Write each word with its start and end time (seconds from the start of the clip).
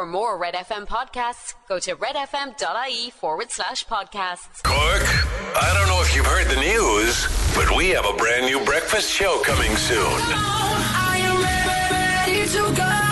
For 0.00 0.06
more 0.06 0.38
Red 0.38 0.54
FM 0.54 0.86
podcasts, 0.86 1.52
go 1.68 1.78
to 1.80 1.94
redfm.ie 1.94 3.10
forward 3.10 3.50
slash 3.50 3.84
podcasts. 3.84 4.62
Cork, 4.62 5.04
I 5.54 5.74
don't 5.74 5.88
know 5.88 6.00
if 6.00 6.16
you've 6.16 6.24
heard 6.24 6.46
the 6.46 6.56
news, 6.56 7.26
but 7.54 7.76
we 7.76 7.90
have 7.90 8.06
a 8.06 8.14
brand 8.14 8.46
new 8.46 8.64
breakfast 8.64 9.12
show 9.12 9.42
coming 9.44 9.76
soon. 9.76 10.00
Red 12.00 13.09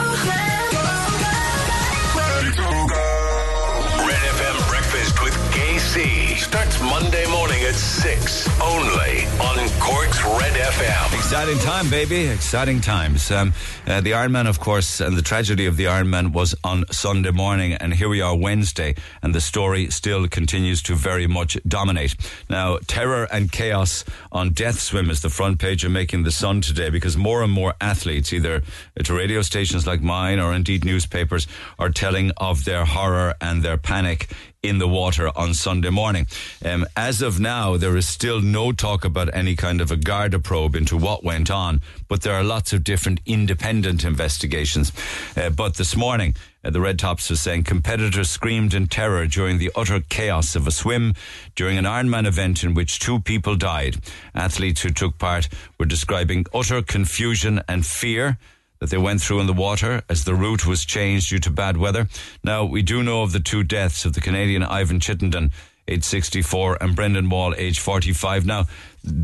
starts 6.48 6.80
Monday 6.80 7.26
morning 7.30 7.62
at 7.64 7.74
6 7.74 8.60
only 8.62 9.26
on 9.38 9.68
Cork's 9.78 10.24
Red 10.24 10.54
FM. 10.54 11.14
Exciting 11.14 11.58
time, 11.58 11.90
baby. 11.90 12.26
Exciting 12.26 12.80
times. 12.80 13.30
Um, 13.30 13.52
uh, 13.86 14.00
the 14.00 14.12
Ironman, 14.12 14.48
of 14.48 14.58
course, 14.58 15.02
and 15.02 15.14
the 15.14 15.20
tragedy 15.22 15.66
of 15.66 15.76
the 15.76 15.84
Ironman 15.84 16.32
was 16.32 16.54
on 16.64 16.86
Sunday 16.90 17.32
morning, 17.32 17.74
and 17.74 17.92
here 17.92 18.08
we 18.08 18.22
are 18.22 18.34
Wednesday, 18.34 18.94
and 19.22 19.34
the 19.34 19.42
story 19.42 19.90
still 19.90 20.26
continues 20.26 20.80
to 20.84 20.94
very 20.94 21.26
much 21.26 21.58
dominate. 21.68 22.16
Now, 22.48 22.78
terror 22.86 23.28
and 23.30 23.52
chaos 23.52 24.04
on 24.32 24.54
Death 24.54 24.80
Swim 24.80 25.10
is 25.10 25.20
the 25.20 25.28
front 25.28 25.58
page 25.58 25.84
of 25.84 25.90
Making 25.90 26.22
the 26.22 26.32
Sun 26.32 26.62
today 26.62 26.88
because 26.88 27.14
more 27.14 27.42
and 27.42 27.52
more 27.52 27.74
athletes, 27.78 28.32
either 28.32 28.62
to 29.04 29.14
radio 29.14 29.42
stations 29.42 29.86
like 29.86 30.00
mine 30.00 30.38
or 30.38 30.54
indeed 30.54 30.82
newspapers, 30.82 31.46
are 31.78 31.90
telling 31.90 32.30
of 32.38 32.64
their 32.64 32.86
horror 32.86 33.34
and 33.38 33.62
their 33.62 33.76
panic 33.76 34.28
in 34.62 34.78
the 34.78 34.88
water 34.88 35.30
on 35.38 35.54
Sunday 35.54 35.90
morning. 35.90 36.26
Um, 36.64 36.84
as 36.96 37.22
of 37.22 37.38
now, 37.38 37.76
there 37.76 37.96
is 37.96 38.08
still 38.08 38.40
no 38.40 38.72
talk 38.72 39.04
about 39.04 39.32
any 39.32 39.54
kind 39.54 39.80
of 39.80 39.92
a 39.92 39.96
Garda 39.96 40.40
probe 40.40 40.74
into 40.74 40.96
what 40.96 41.22
went 41.22 41.48
on, 41.48 41.80
but 42.08 42.22
there 42.22 42.34
are 42.34 42.42
lots 42.42 42.72
of 42.72 42.82
different 42.82 43.20
independent 43.24 44.04
investigations. 44.04 44.90
Uh, 45.36 45.50
but 45.50 45.76
this 45.76 45.94
morning, 45.94 46.34
uh, 46.64 46.70
the 46.70 46.80
Red 46.80 46.98
Tops 46.98 47.30
was 47.30 47.40
saying 47.40 47.62
competitors 47.62 48.30
screamed 48.30 48.74
in 48.74 48.88
terror 48.88 49.26
during 49.26 49.58
the 49.58 49.70
utter 49.76 50.00
chaos 50.00 50.56
of 50.56 50.66
a 50.66 50.72
swim 50.72 51.14
during 51.54 51.78
an 51.78 51.84
Ironman 51.84 52.26
event 52.26 52.64
in 52.64 52.74
which 52.74 52.98
two 52.98 53.20
people 53.20 53.54
died. 53.54 53.98
Athletes 54.34 54.82
who 54.82 54.90
took 54.90 55.18
part 55.18 55.48
were 55.78 55.86
describing 55.86 56.46
utter 56.52 56.82
confusion 56.82 57.62
and 57.68 57.86
fear 57.86 58.38
that 58.80 58.90
they 58.90 58.98
went 58.98 59.20
through 59.20 59.40
in 59.40 59.46
the 59.46 59.52
water 59.52 60.02
as 60.08 60.24
the 60.24 60.34
route 60.34 60.66
was 60.66 60.84
changed 60.84 61.30
due 61.30 61.38
to 61.40 61.50
bad 61.50 61.76
weather. 61.76 62.08
Now, 62.44 62.64
we 62.64 62.82
do 62.82 63.02
know 63.02 63.22
of 63.22 63.32
the 63.32 63.40
two 63.40 63.62
deaths 63.64 64.04
of 64.04 64.12
the 64.12 64.20
Canadian 64.20 64.62
Ivan 64.62 65.00
Chittenden, 65.00 65.50
age 65.86 66.04
64, 66.04 66.78
and 66.80 66.94
Brendan 66.94 67.30
Wall, 67.30 67.54
age 67.56 67.80
45. 67.80 68.46
Now, 68.46 68.66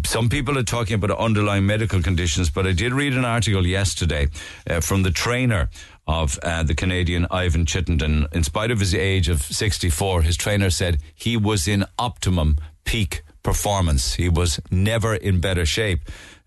some 0.04 0.28
people 0.28 0.58
are 0.58 0.62
talking 0.62 0.94
about 0.94 1.10
underlying 1.18 1.66
medical 1.66 2.02
conditions, 2.02 2.50
but 2.50 2.66
I 2.66 2.72
did 2.72 2.92
read 2.92 3.12
an 3.12 3.24
article 3.24 3.66
yesterday 3.66 4.28
uh, 4.68 4.80
from 4.80 5.02
the 5.02 5.10
trainer 5.10 5.68
of 6.06 6.38
uh, 6.42 6.62
the 6.62 6.74
Canadian 6.74 7.26
Ivan 7.30 7.66
Chittenden. 7.66 8.26
In 8.32 8.44
spite 8.44 8.70
of 8.70 8.80
his 8.80 8.94
age 8.94 9.28
of 9.28 9.42
64, 9.42 10.22
his 10.22 10.36
trainer 10.36 10.70
said 10.70 10.98
he 11.14 11.36
was 11.36 11.68
in 11.68 11.84
optimum 11.98 12.56
peak 12.84 13.22
performance. 13.42 14.14
He 14.14 14.28
was 14.28 14.60
never 14.70 15.14
in 15.14 15.40
better 15.40 15.66
shape. 15.66 16.00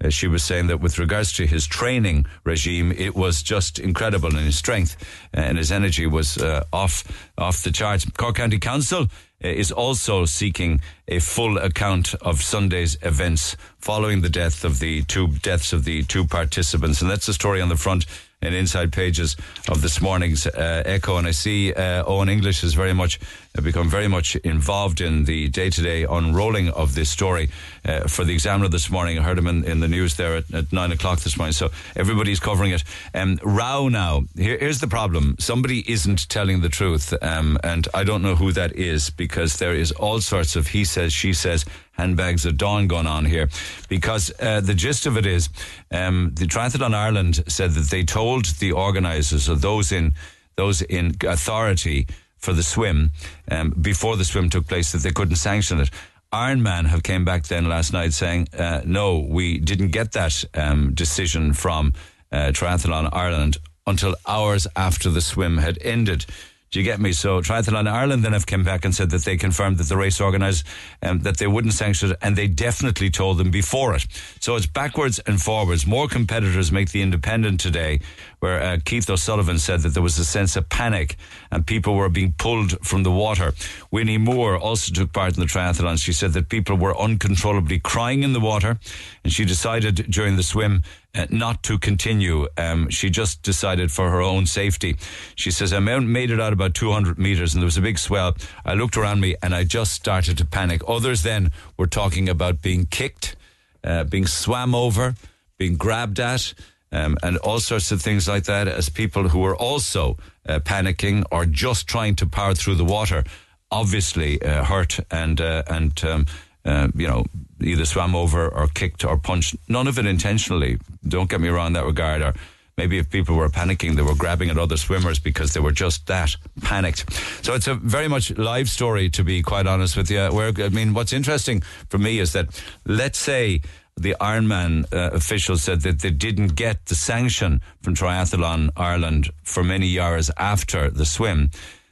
Uh, 0.03 0.09
she 0.09 0.27
was 0.27 0.43
saying 0.43 0.67
that 0.67 0.79
with 0.79 0.99
regards 0.99 1.31
to 1.33 1.47
his 1.47 1.65
training 1.65 2.25
regime, 2.43 2.91
it 2.91 3.15
was 3.15 3.41
just 3.41 3.79
incredible, 3.79 4.29
and 4.29 4.45
his 4.45 4.57
strength 4.57 4.95
uh, 5.35 5.39
and 5.39 5.57
his 5.57 5.71
energy 5.71 6.05
was 6.05 6.37
uh, 6.37 6.63
off 6.71 7.03
off 7.37 7.63
the 7.63 7.71
charts. 7.71 8.05
Cork 8.11 8.35
County 8.35 8.59
Council 8.59 9.03
uh, 9.43 9.47
is 9.47 9.71
also 9.71 10.25
seeking 10.25 10.81
a 11.07 11.19
full 11.19 11.57
account 11.57 12.13
of 12.15 12.41
Sunday's 12.41 12.97
events 13.01 13.57
following 13.79 14.21
the 14.21 14.29
death 14.29 14.63
of 14.63 14.79
the 14.79 15.03
two 15.03 15.27
deaths 15.41 15.73
of 15.73 15.83
the 15.83 16.03
two 16.03 16.25
participants, 16.25 17.01
and 17.01 17.09
that's 17.09 17.25
the 17.25 17.33
story 17.33 17.61
on 17.61 17.69
the 17.69 17.75
front 17.75 18.05
and 18.41 18.53
inside 18.53 18.93
pages 18.93 19.35
of 19.67 19.81
this 19.81 19.99
morning's 19.99 20.45
uh, 20.45 20.83
Echo. 20.85 21.17
And 21.17 21.27
I 21.27 21.31
see 21.31 21.73
uh, 21.73 22.03
Eoin 22.03 22.29
English 22.29 22.61
has 22.61 22.75
very 22.75 22.93
much 22.93 23.19
uh, 23.57 23.61
become 23.61 23.89
very 23.89 24.07
much 24.07 24.35
involved 24.37 25.01
in 25.01 25.25
the 25.25 25.49
day 25.49 25.71
to 25.71 25.81
day 25.81 26.03
unrolling 26.03 26.69
of 26.69 26.93
this 26.93 27.09
story 27.09 27.49
uh, 27.83 28.01
for 28.07 28.23
the 28.23 28.33
Examiner 28.33 28.69
this 28.69 28.91
morning. 28.91 29.17
I 29.17 29.23
heard 29.23 29.39
him 29.39 29.47
in, 29.47 29.63
in 29.63 29.79
the 29.79 29.87
news 29.87 30.15
there 30.15 30.37
at, 30.37 30.53
at, 30.53 30.71
nine 30.71 30.91
o'clock 30.91 31.21
this 31.21 31.37
morning. 31.37 31.53
So 31.53 31.71
everybody's 31.95 32.39
covering 32.39 32.71
it. 32.71 32.83
Um, 33.15 33.39
row 33.43 33.89
now. 33.89 34.23
Here, 34.35 34.57
here's 34.59 34.79
the 34.79 34.87
problem 34.87 35.35
somebody 35.39 35.83
isn't 35.91 36.29
telling 36.29 36.61
the 36.61 36.69
truth. 36.69 37.13
Um, 37.23 37.57
and 37.63 37.87
I 37.93 38.03
don't 38.03 38.21
know 38.21 38.35
who 38.35 38.51
that 38.51 38.75
is 38.75 39.09
because 39.09 39.57
there 39.57 39.73
is 39.73 39.91
all 39.93 40.21
sorts 40.21 40.55
of 40.55 40.67
he 40.67 40.85
says, 40.85 41.11
she 41.11 41.33
says 41.33 41.65
handbags 41.97 42.45
of 42.45 42.57
dawn 42.57 42.87
going 42.87 43.07
on 43.07 43.25
here 43.25 43.49
because 43.89 44.31
uh, 44.39 44.61
the 44.61 44.73
gist 44.73 45.05
of 45.05 45.17
it 45.17 45.25
is 45.25 45.49
um, 45.91 46.31
the 46.35 46.45
Triathlon 46.45 46.93
Ireland 46.93 47.43
said 47.47 47.71
that 47.71 47.89
they 47.89 48.03
told 48.03 48.45
the 48.59 48.71
organisers 48.71 49.49
or 49.49 49.55
those 49.55 49.91
in 49.91 50.13
those 50.55 50.81
in 50.81 51.15
authority 51.27 52.07
for 52.37 52.53
the 52.53 52.63
swim 52.63 53.11
um, 53.51 53.71
before 53.81 54.15
the 54.15 54.25
swim 54.25 54.49
took 54.49 54.67
place 54.67 54.91
that 54.91 54.99
they 54.99 55.11
couldn't 55.11 55.35
sanction 55.35 55.79
it. 55.79 55.89
Ironman 56.33 56.85
have 56.87 57.03
came 57.03 57.23
back 57.25 57.43
then 57.43 57.69
last 57.69 57.93
night 57.93 58.13
saying 58.13 58.47
uh, 58.57 58.81
no, 58.85 59.19
we 59.19 59.59
didn't 59.59 59.89
get 59.89 60.11
that 60.11 60.43
um, 60.53 60.93
decision 60.93 61.53
from 61.53 61.93
uh, 62.31 62.51
Triathlon 62.51 63.09
Ireland 63.13 63.57
until 63.85 64.15
hours 64.27 64.67
after 64.75 65.09
the 65.09 65.21
swim 65.21 65.57
had 65.57 65.77
ended. 65.81 66.25
Do 66.69 66.79
you 66.79 66.85
get 66.85 66.99
me? 66.99 67.13
So 67.13 67.41
Triathlon 67.41 67.89
Ireland 67.89 68.23
then 68.23 68.33
have 68.33 68.45
come 68.45 68.63
back 68.63 68.83
and 68.83 68.93
said 68.93 69.09
that 69.11 69.23
they 69.23 69.37
confirmed 69.37 69.77
that 69.77 69.87
the 69.87 69.95
race 69.95 70.19
organised 70.19 70.65
um, 71.01 71.19
that 71.19 71.37
they 71.37 71.47
wouldn't 71.47 71.73
sanction 71.73 72.11
it, 72.11 72.17
and 72.21 72.35
they 72.35 72.47
definitely 72.47 73.09
told 73.09 73.37
them 73.37 73.51
before 73.51 73.95
it. 73.95 74.05
So 74.39 74.55
it's 74.55 74.65
backwards 74.65 75.19
and 75.19 75.41
forwards. 75.41 75.87
More 75.87 76.07
competitors 76.07 76.71
make 76.71 76.91
the 76.91 77.01
Independent 77.01 77.59
today, 77.59 78.01
where 78.39 78.61
uh, 78.61 78.77
Keith 78.85 79.09
O'Sullivan 79.09 79.57
said 79.57 79.81
that 79.81 79.89
there 79.89 80.03
was 80.03 80.19
a 80.19 80.25
sense 80.25 80.55
of 80.55 80.69
panic 80.69 81.15
and 81.51 81.65
people 81.65 81.95
were 81.95 82.09
being 82.09 82.33
pulled 82.37 82.79
from 82.85 83.03
the 83.03 83.11
water. 83.11 83.53
Winnie 83.91 84.17
Moore 84.17 84.57
also 84.57 84.93
took 84.93 85.13
part 85.13 85.35
in 85.35 85.39
the 85.39 85.47
triathlon. 85.47 86.01
She 86.01 86.13
said 86.13 86.33
that 86.33 86.49
people 86.49 86.77
were 86.77 86.97
uncontrollably 86.97 87.79
crying 87.79 88.23
in 88.23 88.33
the 88.33 88.39
water, 88.39 88.79
and 89.23 89.33
she 89.33 89.45
decided 89.45 90.05
during 90.09 90.35
the 90.35 90.43
swim 90.43 90.83
uh, 91.15 91.25
not 91.29 91.63
to 91.63 91.79
continue. 91.79 92.47
Um, 92.57 92.89
she 92.89 93.09
just 93.09 93.41
decided 93.41 93.91
for 93.91 94.11
her 94.11 94.21
own 94.21 94.45
safety. 94.45 94.97
She 95.35 95.49
says, 95.49 95.73
I 95.73 95.79
made 95.79 96.29
it 96.29 96.39
out 96.39 96.53
about 96.53 96.75
200 96.75 97.17
meters 97.17 97.53
and 97.53 97.61
there 97.61 97.65
was 97.65 97.77
a 97.77 97.81
big 97.81 97.97
swell. 97.97 98.35
I 98.63 98.75
looked 98.75 98.97
around 98.97 99.19
me 99.19 99.35
and 99.41 99.55
I 99.55 99.63
just 99.63 99.93
started 99.93 100.37
to 100.37 100.45
panic. 100.45 100.81
Others 100.87 101.23
then 101.23 101.51
were 101.75 101.87
talking 101.87 102.29
about 102.29 102.61
being 102.61 102.85
kicked, 102.85 103.35
uh, 103.83 104.03
being 104.03 104.27
swam 104.27 104.75
over, 104.75 105.15
being 105.57 105.75
grabbed 105.75 106.19
at. 106.19 106.53
Um, 106.91 107.17
and 107.21 107.37
all 107.37 107.59
sorts 107.59 107.91
of 107.91 108.01
things 108.01 108.27
like 108.27 108.45
that 108.45 108.67
as 108.67 108.87
people 108.87 109.27
who 109.27 109.39
were 109.39 109.55
also 109.55 110.17
uh, 110.47 110.59
panicking 110.59 111.25
or 111.31 111.45
just 111.45 111.85
trying 111.87 112.15
to 112.15 112.25
power 112.25 112.53
through 112.53 112.75
the 112.75 112.85
water 112.85 113.25
obviously 113.69 114.41
uh, 114.41 114.63
hurt 114.63 114.99
and 115.11 115.41
uh, 115.41 115.63
and 115.67 116.03
um, 116.05 116.25
uh, 116.67 116.89
you 116.95 117.07
know, 117.07 117.25
either 117.61 117.85
swam 117.85 118.15
over 118.15 118.49
or 118.49 118.67
kicked 118.67 119.05
or 119.05 119.17
punched. 119.17 119.55
None 119.69 119.87
of 119.87 119.97
it 119.97 120.05
intentionally. 120.05 120.77
Don't 121.07 121.29
get 121.29 121.39
me 121.39 121.47
wrong 121.47 121.67
in 121.67 121.73
that 121.73 121.85
regard. 121.85 122.21
Or 122.21 122.33
maybe 122.77 122.97
if 122.97 123.09
people 123.09 123.35
were 123.35 123.49
panicking, 123.49 123.95
they 123.95 124.01
were 124.01 124.15
grabbing 124.15 124.49
at 124.49 124.57
other 124.57 124.75
swimmers 124.75 125.17
because 125.17 125.53
they 125.53 125.61
were 125.61 125.71
just 125.71 126.05
that 126.07 126.35
panicked. 126.61 127.09
So 127.43 127.53
it's 127.53 127.67
a 127.67 127.75
very 127.75 128.09
much 128.09 128.37
live 128.37 128.69
story, 128.69 129.09
to 129.11 129.23
be 129.23 129.41
quite 129.41 129.65
honest 129.65 129.95
with 129.95 130.11
you. 130.11 130.27
Where 130.27 130.51
I 130.57 130.69
mean, 130.69 130.93
what's 130.93 131.13
interesting 131.13 131.61
for 131.89 131.97
me 131.97 132.19
is 132.19 132.33
that 132.33 132.61
let's 132.85 133.17
say 133.17 133.61
the 133.97 134.15
Ironman 134.21 134.85
uh, 134.93 135.11
officials 135.13 135.63
said 135.63 135.81
that 135.81 136.01
they 136.01 136.11
didn't 136.11 136.55
get 136.55 136.85
the 136.85 136.95
sanction 136.95 137.61
from 137.81 137.95
Triathlon 137.95 138.69
Ireland 138.77 139.29
for 139.43 139.63
many 139.63 139.87
years 139.87 140.29
after 140.37 140.89
the 140.89 141.05
swim 141.05 141.49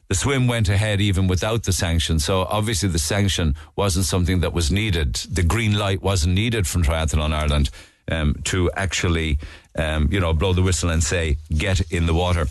the 0.07 0.15
swim 0.15 0.47
went 0.47 0.69
ahead 0.69 1.01
even 1.01 1.27
without 1.27 1.63
the 1.63 1.73
sanction. 1.73 2.19
So 2.19 2.41
obviously 2.43 2.89
the 2.89 2.99
sanction 2.99 3.55
wasn't 3.75 4.05
something 4.05 4.41
that 4.41 4.53
was 4.53 4.71
needed. 4.71 5.15
The 5.15 5.43
green 5.43 5.77
light 5.77 6.01
wasn't 6.01 6.35
needed 6.35 6.67
from 6.67 6.83
Triathlon 6.83 7.33
Ireland 7.33 7.69
um, 8.11 8.35
to 8.43 8.69
actually, 8.75 9.39
um, 9.75 10.09
you 10.11 10.19
know, 10.19 10.31
blow 10.33 10.53
the 10.53 10.61
whistle 10.61 10.91
and 10.91 11.03
say, 11.03 11.37
get 11.49 11.81
in 11.91 12.05
the 12.05 12.13
water. 12.13 12.45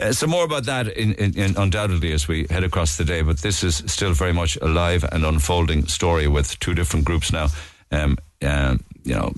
Uh, 0.00 0.12
so 0.12 0.28
more 0.28 0.44
about 0.44 0.64
that 0.66 0.88
in, 0.88 1.14
in, 1.14 1.36
in 1.36 1.56
undoubtedly 1.56 2.12
as 2.12 2.28
we 2.28 2.46
head 2.48 2.62
across 2.62 2.96
the 2.96 3.04
day. 3.04 3.22
But 3.22 3.38
this 3.38 3.64
is 3.64 3.82
still 3.86 4.12
very 4.12 4.32
much 4.32 4.56
a 4.62 4.68
live 4.68 5.04
and 5.10 5.24
unfolding 5.24 5.86
story 5.88 6.28
with 6.28 6.58
two 6.60 6.74
different 6.74 7.04
groups 7.04 7.32
now. 7.32 7.48
Um, 7.90 8.16
uh, 8.40 8.76
you 9.04 9.14
know, 9.14 9.32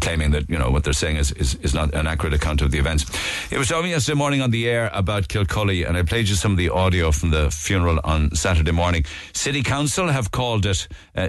claiming 0.00 0.30
that 0.32 0.48
you 0.48 0.58
know 0.58 0.70
what 0.70 0.84
they're 0.84 0.92
saying 0.92 1.16
is, 1.16 1.32
is, 1.32 1.54
is 1.56 1.74
not 1.74 1.94
an 1.94 2.06
accurate 2.06 2.34
account 2.34 2.62
of 2.62 2.70
the 2.70 2.78
events. 2.78 3.04
It 3.50 3.58
was 3.58 3.68
talking 3.68 3.90
yesterday 3.90 4.16
morning 4.16 4.40
on 4.40 4.50
the 4.50 4.68
air 4.68 4.90
about 4.92 5.28
Kilcully, 5.28 5.84
and 5.84 5.96
I 5.96 6.02
played 6.02 6.28
you 6.28 6.34
some 6.34 6.52
of 6.52 6.58
the 6.58 6.70
audio 6.70 7.10
from 7.12 7.30
the 7.30 7.50
funeral 7.50 8.00
on 8.04 8.34
Saturday 8.34 8.72
morning. 8.72 9.04
City 9.32 9.62
Council 9.62 10.08
have 10.08 10.30
called 10.30 10.66
it. 10.66 10.88
Uh, 11.16 11.28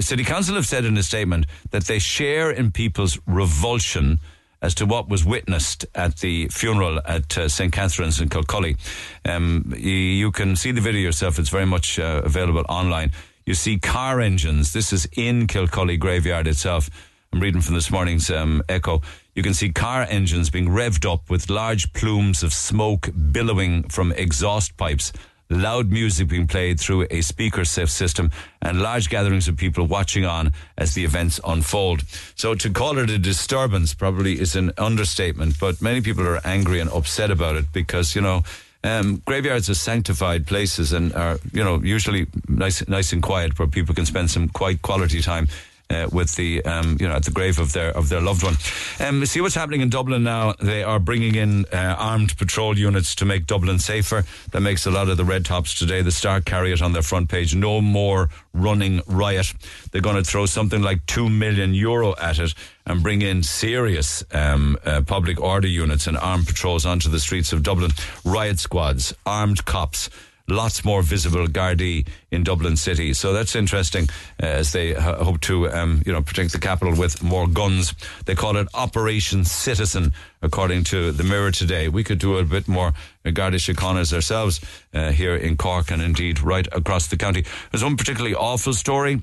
City 0.00 0.24
Council 0.24 0.54
have 0.54 0.66
said 0.66 0.84
in 0.84 0.96
a 0.96 1.02
statement 1.02 1.46
that 1.70 1.84
they 1.84 1.98
share 1.98 2.50
in 2.50 2.70
people's 2.70 3.18
revulsion 3.26 4.20
as 4.62 4.74
to 4.76 4.86
what 4.86 5.08
was 5.08 5.24
witnessed 5.24 5.84
at 5.94 6.18
the 6.18 6.46
funeral 6.48 7.00
at 7.04 7.36
uh, 7.36 7.48
St. 7.48 7.72
Catherine's 7.72 8.20
in 8.20 8.28
Kilcully. 8.28 8.76
Um, 9.24 9.74
you, 9.76 9.90
you, 9.90 10.30
can 10.30 10.54
see 10.54 10.70
the 10.70 10.80
video 10.80 11.00
yourself. 11.00 11.40
It's 11.40 11.48
very 11.48 11.66
much 11.66 11.98
uh, 11.98 12.22
available 12.24 12.64
online. 12.68 13.10
You 13.44 13.54
see 13.54 13.78
car 13.78 14.20
engines. 14.20 14.72
This 14.72 14.92
is 14.92 15.08
in 15.16 15.46
Kilcully 15.46 15.96
graveyard 15.96 16.46
itself 16.46 16.88
I'm 17.32 17.40
reading 17.40 17.62
from 17.62 17.74
this 17.76 17.90
morning's 17.90 18.30
um, 18.30 18.62
Echo. 18.68 19.00
you 19.34 19.42
can 19.42 19.54
see 19.54 19.72
car 19.72 20.06
engines 20.10 20.50
being 20.50 20.68
revved 20.68 21.10
up 21.10 21.30
with 21.30 21.48
large 21.48 21.90
plumes 21.94 22.42
of 22.42 22.52
smoke 22.52 23.08
billowing 23.32 23.84
from 23.84 24.12
exhaust 24.12 24.76
pipes 24.76 25.12
loud 25.52 25.90
music 25.90 26.28
being 26.28 26.46
played 26.46 26.80
through 26.80 27.06
a 27.10 27.20
speaker 27.20 27.64
system, 27.64 28.30
and 28.60 28.80
large 28.80 29.08
gatherings 29.08 29.48
of 29.48 29.56
people 29.56 29.86
watching 29.86 30.24
on 30.24 30.52
as 30.78 30.94
the 30.94 31.04
events 31.04 31.40
unfold. 31.46 32.02
So 32.34 32.54
to 32.54 32.70
call 32.70 32.98
it 32.98 33.10
a 33.10 33.18
disturbance 33.18 33.94
probably 33.94 34.40
is 34.40 34.56
an 34.56 34.72
understatement, 34.78 35.58
but 35.60 35.82
many 35.82 36.00
people 36.00 36.26
are 36.26 36.40
angry 36.44 36.80
and 36.80 36.90
upset 36.90 37.30
about 37.30 37.56
it 37.56 37.66
because, 37.72 38.14
you 38.14 38.22
know, 38.22 38.42
um, 38.84 39.22
graveyards 39.24 39.70
are 39.70 39.74
sanctified 39.74 40.46
places 40.46 40.92
and 40.92 41.14
are, 41.14 41.38
you 41.52 41.62
know, 41.62 41.80
usually 41.82 42.26
nice, 42.48 42.86
nice 42.88 43.12
and 43.12 43.22
quiet 43.22 43.58
where 43.58 43.68
people 43.68 43.94
can 43.94 44.06
spend 44.06 44.30
some 44.30 44.48
quite 44.48 44.82
quality 44.82 45.22
time 45.22 45.48
uh, 45.92 46.08
with 46.12 46.34
the 46.36 46.64
um, 46.64 46.96
you 47.00 47.08
know 47.08 47.14
at 47.14 47.24
the 47.24 47.30
grave 47.30 47.58
of 47.58 47.72
their 47.72 47.90
of 47.96 48.08
their 48.08 48.20
loved 48.20 48.42
one. 48.42 48.56
Um, 49.00 49.24
see 49.26 49.40
what's 49.40 49.54
happening 49.54 49.80
in 49.80 49.90
Dublin 49.90 50.22
now. 50.22 50.54
They 50.60 50.82
are 50.82 50.98
bringing 50.98 51.34
in 51.34 51.66
uh, 51.72 51.96
armed 51.98 52.36
patrol 52.36 52.78
units 52.78 53.14
to 53.16 53.24
make 53.24 53.46
Dublin 53.46 53.78
safer. 53.78 54.24
That 54.52 54.60
makes 54.60 54.86
a 54.86 54.90
lot 54.90 55.08
of 55.08 55.16
the 55.16 55.24
red 55.24 55.44
tops 55.44 55.78
today. 55.78 56.02
The 56.02 56.12
Star 56.12 56.40
carry 56.40 56.72
it 56.72 56.82
on 56.82 56.92
their 56.92 57.02
front 57.02 57.28
page. 57.28 57.54
No 57.54 57.80
more 57.80 58.28
running 58.52 59.02
riot. 59.06 59.52
They're 59.90 60.00
going 60.00 60.16
to 60.16 60.24
throw 60.24 60.46
something 60.46 60.82
like 60.82 61.04
two 61.06 61.28
million 61.28 61.74
euro 61.74 62.14
at 62.20 62.38
it 62.38 62.54
and 62.86 63.02
bring 63.02 63.22
in 63.22 63.42
serious 63.42 64.24
um, 64.32 64.76
uh, 64.84 65.02
public 65.02 65.40
order 65.40 65.68
units 65.68 66.06
and 66.06 66.16
armed 66.16 66.46
patrols 66.46 66.84
onto 66.84 67.08
the 67.08 67.20
streets 67.20 67.52
of 67.52 67.62
Dublin. 67.62 67.92
Riot 68.24 68.58
squads, 68.58 69.14
armed 69.24 69.64
cops 69.64 70.10
lots 70.48 70.84
more 70.84 71.02
visible 71.02 71.46
Gardaí 71.46 72.06
in 72.30 72.42
Dublin 72.42 72.76
City. 72.76 73.14
So 73.14 73.32
that's 73.32 73.54
interesting 73.54 74.08
uh, 74.42 74.46
as 74.46 74.72
they 74.72 74.94
uh, 74.94 75.24
hope 75.24 75.40
to, 75.42 75.70
um, 75.70 76.02
you 76.06 76.12
know, 76.12 76.22
protect 76.22 76.52
the 76.52 76.58
capital 76.58 76.94
with 76.94 77.22
more 77.22 77.46
guns. 77.46 77.94
They 78.26 78.34
call 78.34 78.56
it 78.56 78.68
Operation 78.74 79.44
Citizen, 79.44 80.12
according 80.40 80.84
to 80.84 81.12
the 81.12 81.24
Mirror 81.24 81.52
today. 81.52 81.88
We 81.88 82.04
could 82.04 82.18
do 82.18 82.38
a 82.38 82.44
bit 82.44 82.68
more 82.68 82.92
Garda 83.32 83.58
Síochánas 83.58 84.12
ourselves 84.12 84.60
uh, 84.92 85.12
here 85.12 85.36
in 85.36 85.56
Cork 85.56 85.90
and 85.90 86.02
indeed 86.02 86.40
right 86.40 86.66
across 86.72 87.06
the 87.06 87.16
county. 87.16 87.44
There's 87.70 87.84
one 87.84 87.96
particularly 87.96 88.34
awful 88.34 88.72
story. 88.72 89.22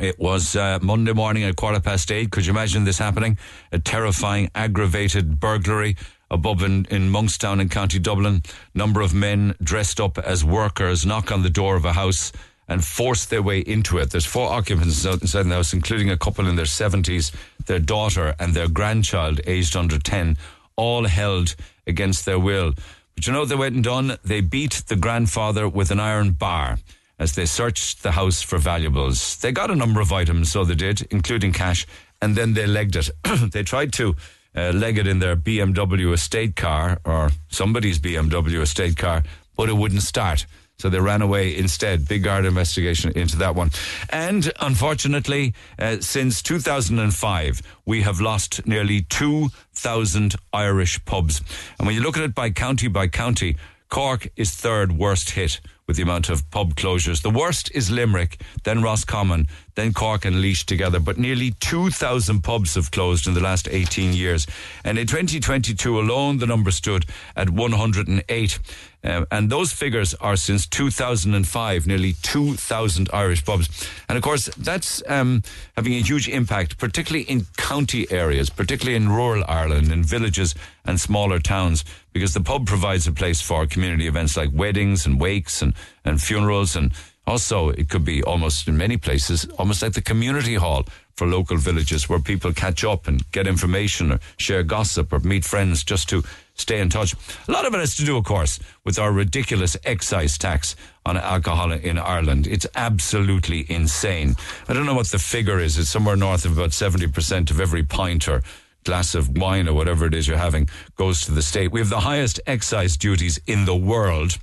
It 0.00 0.18
was 0.18 0.56
uh, 0.56 0.78
Monday 0.80 1.12
morning 1.12 1.44
at 1.44 1.56
quarter 1.56 1.78
past 1.78 2.10
eight. 2.10 2.30
Could 2.30 2.46
you 2.46 2.52
imagine 2.52 2.84
this 2.84 2.98
happening? 2.98 3.36
A 3.72 3.78
terrifying, 3.78 4.50
aggravated 4.54 5.38
burglary 5.38 5.96
above 6.32 6.62
in, 6.62 6.86
in 6.90 7.10
Monkstown 7.10 7.60
in 7.60 7.68
County 7.68 7.98
Dublin. 7.98 8.42
Number 8.74 9.02
of 9.02 9.14
men 9.14 9.54
dressed 9.62 10.00
up 10.00 10.18
as 10.18 10.44
workers 10.44 11.06
knock 11.06 11.30
on 11.30 11.42
the 11.42 11.50
door 11.50 11.76
of 11.76 11.84
a 11.84 11.92
house 11.92 12.32
and 12.66 12.82
force 12.82 13.26
their 13.26 13.42
way 13.42 13.60
into 13.60 13.98
it. 13.98 14.10
There's 14.10 14.24
four 14.24 14.50
occupants 14.50 15.04
inside 15.04 15.44
the 15.44 15.54
house, 15.54 15.74
including 15.74 16.10
a 16.10 16.16
couple 16.16 16.48
in 16.48 16.56
their 16.56 16.64
70s, 16.64 17.32
their 17.66 17.78
daughter 17.78 18.34
and 18.40 18.54
their 18.54 18.68
grandchild, 18.68 19.40
aged 19.46 19.76
under 19.76 19.98
10, 19.98 20.38
all 20.76 21.04
held 21.04 21.54
against 21.86 22.24
their 22.24 22.38
will. 22.38 22.72
But 23.14 23.26
you 23.26 23.32
know 23.34 23.40
what 23.40 23.50
they 23.50 23.56
went 23.56 23.74
and 23.74 23.84
done? 23.84 24.16
They 24.24 24.40
beat 24.40 24.84
the 24.88 24.96
grandfather 24.96 25.68
with 25.68 25.90
an 25.90 26.00
iron 26.00 26.30
bar 26.32 26.78
as 27.18 27.34
they 27.34 27.44
searched 27.44 28.02
the 28.02 28.12
house 28.12 28.40
for 28.40 28.58
valuables. 28.58 29.36
They 29.36 29.52
got 29.52 29.70
a 29.70 29.76
number 29.76 30.00
of 30.00 30.12
items, 30.12 30.50
so 30.50 30.64
they 30.64 30.74
did, 30.74 31.06
including 31.10 31.52
cash, 31.52 31.86
and 32.22 32.34
then 32.34 32.54
they 32.54 32.66
legged 32.66 32.96
it. 32.96 33.10
they 33.52 33.62
tried 33.62 33.92
to 33.94 34.16
uh, 34.56 34.70
leg 34.70 34.98
it 34.98 35.06
in 35.06 35.18
their 35.18 35.36
BMW 35.36 36.12
estate 36.12 36.56
car 36.56 37.00
or 37.04 37.30
somebody's 37.48 37.98
BMW 37.98 38.60
estate 38.60 38.96
car, 38.96 39.22
but 39.56 39.68
it 39.68 39.76
wouldn't 39.76 40.02
start. 40.02 40.46
So 40.78 40.88
they 40.88 40.98
ran 40.98 41.22
away 41.22 41.56
instead. 41.56 42.08
Big 42.08 42.24
guard 42.24 42.44
investigation 42.44 43.12
into 43.14 43.36
that 43.36 43.54
one. 43.54 43.70
And 44.10 44.50
unfortunately, 44.60 45.54
uh, 45.78 45.98
since 46.00 46.42
2005, 46.42 47.62
we 47.86 48.02
have 48.02 48.20
lost 48.20 48.66
nearly 48.66 49.02
2,000 49.02 50.34
Irish 50.52 51.04
pubs. 51.04 51.40
And 51.78 51.86
when 51.86 51.94
you 51.94 52.02
look 52.02 52.16
at 52.16 52.24
it 52.24 52.34
by 52.34 52.50
county 52.50 52.88
by 52.88 53.06
county, 53.06 53.56
Cork 53.88 54.28
is 54.36 54.50
third 54.50 54.92
worst 54.92 55.30
hit 55.30 55.60
with 55.92 55.98
the 55.98 56.02
amount 56.02 56.30
of 56.30 56.50
pub 56.50 56.74
closures. 56.74 57.20
The 57.20 57.28
worst 57.28 57.70
is 57.74 57.90
Limerick, 57.90 58.40
then 58.64 58.80
Roscommon, 58.80 59.46
then 59.74 59.92
Cork 59.92 60.24
and 60.24 60.36
Laois 60.40 60.64
together. 60.64 60.98
But 60.98 61.18
nearly 61.18 61.50
2,000 61.60 62.40
pubs 62.40 62.76
have 62.76 62.90
closed 62.90 63.26
in 63.26 63.34
the 63.34 63.42
last 63.42 63.68
18 63.70 64.14
years. 64.14 64.46
And 64.84 64.98
in 64.98 65.06
2022 65.06 66.00
alone, 66.00 66.38
the 66.38 66.46
number 66.46 66.70
stood 66.70 67.04
at 67.36 67.50
108. 67.50 68.58
Um, 69.04 69.26
and 69.30 69.50
those 69.50 69.70
figures 69.72 70.14
are 70.14 70.36
since 70.36 70.66
2005, 70.66 71.86
nearly 71.86 72.14
2,000 72.22 73.10
Irish 73.12 73.44
pubs. 73.44 73.68
And 74.08 74.16
of 74.16 74.24
course, 74.24 74.46
that's 74.56 75.02
um, 75.08 75.42
having 75.76 75.92
a 75.92 76.00
huge 76.00 76.26
impact, 76.26 76.78
particularly 76.78 77.24
in 77.24 77.46
county 77.58 78.10
areas, 78.10 78.48
particularly 78.48 78.96
in 78.96 79.10
rural 79.10 79.44
Ireland, 79.46 79.92
in 79.92 80.04
villages 80.04 80.54
and 80.86 80.98
smaller 80.98 81.38
towns, 81.38 81.84
because 82.14 82.32
the 82.32 82.40
pub 82.40 82.66
provides 82.66 83.06
a 83.06 83.12
place 83.12 83.42
for 83.42 83.66
community 83.66 84.06
events 84.06 84.36
like 84.36 84.50
weddings 84.52 85.04
and 85.04 85.20
wakes 85.20 85.60
and, 85.60 85.74
and 86.04 86.20
funerals. 86.20 86.76
And 86.76 86.92
also, 87.26 87.70
it 87.70 87.88
could 87.88 88.04
be 88.04 88.22
almost 88.22 88.66
in 88.68 88.76
many 88.76 88.96
places, 88.96 89.46
almost 89.58 89.82
like 89.82 89.92
the 89.92 90.02
community 90.02 90.54
hall 90.54 90.84
for 91.16 91.26
local 91.26 91.56
villages 91.56 92.08
where 92.08 92.18
people 92.18 92.52
catch 92.52 92.84
up 92.84 93.06
and 93.06 93.30
get 93.32 93.46
information 93.46 94.12
or 94.12 94.20
share 94.38 94.62
gossip 94.62 95.12
or 95.12 95.20
meet 95.20 95.44
friends 95.44 95.84
just 95.84 96.08
to 96.08 96.22
stay 96.54 96.80
in 96.80 96.88
touch. 96.88 97.14
A 97.48 97.52
lot 97.52 97.66
of 97.66 97.74
it 97.74 97.80
has 97.80 97.96
to 97.96 98.04
do, 98.04 98.16
of 98.16 98.24
course, 98.24 98.58
with 98.84 98.98
our 98.98 99.12
ridiculous 99.12 99.76
excise 99.84 100.38
tax 100.38 100.74
on 101.04 101.16
alcohol 101.16 101.72
in 101.72 101.98
Ireland. 101.98 102.46
It's 102.46 102.66
absolutely 102.74 103.66
insane. 103.70 104.36
I 104.68 104.72
don't 104.72 104.86
know 104.86 104.94
what 104.94 105.08
the 105.08 105.18
figure 105.18 105.60
is. 105.60 105.78
It's 105.78 105.90
somewhere 105.90 106.16
north 106.16 106.44
of 106.44 106.56
about 106.56 106.70
70% 106.70 107.50
of 107.50 107.60
every 107.60 107.82
pint 107.82 108.28
or 108.28 108.42
glass 108.84 109.14
of 109.14 109.36
wine 109.38 109.68
or 109.68 109.74
whatever 109.74 110.06
it 110.06 110.14
is 110.14 110.26
you're 110.26 110.36
having 110.36 110.68
goes 110.96 111.20
to 111.22 111.32
the 111.32 111.42
state. 111.42 111.70
We 111.70 111.80
have 111.80 111.90
the 111.90 112.00
highest 112.00 112.40
excise 112.46 112.96
duties 112.96 113.38
in 113.46 113.64
the 113.64 113.76
world. 113.76 114.38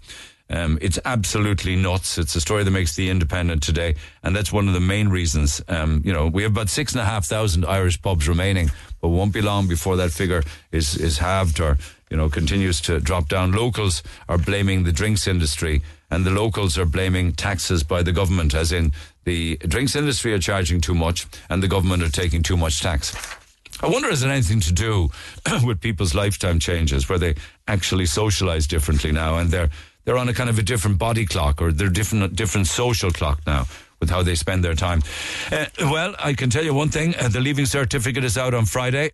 Um, 0.49 0.79
it's 0.81 0.97
absolutely 1.05 1.75
nuts. 1.75 2.17
It's 2.17 2.35
a 2.35 2.41
story 2.41 2.63
that 2.63 2.71
makes 2.71 2.95
the 2.95 3.09
Independent 3.09 3.61
today, 3.61 3.95
and 4.23 4.35
that's 4.35 4.51
one 4.51 4.67
of 4.67 4.73
the 4.73 4.79
main 4.79 5.09
reasons. 5.09 5.61
Um, 5.67 6.01
you 6.03 6.11
know, 6.11 6.27
we 6.27 6.43
have 6.43 6.53
about 6.53 6.69
six 6.69 6.93
and 6.93 7.01
a 7.01 7.05
half 7.05 7.25
thousand 7.25 7.65
Irish 7.65 8.01
pubs 8.01 8.27
remaining, 8.27 8.71
but 8.99 9.09
won't 9.09 9.33
be 9.33 9.41
long 9.41 9.67
before 9.67 9.95
that 9.97 10.11
figure 10.11 10.43
is 10.71 10.95
is 10.97 11.19
halved 11.19 11.59
or 11.59 11.77
you 12.09 12.17
know 12.17 12.29
continues 12.29 12.81
to 12.81 12.99
drop 12.99 13.29
down. 13.29 13.51
Locals 13.51 14.01
are 14.27 14.39
blaming 14.39 14.83
the 14.83 14.91
drinks 14.91 15.27
industry, 15.27 15.83
and 16.09 16.25
the 16.25 16.31
locals 16.31 16.79
are 16.79 16.85
blaming 16.85 17.31
taxes 17.33 17.83
by 17.83 18.01
the 18.01 18.11
government, 18.11 18.55
as 18.55 18.71
in 18.71 18.91
the 19.25 19.57
drinks 19.57 19.95
industry 19.95 20.33
are 20.33 20.39
charging 20.39 20.81
too 20.81 20.95
much, 20.95 21.27
and 21.51 21.61
the 21.61 21.67
government 21.67 22.01
are 22.01 22.09
taking 22.09 22.41
too 22.41 22.57
much 22.57 22.81
tax. 22.81 23.15
I 23.81 23.87
wonder 23.87 24.09
is 24.09 24.23
it 24.23 24.29
anything 24.29 24.59
to 24.61 24.73
do 24.73 25.09
with 25.63 25.79
people's 25.79 26.15
lifetime 26.15 26.59
changes, 26.59 27.07
where 27.07 27.19
they 27.19 27.35
actually 27.67 28.05
socialise 28.05 28.67
differently 28.67 29.11
now, 29.11 29.37
and 29.37 29.51
they're 29.51 29.69
they're 30.09 30.17
on 30.17 30.27
a 30.27 30.33
kind 30.33 30.49
of 30.49 30.57
a 30.57 30.63
different 30.63 30.97
body 30.97 31.23
clock 31.23 31.61
or 31.61 31.71
they're 31.71 31.87
different 31.87 32.35
different 32.35 32.65
social 32.65 33.11
clock 33.11 33.39
now 33.45 33.67
with 33.99 34.09
how 34.09 34.23
they 34.23 34.33
spend 34.33 34.63
their 34.63 34.73
time. 34.73 35.03
Uh, 35.51 35.67
well, 35.81 36.15
I 36.17 36.33
can 36.33 36.49
tell 36.49 36.63
you 36.63 36.73
one 36.73 36.89
thing: 36.89 37.13
uh, 37.15 37.27
the 37.27 37.39
leaving 37.39 37.67
certificate 37.67 38.23
is 38.23 38.35
out 38.35 38.55
on 38.55 38.65
Friday. 38.65 39.11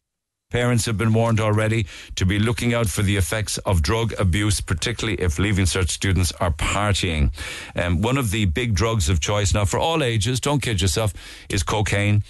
Parents 0.51 0.85
have 0.85 0.97
been 0.97 1.11
warned 1.11 1.41
already 1.41 1.85
to 2.15 2.25
be 2.25 2.39
looking 2.39 2.73
out 2.73 2.87
for 2.87 3.01
the 3.01 3.17
effects 3.17 3.57
of 3.65 3.81
drug 3.81 4.13
abuse, 4.17 4.61
particularly 4.61 5.21
if 5.21 5.37
Leaving 5.37 5.65
Cert 5.65 5.89
students 5.89 6.31
are 6.39 6.51
partying. 6.51 7.31
Um, 7.75 8.01
one 8.01 8.17
of 8.17 8.31
the 8.31 8.45
big 8.45 8.73
drugs 8.73 9.09
of 9.09 9.19
choice 9.19 9.53
now 9.53 9.65
for 9.65 9.79
all 9.79 10.01
ages, 10.01 10.39
don't 10.39 10.61
kid 10.61 10.81
yourself, 10.81 11.13
is 11.49 11.61
cocaine. 11.63 12.23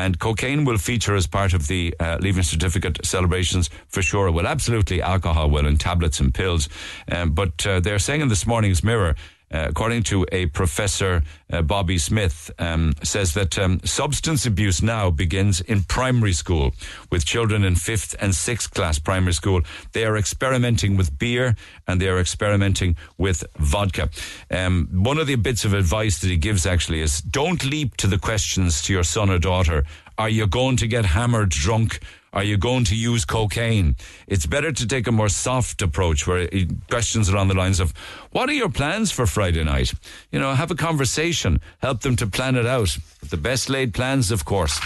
And 0.00 0.18
cocaine 0.18 0.64
will 0.64 0.78
feature 0.78 1.14
as 1.14 1.26
part 1.26 1.52
of 1.52 1.66
the 1.66 1.94
uh, 2.00 2.16
Leaving 2.20 2.42
Certificate 2.42 3.04
celebrations 3.04 3.68
for 3.88 4.00
sure. 4.00 4.30
Well, 4.30 4.46
absolutely, 4.46 5.02
alcohol 5.02 5.50
will, 5.50 5.66
and 5.66 5.78
tablets 5.78 6.20
and 6.20 6.32
pills. 6.32 6.68
Um, 7.12 7.32
but 7.32 7.66
uh, 7.66 7.80
they're 7.80 7.98
saying 7.98 8.22
in 8.22 8.28
this 8.28 8.46
morning's 8.46 8.82
Mirror 8.82 9.16
uh, 9.52 9.66
according 9.68 10.02
to 10.04 10.26
a 10.30 10.46
professor, 10.46 11.22
uh, 11.52 11.62
Bobby 11.62 11.98
Smith, 11.98 12.50
um, 12.58 12.94
says 13.02 13.34
that 13.34 13.58
um, 13.58 13.80
substance 13.84 14.46
abuse 14.46 14.82
now 14.82 15.10
begins 15.10 15.60
in 15.60 15.82
primary 15.82 16.32
school 16.32 16.72
with 17.10 17.24
children 17.24 17.64
in 17.64 17.74
fifth 17.74 18.14
and 18.20 18.34
sixth 18.34 18.72
class 18.72 18.98
primary 18.98 19.32
school. 19.32 19.62
They 19.92 20.04
are 20.04 20.16
experimenting 20.16 20.96
with 20.96 21.18
beer 21.18 21.56
and 21.86 22.00
they 22.00 22.08
are 22.08 22.20
experimenting 22.20 22.96
with 23.18 23.44
vodka. 23.58 24.10
Um, 24.50 24.88
one 24.92 25.18
of 25.18 25.26
the 25.26 25.36
bits 25.36 25.64
of 25.64 25.74
advice 25.74 26.20
that 26.20 26.28
he 26.28 26.36
gives 26.36 26.66
actually 26.66 27.00
is 27.00 27.20
don't 27.20 27.64
leap 27.64 27.96
to 27.98 28.06
the 28.06 28.18
questions 28.18 28.82
to 28.82 28.92
your 28.92 29.04
son 29.04 29.30
or 29.30 29.38
daughter. 29.38 29.84
Are 30.16 30.28
you 30.28 30.46
going 30.46 30.76
to 30.76 30.86
get 30.86 31.06
hammered 31.06 31.48
drunk? 31.48 32.00
Are 32.32 32.44
you 32.44 32.56
going 32.56 32.84
to 32.84 32.94
use 32.94 33.24
cocaine? 33.24 33.96
It's 34.28 34.46
better 34.46 34.70
to 34.70 34.86
take 34.86 35.08
a 35.08 35.12
more 35.12 35.28
soft 35.28 35.82
approach 35.82 36.26
where 36.26 36.48
questions 36.88 37.28
along 37.28 37.48
the 37.48 37.54
lines 37.54 37.80
of, 37.80 37.92
what 38.32 38.48
are 38.48 38.52
your 38.54 38.68
plans 38.68 39.10
for 39.10 39.26
Friday 39.26 39.64
night? 39.64 39.92
You 40.30 40.38
know, 40.40 40.54
have 40.54 40.70
a 40.70 40.76
conversation, 40.76 41.60
help 41.82 42.00
them 42.00 42.16
to 42.16 42.26
plan 42.26 42.56
it 42.56 42.66
out. 42.66 42.96
The 43.28 43.36
best 43.36 43.68
laid 43.68 43.92
plans, 43.94 44.30
of 44.30 44.44
course. 44.44 44.80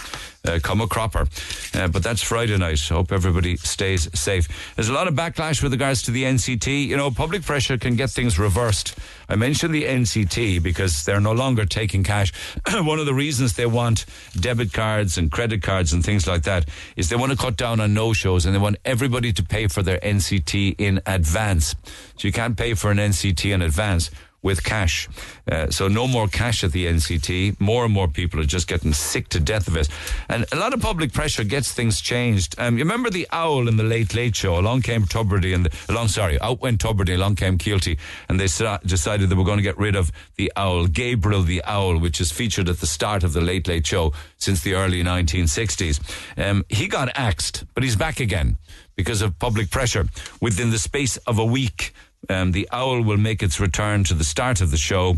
uh, 0.46 0.58
come 0.62 0.80
a 0.80 0.86
cropper. 0.86 1.26
Uh, 1.74 1.88
but 1.88 2.02
that's 2.02 2.22
Friday 2.22 2.56
night. 2.58 2.80
Hope 2.88 3.12
everybody 3.12 3.56
stays 3.56 4.08
safe. 4.18 4.74
There's 4.76 4.88
a 4.88 4.92
lot 4.92 5.08
of 5.08 5.14
backlash 5.14 5.62
with 5.62 5.72
regards 5.72 6.02
to 6.02 6.10
the 6.10 6.24
NCT. 6.24 6.86
You 6.86 6.96
know, 6.96 7.10
public 7.10 7.42
pressure 7.42 7.78
can 7.78 7.96
get 7.96 8.10
things 8.10 8.38
reversed. 8.38 8.96
I 9.28 9.36
mentioned 9.36 9.74
the 9.74 9.84
NCT 9.84 10.62
because 10.62 11.04
they're 11.04 11.20
no 11.20 11.32
longer 11.32 11.64
taking 11.64 12.04
cash. 12.04 12.32
One 12.72 12.98
of 12.98 13.06
the 13.06 13.14
reasons 13.14 13.54
they 13.54 13.66
want 13.66 14.04
debit 14.38 14.72
cards 14.72 15.16
and 15.16 15.32
credit 15.32 15.62
cards 15.62 15.92
and 15.94 16.04
things 16.04 16.26
like 16.26 16.42
that 16.42 16.68
is 16.96 17.08
they 17.08 17.16
want 17.16 17.32
to 17.32 17.38
cut 17.38 17.56
down 17.56 17.80
on 17.80 17.94
no 17.94 18.12
shows 18.12 18.44
and 18.44 18.54
they 18.54 18.58
want 18.58 18.76
everybody 18.84 19.32
to 19.32 19.42
pay 19.42 19.66
for 19.68 19.82
their 19.82 19.98
NCT 20.00 20.74
in 20.78 21.00
advance. 21.06 21.74
So 22.16 22.28
you 22.28 22.32
can't 22.32 22.56
pay 22.56 22.74
for 22.74 22.90
an 22.90 22.98
NCT 22.98 23.52
in 23.52 23.62
advance 23.62 24.10
with 24.44 24.62
cash. 24.62 25.08
Uh, 25.50 25.70
so 25.70 25.88
no 25.88 26.06
more 26.06 26.28
cash 26.28 26.62
at 26.62 26.70
the 26.70 26.86
NCT. 26.86 27.58
More 27.58 27.84
and 27.84 27.92
more 27.92 28.06
people 28.06 28.38
are 28.38 28.44
just 28.44 28.68
getting 28.68 28.92
sick 28.92 29.28
to 29.30 29.40
death 29.40 29.66
of 29.66 29.76
it. 29.76 29.88
And 30.28 30.44
a 30.52 30.56
lot 30.56 30.74
of 30.74 30.80
public 30.80 31.12
pressure 31.14 31.44
gets 31.44 31.72
things 31.72 32.00
changed. 32.00 32.54
Um, 32.58 32.76
you 32.76 32.84
remember 32.84 33.08
the 33.08 33.26
owl 33.32 33.66
in 33.66 33.78
the 33.78 33.82
Late 33.82 34.14
Late 34.14 34.36
Show? 34.36 34.58
Along 34.58 34.82
came 34.82 35.04
Tubridy 35.04 35.54
and 35.54 35.64
the, 35.64 35.76
along, 35.88 36.08
sorry, 36.08 36.38
out 36.40 36.60
went 36.60 36.80
Tubridy, 36.80 37.14
along 37.14 37.36
came 37.36 37.56
Kielty, 37.56 37.98
and 38.28 38.38
they 38.38 38.46
sa- 38.46 38.78
decided 38.84 39.30
they 39.30 39.34
were 39.34 39.44
going 39.44 39.56
to 39.56 39.62
get 39.62 39.78
rid 39.78 39.96
of 39.96 40.12
the 40.36 40.52
owl, 40.56 40.86
Gabriel 40.86 41.42
the 41.42 41.64
owl, 41.64 41.98
which 41.98 42.20
is 42.20 42.30
featured 42.30 42.68
at 42.68 42.80
the 42.80 42.86
start 42.86 43.24
of 43.24 43.32
the 43.32 43.40
Late 43.40 43.66
Late 43.66 43.86
Show 43.86 44.12
since 44.36 44.60
the 44.60 44.74
early 44.74 45.02
1960s. 45.02 46.00
Um, 46.36 46.66
he 46.68 46.86
got 46.86 47.08
axed, 47.14 47.64
but 47.72 47.82
he's 47.82 47.96
back 47.96 48.20
again 48.20 48.58
because 48.96 49.22
of 49.22 49.38
public 49.38 49.70
pressure. 49.70 50.06
Within 50.40 50.70
the 50.70 50.78
space 50.78 51.16
of 51.18 51.38
a 51.38 51.44
week, 51.44 51.92
um, 52.28 52.52
the 52.52 52.68
owl 52.72 53.02
will 53.02 53.16
make 53.16 53.42
its 53.42 53.60
return 53.60 54.04
to 54.04 54.14
the 54.14 54.24
start 54.24 54.60
of 54.60 54.70
the 54.70 54.76
show 54.76 55.16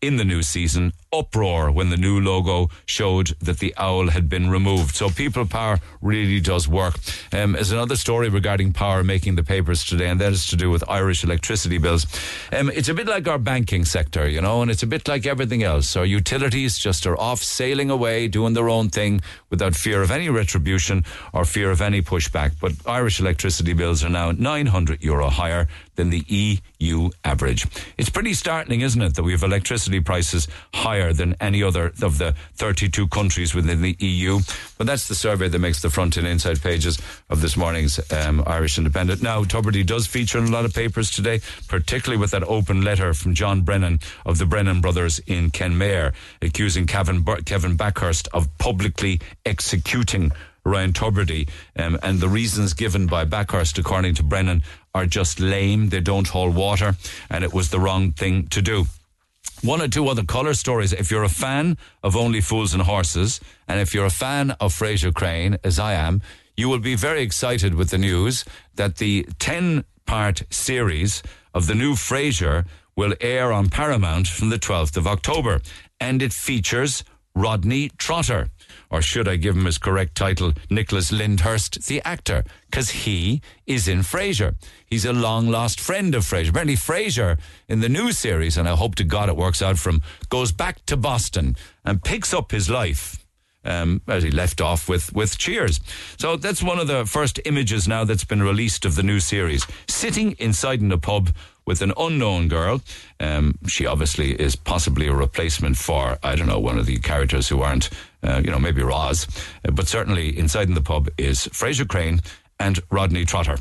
in 0.00 0.16
the 0.16 0.24
new 0.24 0.42
season. 0.42 0.92
Uproar 1.18 1.70
when 1.70 1.90
the 1.90 1.96
new 1.96 2.20
logo 2.20 2.68
showed 2.84 3.28
that 3.40 3.58
the 3.58 3.74
owl 3.76 4.08
had 4.10 4.28
been 4.28 4.50
removed. 4.50 4.94
So 4.96 5.08
people 5.08 5.46
power 5.46 5.80
really 6.02 6.40
does 6.40 6.68
work. 6.68 6.98
Um, 7.32 7.52
there's 7.52 7.72
another 7.72 7.96
story 7.96 8.28
regarding 8.28 8.72
power 8.72 9.02
making 9.02 9.36
the 9.36 9.42
papers 9.42 9.84
today, 9.84 10.08
and 10.08 10.20
that 10.20 10.32
is 10.32 10.46
to 10.48 10.56
do 10.56 10.70
with 10.70 10.84
Irish 10.88 11.24
electricity 11.24 11.78
bills. 11.78 12.06
Um, 12.52 12.70
it's 12.70 12.88
a 12.88 12.94
bit 12.94 13.06
like 13.06 13.26
our 13.28 13.38
banking 13.38 13.84
sector, 13.84 14.28
you 14.28 14.40
know, 14.40 14.62
and 14.62 14.70
it's 14.70 14.82
a 14.82 14.86
bit 14.86 15.08
like 15.08 15.26
everything 15.26 15.62
else. 15.62 15.96
Our 15.96 16.04
utilities 16.04 16.78
just 16.78 17.06
are 17.06 17.18
off 17.18 17.42
sailing 17.42 17.90
away, 17.90 18.28
doing 18.28 18.54
their 18.54 18.68
own 18.68 18.90
thing 18.90 19.20
without 19.50 19.74
fear 19.74 20.02
of 20.02 20.10
any 20.10 20.28
retribution 20.28 21.04
or 21.32 21.44
fear 21.44 21.70
of 21.70 21.80
any 21.80 22.02
pushback. 22.02 22.52
But 22.60 22.72
Irish 22.86 23.20
electricity 23.20 23.72
bills 23.72 24.04
are 24.04 24.10
now 24.10 24.32
900 24.32 25.02
euro 25.02 25.28
higher 25.28 25.68
than 25.96 26.10
the 26.10 26.24
EU 26.28 27.10
average. 27.24 27.66
It's 27.96 28.10
pretty 28.10 28.34
startling, 28.34 28.82
isn't 28.82 29.00
it, 29.00 29.14
that 29.14 29.22
we 29.22 29.32
have 29.32 29.42
electricity 29.42 30.00
prices 30.00 30.46
higher 30.74 31.05
than 31.12 31.36
any 31.40 31.62
other 31.62 31.92
of 32.02 32.18
the 32.18 32.34
32 32.54 33.08
countries 33.08 33.54
within 33.54 33.82
the 33.82 33.96
EU. 33.98 34.40
But 34.78 34.86
that's 34.86 35.08
the 35.08 35.14
survey 35.14 35.48
that 35.48 35.58
makes 35.58 35.82
the 35.82 35.90
front 35.90 36.16
and 36.16 36.26
inside 36.26 36.62
pages 36.62 36.98
of 37.30 37.40
this 37.40 37.56
morning's 37.56 38.00
um, 38.12 38.42
Irish 38.46 38.78
Independent. 38.78 39.22
Now, 39.22 39.44
Tubridy 39.44 39.84
does 39.84 40.06
feature 40.06 40.38
in 40.38 40.46
a 40.46 40.50
lot 40.50 40.64
of 40.64 40.74
papers 40.74 41.10
today, 41.10 41.40
particularly 41.68 42.20
with 42.20 42.30
that 42.32 42.44
open 42.44 42.82
letter 42.82 43.14
from 43.14 43.34
John 43.34 43.62
Brennan 43.62 44.00
of 44.24 44.38
the 44.38 44.46
Brennan 44.46 44.80
brothers 44.80 45.18
in 45.26 45.50
Kenmare, 45.50 46.12
accusing 46.42 46.86
Kevin, 46.86 47.24
Kevin 47.44 47.76
Bakhurst 47.76 48.28
of 48.32 48.48
publicly 48.58 49.20
executing 49.44 50.32
Ryan 50.66 50.92
Tubridy, 50.92 51.48
um, 51.76 51.98
and 52.02 52.18
the 52.18 52.28
reasons 52.28 52.74
given 52.74 53.06
by 53.06 53.24
Bakhurst, 53.24 53.78
according 53.78 54.14
to 54.14 54.24
Brennan, 54.24 54.62
are 54.94 55.06
just 55.06 55.38
lame. 55.38 55.90
They 55.90 56.00
don't 56.00 56.26
hold 56.26 56.56
water, 56.56 56.96
and 57.30 57.44
it 57.44 57.54
was 57.54 57.70
the 57.70 57.78
wrong 57.78 58.12
thing 58.12 58.48
to 58.48 58.60
do. 58.60 58.86
One 59.66 59.82
or 59.82 59.88
two 59.88 60.06
other 60.06 60.22
colour 60.22 60.54
stories. 60.54 60.92
If 60.92 61.10
you're 61.10 61.24
a 61.24 61.28
fan 61.28 61.76
of 62.00 62.14
Only 62.14 62.40
Fools 62.40 62.72
and 62.72 62.84
Horses, 62.84 63.40
and 63.66 63.80
if 63.80 63.92
you're 63.92 64.06
a 64.06 64.10
fan 64.10 64.52
of 64.60 64.72
Frasier 64.72 65.12
Crane, 65.12 65.58
as 65.64 65.80
I 65.80 65.94
am, 65.94 66.22
you 66.56 66.68
will 66.68 66.78
be 66.78 66.94
very 66.94 67.20
excited 67.20 67.74
with 67.74 67.90
the 67.90 67.98
news 67.98 68.44
that 68.76 68.98
the 68.98 69.26
10 69.40 69.84
part 70.06 70.44
series 70.50 71.20
of 71.52 71.66
the 71.66 71.74
new 71.74 71.94
Frasier 71.94 72.64
will 72.94 73.14
air 73.20 73.52
on 73.52 73.68
Paramount 73.68 74.28
from 74.28 74.50
the 74.50 74.58
12th 74.58 74.96
of 74.96 75.08
October. 75.08 75.60
And 75.98 76.22
it 76.22 76.32
features 76.32 77.02
Rodney 77.34 77.88
Trotter 77.98 78.50
or 78.96 79.02
should 79.02 79.28
I 79.28 79.36
give 79.36 79.54
him 79.54 79.66
his 79.66 79.76
correct 79.76 80.14
title, 80.14 80.54
Nicholas 80.70 81.12
Lyndhurst, 81.12 81.84
the 81.84 82.00
actor, 82.06 82.44
because 82.70 82.88
he 82.88 83.42
is 83.66 83.88
in 83.88 83.98
Frasier. 83.98 84.54
He's 84.86 85.04
a 85.04 85.12
long 85.12 85.48
lost 85.48 85.80
friend 85.80 86.14
of 86.14 86.22
Frasier. 86.22 86.48
Apparently, 86.48 86.76
Frasier 86.76 87.38
in 87.68 87.80
the 87.80 87.90
new 87.90 88.10
series, 88.10 88.56
and 88.56 88.66
I 88.66 88.74
hope 88.74 88.94
to 88.94 89.04
God 89.04 89.28
it 89.28 89.36
works 89.36 89.60
out 89.60 89.78
for 89.78 89.90
him, 89.90 90.00
goes 90.30 90.50
back 90.50 90.86
to 90.86 90.96
Boston 90.96 91.56
and 91.84 92.02
picks 92.02 92.32
up 92.32 92.52
his 92.52 92.70
life. 92.70 93.22
Um, 93.64 94.00
as 94.06 94.22
he 94.22 94.30
left 94.30 94.60
off 94.60 94.88
with, 94.88 95.12
with 95.12 95.38
Cheers. 95.38 95.80
So 96.18 96.36
that's 96.36 96.62
one 96.62 96.78
of 96.78 96.86
the 96.86 97.04
first 97.04 97.40
images 97.46 97.88
now 97.88 98.04
that's 98.04 98.22
been 98.22 98.40
released 98.40 98.84
of 98.84 98.94
the 98.94 99.02
new 99.02 99.18
series. 99.18 99.66
Sitting 99.88 100.36
inside 100.38 100.80
in 100.80 100.92
a 100.92 100.98
pub 100.98 101.30
with 101.66 101.82
an 101.82 101.92
unknown 101.98 102.48
girl. 102.48 102.80
Um, 103.18 103.58
she 103.66 103.86
obviously 103.86 104.40
is 104.40 104.56
possibly 104.56 105.08
a 105.08 105.12
replacement 105.12 105.76
for, 105.76 106.16
I 106.22 106.36
don't 106.36 106.46
know, 106.46 106.60
one 106.60 106.78
of 106.78 106.86
the 106.86 106.98
characters 106.98 107.48
who 107.48 107.60
aren't, 107.60 107.90
uh, 108.26 108.40
you 108.44 108.50
know, 108.50 108.58
maybe 108.58 108.82
Roz. 108.82 109.26
Uh, 109.66 109.70
but 109.70 109.88
certainly 109.88 110.36
inside 110.38 110.68
in 110.68 110.74
the 110.74 110.82
pub 110.82 111.08
is 111.18 111.46
Frasier 111.48 111.88
Crane 111.88 112.20
and 112.58 112.80
Rodney 112.90 113.24
Trotter. 113.24 113.58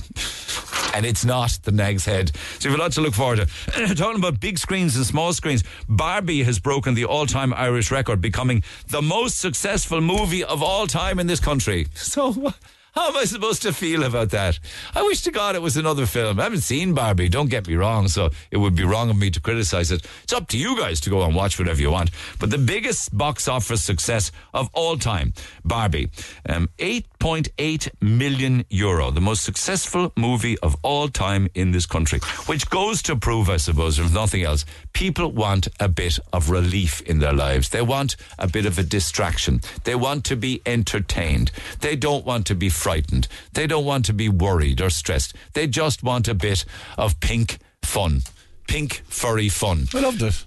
And 0.93 1.05
it's 1.05 1.25
not 1.25 1.60
the 1.63 1.72
Nag's 1.72 2.05
Head. 2.05 2.31
So 2.60 2.69
you've 2.69 2.79
a 2.79 2.81
lot 2.81 2.93
to 2.93 3.01
look 3.01 3.13
forward 3.13 3.48
to. 3.48 3.95
Talking 3.95 4.19
about 4.19 4.39
big 4.39 4.57
screens 4.57 4.95
and 4.95 5.05
small 5.05 5.34
screens, 5.34 5.63
Barbie 5.89 6.43
has 6.43 6.60
broken 6.60 6.93
the 6.93 7.05
all 7.05 7.25
time 7.25 7.53
Irish 7.53 7.91
record, 7.91 8.22
becoming 8.22 8.63
the 8.88 9.01
most 9.01 9.39
successful 9.39 10.00
movie 10.00 10.43
of 10.43 10.63
all 10.63 10.88
time 10.88 11.19
in 11.19 11.27
this 11.27 11.39
country. 11.39 11.88
So. 11.95 12.53
How 12.96 13.10
am 13.10 13.18
I 13.18 13.25
supposed 13.25 13.62
to 13.64 13.74
feel 13.74 14.04
about 14.04 14.30
that? 14.30 14.58
I 14.96 15.02
wish 15.04 15.22
to 15.24 15.32
God 15.32 15.56
it 15.56 15.62
was 15.62 15.75
another 15.75 16.06
film. 16.06 16.40
I 16.40 16.44
haven't 16.44 16.62
seen 16.62 16.94
Barbie, 16.94 17.28
don't 17.28 17.50
get 17.50 17.68
me 17.68 17.75
wrong, 17.75 18.08
so 18.08 18.30
it 18.52 18.58
would 18.58 18.74
be 18.74 18.86
wrong 18.86 19.10
of 19.10 19.18
me 19.18 19.30
to 19.32 19.42
criticize 19.42 19.92
it. 19.92 20.08
It's 20.24 20.32
up 20.32 20.48
to 20.50 20.58
you 20.58 20.78
guys 20.78 21.02
to 21.02 21.10
go 21.10 21.22
and 21.24 21.36
watch 21.36 21.60
whatever 21.60 21.82
you 21.82 21.92
want. 21.92 22.12
But 22.40 22.52
the 22.52 22.58
biggest 22.58 23.16
box 23.16 23.50
office 23.50 23.84
success 23.84 24.32
of 24.54 24.70
all 24.72 24.96
time, 24.96 25.34
Barbie, 25.66 26.10
um, 26.48 26.70
8.8 26.78 27.90
million 28.00 28.64
euro, 28.70 29.12
the 29.12 29.20
most 29.20 29.44
successful 29.44 30.14
movie 30.16 30.58
of 30.60 30.78
all 30.82 31.10
time 31.10 31.50
in 31.54 31.72
this 31.72 31.86
country, 31.86 32.20
which 32.46 32.70
goes 32.70 33.02
to 33.04 33.18
prove, 33.18 33.50
I 33.50 33.58
suppose, 33.58 34.00
if 34.00 34.14
nothing 34.14 34.44
else, 34.44 34.64
people 34.94 35.34
want 35.34 35.68
a 35.82 35.90
bit 35.90 36.18
of 36.32 36.50
relief 36.50 37.02
in 37.02 37.20
their 37.20 37.34
lives. 37.34 37.68
They 37.68 37.82
want 37.82 38.16
a 38.40 38.48
bit 38.48 38.66
of 38.66 38.80
a 38.80 38.84
distraction. 38.84 39.60
They 39.84 39.96
want 39.96 40.24
to 40.25 40.38
be 40.38 40.62
entertained. 40.66 41.52
They 41.82 41.98
don't 41.98 42.25
want 42.25 42.48
to 42.48 42.56
be 42.56 42.70
frightened. 42.86 43.27
They 43.54 43.65
don't 43.65 43.84
want 43.84 44.06
to 44.06 44.13
be 44.13 44.30
worried 44.30 44.80
or 44.80 44.92
stressed. 44.92 45.34
They 45.54 45.65
just 45.65 46.04
want 46.04 46.27
a 46.27 46.36
bit 46.36 46.65
of 47.00 47.20
pink 47.20 47.58
fun. 47.82 48.22
Pink, 48.68 49.01
furry 49.08 49.50
fun. 49.50 49.88
I 49.92 50.01
loved 50.01 50.22
it. 50.22 50.46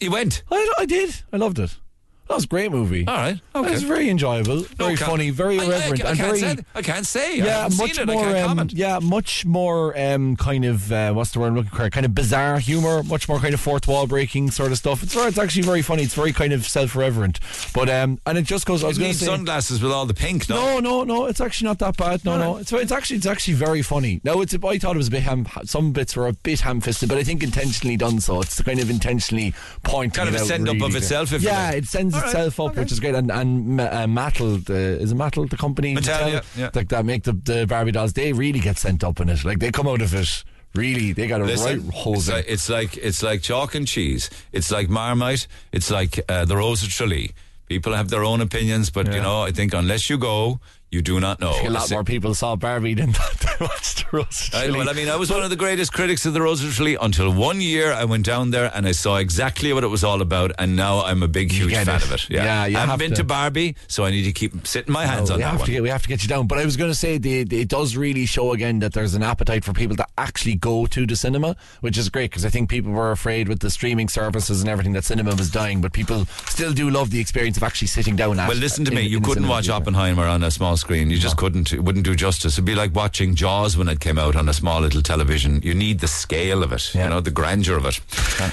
You 0.00 0.10
went? 0.10 0.44
I, 0.50 0.72
I 0.78 0.86
did. 0.86 1.14
I 1.30 1.36
loved 1.36 1.58
it. 1.58 1.76
That 2.34 2.38
was 2.38 2.44
a 2.46 2.48
great 2.48 2.72
movie. 2.72 3.06
All 3.06 3.14
right. 3.14 3.38
Okay. 3.54 3.68
It 3.68 3.70
was 3.70 3.82
very 3.84 4.08
enjoyable, 4.10 4.62
very 4.76 4.96
can't- 4.96 5.08
funny, 5.08 5.30
very 5.30 5.60
I- 5.60 5.62
I- 5.62 5.66
irreverent, 5.66 6.04
I, 6.04 6.08
and 6.08 6.18
can't 6.18 6.28
very 6.28 6.40
say, 6.40 6.64
I 6.74 6.82
can't 6.82 7.06
say. 7.06 7.40
I 7.40 7.44
yeah, 7.44 7.62
much 7.76 7.92
seen 7.94 8.08
it. 8.08 8.10
I 8.10 8.14
more. 8.14 8.36
Um, 8.36 8.46
comment. 8.48 8.72
yeah, 8.72 8.98
much 8.98 9.46
more 9.46 9.96
um, 9.96 10.34
kind 10.34 10.64
of 10.64 10.90
uh, 10.90 11.12
what's 11.12 11.30
the 11.30 11.38
word 11.38 11.46
I'm 11.48 11.54
looking 11.54 11.70
for? 11.70 11.88
Kind 11.90 12.04
of 12.06 12.12
bizarre 12.12 12.58
humor, 12.58 13.04
much 13.04 13.28
more 13.28 13.38
kind 13.38 13.54
of 13.54 13.60
fourth 13.60 13.86
wall 13.86 14.08
breaking 14.08 14.50
sort 14.50 14.72
of 14.72 14.78
stuff. 14.78 15.04
It's 15.04 15.14
it's 15.14 15.38
actually 15.38 15.62
very 15.62 15.80
funny. 15.82 16.02
It's 16.02 16.14
very 16.14 16.32
kind 16.32 16.52
of 16.52 16.66
self 16.66 16.96
reverent, 16.96 17.38
but 17.72 17.88
um, 17.88 18.18
and 18.26 18.36
it 18.36 18.42
just 18.46 18.66
goes. 18.66 18.82
I 18.82 18.88
was 18.88 18.98
going 18.98 19.12
to 19.12 19.16
say. 19.16 19.26
sunglasses 19.26 19.80
with 19.80 19.92
all 19.92 20.04
the 20.06 20.14
pink. 20.14 20.48
No, 20.48 20.80
No, 20.80 20.80
no, 20.80 21.04
no. 21.04 21.26
It's 21.26 21.40
actually 21.40 21.66
not 21.66 21.78
that 21.78 21.96
bad. 21.96 22.24
No, 22.24 22.36
no. 22.36 22.56
It's 22.56 22.72
it's 22.72 22.90
actually 22.90 23.18
it's 23.18 23.26
actually 23.26 23.54
very 23.54 23.82
funny. 23.82 24.20
No, 24.24 24.40
it's. 24.40 24.52
I 24.54 24.78
thought 24.78 24.96
it 24.96 24.98
was 24.98 25.06
a 25.08 25.12
bit 25.12 25.22
ham. 25.22 25.46
Some 25.66 25.92
bits 25.92 26.16
were 26.16 26.26
a 26.26 26.32
bit 26.32 26.60
ham-fisted, 26.60 27.08
but 27.08 27.16
I 27.18 27.22
think 27.22 27.44
intentionally 27.44 27.96
done 27.96 28.18
so. 28.18 28.40
It's 28.40 28.60
kind 28.60 28.80
of 28.80 28.90
intentionally 28.90 29.54
pointing. 29.84 30.10
Kind 30.16 30.28
of 30.34 30.34
a 30.34 30.44
send 30.44 30.68
up 30.68 30.74
really 30.74 30.86
of 30.88 30.96
itself, 30.96 31.32
if 31.32 31.42
you 31.42 31.48
yeah, 31.48 31.70
it 31.70 31.84
sends 31.86 32.14
right, 32.24 32.30
itself 32.30 32.60
up, 32.60 32.72
okay. 32.72 32.80
which 32.80 32.92
is 32.92 33.00
great. 33.00 33.14
And 33.14 33.30
and 33.30 33.80
uh, 33.80 34.06
Mattel, 34.06 34.64
the, 34.64 35.00
is 35.00 35.12
it 35.12 35.18
Mattel 35.18 35.48
the 35.48 35.56
company? 35.56 35.94
Mattel, 35.94 36.32
yeah, 36.32 36.40
yeah. 36.56 36.70
Like 36.74 36.88
that 36.88 37.04
make 37.04 37.24
the, 37.24 37.32
the 37.32 37.66
Barbie 37.66 37.92
dolls. 37.92 38.12
They 38.12 38.32
really 38.32 38.60
get 38.60 38.78
sent 38.78 39.04
up 39.04 39.20
in 39.20 39.28
it. 39.28 39.44
Like 39.44 39.58
they 39.58 39.70
come 39.70 39.88
out 39.88 40.02
of 40.02 40.14
it. 40.14 40.44
Really, 40.74 41.12
they 41.12 41.28
got 41.28 41.40
a 41.40 41.44
Listen, 41.44 41.84
right 41.84 41.94
hose. 41.94 42.28
it's 42.28 42.28
like, 42.28 42.46
it's 42.48 42.68
like 42.68 42.96
it's 42.96 43.22
like 43.22 43.42
chalk 43.42 43.76
and 43.76 43.86
cheese. 43.86 44.28
It's 44.52 44.72
like 44.72 44.88
Marmite. 44.88 45.46
It's 45.70 45.90
like 45.90 46.18
uh, 46.28 46.44
the 46.44 46.56
Rose 46.56 46.82
of 46.82 46.88
Tralee. 46.88 47.32
People 47.66 47.94
have 47.94 48.10
their 48.10 48.24
own 48.24 48.40
opinions, 48.40 48.90
but 48.90 49.06
you 49.12 49.20
know, 49.20 49.42
I 49.42 49.52
think 49.52 49.72
unless 49.72 50.10
you 50.10 50.18
go, 50.18 50.60
You 50.94 51.02
do 51.02 51.18
not 51.18 51.40
know. 51.40 51.52
A 51.62 51.68
lot 51.70 51.90
more 51.90 52.04
people 52.04 52.34
saw 52.34 52.54
Barbie 52.54 52.94
than 52.94 53.10
they 53.42 53.56
watched 53.60 53.98
the 53.98 54.04
Rose 54.16 54.50
I, 54.54 54.70
well, 54.70 54.88
I 54.88 54.92
mean, 54.92 55.08
I 55.08 55.16
was 55.16 55.28
one 55.30 55.42
of 55.42 55.50
the 55.50 55.56
greatest 55.56 55.92
critics 55.92 56.24
of 56.24 56.34
the 56.34 56.40
Rose 56.40 56.62
of 56.62 56.72
Tralee 56.72 56.96
until 57.00 57.32
one 57.32 57.60
year 57.60 57.92
I 57.92 58.04
went 58.04 58.24
down 58.24 58.50
there 58.52 58.70
and 58.72 58.86
I 58.86 58.92
saw 58.92 59.16
exactly 59.16 59.72
what 59.72 59.82
it 59.82 59.88
was 59.88 60.04
all 60.04 60.22
about, 60.22 60.52
and 60.58 60.76
now 60.76 61.02
I'm 61.04 61.22
a 61.24 61.28
big, 61.28 61.50
huge 61.50 61.72
fan 61.74 61.88
it. 61.88 62.04
of 62.04 62.12
it. 62.12 62.30
Yeah, 62.30 62.66
you 62.66 62.76
I 62.76 62.80
haven't 62.80 62.90
have 62.90 62.98
been 63.00 63.10
to. 63.10 63.16
to 63.16 63.24
Barbie, 63.24 63.74
so 63.88 64.04
I 64.04 64.10
need 64.12 64.22
to 64.24 64.32
keep 64.32 64.66
sitting 64.66 64.92
my 64.92 65.04
hands 65.04 65.30
Oh, 65.30 65.34
on 65.34 65.38
we 65.38 65.42
that 65.42 65.50
have 65.50 65.58
one. 65.60 65.66
to 65.66 65.72
get 65.72 65.82
we 65.82 65.88
have 65.88 66.02
to 66.02 66.08
get 66.08 66.22
you 66.22 66.28
down. 66.28 66.46
But 66.46 66.58
I 66.58 66.64
was 66.64 66.76
going 66.76 66.90
to 66.92 66.94
say 66.94 67.18
the, 67.18 67.42
the- 67.42 67.60
it 67.62 67.68
does 67.68 67.96
really 67.96 68.24
show 68.26 68.52
again 68.52 68.78
that 68.78 68.92
there's 68.92 69.14
an 69.14 69.24
appetite 69.24 69.64
for 69.64 69.72
people 69.72 69.96
to 69.96 70.06
actually 70.16 70.54
go 70.54 70.86
to 70.86 71.06
the 71.06 71.16
cinema, 71.16 71.56
which 71.80 71.98
is 71.98 72.08
great 72.08 72.30
because 72.30 72.44
I 72.44 72.50
think 72.50 72.70
people 72.70 72.92
were 72.92 73.10
afraid 73.10 73.48
with 73.48 73.58
the 73.58 73.70
streaming 73.70 74.08
services 74.08 74.60
and 74.60 74.68
everything 74.70 74.92
that 74.92 75.02
cinema 75.04 75.34
was 75.34 75.50
dying, 75.50 75.80
but 75.80 75.92
people 75.92 76.26
still 76.46 76.72
do 76.72 76.88
love 76.88 77.10
the 77.10 77.18
experience 77.20 77.56
of 77.56 77.64
actually 77.64 77.88
sitting 77.88 78.14
down. 78.14 78.38
At, 78.38 78.48
Well, 78.48 78.56
listen 78.58 78.84
to 78.84 78.92
in- 78.92 78.96
me. 78.96 79.02
You 79.02 79.20
couldn't 79.20 79.48
watch. 79.48 79.64
Oppenheimer 79.64 80.26
on 80.26 80.42
a 80.44 80.50
small 80.50 80.76
screen. 80.84 81.08
You 81.08 81.16
just 81.16 81.38
couldn't. 81.38 81.72
It 81.72 81.82
wouldn't 81.82 82.04
do 82.04 82.14
justice. 82.14 82.54
It'd 82.54 82.66
be 82.66 82.74
like 82.74 82.94
watching 82.94 83.34
Jaws 83.34 83.74
when 83.74 83.88
it 83.88 84.00
came 84.00 84.18
out 84.18 84.36
on 84.36 84.50
a 84.50 84.52
small 84.52 84.82
little 84.82 85.00
television. 85.00 85.62
You 85.62 85.72
need 85.72 86.00
the 86.00 86.06
scale 86.06 86.62
of 86.62 86.72
it, 86.72 86.94
you 86.94 87.08
know, 87.08 87.20
the 87.20 87.30
grandeur 87.30 87.78
of 87.78 87.86
it. 87.86 88.00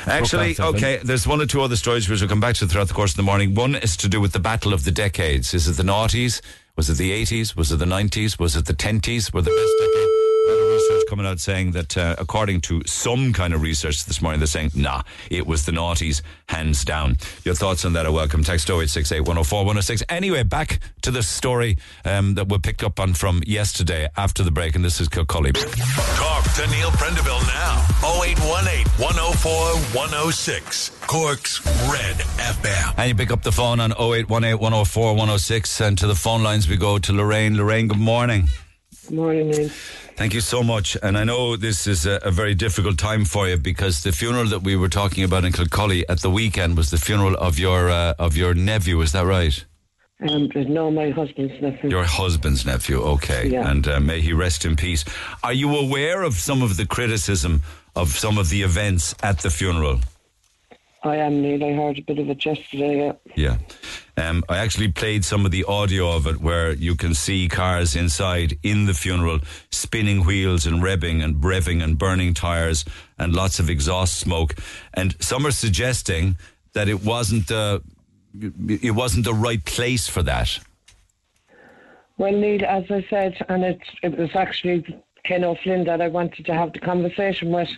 Actually, 0.08 0.56
okay, 0.58 1.02
there's 1.04 1.28
one 1.28 1.42
or 1.42 1.46
two 1.46 1.62
other 1.62 1.76
stories 1.76 2.08
which 2.08 2.22
we'll 2.22 2.30
come 2.30 2.40
back 2.40 2.56
to 2.56 2.68
throughout 2.68 2.88
the 2.88 2.94
course 2.94 3.12
of 3.12 3.18
the 3.18 3.24
morning. 3.24 3.54
One 3.54 3.76
is 3.76 3.98
to 3.98 4.08
do 4.08 4.22
with 4.22 4.32
the 4.32 4.40
battle 4.40 4.74
of 4.74 4.86
the 4.86 4.92
decades. 4.92 5.54
Is 5.54 5.68
it 5.68 5.76
the 5.76 5.84
noughties? 5.84 6.42
Was 6.78 6.90
it 6.90 6.98
the 6.98 7.12
80s? 7.12 7.58
Was 7.58 7.70
it 7.74 7.80
the 7.80 7.86
90s? 7.86 8.40
Was 8.40 8.56
it 8.56 8.66
the 8.66 8.74
10s? 8.74 9.34
Were 9.34 9.42
the 9.42 9.52
best 9.52 9.74
decade? 9.80 10.31
Research 10.52 11.04
coming 11.10 11.26
out 11.26 11.40
saying 11.40 11.72
that, 11.72 11.98
uh, 11.98 12.16
according 12.18 12.62
to 12.62 12.82
some 12.86 13.34
kind 13.34 13.54
of 13.54 13.62
research 13.62 14.06
this 14.06 14.22
morning, 14.22 14.40
they're 14.40 14.48
saying, 14.48 14.72
nah, 14.76 15.04
it 15.30 15.46
was 15.48 15.66
the 15.66 15.72
naughties, 15.72 16.22
hands 16.48 16.84
down. 16.84 17.18
Your 17.44 17.56
thoughts 17.56 17.86
on 17.86 17.94
that 17.94 18.06
are 18.06 18.12
welcome. 18.12 18.44
Text 18.44 18.70
0868 18.70 19.22
104 19.22 19.60
106. 19.60 20.04
Anyway, 20.10 20.44
back 20.44 20.80
to 21.02 21.12
the 21.12 21.24
story 21.24 21.78
um, 22.06 22.36
that 22.36 22.50
we 22.50 22.58
picked 22.60 22.84
up 22.84 23.00
on 23.00 23.14
from 23.14 23.42
yesterday 23.46 24.08
after 24.18 24.44
the 24.44 24.52
break, 24.52 24.76
and 24.76 24.84
this 24.84 25.00
is 25.00 25.08
Kilcully. 25.08 25.52
Talk 25.54 26.44
to 26.56 26.68
Neil 26.68 26.92
Prendeville 26.92 27.46
now. 27.48 27.86
0818 28.24 28.88
104 29.04 29.52
106. 30.00 30.90
Cork's 31.08 31.66
Red 31.92 32.16
FM. 32.16 32.94
And 32.98 33.10
you 33.10 33.16
pick 33.16 33.32
up 33.32 33.44
the 33.44 33.52
phone 33.52 33.80
on 33.80 33.92
0818 33.92 34.58
104 34.60 35.14
106, 35.14 35.82
and 35.82 35.98
to 35.98 36.08
the 36.08 36.16
phone 36.16 36.44
lines 36.44 36.68
we 36.68 36.78
go 36.78 36.98
to 36.98 37.14
Lorraine. 37.14 37.58
Lorraine, 37.58 37.88
good 37.88 38.00
morning. 38.00 38.48
Morning, 39.12 39.50
Neil. 39.50 39.70
Thank 40.16 40.34
you 40.34 40.42
so 40.42 40.64
much. 40.64 40.96
And 41.04 41.18
I 41.18 41.26
know 41.26 41.58
this 41.58 41.86
is 41.86 42.06
a, 42.06 42.20
a 42.24 42.32
very 42.32 42.56
difficult 42.56 42.98
time 42.98 43.26
for 43.26 43.48
you 43.48 43.58
because 43.58 44.04
the 44.04 44.12
funeral 44.12 44.46
that 44.46 44.64
we 44.64 44.76
were 44.76 44.88
talking 44.88 45.24
about 45.24 45.44
in 45.44 45.52
Kilcully 45.52 46.08
at 46.08 46.22
the 46.22 46.30
weekend 46.30 46.78
was 46.78 46.92
the 46.92 46.98
funeral 46.98 47.36
of 47.36 47.60
your 47.60 47.90
uh, 47.90 48.14
of 48.18 48.38
your 48.38 48.54
nephew. 48.54 49.02
Is 49.02 49.12
that 49.12 49.26
right? 49.26 49.66
Um, 50.30 50.50
no, 50.56 50.92
my 50.92 51.10
husband's 51.10 51.60
nephew. 51.62 51.90
Your 51.90 52.04
husband's 52.04 52.66
nephew. 52.66 53.02
Okay. 53.02 53.50
Yeah. 53.50 53.70
And 53.70 53.88
uh, 53.88 54.00
may 54.00 54.22
he 54.22 54.34
rest 54.34 54.66
in 54.66 54.76
peace. 54.76 55.04
Are 55.44 55.54
you 55.54 55.76
aware 55.76 56.24
of 56.24 56.36
some 56.36 56.62
of 56.62 56.78
the 56.78 56.86
criticism 56.86 57.64
of 57.96 58.10
some 58.12 58.38
of 58.38 58.50
the 58.50 58.62
events 58.62 59.16
at 59.24 59.40
the 59.40 59.50
funeral? 59.50 60.00
I 61.04 61.16
am, 61.16 61.42
Neil. 61.42 61.64
I 61.64 61.74
heard 61.74 61.98
a 61.98 62.02
bit 62.02 62.20
of 62.20 62.30
it 62.30 62.46
yesterday. 62.46 63.08
Yeah. 63.08 63.14
Yeah. 63.36 63.58
Um, 64.22 64.44
I 64.48 64.58
actually 64.58 64.92
played 64.92 65.26
some 65.26 65.46
of 65.46 65.52
the 65.52 65.64
audio 65.64 66.12
of 66.12 66.28
it 66.28 66.40
where 66.40 66.74
you 66.74 66.96
can 66.96 67.16
see 67.16 67.48
cars 67.48 67.96
inside 67.96 68.58
in 68.62 68.86
the 68.86 68.94
funeral 68.94 69.40
spinning 69.72 70.26
wheels 70.26 70.66
and 70.66 70.82
revving 70.82 71.24
and 71.24 71.42
breving 71.42 71.82
and 71.82 71.98
burning 71.98 72.34
tires 72.36 72.86
and 73.18 73.36
lots 73.36 73.60
of 73.60 73.70
exhaust 73.70 74.18
smoke. 74.18 74.56
And 74.94 75.16
some 75.20 75.46
are 75.46 75.52
suggesting 75.52 76.38
that 76.74 76.88
it 76.88 77.04
wasn't 77.04 77.48
the 77.48 77.82
it 78.70 78.92
wasn't 78.92 79.26
the 79.26 79.34
right 79.34 79.64
place 79.66 80.08
for 80.08 80.24
that. 80.24 80.60
Well, 82.18 82.32
Neil, 82.32 82.64
as 82.64 82.86
I 82.90 83.06
said, 83.10 83.44
and 83.50 83.64
it 83.64 83.82
it 84.04 84.18
was 84.18 84.30
actually 84.36 84.86
Ken 85.26 85.44
O'Flynn 85.44 85.84
that 85.86 86.00
I 86.00 86.08
wanted 86.08 86.46
to 86.46 86.54
have 86.54 86.74
the 86.74 86.80
conversation 86.80 87.52
with. 87.52 87.70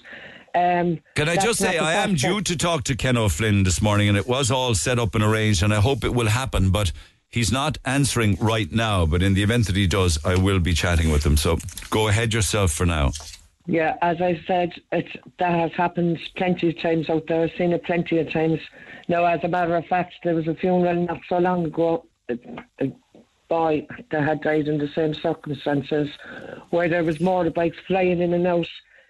Um, 0.56 1.00
Can 1.16 1.30
I 1.30 1.36
just 1.36 1.60
say, 1.60 1.78
I 1.78 1.94
am 1.94 2.16
due 2.16 2.42
to 2.42 2.56
talk 2.56 2.84
to 2.84 2.96
Ken 2.96 3.18
O'Flynn 3.18 3.64
this 3.64 3.82
morning, 3.82 4.08
and 4.08 4.18
it 4.18 4.28
was 4.28 4.52
all 4.52 4.76
set 4.76 5.00
up 5.00 5.16
and 5.16 5.24
arranged, 5.24 5.64
and 5.64 5.74
I 5.74 5.82
hope 5.82 6.04
it 6.04 6.14
will 6.14 6.28
happen. 6.28 6.70
But 6.70 6.92
he's 7.30 7.52
not 7.52 7.78
answering 7.86 8.38
right 8.40 8.72
now. 8.72 9.06
But 9.06 9.24
in 9.24 9.34
the 9.34 9.44
event 9.44 9.68
that 9.68 9.76
he 9.76 9.88
does, 9.88 10.24
I 10.24 10.36
will 10.36 10.60
be 10.60 10.74
chatting 10.74 11.12
with 11.12 11.26
him. 11.26 11.38
So 11.38 11.58
go 11.90 12.08
ahead 12.08 12.34
yourself 12.34 12.72
for 12.72 12.86
now. 12.86 13.12
Yeah, 13.66 13.96
as 14.02 14.22
I 14.22 14.42
said, 14.46 14.74
it 14.92 15.08
that 15.40 15.58
has 15.58 15.72
happened 15.72 16.20
plenty 16.36 16.70
of 16.70 16.80
times 16.80 17.10
out 17.10 17.26
there. 17.28 17.44
I've 17.44 17.58
seen 17.58 17.72
it 17.72 17.84
plenty 17.84 18.20
of 18.20 18.32
times. 18.32 18.60
Now, 19.08 19.26
as 19.26 19.44
a 19.44 19.48
matter 19.48 19.76
of 19.76 19.86
fact, 19.88 20.14
there 20.24 20.36
was 20.36 20.48
a 20.48 20.56
funeral 20.56 21.06
not 21.06 21.22
so 21.28 21.38
long 21.40 21.66
ago. 21.66 22.06
A, 22.30 22.38
a 22.80 22.92
boy 23.50 23.88
that 24.12 24.24
had 24.24 24.42
died 24.42 24.68
in 24.68 24.78
the 24.78 24.88
same 24.90 25.14
circumstances, 25.14 26.10
where 26.72 26.90
there 26.90 27.04
was 27.04 27.18
motorbikes 27.20 27.76
flying 27.88 28.22
in 28.22 28.34
and 28.34 28.48
out, 28.48 28.68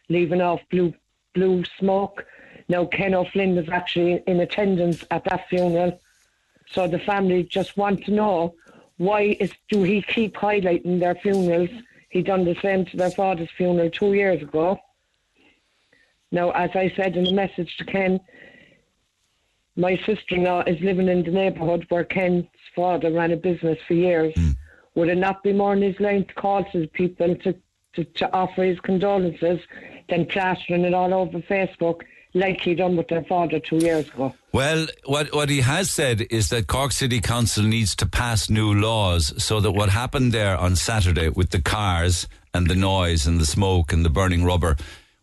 leaving 0.10 0.42
off 0.42 0.62
blue 0.70 0.94
blue 1.34 1.64
smoke. 1.80 2.26
Now, 2.70 2.86
Ken 2.86 3.14
O'Flynn 3.14 3.56
was 3.56 3.70
actually 3.70 4.24
in 4.28 4.40
attendance 4.40 5.04
at 5.12 5.24
that 5.26 5.48
funeral, 5.50 6.00
so 6.68 6.88
the 6.88 7.00
family 7.00 7.44
just 7.44 7.78
want 7.78 8.06
to 8.06 8.12
know 8.12 8.56
why 8.98 9.36
is 9.40 9.52
do 9.70 9.84
he 9.84 10.02
keep 10.02 10.36
highlighting 10.36 11.00
their 11.00 11.16
funerals? 11.16 11.70
He 12.10 12.22
done 12.22 12.46
the 12.46 12.56
same 12.62 12.86
to 12.86 12.98
their 12.98 13.12
father's 13.12 13.50
funeral 13.58 13.90
two 13.90 14.14
years 14.14 14.42
ago. 14.42 14.80
Now, 16.32 16.52
as 16.52 16.72
I 16.76 16.94
said 16.96 17.16
in 17.18 17.26
the 17.26 17.34
message 17.34 17.76
to 17.78 17.86
Ken, 17.86 18.20
my 19.76 19.98
sister-in-law 20.06 20.64
is 20.68 20.80
living 20.82 21.08
in 21.08 21.24
the 21.24 21.32
neighbourhood 21.32 21.86
where 21.90 22.04
Ken's 22.04 22.46
father 22.76 23.12
ran 23.12 23.32
a 23.32 23.38
business 23.38 23.80
for 23.88 23.94
years. 23.96 24.34
Hmm. 24.36 24.52
Would 24.96 25.10
it 25.10 25.18
not 25.18 25.44
be 25.44 25.54
more 25.54 25.74
in 25.74 25.82
his 25.82 26.00
line 26.00 26.26
to 26.26 26.34
call 26.34 26.64
to 26.66 26.82
the 26.82 26.88
people 26.88 27.36
to, 27.36 27.56
to, 27.94 28.04
to 28.04 28.34
offer 28.34 28.64
his 28.64 28.80
condolences 28.80 29.60
than 30.10 30.26
plastering 30.26 30.84
it 30.84 30.94
all 30.94 31.14
over 31.14 31.40
Facebook 31.40 32.02
like 32.34 32.62
he 32.62 32.74
done 32.74 32.96
with 32.98 33.08
their 33.08 33.24
father 33.24 33.60
two 33.60 33.78
years 33.78 34.08
ago? 34.10 34.34
Well, 34.52 34.88
what 35.06 35.34
what 35.34 35.50
he 35.50 35.62
has 35.62 35.90
said 35.90 36.22
is 36.30 36.50
that 36.50 36.68
Cork 36.68 36.92
City 36.92 37.22
Council 37.22 37.64
needs 37.64 37.96
to 37.98 38.06
pass 38.06 38.50
new 38.50 38.74
laws 38.74 39.34
so 39.44 39.60
that 39.60 39.72
what 39.72 39.90
happened 39.90 40.32
there 40.32 40.58
on 40.58 40.76
Saturday 40.76 41.30
with 41.30 41.52
the 41.52 41.62
cars 41.62 42.28
and 42.54 42.68
the 42.68 42.76
noise 42.76 43.26
and 43.28 43.40
the 43.40 43.46
smoke 43.46 43.94
and 43.94 44.04
the 44.06 44.10
burning 44.10 44.44
rubber 44.44 44.76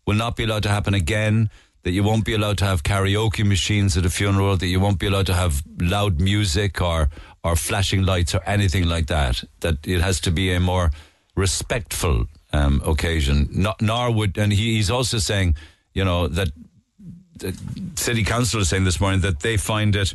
will 0.07 0.17
not 0.17 0.37
be 0.37 0.45
allowed 0.45 0.63
to 0.65 0.69
happen 0.69 0.95
again. 0.95 1.51
That 1.83 1.93
you 1.93 2.03
won't 2.03 2.27
be 2.27 2.35
allowed 2.35 2.59
to 2.59 2.67
have 2.67 2.83
karaoke 2.83 3.43
machines 3.43 3.97
at 3.97 4.05
a 4.05 4.11
funeral. 4.11 4.57
That 4.59 4.67
you 4.67 4.81
won't 4.81 4.99
be 4.99 5.07
allowed 5.07 5.27
to 5.27 5.35
have 5.35 5.63
loud 5.81 6.21
music 6.21 6.81
or 6.83 7.09
or 7.43 7.57
flashing 7.57 8.03
lights 8.03 8.35
or 8.35 8.43
anything 8.45 8.85
like 8.87 9.07
that. 9.07 9.43
That 9.61 9.87
it 9.87 10.01
has 10.03 10.21
to 10.23 10.31
be 10.31 10.53
a 10.53 10.61
more 10.61 10.91
respectful 11.37 12.27
um, 12.53 12.83
occasion. 12.85 13.49
Not, 13.53 13.81
nor 13.81 14.11
would, 14.13 14.39
and 14.39 14.53
he, 14.53 14.77
he's 14.77 14.91
also 14.91 15.19
saying, 15.19 15.57
you 15.95 16.05
know, 16.05 16.29
that 16.29 16.49
the 17.41 17.59
city 17.97 18.23
council 18.23 18.61
is 18.61 18.69
saying 18.69 18.85
this 18.85 19.01
morning 19.01 19.21
that 19.21 19.41
they 19.41 19.57
find 19.57 19.97
it 19.97 20.15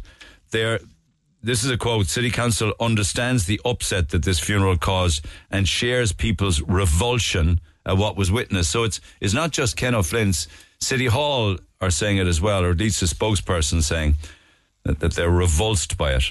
they're 0.52 0.80
this 1.42 1.64
is 1.64 1.70
a 1.70 1.78
quote 1.78 2.08
city 2.08 2.30
council 2.30 2.74
understands 2.80 3.46
the 3.46 3.60
upset 3.66 4.10
that 4.10 4.24
this 4.24 4.40
funeral 4.40 4.78
caused 4.78 5.26
and 5.52 5.68
shares 5.68 6.14
people's 6.14 6.62
revulsion 6.62 7.60
at 7.86 7.98
what 7.98 8.16
was 8.16 8.32
witnessed 8.32 8.70
so 8.70 8.84
it's 8.84 9.02
it's 9.22 9.34
not 9.34 9.52
just 9.52 9.76
ken 9.76 9.96
o'flynn's 9.96 10.48
city 10.80 11.08
hall 11.08 11.58
are 11.82 11.90
saying 11.90 12.18
it 12.18 12.28
as 12.28 12.40
well 12.40 12.64
or 12.64 12.72
at 12.72 12.78
least 12.78 13.02
a 13.02 13.06
spokesperson 13.06 13.82
saying 13.82 14.16
that, 14.84 15.00
that 15.00 15.14
they're 15.14 15.32
revulsed 15.32 15.98
by 15.98 16.14
it 16.14 16.26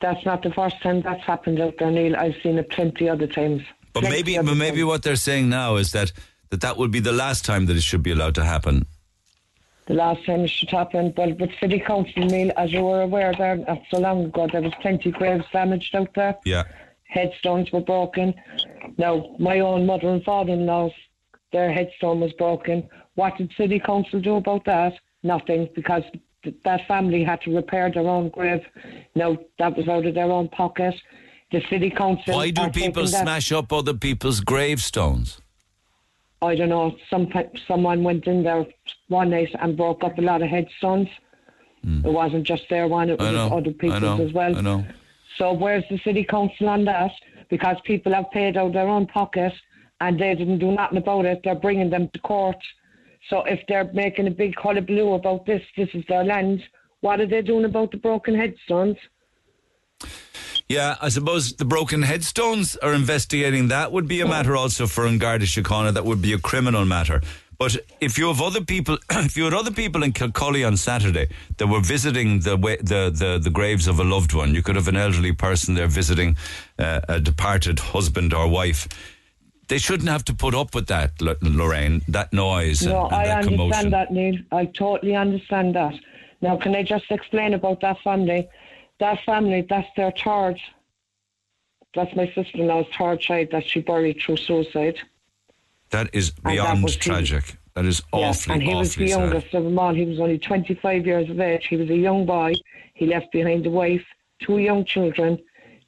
That's 0.00 0.24
not 0.24 0.42
the 0.42 0.50
first 0.50 0.80
time 0.80 1.02
that's 1.02 1.24
happened 1.24 1.60
out 1.60 1.74
there, 1.78 1.90
Neil. 1.90 2.14
I've 2.14 2.36
seen 2.40 2.56
it 2.58 2.70
plenty 2.70 3.08
other 3.08 3.26
times. 3.26 3.62
But 3.92 4.02
maybe 4.04 4.36
but 4.36 4.54
maybe 4.54 4.82
what 4.84 5.02
they're 5.02 5.16
saying 5.16 5.48
now 5.48 5.76
is 5.76 5.92
that 5.92 6.12
that 6.50 6.60
that 6.60 6.76
would 6.76 6.90
be 6.90 7.00
the 7.00 7.12
last 7.12 7.44
time 7.44 7.66
that 7.66 7.76
it 7.76 7.82
should 7.82 8.02
be 8.02 8.10
allowed 8.10 8.34
to 8.34 8.44
happen 8.44 8.86
the 9.88 9.94
last 9.94 10.24
time 10.26 10.40
it 10.40 10.50
should 10.50 10.70
happen. 10.70 11.14
well, 11.16 11.32
with 11.34 11.50
City 11.58 11.80
Council, 11.80 12.22
Neil, 12.22 12.52
as 12.58 12.72
you 12.72 12.82
were 12.82 13.00
aware 13.00 13.32
there 13.36 13.56
not 13.56 13.80
so 13.90 13.98
long 13.98 14.26
ago, 14.26 14.46
there 14.52 14.60
was 14.60 14.74
plenty 14.82 15.10
graves 15.10 15.46
damaged 15.50 15.96
out 15.96 16.12
there. 16.14 16.36
yeah 16.44 16.64
Headstones 17.04 17.72
were 17.72 17.80
broken. 17.80 18.34
Now, 18.98 19.34
my 19.38 19.60
own 19.60 19.86
mother 19.86 20.08
and 20.10 20.22
father-in-law's, 20.22 20.92
their 21.52 21.72
headstone 21.72 22.20
was 22.20 22.34
broken. 22.34 22.86
What 23.14 23.38
did 23.38 23.50
City 23.56 23.80
Council 23.80 24.20
do 24.20 24.36
about 24.36 24.66
that? 24.66 24.92
Nothing, 25.22 25.70
because 25.74 26.02
th- 26.44 26.54
that 26.66 26.86
family 26.86 27.24
had 27.24 27.40
to 27.42 27.56
repair 27.56 27.90
their 27.90 28.06
own 28.06 28.28
grave. 28.28 28.60
Now, 29.14 29.38
that 29.58 29.74
was 29.74 29.88
out 29.88 30.04
of 30.04 30.14
their 30.14 30.30
own 30.30 30.48
pocket. 30.50 30.94
The 31.50 31.62
City 31.70 31.90
Council... 31.90 32.34
why 32.34 32.50
do 32.50 32.68
people 32.70 33.06
smash 33.06 33.52
up 33.52 33.72
other 33.72 33.94
people's 33.94 34.40
gravestones 34.40 35.40
I 36.40 36.54
don't 36.54 36.68
know, 36.68 36.96
some 37.10 37.28
someone 37.66 38.04
went 38.04 38.26
in 38.26 38.44
there 38.44 38.66
one 39.08 39.30
night 39.30 39.54
and 39.60 39.76
broke 39.76 40.04
up 40.04 40.18
a 40.18 40.22
lot 40.22 40.42
of 40.42 40.48
headstones. 40.48 41.08
Hmm. 41.82 42.04
It 42.06 42.12
wasn't 42.12 42.44
just 42.44 42.68
their 42.68 42.86
one, 42.86 43.10
it. 43.10 43.18
Was 43.18 43.32
know, 43.32 43.56
other 43.56 43.72
people's 43.72 44.02
know, 44.02 44.24
as 44.24 44.32
well. 44.32 44.56
I 44.56 44.60
know. 44.60 44.86
So 45.36 45.52
where's 45.52 45.84
the 45.90 45.98
city 45.98 46.24
council 46.24 46.68
on 46.68 46.84
that? 46.84 47.12
Because 47.48 47.76
people 47.84 48.12
have 48.14 48.30
paid 48.30 48.56
out 48.56 48.72
their 48.72 48.88
own 48.88 49.06
pocket 49.06 49.52
and 50.00 50.18
they 50.18 50.34
didn't 50.34 50.58
do 50.58 50.72
nothing 50.72 50.98
about 50.98 51.24
it. 51.24 51.40
They're 51.42 51.54
bringing 51.54 51.90
them 51.90 52.08
to 52.10 52.18
court. 52.20 52.62
So 53.28 53.42
if 53.44 53.60
they're 53.66 53.90
making 53.92 54.26
a 54.26 54.30
big 54.30 54.54
hullabaloo 54.58 55.14
about 55.14 55.44
this, 55.46 55.62
this 55.76 55.88
is 55.92 56.04
their 56.08 56.24
land. 56.24 56.62
What 57.00 57.20
are 57.20 57.26
they 57.26 57.42
doing 57.42 57.64
about 57.64 57.90
the 57.90 57.96
broken 57.96 58.34
headstones? 58.34 58.96
Yeah, 60.68 60.96
I 61.00 61.08
suppose 61.08 61.54
the 61.54 61.64
broken 61.64 62.02
headstones 62.02 62.76
are 62.76 62.92
investigating 62.92 63.68
that 63.68 63.90
would 63.90 64.06
be 64.06 64.20
a 64.20 64.28
matter 64.28 64.54
also 64.54 64.86
for 64.86 65.10
Garda 65.16 65.46
Síochána. 65.46 65.94
That 65.94 66.04
would 66.04 66.20
be 66.20 66.34
a 66.34 66.38
criminal 66.38 66.84
matter. 66.84 67.22
But 67.58 67.76
if 68.00 68.18
you 68.18 68.28
have 68.28 68.42
other 68.42 68.60
people, 68.62 68.98
if 69.10 69.36
you 69.36 69.44
had 69.44 69.54
other 69.54 69.70
people 69.72 70.02
in 70.02 70.12
Kilcully 70.12 70.64
on 70.64 70.76
Saturday 70.76 71.28
that 71.56 71.66
were 71.68 71.80
visiting 71.80 72.40
the, 72.40 72.56
the 72.82 73.10
the 73.10 73.40
the 73.42 73.50
graves 73.50 73.88
of 73.88 73.98
a 73.98 74.04
loved 74.04 74.34
one, 74.34 74.54
you 74.54 74.62
could 74.62 74.76
have 74.76 74.88
an 74.88 74.96
elderly 74.96 75.32
person 75.32 75.74
there 75.74 75.88
visiting 75.88 76.36
uh, 76.78 77.00
a 77.08 77.18
departed 77.18 77.78
husband 77.78 78.34
or 78.34 78.46
wife. 78.46 78.86
They 79.68 79.78
shouldn't 79.78 80.08
have 80.08 80.24
to 80.26 80.34
put 80.34 80.54
up 80.54 80.74
with 80.74 80.86
that, 80.86 81.20
Lorraine, 81.20 82.02
that 82.08 82.32
noise 82.32 82.82
and, 82.82 82.92
No, 82.92 83.06
and 83.06 83.14
I 83.14 83.24
that 83.26 83.38
understand 83.38 83.58
commotion. 83.58 83.90
that, 83.90 84.12
Neil. 84.12 84.36
I 84.52 84.64
totally 84.66 85.14
understand 85.16 85.74
that. 85.74 85.94
Now, 86.40 86.56
can 86.56 86.74
I 86.74 86.82
just 86.82 87.10
explain 87.10 87.52
about 87.54 87.80
that 87.80 87.98
family? 88.00 88.48
That 89.00 89.20
family, 89.24 89.66
that's 89.68 89.88
their 89.96 90.12
third. 90.12 90.58
That's 91.94 92.14
my 92.14 92.26
sister-in-law's 92.34 92.86
third 92.98 93.20
child 93.20 93.48
that 93.52 93.66
she 93.66 93.80
buried 93.80 94.20
through 94.20 94.36
suicide. 94.38 94.98
That 95.90 96.10
is 96.12 96.32
that 96.32 96.44
beyond 96.44 96.88
he- 96.88 96.96
tragic. 96.96 97.56
That 97.74 97.84
is 97.86 98.02
Yeah, 98.12 98.28
awfully, 98.30 98.54
and 98.54 98.62
he 98.62 98.74
was 98.74 98.94
the 98.96 99.08
sad. 99.08 99.18
youngest 99.20 99.54
of 99.54 99.62
them 99.64 99.78
all. 99.78 99.94
He 99.94 100.04
was 100.04 100.18
only 100.18 100.38
25 100.38 101.06
years 101.06 101.30
of 101.30 101.38
age. 101.40 101.66
He 101.68 101.76
was 101.76 101.88
a 101.90 101.96
young 101.96 102.26
boy. 102.26 102.54
He 102.94 103.06
left 103.06 103.30
behind 103.30 103.64
a 103.66 103.70
wife, 103.70 104.04
two 104.40 104.58
young 104.58 104.84
children. 104.84 105.38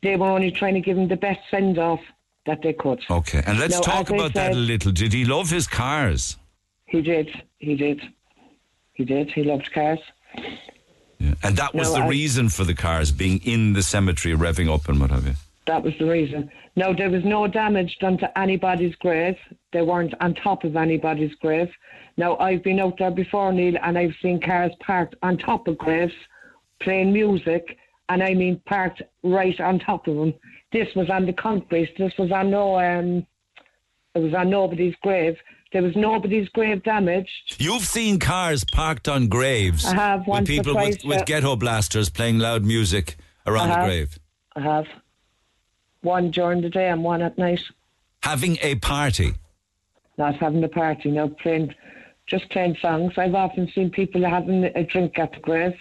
They 0.03 0.15
were 0.17 0.29
only 0.29 0.53
trying 0.53 0.75
to 0.75 0.81
give 0.81 0.97
him 0.97 1.09
the 1.09 1.17
best 1.17 1.41
send-off 1.51 2.01
that 2.47 2.63
they 2.63 2.73
could. 2.75 3.01
Okay, 3.11 3.43
and 3.45 3.59
let's 3.59 3.75
No, 3.75 3.81
talk 3.83 4.09
about 4.11 4.35
that 4.35 4.53
a 4.53 4.57
little. 4.57 4.93
Did 4.93 5.13
he 5.13 5.25
love 5.25 5.51
his 5.51 5.67
cars? 5.67 6.39
He 6.87 7.03
did. 7.03 7.43
He 7.59 7.75
did. 7.75 8.01
He 8.93 9.05
did. 9.05 9.31
He 9.33 9.43
loved 9.43 9.71
cars. 9.73 9.99
Yeah. 11.21 11.35
And 11.43 11.57
that 11.57 11.75
was 11.75 11.93
No, 11.93 11.99
the 11.99 12.05
I- 12.05 12.09
reason 12.09 12.49
for 12.49 12.65
the 12.65 12.75
cars 12.75 13.13
being 13.13 13.39
in 13.45 13.75
the 13.75 13.83
cemetery, 13.83 14.35
revving 14.35 14.73
up 14.73 14.89
and 14.89 14.99
what 15.01 15.11
have 15.11 15.27
you. 15.27 15.35
That 15.67 15.83
was 15.85 15.93
the 15.99 16.07
reason. 16.07 16.51
No, 16.75 16.95
there 16.95 17.11
was 17.11 17.23
no 17.25 17.47
damage 17.47 17.99
done 18.01 18.17
to 18.19 18.39
anybody's 18.39 18.95
grave. 18.97 19.37
They 19.73 19.83
weren't 19.83 20.15
on 20.21 20.35
top 20.35 20.65
of 20.65 20.75
anybody's 20.77 21.35
grave. 21.37 21.69
Now, 22.17 22.37
I've 22.39 22.63
been 22.63 22.81
out 22.81 22.99
there 22.99 23.11
before, 23.11 23.53
Neil, 23.53 23.77
and 23.83 23.97
I've 23.99 24.15
seen 24.23 24.41
cars 24.41 24.73
parked 24.81 25.15
on 25.23 25.37
top 25.37 25.69
of 25.69 25.77
graves, 25.79 26.15
playing 26.81 27.13
music, 27.13 27.77
and 28.09 28.23
I 28.23 28.35
mean 28.35 28.61
parked 28.67 29.03
right 29.23 29.59
on 29.61 29.79
top 29.79 30.09
of 30.09 30.17
them. 30.17 30.35
This 30.73 30.89
was 30.97 31.11
on 31.11 31.27
the 31.27 31.33
concrete. 31.35 31.95
This 31.99 32.13
was 32.19 32.33
on 32.33 32.51
no, 32.51 32.79
um, 32.81 33.27
it 34.15 34.19
was 34.21 34.35
on 34.35 34.51
nobody's 34.51 34.95
grave. 35.03 35.37
There 35.73 35.83
was 35.83 35.95
nobody's 35.95 36.49
grave 36.49 36.83
damaged. 36.83 37.57
You've 37.59 37.85
seen 37.85 38.19
cars 38.19 38.65
parked 38.65 39.09
on 39.09 39.29
graves 39.29 39.85
I 39.85 39.95
have 39.95 40.21
with 40.21 40.29
once 40.29 40.49
or 40.49 40.53
people 40.53 40.75
with, 40.75 41.05
with 41.05 41.27
ghetto 41.27 41.55
blasters 41.57 42.11
playing 42.11 42.39
loud 42.39 42.65
music 42.65 43.17
around 43.47 43.69
the 43.69 43.85
grave. 43.87 44.19
I 44.57 44.61
have 44.61 44.87
one 46.03 46.31
during 46.33 46.61
the 46.63 46.71
day 46.71 46.89
and 46.89 47.05
one 47.05 47.23
at 47.23 47.39
night. 47.39 47.63
Having 48.23 48.59
a 48.63 48.75
party. 48.77 49.35
not 50.19 50.37
having 50.37 50.63
a 50.65 50.69
party, 50.69 51.11
no 51.11 51.29
playing, 51.29 51.75
just 52.27 52.51
playing 52.51 52.77
songs. 52.83 53.15
I've 53.17 53.35
often 53.35 53.71
seen 53.73 53.91
people 53.91 54.29
having 54.29 54.65
a 54.65 54.83
drink 54.85 55.19
at 55.19 55.33
the 55.33 55.39
grave. 55.41 55.75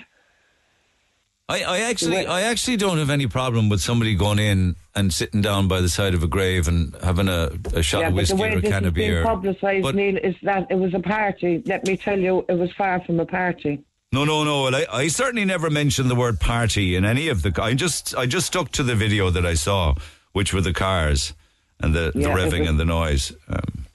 I, 1.50 1.64
I 1.64 1.80
actually 1.80 2.28
I 2.28 2.42
actually 2.44 2.78
don't 2.78 3.00
have 3.00 3.10
any 3.10 3.26
problem 3.26 3.70
with 3.70 3.82
somebody 3.82 4.14
going 4.14 4.38
in 4.38 4.76
and 4.96 5.12
sitting 5.12 5.42
down 5.42 5.68
by 5.68 5.82
the 5.82 5.90
side 5.90 6.14
of 6.14 6.22
a 6.22 6.28
grave 6.28 6.68
and 6.68 6.96
having 7.04 7.28
a, 7.28 7.50
a 7.74 7.82
shot 7.82 8.02
yeah, 8.02 8.08
of 8.10 8.14
whiskey 8.14 8.42
or 8.42 8.58
a 8.60 8.62
can 8.62 8.86
of 8.86 8.94
beer. 8.94 9.24
publicised, 9.24 9.82
But- 9.84 9.96
Neil, 9.96 10.18
is 10.18 10.36
that 10.44 10.68
it 10.70 10.76
was 10.76 10.94
a 10.94 11.00
party. 11.00 11.64
Let 11.66 11.86
me 11.88 11.98
tell 11.98 12.20
you, 12.20 12.46
it 12.48 12.54
was 12.54 12.72
far 12.74 13.02
from 13.04 13.20
a 13.20 13.26
party. 13.26 13.84
No, 14.12 14.26
no, 14.26 14.44
no. 14.44 14.64
Well, 14.64 14.76
I, 14.76 14.86
I 14.92 15.08
certainly 15.08 15.46
never 15.46 15.70
mentioned 15.70 16.10
the 16.10 16.16
word 16.16 16.40
party 16.40 16.96
in 16.96 17.04
any 17.06 17.28
of 17.30 17.42
the. 17.42 17.52
I 17.62 17.74
just 17.74 18.16
I 18.16 18.26
just 18.28 18.48
stuck 18.48 18.72
to 18.74 18.84
the 18.84 18.96
video 18.96 19.30
that 19.32 19.46
I 19.46 19.56
saw, 19.56 19.96
which 20.34 20.54
were 20.54 20.62
the 20.62 20.74
cars 20.74 21.34
and 21.80 21.94
the, 21.96 22.12
the 22.14 22.22
Yeah, 22.22 22.32
it 22.32 22.36
revving 22.38 22.60
was- 22.62 22.70
and 22.70 22.80
the 22.80 22.86
noise. 22.86 23.32
Um, 23.48 23.86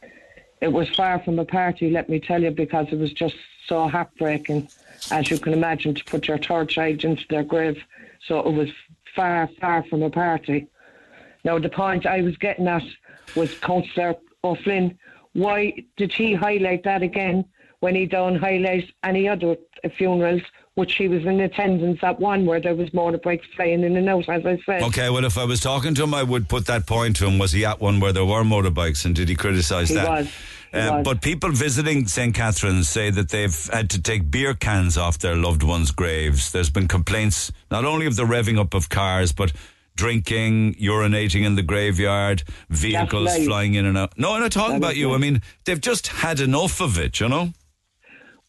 It 0.65 0.73
was 0.73 0.89
far 0.89 1.23
from 1.23 1.39
a 1.39 1.45
party, 1.45 1.91
let 1.91 2.09
me 2.09 2.19
tell 2.19 2.43
you, 2.43 2.51
because 2.51 2.87
it 2.91 2.99
was 2.99 3.13
just 3.13 3.35
so 3.67 3.87
heartbreaking, 3.87 4.67
as 5.11 5.31
you 5.31 5.37
can 5.37 5.53
imagine, 5.53 5.95
to 5.95 6.05
put 6.05 6.27
your 6.27 6.39
third 6.39 6.71
child 6.71 7.05
into 7.05 7.23
their 7.29 7.43
grave. 7.43 7.77
So 8.27 8.39
it 8.39 8.51
was 8.51 8.71
far, 9.15 9.47
far 9.61 9.85
from 9.85 10.03
a 10.03 10.09
party. 10.09 10.69
Now, 11.45 11.59
the 11.59 11.69
point 11.69 12.07
I 12.07 12.23
was 12.23 12.39
getting 12.39 12.67
at 12.67 12.83
was 13.37 13.55
Councillor 13.59 14.15
O'Flynn. 14.43 14.99
Why 15.35 15.75
did 15.99 16.15
he 16.15 16.33
highlight 16.33 16.85
that 16.85 17.03
again 17.03 17.45
when 17.81 17.95
he 17.95 18.07
don't 18.07 18.37
highlight 18.37 18.91
any 19.03 19.29
other 19.29 19.57
funerals, 19.99 20.41
which 20.75 20.95
he 20.97 21.07
was 21.07 21.25
in 21.25 21.41
attendance 21.41 22.01
at 22.03 22.19
one 22.19 22.45
where 22.47 22.61
there 22.61 22.75
was 22.75 22.91
motorbikes 22.91 23.45
flying 23.55 23.85
in 23.85 23.97
and 23.97 24.09
out, 24.09 24.29
as 24.29 24.45
I 24.45 24.59
said. 24.67 24.83
okay, 24.83 25.09
well, 25.09 25.25
if 25.25 25.39
I 25.39 25.45
was 25.45 25.61
talking 25.61 25.95
to 25.95 26.03
him, 26.03 26.13
I 26.15 26.23
would 26.25 26.49
put 26.49 26.67
that 26.67 26.85
point 26.87 27.17
to 27.17 27.27
him. 27.27 27.39
Was 27.39 27.53
he 27.53 27.65
at 27.65 27.81
one 27.81 28.01
where 28.01 28.13
there 28.13 28.25
were 28.25 28.43
motorbikes, 28.43 29.05
and 29.05 29.15
did 29.15 29.29
he 29.29 29.37
criticise 29.37 29.89
that? 29.91 30.09
was. 30.09 30.27
He 30.73 30.81
Uh, 30.81 30.97
was. 30.97 31.05
but 31.05 31.23
people 31.23 31.53
visiting 31.53 32.09
St. 32.09 32.35
Catherine's 32.35 32.89
say 32.89 33.09
that 33.11 33.29
they've 33.29 33.57
had 33.73 33.89
to 33.91 34.03
take 34.03 34.29
beer 34.33 34.55
cans 34.55 34.99
off 34.99 35.19
their 35.19 35.37
loved 35.37 35.63
ones' 35.63 35.93
graves. 35.93 36.51
There's 36.51 36.71
been 36.71 36.89
complaints 36.89 37.53
not 37.71 37.85
only 37.85 38.07
of 38.07 38.17
the 38.17 38.25
revving 38.25 38.59
up 38.59 38.75
of 38.75 38.89
cars, 38.89 39.31
but 39.31 39.53
drinking, 39.95 40.75
urinating 40.75 41.47
in 41.47 41.55
the 41.55 41.63
graveyard, 41.63 42.43
vehicles 42.69 43.33
flying 43.45 43.75
in 43.75 43.87
and 43.87 43.97
out. 43.97 44.19
No, 44.19 44.33
I'm 44.33 44.41
not 44.41 44.51
talking 44.51 44.81
That 44.81 44.87
about 44.89 44.97
you. 44.97 45.15
I 45.15 45.19
mean, 45.19 45.41
they've 45.67 45.81
just 45.81 46.09
had 46.09 46.41
enough 46.41 46.81
of 46.81 46.99
it, 46.99 47.21
you 47.21 47.29
know? 47.29 47.53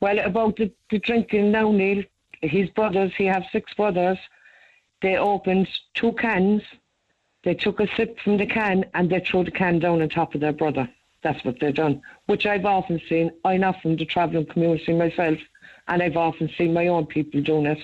Well, 0.02 0.18
about 0.18 0.58
the, 0.58 0.72
the 0.90 0.98
drinking 0.98 1.52
now, 1.52 1.72
Neil, 1.72 2.04
his 2.48 2.70
brothers, 2.70 3.12
he 3.18 3.26
has 3.26 3.44
six 3.52 3.74
brothers. 3.74 4.18
They 5.02 5.18
opened 5.18 5.68
two 5.94 6.14
cans. 6.14 6.62
They 7.44 7.54
took 7.54 7.80
a 7.80 7.88
sip 7.96 8.20
from 8.20 8.38
the 8.38 8.46
can 8.46 8.86
and 8.94 9.10
they 9.10 9.20
threw 9.20 9.44
the 9.44 9.52
can 9.52 9.80
down 9.80 10.02
on 10.02 10.10
top 10.10 10.34
of 10.34 10.42
their 10.42 10.54
brother. 10.54 10.90
That's 11.22 11.44
what 11.44 11.60
they've 11.60 11.74
done, 11.74 12.02
which 12.28 12.46
I've 12.46 12.66
often 12.66 13.02
seen. 13.10 13.32
I'm 13.44 13.62
not 13.62 13.82
from 13.82 13.96
the 13.96 14.06
travelling 14.06 14.46
community 14.46 14.94
myself, 14.94 15.40
and 15.88 16.04
I've 16.04 16.18
often 16.18 16.50
seen 16.56 16.72
my 16.72 16.88
own 16.88 17.08
people 17.08 17.42
doing 17.42 17.66
it. 17.66 17.80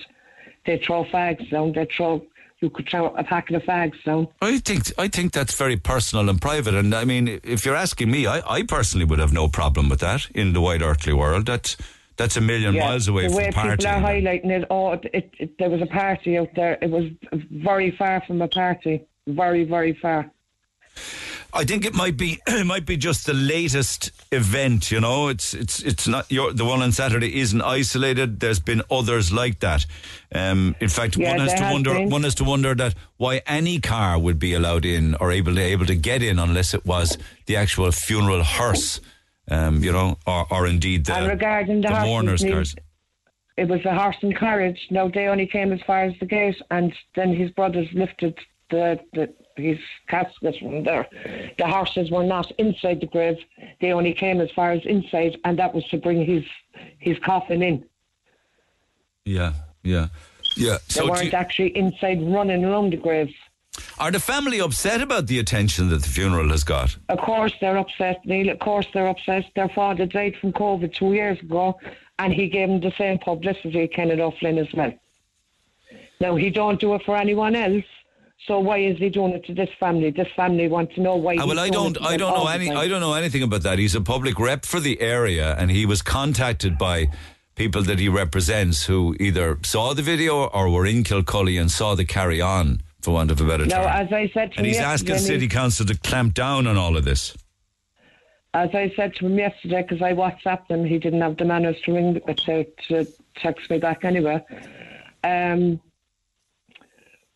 They 0.64 0.78
throw 0.78 1.04
fags 1.04 1.50
down. 1.50 1.72
They 1.72 1.86
throw. 1.86 2.24
You 2.60 2.70
could 2.70 2.88
throw 2.88 3.06
a 3.16 3.24
packet 3.24 3.56
of 3.56 3.64
fags 3.64 4.00
down. 4.04 4.28
I 4.40 4.58
think 4.58 4.92
I 4.96 5.08
think 5.08 5.32
that's 5.32 5.56
very 5.56 5.76
personal 5.76 6.30
and 6.30 6.40
private. 6.40 6.74
And 6.74 6.94
I 6.94 7.04
mean, 7.04 7.40
if 7.42 7.66
you're 7.66 7.74
asking 7.74 8.12
me, 8.12 8.28
I, 8.28 8.42
I 8.58 8.62
personally 8.62 9.04
would 9.04 9.18
have 9.18 9.32
no 9.32 9.48
problem 9.48 9.88
with 9.88 9.98
that 9.98 10.30
in 10.30 10.52
the 10.52 10.60
wide 10.60 10.80
earthly 10.80 11.12
world. 11.12 11.46
That's 11.46 11.76
that's 12.16 12.36
a 12.36 12.40
million 12.40 12.76
miles 12.76 13.08
away 13.08 13.24
the 13.24 13.28
from 13.28 13.36
way 13.38 13.46
people 13.46 13.60
are 13.62 13.76
highlighting 13.76 14.50
it, 14.50 14.64
oh, 14.70 14.92
it, 14.92 15.04
it, 15.12 15.30
it, 15.38 15.58
there 15.58 15.70
was 15.70 15.82
a 15.82 15.86
party 15.86 16.38
out 16.38 16.48
there. 16.54 16.78
It 16.80 16.90
was 16.90 17.04
very 17.50 17.90
far 17.90 18.22
from 18.26 18.42
a 18.42 18.48
party. 18.48 19.06
Very, 19.26 19.64
very 19.64 19.94
far. 19.94 20.30
I 21.54 21.64
think 21.64 21.84
it 21.84 21.94
might 21.94 22.16
be 22.16 22.40
it 22.46 22.66
might 22.66 22.86
be 22.86 22.96
just 22.96 23.26
the 23.26 23.34
latest 23.34 24.10
event. 24.32 24.90
You 24.90 25.00
know, 25.00 25.28
it's 25.28 25.52
it's 25.54 25.80
it's 25.82 26.08
not 26.08 26.30
your 26.30 26.52
the 26.52 26.64
one 26.64 26.80
on 26.82 26.92
Saturday 26.92 27.38
isn't 27.40 27.60
isolated. 27.60 28.40
There's 28.40 28.60
been 28.60 28.82
others 28.90 29.32
like 29.32 29.60
that. 29.60 29.84
Um, 30.34 30.74
in 30.80 30.88
fact, 30.88 31.16
Yeah, 31.16 31.30
one 31.32 31.40
has 31.40 31.52
to 31.54 31.64
has 31.64 31.72
wonder 31.72 31.92
been. 31.92 32.10
one 32.10 32.22
has 32.22 32.34
to 32.36 32.44
wonder 32.44 32.74
that 32.74 32.94
why 33.18 33.42
any 33.46 33.80
car 33.80 34.18
would 34.18 34.38
be 34.38 34.54
allowed 34.54 34.84
in 34.84 35.14
or 35.16 35.30
able 35.30 35.54
to 35.54 35.60
able 35.60 35.86
to 35.86 35.96
get 35.96 36.22
in 36.22 36.38
unless 36.38 36.72
it 36.74 36.86
was 36.86 37.18
the 37.46 37.56
actual 37.56 37.90
funeral 37.92 38.42
hearse. 38.42 39.00
Um, 39.50 39.82
you 39.82 39.92
know, 39.92 40.18
or, 40.26 40.46
or 40.52 40.66
indeed 40.66 41.06
the, 41.06 41.14
and 41.16 41.28
regarding 41.28 41.80
the, 41.80 41.88
the 41.88 42.00
mourners' 42.00 42.44
cars. 42.44 42.76
it 43.56 43.68
was 43.68 43.84
a 43.84 43.94
horse 43.94 44.16
and 44.22 44.36
carriage. 44.36 44.86
No, 44.90 45.10
they 45.12 45.26
only 45.26 45.46
came 45.46 45.72
as 45.72 45.80
far 45.82 46.04
as 46.04 46.14
the 46.20 46.26
gate, 46.26 46.60
and 46.70 46.92
then 47.16 47.34
his 47.34 47.50
brothers 47.50 47.88
lifted 47.92 48.38
the, 48.70 49.00
the 49.12 49.32
his 49.56 49.78
casket 50.08 50.56
from 50.60 50.84
there. 50.84 51.06
The 51.58 51.66
horses 51.66 52.10
were 52.10 52.22
not 52.22 52.50
inside 52.52 53.00
the 53.00 53.06
grave; 53.08 53.36
they 53.80 53.92
only 53.92 54.14
came 54.14 54.40
as 54.40 54.50
far 54.52 54.70
as 54.72 54.80
inside, 54.86 55.36
and 55.44 55.58
that 55.58 55.74
was 55.74 55.84
to 55.88 55.98
bring 55.98 56.24
his 56.24 56.44
his 56.98 57.18
coffin 57.18 57.62
in. 57.62 57.84
Yeah, 59.24 59.52
yeah, 59.82 60.08
yeah. 60.56 60.78
They 60.88 60.94
So, 60.94 61.08
weren't 61.10 61.24
you- 61.24 61.32
actually 61.32 61.76
inside 61.76 62.22
running 62.22 62.64
around 62.64 62.92
the 62.92 62.96
graves. 62.96 63.34
Are 63.98 64.10
the 64.10 64.20
family 64.20 64.60
upset 64.60 65.00
about 65.00 65.26
the 65.28 65.38
attention 65.38 65.88
that 65.88 66.02
the 66.02 66.08
funeral 66.08 66.48
has 66.50 66.64
got? 66.64 66.96
Of 67.08 67.18
course 67.18 67.52
they're 67.60 67.78
upset, 67.78 68.24
Neil. 68.24 68.48
Of 68.50 68.58
course 68.58 68.86
they're 68.92 69.08
upset. 69.08 69.44
Their 69.54 69.68
father 69.68 70.06
died 70.06 70.34
from 70.40 70.52
COVID 70.52 70.92
two 70.94 71.12
years 71.12 71.38
ago, 71.40 71.78
and 72.18 72.32
he 72.32 72.48
gave 72.48 72.68
them 72.68 72.80
the 72.80 72.92
same 72.98 73.18
publicity, 73.18 73.86
Kenneth 73.88 74.20
O'Flynn, 74.20 74.58
as 74.58 74.72
well. 74.74 74.92
Now 76.20 76.36
he 76.36 76.50
don't 76.50 76.80
do 76.80 76.94
it 76.94 77.02
for 77.04 77.16
anyone 77.16 77.54
else. 77.54 77.84
So 78.46 78.58
why 78.58 78.78
is 78.78 78.98
he 78.98 79.08
doing 79.08 79.34
it 79.34 79.44
to 79.44 79.54
this 79.54 79.70
family? 79.78 80.10
This 80.10 80.26
family 80.34 80.66
want 80.66 80.92
to 80.94 81.00
know 81.00 81.14
why. 81.14 81.36
Ah, 81.36 81.42
he's 81.42 81.46
well, 81.46 81.60
I 81.60 81.68
don't, 81.68 81.96
it 81.96 82.02
I 82.02 82.16
don't 82.16 82.34
know 82.34 82.48
any. 82.48 82.70
I 82.72 82.88
don't 82.88 83.00
know 83.00 83.14
anything 83.14 83.44
about 83.44 83.62
that. 83.62 83.78
He's 83.78 83.94
a 83.94 84.00
public 84.00 84.38
rep 84.40 84.64
for 84.64 84.80
the 84.80 85.00
area, 85.00 85.54
and 85.56 85.70
he 85.70 85.86
was 85.86 86.02
contacted 86.02 86.76
by 86.76 87.06
people 87.54 87.82
that 87.82 88.00
he 88.00 88.08
represents 88.08 88.86
who 88.86 89.14
either 89.20 89.58
saw 89.62 89.94
the 89.94 90.02
video 90.02 90.46
or 90.46 90.68
were 90.70 90.86
in 90.86 91.04
Kilcully 91.04 91.56
and 91.56 91.70
saw 91.70 91.94
the 91.94 92.04
carry 92.04 92.40
on, 92.40 92.82
for 93.02 93.12
want 93.12 93.30
of 93.30 93.40
a 93.40 93.44
better 93.44 93.66
Now, 93.66 93.82
term. 93.82 94.06
as 94.06 94.12
I 94.12 94.30
said 94.32 94.52
to 94.52 94.58
and 94.58 94.66
him 94.66 94.72
he's 94.72 94.80
asking 94.80 95.18
City 95.18 95.48
Council 95.48 95.84
to 95.86 95.96
clamp 95.98 96.34
down 96.34 96.66
on 96.66 96.76
all 96.76 96.96
of 96.96 97.04
this. 97.04 97.36
as 98.54 98.70
I 98.74 98.92
said 98.96 99.14
to 99.16 99.26
him 99.26 99.38
yesterday, 99.38 99.82
because 99.82 100.02
I 100.02 100.12
WhatsApped 100.12 100.68
him, 100.70 100.84
he 100.84 100.98
didn't 100.98 101.20
have 101.22 101.36
the 101.36 101.44
manners 101.44 101.76
to 101.84 101.92
ring 101.94 102.20
to, 102.26 102.64
to 102.88 103.06
text 103.36 103.70
me 103.70 103.78
back 103.78 104.04
anyway. 104.04 104.42
Um, 105.24 105.80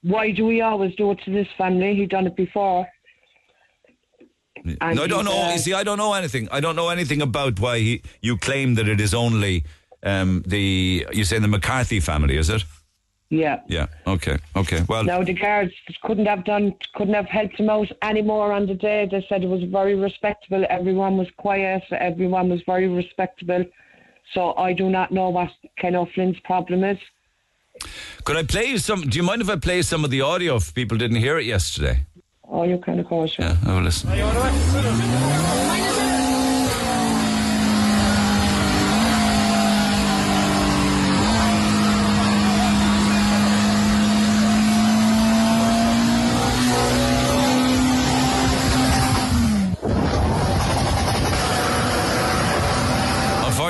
why 0.02 0.30
do 0.30 0.44
we 0.46 0.60
always 0.60 0.94
do 0.94 1.10
it 1.12 1.20
to 1.24 1.30
this 1.30 1.48
family? 1.58 1.94
He 1.94 2.06
done 2.06 2.26
it 2.26 2.36
before. 2.36 2.86
And 4.80 4.96
no, 4.96 5.04
I 5.04 5.06
don't 5.06 5.24
know. 5.24 5.46
uh, 5.46 5.52
you 5.52 5.58
see, 5.58 5.72
I 5.74 5.84
don't 5.84 5.98
know 5.98 6.12
anything. 6.14 6.48
I 6.50 6.60
don't 6.60 6.76
know 6.76 6.88
anything 6.90 7.22
about 7.22 7.58
why 7.60 7.78
he, 7.78 8.02
you 8.20 8.36
claim 8.36 8.74
that 8.74 8.88
it 8.88 9.00
is 9.00 9.14
only 9.14 9.64
um, 10.02 10.42
the 10.46 11.06
you 11.12 11.24
say 11.24 11.38
the 11.38 11.48
McCarthy 11.48 12.00
family, 12.00 12.36
is 12.36 12.50
it? 12.50 12.64
Yeah. 13.28 13.60
Yeah. 13.66 13.86
Okay. 14.06 14.38
Okay. 14.54 14.84
Well, 14.88 15.04
Now 15.04 15.22
the 15.22 15.32
guards 15.32 15.72
couldn't 16.02 16.26
have 16.26 16.44
done, 16.44 16.74
couldn't 16.94 17.14
have 17.14 17.26
helped 17.26 17.58
him 17.58 17.68
out 17.68 17.88
any 18.02 18.22
more 18.22 18.52
on 18.52 18.66
the 18.66 18.74
day. 18.74 19.08
They 19.10 19.24
said 19.28 19.42
it 19.42 19.48
was 19.48 19.64
very 19.64 19.94
respectable. 19.96 20.64
Everyone 20.70 21.16
was 21.16 21.28
quiet. 21.36 21.82
Everyone 21.90 22.48
was 22.48 22.62
very 22.66 22.88
respectable. 22.88 23.64
So 24.32 24.54
I 24.56 24.72
do 24.72 24.88
not 24.90 25.10
know 25.10 25.30
what 25.30 25.50
Ken 25.78 25.96
O'Flynn's 25.96 26.38
problem 26.40 26.84
is. 26.84 26.98
could 28.24 28.36
I 28.36 28.44
play 28.44 28.66
you 28.66 28.78
some? 28.78 29.02
Do 29.02 29.16
you 29.16 29.22
mind 29.24 29.42
if 29.42 29.48
I 29.48 29.56
play 29.56 29.82
some 29.82 30.04
of 30.04 30.10
the 30.10 30.20
audio 30.20 30.56
if 30.56 30.72
people 30.74 30.96
didn't 30.96 31.18
hear 31.18 31.38
it 31.38 31.46
yesterday? 31.46 32.06
Oh, 32.48 32.62
you 32.62 32.78
kind 32.78 33.00
of 33.00 33.06
cause 33.06 33.36
Yeah. 33.38 33.56
Oh, 33.66 33.78
listen. 33.78 34.08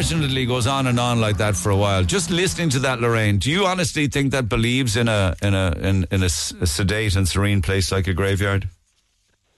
Unfortunately, 0.06 0.46
goes 0.46 0.68
on 0.68 0.86
and 0.86 1.00
on 1.00 1.20
like 1.20 1.36
that 1.38 1.56
for 1.56 1.70
a 1.70 1.76
while. 1.76 2.04
Just 2.04 2.30
listening 2.30 2.68
to 2.68 2.78
that, 2.78 3.00
Lorraine, 3.00 3.38
do 3.38 3.50
you 3.50 3.66
honestly 3.66 4.06
think 4.06 4.30
that 4.30 4.48
believes 4.48 4.96
in 4.96 5.08
a 5.08 5.34
in 5.42 5.52
a 5.52 5.72
in, 5.82 6.06
in 6.12 6.22
a, 6.22 6.28
sedate 6.28 7.16
and 7.16 7.26
serene 7.26 7.60
place 7.60 7.90
like 7.90 8.06
a 8.06 8.14
graveyard? 8.14 8.68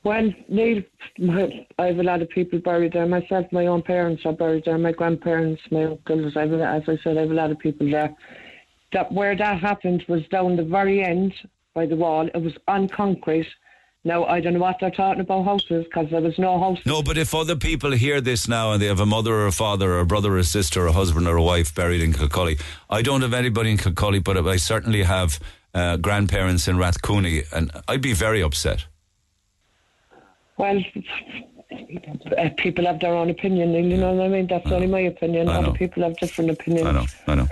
Well, 0.05 0.33
Neil, 0.49 0.83
my, 1.19 1.67
I 1.79 1.89
have 1.89 1.99
a 1.99 2.03
lot 2.03 2.23
of 2.23 2.31
people 2.31 2.61
buried 2.61 2.95
there. 2.95 3.05
Myself, 3.05 3.45
my 3.53 3.67
own 3.67 3.83
parents 3.83 4.25
are 4.25 4.33
buried 4.33 4.65
there. 4.65 4.79
My 4.79 4.93
grandparents, 4.93 5.61
my 5.71 5.85
uncles. 5.85 6.35
I 6.35 6.47
have, 6.47 6.55
as 6.55 6.83
I 6.89 6.97
said, 7.05 7.19
I 7.19 7.21
have 7.21 7.31
a 7.31 7.35
lot 7.35 7.51
of 7.51 7.59
people 7.59 7.91
there. 7.91 8.17
That 8.95 9.13
where 9.13 9.37
that 9.37 9.61
happened 9.61 10.07
was 10.09 10.27
down 10.29 10.57
the 10.57 10.65
very 10.65 11.05
end 11.05 11.35
by 11.75 11.85
the 11.85 11.97
wall. 11.97 12.27
It 12.27 12.41
was 12.41 12.55
on 12.67 12.89
concrete. 12.89 13.49
Now 14.09 14.25
I 14.25 14.41
don't 14.41 14.55
know 14.55 14.61
what 14.61 14.77
they're 14.81 14.91
talking 14.91 15.21
about 15.21 15.45
houses 15.45 15.85
because 15.85 16.09
there 16.11 16.23
was 16.23 16.39
no 16.39 16.59
house. 16.59 16.79
No, 16.87 17.03
but 17.03 17.19
if 17.19 17.35
other 17.35 17.57
people 17.57 17.93
hear 17.93 18.23
this 18.23 18.49
now 18.49 18.73
and 18.73 18.81
they 18.81 18.87
have 18.87 19.01
a 19.01 19.07
mother 19.07 19.35
or 19.35 19.47
a 19.47 19.53
father 19.53 19.93
or 19.93 20.01
a 20.01 20.07
brother 20.07 20.33
or 20.33 20.39
a 20.39 20.45
sister 20.45 20.85
or 20.85 20.87
a 20.87 20.93
husband 20.93 21.29
or 21.29 21.37
a 21.37 21.43
wife 21.43 21.75
buried 21.75 22.01
in 22.01 22.15
Kilcully, 22.15 22.57
I 22.89 23.03
don't 23.03 23.21
have 23.21 23.35
anybody 23.35 23.71
in 23.71 23.77
Kilcully, 23.77 24.21
but 24.21 24.39
I 24.39 24.57
certainly 24.57 25.03
have 25.03 25.39
uh, 25.75 25.99
grandparents 25.99 26.69
in 26.69 26.77
Rathcooney, 26.77 27.53
and 27.53 27.71
I'd 27.87 28.01
be 28.01 28.15
very 28.15 28.43
upset. 28.43 28.87
Well, 30.57 30.83
uh, 31.71 32.49
people 32.57 32.87
have 32.87 32.99
their 33.01 33.15
own 33.15 33.29
opinion. 33.31 33.73
You 33.73 33.97
know 33.97 34.13
what 34.13 34.25
I 34.25 34.29
mean? 34.29 34.47
That's 34.47 34.71
only 34.71 34.87
my 34.87 35.01
opinion. 35.01 35.49
Other 35.49 35.73
people 35.73 36.03
have 36.03 36.17
different 36.17 36.51
opinions. 36.51 36.87
I 36.87 36.93
know, 36.93 37.07
I 37.27 37.35
know, 37.35 37.49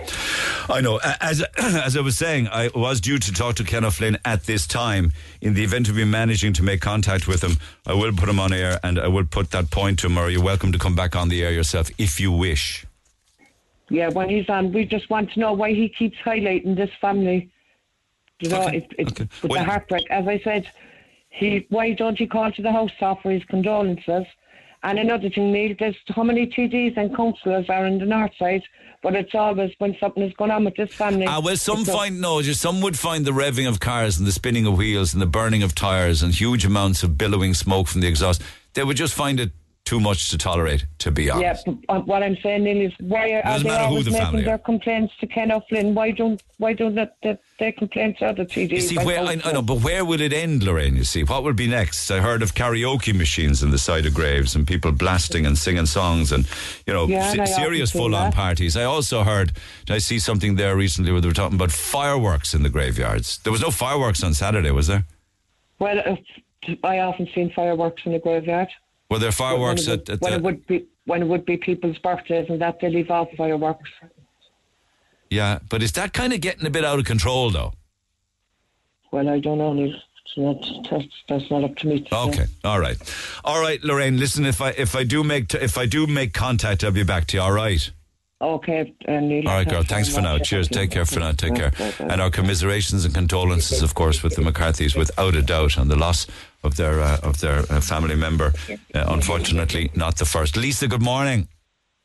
I 0.68 0.80
know. 0.80 1.00
As 1.20 1.42
as 1.58 1.96
I 1.96 2.00
was 2.00 2.16
saying, 2.16 2.48
I 2.48 2.70
was 2.74 3.00
due 3.00 3.18
to 3.18 3.32
talk 3.32 3.56
to 3.56 3.64
Ken 3.64 3.84
O'Flynn 3.84 4.18
at 4.24 4.44
this 4.44 4.66
time. 4.66 5.12
In 5.40 5.54
the 5.54 5.62
event 5.64 5.88
of 5.88 5.96
me 5.96 6.04
managing 6.04 6.52
to 6.54 6.62
make 6.62 6.80
contact 6.80 7.28
with 7.28 7.42
him, 7.42 7.58
I 7.86 7.92
will 7.94 8.12
put 8.12 8.28
him 8.28 8.40
on 8.40 8.52
air 8.52 8.80
and 8.82 8.98
I 8.98 9.08
will 9.08 9.26
put 9.26 9.50
that 9.50 9.70
point 9.70 9.98
to 10.00 10.06
him. 10.06 10.18
Or 10.18 10.30
you're 10.30 10.42
welcome 10.42 10.72
to 10.72 10.78
come 10.78 10.94
back 10.94 11.14
on 11.14 11.28
the 11.28 11.44
air 11.44 11.52
yourself 11.52 11.90
if 11.98 12.18
you 12.20 12.32
wish. 12.32 12.86
Yeah, 13.88 14.08
when 14.08 14.28
he's 14.28 14.48
on, 14.48 14.72
we 14.72 14.84
just 14.84 15.08
want 15.10 15.30
to 15.32 15.40
know 15.40 15.52
why 15.52 15.72
he 15.72 15.88
keeps 15.88 16.16
highlighting 16.24 16.74
this 16.74 16.90
family. 17.00 17.50
You 18.40 18.48
know, 18.50 18.62
Okay, 18.62 18.78
it, 18.78 18.92
it, 18.98 19.08
okay. 19.12 19.28
with 19.42 19.50
Well- 19.50 19.60
the 19.60 19.64
heartbreak. 19.64 20.10
As 20.10 20.26
I 20.26 20.38
said, 20.40 20.66
he 21.36 21.66
why 21.68 21.92
don't 21.92 22.18
he 22.18 22.26
call 22.26 22.50
to 22.50 22.62
the 22.62 22.72
house 22.72 22.90
to 22.98 23.04
offer 23.04 23.30
his 23.30 23.44
condolences? 23.44 24.24
And 24.82 24.98
another 24.98 25.28
thing, 25.30 25.52
Neil, 25.52 25.74
there's 25.78 25.96
how 26.08 26.22
many 26.22 26.46
TDs 26.46 26.96
and 26.96 27.14
councillors 27.16 27.68
are 27.68 27.86
in 27.86 27.98
the 27.98 28.04
north 28.04 28.30
side, 28.38 28.62
but 29.02 29.14
it's 29.14 29.34
always 29.34 29.72
when 29.78 29.96
something 29.98 30.22
is 30.22 30.32
going 30.34 30.50
on 30.50 30.64
with 30.64 30.76
this 30.76 30.94
family. 30.94 31.26
Ah, 31.26 31.40
well, 31.42 31.56
some 31.56 31.84
find 31.84 32.20
no. 32.20 32.40
Just 32.40 32.60
some 32.60 32.80
would 32.82 32.98
find 32.98 33.24
the 33.24 33.32
revving 33.32 33.68
of 33.68 33.80
cars 33.80 34.18
and 34.18 34.26
the 34.26 34.32
spinning 34.32 34.66
of 34.66 34.76
wheels 34.76 35.12
and 35.12 35.20
the 35.20 35.26
burning 35.26 35.62
of 35.62 35.74
tires 35.74 36.22
and 36.22 36.32
huge 36.32 36.64
amounts 36.64 37.02
of 37.02 37.18
billowing 37.18 37.52
smoke 37.52 37.88
from 37.88 38.00
the 38.00 38.06
exhaust. 38.06 38.42
They 38.74 38.84
would 38.84 38.96
just 38.96 39.14
find 39.14 39.40
it 39.40 39.50
too 39.86 40.00
much 40.00 40.28
to 40.30 40.36
tolerate. 40.36 40.84
To 40.98 41.10
be 41.12 41.30
honest, 41.30 41.64
but 41.64 41.76
uh, 41.88 42.00
what 42.00 42.22
I'm 42.22 42.36
saying, 42.42 42.64
Neil, 42.64 42.86
is 42.88 42.92
why 42.98 43.30
are, 43.32 43.46
are 43.46 43.58
they 43.60 43.70
always 43.70 44.04
the 44.04 44.10
making 44.10 44.26
family 44.26 44.42
their 44.44 44.56
are. 44.56 44.58
complaints 44.58 45.14
to 45.20 45.26
Ken 45.28 45.52
O'Flynn? 45.52 45.94
Why 45.94 46.10
don't 46.10 46.42
why 46.58 46.72
don't 46.72 46.96
they, 46.96 47.08
they, 47.22 47.38
they 47.60 47.72
complain 47.72 48.14
to 48.16 48.26
other 48.26 48.44
TDs? 48.44 48.70
you 48.72 48.80
see 48.80 48.96
where 48.98 49.20
I, 49.20 49.40
I 49.44 49.52
know, 49.52 49.62
but 49.62 49.82
where 49.82 50.04
will 50.04 50.20
it 50.20 50.32
end, 50.32 50.64
Lorraine? 50.64 50.96
You 50.96 51.04
see, 51.04 51.22
what 51.22 51.44
will 51.44 51.52
be 51.52 51.68
next? 51.68 52.10
I 52.10 52.20
heard 52.20 52.42
of 52.42 52.54
karaoke 52.54 53.14
machines 53.14 53.62
in 53.62 53.70
the 53.70 53.78
side 53.78 54.04
of 54.04 54.12
graves 54.14 54.56
and 54.56 54.66
people 54.66 54.90
blasting 54.90 55.46
and 55.46 55.56
singing 55.56 55.86
songs 55.86 56.32
and 56.32 56.46
you 56.86 56.92
know 56.92 57.06
Yeah, 57.06 57.30
se- 57.32 57.38
and 57.38 57.48
serious 57.48 57.92
full-on 57.92 58.32
parties. 58.32 58.76
I 58.76 58.84
also 58.84 59.22
heard. 59.22 59.52
Did 59.86 59.94
I 59.94 59.98
see 59.98 60.18
something 60.18 60.56
there 60.56 60.76
recently 60.76 61.12
where 61.12 61.20
they 61.20 61.28
were 61.28 61.34
talking 61.34 61.56
about 61.56 61.70
fireworks 61.70 62.52
in 62.54 62.64
the 62.64 62.70
graveyards? 62.70 63.38
There 63.38 63.52
was 63.52 63.62
no 63.62 63.70
fireworks 63.70 64.24
on 64.24 64.34
Saturday, 64.34 64.72
was 64.72 64.88
there? 64.88 65.04
Well, 65.78 65.98
uh, 66.04 66.16
I 66.82 66.98
often 66.98 67.28
seen 67.32 67.52
fireworks 67.54 68.02
in 68.04 68.12
the 68.12 68.18
graveyard. 68.18 68.68
Were 69.10 69.18
there 69.18 69.32
fireworks 69.32 69.86
when 69.86 70.00
at, 70.00 70.08
at 70.10 70.20
would, 70.20 70.22
when 70.22 70.32
the? 70.32 70.36
it 70.36 70.42
would 70.42 70.66
be 70.66 70.86
when 71.04 71.22
it 71.22 71.26
would 71.26 71.44
be 71.44 71.56
people's 71.56 71.98
birthdays 71.98 72.48
and 72.48 72.60
that 72.60 72.80
they 72.80 72.90
leave 72.90 73.10
off 73.10 73.28
fireworks. 73.36 73.90
Yeah, 75.30 75.58
but 75.68 75.82
is 75.82 75.92
that 75.92 76.12
kind 76.12 76.32
of 76.32 76.40
getting 76.40 76.66
a 76.66 76.70
bit 76.70 76.84
out 76.84 76.98
of 76.98 77.04
control, 77.04 77.50
though? 77.50 77.72
Well, 79.10 79.28
I 79.28 79.40
don't 79.40 79.58
know. 79.58 79.72
Neil. 79.72 79.94
It's 80.24 80.36
not, 80.36 80.90
that's, 80.90 81.06
that's 81.28 81.50
not 81.50 81.62
up 81.64 81.76
to 81.76 81.86
me. 81.86 82.00
To 82.00 82.08
say. 82.10 82.16
Okay, 82.16 82.44
all 82.64 82.80
right, 82.80 82.96
all 83.44 83.60
right, 83.60 83.82
Lorraine. 83.84 84.18
Listen, 84.18 84.44
if 84.44 84.60
I 84.60 84.70
if 84.70 84.96
I 84.96 85.04
do 85.04 85.22
make 85.22 85.48
t- 85.48 85.58
if 85.58 85.78
I 85.78 85.86
do 85.86 86.06
make 86.06 86.32
contact, 86.32 86.82
I'll 86.82 86.90
be 86.90 87.04
back 87.04 87.26
to 87.28 87.36
you. 87.36 87.42
All 87.42 87.52
right, 87.52 87.88
Okay, 88.40 88.92
uh, 89.08 89.20
Neil. 89.20 89.48
all 89.48 89.54
right, 89.54 89.68
girl. 89.68 89.82
Thanks 89.84 90.12
for 90.12 90.20
now. 90.20 90.38
Cheers. 90.38 90.68
Take 90.68 90.90
care 90.90 91.06
for 91.06 91.20
now. 91.20 91.32
Take 91.32 91.54
care. 91.54 91.72
And 92.00 92.20
our 92.20 92.30
commiserations 92.30 93.04
and 93.04 93.14
condolences, 93.14 93.82
of 93.82 93.94
course, 93.94 94.22
with 94.22 94.34
the 94.36 94.42
McCarthys, 94.42 94.96
without 94.96 95.34
a 95.36 95.42
doubt, 95.42 95.78
on 95.78 95.88
the 95.88 95.96
loss 95.96 96.26
of 96.62 96.76
their 96.76 97.00
uh, 97.00 97.18
of 97.22 97.40
their 97.40 97.60
uh, 97.70 97.80
family 97.80 98.16
member. 98.16 98.52
Uh, 98.94 99.04
unfortunately, 99.08 99.90
not 99.94 100.16
the 100.16 100.24
first. 100.24 100.56
Lisa, 100.56 100.88
good 100.88 101.02
morning. 101.02 101.48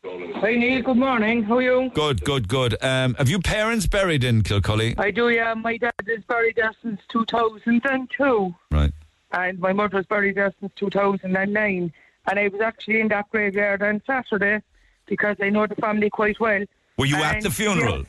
Hi 0.04 0.56
Neil, 0.56 0.82
good 0.82 0.98
morning. 0.98 1.44
How 1.44 1.58
are 1.58 1.62
you? 1.62 1.92
Good, 1.94 2.24
good, 2.26 2.48
good. 2.48 2.76
Um, 2.84 3.14
have 3.16 3.30
you 3.30 3.40
parents 3.40 3.86
buried 3.86 4.24
in 4.24 4.42
Kilcully? 4.42 4.96
I 4.98 5.12
do, 5.12 5.30
yeah. 5.30 5.54
My 5.54 5.78
dad 5.78 5.94
is 6.08 6.24
buried 6.24 6.56
there 6.56 6.74
since 6.82 7.00
2002, 7.10 8.56
Right. 8.72 8.92
and 9.34 9.60
my 9.60 9.72
mother's 9.74 10.08
buried 10.08 10.36
there 10.36 10.52
since 10.60 10.72
2009. 10.78 11.94
And 12.28 12.40
I 12.40 12.48
was 12.48 12.62
actually 12.62 13.02
in 13.02 13.08
that 13.10 13.30
graveyard 13.30 13.82
on 13.84 14.02
Saturday 14.08 14.62
because 15.06 15.38
I 15.42 15.50
know 15.50 15.68
the 15.68 15.76
family 15.76 16.10
quite 16.10 16.40
well. 16.40 16.64
Were 16.98 17.06
you 17.06 17.18
at 17.18 17.42
the 17.42 17.52
funeral? 17.52 18.00
Oh, 18.02 18.06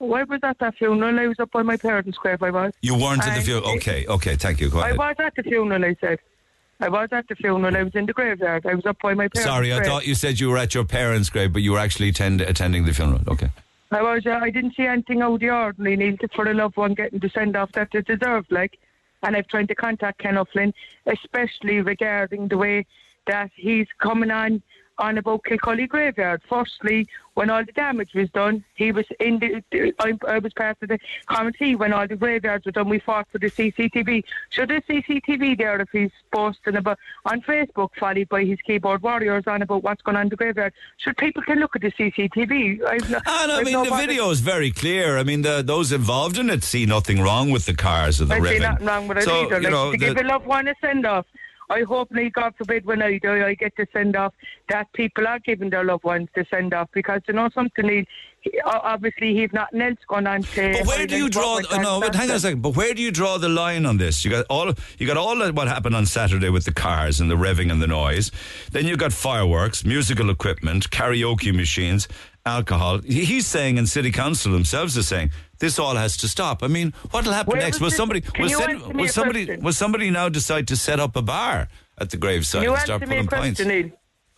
I 0.00 0.24
was 0.24 0.40
at 0.42 0.58
that 0.58 0.76
funeral. 0.76 1.18
I 1.18 1.26
was 1.26 1.38
up 1.38 1.50
by 1.52 1.62
my 1.62 1.76
parents' 1.76 2.18
grave. 2.18 2.42
I 2.42 2.50
was. 2.50 2.72
You 2.82 2.94
weren't 2.94 3.26
at 3.26 3.36
the 3.36 3.42
funeral. 3.42 3.76
Okay, 3.76 4.06
okay. 4.06 4.36
Thank 4.36 4.60
you. 4.60 4.68
Go 4.68 4.80
I 4.80 4.92
was 4.92 5.16
at 5.18 5.34
the 5.36 5.42
funeral. 5.42 5.84
I 5.84 5.96
said. 6.00 6.18
I 6.80 6.88
was 6.88 7.08
at 7.12 7.28
the 7.28 7.36
funeral. 7.36 7.76
I 7.76 7.84
was 7.84 7.94
in 7.94 8.06
the 8.06 8.12
graveyard. 8.12 8.66
I 8.66 8.74
was 8.74 8.84
up 8.84 8.98
by 9.00 9.14
my 9.14 9.28
parents' 9.28 9.44
Sorry, 9.48 9.72
I 9.72 9.78
grave. 9.78 9.88
thought 9.88 10.06
you 10.06 10.14
said 10.14 10.40
you 10.40 10.50
were 10.50 10.58
at 10.58 10.74
your 10.74 10.84
parents' 10.84 11.30
grave, 11.30 11.52
but 11.52 11.62
you 11.62 11.72
were 11.72 11.78
actually 11.78 12.08
attend, 12.08 12.40
attending 12.40 12.84
the 12.84 12.92
funeral. 12.92 13.22
Okay. 13.28 13.50
I 13.92 14.02
was. 14.02 14.26
Uh, 14.26 14.40
I 14.42 14.50
didn't 14.50 14.74
see 14.74 14.86
anything 14.86 15.22
out 15.22 15.34
of 15.34 15.40
the 15.40 15.50
ordinary. 15.50 15.96
Neil, 15.96 16.16
for 16.34 16.48
a 16.48 16.54
loved 16.54 16.76
one 16.76 16.94
getting 16.94 17.20
the 17.20 17.28
send 17.28 17.56
off 17.56 17.70
that 17.72 17.90
they 17.92 18.02
deserved. 18.02 18.50
Like, 18.50 18.78
and 19.22 19.36
I've 19.36 19.46
tried 19.46 19.68
to 19.68 19.74
contact 19.74 20.18
Ken 20.18 20.36
O'Flynn, 20.36 20.74
especially 21.06 21.80
regarding 21.80 22.48
the 22.48 22.58
way 22.58 22.86
that 23.26 23.50
he's 23.54 23.86
coming 23.98 24.30
on 24.30 24.62
on 24.98 25.18
about 25.18 25.44
Kilcully 25.44 25.86
graveyard. 25.86 26.40
Firstly, 26.48 27.06
when 27.34 27.50
all 27.50 27.64
the 27.64 27.72
damage 27.72 28.14
was 28.14 28.30
done, 28.30 28.64
he 28.76 28.92
was 28.92 29.04
in 29.18 29.40
the. 29.40 29.92
I, 29.98 30.12
I 30.28 30.38
was 30.38 30.52
part 30.52 30.76
of 30.82 30.88
the 30.88 30.98
committee 31.26 31.74
when 31.74 31.92
all 31.92 32.06
the 32.06 32.14
graveyards 32.14 32.64
were 32.64 32.70
done. 32.70 32.88
We 32.88 33.00
fought 33.00 33.26
for 33.32 33.38
the 33.38 33.50
CCTV. 33.50 34.22
Should 34.50 34.68
the 34.68 34.80
CCTV 34.88 35.58
there 35.58 35.80
if 35.80 35.88
he's 35.90 36.12
posting 36.32 36.76
about 36.76 36.98
on 37.24 37.40
Facebook, 37.42 37.88
followed 37.98 38.28
by 38.28 38.44
his 38.44 38.60
keyboard 38.64 39.02
warriors 39.02 39.44
on 39.48 39.62
about 39.62 39.82
what's 39.82 40.00
going 40.02 40.16
on 40.16 40.22
in 40.24 40.28
the 40.28 40.36
graveyard? 40.36 40.72
Should 40.98 41.16
people 41.16 41.42
can 41.42 41.58
look 41.58 41.74
at 41.74 41.82
the 41.82 41.90
CCTV? 41.90 42.84
I've 42.86 43.10
no, 43.10 43.18
ah, 43.26 43.42
And 43.42 43.52
I 43.52 43.58
I've 43.58 43.64
mean, 43.64 43.72
no 43.72 43.84
the 43.84 43.90
bother- 43.90 44.06
video 44.06 44.30
is 44.30 44.40
very 44.40 44.70
clear. 44.70 45.18
I 45.18 45.24
mean, 45.24 45.42
the, 45.42 45.62
those 45.62 45.90
involved 45.90 46.38
in 46.38 46.50
it 46.50 46.62
see 46.62 46.86
nothing 46.86 47.20
wrong 47.20 47.50
with 47.50 47.66
the 47.66 47.74
cars 47.74 48.20
or 48.20 48.26
the 48.26 48.34
I 48.36 48.40
see 48.48 48.58
nothing 48.60 48.86
wrong 48.86 49.08
with 49.08 49.18
it 49.18 49.24
so, 49.24 49.44
either. 49.46 49.56
You 49.56 49.62
Like, 49.64 49.72
know, 49.72 49.90
to 49.92 49.98
give 49.98 50.16
a 50.16 50.22
loved 50.22 50.46
one 50.46 50.68
a 50.68 50.74
send 50.80 51.04
off. 51.04 51.26
I 51.70 51.82
hope, 51.82 52.10
now, 52.10 52.28
God 52.32 52.54
forbid, 52.56 52.84
when 52.84 53.00
I 53.02 53.18
die, 53.18 53.46
I 53.46 53.54
get 53.54 53.74
to 53.76 53.86
send 53.92 54.16
off 54.16 54.34
that 54.68 54.92
people 54.92 55.26
are 55.26 55.38
giving 55.38 55.70
their 55.70 55.84
loved 55.84 56.04
ones 56.04 56.28
to 56.34 56.44
send 56.50 56.74
off 56.74 56.88
because 56.92 57.22
you 57.26 57.34
know 57.34 57.48
something. 57.54 57.88
He, 57.88 58.06
he- 58.42 58.60
obviously, 58.64 59.34
he's 59.34 59.52
nothing 59.52 59.80
else 59.80 59.98
going 60.06 60.26
on 60.26 60.42
to. 60.42 60.72
but 60.72 60.86
where 60.86 61.06
do 61.06 61.16
you 61.16 61.28
draw? 61.30 61.60
The, 61.60 61.78
no, 61.78 62.00
but 62.00 62.14
hang 62.14 62.30
on 62.30 62.36
a 62.36 62.40
second. 62.40 62.60
But 62.62 62.76
where 62.76 62.92
do 62.92 63.00
you 63.02 63.10
draw 63.10 63.38
the 63.38 63.48
line 63.48 63.86
on 63.86 63.96
this? 63.96 64.24
You 64.24 64.30
got 64.30 64.44
all 64.50 64.72
you 64.98 65.06
got 65.06 65.16
all 65.16 65.34
what 65.52 65.68
happened 65.68 65.96
on 65.96 66.04
Saturday 66.06 66.50
with 66.50 66.64
the 66.64 66.72
cars 66.72 67.20
and 67.20 67.30
the 67.30 67.36
revving 67.36 67.72
and 67.72 67.80
the 67.80 67.86
noise. 67.86 68.30
Then 68.70 68.86
you 68.86 68.96
got 68.96 69.12
fireworks, 69.12 69.84
musical 69.84 70.28
equipment, 70.30 70.90
karaoke 70.90 71.54
machines, 71.54 72.08
alcohol. 72.44 72.98
He's 73.00 73.46
saying, 73.46 73.78
and 73.78 73.88
City 73.88 74.10
Council 74.10 74.52
themselves 74.52 74.98
are 74.98 75.02
saying, 75.02 75.30
this 75.64 75.78
all 75.78 75.96
has 76.04 76.16
to 76.22 76.26
stop. 76.28 76.62
I 76.62 76.68
mean, 76.76 76.92
what'll 77.12 77.32
happen 77.32 77.52
Where 77.52 77.62
next? 77.66 77.80
Will 77.80 77.88
this- 77.90 77.96
somebody 77.96 78.20
will, 78.38 78.50
you 78.50 78.58
sen- 78.58 78.70
answer 78.70 78.88
me 78.94 79.02
will 79.02 79.08
somebody 79.18 79.44
question? 79.46 79.64
will 79.64 79.72
somebody 79.84 80.10
now 80.20 80.28
decide 80.28 80.64
to 80.72 80.76
set 80.76 80.98
up 81.00 81.16
a 81.16 81.22
bar 81.22 81.68
at 82.02 82.10
the 82.10 82.18
graveside 82.24 82.64
and 82.68 82.78
start 82.78 83.02
pulling 83.02 83.26
pints? 83.26 83.60
question. 83.62 83.92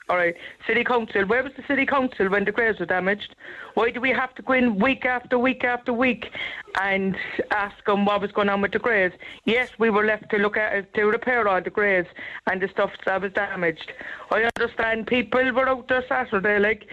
All 0.09 0.17
right, 0.17 0.37
City 0.69 0.85
Council. 0.85 1.27
Where 1.27 1.43
was 1.43 1.53
the 1.57 1.65
City 1.67 1.85
Council 1.85 2.29
when 2.29 2.45
the 2.45 2.53
graves 2.53 2.79
were 2.79 2.87
damaged? 2.87 3.35
Why 3.75 3.91
do 3.91 4.01
we 4.01 4.11
have 4.11 4.33
to 4.37 4.43
go 4.43 4.53
in 4.53 4.79
week 4.79 5.05
after 5.05 5.37
week 5.37 5.65
after 5.65 5.93
week 5.93 6.31
and 6.81 7.17
ask 7.51 7.75
them 7.87 8.05
what 8.05 8.21
was 8.21 8.31
going 8.31 8.49
on 8.49 8.61
with 8.61 8.71
the 8.71 8.79
graves? 8.79 9.17
Yes, 9.47 9.69
we 9.81 9.91
were 9.91 10.05
left 10.05 10.31
to 10.31 10.37
look 10.37 10.57
at 10.57 10.95
to 10.95 11.07
repair 11.07 11.49
all 11.49 11.61
the 11.61 11.71
graves 11.71 12.07
and 12.49 12.63
the 12.63 12.69
stuff 12.69 12.93
that 13.05 13.21
was 13.21 13.33
damaged. 13.33 13.93
I 14.31 14.49
understand 14.57 15.09
people 15.09 15.51
were 15.51 15.69
out 15.69 15.89
there 15.89 16.05
Saturday, 16.09 16.61
like 16.61 16.87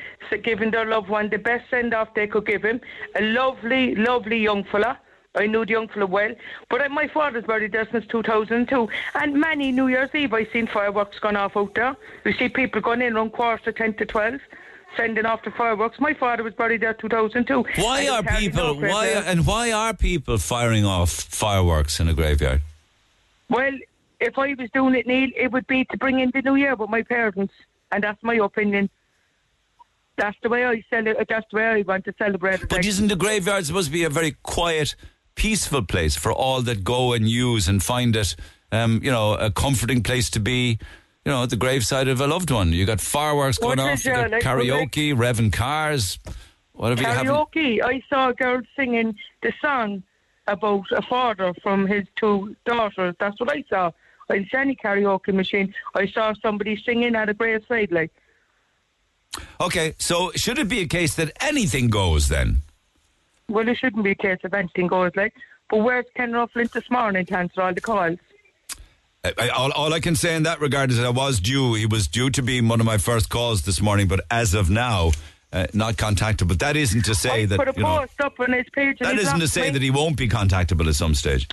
giving 0.43 0.71
their 0.71 0.86
loved 0.86 1.10
one 1.10 1.30
the 1.30 1.38
best 1.38 1.69
send 1.69 1.93
off 1.93 2.15
they 2.15 2.26
could 2.26 2.47
give 2.47 2.63
him. 2.63 2.82
A 3.15 3.21
lovely, 3.21 3.93
lovely 3.93 4.39
young 4.39 4.63
fella. 4.63 4.97
I 5.36 5.48
knew 5.48 5.65
the 5.65 5.72
young 5.72 5.88
fella 5.88 6.06
well, 6.06 6.34
but 6.69 6.82
uh, 6.82 6.89
my 6.89 7.08
father's 7.08 7.43
buried 7.46 7.72
there 7.72 7.88
since 7.91 8.06
2002. 8.08 8.88
And 9.15 9.34
many 9.34 9.72
New 9.72 9.88
Year's 9.88 10.13
Eve, 10.13 10.34
I've 10.34 10.48
seen 10.54 10.67
fireworks 10.67 11.17
going 11.19 11.36
off 11.36 11.58
out 11.58 11.74
there. 11.74 11.96
You 12.24 12.34
see 12.34 12.50
people 12.50 12.82
going 12.82 13.02
in 13.02 13.15
around 13.15 13.32
quarter 13.32 13.72
10 13.72 13.96
to 13.96 14.06
12, 14.06 14.39
sending 14.96 15.26
off 15.26 15.43
the 15.43 15.50
fireworks. 15.52 16.00
My 16.00 16.13
father 16.13 16.43
was 16.43 16.54
buried 16.54 16.82
there 16.82 16.93
2002. 16.93 17.65
Why 17.82 18.08
are 18.10 18.22
people 18.38 18.76
why 18.76 19.08
there. 19.08 19.24
and 19.26 19.48
why 19.48 19.72
are 19.72 19.96
people 19.96 20.38
firing 20.38 20.86
off 20.86 21.10
fireworks 21.10 22.00
in 22.00 22.08
a 22.08 22.13
graveyard? 22.13 22.62
Well, 23.50 23.74
if 24.19 24.38
I 24.38 24.54
was 24.54 24.69
doing 24.72 24.96
it, 24.96 25.08
Neil, 25.08 25.30
it 25.36 25.52
would 25.52 25.65
be 25.67 25.84
to 25.86 25.98
bring 25.98 26.19
in 26.19 26.32
the 26.32 26.41
new 26.43 26.56
year 26.56 26.76
with 26.76 26.89
my 26.89 27.02
parents, 27.02 27.54
and 27.91 28.04
that's 28.04 28.22
my 28.22 28.36
opinion. 28.36 28.89
That's 30.15 30.38
the 30.43 30.50
way 30.50 30.63
I 30.65 30.84
cel- 30.89 31.04
That's 31.28 31.46
the 31.50 31.56
way 31.58 31.65
I 31.65 31.82
want 31.82 32.06
to 32.06 32.13
celebrate 32.17 32.62
it. 32.62 32.69
But 32.69 32.86
isn't 32.86 33.08
the 33.08 33.15
graveyard 33.15 33.65
supposed 33.65 33.88
to 33.88 33.91
be 33.91 34.04
a 34.04 34.10
very 34.10 34.36
quiet, 34.43 34.96
peaceful 35.36 35.84
place 35.84 36.15
for 36.15 36.32
all 36.32 36.62
that 36.62 36.84
go 36.84 37.13
and 37.13 37.28
use 37.28 37.67
and 37.67 37.84
find 37.84 38.15
it, 38.15 38.36
um, 38.72 39.00
you 39.04 39.12
know, 39.12 39.34
a 39.34 39.52
comforting 39.52 40.04
place 40.04 40.30
to 40.32 40.39
be? 40.39 40.80
You 41.26 41.32
know, 41.32 41.43
at 41.43 41.50
the 41.50 41.56
graveside 41.56 42.10
of 42.10 42.19
a 42.19 42.28
loved 42.28 42.52
one. 42.52 42.74
You 42.74 42.86
got 42.86 43.00
fireworks 43.00 43.58
going 43.58 43.80
is 43.80 43.86
off, 43.86 44.06
you 44.06 44.12
got 44.12 44.32
like, 44.32 44.43
karaoke, 44.43 45.15
revving 45.15 45.54
cars, 45.54 46.19
whatever 46.74 47.02
you 47.02 47.08
have. 47.08 47.26
karaoke. 47.26 47.82
I 47.82 48.04
saw 48.10 48.30
a 48.30 48.34
girl 48.34 48.62
singing 48.76 49.15
the 49.41 49.54
song 49.62 50.04
about 50.48 50.84
a 50.91 51.02
father 51.02 51.54
from 51.63 51.88
his 51.88 52.06
two 52.17 52.56
daughters. 52.65 53.15
That's 53.19 53.39
what 53.39 53.52
I 53.52 53.63
saw. 53.69 53.91
I 54.30 54.36
didn't 54.36 54.52
see 54.52 54.58
any 54.58 54.76
karaoke 54.76 55.34
machine. 55.34 55.74
I 55.96 56.08
saw 56.08 56.34
somebody 56.41 56.82
singing 56.86 57.15
at 57.15 57.30
a 57.30 57.34
graveside, 57.34 57.91
like. 57.91 58.12
Okay, 59.60 59.96
so 59.98 60.32
should 60.36 60.60
it 60.60 60.67
be 60.67 60.82
a 60.82 60.88
case 60.88 61.15
that 61.15 61.32
anything 61.41 61.89
goes 61.89 62.28
then? 62.28 62.58
Well, 63.50 63.68
it 63.68 63.78
shouldn't 63.78 64.04
be 64.04 64.12
a 64.12 64.16
case 64.16 64.40
of 64.44 64.54
anything 64.54 64.88
goes 64.88 65.12
like. 65.16 65.34
But 65.70 65.78
where's 65.78 66.06
Ken 66.16 66.34
O'Flynn 66.36 66.70
this 66.74 66.90
morning 66.90 67.26
to 67.26 67.38
answer 67.38 67.62
all 67.62 67.74
the 67.74 67.82
calls? 67.82 68.20
I, 69.24 69.34
I, 69.38 69.48
all, 69.50 69.72
all 69.72 69.94
I 69.94 70.00
can 70.00 70.16
say 70.16 70.36
in 70.36 70.44
that 70.44 70.60
regard 70.60 70.92
is 70.92 70.98
that 70.98 71.06
I 71.06 71.10
was 71.10 71.40
due. 71.40 71.76
He 71.76 71.86
was 71.86 72.08
due 72.08 72.30
to 72.32 72.42
be 72.42 72.62
one 72.62 72.80
of 72.80 72.86
my 72.86 72.98
first 72.98 73.30
calls 73.30 73.64
this 73.64 73.82
morning, 73.82 74.08
but 74.08 74.22
as 74.30 74.54
of 74.54 74.70
now, 74.70 75.12
uh, 75.54 75.68
not 75.74 75.96
contactable. 75.96 76.50
But 76.50 76.60
that 76.60 76.76
isn't 76.76 77.06
to 77.06 77.16
say 77.16 77.44
I 77.44 77.46
that 77.46 77.58
put 77.58 77.70
a 77.70 77.74
you 77.76 77.84
know, 77.84 78.00
post 78.00 78.20
up 78.22 78.40
on 78.40 78.52
his 78.52 78.66
page. 78.74 78.98
and 79.00 79.10
that 79.10 79.20
isn't 79.20 79.40
to 79.40 79.48
say 79.48 79.64
me. 79.64 79.70
that 79.72 79.82
he 79.82 79.92
won't 79.92 80.18
be 80.18 80.28
contactable 80.28 80.88
at 80.88 80.96
some 80.96 81.16
stage. 81.16 81.48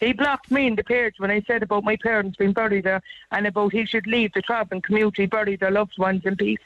He 0.00 0.12
blocked 0.12 0.50
me 0.50 0.66
in 0.66 0.74
the 0.74 0.82
page 0.82 1.14
when 1.18 1.30
I 1.30 1.42
said 1.42 1.62
about 1.62 1.84
my 1.84 1.96
parents 1.96 2.36
being 2.36 2.52
buried 2.52 2.84
there 2.84 3.02
and 3.30 3.46
about 3.46 3.72
he 3.72 3.86
should 3.86 4.06
leave 4.06 4.32
the 4.32 4.42
travelling 4.42 4.82
community, 4.82 5.26
bury 5.26 5.56
their 5.56 5.70
loved 5.70 5.96
ones 5.96 6.22
in 6.24 6.36
peace. 6.36 6.58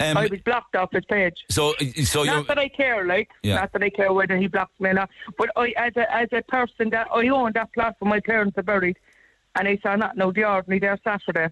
Um, 0.00 0.16
I 0.16 0.26
was 0.26 0.40
blocked 0.40 0.74
off 0.76 0.90
his 0.92 1.04
page. 1.04 1.44
so, 1.50 1.74
so 2.04 2.22
you 2.22 2.30
Not 2.30 2.46
that 2.48 2.58
I 2.58 2.68
care, 2.68 3.06
like, 3.06 3.28
Yeah. 3.42 3.56
not 3.56 3.72
that 3.72 3.82
I 3.82 3.90
care 3.90 4.12
whether 4.12 4.36
he 4.36 4.46
blocks 4.48 4.72
me 4.80 4.90
or 4.90 4.94
not. 4.94 5.10
But 5.38 5.50
I, 5.56 5.72
as 5.76 5.94
a 5.96 6.12
as 6.14 6.28
a 6.32 6.42
person 6.42 6.90
that 6.90 7.08
I 7.14 7.28
own 7.28 7.52
that 7.52 7.72
plot 7.74 7.96
where 7.98 8.08
my 8.08 8.20
parents 8.20 8.56
are 8.58 8.62
buried, 8.62 8.96
and 9.56 9.68
I 9.68 9.76
saw 9.82 9.96
not 9.96 10.16
no 10.16 10.32
the 10.32 10.44
ordinary 10.44 10.78
there 10.80 10.98
Saturday. 11.04 11.48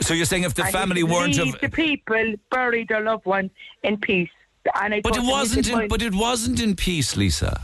so 0.00 0.14
you're 0.14 0.24
saying 0.26 0.42
if 0.42 0.54
the 0.54 0.64
And 0.64 0.72
family 0.72 1.02
weren't 1.04 1.38
of, 1.38 1.60
the 1.60 1.68
people 1.68 2.34
bury 2.50 2.84
their 2.88 3.02
loved 3.02 3.24
ones 3.24 3.50
in 3.82 3.98
peace. 3.98 4.30
And 4.80 4.94
I 4.94 5.00
but 5.00 5.16
it 5.16 5.22
wasn't 5.24 5.68
in, 5.68 5.88
but 5.88 6.02
it 6.02 6.14
wasn't 6.14 6.60
in 6.60 6.74
peace, 6.76 7.16
Lisa. 7.16 7.60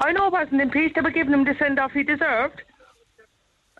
I 0.00 0.12
know 0.12 0.26
it 0.26 0.32
wasn't 0.32 0.60
in 0.60 0.70
peace. 0.70 0.92
They 0.94 1.00
were 1.00 1.10
giving 1.10 1.32
him 1.32 1.44
the 1.44 1.54
send 1.58 1.78
off 1.78 1.92
he 1.92 2.02
deserved. 2.02 2.62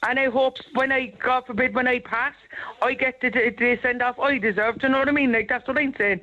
And 0.07 0.19
I 0.19 0.27
hope 0.31 0.59
when 0.75 0.93
I, 0.93 1.07
God 1.23 1.47
forbid, 1.47 1.75
when 1.75 1.89
I 1.89 1.99
pass, 1.99 2.35
I 2.83 2.95
get 2.95 3.21
the, 3.21 3.31
the 3.31 3.79
send 3.83 4.03
off 4.03 4.19
I 4.19 4.39
deserve. 4.39 4.79
Do 4.79 4.87
you 4.87 4.93
know 4.93 5.01
what 5.01 5.09
I 5.09 5.13
mean? 5.13 5.33
Like, 5.33 5.49
that's 5.49 5.67
what 5.67 5.79
I'm 5.79 5.95
saying. 5.99 6.21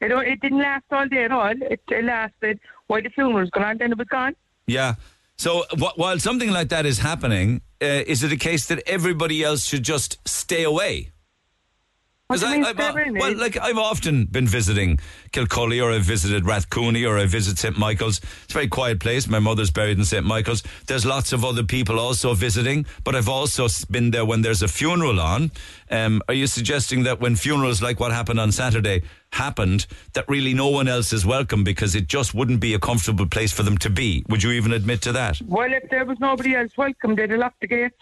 Know, 0.00 0.18
it 0.20 0.40
didn't 0.40 0.58
last 0.58 0.84
all 0.92 1.08
day 1.08 1.24
at 1.24 1.32
all. 1.32 1.50
It, 1.50 1.80
it 1.90 2.04
lasted 2.04 2.60
while 2.86 3.02
the 3.02 3.10
funeral 3.10 3.40
was 3.40 3.50
on, 3.54 3.78
then 3.78 3.92
it 3.92 3.98
was 3.98 4.06
gone. 4.08 4.36
Yeah. 4.66 4.94
So 5.36 5.64
wh- 5.72 5.98
while 5.98 6.18
something 6.18 6.50
like 6.50 6.68
that 6.68 6.86
is 6.86 6.98
happening, 6.98 7.62
uh, 7.82 7.86
is 8.06 8.22
it 8.22 8.32
a 8.32 8.36
case 8.36 8.66
that 8.66 8.82
everybody 8.86 9.42
else 9.42 9.64
should 9.64 9.82
just 9.82 10.18
stay 10.28 10.62
away? 10.64 11.10
What 12.28 12.40
do 12.40 12.46
you 12.46 12.52
I, 12.52 12.56
mean, 12.56 12.64
I've, 12.66 12.78
uh, 12.78 12.94
well, 13.12 13.36
like 13.38 13.56
I've 13.56 13.78
often 13.78 14.26
been 14.26 14.46
visiting 14.46 15.00
Kilcully, 15.32 15.80
or 15.80 15.92
I've 15.92 16.02
visited 16.02 16.44
Rathcooney, 16.44 17.08
or 17.08 17.16
I 17.16 17.24
visit 17.24 17.56
St 17.56 17.78
Michael's. 17.78 18.18
It's 18.18 18.50
a 18.50 18.52
very 18.52 18.68
quiet 18.68 19.00
place. 19.00 19.26
My 19.26 19.38
mother's 19.38 19.70
buried 19.70 19.96
in 19.96 20.04
St 20.04 20.26
Michael's. 20.26 20.62
There's 20.88 21.06
lots 21.06 21.32
of 21.32 21.42
other 21.42 21.62
people 21.62 21.98
also 21.98 22.34
visiting, 22.34 22.84
but 23.02 23.14
I've 23.14 23.30
also 23.30 23.66
been 23.90 24.10
there 24.10 24.26
when 24.26 24.42
there's 24.42 24.60
a 24.60 24.68
funeral 24.68 25.18
on. 25.20 25.52
Um, 25.90 26.20
are 26.28 26.34
you 26.34 26.46
suggesting 26.46 27.04
that 27.04 27.18
when 27.18 27.34
funerals 27.34 27.80
like 27.80 27.98
what 27.98 28.12
happened 28.12 28.40
on 28.40 28.52
Saturday 28.52 29.04
happened, 29.32 29.86
that 30.12 30.28
really 30.28 30.52
no 30.52 30.68
one 30.68 30.86
else 30.86 31.14
is 31.14 31.24
welcome 31.24 31.64
because 31.64 31.94
it 31.94 32.08
just 32.08 32.34
wouldn't 32.34 32.60
be 32.60 32.74
a 32.74 32.78
comfortable 32.78 33.26
place 33.26 33.52
for 33.54 33.62
them 33.62 33.78
to 33.78 33.88
be? 33.88 34.22
Would 34.28 34.42
you 34.42 34.50
even 34.50 34.72
admit 34.72 35.00
to 35.02 35.12
that? 35.12 35.40
Well, 35.46 35.72
if 35.72 35.88
there 35.88 36.04
was 36.04 36.20
nobody 36.20 36.54
else 36.56 36.76
welcome, 36.76 37.14
they'd 37.14 37.30
have 37.30 37.38
locked 37.40 37.62
the 37.62 37.68
gate. 37.68 37.92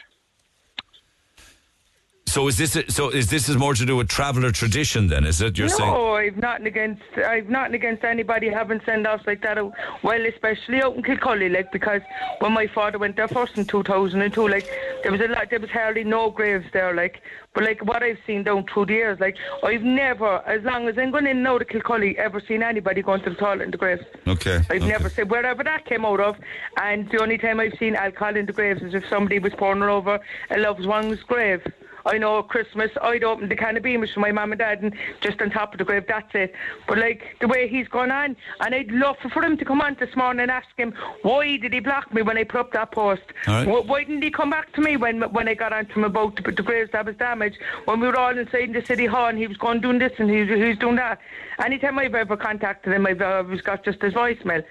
So 2.36 2.48
is 2.48 2.58
this 2.58 2.76
so? 2.88 3.08
Is 3.08 3.30
this 3.30 3.48
is 3.48 3.56
more 3.56 3.72
to 3.72 3.86
do 3.86 3.96
with 3.96 4.08
traveller 4.10 4.52
tradition? 4.52 5.06
Then 5.06 5.24
is 5.24 5.40
it? 5.40 5.56
You're 5.56 5.68
no, 5.68 5.76
saying 5.78 5.94
I've 5.94 6.36
nothing 6.36 6.66
against. 6.66 7.02
I've 7.16 7.48
nothing 7.48 7.76
against 7.76 8.04
anybody 8.04 8.50
having 8.50 8.78
send 8.84 9.06
offs 9.06 9.26
like 9.26 9.40
that. 9.40 9.56
Well, 10.02 10.26
especially 10.26 10.82
out 10.82 10.96
in 10.96 11.02
Kilcully, 11.02 11.48
like 11.48 11.72
because 11.72 12.02
when 12.40 12.52
my 12.52 12.66
father 12.66 12.98
went 12.98 13.16
there 13.16 13.26
first 13.26 13.56
in 13.56 13.64
2002, 13.64 14.48
like 14.48 14.68
there 15.02 15.12
was 15.12 15.22
a 15.22 15.28
lot. 15.28 15.48
There 15.48 15.60
was 15.60 15.70
hardly 15.70 16.04
no 16.04 16.28
graves 16.28 16.66
there, 16.74 16.94
like. 16.94 17.22
But 17.54 17.64
like 17.64 17.82
what 17.86 18.02
I've 18.02 18.18
seen 18.26 18.42
down 18.42 18.66
through 18.66 18.84
the 18.84 18.92
years, 18.92 19.18
like 19.18 19.38
I've 19.64 19.80
never, 19.80 20.46
as 20.46 20.62
long 20.62 20.88
as 20.88 20.98
I'm 20.98 21.10
going 21.10 21.26
in 21.26 21.38
and 21.38 21.48
out 21.48 21.62
of 21.62 21.68
Kilcully, 21.68 22.18
ever 22.18 22.38
seen 22.46 22.62
anybody 22.62 23.00
going 23.00 23.22
to 23.22 23.30
the 23.30 23.36
toilet 23.36 23.62
in 23.62 23.70
the 23.70 23.78
graves. 23.78 24.02
okay? 24.26 24.56
I've 24.68 24.82
okay. 24.82 24.86
never 24.86 25.08
seen 25.08 25.28
wherever 25.28 25.64
that 25.64 25.86
came 25.86 26.04
out 26.04 26.20
of, 26.20 26.36
and 26.82 27.10
the 27.10 27.22
only 27.22 27.38
time 27.38 27.60
I've 27.60 27.78
seen 27.78 27.94
alcohol 27.94 28.36
in 28.36 28.44
the 28.44 28.52
graves 28.52 28.82
is 28.82 28.92
if 28.92 29.08
somebody 29.08 29.38
was 29.38 29.54
pouring 29.54 29.82
over 29.84 30.20
a 30.50 30.58
loved 30.58 30.84
one's 30.84 31.22
grave. 31.22 31.62
I 32.06 32.18
know 32.18 32.42
Christmas 32.42 32.90
I'd 33.02 33.24
open 33.24 33.48
the 33.48 33.56
can 33.56 33.76
of 33.76 33.82
Beamish 33.82 34.14
for 34.14 34.20
my 34.20 34.32
mum 34.32 34.52
and 34.52 34.58
dad 34.58 34.82
and 34.82 34.94
just 35.20 35.40
on 35.42 35.50
top 35.50 35.72
of 35.72 35.78
the 35.78 35.84
grave, 35.84 36.04
that's 36.08 36.32
it. 36.34 36.54
But 36.86 36.98
like 36.98 37.22
the 37.40 37.48
way 37.48 37.68
he's 37.68 37.88
gone 37.88 38.10
on, 38.10 38.36
and 38.60 38.74
I'd 38.74 38.90
love 38.90 39.16
for 39.32 39.42
him 39.44 39.56
to 39.58 39.64
come 39.64 39.80
on 39.80 39.96
this 39.98 40.14
morning 40.16 40.42
and 40.42 40.50
ask 40.50 40.68
him 40.76 40.94
why 41.22 41.56
did 41.56 41.72
he 41.72 41.80
block 41.80 42.12
me 42.14 42.22
when 42.22 42.38
I 42.38 42.44
put 42.44 42.60
up 42.60 42.72
that 42.72 42.92
post? 42.92 43.22
Right. 43.46 43.64
Wh- 43.66 43.86
Why 43.88 44.04
didn't 44.04 44.22
he 44.22 44.30
come 44.30 44.50
back 44.50 44.72
to 44.74 44.80
me 44.80 44.96
when 44.96 45.20
when 45.32 45.48
I 45.48 45.54
got 45.54 45.72
on 45.72 45.86
to 45.86 45.92
him 45.92 46.04
about 46.04 46.36
the, 46.36 46.42
the 46.52 46.62
graves 46.62 46.90
that 46.92 47.04
was 47.06 47.16
damaged? 47.16 47.58
When 47.86 48.00
we 48.00 48.06
were 48.06 48.18
all 48.18 48.36
inside 48.38 48.72
the 48.72 48.84
city 48.86 49.06
hall 49.06 49.26
and 49.26 49.38
he 49.38 49.46
was 49.46 49.56
going 49.56 49.80
doing 49.80 49.98
this 49.98 50.12
and 50.18 50.30
he 50.30 50.40
was, 50.40 50.48
he 50.48 50.64
was 50.64 50.78
doing 50.78 50.96
that. 50.96 51.18
Anytime 51.64 51.98
I've 51.98 52.14
ever 52.14 52.36
contacted 52.36 52.92
him, 52.92 53.06
I've 53.06 53.20
always 53.22 53.60
got 53.62 53.84
just 53.84 54.00
his 54.00 54.14
voicemail. 54.14 54.62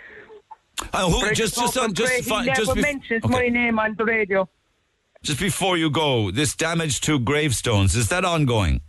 Uh, 0.93 1.09
who, 1.09 1.31
just 1.33 1.57
know 1.57 1.63
just 1.63 1.77
on, 1.77 1.93
just 1.93 2.23
fi- 2.25 2.41
he 2.41 2.45
never 2.47 2.57
just 2.59 2.71
bef- 2.71 2.81
mentions 2.81 3.23
okay. 3.23 3.33
my 3.33 3.47
name 3.47 3.79
on 3.79 3.95
the 3.97 4.05
radio. 4.05 4.47
Just 5.25 5.39
before 5.39 5.75
you 5.75 5.89
go, 5.89 6.29
this 6.29 6.55
damage 6.55 7.01
to 7.01 7.17
gravestones 7.17 7.95
is 7.95 8.09
that 8.09 8.23
ongoing? 8.23 8.79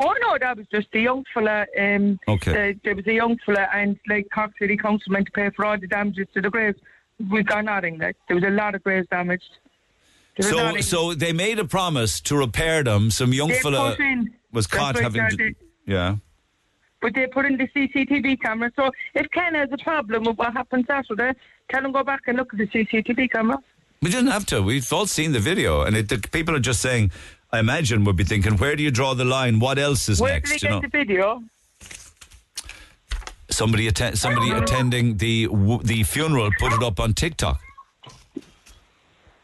Oh 0.00 0.14
no, 0.22 0.38
that 0.38 0.56
was 0.56 0.66
just 0.72 0.86
a 0.94 1.00
young 1.00 1.24
fella. 1.34 1.66
Um, 1.76 2.20
Okay. 2.28 2.70
uh, 2.70 2.74
there 2.84 2.94
was 2.94 3.04
a 3.08 3.12
young 3.14 3.36
fella, 3.44 3.66
and 3.74 3.98
like 4.08 4.28
Cork 4.32 4.52
City 4.60 4.76
Council 4.76 5.10
meant 5.12 5.26
to 5.26 5.32
pay 5.32 5.50
for 5.50 5.64
all 5.64 5.76
the 5.76 5.88
damages 5.88 6.28
to 6.34 6.40
the 6.40 6.48
graves. 6.48 6.78
We 7.28 7.42
got 7.42 7.64
nothing. 7.64 7.98
Like 7.98 8.14
there 8.28 8.36
was 8.36 8.44
a 8.44 8.50
lot 8.50 8.76
of 8.76 8.84
graves 8.84 9.08
damaged. 9.10 9.50
So 10.40 10.56
nothing. 10.56 10.82
so 10.82 11.14
they 11.14 11.32
made 11.32 11.58
a 11.58 11.64
promise 11.64 12.20
to 12.20 12.36
repair 12.36 12.84
them. 12.84 13.10
Some 13.10 13.32
young 13.32 13.48
They 13.48 13.58
fella 13.58 13.96
was 14.52 14.68
caught 14.68 14.96
having. 14.96 15.28
to- 15.36 15.54
yeah. 15.86 16.16
But 17.02 17.14
they 17.14 17.26
put 17.26 17.46
in 17.46 17.56
the 17.56 17.66
CCTV 17.74 18.40
camera. 18.40 18.70
So 18.76 18.92
if 19.14 19.28
Ken 19.32 19.54
has 19.56 19.70
a 19.72 19.78
problem 19.78 20.22
with 20.24 20.36
what 20.38 20.52
happened 20.52 20.84
Saturday, 20.86 21.32
tell 21.70 21.84
him 21.84 21.90
go 21.90 22.04
back 22.04 22.20
and 22.28 22.36
look 22.36 22.54
at 22.54 22.58
the 22.58 22.66
CCTV 22.68 23.32
camera. 23.32 23.58
We 24.00 24.10
didn't 24.10 24.30
have 24.30 24.46
to. 24.46 24.62
We've 24.62 24.92
all 24.92 25.06
seen 25.06 25.32
the 25.32 25.40
video, 25.40 25.82
and 25.82 25.96
it, 25.96 26.08
the 26.08 26.18
people 26.18 26.54
are 26.54 26.60
just 26.60 26.80
saying. 26.80 27.10
I 27.50 27.60
imagine 27.60 28.04
would 28.04 28.16
be 28.16 28.24
thinking, 28.24 28.58
where 28.58 28.76
do 28.76 28.82
you 28.82 28.90
draw 28.90 29.14
the 29.14 29.24
line? 29.24 29.58
What 29.58 29.78
else 29.78 30.06
is 30.10 30.20
Where 30.20 30.34
next? 30.34 30.50
did 30.50 30.60
they 30.60 30.68
you 30.68 30.74
get 30.74 30.82
know, 30.82 30.88
the 30.88 30.88
video? 30.98 31.42
somebody 33.50 33.88
atten- 33.88 34.16
somebody 34.16 34.50
attending 34.50 35.16
the 35.16 35.46
w- 35.46 35.80
the 35.82 36.02
funeral 36.02 36.50
put 36.58 36.72
it 36.74 36.82
up 36.82 37.00
on 37.00 37.14
TikTok. 37.14 37.58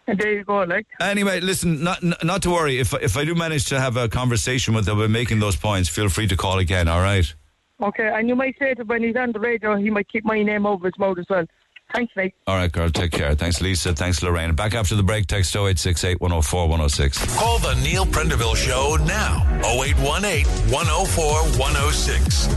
And 0.06 0.18
there 0.18 0.32
you 0.34 0.44
go, 0.44 0.62
like. 0.64 0.86
Anyway, 1.00 1.40
listen, 1.40 1.82
not 1.82 2.04
n- 2.04 2.14
not 2.22 2.42
to 2.42 2.50
worry. 2.50 2.78
If 2.78 2.92
if 3.00 3.16
I 3.16 3.24
do 3.24 3.34
manage 3.34 3.64
to 3.70 3.80
have 3.80 3.96
a 3.96 4.06
conversation 4.08 4.74
with 4.74 4.84
them 4.84 4.98
about 4.98 5.08
making 5.10 5.40
those 5.40 5.56
points, 5.56 5.88
feel 5.88 6.10
free 6.10 6.26
to 6.26 6.36
call 6.36 6.58
again. 6.58 6.88
All 6.88 7.00
right. 7.00 7.32
Okay, 7.80 8.10
and 8.14 8.28
you 8.28 8.36
might 8.36 8.56
say 8.58 8.74
that 8.74 8.86
when 8.86 9.02
he's 9.02 9.16
on 9.16 9.32
the 9.32 9.40
radio, 9.40 9.76
he 9.76 9.88
might 9.90 10.08
keep 10.08 10.24
my 10.26 10.42
name 10.42 10.66
over 10.66 10.86
his 10.86 10.98
mouth 10.98 11.18
as 11.18 11.26
well. 11.30 11.46
Thanks, 11.92 12.12
mate. 12.16 12.34
All 12.48 12.56
right, 12.56 12.72
girl, 12.72 12.90
take 12.90 13.12
care. 13.12 13.34
Thanks, 13.36 13.60
Lisa. 13.60 13.92
Thanks, 13.94 14.20
Lorraine. 14.20 14.54
Back 14.54 14.74
after 14.74 14.96
the 14.96 15.02
break, 15.02 15.26
text 15.28 15.54
0868 15.54 16.20
104 16.20 16.62
106. 16.62 17.36
Call 17.36 17.58
the 17.60 17.74
Neil 17.74 18.04
Prendeville 18.04 18.56
Show 18.56 18.96
now. 19.06 19.46
0818 19.64 20.44
104 20.72 21.24
106. 21.60 22.48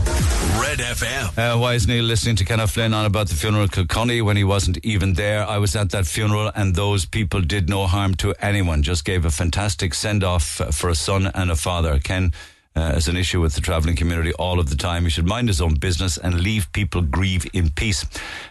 Red 0.60 0.78
FM. 0.78 1.38
Uh, 1.38 1.58
why 1.58 1.74
is 1.74 1.86
Neil 1.86 2.02
listening 2.02 2.34
to 2.36 2.44
Kenneth 2.44 2.72
Flynn 2.72 2.92
on 2.92 3.04
about 3.06 3.28
the 3.28 3.36
funeral 3.36 3.64
of 3.64 3.70
Kilcully 3.70 4.22
when 4.22 4.36
he 4.36 4.42
wasn't 4.44 4.78
even 4.84 5.12
there? 5.12 5.46
I 5.46 5.58
was 5.58 5.76
at 5.76 5.90
that 5.90 6.06
funeral 6.06 6.50
and 6.56 6.74
those 6.74 7.04
people 7.04 7.40
did 7.40 7.68
no 7.68 7.86
harm 7.86 8.14
to 8.16 8.34
anyone, 8.40 8.82
just 8.82 9.04
gave 9.04 9.24
a 9.24 9.30
fantastic 9.30 9.94
send 9.94 10.24
off 10.24 10.42
for 10.42 10.90
a 10.90 10.94
son 10.96 11.30
and 11.32 11.50
a 11.50 11.56
father. 11.56 12.00
Ken 12.00 12.32
uh, 12.78 12.92
as 12.94 13.08
an 13.08 13.16
issue 13.16 13.40
with 13.40 13.54
the 13.54 13.60
travelling 13.60 13.96
community 13.96 14.32
all 14.34 14.60
of 14.60 14.70
the 14.70 14.76
time. 14.76 15.02
He 15.02 15.10
should 15.10 15.26
mind 15.26 15.48
his 15.48 15.60
own 15.60 15.74
business 15.74 16.16
and 16.16 16.40
leave 16.40 16.72
people 16.72 17.02
grieve 17.02 17.44
in 17.52 17.70
peace. 17.70 18.04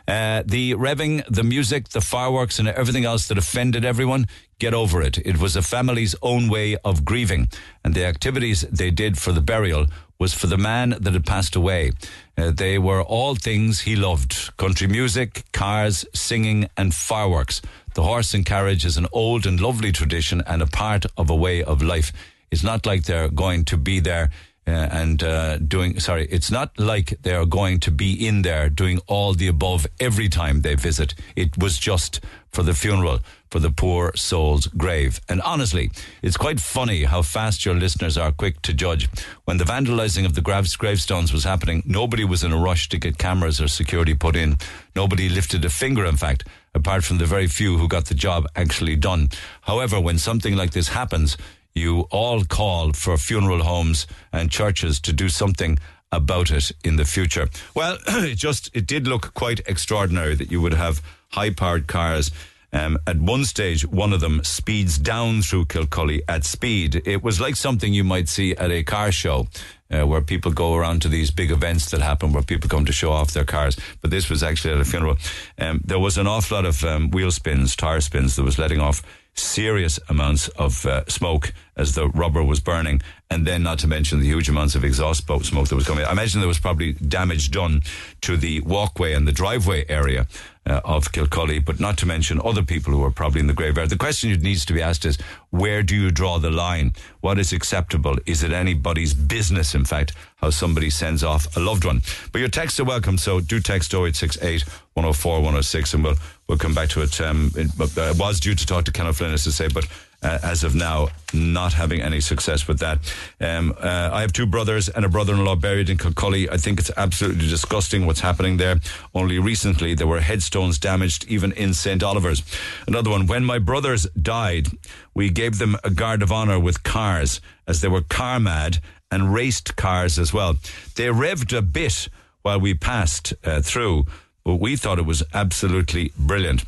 Uh, 0.06 0.44
the 0.46 0.74
revving, 0.74 1.24
the 1.30 1.44
music, 1.44 1.90
the 1.90 2.02
fireworks, 2.02 2.60
and 2.60 2.68
everything 2.68 3.06
else 3.06 3.30
that 3.30 3.38
offended 3.38 3.86
everyone, 3.86 4.26
get 4.60 4.74
over 4.74 5.02
it. 5.02 5.18
It 5.20 5.38
was 5.38 5.56
a 5.56 5.62
family's 5.62 6.14
own 6.22 6.50
way 6.50 6.76
of 6.84 7.06
grieving, 7.06 7.48
and 7.86 7.94
the 7.94 8.06
activities 8.06 8.62
they 8.62 8.92
did 8.92 9.18
for 9.18 9.32
the 9.32 9.42
burial 9.42 9.86
was 10.20 10.34
for 10.34 10.48
the 10.48 10.58
man 10.58 10.96
that 11.00 11.14
had 11.14 11.26
passed 11.26 11.56
away. 11.56 11.92
Uh, 12.38 12.52
they 12.52 12.78
were 12.78 13.02
all 13.02 13.36
things 13.36 13.82
he 13.82 13.96
loved 13.96 14.56
country 14.58 14.88
music, 14.88 15.46
cars, 15.54 16.06
singing, 16.14 16.68
and 16.76 16.94
fireworks. 16.94 17.62
The 17.94 18.04
horse 18.04 18.34
and 18.34 18.46
carriage 18.46 18.84
is 18.84 18.98
an 18.98 19.08
old 19.14 19.46
and 19.46 19.60
lovely 19.62 19.92
tradition 19.92 20.44
and 20.46 20.62
a 20.62 20.68
part 20.68 21.06
of 21.16 21.30
a 21.30 21.36
way 21.36 21.64
of 21.64 21.82
life. 21.82 22.12
It's 22.52 22.64
not 22.64 22.86
like 22.86 23.04
they're 23.04 23.30
going 23.30 23.66
to 23.66 23.78
be 23.78 24.00
there 24.00 24.30
uh, 24.68 24.72
and 24.72 25.24
uh, 25.24 25.58
doing, 25.60 26.00
sorry, 26.00 26.28
it's 26.30 26.52
not 26.52 26.78
like 26.78 27.18
they're 27.22 27.46
going 27.46 27.80
to 27.80 27.92
be 27.92 28.28
in 28.28 28.42
there 28.42 28.70
doing 28.70 29.00
all 29.08 29.34
the 29.34 29.48
above 29.48 29.88
every 30.00 30.28
time 30.28 30.62
they 30.62 30.76
visit. 30.76 31.16
It 31.38 31.58
was 31.58 31.78
just 31.78 32.20
for 32.52 32.64
the 32.64 32.74
funeral, 32.74 33.20
for 33.50 33.60
the 33.60 33.72
poor 33.72 34.12
soul's 34.16 34.68
grave. 34.68 35.22
And 35.30 35.42
honestly, 35.42 35.90
it's 36.22 36.36
quite 36.36 36.60
funny 36.60 37.06
how 37.06 37.22
fast 37.22 37.66
your 37.66 37.76
listeners 37.76 38.18
are 38.18 38.32
quick 38.32 38.62
to 38.64 38.74
judge. 38.74 39.08
When 39.46 39.58
the 39.58 39.64
vandalizing 39.64 40.26
of 40.26 40.34
the 40.36 40.42
graves, 40.42 40.76
gravestones 40.76 41.32
was 41.32 41.46
happening, 41.46 41.84
nobody 41.86 42.26
was 42.26 42.44
in 42.44 42.52
a 42.52 42.58
rush 42.58 42.90
to 42.90 42.98
get 42.98 43.18
cameras 43.18 43.62
or 43.62 43.70
security 43.70 44.16
put 44.16 44.36
in. 44.36 44.58
Nobody 44.96 45.30
lifted 45.30 45.64
a 45.64 45.70
finger, 45.70 46.04
in 46.06 46.18
fact, 46.18 46.46
apart 46.74 47.06
from 47.06 47.20
the 47.20 47.26
very 47.26 47.48
few 47.48 47.78
who 47.78 47.88
got 47.88 48.06
the 48.06 48.16
job 48.16 48.48
actually 48.56 48.98
done. 48.98 49.30
However, 49.62 50.00
when 50.00 50.18
something 50.18 50.56
like 50.56 50.72
this 50.72 50.90
happens, 50.90 51.38
you 51.78 52.02
all 52.12 52.44
call 52.44 52.94
for 52.94 53.18
funeral 53.18 53.64
homes 53.64 54.08
and 54.34 54.52
churches 54.52 55.00
to 55.02 55.14
do 55.14 55.30
something 55.30 55.78
about 56.12 56.52
it 56.52 56.72
in 56.84 56.96
the 56.96 57.06
future. 57.06 57.50
Well, 57.76 57.98
it 58.08 58.36
just 58.36 58.70
it 58.76 58.88
did 58.88 59.08
look 59.08 59.34
quite 59.34 59.62
extraordinary 59.68 60.36
that 60.36 60.52
you 60.52 60.62
would 60.62 60.74
have 60.74 61.02
high-powered 61.32 61.88
cars. 61.88 62.32
Um, 62.74 62.98
at 63.08 63.18
one 63.18 63.46
stage, 63.46 63.86
one 63.88 64.12
of 64.12 64.20
them 64.20 64.44
speeds 64.44 64.98
down 64.98 65.42
through 65.42 65.66
Kilcully 65.66 66.22
at 66.28 66.44
speed. 66.44 67.02
It 67.06 67.24
was 67.24 67.40
like 67.40 67.56
something 67.56 67.94
you 67.94 68.04
might 68.04 68.28
see 68.28 68.56
at 68.56 68.72
a 68.72 68.84
car 68.84 69.12
show. 69.12 69.48
Uh, 69.90 70.06
where 70.06 70.20
people 70.20 70.52
go 70.52 70.76
around 70.76 71.02
to 71.02 71.08
these 71.08 71.32
big 71.32 71.50
events 71.50 71.92
that 71.92 72.02
happen 72.02 72.34
where 72.34 72.44
people 72.44 72.68
come 72.68 72.84
to 72.84 72.92
show 72.92 73.10
off 73.10 73.32
their 73.32 73.46
cars. 73.46 73.78
But 74.02 74.12
this 74.12 74.30
was 74.30 74.44
actually 74.44 74.74
at 74.74 74.82
a 74.82 74.84
funeral. 74.84 75.16
Um, 75.58 75.80
there 75.86 75.98
was 75.98 76.18
an 76.18 76.28
awful 76.28 76.58
lot 76.58 76.66
of 76.66 76.84
um, 76.84 77.10
wheel 77.10 77.32
spins, 77.32 77.74
tire 77.74 78.02
spins 78.02 78.36
that 78.36 78.44
was 78.44 78.60
letting 78.60 78.82
off 78.82 79.02
serious 79.40 80.00
amounts 80.10 80.48
of 80.50 80.86
uh, 80.86 81.06
smoke 81.08 81.54
as 81.76 81.94
the 81.94 82.10
rubber 82.10 82.44
was 82.44 82.60
burning, 82.60 83.02
and 83.30 83.46
then 83.46 83.64
not 83.64 83.80
to 83.80 83.88
mention 83.88 84.20
the 84.20 84.26
huge 84.26 84.50
amounts 84.50 84.76
of 84.76 84.84
exhaust 84.84 85.26
smoke 85.26 85.68
that 85.68 85.76
was 85.76 85.86
coming. 85.86 86.06
I 86.06 86.12
imagine 86.12 86.42
there 86.42 86.48
was 86.48 86.60
probably 86.60 86.94
damage 86.94 87.52
done 87.52 87.82
to 88.22 88.36
the 88.36 88.62
walkway 88.62 89.14
and 89.14 89.28
the 89.28 89.32
driveway 89.32 89.86
area 89.88 90.28
uh, 90.66 90.82
of 90.84 91.12
Kilcully, 91.12 91.60
but 91.60 91.80
not 91.80 91.98
to 91.98 92.06
mention 92.06 92.42
other 92.44 92.64
people 92.64 92.94
who 92.94 93.00
were 93.00 93.12
probably 93.12 93.40
in 93.40 93.48
the 93.48 93.54
graveyard. 93.54 93.90
The 93.90 93.98
question 93.98 94.32
that 94.32 94.42
needs 94.42 94.66
to 94.66 94.74
be 94.74 94.82
asked 94.82 95.06
is, 95.06 95.18
where 95.52 95.84
do 95.84 95.96
you 95.96 96.12
draw 96.12 96.40
the 96.40 96.50
line? 96.50 96.94
What 97.22 97.38
is 97.38 97.54
acceptable? 97.54 98.18
Is 98.26 98.44
it 98.44 98.52
anybody's 98.52 99.14
business, 99.14 99.76
in 99.76 99.86
fact, 99.86 100.14
how 100.38 100.50
somebody 100.50 100.90
sends 100.90 101.24
off 101.24 101.56
a 101.56 101.60
loved 101.60 101.86
one? 101.86 102.02
But 102.32 102.40
your 102.40 102.50
texts 102.50 102.80
are 102.80 102.86
welcome, 102.86 103.18
so 103.18 103.40
do 103.40 103.60
text 103.60 103.94
0868 103.94 104.64
104 104.94 105.36
106, 105.36 105.94
and 105.94 106.04
we'll, 106.04 106.16
we'll 106.48 106.58
come 106.58 106.74
back 106.74 106.90
to 106.90 107.02
it. 107.02 107.20
Um, 107.22 107.52
it, 107.56 107.70
uh, 107.80 108.14
was 108.18 108.40
due 108.40 108.56
to 108.56 108.66
talk 108.66 108.86
to 108.86 108.92
Kenneth 108.92 109.18
Flynn, 109.18 109.34
as 109.34 109.44
to 109.44 109.52
say, 109.52 109.68
but 109.68 109.88
uh, 110.24 110.40
as 110.42 110.64
of 110.64 110.74
now, 110.74 111.10
not 111.34 111.74
having 111.74 112.02
any 112.02 112.20
success 112.20 112.68
with 112.68 112.80
that. 112.80 113.00
Um, 113.40 113.76
uh, 113.80 114.10
I 114.12 114.22
have 114.22 114.34
two 114.34 114.48
brothers 114.48 114.90
and 114.90 115.06
a 115.06 115.10
brother-in-law 115.10 115.58
buried 115.58 115.90
in 115.90 115.98
Kilcully. 115.98 116.50
I 116.50 116.58
think 116.58 116.80
it's 116.80 116.92
absolutely 116.98 117.48
disgusting 117.48 118.06
what's 118.06 118.22
happening 118.22 118.58
there. 118.58 118.80
Only 119.14 119.38
recently, 119.38 119.94
there 119.94 120.08
were 120.08 120.22
headstones 120.22 120.80
damaged 120.80 121.26
even 121.28 121.52
in 121.52 121.74
St. 121.74 122.02
Oliver's. 122.02 122.44
Another 122.88 123.12
one. 123.12 123.28
When 123.28 123.46
my 123.46 123.60
brothers 123.60 124.08
died, 124.20 124.68
we 125.14 125.30
gave 125.30 125.60
them 125.60 125.78
a 125.84 125.92
guard 125.92 126.24
of 126.24 126.32
honour 126.32 126.60
with 126.60 126.84
cars, 126.84 127.40
as 127.68 127.82
they 127.82 127.88
were 127.88 128.02
car 128.02 128.40
mad 128.40 128.80
and 129.12 129.34
raced 129.34 129.76
cars 129.76 130.18
as 130.18 130.34
well. 130.34 130.56
They 130.96 131.06
revved 131.06 131.56
a 131.56 131.62
bit 131.62 132.10
while 132.42 132.60
we 132.60 132.74
passed 132.74 133.34
uh, 133.44 133.62
through, 133.62 134.06
but 134.48 134.62
we 134.62 134.78
thought 134.78 134.98
it 134.98 135.06
was 135.06 135.24
absolutely 135.34 136.14
brilliant. 136.18 136.64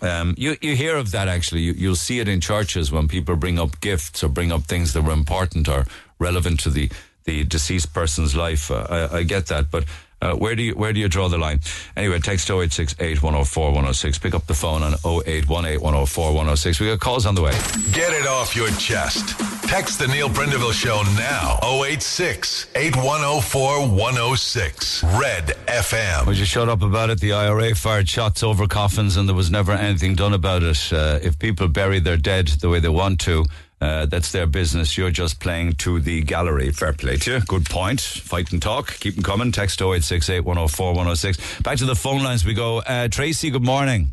Um, 0.00 0.34
you 0.38 0.56
you 0.62 0.74
hear 0.74 0.96
of 0.96 1.10
that 1.10 1.28
actually. 1.28 1.60
You, 1.60 1.74
you'll 1.74 1.96
see 1.96 2.18
it 2.18 2.28
in 2.28 2.40
churches 2.40 2.90
when 2.90 3.08
people 3.08 3.36
bring 3.36 3.58
up 3.58 3.78
gifts 3.82 4.24
or 4.24 4.30
bring 4.30 4.50
up 4.50 4.62
things 4.62 4.94
that 4.94 5.02
were 5.02 5.12
important 5.12 5.68
or 5.68 5.84
relevant 6.18 6.60
to 6.60 6.70
the 6.70 6.90
the 7.24 7.44
deceased 7.44 7.92
person's 7.92 8.34
life. 8.34 8.70
Uh, 8.70 8.86
I, 8.88 9.18
I 9.18 9.22
get 9.22 9.48
that, 9.48 9.70
but 9.70 9.84
uh, 10.24 10.34
where 10.34 10.54
do 10.54 10.62
you 10.62 10.72
where 10.74 10.92
do 10.92 11.00
you 11.00 11.08
draw 11.08 11.28
the 11.28 11.38
line? 11.38 11.60
Anyway, 11.96 12.18
text 12.18 12.50
0868 12.50 13.22
104 13.22 13.66
106. 13.66 14.18
Pick 14.18 14.34
up 14.34 14.46
the 14.46 14.54
phone 14.54 14.82
on 14.82 14.94
0818 15.04 15.80
104 15.80 16.26
106. 16.32 16.80
We 16.80 16.86
got 16.86 17.00
calls 17.00 17.26
on 17.26 17.34
the 17.34 17.42
way. 17.42 17.52
Get 17.92 18.12
it 18.12 18.26
off 18.26 18.56
your 18.56 18.70
chest. 18.72 19.38
Text 19.68 19.98
the 19.98 20.06
Neil 20.08 20.28
Prendeville 20.28 20.72
Show 20.72 21.02
now. 21.16 21.58
086 21.62 22.68
8104 22.74 23.88
106. 23.88 25.04
Red 25.04 25.46
FM. 25.66 26.26
Would 26.26 26.38
you 26.38 26.44
shut 26.44 26.68
up 26.68 26.82
about 26.82 27.10
it? 27.10 27.20
The 27.20 27.32
IRA 27.32 27.74
fired 27.74 28.08
shots 28.08 28.42
over 28.42 28.66
coffins 28.66 29.16
and 29.16 29.28
there 29.28 29.36
was 29.36 29.50
never 29.50 29.72
anything 29.72 30.14
done 30.14 30.32
about 30.32 30.62
it. 30.62 30.92
Uh, 30.92 31.18
if 31.22 31.38
people 31.38 31.68
bury 31.68 31.98
their 31.98 32.16
dead 32.16 32.48
the 32.48 32.68
way 32.68 32.80
they 32.80 32.88
want 32.88 33.20
to, 33.20 33.44
uh, 33.80 34.06
that's 34.06 34.32
their 34.32 34.46
business. 34.46 34.96
You're 34.96 35.10
just 35.10 35.40
playing 35.40 35.74
to 35.74 36.00
the 36.00 36.22
gallery. 36.22 36.70
Fair 36.72 36.92
play 36.92 37.16
to 37.18 37.32
you. 37.34 37.40
Good 37.40 37.66
point. 37.66 38.00
Fight 38.00 38.52
and 38.52 38.60
talk. 38.62 38.98
Keep 39.00 39.16
them 39.16 39.24
coming. 39.24 39.52
Text 39.52 39.80
0868 39.80 40.40
104 40.40 40.86
106. 40.94 41.60
Back 41.62 41.78
to 41.78 41.84
the 41.84 41.94
phone 41.96 42.22
lines 42.22 42.44
we 42.44 42.54
go. 42.54 42.78
Uh, 42.78 43.08
Tracy, 43.08 43.50
good 43.50 43.64
morning. 43.64 44.12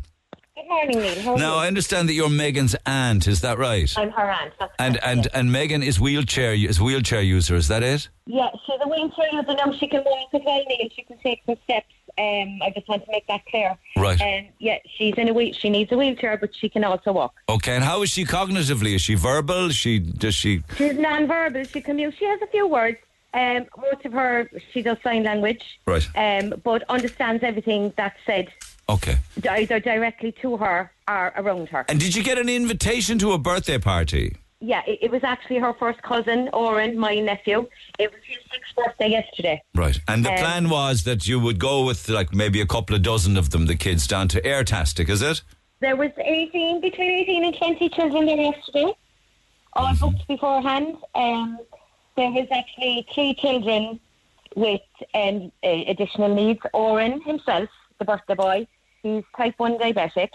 Good 0.54 0.68
morning, 0.68 0.98
Neil. 1.00 1.36
Now, 1.38 1.56
I 1.56 1.66
understand 1.66 2.08
that 2.08 2.14
you're 2.14 2.28
Megan's 2.30 2.74
aunt. 2.86 3.26
Is 3.28 3.40
that 3.42 3.58
right? 3.58 3.92
I'm 3.96 4.10
her 4.10 4.30
aunt. 4.30 4.52
That's 4.58 4.72
And 4.78 4.94
correct, 4.94 5.06
and 5.06 5.24
yes. 5.24 5.34
and 5.34 5.52
Megan 5.52 5.82
is 5.82 6.00
wheelchair 6.00 6.54
is 6.54 6.80
wheelchair 6.80 7.20
user. 7.22 7.54
Is 7.56 7.68
that 7.68 7.82
it? 7.82 8.08
yeah, 8.26 8.48
she's 8.66 8.78
a 8.82 8.88
wheelchair 8.88 9.26
user 9.32 9.54
now. 9.54 9.72
She 9.72 9.86
can 9.88 10.02
walk 10.04 10.28
as 10.34 10.40
well, 10.44 10.62
Neil. 10.68 10.88
She 10.94 11.02
can 11.02 11.18
take 11.18 11.42
some 11.46 11.56
steps. 11.64 11.86
Um, 12.18 12.58
I 12.62 12.70
just 12.74 12.88
want 12.88 13.04
to 13.04 13.10
make 13.10 13.26
that 13.28 13.44
clear. 13.46 13.76
Right. 13.96 14.20
Um, 14.20 14.48
yeah, 14.58 14.78
she's 14.96 15.14
in 15.16 15.28
a 15.28 15.32
wheel. 15.32 15.52
She 15.54 15.70
needs 15.70 15.90
a 15.92 15.96
wheelchair, 15.96 16.36
but 16.36 16.54
she 16.54 16.68
can 16.68 16.84
also 16.84 17.12
walk. 17.12 17.34
Okay. 17.48 17.74
And 17.74 17.84
how 17.84 18.02
is 18.02 18.10
she 18.10 18.24
cognitively? 18.24 18.94
Is 18.94 19.02
she 19.02 19.14
verbal? 19.14 19.70
She 19.70 19.98
does 19.98 20.34
she? 20.34 20.62
She's 20.76 20.98
non-verbal. 20.98 21.64
She 21.64 21.80
can 21.80 21.98
use. 21.98 22.14
She 22.18 22.26
has 22.26 22.40
a 22.42 22.46
few 22.48 22.66
words. 22.66 22.98
Um, 23.34 23.64
most 23.78 24.04
of 24.04 24.12
her, 24.12 24.50
she 24.72 24.82
does 24.82 24.98
sign 25.02 25.22
language. 25.22 25.64
Right. 25.86 26.06
Um, 26.14 26.54
but 26.62 26.82
understands 26.90 27.42
everything 27.42 27.92
that's 27.96 28.18
said 28.26 28.48
Okay. 28.90 29.16
either 29.48 29.80
directly 29.80 30.32
to 30.42 30.58
her 30.58 30.92
or 31.08 31.32
around 31.36 31.68
her. 31.70 31.86
And 31.88 31.98
did 31.98 32.14
you 32.14 32.22
get 32.22 32.36
an 32.38 32.50
invitation 32.50 33.18
to 33.20 33.32
a 33.32 33.38
birthday 33.38 33.78
party? 33.78 34.36
Yeah, 34.64 34.82
it, 34.86 35.00
it 35.02 35.10
was 35.10 35.24
actually 35.24 35.58
her 35.58 35.72
first 35.74 36.00
cousin, 36.02 36.48
Oren, 36.52 36.96
my 36.96 37.16
nephew. 37.16 37.66
It 37.98 38.12
was 38.12 38.20
his 38.24 38.38
sixth 38.52 38.76
birthday 38.76 39.10
yesterday. 39.10 39.60
Right. 39.74 39.98
And 40.06 40.24
the 40.24 40.30
Um, 40.30 40.38
plan 40.38 40.68
was 40.68 41.02
that 41.02 41.26
you 41.26 41.40
would 41.40 41.58
go 41.58 41.84
with 41.84 42.08
like 42.08 42.32
maybe 42.32 42.60
a 42.60 42.66
couple 42.66 42.94
of 42.94 43.02
dozen 43.02 43.36
of 43.36 43.50
them, 43.50 43.66
the 43.66 43.74
kids, 43.74 44.06
down 44.06 44.28
to 44.28 44.40
Airtastic, 44.42 45.08
is 45.08 45.20
it? 45.20 45.42
There 45.80 45.96
was 45.96 46.12
18, 46.16 46.80
between 46.80 47.10
18 47.10 47.44
and 47.44 47.56
20 47.56 47.88
children 47.88 48.26
there 48.26 48.36
yesterday, 48.36 48.92
all 49.72 49.94
booked 49.96 50.28
beforehand. 50.28 50.96
Um, 51.16 51.58
there 52.16 52.30
was 52.30 52.46
actually 52.52 53.04
three 53.12 53.34
children 53.34 53.98
with 54.54 54.80
um, 55.14 55.50
uh, 55.64 55.68
additional 55.88 56.32
needs. 56.32 56.60
Oren 56.72 57.20
himself, 57.22 57.68
the 57.98 58.04
birthday 58.04 58.34
boy, 58.34 58.66
he's 59.02 59.24
type 59.36 59.54
1 59.56 59.78
diabetic. 59.78 60.28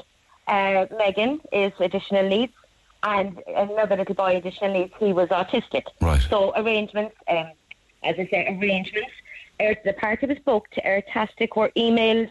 Uh, 0.47 0.85
Megan 0.97 1.39
is 1.53 1.71
additional 1.79 2.27
needs. 2.27 2.53
And 3.03 3.41
another 3.47 3.95
little 3.95 4.15
boy, 4.15 4.37
additional 4.37 4.73
needs, 4.73 4.93
he 4.99 5.13
was 5.13 5.29
autistic. 5.29 5.83
Right. 6.01 6.21
So 6.29 6.53
arrangements, 6.55 7.15
um, 7.27 7.51
as 8.03 8.15
I 8.17 8.27
say, 8.27 8.57
arrangements. 8.59 9.11
The 9.59 9.93
party 9.97 10.27
was 10.27 10.37
booked. 10.39 10.73
To 10.75 10.81
Airtastic 10.81 11.55
were 11.55 11.71
emails 11.75 12.29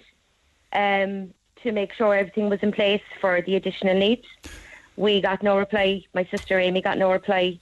um, 0.72 1.32
to 1.62 1.72
make 1.72 1.92
sure 1.92 2.14
everything 2.14 2.48
was 2.48 2.60
in 2.62 2.72
place 2.72 3.02
for 3.20 3.42
the 3.42 3.56
additional 3.56 3.94
needs. 3.94 4.26
We 4.96 5.20
got 5.20 5.42
no 5.42 5.58
reply. 5.58 6.04
My 6.14 6.24
sister 6.24 6.58
Amy 6.58 6.82
got 6.82 6.98
no 6.98 7.10
reply 7.10 7.58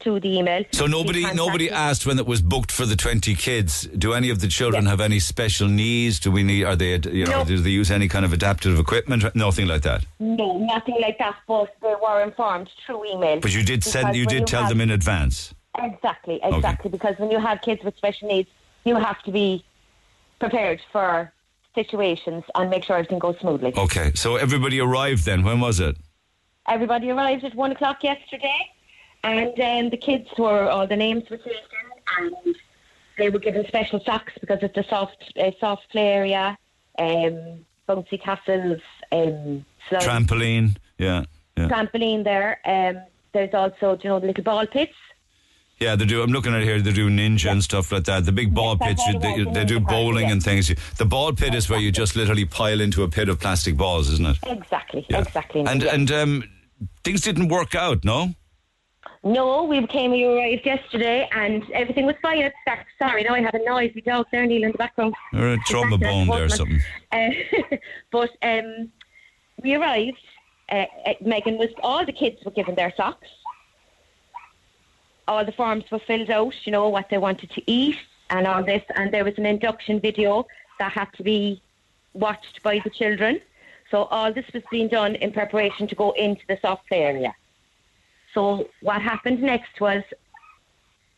to 0.00 0.18
the 0.20 0.38
email. 0.38 0.64
So 0.72 0.86
nobody 0.86 1.22
nobody 1.34 1.70
asked 1.70 2.06
when 2.06 2.18
it 2.18 2.26
was 2.26 2.40
booked 2.42 2.72
for 2.72 2.86
the 2.86 2.96
20 2.96 3.34
kids. 3.34 3.82
Do 3.98 4.12
any 4.12 4.30
of 4.30 4.40
the 4.40 4.48
children 4.48 4.84
Yeah. 4.84 4.90
have 4.90 5.00
any 5.00 5.20
special 5.20 5.68
needs? 5.68 6.18
Do 6.20 6.30
we 6.30 6.42
need 6.42 6.64
are 6.64 6.76
they 6.76 6.98
you 7.12 7.26
know 7.26 7.38
No. 7.40 7.44
do 7.44 7.58
they 7.58 7.70
use 7.70 7.90
any 7.90 8.08
kind 8.08 8.24
of 8.24 8.32
adaptive 8.32 8.78
equipment? 8.78 9.34
Nothing 9.34 9.66
like 9.68 9.82
that. 9.82 10.04
No, 10.18 10.58
nothing 10.58 10.96
like 11.00 11.18
that. 11.18 11.36
But 11.46 11.74
they 11.82 11.94
were 12.02 12.22
informed 12.22 12.68
through 12.86 13.04
email. 13.12 13.40
But 13.40 13.54
you 13.54 13.62
did 13.62 13.84
send 13.84 14.16
you 14.16 14.26
did 14.26 14.46
tell 14.46 14.62
have- 14.62 14.70
them 14.70 14.80
in 14.80 14.90
advance. 14.90 15.54
Exactly, 15.78 16.40
exactly. 16.42 16.90
Because 16.90 17.14
when 17.18 17.30
you 17.30 17.38
have 17.38 17.60
kids 17.62 17.82
with 17.84 17.96
special 17.96 18.28
needs, 18.28 18.48
you 18.84 18.96
have 18.96 19.22
to 19.22 19.30
be 19.30 19.64
prepared 20.40 20.80
for 20.92 21.32
situations 21.74 22.42
and 22.56 22.68
make 22.70 22.84
sure 22.84 22.96
everything 22.96 23.18
goes 23.20 23.36
smoothly. 23.40 23.72
Okay. 23.76 24.10
So 24.14 24.36
everybody 24.36 24.80
arrived 24.80 25.24
then. 25.24 25.44
When 25.44 25.60
was 25.60 25.78
it? 25.80 25.96
Everybody 26.68 27.10
arrived 27.10 27.44
at 27.44 27.54
one 27.54 27.70
o'clock 27.72 28.02
yesterday, 28.02 28.60
and 29.22 29.58
um, 29.60 29.90
the 29.90 29.96
kids 29.96 30.28
were 30.38 30.68
all 30.68 30.86
the 30.86 30.96
names 30.96 31.28
were 31.30 31.36
taken, 31.38 31.60
and 32.18 32.34
they 33.18 33.28
were 33.30 33.38
given 33.38 33.66
special 33.66 34.00
socks 34.04 34.32
because 34.40 34.58
it's 34.62 34.76
a 34.76 34.84
soft, 34.88 35.32
a 35.36 35.54
soft 35.60 35.88
play 35.90 36.08
area, 36.08 36.56
um, 36.98 37.64
bouncy 37.88 38.20
castles, 38.20 38.80
um, 39.12 39.64
slide, 39.88 40.02
Trampoline. 40.02 40.76
Yeah. 40.98 41.24
Yeah. 41.56 41.68
trampoline 41.68 42.24
there. 42.24 42.58
Um, 42.64 43.02
there's 43.32 43.52
also, 43.54 43.96
do 43.96 44.02
you 44.04 44.08
know, 44.10 44.20
the 44.20 44.28
little 44.28 44.44
ball 44.44 44.66
pits. 44.66 44.94
Yeah, 45.78 45.96
they 45.96 46.04
do. 46.04 46.22
I'm 46.22 46.30
looking 46.30 46.54
at 46.54 46.62
here. 46.62 46.80
They 46.80 46.92
do 46.92 47.08
ninja 47.08 47.50
and 47.50 47.62
stuff 47.64 47.90
like 47.90 48.04
that. 48.04 48.26
The 48.26 48.32
big 48.32 48.54
ball 48.54 48.76
that's 48.76 49.02
pits. 49.02 49.16
it 49.16 49.20
They, 49.22 49.44
they 49.44 49.64
do 49.64 49.80
bowling 49.80 50.26
yeah. 50.26 50.32
and 50.32 50.42
things. 50.42 50.70
The 50.98 51.04
ball 51.06 51.32
pit 51.32 51.54
is 51.54 51.70
where 51.70 51.78
you 51.80 51.90
just 51.90 52.16
literally 52.16 52.44
pile 52.44 52.80
into 52.82 53.02
a 53.02 53.08
pit 53.08 53.28
of 53.30 53.40
plastic 53.40 53.76
balls, 53.78 54.10
isn't 54.10 54.26
it? 54.26 54.36
Exactly, 54.46 55.06
Yeah. 55.08 55.20
exactly. 55.20 55.62
And 55.62 55.82
yeah. 55.82 55.94
and 55.94 56.10
um, 56.12 56.44
things 57.02 57.22
didn't 57.22 57.48
work 57.48 57.74
out. 57.74 58.04
No. 58.04 58.34
No, 59.22 59.64
we 59.64 59.86
came, 59.86 60.12
we 60.12 60.24
arrived 60.24 60.64
yesterday 60.64 61.28
and 61.32 61.62
everything 61.72 62.06
was 62.06 62.16
fine 62.22 62.42
at. 62.42 62.54
Sorry, 62.98 63.22
now 63.22 63.34
I 63.34 63.42
have 63.42 63.54
a 63.54 63.62
noisy 63.64 64.00
dog 64.00 64.26
there, 64.32 64.46
Neil, 64.46 64.64
in 64.64 64.72
the 64.72 64.78
background. 64.78 65.14
Or 65.34 65.48
a 65.48 65.58
trauma 65.66 65.98
bone 65.98 66.26
there 66.28 66.44
or 66.44 66.48
something. 66.48 66.80
Uh, 67.12 67.28
but 68.10 68.30
um, 68.42 68.90
we 69.62 69.74
arrived, 69.74 70.16
uh, 70.70 70.86
Megan 71.20 71.58
was, 71.58 71.68
all 71.82 72.06
the 72.06 72.12
kids 72.12 72.42
were 72.44 72.50
given 72.50 72.74
their 72.74 72.94
socks. 72.96 73.28
All 75.28 75.44
the 75.44 75.52
forms 75.52 75.84
were 75.90 75.98
filled 75.98 76.30
out, 76.30 76.54
you 76.64 76.72
know, 76.72 76.88
what 76.88 77.10
they 77.10 77.18
wanted 77.18 77.50
to 77.50 77.70
eat 77.70 77.98
and 78.30 78.46
all 78.46 78.64
this. 78.64 78.82
And 78.94 79.12
there 79.12 79.24
was 79.24 79.34
an 79.36 79.44
induction 79.44 80.00
video 80.00 80.46
that 80.78 80.92
had 80.92 81.12
to 81.14 81.22
be 81.22 81.62
watched 82.14 82.62
by 82.62 82.80
the 82.82 82.90
children. 82.90 83.40
So 83.90 84.04
all 84.04 84.32
this 84.32 84.46
was 84.54 84.62
being 84.70 84.88
done 84.88 85.14
in 85.16 85.30
preparation 85.32 85.86
to 85.88 85.94
go 85.94 86.12
into 86.12 86.42
the 86.48 86.58
soft 86.62 86.88
play 86.88 87.02
area. 87.02 87.34
So 88.34 88.68
what 88.82 89.02
happened 89.02 89.42
next 89.42 89.80
was 89.80 90.02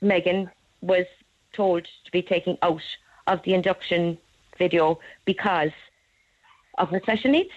Megan 0.01 0.51
was 0.81 1.07
told 1.53 1.85
to 2.05 2.11
be 2.13 2.23
taken 2.23 2.57
out 2.63 2.83
of 3.27 3.43
the 3.43 3.55
induction 3.55 4.19
video 4.59 4.99
because 5.25 5.71
of 6.79 6.89
her 6.91 7.01
special 7.01 7.31
needs, 7.31 7.51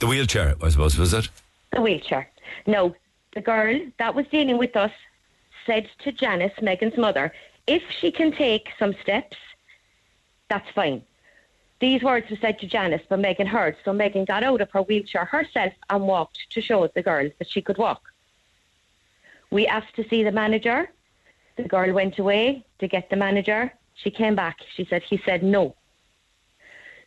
The 0.00 0.06
wheelchair, 0.06 0.54
I 0.62 0.68
suppose, 0.68 0.98
was 0.98 1.14
it? 1.14 1.28
the 1.72 1.80
wheelchair. 1.80 2.30
No, 2.66 2.94
the 3.34 3.40
girl 3.40 3.78
that 3.98 4.14
was 4.14 4.26
dealing 4.28 4.56
with 4.58 4.76
us 4.76 4.92
said 5.66 5.88
to 6.04 6.12
Janice, 6.12 6.52
Megan's 6.62 6.96
mother, 6.96 7.32
if 7.66 7.82
she 8.00 8.10
can 8.10 8.32
take 8.32 8.68
some 8.78 8.94
steps, 9.02 9.36
that's 10.48 10.70
fine. 10.70 11.02
These 11.80 12.02
words 12.02 12.30
were 12.30 12.36
said 12.36 12.58
to 12.60 12.66
Janice, 12.66 13.02
but 13.08 13.18
Megan 13.18 13.46
heard. 13.46 13.76
So 13.84 13.92
Megan 13.92 14.24
got 14.24 14.42
out 14.44 14.60
of 14.60 14.70
her 14.70 14.82
wheelchair 14.82 15.24
herself 15.26 15.72
and 15.90 16.06
walked 16.06 16.50
to 16.50 16.60
show 16.62 16.86
the 16.86 17.02
girl 17.02 17.28
that 17.38 17.50
she 17.50 17.60
could 17.60 17.76
walk. 17.78 18.02
We 19.50 19.66
asked 19.66 19.94
to 19.96 20.08
see 20.08 20.22
the 20.22 20.32
manager. 20.32 20.90
The 21.56 21.64
girl 21.64 21.92
went 21.92 22.18
away 22.18 22.64
to 22.80 22.88
get 22.88 23.10
the 23.10 23.16
manager. 23.16 23.72
She 23.94 24.10
came 24.10 24.34
back. 24.34 24.56
She 24.74 24.84
said 24.84 25.02
he 25.02 25.20
said 25.24 25.42
no. 25.42 25.74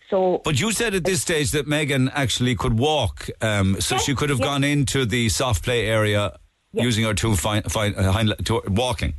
So 0.10 0.42
But 0.44 0.60
you 0.60 0.72
said 0.72 0.96
at 0.96 1.04
this 1.04 1.22
stage 1.22 1.52
that 1.52 1.68
Megan 1.68 2.10
actually 2.10 2.56
could 2.56 2.80
walk, 2.80 3.30
um, 3.42 3.80
so 3.80 3.96
Yes, 3.96 4.06
she 4.06 4.16
could 4.16 4.30
have 4.30 4.40
yes. 4.40 4.48
gone 4.48 4.64
into 4.64 5.06
the 5.06 5.30
soft 5.30 5.64
play 5.64 5.86
area 5.86 6.40
Yes. 6.72 6.84
using 6.84 7.04
her 7.06 7.14
two 7.14 7.36
fine, 7.36 7.64
fine, 7.64 7.96
uh, 7.96 8.12
hind, 8.12 8.34
to, 8.46 8.62
walking. 8.68 9.14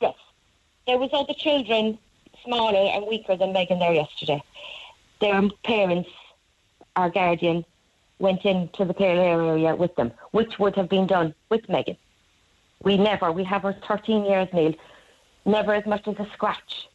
Yes. 0.00 0.14
There 0.86 0.98
was 0.98 1.10
other 1.12 1.34
children 1.34 1.98
smaller 2.44 2.90
and 2.94 3.06
weaker 3.06 3.36
than 3.36 3.52
Megan 3.52 3.78
there 3.78 3.92
yesterday. 3.92 4.42
Their 5.20 5.42
parents, 5.64 6.08
our 6.96 7.10
guardian, 7.10 7.64
went 8.18 8.44
into 8.44 8.84
the 8.86 8.94
play 8.94 9.18
area 9.18 9.74
with 9.74 9.94
them, 9.96 10.12
which 10.30 10.58
would 10.58 10.74
have 10.76 10.88
been 10.88 11.06
done 11.06 11.34
with 11.50 11.68
Megan. 11.68 11.96
We 12.82 12.96
never, 12.96 13.30
we 13.30 13.44
have 13.44 13.62
her 13.62 13.76
13 13.86 14.24
years, 14.24 14.48
Neil, 14.52 14.74
never 15.44 15.74
as 15.74 15.86
much 15.86 16.06
as 16.08 16.18
a 16.18 16.26
scratch. 16.32 16.88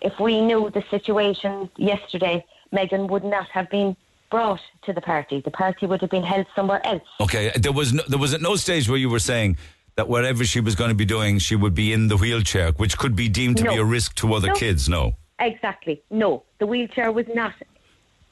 If 0.00 0.18
we 0.18 0.40
knew 0.40 0.70
the 0.70 0.82
situation 0.90 1.70
yesterday, 1.76 2.44
Megan 2.72 3.06
would 3.08 3.24
not 3.24 3.48
have 3.50 3.70
been 3.70 3.96
brought 4.30 4.60
to 4.82 4.92
the 4.92 5.00
party. 5.00 5.40
The 5.40 5.50
party 5.50 5.86
would 5.86 6.00
have 6.00 6.10
been 6.10 6.22
held 6.22 6.46
somewhere 6.54 6.84
else. 6.86 7.02
Okay, 7.20 7.50
there 7.56 7.72
was 7.72 7.92
no, 7.92 8.02
there 8.08 8.18
was 8.18 8.32
at 8.32 8.40
no 8.40 8.56
stage 8.56 8.88
where 8.88 8.98
you 8.98 9.10
were 9.10 9.18
saying 9.18 9.56
that 9.96 10.08
whatever 10.08 10.44
she 10.44 10.60
was 10.60 10.74
going 10.74 10.88
to 10.90 10.94
be 10.94 11.04
doing, 11.04 11.38
she 11.38 11.56
would 11.56 11.74
be 11.74 11.92
in 11.92 12.08
the 12.08 12.16
wheelchair, 12.16 12.70
which 12.72 12.96
could 12.96 13.14
be 13.14 13.28
deemed 13.28 13.58
to 13.58 13.64
be 13.64 13.76
a 13.76 13.84
risk 13.84 14.14
to 14.16 14.32
other 14.34 14.48
No. 14.48 14.54
kids. 14.54 14.88
No. 14.88 15.16
Exactly. 15.38 16.02
No, 16.10 16.44
the 16.58 16.66
wheelchair 16.66 17.12
was 17.12 17.26
not. 17.34 17.54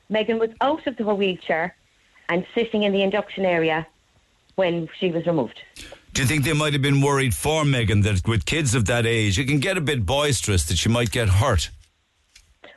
Megan 0.09 0.39
was 0.39 0.51
out 0.61 0.87
of 0.87 0.97
her 0.99 1.15
wheelchair 1.15 1.75
and 2.29 2.47
sitting 2.55 2.83
in 2.85 2.93
the 2.93 3.03
induction 3.03 3.45
area 3.45 3.87
when 4.55 4.89
she 4.99 5.11
was 5.11 5.27
removed. 5.27 5.61
Do 6.19 6.23
you 6.23 6.29
think 6.29 6.43
they 6.43 6.53
might 6.53 6.73
have 6.73 6.83
been 6.83 7.01
worried 7.01 7.33
for 7.33 7.65
Megan 7.65 8.01
that 8.01 8.27
with 8.27 8.45
kids 8.45 8.75
of 8.75 8.87
that 8.87 9.07
age, 9.07 9.39
it 9.39 9.45
can 9.45 9.61
get 9.61 9.77
a 9.77 9.81
bit 9.81 10.05
boisterous 10.05 10.65
that 10.65 10.77
she 10.77 10.89
might 10.89 11.13
get 11.13 11.29
hurt? 11.29 11.71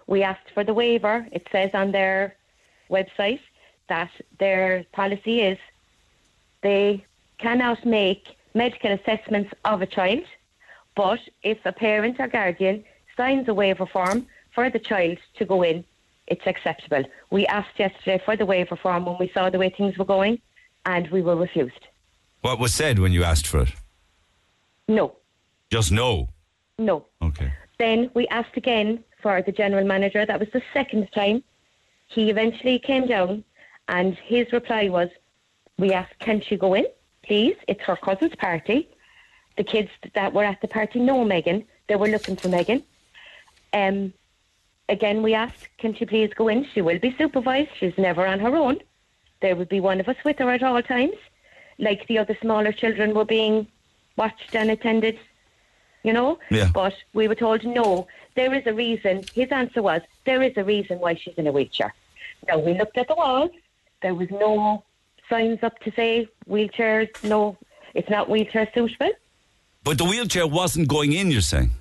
We 0.06 0.22
asked 0.22 0.52
for 0.54 0.64
the 0.64 0.76
waiver. 0.76 1.26
It 1.32 1.48
says 1.52 1.72
on 1.74 1.92
their 1.92 2.36
website 2.92 3.40
that 3.90 4.12
their 4.38 4.86
policy 4.92 5.42
is 5.42 5.58
they 6.62 7.04
cannot 7.40 7.84
make 7.84 8.28
medical 8.54 8.92
assessments 8.92 9.52
of 9.66 9.82
a 9.82 9.88
child, 9.88 10.26
but 10.96 11.22
if 11.42 11.58
a 11.66 11.72
parent 11.72 12.20
or 12.20 12.28
guardian 12.28 12.84
signs 13.18 13.48
a 13.48 13.56
waiver 13.56 13.88
form 13.88 14.28
for 14.54 14.70
the 14.70 14.78
child 14.78 15.18
to 15.38 15.46
go 15.46 15.64
in, 15.64 15.84
it's 16.28 16.46
acceptable. 16.46 17.06
We 17.32 17.48
asked 17.48 17.80
yesterday 17.80 18.22
for 18.24 18.36
the 18.36 18.46
waiver 18.46 18.76
form 18.76 19.06
when 19.06 19.18
we 19.20 19.32
saw 19.34 19.50
the 19.50 19.58
way 19.58 19.72
things 19.72 19.98
were 19.98 20.06
going, 20.06 20.40
and 20.86 21.10
we 21.10 21.24
were 21.24 21.36
refused. 21.36 21.88
What 22.42 22.60
was 22.60 22.74
said 22.74 23.00
when 23.00 23.12
you 23.12 23.24
asked 23.24 23.48
for 23.48 23.62
it? 23.62 23.70
No, 24.88 25.16
Just 25.70 25.92
no. 25.92 26.30
no. 26.78 27.06
Okay. 27.22 27.52
Then 27.78 28.10
we 28.14 28.28
asked 28.28 28.58
again 28.58 29.04
for 29.22 29.42
the 29.42 29.52
general 29.52 29.86
manager. 29.86 30.26
That 30.26 30.40
was 30.40 30.50
the 30.52 30.62
second 30.74 31.08
time. 31.14 31.44
He 32.08 32.30
eventually 32.30 32.78
came 32.80 33.08
down, 33.08 33.44
and 33.88 34.16
his 34.16 34.52
reply 34.52 34.90
was, 34.90 35.10
"We 35.78 35.94
asked, 35.94 36.18
can 36.20 36.42
she 36.42 36.58
go 36.58 36.74
in, 36.74 36.86
please? 37.24 37.56
It's 37.68 37.82
her 37.84 37.96
cousin's 37.96 38.36
party. 38.36 38.90
The 39.58 39.64
kids 39.64 39.90
that 40.14 40.34
were 40.34 40.44
at 40.44 40.62
the 40.62 40.68
party 40.68 41.00
know 41.00 41.24
Megan. 41.24 41.66
They 41.88 41.96
were 41.96 42.08
looking 42.08 42.36
for 42.36 42.50
Megan. 42.50 42.84
Um, 43.74 44.14
again, 44.90 45.22
we 45.24 45.34
asked, 45.34 45.70
can 45.78 45.94
she 45.96 46.06
please 46.06 46.32
go 46.34 46.48
in? 46.50 46.66
She 46.74 46.82
will 46.82 47.00
be 47.00 47.16
supervised. 47.18 47.70
She's 47.80 47.98
never 47.98 48.26
on 48.28 48.40
her 48.40 48.56
own. 48.56 48.80
There 49.42 49.56
would 49.56 49.70
be 49.70 49.80
one 49.80 50.00
of 50.00 50.10
us 50.10 50.18
with 50.26 50.40
her 50.40 50.50
at 50.52 50.64
all 50.64 50.82
times, 50.82 51.16
like 51.82 52.08
the 52.08 52.18
other 52.18 52.38
smaller 52.42 52.72
children 52.72 53.14
were 53.14 53.26
being 53.26 53.68
watched 54.16 54.56
and 54.56 54.72
attended 54.72 55.20
you 56.04 56.14
know? 56.14 56.40
Yeah. 56.50 56.70
But 56.74 56.94
we 57.14 57.28
were 57.28 57.36
told 57.36 57.64
no, 57.64 58.08
there 58.36 58.54
is 58.54 58.66
a 58.66 58.74
reason. 58.74 59.24
His 59.34 59.50
answer 59.52 59.82
was, 59.82 60.02
there 60.26 60.42
is 60.42 60.54
a 60.58 60.64
reason 60.64 61.00
why 61.00 61.16
she's 61.16 61.36
in 61.36 61.48
a 61.48 61.52
wheelchair. 61.52 61.94
Now, 62.48 62.60
we 62.60 62.74
looked 62.74 62.98
at 62.98 63.08
the 63.08 63.16
walls, 63.16 63.52
there 64.02 64.16
was 64.16 64.30
no 64.32 64.84
signs 65.30 65.60
up 65.64 65.80
to 65.80 65.92
say 65.92 66.28
wheelchairs, 66.50 67.10
no, 67.24 67.58
it's 67.94 68.10
not 68.10 68.30
wheelchair 68.30 68.68
suitable. 68.74 69.12
But 69.84 69.98
the 69.98 70.06
wheelchair 70.06 70.48
wasn't 70.48 70.88
going 70.88 71.14
in, 71.14 71.32
you're 71.32 71.42
saying? 71.42 71.72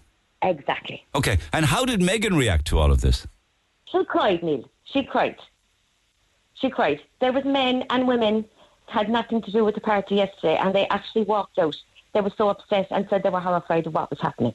Exactly. 0.42 1.04
Okay. 1.14 1.38
And 1.52 1.66
how 1.66 1.84
did 1.84 2.02
Megan 2.02 2.34
react 2.34 2.66
to 2.68 2.78
all 2.78 2.90
of 2.90 3.00
this? 3.00 3.26
She 3.86 4.04
cried, 4.04 4.42
Neil. 4.42 4.68
She 4.84 5.02
cried. 5.02 5.36
She 6.54 6.70
cried. 6.70 7.00
There 7.20 7.32
was 7.32 7.44
men 7.44 7.84
and 7.90 8.06
women 8.06 8.44
had 8.90 9.08
nothing 9.08 9.40
to 9.42 9.50
do 9.50 9.64
with 9.64 9.74
the 9.74 9.80
party 9.80 10.16
yesterday, 10.16 10.56
and 10.56 10.74
they 10.74 10.86
actually 10.88 11.22
walked 11.24 11.58
out. 11.58 11.76
They 12.12 12.20
were 12.20 12.32
so 12.36 12.48
upset 12.48 12.88
and 12.90 13.06
said 13.08 13.22
they 13.22 13.30
were 13.30 13.40
horrified 13.40 13.86
of 13.86 13.94
what 13.94 14.10
was 14.10 14.20
happening. 14.20 14.54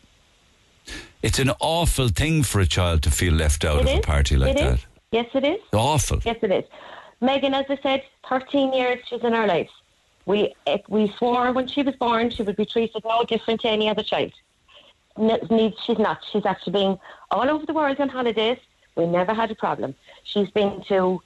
It's 1.24 1.40
an 1.40 1.52
awful 1.60 2.10
thing 2.10 2.44
for 2.44 2.60
a 2.60 2.66
child 2.68 3.02
to 3.04 3.12
feel 3.12 3.34
left 3.34 3.66
out 3.66 3.82
It 3.82 3.90
of 3.90 3.98
a 4.00 4.02
party 4.02 4.36
like 4.36 4.56
It 4.58 4.62
is. 4.62 4.64
that. 4.82 4.86
Yes, 5.12 5.28
it 5.34 5.44
is. 5.44 5.60
Awful. 5.74 6.20
Yes, 6.24 6.38
it 6.42 6.52
is. 6.52 6.66
Megan, 7.22 7.54
as 7.54 7.66
I 7.70 7.78
said, 7.82 8.04
13 8.30 8.74
years 8.74 9.00
she's 9.08 9.24
in 9.24 9.34
our 9.34 9.48
lives. 9.48 9.72
We 10.26 10.54
if 10.68 10.82
we 10.90 11.12
swore 11.18 11.52
when 11.54 11.68
she 11.68 11.82
was 11.84 11.96
born 11.96 12.30
she 12.30 12.44
would 12.44 12.56
be 12.56 12.66
treated 12.66 13.04
no 13.06 13.24
different 13.24 13.62
to 13.62 13.70
any 13.70 13.88
other 13.90 14.04
child. 14.04 14.34
She's 15.18 15.98
not. 16.00 16.20
She's 16.32 16.46
actually 16.46 16.74
been 16.74 17.00
all 17.32 17.50
over 17.50 17.66
the 17.66 17.74
world 17.74 18.00
on 18.00 18.10
holidays. 18.10 18.58
We 18.96 19.06
never 19.06 19.34
had 19.34 19.50
a 19.52 19.56
problem. 19.56 19.96
She's 20.24 20.50
been 20.52 20.84
to 20.90 21.22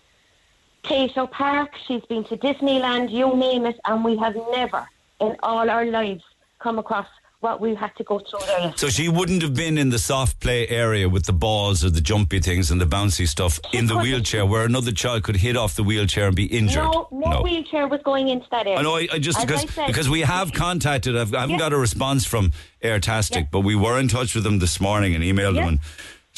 Tayto 0.83 1.29
Park. 1.29 1.71
She's 1.87 2.03
been 2.05 2.23
to 2.25 2.37
Disneyland. 2.37 3.11
You 3.11 3.35
name 3.35 3.65
it, 3.65 3.79
and 3.85 4.03
we 4.03 4.17
have 4.17 4.35
never 4.51 4.87
in 5.19 5.35
all 5.43 5.69
our 5.69 5.85
lives 5.85 6.23
come 6.59 6.79
across 6.79 7.07
what 7.41 7.61
we 7.61 7.73
had 7.73 7.95
to 7.95 8.03
go 8.03 8.19
through 8.19 8.39
there. 8.47 8.73
So 8.75 8.89
she 8.89 9.07
wouldn't 9.07 9.41
have 9.43 9.53
been 9.53 9.77
in 9.77 9.91
the 9.91 9.99
soft 9.99 10.41
play 10.41 10.67
area 10.67 11.07
with 11.07 11.25
the 11.25 11.31
balls 11.31 11.85
or 11.85 11.89
the 11.89 12.01
jumpy 12.01 12.39
things 12.41 12.69
and 12.69 12.81
the 12.81 12.85
bouncy 12.85 13.25
stuff 13.25 13.61
in 13.71 13.85
the 13.87 13.97
wheelchair 13.97 14.45
where 14.45 14.65
another 14.65 14.91
child 14.91 15.23
could 15.23 15.37
hit 15.37 15.55
off 15.55 15.73
the 15.75 15.83
wheelchair 15.83 16.27
and 16.27 16.35
be 16.35 16.45
injured. 16.47 16.83
No, 16.83 17.07
no, 17.13 17.41
wheelchair 17.41 17.87
was 17.87 18.01
going 18.03 18.27
into 18.27 18.45
that 18.51 18.67
area. 18.67 18.79
I 18.79 18.81
know. 18.81 18.97
I, 18.97 19.07
I 19.13 19.19
just 19.19 19.39
As 19.39 19.45
because 19.45 19.63
I 19.63 19.67
said- 19.67 19.87
because 19.87 20.09
we 20.09 20.19
have 20.21 20.51
contacted. 20.51 21.15
I've, 21.17 21.33
I 21.33 21.39
haven't 21.41 21.53
Yeah. 21.53 21.59
got 21.59 21.71
a 21.73 21.77
response 21.77 22.25
from 22.25 22.51
Airtastic, 22.83 23.35
Yeah. 23.35 23.47
but 23.51 23.61
we 23.61 23.73
were 23.75 23.97
in 23.97 24.09
touch 24.09 24.35
with 24.35 24.43
them 24.43 24.59
this 24.59 24.81
morning 24.81 25.15
and 25.15 25.23
emailed 25.23 25.55
Yeah. 25.55 25.61
them 25.61 25.67
and 25.69 25.79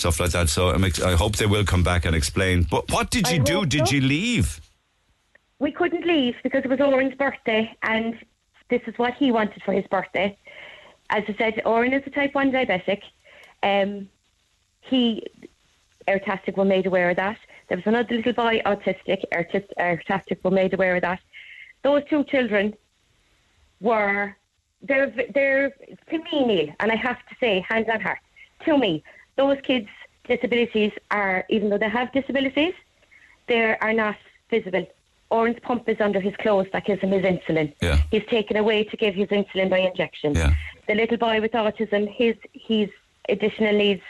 stuff 0.01 0.19
like 0.19 0.31
that. 0.31 0.49
So 0.49 0.69
I'm 0.69 0.83
ex- 0.83 1.01
I 1.01 1.13
hope 1.13 1.37
they 1.37 1.45
will 1.45 1.65
come 1.65 1.83
back 1.83 2.05
and 2.05 2.15
explain. 2.15 2.67
But 2.69 2.91
what 2.91 3.09
did 3.09 3.27
I 3.27 3.33
you 3.33 3.43
do? 3.43 3.65
Did 3.65 3.87
so. 3.87 3.95
you 3.95 4.01
leave? 4.01 4.59
we 5.61 5.71
couldn't 5.71 6.05
leave 6.05 6.35
because 6.41 6.65
it 6.65 6.69
was 6.69 6.81
Oren's 6.81 7.13
birthday, 7.13 7.71
and 7.83 8.17
this 8.71 8.81
is 8.87 8.97
what 8.97 9.13
he 9.13 9.31
wanted 9.31 9.61
for 9.63 9.73
his 9.73 9.85
birthday. 9.85 10.35
As 11.11 11.23
I 11.27 11.35
said, 11.37 11.61
Oren 11.65 11.93
is 11.93 12.01
a 12.07 12.09
type 12.09 12.33
1 12.33 12.51
diabetic. 12.51 13.01
Um, 13.61 14.09
he, 14.81 15.23
Airtastic 16.07 16.57
were 16.57 16.65
made 16.65 16.87
aware 16.87 17.11
of 17.11 17.17
that. 17.17 17.37
There 17.67 17.77
was 17.77 17.85
another 17.85 18.15
little 18.15 18.33
boy, 18.33 18.59
autistic, 18.65 19.23
Airtastic 19.31 20.43
were 20.43 20.49
made 20.49 20.73
aware 20.73 20.95
of 20.95 21.03
that. 21.03 21.19
Those 21.83 22.01
two 22.09 22.23
children 22.23 22.73
were, 23.79 24.35
they're, 24.81 25.13
they're, 25.31 25.69
to 26.09 26.17
me, 26.17 26.45
Neil, 26.45 26.73
and 26.79 26.91
I 26.91 26.95
have 26.95 27.19
to 27.29 27.35
say, 27.39 27.63
hands 27.69 27.85
on 27.93 28.01
heart, 28.01 28.19
to 28.65 28.79
me, 28.79 29.03
those 29.38 29.57
kids' 29.63 29.89
disabilities 30.27 30.91
are, 31.09 31.45
even 31.49 31.69
though 31.69 31.77
they 31.77 31.89
have 31.89 32.11
disabilities, 32.13 32.73
they 33.47 33.75
are 33.79 33.93
not 33.93 34.15
visible. 34.49 34.86
Oren's 35.29 35.59
pump 35.61 35.88
is 35.88 35.99
under 36.01 36.19
his 36.19 36.36
clothes 36.38 36.67
that 36.73 36.86
gives 36.86 37.01
him 37.01 37.11
his 37.11 37.23
insulin. 37.23 37.73
Yeah. 37.82 38.01
He's 38.11 38.25
taken 38.25 38.57
away 38.57 38.84
to 38.84 38.97
give 38.97 39.15
his 39.15 39.29
insulin 39.29 39.69
by 39.69 39.79
injection. 39.79 40.36
Yeah. 40.36 40.53
The 40.88 40.95
little 40.95 41.17
boy 41.17 41.39
with 41.41 41.53
autism, 41.53 42.07
his 42.13 42.36
his 42.51 42.89
additional 43.29 43.75
needs, 43.77 44.01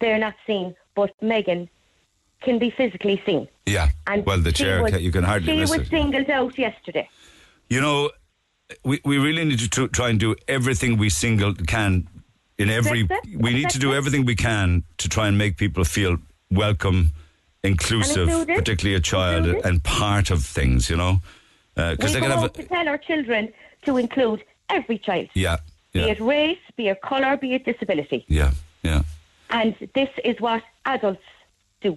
they're 0.00 0.18
not 0.18 0.34
seen. 0.46 0.74
But 0.96 1.12
Megan 1.22 1.68
can 2.42 2.58
be 2.58 2.70
physically 2.70 3.22
seen. 3.24 3.46
Yeah. 3.66 3.90
And 4.06 4.26
well, 4.26 4.38
the 4.38 4.52
chair 4.52 4.82
was- 4.82 5.00
you 5.00 5.12
can 5.12 5.24
hardly 5.24 5.52
She 5.52 5.60
miss 5.60 5.70
was 5.70 5.80
it. 5.82 5.88
singled 5.90 6.28
out 6.30 6.58
yesterday. 6.58 7.08
You 7.70 7.80
know, 7.80 8.10
we, 8.84 9.00
we 9.04 9.18
really 9.18 9.44
need 9.44 9.58
to 9.72 9.88
try 9.88 10.08
and 10.08 10.18
do 10.18 10.34
everything 10.48 10.96
we 10.98 11.10
single 11.10 11.54
can 11.54 12.08
in 12.58 12.70
every. 12.70 13.08
We 13.36 13.52
need 13.52 13.70
to 13.70 13.78
do 13.78 13.94
everything 13.94 14.24
we 14.24 14.36
can 14.36 14.82
to 14.98 15.08
try 15.08 15.28
and 15.28 15.36
make 15.38 15.56
people 15.56 15.84
feel 15.84 16.18
welcome, 16.50 17.12
inclusive, 17.62 18.28
particularly 18.46 18.96
a 18.96 19.00
child, 19.00 19.46
Included. 19.46 19.66
and 19.68 19.82
part 19.84 20.30
of 20.30 20.44
things. 20.44 20.88
You 20.90 20.96
know, 20.96 21.20
because 21.74 22.14
we 22.14 22.20
they 22.20 22.26
can 22.26 22.30
have. 22.38 22.52
To 22.52 22.62
tell 22.64 22.88
our 22.88 22.98
children 22.98 23.52
to 23.84 23.96
include 23.96 24.44
every 24.68 24.98
child, 24.98 25.28
yeah, 25.34 25.56
be 25.92 26.00
yeah, 26.00 26.06
it 26.06 26.20
race, 26.20 26.58
be 26.76 26.88
it 26.88 27.00
colour, 27.02 27.36
be 27.36 27.54
it 27.54 27.64
disability. 27.64 28.24
yeah, 28.28 28.52
yeah. 28.82 29.02
And 29.50 29.74
this 29.94 30.08
is 30.24 30.40
what 30.40 30.62
adults 30.84 31.22
do. 31.80 31.96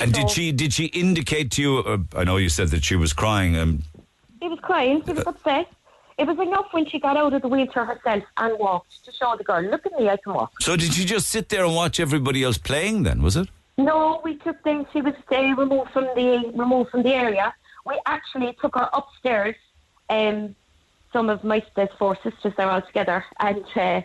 And 0.00 0.12
did 0.12 0.30
she 0.30 0.52
did 0.52 0.72
she 0.72 0.86
indicate 0.86 1.50
to 1.52 1.62
you? 1.62 1.78
Uh, 1.78 1.98
I 2.16 2.24
know 2.24 2.36
you 2.36 2.48
said 2.48 2.68
that 2.68 2.82
she 2.84 2.96
was 2.96 3.12
crying. 3.12 3.56
Um, 3.56 3.82
He 4.40 4.48
was 4.48 4.58
crying. 4.60 5.02
He 5.06 5.12
was 5.12 5.26
upset. 5.26 5.66
It 6.16 6.26
was 6.26 6.38
enough 6.38 6.66
when 6.70 6.86
she 6.86 7.00
got 7.00 7.16
out 7.16 7.32
of 7.32 7.42
the 7.42 7.48
wheelchair 7.48 7.84
herself 7.84 8.22
and 8.36 8.58
walked 8.58 9.04
to 9.04 9.12
show 9.12 9.34
the 9.36 9.42
girl, 9.44 9.62
look 9.62 9.84
at 9.84 9.92
me, 9.98 10.08
I 10.08 10.16
can 10.16 10.34
walk. 10.34 10.52
so 10.60 10.76
did 10.76 10.94
she 10.94 11.04
just 11.04 11.28
sit 11.28 11.48
there 11.48 11.64
and 11.64 11.74
watch 11.74 11.98
everybody 11.98 12.44
else 12.44 12.56
playing? 12.56 13.02
Then 13.02 13.22
was 13.22 13.36
it? 13.36 13.48
No, 13.76 14.20
we 14.22 14.36
took 14.36 14.62
them. 14.62 14.86
She 14.92 15.00
was 15.00 15.14
uh, 15.32 15.42
removed 15.56 15.90
from 15.90 16.04
the 16.14 16.52
removed 16.54 16.90
from 16.90 17.02
the 17.02 17.14
area. 17.14 17.52
We 17.84 18.00
actually 18.06 18.56
took 18.60 18.76
her 18.76 18.88
upstairs. 18.92 19.56
Um, 20.08 20.54
some 21.12 21.28
of 21.28 21.42
my 21.42 21.62
there's 21.74 21.88
four 21.98 22.16
sisters 22.22 22.52
there 22.56 22.70
all 22.70 22.82
together, 22.82 23.24
and 23.40 23.64
uh, 23.74 24.02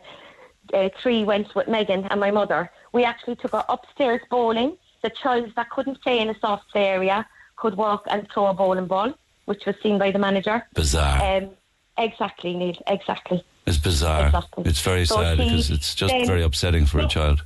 uh, 0.73 0.89
three 1.01 1.23
went 1.23 1.53
with 1.53 1.67
Megan 1.67 2.05
and 2.05 2.19
my 2.19 2.31
mother. 2.31 2.71
We 2.93 3.03
actually 3.03 3.35
took 3.35 3.51
her 3.51 3.65
upstairs 3.69 4.21
bowling. 4.31 4.77
The 5.03 5.11
child 5.11 5.51
that 5.55 5.69
couldn't 5.69 6.01
play 6.01 6.19
in 6.19 6.29
a 6.29 6.39
soft 6.39 6.69
play 6.71 6.85
area 6.85 7.27
could 7.55 7.75
walk 7.75 8.05
and 8.09 8.27
throw 8.33 8.47
a 8.47 8.53
bowling 8.53 8.87
ball, 8.87 9.13
which 9.45 9.65
was 9.65 9.75
seen 9.83 9.99
by 9.99 10.11
the 10.11 10.19
manager. 10.19 10.65
Bizarre. 10.73 11.37
Um, 11.37 11.51
exactly, 11.99 12.55
Neil. 12.55 12.75
Exactly. 12.87 13.43
it's 13.65 13.77
bizarre. 13.77 14.27
exactly. 14.27 14.63
It's 14.65 14.81
very 14.81 15.05
So 15.05 15.15
sad 15.17 15.37
because 15.37 15.69
it's 15.69 15.93
just 15.95 16.11
then- 16.13 16.25
very 16.25 16.43
upsetting 16.43 16.85
for 16.85 16.99
a 16.99 17.07
child. 17.07 17.43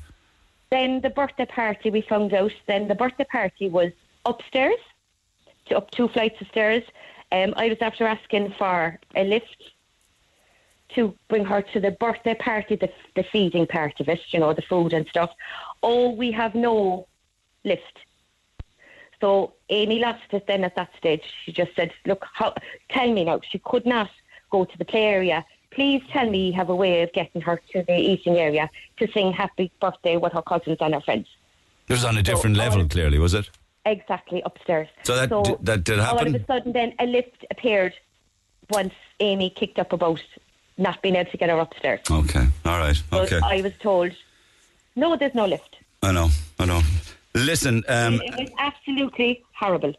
Then 0.69 1.01
the 1.01 1.09
birthday 1.11 1.45
party 1.45 1.91
we 1.91 2.01
found 2.01 2.33
out. 2.33 2.51
Then 2.65 2.87
the 2.87 2.95
birthday 2.95 3.25
party 3.25 3.69
was 3.69 3.91
upstairs, 4.25 4.79
to 5.65 5.77
up 5.77 5.91
two 5.91 6.07
flights 6.07 6.41
of 6.41 6.47
stairs. 6.47 6.83
Um, 7.31 7.53
I 7.57 7.69
was 7.69 7.77
after 7.81 8.05
asking 8.05 8.53
for 8.57 8.99
a 9.15 9.23
lift 9.23 9.57
to 10.95 11.13
bring 11.27 11.45
her 11.45 11.61
to 11.61 11.79
the 11.79 11.91
birthday 11.91 12.33
party, 12.35 12.75
the 12.75 12.91
the 13.15 13.23
feeding 13.23 13.67
part 13.67 13.99
of 13.99 14.09
it, 14.09 14.21
you 14.31 14.39
know, 14.39 14.53
the 14.53 14.61
food 14.63 14.93
and 14.93 15.07
stuff. 15.07 15.31
Oh, 15.83 16.09
we 16.11 16.31
have 16.31 16.55
no 16.55 17.07
lift. 17.63 17.99
So 19.21 19.53
Amy 19.69 19.99
lost 19.99 20.23
it 20.31 20.47
then 20.47 20.63
at 20.63 20.75
that 20.75 20.89
stage. 20.97 21.23
She 21.43 21.51
just 21.51 21.75
said, 21.75 21.91
"Look, 22.05 22.25
how, 22.33 22.55
tell 22.89 23.11
me 23.11 23.23
now." 23.25 23.39
She 23.49 23.59
could 23.59 23.85
not 23.85 24.09
go 24.53 24.63
to 24.65 24.77
the 24.77 24.85
play 24.85 25.05
area. 25.17 25.43
Please 25.71 26.01
tell 26.15 26.29
me 26.29 26.39
you 26.47 26.53
have 26.61 26.69
a 26.69 26.75
way 26.83 27.01
of 27.01 27.11
getting 27.13 27.41
her 27.41 27.59
to 27.71 27.77
the 27.89 27.97
eating 28.11 28.35
area 28.37 28.69
to 28.99 29.03
sing 29.11 29.33
happy 29.33 29.71
birthday 29.81 30.15
with 30.23 30.31
her 30.37 30.43
cousins 30.43 30.77
and 30.79 30.93
her 30.93 31.01
friends. 31.01 31.27
It 31.89 31.93
was 31.93 32.05
on 32.05 32.15
a 32.17 32.21
different 32.29 32.55
all 32.57 32.63
level, 32.65 32.87
clearly, 32.87 33.17
was 33.17 33.33
it? 33.33 33.49
Exactly, 33.85 34.39
upstairs. 34.49 34.87
So 35.03 35.15
that 35.19 35.29
did- 35.45 35.65
that 35.69 35.83
did 35.83 35.99
happen? 35.99 36.27
All 36.27 36.35
of 36.35 36.41
a 36.41 36.45
sudden, 36.45 36.71
then 36.79 36.93
a 36.99 37.05
lift 37.17 37.39
appeared 37.51 37.93
once 38.69 38.93
Amy 39.19 39.49
kicked 39.59 39.79
up 39.83 39.91
about 39.91 40.21
not 40.77 41.01
being 41.01 41.15
able 41.15 41.31
to 41.31 41.37
get 41.37 41.49
her 41.49 41.59
upstairs. 41.65 41.99
Okay. 42.09 42.45
All 42.65 42.79
right. 42.85 42.97
So 43.11 43.21
Okay. 43.23 43.39
I 43.43 43.61
was 43.61 43.73
told, 43.87 44.11
no, 44.95 45.15
there's 45.17 45.35
no 45.35 45.45
lift. 45.55 45.73
I 46.03 46.11
know. 46.17 46.29
I 46.59 46.65
know. 46.65 46.81
Listen, 47.35 47.75
um, 47.87 48.21
it 48.21 48.35
was 48.43 48.51
absolutely 48.69 49.31
horrible. 49.61 49.93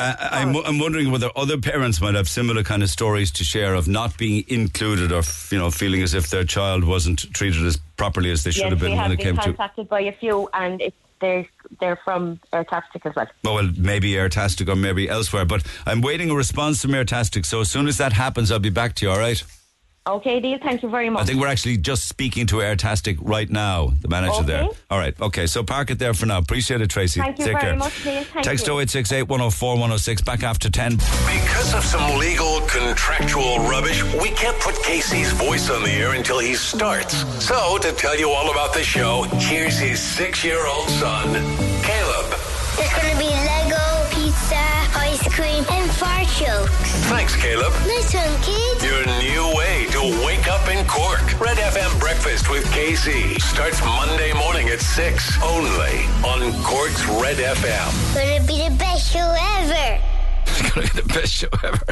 I, 0.00 0.40
I'm, 0.42 0.56
oh. 0.56 0.62
I'm 0.62 0.78
wondering 0.78 1.10
whether 1.10 1.30
other 1.36 1.58
parents 1.58 2.00
might 2.00 2.14
have 2.14 2.28
similar 2.28 2.62
kind 2.62 2.82
of 2.82 2.90
stories 2.90 3.30
to 3.32 3.44
share 3.44 3.74
of 3.74 3.86
not 3.86 4.16
being 4.16 4.44
included 4.48 5.12
or 5.12 5.22
you 5.50 5.58
know 5.58 5.70
feeling 5.70 6.02
as 6.02 6.14
if 6.14 6.30
their 6.30 6.44
child 6.44 6.84
wasn't 6.84 7.32
treated 7.34 7.64
as 7.64 7.76
properly 7.96 8.30
as 8.30 8.44
they 8.44 8.50
should 8.50 8.64
yes, 8.64 8.70
have 8.70 8.80
been 8.80 8.92
have 8.92 9.08
when 9.08 9.12
it 9.12 9.16
been 9.18 9.26
came 9.26 9.36
to. 9.36 9.42
contacted 9.42 9.88
by 9.88 10.00
a 10.00 10.12
few, 10.12 10.48
and 10.54 10.80
it's, 10.80 10.96
they're, 11.20 11.46
they're 11.80 12.00
from 12.02 12.40
Airtastic 12.52 13.04
as 13.04 13.14
well. 13.14 13.26
Oh, 13.44 13.54
well, 13.56 13.70
maybe 13.76 14.12
Airtastic 14.12 14.68
or 14.68 14.76
maybe 14.76 15.08
elsewhere, 15.08 15.44
but 15.44 15.62
I'm 15.84 16.00
waiting 16.00 16.30
a 16.30 16.34
response 16.34 16.80
from 16.80 16.92
Airtastic. 16.92 17.44
So 17.44 17.60
as 17.60 17.70
soon 17.70 17.88
as 17.88 17.98
that 17.98 18.14
happens, 18.14 18.50
I'll 18.50 18.58
be 18.58 18.70
back 18.70 18.94
to 18.96 19.06
you. 19.06 19.12
All 19.12 19.18
right. 19.18 19.42
Okay, 20.10 20.40
Neil, 20.40 20.58
thank 20.60 20.82
you 20.82 20.88
very 20.88 21.08
much. 21.08 21.22
I 21.22 21.24
think 21.24 21.40
we're 21.40 21.46
actually 21.46 21.76
just 21.76 22.08
speaking 22.08 22.46
to 22.48 22.56
Airtastic 22.56 23.18
right 23.20 23.48
now, 23.48 23.92
the 24.00 24.08
manager 24.08 24.32
Okay. 24.38 24.46
there. 24.46 24.68
All 24.90 24.98
right. 24.98 25.14
Okay. 25.20 25.46
So 25.46 25.62
park 25.62 25.90
it 25.90 25.98
there 26.00 26.14
for 26.14 26.26
now. 26.26 26.38
Appreciate 26.38 26.80
it, 26.80 26.90
Tracy. 26.90 27.20
Thank 27.20 27.38
you 27.38 27.44
Take 27.44 27.52
very 27.54 27.64
care. 27.64 27.76
much, 27.76 28.04
Neil. 28.04 28.24
Thank 28.24 28.44
Text 28.44 28.66
you. 28.66 28.72
0868 28.80 29.28
104 29.28 29.74
106 29.74 30.22
back 30.22 30.42
after 30.42 30.68
10. 30.68 30.96
Because 30.96 31.74
of 31.74 31.84
some 31.84 32.18
legal 32.18 32.60
contractual 32.62 33.58
rubbish, 33.60 34.02
we 34.20 34.30
can't 34.30 34.58
put 34.60 34.74
Casey's 34.82 35.30
voice 35.32 35.70
on 35.70 35.84
the 35.84 35.90
air 35.92 36.14
until 36.14 36.40
he 36.40 36.54
starts. 36.54 37.14
So, 37.44 37.78
to 37.78 37.92
tell 37.92 38.18
you 38.18 38.30
all 38.30 38.50
about 38.50 38.74
the 38.74 38.82
show, 38.82 39.22
here's 39.38 39.78
his 39.78 40.00
six 40.02 40.42
year 40.42 40.66
old 40.66 40.88
son, 40.88 41.34
Caleb. 41.84 42.34
There's 42.76 42.92
gonna 42.94 43.18
be 43.18 43.28
Lego, 43.28 43.59
jokes. 46.40 46.90
Thanks, 47.12 47.36
Caleb. 47.36 47.72
Nice 47.86 48.14
one, 48.14 48.40
kids. 48.40 48.82
Your 48.82 49.04
new 49.20 49.44
way 49.56 49.86
to 49.92 50.00
wake 50.24 50.48
up 50.48 50.66
in 50.68 50.86
Cork. 50.86 51.20
Red 51.38 51.58
FM 51.58 52.00
Breakfast 52.00 52.48
with 52.48 52.64
KC 52.72 53.40
starts 53.40 53.80
Monday 53.84 54.32
morning 54.32 54.68
at 54.68 54.80
6 54.80 55.42
only 55.42 55.96
on 56.24 56.52
Cork's 56.62 57.04
Red 57.20 57.36
FM. 57.36 58.14
Gonna 58.14 58.40
be 58.46 58.68
the 58.68 58.74
best 58.76 59.12
show 59.12 59.34
ever. 59.58 60.19
It's 60.60 60.74
going 60.74 60.86
to 60.86 60.94
be 60.94 61.00
the 61.00 61.08
best 61.08 61.32
show 61.32 61.48
ever. 61.64 61.84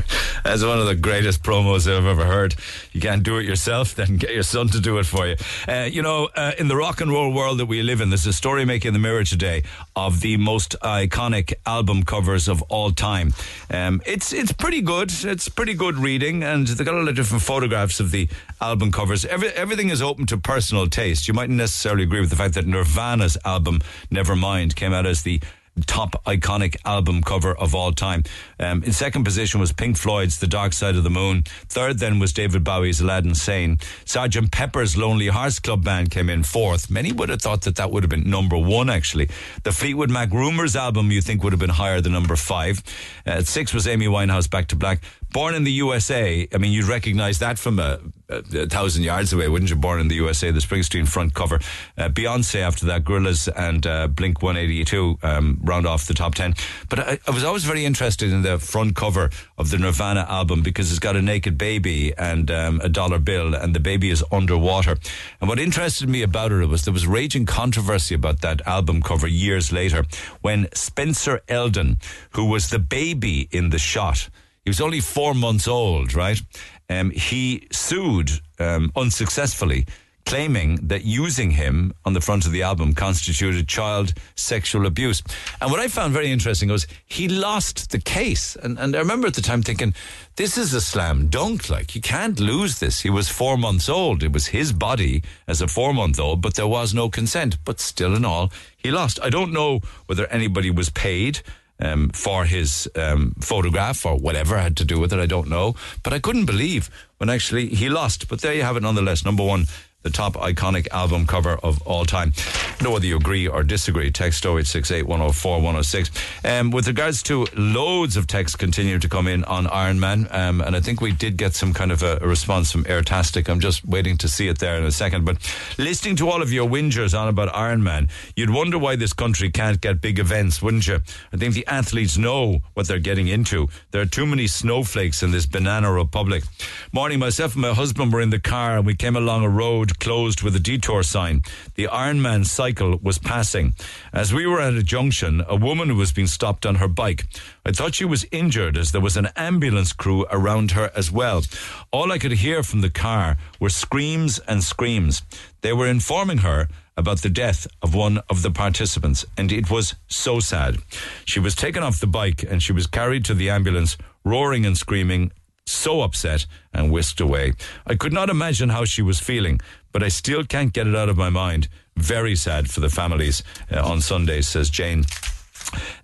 That's 0.44 0.62
one 0.62 0.78
of 0.78 0.86
the 0.86 0.94
greatest 0.94 1.42
promos 1.42 1.90
I've 1.90 2.04
ever 2.04 2.24
heard. 2.24 2.54
You 2.92 3.00
can't 3.00 3.22
do 3.22 3.38
it 3.38 3.46
yourself, 3.46 3.94
then 3.94 4.16
get 4.16 4.34
your 4.34 4.42
son 4.42 4.68
to 4.68 4.80
do 4.80 4.98
it 4.98 5.06
for 5.06 5.26
you. 5.26 5.36
Uh, 5.66 5.88
you 5.90 6.02
know, 6.02 6.28
uh, 6.36 6.52
in 6.58 6.68
the 6.68 6.76
rock 6.76 7.00
and 7.00 7.10
roll 7.10 7.32
world 7.32 7.58
that 7.58 7.66
we 7.66 7.82
live 7.82 8.00
in, 8.00 8.10
there's 8.10 8.26
a 8.26 8.32
story 8.32 8.64
making 8.64 8.92
the 8.92 8.98
mirror 8.98 9.24
today 9.24 9.62
of 9.96 10.20
the 10.20 10.36
most 10.36 10.76
iconic 10.82 11.54
album 11.66 12.02
covers 12.02 12.46
of 12.46 12.62
all 12.62 12.90
time. 12.90 13.32
Um, 13.70 14.02
it's 14.06 14.32
it's 14.32 14.52
pretty 14.52 14.82
good. 14.82 15.12
It's 15.24 15.48
pretty 15.48 15.74
good 15.74 15.96
reading, 15.96 16.42
and 16.42 16.66
they 16.66 16.84
got 16.84 16.94
a 16.94 16.98
lot 16.98 17.08
of 17.08 17.16
different 17.16 17.42
photographs 17.42 18.00
of 18.00 18.10
the 18.10 18.28
album 18.60 18.92
covers. 18.92 19.24
Every, 19.24 19.48
everything 19.48 19.88
is 19.88 20.02
open 20.02 20.26
to 20.26 20.36
personal 20.36 20.88
taste. 20.88 21.26
You 21.26 21.34
mightn't 21.34 21.58
necessarily 21.58 22.02
agree 22.02 22.20
with 22.20 22.30
the 22.30 22.36
fact 22.36 22.54
that 22.54 22.66
Nirvana's 22.66 23.38
album 23.44 23.80
Nevermind 24.10 24.74
came 24.74 24.92
out 24.92 25.06
as 25.06 25.22
the 25.22 25.40
top 25.86 26.24
iconic 26.24 26.76
album 26.84 27.22
cover 27.22 27.56
of 27.56 27.74
all 27.74 27.92
time. 27.92 28.24
Um, 28.58 28.82
in 28.82 28.92
second 28.92 29.24
position 29.24 29.60
was 29.60 29.72
Pink 29.72 29.96
Floyd's 29.96 30.38
The 30.38 30.46
Dark 30.46 30.72
Side 30.72 30.96
of 30.96 31.04
the 31.04 31.10
Moon. 31.10 31.44
Third 31.68 31.98
then 31.98 32.18
was 32.18 32.32
David 32.32 32.64
Bowie's 32.64 33.00
Aladdin 33.00 33.34
Sane. 33.34 33.78
Sergeant 34.04 34.50
Pepper's 34.52 34.96
Lonely 34.96 35.28
Hearts 35.28 35.58
Club 35.58 35.84
Band 35.84 36.10
came 36.10 36.28
in 36.28 36.42
fourth. 36.42 36.90
Many 36.90 37.12
would 37.12 37.28
have 37.28 37.42
thought 37.42 37.62
that 37.62 37.76
that 37.76 37.90
would 37.90 38.02
have 38.02 38.10
been 38.10 38.28
number 38.28 38.56
one, 38.56 38.90
actually. 38.90 39.28
The 39.62 39.72
Fleetwood 39.72 40.10
Mac 40.10 40.32
Rumours 40.32 40.76
album 40.76 41.10
you 41.10 41.20
think 41.20 41.42
would 41.42 41.52
have 41.52 41.60
been 41.60 41.70
higher 41.70 42.00
than 42.00 42.12
number 42.12 42.36
five. 42.36 42.82
Uh, 43.26 43.30
at 43.38 43.46
six 43.46 43.72
was 43.72 43.86
Amy 43.86 44.06
Winehouse 44.06 44.50
Back 44.50 44.68
to 44.68 44.76
Black. 44.76 45.00
Born 45.32 45.54
in 45.54 45.64
the 45.64 45.72
USA, 45.72 46.48
I 46.52 46.58
mean, 46.58 46.72
you'd 46.72 46.86
recognize 46.88 47.38
that 47.40 47.58
from 47.58 47.78
a, 47.78 48.00
a, 48.28 48.36
a, 48.36 48.66
thousand 48.66 49.02
yards 49.02 49.32
away, 49.32 49.48
wouldn't 49.48 49.70
you? 49.70 49.76
Born 49.76 50.00
in 50.00 50.08
the 50.08 50.16
USA, 50.16 50.50
the 50.50 50.60
Springsteen 50.60 51.08
front 51.08 51.34
cover. 51.34 51.60
Uh, 51.96 52.08
Beyonce 52.08 52.60
after 52.60 52.86
that, 52.86 53.04
Gorillaz 53.04 53.48
and 53.54 53.86
uh, 53.86 54.08
Blink 54.08 54.42
182 54.42 55.18
um, 55.22 55.58
round 55.62 55.86
off 55.86 56.06
the 56.06 56.14
top 56.14 56.34
10. 56.34 56.54
But 56.88 56.98
I, 57.00 57.18
I, 57.26 57.30
was 57.30 57.44
always 57.44 57.64
very 57.64 57.84
interested 57.84 58.32
in 58.32 58.42
the 58.42 58.58
front 58.58 58.96
cover 58.96 59.30
of 59.56 59.70
the 59.70 59.78
Nirvana 59.78 60.26
album 60.28 60.62
because 60.62 60.90
it's 60.90 60.98
got 60.98 61.16
a 61.16 61.22
naked 61.22 61.56
baby 61.56 62.12
and 62.16 62.50
um, 62.50 62.80
a 62.82 62.88
dollar 62.88 63.18
bill, 63.18 63.54
and 63.54 63.74
the 63.74 63.80
baby 63.80 64.10
is 64.10 64.24
underwater. 64.30 64.96
And 65.40 65.48
what 65.48 65.58
interested 65.58 66.08
me 66.08 66.22
about 66.22 66.52
it 66.52 66.66
was 66.66 66.84
there 66.84 66.92
was 66.92 67.06
raging 67.06 67.46
controversy 67.46 68.14
about 68.14 68.40
that 68.40 68.66
album 68.66 69.02
cover 69.02 69.26
years 69.26 69.72
later 69.72 70.04
when 70.40 70.68
Spencer 70.74 71.40
Elden, 71.48 71.98
who 72.30 72.44
was 72.44 72.70
the 72.70 72.78
baby 72.78 73.48
in 73.50 73.70
the 73.70 73.78
shot, 73.78 74.28
he 74.64 74.70
was 74.70 74.80
only 74.80 75.00
four 75.00 75.32
months 75.34 75.66
old, 75.66 76.14
right? 76.14 76.40
Um, 76.88 77.10
he 77.10 77.68
sued 77.70 78.30
um, 78.58 78.92
unsuccessfully, 78.96 79.86
claiming 80.28 80.76
that 80.82 81.04
using 81.06 81.52
him 81.52 81.94
on 82.04 82.12
the 82.12 82.20
front 82.20 82.44
of 82.44 82.52
the 82.52 82.62
album 82.62 82.92
constituted 82.92 83.66
child 83.66 84.12
sexual 84.34 84.84
abuse. 84.84 85.22
And 85.58 85.70
what 85.70 85.80
I 85.80 85.88
found 85.88 86.12
very 86.12 86.30
interesting 86.30 86.68
was 86.68 86.86
he 87.06 87.28
lost 87.28 87.92
the 87.92 87.98
case. 87.98 88.54
And, 88.56 88.78
and 88.78 88.94
I 88.94 88.98
remember 88.98 89.26
at 89.26 89.32
the 89.32 89.40
time 89.40 89.62
thinking, 89.62 89.94
this 90.36 90.58
is 90.58 90.74
a 90.74 90.82
slam 90.82 91.28
dunk. 91.28 91.70
Like, 91.70 91.94
you 91.94 92.02
can't 92.02 92.38
lose 92.38 92.78
this. 92.78 93.00
He 93.00 93.08
was 93.08 93.30
four 93.30 93.56
months 93.56 93.88
old. 93.88 94.22
It 94.22 94.32
was 94.32 94.48
his 94.48 94.74
body 94.74 95.22
as 95.46 95.62
a 95.62 95.66
four 95.66 95.94
month 95.94 96.20
old, 96.20 96.42
but 96.42 96.56
there 96.56 96.66
was 96.66 96.92
no 96.92 97.08
consent. 97.08 97.56
But 97.64 97.80
still, 97.80 98.14
in 98.14 98.26
all, 98.26 98.52
he 98.76 98.90
lost. 98.90 99.18
I 99.22 99.30
don't 99.30 99.52
know 99.52 99.80
whether 100.06 100.26
anybody 100.26 100.70
was 100.70 100.90
paid 100.90 101.40
um, 101.80 102.10
for 102.10 102.44
his 102.44 102.88
um, 102.94 103.34
photograph 103.40 104.04
or 104.04 104.16
whatever 104.16 104.58
had 104.58 104.76
to 104.76 104.84
do 104.84 104.98
with 104.98 105.12
it. 105.12 105.18
I 105.18 105.26
don't 105.26 105.48
know. 105.48 105.74
But 106.02 106.12
I 106.12 106.18
couldn't 106.18 106.46
believe 106.46 106.90
when 107.18 107.30
actually 107.30 107.68
he 107.68 107.88
lost. 107.88 108.28
But 108.28 108.40
there 108.40 108.54
you 108.54 108.62
have 108.62 108.76
it 108.76 108.82
nonetheless. 108.82 109.24
Number 109.24 109.44
one, 109.44 109.66
the 110.08 110.16
top 110.16 110.34
iconic 110.34 110.88
album 110.90 111.26
cover 111.26 111.58
of 111.62 111.82
all 111.82 112.06
time. 112.06 112.32
Know 112.80 112.92
whether 112.92 113.04
you 113.04 113.16
agree 113.16 113.46
or 113.46 113.62
disagree. 113.62 114.10
Text 114.10 114.44
0868 114.44 115.02
104 115.02 115.56
106. 115.56 116.10
Um, 116.44 116.70
with 116.70 116.86
regards 116.86 117.22
to 117.24 117.46
loads 117.54 118.16
of 118.16 118.26
texts 118.26 118.56
continue 118.56 118.98
to 118.98 119.08
come 119.08 119.28
in 119.28 119.44
on 119.44 119.66
Ironman, 119.66 120.32
um, 120.34 120.62
and 120.62 120.74
I 120.74 120.80
think 120.80 121.02
we 121.02 121.12
did 121.12 121.36
get 121.36 121.54
some 121.54 121.74
kind 121.74 121.92
of 121.92 122.02
a, 122.02 122.18
a 122.22 122.26
response 122.26 122.72
from 122.72 122.84
Airtastic. 122.84 123.50
I'm 123.50 123.60
just 123.60 123.84
waiting 123.84 124.16
to 124.18 124.28
see 124.28 124.48
it 124.48 124.58
there 124.60 124.78
in 124.78 124.84
a 124.84 124.92
second. 124.92 125.26
But 125.26 125.36
listening 125.76 126.16
to 126.16 126.30
all 126.30 126.40
of 126.40 126.52
your 126.52 126.66
whingers 126.66 127.18
on 127.18 127.28
about 127.28 127.52
Ironman, 127.52 128.08
you'd 128.34 128.50
wonder 128.50 128.78
why 128.78 128.96
this 128.96 129.12
country 129.12 129.50
can't 129.50 129.78
get 129.80 130.00
big 130.00 130.18
events, 130.18 130.62
wouldn't 130.62 130.86
you? 130.86 131.00
I 131.34 131.36
think 131.36 131.52
the 131.52 131.66
athletes 131.66 132.16
know 132.16 132.60
what 132.72 132.88
they're 132.88 132.98
getting 132.98 133.28
into. 133.28 133.68
There 133.90 134.00
are 134.00 134.06
too 134.06 134.24
many 134.26 134.46
snowflakes 134.46 135.22
in 135.22 135.32
this 135.32 135.44
banana 135.44 135.92
republic. 135.92 136.44
Morning, 136.92 137.18
myself 137.18 137.52
and 137.52 137.62
my 137.62 137.74
husband 137.74 138.10
were 138.10 138.22
in 138.22 138.30
the 138.30 138.40
car 138.40 138.78
and 138.78 138.86
we 138.86 138.94
came 138.94 139.16
along 139.16 139.44
a 139.44 139.48
road 139.50 139.97
closed 140.00 140.42
with 140.42 140.56
a 140.56 140.60
detour 140.60 141.02
sign. 141.02 141.42
The 141.74 141.88
Ironman 141.90 142.46
cycle 142.46 142.98
was 143.02 143.18
passing. 143.18 143.74
As 144.12 144.32
we 144.32 144.46
were 144.46 144.60
at 144.60 144.74
a 144.74 144.82
junction, 144.82 145.44
a 145.48 145.56
woman 145.56 145.96
was 145.96 146.12
being 146.12 146.26
stopped 146.26 146.64
on 146.64 146.76
her 146.76 146.88
bike. 146.88 147.26
I 147.64 147.72
thought 147.72 147.94
she 147.94 148.04
was 148.04 148.26
injured 148.32 148.76
as 148.76 148.92
there 148.92 149.00
was 149.00 149.16
an 149.16 149.28
ambulance 149.36 149.92
crew 149.92 150.26
around 150.30 150.72
her 150.72 150.90
as 150.94 151.10
well. 151.10 151.42
All 151.90 152.12
I 152.12 152.18
could 152.18 152.32
hear 152.32 152.62
from 152.62 152.80
the 152.80 152.90
car 152.90 153.36
were 153.60 153.70
screams 153.70 154.38
and 154.40 154.62
screams. 154.62 155.22
They 155.60 155.72
were 155.72 155.86
informing 155.86 156.38
her 156.38 156.68
about 156.96 157.22
the 157.22 157.30
death 157.30 157.66
of 157.80 157.94
one 157.94 158.18
of 158.28 158.42
the 158.42 158.50
participants, 158.50 159.24
and 159.36 159.52
it 159.52 159.70
was 159.70 159.94
so 160.08 160.40
sad. 160.40 160.78
She 161.24 161.38
was 161.38 161.54
taken 161.54 161.82
off 161.82 162.00
the 162.00 162.08
bike 162.08 162.42
and 162.42 162.60
she 162.60 162.72
was 162.72 162.88
carried 162.88 163.24
to 163.26 163.34
the 163.34 163.50
ambulance, 163.50 163.96
roaring 164.24 164.66
and 164.66 164.76
screaming, 164.76 165.30
so 165.68 166.02
upset 166.02 166.46
and 166.72 166.90
whisked 166.90 167.20
away. 167.20 167.52
I 167.86 167.94
could 167.94 168.12
not 168.12 168.30
imagine 168.30 168.70
how 168.70 168.84
she 168.84 169.02
was 169.02 169.20
feeling, 169.20 169.60
but 169.92 170.02
I 170.02 170.08
still 170.08 170.44
can't 170.44 170.72
get 170.72 170.86
it 170.86 170.96
out 170.96 171.08
of 171.08 171.16
my 171.16 171.30
mind. 171.30 171.68
Very 171.96 172.36
sad 172.36 172.70
for 172.70 172.80
the 172.80 172.90
families 172.90 173.42
uh, 173.72 173.80
on 173.80 174.00
Sunday, 174.00 174.40
says 174.42 174.70
Jane. 174.70 175.04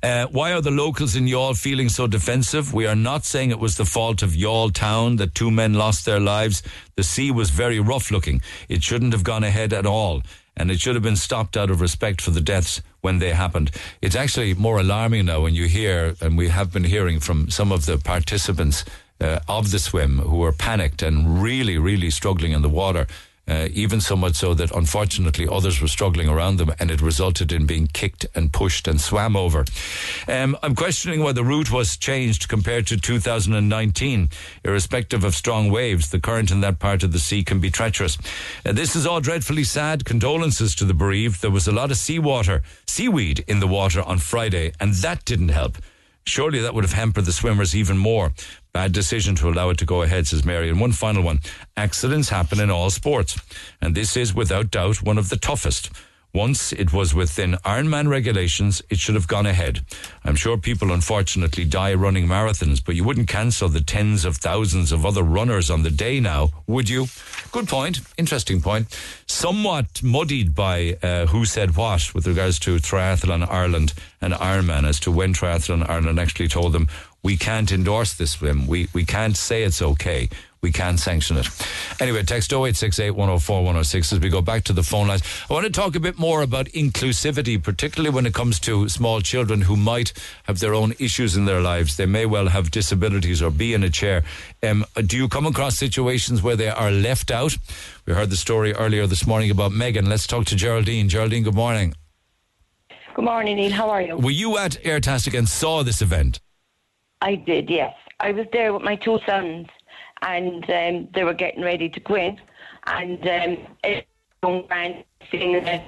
Uh, 0.03 0.27
why 0.27 0.53
are 0.53 0.61
the 0.61 0.71
locals 0.71 1.17
in 1.17 1.25
Youghal 1.27 1.59
feeling 1.59 1.89
so 1.89 2.07
defensive? 2.07 2.75
We 2.75 2.87
are 2.87 2.97
not 2.97 3.25
saying 3.25 3.51
it 3.51 3.59
was 3.59 3.77
the 3.77 3.85
fault 3.85 4.23
of 4.23 4.31
Youghal 4.31 4.73
town 4.73 5.17
that 5.17 5.35
two 5.35 5.51
men 5.51 5.75
lost 5.75 6.05
their 6.05 6.21
lives. 6.21 6.63
The 6.97 7.03
sea 7.03 7.31
was 7.31 7.51
very 7.51 7.81
rough 7.81 8.11
looking. 8.11 8.43
It 8.69 8.83
shouldn't 8.83 9.13
have 9.13 9.25
gone 9.25 9.45
ahead 9.45 9.73
at 9.73 9.87
all. 9.87 10.23
And 10.57 10.71
it 10.71 10.81
should 10.81 10.95
have 10.95 11.03
been 11.03 11.17
stopped 11.17 11.57
out 11.57 11.71
of 11.71 11.81
respect 11.81 12.21
for 12.21 12.31
the 12.31 12.41
deaths 12.41 12.81
when 13.01 13.19
they 13.19 13.31
happened. 13.31 13.71
It's 14.01 14.15
actually 14.15 14.55
more 14.55 14.79
alarming 14.79 15.27
now 15.27 15.41
when 15.41 15.55
you 15.55 15.67
hear, 15.67 16.15
and 16.21 16.39
we 16.39 16.49
have 16.49 16.73
been 16.73 16.85
hearing 16.85 17.19
from 17.19 17.51
some 17.51 17.73
of 17.73 17.87
the 17.87 17.99
participants 17.99 18.85
uh, 19.21 19.41
of 19.49 19.71
the 19.71 19.79
swim 19.79 20.19
who 20.19 20.39
were 20.39 20.53
panicked 20.53 21.03
and 21.03 21.43
really, 21.43 21.79
really 21.79 22.11
struggling 22.11 22.53
in 22.53 22.63
the 22.63 22.69
water. 22.69 23.07
Uh, 23.47 23.69
even 23.73 24.01
so 24.01 24.17
much 24.17 24.37
so 24.37 24.55
that 24.55 24.75
unfortunately 24.75 25.47
others 25.47 25.79
were 25.79 25.89
struggling 25.89 26.31
around 26.31 26.57
them 26.57 26.73
and 26.79 26.91
it 26.91 27.03
resulted 27.03 27.53
in 27.53 27.67
being 27.67 27.87
kicked 27.87 28.25
and 28.35 28.55
pushed 28.55 28.89
and 28.89 28.99
swam 29.03 29.37
over. 29.37 29.67
Um, 30.27 30.57
I'm 30.63 30.75
questioning 30.75 31.23
why 31.23 31.33
the 31.33 31.45
route 31.45 31.71
was 31.71 31.99
changed 31.99 32.49
compared 32.49 32.87
to 32.87 32.97
2019. 32.97 34.31
Irrespective 34.65 35.25
of 35.25 35.35
strong 35.35 35.71
waves, 35.71 36.09
the 36.09 36.21
current 36.21 36.51
in 36.51 36.63
that 36.63 36.79
part 36.79 37.03
of 37.03 37.13
the 37.13 37.19
sea 37.19 37.45
can 37.45 37.61
be 37.61 37.71
treacherous. 37.71 38.17
Uh, 38.65 38.73
this 38.73 38.97
is 38.97 39.07
all 39.07 39.21
dreadfully 39.21 39.65
sad. 39.65 40.07
Condolences 40.07 40.75
to 40.77 40.87
the 40.87 40.95
bereaved. 40.95 41.43
There 41.43 41.51
was 41.51 41.69
a 41.69 41.73
lot 41.73 41.91
of 41.91 41.99
seawater, 41.99 42.63
seaweed 42.87 43.45
in 43.47 43.61
the 43.61 43.67
water 43.67 44.01
on 44.01 44.19
Friday, 44.19 44.73
and 44.81 44.95
that 44.95 45.23
didn't 45.27 45.51
help. 45.51 45.77
Surely 46.27 46.61
that 46.61 46.75
would 46.75 46.85
have 46.85 46.93
hampered 46.93 47.27
the 47.27 47.33
swimmers 47.33 47.77
even 47.77 47.99
more. 47.99 48.33
Bad 48.73 48.93
decision 48.93 49.35
to 49.37 49.49
allow 49.49 49.71
it 49.71 49.79
to 49.79 49.85
go 49.85 50.03
ahead, 50.03 50.27
says 50.27 50.45
Mary. 50.45 50.69
And 50.69 50.81
one 50.81 50.93
final 50.93 51.23
one. 51.23 51.41
Accidents 51.77 52.31
happen 52.31 52.61
in 52.61 52.71
all 52.71 52.91
sports. 52.91 53.39
And 53.81 53.95
this 53.95 54.17
is 54.17 54.35
without 54.35 54.71
doubt 54.71 55.03
one 55.03 55.19
of 55.19 55.29
the 55.29 55.37
toughest. 55.37 55.91
Once 56.35 56.73
it 56.73 56.93
was 56.93 57.15
within 57.15 57.53
Ironman 57.65 58.09
regulations, 58.09 58.83
it 58.91 58.99
should 58.99 59.15
have 59.15 59.29
gone 59.29 59.47
ahead. 59.47 59.85
I'm 60.25 60.35
sure 60.35 60.59
people 60.59 60.91
unfortunately 60.91 61.65
die 61.65 61.95
running 61.95 62.27
marathons, 62.27 62.85
but 62.85 62.97
you 62.97 63.05
wouldn't 63.05 63.29
cancel 63.29 63.69
the 63.69 63.81
tens 63.81 64.25
of 64.25 64.39
thousands 64.39 64.91
of 64.91 65.07
other 65.07 65.23
runners 65.23 65.71
on 65.71 65.85
the 65.85 65.93
day 65.93 66.19
now, 66.19 66.51
would 66.67 66.89
you? 66.89 67.07
Good 67.53 67.69
point. 67.69 68.01
Interesting 68.19 68.61
point. 68.61 68.89
Somewhat 69.27 70.03
muddied 70.03 70.57
by 70.57 70.97
uh, 71.01 71.27
who 71.27 71.45
said 71.45 71.77
what 71.77 72.13
with 72.13 72.27
regards 72.27 72.59
to 72.61 72.79
Triathlon 72.79 73.49
Ireland 73.49 73.95
and 74.21 74.35
Ironman 74.35 74.89
as 74.89 74.99
to 75.01 75.13
when 75.13 75.35
Triathlon 75.35 75.89
Ireland 75.89 76.19
actually 76.19 76.49
told 76.49 76.73
them 76.73 76.89
we 77.23 77.37
can't 77.37 77.71
endorse 77.71 78.13
this 78.15 78.33
swim. 78.33 78.67
We, 78.67 78.89
we 78.93 79.05
can't 79.05 79.37
say 79.37 79.63
it's 79.63 79.81
okay 79.81 80.29
we 80.65 80.73
can 80.73 80.97
sanction 80.97 81.37
it. 81.37 81.47
Anyway, 82.01 82.23
text 82.23 82.51
0868 82.51 83.11
104 83.11 83.57
106 83.59 84.15
as 84.15 84.19
we 84.19 84.31
go 84.31 84.41
back 84.41 84.65
to 84.65 84.73
the 84.73 84.83
phone 84.83 85.09
lines. 85.09 85.23
I 85.51 85.53
want 85.53 85.67
to 85.67 85.71
talk 85.71 85.95
a 85.95 86.01
bit 86.01 86.19
more 86.19 86.41
about 86.41 86.67
inclusivity, 86.69 87.63
particularly 87.63 88.09
when 88.09 88.25
it 88.25 88.33
comes 88.33 88.59
to 88.61 88.89
small 88.89 89.21
children 89.21 89.61
who 89.61 89.77
might 89.77 90.15
have 90.45 90.61
their 90.61 90.73
own 90.73 90.95
issues 90.99 91.37
in 91.37 91.45
their 91.45 91.61
lives. 91.61 91.99
They 91.99 92.07
may 92.07 92.25
well 92.25 92.49
have 92.49 92.71
disabilities 92.71 93.43
or 93.43 93.51
be 93.51 93.75
in 93.75 93.83
a 93.83 93.91
chair. 93.91 94.25
Um, 94.63 94.87
do 95.05 95.19
you 95.19 95.29
come 95.29 95.47
across 95.47 95.77
situations 95.77 96.43
where 96.43 96.57
they 96.57 96.71
are 96.71 96.91
left 96.91 97.31
out? 97.31 97.59
We 98.07 98.15
heard 98.15 98.31
the 98.31 98.37
story 98.37 98.73
earlier 98.73 99.07
this 99.07 99.27
morning 99.27 99.51
about 99.51 99.73
Megan. 99.73 100.09
Let's 100.09 100.27
talk 100.27 100.47
to 100.47 100.57
Geraldine. 100.57 101.11
Geraldine, 101.11 101.43
good 101.43 101.55
morning. 101.55 101.93
Good 103.15 103.27
morning, 103.27 103.57
Neil. 103.57 103.71
How 103.71 103.91
are 103.91 104.01
you? 104.01 104.17
Were 104.17 104.31
you 104.31 104.57
at 104.57 104.83
Airtastic 104.83 105.37
and 105.39 105.47
saw 105.47 105.83
this 105.83 106.01
event? 106.01 106.41
I 107.21 107.35
did, 107.35 107.69
yes. 107.69 107.95
I 108.21 108.33
was 108.33 108.47
there 108.51 108.73
with 108.73 108.83
my 108.83 108.97
two 108.97 109.19
sons 109.27 109.67
and 110.25 110.65
um, 110.71 111.09
they 111.15 111.23
were 111.23 111.35
getting 111.35 111.63
ready 111.63 111.89
to 111.89 112.01
go 112.01 112.17
in. 112.17 112.41
And 112.87 113.21
um, 113.21 113.67
it 113.85 114.07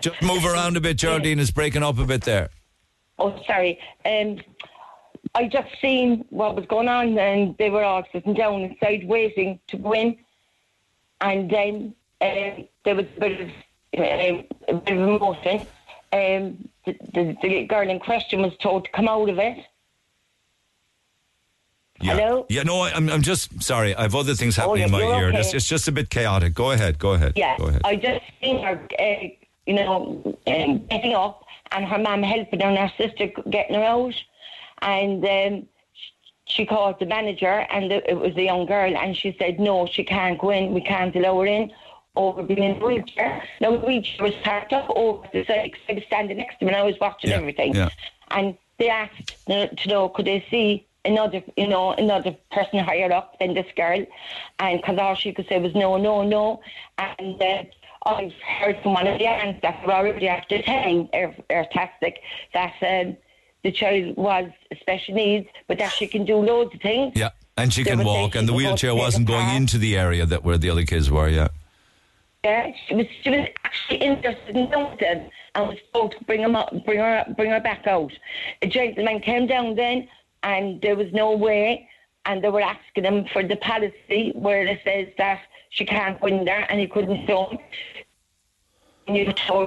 just 0.00 0.22
move 0.22 0.44
around 0.44 0.76
a 0.76 0.80
bit, 0.80 0.98
Geraldine. 0.98 1.38
It's 1.38 1.50
breaking 1.50 1.82
up 1.82 1.98
a 1.98 2.04
bit 2.04 2.22
there. 2.22 2.48
Oh, 3.18 3.38
sorry. 3.46 3.78
Um, 4.04 4.38
I 5.34 5.48
just 5.48 5.68
seen 5.80 6.24
what 6.30 6.54
was 6.54 6.66
going 6.66 6.88
on, 6.88 7.18
and 7.18 7.56
they 7.58 7.70
were 7.70 7.84
all 7.84 8.04
sitting 8.12 8.34
down 8.34 8.62
inside 8.62 9.06
waiting 9.06 9.58
to 9.68 9.76
go 9.76 9.92
in. 9.92 10.16
And 11.20 11.50
then 11.50 11.94
um, 12.20 12.68
there 12.84 12.94
was 12.94 13.06
a 13.16 13.20
bit 13.20 13.40
of, 13.40 13.48
uh, 13.98 14.42
a 14.68 14.74
bit 14.74 14.96
of 14.96 15.08
emotion. 15.08 15.66
Um, 16.12 16.68
the, 16.84 16.96
the, 17.14 17.36
the 17.42 17.66
girl 17.66 17.88
in 17.88 17.98
question 17.98 18.42
was 18.42 18.56
told 18.58 18.84
to 18.84 18.90
come 18.92 19.08
out 19.08 19.28
of 19.28 19.38
it 19.38 19.58
yeah. 22.00 22.14
Hello? 22.14 22.46
Yeah, 22.48 22.62
no, 22.62 22.82
I'm, 22.82 23.08
I'm 23.08 23.22
just 23.22 23.62
sorry. 23.62 23.94
I 23.94 24.02
have 24.02 24.14
other 24.14 24.34
things 24.34 24.56
happening 24.56 24.82
Oh, 24.82 24.86
in 24.86 24.90
my 24.92 25.00
ear. 25.18 25.28
okay. 25.28 25.40
It's, 25.40 25.54
it's 25.54 25.68
just 25.68 25.88
a 25.88 25.92
bit 25.92 26.10
chaotic. 26.10 26.54
Go 26.54 26.70
ahead. 26.72 26.98
Go 26.98 27.12
ahead. 27.14 27.32
Yeah, 27.36 27.56
Go 27.58 27.66
ahead. 27.66 27.82
I 27.84 27.96
just 27.96 28.20
seen 28.40 28.62
her 28.62 28.80
uh, 28.98 29.28
you 29.66 29.74
know, 29.74 30.36
um, 30.46 30.86
getting 30.86 31.14
up, 31.14 31.44
and 31.72 31.84
her 31.84 31.98
mum 31.98 32.22
helping 32.22 32.60
her 32.60 32.66
and 32.68 32.78
her 32.78 32.92
sister 32.96 33.28
getting 33.50 33.74
her 33.76 33.82
out. 33.82 34.14
And 34.82 35.24
um, 35.24 35.66
she 36.44 36.64
called 36.66 37.00
the 37.00 37.06
manager, 37.06 37.66
and 37.70 37.90
the, 37.90 38.08
it 38.08 38.14
was 38.14 38.36
a 38.36 38.42
young 38.42 38.66
girl, 38.66 38.96
and 38.96 39.16
she 39.16 39.34
said, 39.38 39.58
no, 39.58 39.86
she 39.86 40.04
can't 40.04 40.38
go 40.38 40.50
in. 40.50 40.72
We 40.72 40.80
can't 40.82 41.14
allow 41.16 41.40
her 41.40 41.46
in. 41.46 41.72
Over 42.14 42.42
being 42.44 42.62
in 42.62 42.78
the 42.78 42.86
wheelchair. 42.86 43.42
Now 43.60 43.72
the 43.72 43.78
wheelchair 43.86 44.24
was 44.24 44.34
parked 44.42 44.72
up 44.72 44.88
over 44.96 45.26
the 45.34 45.44
side. 45.44 45.72
I 45.88 45.92
was 45.94 46.02
standing 46.06 46.38
next 46.38 46.54
to 46.54 46.60
them, 46.60 46.68
and 46.68 46.76
I 46.76 46.82
was 46.82 46.94
watching 47.00 47.28
Yeah, 47.30 47.36
everything. 47.36 47.74
yeah. 47.74 47.90
And 48.30 48.56
they 48.78 48.88
asked 48.88 49.36
uh, 49.50 49.66
to 49.66 49.88
know 49.88 50.08
could 50.08 50.24
they 50.26 50.42
see 50.50 50.86
another, 51.06 51.42
you 51.56 51.68
know, 51.68 51.92
another 51.92 52.36
person 52.50 52.80
higher 52.80 53.12
up 53.12 53.38
than 53.38 53.54
this 53.54 53.66
girl, 53.76 54.04
and 54.58 54.80
because 54.80 54.98
all 54.98 55.14
she 55.14 55.32
could 55.32 55.46
say 55.48 55.58
was 55.58 55.74
no, 55.74 55.96
no, 55.96 56.22
no, 56.22 56.60
and. 56.98 57.40
Uh, 57.40 57.64
I've 58.06 58.32
heard 58.34 58.80
from 58.82 58.94
one 58.94 59.08
of 59.08 59.18
the 59.18 59.26
aunts 59.26 59.62
that 59.62 59.84
were 59.84 59.92
already 59.92 60.28
after 60.28 60.62
telling 60.62 61.08
Air, 61.12 61.34
Airtastic 61.50 62.18
that 62.54 62.74
um, 62.80 63.16
the 63.64 63.72
child 63.72 64.16
was 64.16 64.48
special 64.78 65.14
needs, 65.14 65.48
but 65.66 65.78
that 65.78 65.92
she 65.92 66.06
can 66.06 66.24
do 66.24 66.36
loads 66.36 66.72
of 66.72 66.80
things. 66.80 67.14
Yeah, 67.16 67.30
and 67.56 67.72
she 67.72 67.82
can 67.82 68.04
walk, 68.04 68.34
she 68.34 68.38
and 68.38 68.48
the 68.48 68.52
wheelchair 68.52 68.94
wasn't 68.94 69.26
going 69.26 69.48
into 69.56 69.76
the 69.78 69.96
area 69.98 70.24
that 70.24 70.44
where 70.44 70.56
the 70.56 70.70
other 70.70 70.84
kids 70.84 71.10
were. 71.10 71.28
Yeah. 71.28 71.48
Yeah, 72.44 72.70
she 72.86 72.94
was 72.94 73.06
she 73.22 73.30
was 73.30 73.48
actually 73.64 73.98
interested 73.98 74.56
in 74.56 74.70
them 74.70 75.30
and 75.56 75.68
was 75.68 75.78
told 75.92 76.12
to 76.12 76.24
bring 76.24 76.42
him 76.42 76.54
up, 76.54 76.72
bring 76.84 77.00
her 77.00 77.24
bring 77.36 77.50
her 77.50 77.60
back 77.60 77.88
out. 77.88 78.12
A 78.62 78.68
gentleman 78.68 79.20
came 79.20 79.48
down 79.48 79.74
then, 79.74 80.08
and 80.46 80.80
there 80.80 80.94
was 80.94 81.12
no 81.12 81.36
way, 81.36 81.88
and 82.24 82.42
they 82.42 82.48
were 82.48 82.62
asking 82.62 83.04
him 83.04 83.26
for 83.32 83.42
the 83.42 83.56
policy 83.56 84.32
where 84.34 84.64
it 84.64 84.78
says 84.84 85.08
that 85.18 85.40
she 85.70 85.84
can't 85.84 86.20
go 86.20 86.28
in 86.28 86.44
there 86.44 86.64
and 86.70 86.78
he 86.80 86.86
couldn't. 86.86 87.28
And 87.28 87.58
you 89.08 89.26
uh, 89.28 89.66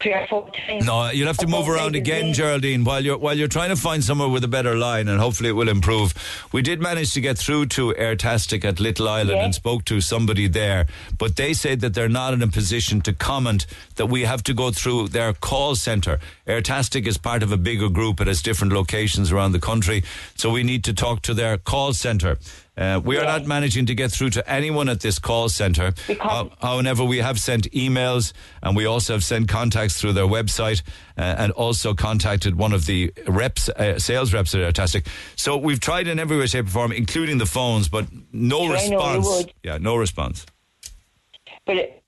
three 0.00 0.14
or 0.14 0.26
four 0.28 0.50
times. 0.50 0.86
No, 0.86 1.10
you'll 1.10 1.26
have 1.26 1.36
to 1.38 1.46
move 1.46 1.68
around 1.68 1.96
again, 1.96 2.32
Geraldine, 2.32 2.84
while 2.84 3.04
you're 3.04 3.18
while 3.18 3.36
you're 3.36 3.48
trying 3.48 3.68
to 3.70 3.76
find 3.76 4.02
somewhere 4.02 4.28
with 4.28 4.42
a 4.44 4.48
better 4.48 4.74
line, 4.74 5.08
and 5.08 5.20
hopefully 5.20 5.50
it 5.50 5.52
will 5.52 5.68
improve. 5.68 6.14
We 6.52 6.62
did 6.62 6.80
manage 6.80 7.12
to 7.14 7.20
get 7.20 7.36
through 7.38 7.66
to 7.66 7.92
Airtastic 7.94 8.64
at 8.64 8.80
Little 8.80 9.08
Island 9.08 9.36
Yeah. 9.38 9.44
and 9.44 9.54
spoke 9.54 9.84
to 9.86 10.00
somebody 10.00 10.48
there, 10.48 10.86
but 11.18 11.36
they 11.36 11.52
said 11.52 11.80
that 11.80 11.94
they're 11.94 12.08
not 12.08 12.32
in 12.34 12.42
a 12.42 12.48
position 12.48 13.00
to 13.02 13.12
comment. 13.12 13.66
That 13.96 14.06
we 14.06 14.22
have 14.22 14.42
to 14.44 14.54
go 14.54 14.70
through 14.70 15.08
their 15.08 15.32
call 15.34 15.74
centre. 15.74 16.18
Airtastic 16.46 17.06
is 17.06 17.18
part 17.18 17.42
of 17.42 17.52
a 17.52 17.56
bigger 17.58 17.88
group. 17.90 18.20
It 18.20 18.26
has 18.28 18.40
different 18.42 18.72
locations 18.72 19.30
around 19.30 19.52
the 19.52 19.60
country, 19.60 20.02
so 20.36 20.50
we 20.50 20.62
need 20.62 20.84
to 20.84 20.94
talk 20.94 21.22
to 21.22 21.34
their 21.34 21.58
call 21.58 21.92
centre. 21.92 22.38
Uh, 22.80 22.98
we 23.04 23.18
are 23.18 23.24
not 23.24 23.44
managing 23.44 23.84
to 23.86 23.94
get 23.94 24.10
through 24.10 24.30
to 24.30 24.50
anyone 24.50 24.88
at 24.88 25.00
this 25.00 25.18
call 25.18 25.48
centre. 25.50 25.92
How- 26.18 26.50
However, 26.62 27.04
we 27.04 27.18
have 27.18 27.38
sent 27.38 27.70
emails 27.72 28.32
and 28.62 28.74
we 28.74 28.86
also 28.86 29.12
have 29.12 29.22
sent 29.22 29.48
contacts 29.48 30.00
through 30.00 30.14
their 30.14 30.24
website 30.26 30.82
uh, 31.18 31.20
and 31.38 31.52
also 31.52 31.92
contacted 31.92 32.54
one 32.56 32.72
of 32.72 32.86
the 32.86 33.12
reps, 33.28 33.68
uh, 33.68 33.98
sales 33.98 34.32
reps 34.32 34.54
at 34.54 34.60
Airtastic. 34.62 35.06
So 35.36 35.58
we've 35.58 35.80
tried 35.80 36.08
in 36.08 36.18
every 36.18 36.38
way, 36.38 36.46
shape, 36.46 36.66
or 36.66 36.70
form, 36.70 36.92
including 36.92 37.36
the 37.36 37.46
phones, 37.46 37.88
but 37.90 38.06
no 38.32 38.66
Sure, 38.66 38.76
I 38.76 38.88
know 38.88 39.10
you 39.12 39.18
response. 39.18 39.46
Yeah, 39.62 39.78
no 39.78 39.96
response. 39.96 40.46
But 41.66 41.76
it, 41.76 42.02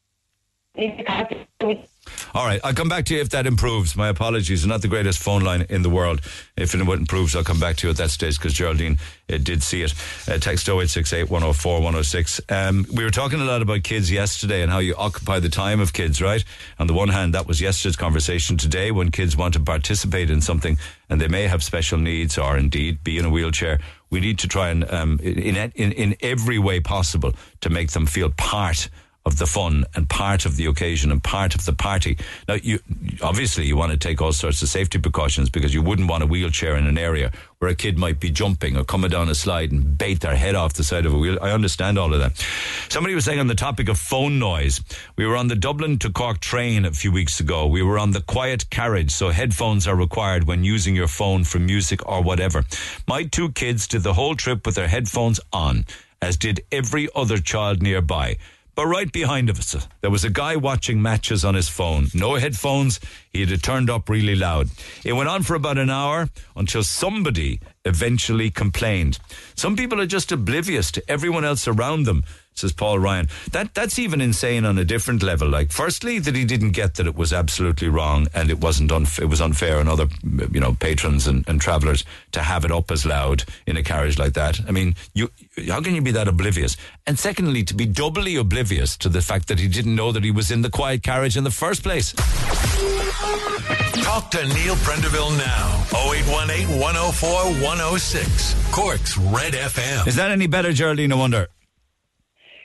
All 2.35 2.47
right, 2.47 2.61
I'll 2.65 2.75
come 2.75 2.89
back 2.89 3.05
to 3.07 3.15
you 3.15 3.21
if 3.21 3.31
that 3.31 3.47
improves. 3.47 3.97
My 3.97 4.09
apologies. 4.09 4.67
Not 4.67 4.83
the 4.83 4.89
greatest 4.89 5.23
phone 5.23 5.43
line 5.43 5.67
in 5.69 5.83
the 5.83 5.91
world. 5.91 6.21
If 6.57 6.75
it 6.75 6.81
improves, 6.81 7.37
I'll 7.37 7.45
come 7.45 7.61
back 7.61 7.77
to 7.77 7.87
you 7.87 7.91
at 7.91 7.97
that 7.99 8.11
stage 8.11 8.39
because 8.39 8.55
Geraldine 8.55 8.99
uh, 9.31 9.39
did 9.39 9.63
see 9.63 9.83
it. 9.83 9.93
Uh, 10.29 10.39
text 10.39 10.69
0868 10.69 11.31
104 11.31 11.75
106. 11.75 12.41
Um, 12.49 12.87
we 12.95 13.05
were 13.05 13.11
talking 13.11 13.41
a 13.41 13.45
lot 13.45 13.63
about 13.63 13.83
kids 13.83 14.11
yesterday 14.11 14.63
and 14.63 14.71
how 14.71 14.79
you 14.79 14.95
occupy 14.97 15.41
the 15.41 15.49
time 15.49 15.81
of 15.81 15.93
kids, 15.93 16.23
right? 16.23 16.45
On 16.79 16.87
the 16.87 16.95
one 16.95 17.09
hand, 17.09 17.35
that 17.35 17.47
was 17.47 17.61
yesterday's 17.61 17.97
conversation. 17.97 18.57
Today, 18.57 18.91
when 18.91 19.11
kids 19.11 19.37
want 19.37 19.55
to 19.55 19.61
participate 19.61 20.31
in 20.31 20.41
something 20.41 20.79
and 21.11 21.21
they 21.21 21.29
may 21.29 21.47
have 21.49 21.63
special 21.63 21.99
needs 21.99 22.39
or 22.39 22.57
indeed 22.57 23.05
be 23.05 23.19
in 23.19 23.25
a 23.25 23.31
wheelchair, 23.31 23.79
we 24.11 24.21
need 24.21 24.39
to 24.41 24.49
try 24.49 24.69
and, 24.69 24.91
um, 24.91 25.19
in, 25.23 25.57
in, 25.57 25.93
in 25.93 26.17
every 26.21 26.59
way 26.59 26.81
possible, 26.81 27.35
to 27.61 27.71
make 27.71 27.91
them 27.93 28.07
feel 28.07 28.31
part 28.31 28.89
of 29.25 29.39
the 29.39 29.47
fun 29.47 29.85
and 29.95 30.09
part 30.09 30.45
of 30.45 30.57
the 30.57 30.67
occasion 30.67 31.13
and 31.13 31.23
part 31.23 31.55
of 31.55 31.65
the 31.65 31.73
party. 31.73 32.19
Now, 32.49 32.55
you 32.55 32.81
obviously 33.23 33.67
you 33.67 33.77
want 33.77 33.93
to 33.93 33.99
take 33.99 34.21
all 34.21 34.33
sorts 34.33 34.63
of 34.63 34.69
safety 34.69 34.99
precautions 34.99 35.49
because 35.49 35.73
you 35.73 35.81
wouldn't 35.81 36.11
want 36.11 36.25
a 36.25 36.27
wheelchair 36.27 36.77
in 36.77 36.87
an 36.87 36.99
area 36.99 37.31
where 37.61 37.71
a 37.71 37.75
kid 37.75 37.97
might 37.97 38.19
be 38.19 38.31
jumping 38.31 38.77
or 38.77 38.83
coming 38.83 39.11
down 39.11 39.29
a 39.29 39.35
slide 39.37 39.71
and 39.71 39.97
bait 39.97 40.21
their 40.21 40.35
head 40.35 40.57
off 40.57 40.73
the 40.73 40.83
side 40.83 41.07
of 41.07 41.15
a 41.15 41.19
wheel. 41.19 41.39
I 41.41 41.53
understand 41.53 41.99
all 41.99 42.13
of 42.13 42.19
that. 42.19 42.37
Somebody 42.89 43.15
was 43.15 43.25
saying 43.25 43.39
on 43.39 43.47
the 43.47 43.55
topic 43.55 43.89
of 43.89 43.97
phone 43.97 44.41
noise, 44.41 44.81
we 45.17 45.25
were 45.25 45.37
on 45.37 45.47
the 45.47 45.55
Dublin 45.55 46.01
to 46.01 46.11
Cork 46.11 46.41
train 46.41 46.85
a 46.85 46.91
few 46.91 47.13
weeks 47.13 47.39
ago. 47.39 47.69
We 47.69 47.83
were 47.83 48.01
on 48.01 48.11
the 48.11 48.23
quiet 48.23 48.69
carriage, 48.71 49.13
so 49.13 49.31
headphones 49.31 49.87
are 49.87 49.95
required 49.95 50.49
when 50.49 50.65
using 50.65 50.97
your 50.97 51.07
phone 51.07 51.45
for 51.45 51.61
music 51.61 52.05
or 52.09 52.23
whatever. 52.23 52.65
My 53.07 53.23
two 53.23 53.53
kids 53.53 53.87
did 53.87 54.03
the 54.03 54.15
whole 54.15 54.35
trip 54.35 54.67
with 54.67 54.75
their 54.75 54.89
headphones 54.89 55.39
on, 55.53 55.87
as 56.21 56.37
did 56.37 56.65
every 56.73 57.09
other 57.15 57.39
child 57.39 57.81
nearby. 57.81 58.39
But 58.75 58.87
right 58.87 59.13
behind 59.13 59.51
us, 59.51 59.77
there 60.01 60.11
was 60.11 60.25
a 60.25 60.31
guy 60.31 60.57
watching 60.57 61.03
matches 61.03 61.45
on 61.45 61.55
his 61.55 61.69
phone. 61.69 62.07
No 62.15 62.37
headphones. 62.37 63.01
He 63.31 63.45
had 63.45 63.63
turned 63.63 63.91
up 63.91 64.09
really 64.09 64.35
loud. 64.35 64.71
It 65.05 65.13
went 65.13 65.29
on 65.29 65.43
for 65.43 65.55
about 65.55 65.77
an 65.77 65.91
hour 65.91 66.31
until 66.57 66.83
somebody 66.83 67.61
eventually 67.85 68.51
complained. 68.51 69.19
Some 69.55 69.77
people 69.77 70.01
are 70.01 70.07
just 70.07 70.33
oblivious 70.33 70.91
to 70.93 71.03
everyone 71.07 71.45
else 71.45 71.69
around 71.69 72.07
them, 72.07 72.25
says 72.55 72.73
Paul 72.73 72.99
Ryan. 72.99 73.29
That 73.51 73.75
that's 73.75 73.99
even 73.99 74.21
insane 74.23 74.65
on 74.65 74.79
a 74.79 74.85
different 74.85 75.23
level. 75.23 75.49
Like, 75.49 75.71
firstly, 75.71 76.19
that 76.21 76.35
he 76.35 76.45
didn't 76.45 76.71
get 76.71 76.95
that 76.95 77.07
it 77.07 77.17
was 77.17 77.33
absolutely 77.33 77.89
wrong 77.89 78.27
and 78.35 78.51
it 78.51 78.61
wasn't 78.61 78.91
unf- 78.91 79.21
it 79.21 79.27
was 79.27 79.41
unfair 79.41 79.81
on 79.81 79.89
other 79.89 80.09
you 80.51 80.61
know 80.61 80.75
patrons 80.75 81.27
and, 81.27 81.47
and 81.47 81.61
travellers 81.61 82.05
to 82.33 82.41
have 82.41 82.65
it 82.65 82.73
up 82.73 82.91
as 82.91 83.05
loud 83.05 83.45
in 83.67 83.77
a 83.77 83.83
carriage 83.83 84.19
like 84.19 84.33
that. 84.35 84.61
I 84.67 84.71
mean, 84.71 84.95
you 85.15 85.31
how 85.69 85.81
can 85.81 85.95
you 85.95 86.03
be 86.03 86.13
that 86.13 86.29
oblivious? 86.29 86.77
And 87.07 87.19
secondly, 87.19 87.63
to 87.65 87.75
be 87.75 87.87
doubly 87.87 88.37
oblivious 88.37 88.97
to 88.99 89.09
the 89.09 89.21
fact 89.23 89.49
that 89.49 89.59
he 89.59 89.69
didn't 89.69 89.95
know 89.95 90.13
that 90.13 90.25
he 90.25 90.31
was 90.31 90.51
in 90.51 90.63
the 90.63 90.71
quiet 90.71 91.03
carriage 91.03 91.37
in 91.37 91.45
the 91.45 91.51
first 91.51 91.83
place. 91.83 92.13
Talk 94.05 94.31
to 94.33 94.47
Neil 94.49 94.75
Prendeville 94.77 95.37
now. 95.39 95.85
0818 96.13 96.79
104 96.81 97.31
106. 97.63 98.55
Cork's 98.75 99.17
Red 99.19 99.53
FM. 99.55 100.07
Is 100.07 100.17
that 100.17 100.31
any 100.31 100.47
better, 100.47 100.73
Geraldine? 100.73 101.13
I 101.13 101.17
wonder. 101.17 101.49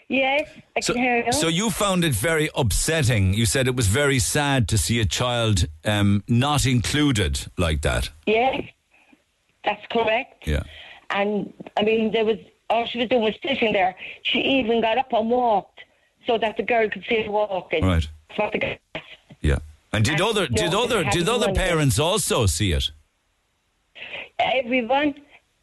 yes, 0.10 0.50
I 0.76 0.80
So, 0.80 0.94
can 0.94 1.04
hear 1.04 1.26
you. 1.26 1.32
so 1.32 1.48
you 1.48 1.70
found 1.70 2.04
it 2.04 2.14
very 2.14 2.50
upsetting. 2.56 3.34
You 3.34 3.46
said 3.46 3.68
it 3.68 3.76
was 3.76 3.88
very 3.88 4.20
sad 4.20 4.68
to 4.70 4.78
see 4.78 5.00
a 5.00 5.06
child 5.06 5.66
um, 5.86 6.24
not 6.28 6.66
included 6.66 7.46
like 7.58 7.82
that. 7.82 8.10
Yes, 8.26 8.64
that's 9.64 9.86
correct. 9.92 10.48
Yeah. 10.48 10.64
And 11.10 11.54
I 11.78 11.84
mean, 11.84 12.12
there 12.12 12.26
was 12.26 12.38
all 12.70 12.86
she 12.86 13.00
was 13.00 13.10
doing 13.10 13.24
was 13.24 13.36
sitting 13.42 13.74
there. 13.74 13.96
She 14.24 14.40
even 14.40 14.82
got 14.82 14.98
up 14.98 15.14
and 15.14 15.30
walked 15.30 15.82
so 16.26 16.38
that 16.38 16.58
the 16.58 16.64
girl 16.64 16.90
could 16.90 17.06
see 17.08 17.24
her 17.24 17.32
walking. 17.32 17.86
Right. 17.86 18.08
That's 18.38 18.52
the 18.52 18.60
girl 18.60 18.76
Yeah. 19.42 19.60
And 19.94 20.04
did 20.04 20.20
And 20.20 20.22
other 20.22 20.48
did 20.48 20.74
other 20.74 21.04
did 21.06 21.30
other 21.30 21.54
parents 21.54 21.98
also 21.98 22.46
see 22.46 22.74
it? 22.74 22.92
Everyone, 24.40 25.16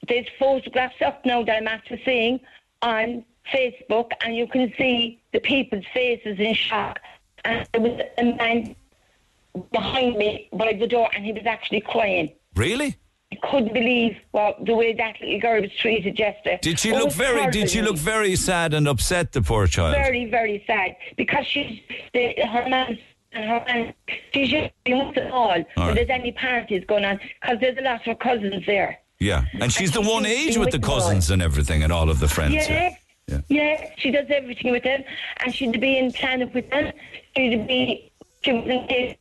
there's 0.08 0.26
photographs 0.38 1.00
up 1.02 1.24
now 1.24 1.42
that 1.44 1.56
I'm 1.56 1.68
after 1.68 1.98
seeing 2.04 2.40
on 2.82 3.24
Facebook, 3.52 4.10
and 4.22 4.34
you 4.34 4.46
can 4.46 4.72
see 4.76 5.20
the 5.32 5.40
people's 5.40 5.84
faces 5.92 6.38
in 6.38 6.54
shock. 6.54 6.98
And 7.44 7.68
there 7.72 7.80
was 7.80 8.00
a 8.18 8.24
man 8.24 8.74
behind 9.70 10.16
me 10.16 10.48
by 10.52 10.72
the 10.72 10.86
door, 10.86 11.10
and 11.14 11.24
he 11.24 11.32
was 11.32 11.46
actually 11.46 11.82
crying. 11.82 12.32
Really? 12.56 12.96
Couldn't 13.42 13.72
believe 13.72 14.16
well, 14.32 14.54
the 14.64 14.74
way 14.74 14.92
that 14.94 15.20
little 15.20 15.40
girl 15.40 15.60
was 15.62 15.70
treated 15.78 16.18
yesterday. 16.18 16.58
Did 16.62 16.78
she 16.78 16.92
look 16.92 17.12
very 17.12 17.50
did 17.50 17.70
she 17.70 17.82
look 17.82 17.96
very 17.96 18.36
sad 18.36 18.74
and 18.74 18.86
upset 18.88 19.32
the 19.32 19.42
poor 19.42 19.66
child? 19.66 19.94
very, 19.94 20.24
very 20.30 20.62
sad 20.66 20.96
because 21.16 21.46
she's 21.46 21.80
the, 22.12 22.34
her 22.46 22.68
man 22.68 22.98
and 23.32 23.44
her 23.50 23.64
man. 23.66 23.94
She's 24.32 24.50
just 24.50 24.72
with 24.86 25.16
it 25.16 25.30
all. 25.30 25.48
right. 25.48 25.66
When 25.76 25.94
there's 25.94 26.10
any 26.10 26.32
parties 26.32 26.84
going 26.86 27.04
on, 27.04 27.18
because 27.40 27.58
there's 27.60 27.78
a 27.78 27.82
lot 27.82 27.96
of 27.96 28.02
her 28.06 28.14
cousins 28.14 28.64
there. 28.66 28.98
yeah. 29.20 29.44
And 29.60 29.72
she's 29.72 29.90
the 29.92 30.00
And 30.00 30.08
one 30.08 30.26
age 30.26 30.56
with 30.58 30.70
the 30.70 30.78
all. 30.88 31.00
cousins 31.00 31.30
and 31.30 31.42
everything 31.42 31.82
and 31.82 31.92
all 31.92 32.10
of 32.10 32.20
the 32.20 32.28
friends. 32.28 32.54
Yeah. 32.54 32.94
Yeah. 33.26 33.40
Yeah. 33.48 33.90
she 33.96 34.10
does 34.10 34.26
everything 34.28 34.70
with 34.72 34.82
them, 34.84 35.02
and 35.42 35.54
she'd 35.54 35.80
be 35.80 35.96
in 35.98 36.12
planet 36.12 36.52
with 36.54 36.68
them. 36.70 36.92
She'd 37.36 37.66
be 37.66 38.12
she 38.44 38.52
was 38.52 38.66
engaged 38.66 39.16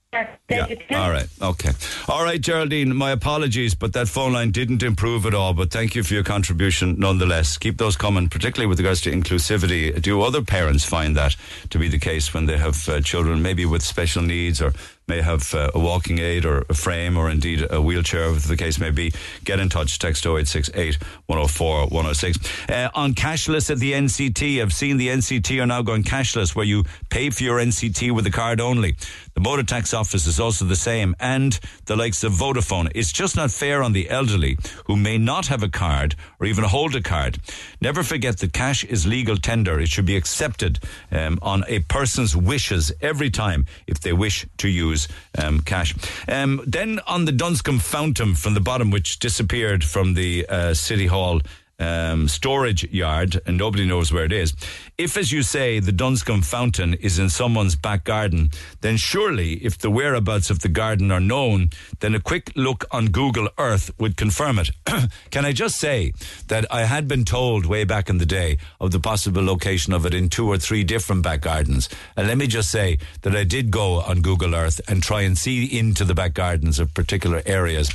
Yeah. 0.49 0.67
All 0.91 1.09
right. 1.09 1.27
Okay. 1.41 1.71
All 2.07 2.23
right, 2.23 2.39
Geraldine. 2.39 2.95
My 2.95 3.11
apologies, 3.11 3.73
but 3.75 3.93
that 3.93 4.07
phone 4.07 4.33
line 4.33 4.51
didn't 4.51 4.83
improve 4.83 5.25
at 5.25 5.33
all. 5.33 5.53
But 5.53 5.71
thank 5.71 5.95
you 5.95 6.03
for 6.03 6.13
your 6.13 6.23
contribution 6.23 6.99
nonetheless. 6.99 7.57
Keep 7.57 7.77
those 7.77 7.95
coming, 7.95 8.29
particularly 8.29 8.67
with 8.67 8.79
regards 8.79 9.01
to 9.01 9.11
inclusivity. 9.11 9.99
Do 10.01 10.21
other 10.21 10.41
parents 10.41 10.85
find 10.85 11.15
that 11.17 11.35
to 11.71 11.79
be 11.79 11.87
the 11.87 11.99
case 11.99 12.33
when 12.33 12.45
they 12.45 12.57
have 12.57 12.87
uh, 12.87 13.01
children, 13.01 13.41
maybe 13.41 13.65
with 13.65 13.81
special 13.81 14.21
needs 14.21 14.61
or 14.61 14.73
may 15.07 15.21
have 15.21 15.53
uh, 15.53 15.69
a 15.73 15.79
walking 15.79 16.19
aid 16.19 16.45
or 16.45 16.65
a 16.69 16.73
frame 16.73 17.17
or 17.17 17.29
indeed 17.29 17.65
a 17.69 17.81
wheelchair, 17.81 18.27
whatever 18.27 18.47
the 18.47 18.57
case 18.57 18.79
may 18.79 18.89
be, 18.89 19.11
get 19.43 19.59
in 19.59 19.69
touch. 19.69 19.99
Text 19.99 20.25
0868 20.25 20.95
104 21.25 21.87
106. 21.87 22.69
Uh, 22.69 22.89
on 22.95 23.13
cashless 23.13 23.69
at 23.69 23.79
the 23.79 23.93
NCT, 23.93 24.61
I've 24.61 24.73
seen 24.73 24.97
the 24.97 25.09
NCT 25.09 25.61
are 25.61 25.65
now 25.65 25.81
going 25.81 26.03
cashless 26.03 26.55
where 26.55 26.65
you 26.65 26.83
pay 27.09 27.29
for 27.29 27.43
your 27.43 27.57
NCT 27.59 28.11
with 28.11 28.25
a 28.27 28.31
card 28.31 28.61
only. 28.61 28.95
The 29.33 29.41
motor 29.41 29.63
tax 29.63 29.93
office 29.93 30.02
is 30.11 30.39
also 30.39 30.65
the 30.65 30.75
same 30.75 31.15
and 31.19 31.59
the 31.85 31.95
likes 31.95 32.23
of 32.23 32.33
Vodafone. 32.33 32.91
It's 32.95 33.11
just 33.11 33.35
not 33.35 33.51
fair 33.51 33.83
on 33.83 33.93
the 33.93 34.09
elderly 34.09 34.57
who 34.85 34.95
may 34.95 35.17
not 35.17 35.47
have 35.47 35.63
a 35.63 35.69
card 35.69 36.15
or 36.39 36.47
even 36.47 36.63
hold 36.63 36.95
a 36.95 37.01
card. 37.01 37.39
Never 37.79 38.03
forget 38.03 38.39
that 38.39 38.53
cash 38.53 38.83
is 38.83 39.05
legal 39.05 39.37
tender. 39.37 39.79
It 39.79 39.89
should 39.89 40.05
be 40.05 40.15
accepted 40.15 40.79
um, 41.11 41.39
on 41.41 41.63
a 41.67 41.79
person's 41.79 42.35
wishes 42.35 42.91
every 43.01 43.29
time 43.29 43.65
if 43.87 43.99
they 43.99 44.13
wish 44.13 44.45
to 44.57 44.67
use 44.67 45.07
um, 45.37 45.61
cash. 45.61 45.95
Um, 46.27 46.61
then 46.65 46.99
on 47.07 47.25
the 47.25 47.31
Dunscombe 47.31 47.79
fountain 47.79 48.35
from 48.35 48.53
the 48.53 48.61
bottom, 48.61 48.91
which 48.91 49.19
disappeared 49.19 49.83
from 49.83 50.13
the 50.13 50.45
uh, 50.47 50.73
City 50.73 51.07
Hall 51.07 51.41
um, 51.83 52.27
storage 52.27 52.83
yard 52.91 53.39
and 53.45 53.57
nobody 53.57 53.85
knows 53.85 54.11
where 54.11 54.25
it 54.25 54.31
is. 54.31 54.53
If, 54.97 55.17
as 55.17 55.31
you 55.31 55.43
say, 55.43 55.79
the 55.79 55.91
Dunscombe 55.91 56.43
fountain 56.43 56.93
is 56.95 57.19
in 57.19 57.29
someone's 57.29 57.75
back 57.75 58.03
garden, 58.03 58.49
then 58.81 58.97
surely 58.97 59.53
if 59.65 59.77
the 59.77 59.91
whereabouts 59.91 60.49
of 60.49 60.59
the 60.59 60.69
garden 60.69 61.11
are 61.11 61.19
known, 61.19 61.69
then 61.99 62.15
a 62.15 62.19
quick 62.19 62.51
look 62.55 62.85
on 62.91 63.07
Google 63.07 63.49
Earth 63.57 63.91
would 63.99 64.15
confirm 64.17 64.59
it. 64.59 64.69
Can 65.31 65.45
I 65.45 65.51
just 65.51 65.77
say 65.79 66.13
that 66.47 66.65
I 66.71 66.85
had 66.85 67.07
been 67.07 67.25
told 67.25 67.65
way 67.65 67.83
back 67.83 68.09
in 68.09 68.17
the 68.17 68.25
day 68.25 68.57
of 68.79 68.91
the 68.91 68.99
possible 68.99 69.43
location 69.43 69.93
of 69.93 70.05
it 70.05 70.13
in 70.13 70.29
two 70.29 70.47
or 70.47 70.57
three 70.57 70.83
different 70.83 71.23
back 71.23 71.41
gardens. 71.41 71.89
And 72.15 72.27
let 72.27 72.37
me 72.37 72.47
just 72.47 72.71
say 72.71 72.99
that 73.21 73.35
I 73.35 73.43
did 73.43 73.71
go 73.71 74.01
on 74.01 74.21
Google 74.21 74.55
Earth 74.55 74.79
and 74.87 75.01
try 75.01 75.21
and 75.21 75.37
see 75.37 75.65
into 75.65 76.05
the 76.05 76.13
back 76.13 76.33
gardens 76.33 76.79
of 76.79 76.93
particular 76.93 77.41
areas 77.45 77.89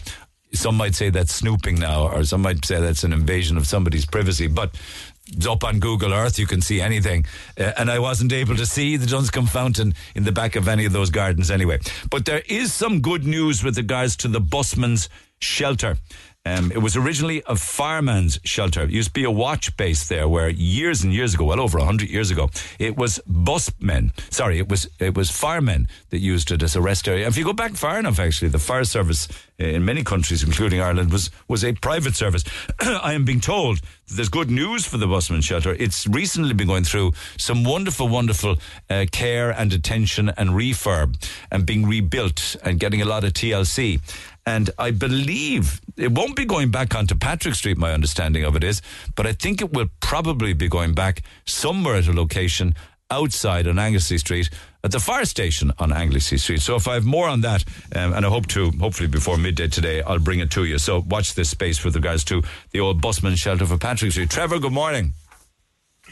some 0.52 0.76
might 0.76 0.94
say 0.94 1.10
that's 1.10 1.34
snooping 1.34 1.78
now, 1.78 2.08
or 2.08 2.24
some 2.24 2.42
might 2.42 2.64
say 2.64 2.80
that's 2.80 3.04
an 3.04 3.12
invasion 3.12 3.56
of 3.56 3.66
somebody's 3.66 4.06
privacy. 4.06 4.46
But 4.46 4.74
up 5.48 5.64
on 5.64 5.78
Google 5.78 6.14
Earth, 6.14 6.38
you 6.38 6.46
can 6.46 6.60
see 6.60 6.80
anything. 6.80 7.24
Uh, 7.58 7.72
and 7.76 7.90
I 7.90 7.98
wasn't 7.98 8.32
able 8.32 8.56
to 8.56 8.66
see 8.66 8.96
the 8.96 9.06
Dunscombe 9.06 9.46
fountain 9.48 9.94
in 10.14 10.24
the 10.24 10.32
back 10.32 10.56
of 10.56 10.68
any 10.68 10.84
of 10.84 10.92
those 10.92 11.10
gardens 11.10 11.50
anyway. 11.50 11.78
But 12.10 12.24
there 12.24 12.42
is 12.48 12.72
some 12.72 13.00
good 13.00 13.24
news 13.24 13.62
with 13.62 13.76
regards 13.76 14.16
to 14.18 14.28
the 14.28 14.40
busman's 14.40 15.08
shelter. 15.40 15.96
Um, 16.48 16.72
it 16.72 16.78
was 16.78 16.96
originally 16.96 17.42
a 17.46 17.56
fireman's 17.56 18.40
shelter. 18.42 18.82
It 18.82 18.90
used 18.90 19.08
to 19.08 19.12
be 19.12 19.24
a 19.24 19.30
watch 19.30 19.76
base 19.76 20.08
there, 20.08 20.26
where 20.28 20.48
years 20.48 21.04
and 21.04 21.12
years 21.12 21.34
ago, 21.34 21.44
well 21.44 21.60
over 21.60 21.78
hundred 21.78 22.08
years 22.08 22.30
ago, 22.30 22.48
it 22.78 22.96
was 22.96 23.20
busmen. 23.28 24.12
Sorry, 24.32 24.58
it 24.58 24.68
was 24.68 24.88
it 24.98 25.14
was 25.14 25.30
firemen 25.30 25.88
that 26.10 26.20
used 26.20 26.50
it 26.50 26.62
as 26.62 26.74
a 26.74 26.80
rest 26.80 27.06
area. 27.06 27.26
If 27.26 27.36
you 27.36 27.44
go 27.44 27.52
back 27.52 27.74
far 27.74 27.98
enough, 27.98 28.18
actually, 28.18 28.48
the 28.48 28.58
fire 28.58 28.84
service 28.84 29.28
in 29.58 29.84
many 29.84 30.02
countries, 30.04 30.42
including 30.42 30.80
Ireland, 30.80 31.12
was 31.12 31.30
was 31.48 31.64
a 31.64 31.72
private 31.74 32.14
service. 32.14 32.44
I 32.80 33.12
am 33.12 33.24
being 33.24 33.40
told 33.40 33.80
there's 34.06 34.30
good 34.30 34.50
news 34.50 34.86
for 34.86 34.96
the 34.96 35.06
busman 35.06 35.42
shelter. 35.42 35.74
It's 35.78 36.06
recently 36.06 36.54
been 36.54 36.68
going 36.68 36.84
through 36.84 37.12
some 37.36 37.64
wonderful, 37.64 38.08
wonderful 38.08 38.56
uh, 38.88 39.04
care 39.12 39.50
and 39.50 39.72
attention 39.72 40.30
and 40.30 40.50
refurb 40.50 41.16
and 41.50 41.66
being 41.66 41.86
rebuilt 41.86 42.56
and 42.64 42.80
getting 42.80 43.02
a 43.02 43.04
lot 43.04 43.24
of 43.24 43.32
TLC. 43.34 44.00
And 44.48 44.70
I 44.78 44.92
believe 44.92 45.82
it 45.98 46.10
won't 46.10 46.34
be 46.34 46.46
going 46.46 46.70
back 46.70 46.94
onto 46.94 47.14
Patrick 47.14 47.54
Street, 47.54 47.76
my 47.76 47.92
understanding 47.92 48.44
of 48.44 48.56
it 48.56 48.64
is, 48.64 48.80
but 49.14 49.26
I 49.26 49.34
think 49.34 49.60
it 49.60 49.74
will 49.74 49.88
probably 50.00 50.54
be 50.54 50.68
going 50.68 50.94
back 50.94 51.22
somewhere 51.44 51.96
at 51.96 52.06
a 52.06 52.14
location 52.14 52.74
outside 53.10 53.68
on 53.68 53.78
Anglesey 53.78 54.16
Street 54.16 54.48
at 54.82 54.90
the 54.90 55.00
fire 55.00 55.26
station 55.26 55.70
on 55.78 55.92
Anglesey 55.92 56.38
Street. 56.38 56.62
So 56.62 56.76
if 56.76 56.88
I 56.88 56.94
have 56.94 57.04
more 57.04 57.28
on 57.28 57.42
that, 57.42 57.62
um, 57.94 58.14
and 58.14 58.24
I 58.24 58.30
hope 58.30 58.46
to, 58.48 58.70
hopefully 58.70 59.08
before 59.08 59.36
midday 59.36 59.68
today, 59.68 60.00
I'll 60.00 60.18
bring 60.18 60.40
it 60.40 60.50
to 60.52 60.64
you. 60.64 60.78
So 60.78 61.04
watch 61.06 61.34
this 61.34 61.50
space 61.50 61.84
with 61.84 61.94
regards 61.94 62.24
to 62.24 62.42
the 62.70 62.80
old 62.80 63.02
busman 63.02 63.36
shelter 63.36 63.66
for 63.66 63.76
Patrick 63.76 64.12
Street. 64.12 64.30
Trevor, 64.30 64.60
good 64.60 64.72
morning. 64.72 65.12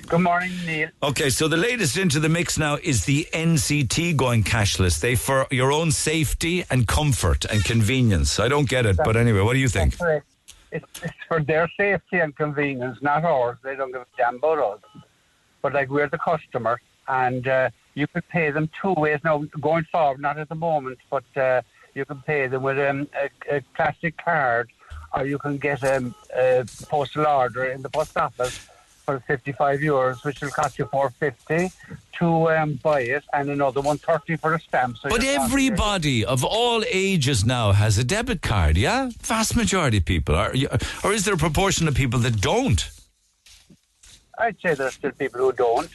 Good 0.08 0.20
morning, 0.20 0.52
Neil. 0.64 0.88
Okay, 1.02 1.30
so 1.30 1.48
the 1.48 1.56
latest 1.56 1.96
into 1.96 2.20
the 2.20 2.28
mix 2.28 2.58
now 2.58 2.76
is 2.80 3.06
the 3.06 3.26
NCT 3.32 4.16
going 4.16 4.44
cashless. 4.44 5.00
They 5.00 5.16
for 5.16 5.48
your 5.50 5.72
own 5.72 5.90
safety 5.90 6.64
and 6.70 6.86
comfort 6.86 7.44
and 7.44 7.64
convenience. 7.64 8.38
I 8.38 8.46
don't 8.46 8.68
get 8.68 8.86
it, 8.86 8.96
but 8.98 9.16
anyway, 9.16 9.40
what 9.40 9.54
do 9.54 9.58
you 9.58 9.68
think? 9.68 9.96
It's, 10.70 10.86
it's 11.02 11.12
for 11.26 11.42
their 11.42 11.68
safety 11.76 12.20
and 12.20 12.36
convenience, 12.36 12.98
not 13.02 13.24
ours. 13.24 13.58
They 13.64 13.74
don't 13.74 13.90
give 13.90 14.02
a 14.02 14.06
damn 14.16 14.36
about 14.36 14.58
us. 14.58 15.02
But 15.60 15.72
like 15.72 15.90
we're 15.90 16.08
the 16.08 16.18
customer, 16.18 16.80
and 17.08 17.48
uh, 17.48 17.70
you 17.94 18.06
could 18.06 18.28
pay 18.28 18.52
them 18.52 18.70
two 18.80 18.92
ways 18.92 19.18
now 19.24 19.44
going 19.60 19.86
forward. 19.90 20.20
Not 20.20 20.38
at 20.38 20.48
the 20.48 20.54
moment, 20.54 20.98
but 21.10 21.24
uh, 21.36 21.62
you 21.94 22.04
can 22.04 22.20
pay 22.20 22.46
them 22.46 22.62
with 22.62 22.78
um, 22.78 23.08
a, 23.20 23.56
a 23.56 23.60
plastic 23.74 24.16
card, 24.18 24.70
or 25.12 25.26
you 25.26 25.38
can 25.38 25.58
get 25.58 25.82
um, 25.82 26.14
a 26.36 26.64
postal 26.88 27.26
order 27.26 27.64
in 27.64 27.82
the 27.82 27.90
post 27.90 28.16
office 28.16 28.68
for 29.06 29.20
55 29.20 29.80
euros, 29.80 30.24
which 30.24 30.42
will 30.42 30.50
cost 30.50 30.78
you 30.78 30.84
450 30.86 31.72
to 32.18 32.50
um, 32.50 32.74
buy 32.82 33.00
it, 33.02 33.24
and 33.32 33.48
another 33.48 33.80
130 33.80 34.36
for 34.36 34.54
a 34.54 34.60
stamp. 34.60 34.98
So 34.98 35.08
But 35.08 35.24
everybody 35.24 36.24
of 36.24 36.44
all 36.44 36.82
ages 36.90 37.44
now 37.44 37.72
has 37.72 37.96
a 37.96 38.04
debit 38.04 38.42
card, 38.42 38.76
yeah? 38.76 39.10
Vast 39.20 39.56
majority 39.56 39.98
of 39.98 40.04
people. 40.04 40.34
Are, 40.34 40.52
or 41.04 41.12
is 41.12 41.24
there 41.24 41.34
a 41.34 41.38
proportion 41.38 41.86
of 41.88 41.94
people 41.94 42.18
that 42.20 42.40
don't? 42.40 42.90
I'd 44.38 44.60
say 44.60 44.74
there's 44.74 44.94
still 44.94 45.12
people 45.12 45.40
who 45.40 45.52
don't. 45.52 45.90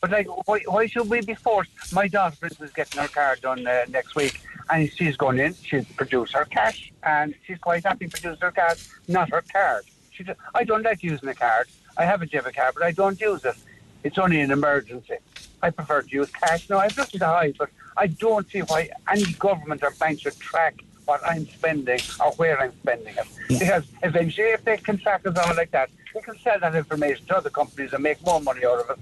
But 0.00 0.10
like, 0.10 0.26
why, 0.46 0.60
why 0.66 0.86
should 0.86 1.10
we 1.10 1.20
be 1.20 1.34
forced? 1.34 1.70
My 1.92 2.08
daughter, 2.08 2.36
for 2.36 2.46
instance, 2.46 2.70
is 2.70 2.74
getting 2.74 3.00
her 3.02 3.08
card 3.08 3.40
done 3.40 3.66
uh, 3.66 3.84
next 3.88 4.14
week, 4.14 4.40
and 4.70 4.90
she's 4.92 5.16
going 5.16 5.38
in. 5.38 5.54
She'll 5.54 5.84
produce 5.96 6.32
her 6.32 6.44
cash, 6.44 6.92
and 7.02 7.34
she's 7.44 7.58
quite 7.58 7.84
happy 7.84 8.06
to 8.06 8.10
produce 8.10 8.38
her 8.40 8.52
card, 8.52 8.78
not 9.08 9.30
her 9.30 9.42
card. 9.52 9.84
She 10.12 10.24
just, 10.24 10.38
I 10.54 10.64
don't 10.64 10.82
like 10.82 11.02
using 11.02 11.28
a 11.28 11.34
card. 11.34 11.66
I 11.98 12.04
have 12.04 12.22
a 12.22 12.26
debit 12.26 12.54
card, 12.54 12.74
but 12.74 12.84
I 12.84 12.92
don't 12.92 13.20
use 13.20 13.44
it. 13.44 13.56
It's 14.04 14.16
only 14.18 14.40
an 14.40 14.52
emergency. 14.52 15.16
I 15.60 15.70
prefer 15.70 16.02
to 16.02 16.08
use 16.08 16.30
cash. 16.30 16.70
No, 16.70 16.78
I've 16.78 16.96
nothing 16.96 17.18
to 17.18 17.26
hide, 17.26 17.56
but 17.58 17.70
I 17.96 18.06
don't 18.06 18.48
see 18.48 18.60
why 18.60 18.90
any 19.10 19.32
government 19.32 19.82
or 19.82 19.90
bank 19.98 20.20
should 20.20 20.38
track 20.38 20.84
what 21.06 21.20
I'm 21.26 21.46
spending 21.48 21.98
or 22.20 22.30
where 22.32 22.60
I'm 22.60 22.72
spending 22.82 23.14
it. 23.16 23.26
Because 23.48 23.82
eventually, 24.04 24.50
if 24.50 24.64
they 24.64 24.76
can 24.76 24.98
track 24.98 25.26
us 25.26 25.36
all 25.36 25.56
like 25.56 25.72
that, 25.72 25.90
they 26.14 26.20
can 26.20 26.38
sell 26.38 26.60
that 26.60 26.76
information 26.76 27.26
to 27.26 27.38
other 27.38 27.50
companies 27.50 27.92
and 27.92 28.02
make 28.04 28.24
more 28.24 28.40
money 28.40 28.64
out 28.64 28.78
of 28.78 28.90
it. 28.90 28.98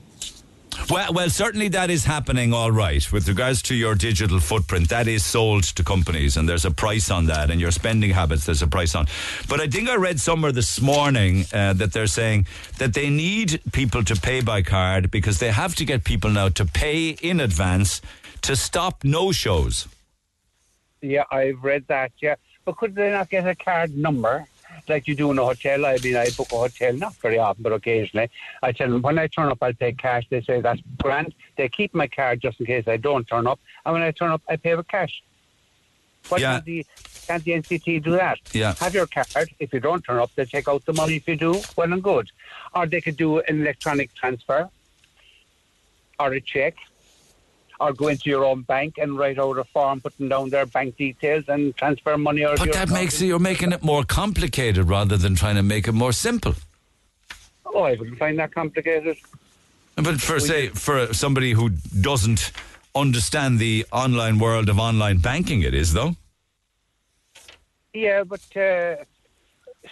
Well, 0.89 1.13
well, 1.13 1.29
certainly 1.31 1.67
that 1.71 1.91
is 1.91 2.05
happening 2.05 2.53
all 2.53 2.71
right. 2.71 3.11
With 3.11 3.27
regards 3.27 3.61
to 3.63 3.75
your 3.75 3.97
digital 3.97 4.39
footprint, 4.39 4.89
that 4.91 5.09
is 5.09 5.25
sold 5.25 5.65
to 5.65 5.83
companies 5.83 6.37
and 6.37 6.49
there's 6.49 6.65
a 6.65 6.71
price 6.71 7.11
on 7.11 7.27
that 7.27 7.51
and 7.51 7.61
your 7.61 7.73
spending 7.73 8.11
habits, 8.11 8.47
there's 8.47 8.63
a 8.63 8.69
price 8.69 8.95
on. 8.95 9.07
But 9.49 9.61
I 9.61 9.67
think 9.67 9.89
I 9.89 9.97
read 9.97 10.21
somewhere 10.21 10.53
this 10.53 10.81
morning 10.81 11.45
uh, 11.53 11.73
that 11.73 11.93
they're 11.93 12.07
saying 12.07 12.47
that 12.79 12.95
they 12.95 13.11
need 13.11 13.61
people 13.73 14.05
to 14.05 14.15
pay 14.15 14.43
by 14.43 14.63
card 14.63 15.11
because 15.11 15.41
they 15.41 15.51
have 15.51 15.75
to 15.75 15.85
get 15.85 16.05
people 16.05 16.31
now 16.31 16.51
to 16.51 16.65
pay 16.65 17.11
in 17.11 17.41
advance 17.41 18.01
to 18.43 18.55
stop 18.55 19.03
no-shows. 19.03 19.89
Yeah, 21.03 21.25
I've 21.33 21.65
read 21.65 21.89
that, 21.89 22.13
yeah. 22.23 22.37
But 22.65 22.77
could 22.77 22.95
they 22.95 23.11
not 23.11 23.29
get 23.29 23.47
a 23.47 23.57
card 23.57 23.97
number 23.97 24.47
like 24.89 25.07
you 25.09 25.15
do 25.15 25.31
in 25.31 25.39
a 25.39 25.45
hotel? 25.45 25.85
I 25.87 25.99
mean, 26.03 26.17
I 26.17 26.29
book 26.37 26.51
a 26.53 26.57
hotel, 26.57 26.93
not 26.95 27.15
very 27.17 27.39
often, 27.39 27.63
but 27.63 27.73
occasionally. 27.73 28.31
I 28.63 28.73
tell 28.73 28.89
them, 28.91 29.03
when 29.03 29.19
I 29.19 29.27
turn 29.27 29.49
up, 29.51 29.59
I'll 29.63 29.73
pay 29.73 29.93
cash. 29.93 30.25
They 30.31 30.41
say, 30.43 30.61
that's 30.61 30.81
grand. 31.03 31.35
They 31.57 31.69
keep 31.69 31.95
my 31.95 32.07
card 32.07 32.41
just 32.41 32.61
in 32.61 32.67
case 32.67 32.85
I 32.87 32.97
don't 32.97 33.27
turn 33.27 33.47
up. 33.47 33.61
And 33.85 33.93
when 33.95 34.03
I 34.03 34.11
turn 34.11 34.31
up, 34.31 34.43
I 34.49 34.57
pay 34.57 34.75
with 34.75 34.89
cash. 34.89 35.23
Why 36.29 36.39
Yeah. 36.39 36.53
can't, 36.55 36.65
the, 36.65 36.87
can't 37.27 37.45
the 37.45 37.53
NCT 37.53 38.03
do 38.03 38.11
that? 38.13 38.39
Yeah. 38.53 38.75
Have 38.81 38.95
your 38.95 39.07
card. 39.07 39.51
If 39.61 39.73
you 39.73 39.81
don't 39.81 40.03
turn 40.03 40.19
up, 40.19 40.31
they 40.35 40.45
take 40.45 40.69
out 40.69 40.85
the 40.85 40.93
money. 40.93 41.17
If 41.17 41.29
you 41.29 41.37
do, 41.37 41.61
well 41.77 41.93
and 41.93 42.03
good. 42.03 42.29
Or 42.75 42.87
they 42.87 43.01
could 43.01 43.17
do 43.17 43.39
an 43.41 43.61
electronic 43.63 44.13
transfer 44.15 44.69
or 46.19 46.33
a 46.33 46.41
check 46.41 46.75
or 47.81 47.93
go 47.93 48.09
into 48.09 48.31
your 48.31 48.45
own 48.45 48.63
bank 48.63 48.99
and 48.99 49.19
write 49.19 49.39
out 49.39 49.59
a 49.59 49.65
form 49.65 50.01
putting 50.01 50.29
down 50.29 50.51
their 50.51 50.67
bank 50.67 50.97
details 50.97 51.45
and 51.49 51.77
transfer 51.77 52.17
money 52.17 52.45
out 52.45 52.59
But 52.59 52.73
that 52.73 52.85
account. 52.85 52.93
makes 52.93 53.21
it, 53.21 53.27
you're 53.27 53.39
making 53.39 53.73
it 53.73 53.83
more 53.83 54.05
complicated 54.05 54.89
rather 54.89 55.17
than 55.17 55.35
trying 55.35 55.57
to 55.57 55.63
make 55.63 55.87
it 55.87 55.93
more 55.93 56.13
simple. 56.13 56.55
Oh, 57.67 57.83
I 57.83 57.95
wouldn't 57.95 58.19
find 58.19 58.39
that 58.39 58.55
complicated. 58.55 59.17
But 59.97 60.21
for 60.21 60.41
say 60.41 60.69
for 60.69 61.13
somebody 61.13 61.53
who 61.53 61.71
doesn't 62.01 62.53
understand 62.95 63.59
the 63.59 63.85
online 63.93 64.39
world 64.39 64.69
of 64.69 64.79
online 64.79 65.19
banking, 65.19 65.63
it 65.63 65.75
is 65.75 65.93
though. 65.93 66.17
Yeah, 67.93 68.25
but 68.25 68.41
uh, 68.57 68.97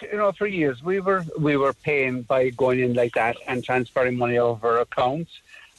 you 0.01 0.17
know, 0.17 0.31
for 0.31 0.45
years 0.47 0.83
we 0.83 0.99
were 0.99 1.25
we 1.39 1.57
were 1.57 1.73
paying 1.73 2.21
by 2.21 2.49
going 2.51 2.79
in 2.81 2.93
like 2.93 3.13
that 3.15 3.35
and 3.47 3.63
transferring 3.63 4.15
money 4.17 4.37
over 4.37 4.77
accounts, 4.79 5.31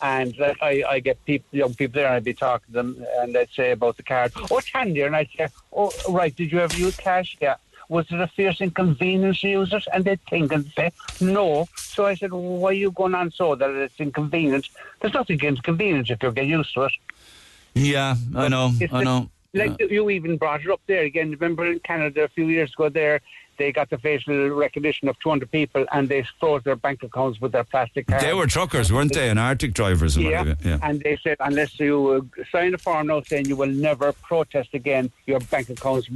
And 0.03 0.37
like, 0.39 0.59
I, 0.61 0.85
I 0.89 1.01
get 1.01 1.25
people, 1.25 1.49
young 1.53 1.75
people 1.75 1.95
there, 1.95 2.07
and 2.07 2.17
I'd 2.17 2.25
be 2.25 2.35
talking 2.35 2.67
to 2.67 2.73
them, 2.73 3.07
and 3.19 3.35
they'd 3.35 3.49
say 3.51 3.73
about 3.73 3.97
the 3.97 4.03
card. 4.03 4.33
Oh, 4.51 4.59
it's 4.59 4.71
handy, 4.71 5.03
and 5.03 5.17
I'd 5.17 5.29
say, 5.37 5.49
oh, 5.73 5.91
right, 6.09 6.35
did 6.35 6.53
you 6.53 6.61
ever 6.61 6.77
use 6.77 6.97
cash? 6.97 7.37
Yeah. 7.41 7.57
Was 7.89 8.07
it 8.11 8.21
a 8.21 8.27
fierce 8.27 8.61
inconvenience 8.61 9.41
to 9.41 9.49
use 9.49 9.73
it? 9.73 9.85
And 9.95 10.05
they'd 10.05 10.21
think 10.29 10.53
and 10.53 10.67
say, 10.77 10.91
no. 11.21 11.69
So 11.77 12.05
I 12.05 12.15
said, 12.15 12.33
why 12.33 12.71
are 12.71 12.73
you 12.73 12.91
going 12.91 13.15
on 13.15 13.31
so 13.31 13.55
that 13.55 13.71
it's 13.71 13.99
inconvenient? 14.01 14.69
There's 15.01 15.15
nothing 15.15 15.35
against 15.35 15.61
inconvenient 15.61 16.11
if 16.11 16.23
you 16.23 16.33
get 16.33 16.47
used 16.47 16.75
to 16.75 16.83
it. 16.83 16.93
Yeah, 17.75 18.17
I 18.35 18.49
know, 18.49 18.73
I 18.91 19.05
know. 19.05 19.31
Like 19.55 19.81
you 19.81 20.11
even 20.11 20.37
brought 20.37 20.63
it 20.63 20.71
up 20.71 20.81
there 20.87 21.05
again. 21.05 21.31
Remember 21.31 21.65
in 21.65 21.79
Canada 21.79 22.25
a 22.25 22.29
few 22.29 22.47
years 22.47 22.73
ago 22.75 22.89
there, 22.89 23.21
they 23.57 23.73
got 23.73 23.91
the 23.91 23.99
facial 23.99 24.49
recognition 24.51 25.09
of 25.09 25.19
200 25.21 25.51
people 25.51 25.87
and 25.93 26.09
they 26.09 26.27
froze 26.41 26.63
their 26.65 26.77
bank 26.77 27.03
accounts 27.03 27.41
with 27.41 27.53
their 27.53 27.65
plastic 27.65 28.07
cards. 28.07 28.25
They 28.25 28.35
were 28.35 28.47
truckers, 28.47 28.93
weren't 28.93 29.13
they? 29.15 29.29
And 29.29 29.39
Arctic 29.39 29.73
drivers 29.75 30.17
and 30.17 30.27
Yeah, 30.27 30.41
whatever. 30.41 30.69
Yeah. 30.69 30.79
and 30.83 31.01
they 31.01 31.17
said 31.23 31.37
unless 31.41 31.79
you 31.81 32.31
uh, 32.39 32.45
sign 32.51 32.75
a 32.75 32.79
form 32.79 33.09
now 33.09 33.23
saying 33.23 33.47
you 33.47 33.57
will 33.57 33.67
never 33.69 34.13
protest 34.13 34.71
again, 34.75 35.11
your 35.27 35.41
bank 35.41 35.69
accounts 35.71 36.09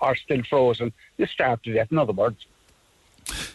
are 0.00 0.16
still 0.16 0.42
frozen. 0.44 0.92
You 1.16 1.26
starve 1.26 1.62
to 1.62 1.72
death. 1.72 1.88
In 1.90 1.98
other 1.98 2.12
words, 2.12 2.46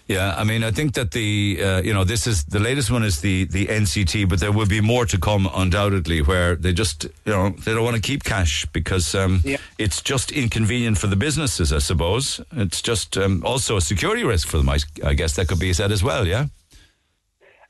Yeah, 0.07 0.35
I 0.37 0.43
mean, 0.43 0.63
I 0.63 0.71
think 0.71 0.93
that 0.93 1.11
the 1.11 1.59
uh, 1.63 1.81
you 1.81 1.93
know 1.93 2.03
this 2.03 2.27
is 2.27 2.43
the 2.45 2.59
latest 2.59 2.91
one 2.91 3.03
is 3.03 3.21
the 3.21 3.45
the 3.45 3.65
NCT, 3.67 4.27
but 4.29 4.39
there 4.39 4.51
will 4.51 4.67
be 4.67 4.81
more 4.81 5.05
to 5.05 5.17
come 5.17 5.49
undoubtedly, 5.53 6.21
where 6.21 6.55
they 6.55 6.73
just 6.73 7.05
you 7.25 7.33
know 7.33 7.49
they 7.49 7.73
don't 7.73 7.83
want 7.83 7.95
to 7.95 8.01
keep 8.01 8.23
cash 8.23 8.65
because 8.73 9.15
um, 9.15 9.41
Yeah. 9.43 9.57
it's 9.77 10.01
just 10.01 10.31
inconvenient 10.31 10.97
for 10.97 11.07
the 11.07 11.15
businesses, 11.15 11.71
I 11.73 11.79
suppose. 11.79 12.41
It's 12.51 12.81
just 12.81 13.17
um, 13.17 13.41
also 13.45 13.77
a 13.77 13.81
security 13.81 14.23
risk 14.23 14.47
for 14.47 14.57
them, 14.57 14.69
I, 14.69 14.77
I 15.03 15.13
guess 15.13 15.35
that 15.35 15.47
could 15.47 15.59
be 15.59 15.73
said 15.73 15.91
as 15.91 16.03
well. 16.03 16.27
Yeah. 16.27 16.45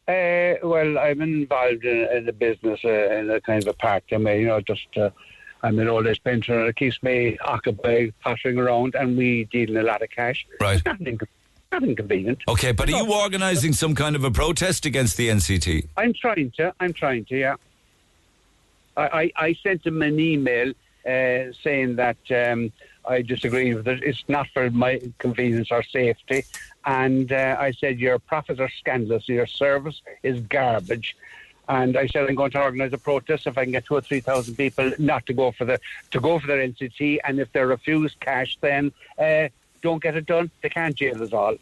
Uh, 0.05 0.55
well, 0.63 0.97
I'm 0.99 1.21
involved 1.21 1.85
in, 1.85 2.07
in 2.17 2.25
the 2.25 2.33
business 2.33 2.79
uh, 2.83 2.89
in 2.89 3.29
a 3.29 3.39
kind 3.39 3.61
of 3.63 3.69
a 3.69 3.73
part 3.73 4.03
time 4.09 4.23
way, 4.25 4.41
you 4.41 4.47
know, 4.47 4.59
just 4.59 4.87
uh, 4.97 5.09
I'm 5.61 5.79
an 5.79 5.87
old 5.87 6.07
age 6.07 6.21
pensioner. 6.25 6.67
It 6.67 6.75
keeps 6.75 7.01
me 7.01 7.37
occupied, 7.39 8.13
pottering 8.21 8.57
around, 8.57 8.95
and 8.95 9.15
we 9.17 9.45
deal 9.45 9.69
in 9.69 9.77
a 9.77 9.83
lot 9.83 10.01
of 10.01 10.09
cash. 10.09 10.45
Right. 10.59 10.81
It's 11.73 11.81
not, 11.81 11.81
not 11.81 11.89
inconvenient. 11.89 12.43
Okay, 12.47 12.71
but 12.71 12.87
are 12.89 13.03
you 13.03 13.11
organising 13.11 13.73
some 13.73 13.95
kind 13.95 14.15
of 14.15 14.23
a 14.23 14.29
protest 14.29 14.85
against 14.85 15.17
the 15.17 15.29
NCT? 15.29 15.87
I'm 15.97 16.13
trying 16.13 16.51
to. 16.57 16.73
I'm 16.79 16.93
trying 16.93 17.25
to. 17.25 17.37
Yeah. 17.37 17.55
I 18.95 19.01
I, 19.03 19.31
I 19.35 19.53
sent 19.63 19.85
him 19.85 20.01
an 20.03 20.19
email 20.19 20.69
uh, 21.05 21.51
saying 21.63 21.95
that 21.95 22.17
um, 22.29 22.71
I 23.07 23.23
disagree 23.23 23.73
with 23.73 23.87
it. 23.87 24.03
It's 24.03 24.23
not 24.27 24.47
for 24.53 24.69
my 24.69 25.01
convenience 25.17 25.69
or 25.71 25.81
safety, 25.81 26.45
and 26.85 27.31
uh, 27.31 27.57
I 27.59 27.71
said 27.71 27.99
your 27.99 28.19
profits 28.19 28.59
are 28.59 28.69
scandalous. 28.69 29.27
Your 29.27 29.47
service 29.47 29.99
is 30.21 30.41
garbage. 30.41 31.15
And 31.69 31.95
I 31.95 32.07
said 32.07 32.27
I'm 32.27 32.35
going 32.35 32.51
to 32.51 32.61
organise 32.61 32.91
a 32.91 32.97
protest 32.97 33.47
if 33.47 33.57
I 33.57 33.63
can 33.63 33.71
get 33.71 33.85
two 33.85 33.95
or 33.95 34.01
three 34.01 34.19
thousand 34.19 34.55
people 34.55 34.91
not 34.99 35.25
to 35.27 35.33
go 35.33 35.53
for 35.53 35.63
the 35.65 35.79
to 36.11 36.19
go 36.19 36.37
for 36.37 36.45
their 36.45 36.67
NCT, 36.67 37.19
and 37.23 37.39
if 37.39 37.51
they 37.51 37.63
refuse 37.63 38.13
cash, 38.19 38.57
then 38.61 38.91
uh, 39.17 39.47
don't 39.83 40.01
get 40.01 40.15
it 40.15 40.25
done. 40.25 40.49
They 40.61 40.69
can't 40.69 40.95
jail 40.95 41.21
us 41.21 41.33
all. 41.33 41.55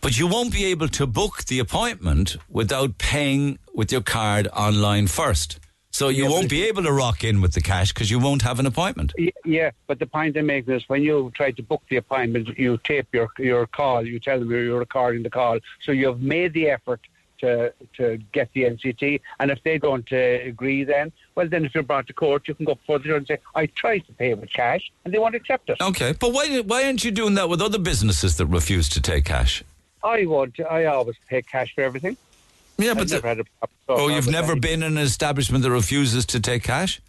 But 0.00 0.18
you 0.18 0.26
won't 0.26 0.52
be 0.52 0.66
able 0.66 0.88
to 0.88 1.06
book 1.06 1.44
the 1.44 1.58
appointment 1.58 2.36
without 2.48 2.98
paying 2.98 3.58
with 3.74 3.90
your 3.90 4.02
card 4.02 4.48
online 4.48 5.06
first. 5.08 5.58
So 5.90 6.08
you 6.08 6.24
Yeah, 6.24 6.30
won't 6.30 6.50
be 6.50 6.64
able 6.64 6.82
to 6.82 6.92
rock 6.92 7.22
in 7.22 7.40
with 7.40 7.52
the 7.52 7.60
cash 7.60 7.92
because 7.92 8.10
you 8.10 8.18
won't 8.18 8.42
have 8.42 8.58
an 8.58 8.66
appointment. 8.66 9.12
Yeah, 9.44 9.70
but 9.86 10.00
the 10.00 10.06
point 10.06 10.36
I'm 10.36 10.46
making 10.46 10.74
is 10.74 10.88
when 10.88 11.02
you 11.02 11.30
try 11.34 11.52
to 11.52 11.62
book 11.62 11.82
the 11.88 11.96
appointment, 11.96 12.58
you 12.58 12.78
tape 12.78 13.06
your 13.12 13.28
your 13.38 13.66
call. 13.66 14.04
You 14.04 14.18
tell 14.18 14.38
them 14.40 14.50
you're 14.50 14.78
recording 14.78 15.22
the 15.22 15.30
call, 15.30 15.58
so 15.84 15.92
you've 15.92 16.20
made 16.20 16.52
the 16.52 16.68
effort 16.68 17.00
to 17.44 17.72
to 17.98 18.04
get 18.32 18.48
the 18.54 18.62
NCT. 18.74 19.20
And 19.40 19.50
if 19.50 19.62
they 19.62 19.76
don't 19.78 20.10
uh, 20.12 20.16
agree, 20.52 20.84
then 20.84 21.12
well, 21.34 21.48
then 21.48 21.64
if 21.64 21.74
you're 21.74 21.82
brought 21.92 22.06
to 22.08 22.12
court, 22.12 22.48
you 22.48 22.54
can 22.54 22.64
go 22.66 22.74
before 22.74 22.98
the 22.98 23.06
judge 23.10 23.16
and 23.18 23.26
say, 23.26 23.38
"I 23.54 23.66
tried 23.66 24.02
to 24.06 24.12
pay 24.12 24.34
with 24.34 24.52
cash, 24.52 24.84
and 25.04 25.12
they 25.12 25.18
won't 25.18 25.34
accept 25.34 25.68
it." 25.70 25.76
Okay, 25.80 26.12
but 26.12 26.32
why 26.32 26.60
why 26.60 26.84
aren't 26.84 27.04
you 27.04 27.10
doing 27.10 27.34
that 27.34 27.48
with 27.48 27.60
other 27.60 27.78
businesses 27.78 28.36
that 28.38 28.46
refuse 28.46 28.88
to 28.90 29.00
take 29.00 29.24
cash? 29.24 29.62
I 30.02 30.26
want. 30.26 30.58
I 30.60 30.84
always 30.86 31.16
pay 31.28 31.42
cash 31.42 31.74
for 31.74 31.82
everything. 31.82 32.16
Yeah, 32.76 32.90
I've 32.90 32.98
but 32.98 33.08
the- 33.08 33.14
never 33.14 33.28
had 33.28 33.40
a 33.40 33.44
problem. 33.86 34.04
oh, 34.04 34.08
you've 34.14 34.28
never 34.30 34.56
been 34.56 34.82
in 34.82 34.96
an 34.96 35.04
establishment 35.12 35.62
that 35.64 35.70
refuses 35.70 36.26
to 36.26 36.40
take 36.40 36.62
cash? 36.64 37.00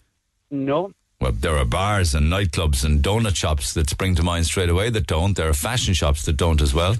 No. 0.52 0.92
Well, 1.20 1.32
there 1.32 1.58
are 1.58 1.66
bars 1.66 2.14
and 2.14 2.32
nightclubs 2.32 2.84
and 2.86 3.02
donut 3.02 3.36
shops 3.36 3.74
that 3.74 3.90
spring 3.90 4.16
to 4.16 4.24
mind 4.24 4.46
straight 4.46 4.70
away 4.70 4.90
that 4.92 5.08
don't. 5.08 5.36
There 5.36 5.50
are 5.50 5.54
fashion 5.54 5.94
shops 5.94 6.24
that 6.26 6.38
don't 6.38 6.62
as 6.62 6.74
well. 6.74 6.98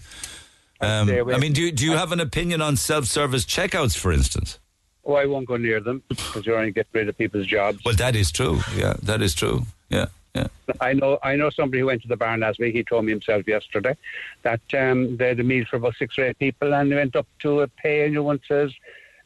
Um. 0.86 1.10
I 1.10 1.38
mean, 1.38 1.54
do 1.54 1.62
you, 1.62 1.72
do 1.72 1.84
you 1.86 1.94
have 1.94 2.12
an 2.12 2.20
opinion 2.20 2.62
on 2.62 2.78
self-service 2.78 3.46
checkouts, 3.46 3.98
for 3.98 4.12
instance? 4.12 4.60
Oh, 5.06 5.14
I 5.14 5.26
won't 5.26 5.48
go 5.48 5.58
near 5.58 5.80
them 5.80 6.02
because 6.10 6.46
you're 6.46 6.58
only 6.58 6.72
get 6.72 6.88
rid 6.92 7.08
of 7.10 7.18
people's 7.18 7.46
jobs. 7.46 7.84
Well, 7.86 7.96
that 7.96 8.16
is 8.16 8.32
true. 8.32 8.62
Yeah, 8.76 8.96
that 9.04 9.22
is 9.22 9.36
true. 9.36 9.66
Yeah, 9.90 10.08
yeah. 10.34 10.48
I 10.82 10.94
know 10.94 11.20
I 11.22 11.36
know 11.36 11.52
somebody 11.52 11.82
who 11.82 11.88
went 11.88 12.02
to 12.02 12.08
the 12.08 12.18
bar 12.18 12.38
last 12.38 12.60
week. 12.60 12.74
He 12.74 12.84
told 12.84 13.06
me 13.06 13.12
himself 13.12 13.48
yesterday 13.48 13.96
that 14.42 14.62
um, 14.74 15.18
they 15.18 15.28
had 15.28 15.40
a 15.40 15.44
meal 15.44 15.66
for 15.70 15.76
about 15.76 15.96
six 15.96 16.18
or 16.18 16.26
eight 16.26 16.40
people, 16.40 16.74
and 16.74 16.92
they 16.92 16.96
went 16.96 17.16
up 17.16 17.28
to 17.40 17.62
a 17.62 17.68
pay, 17.68 18.06
and 18.06 18.24
one 18.26 18.40
says 18.48 18.72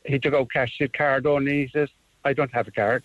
he 0.05 0.19
took 0.19 0.33
out 0.33 0.51
cash, 0.51 0.75
his 0.77 0.89
card 0.91 1.25
only. 1.25 1.65
He 1.65 1.69
says, 1.69 1.89
"I 2.25 2.33
don't 2.33 2.53
have 2.53 2.67
a 2.67 2.71
card." 2.71 3.03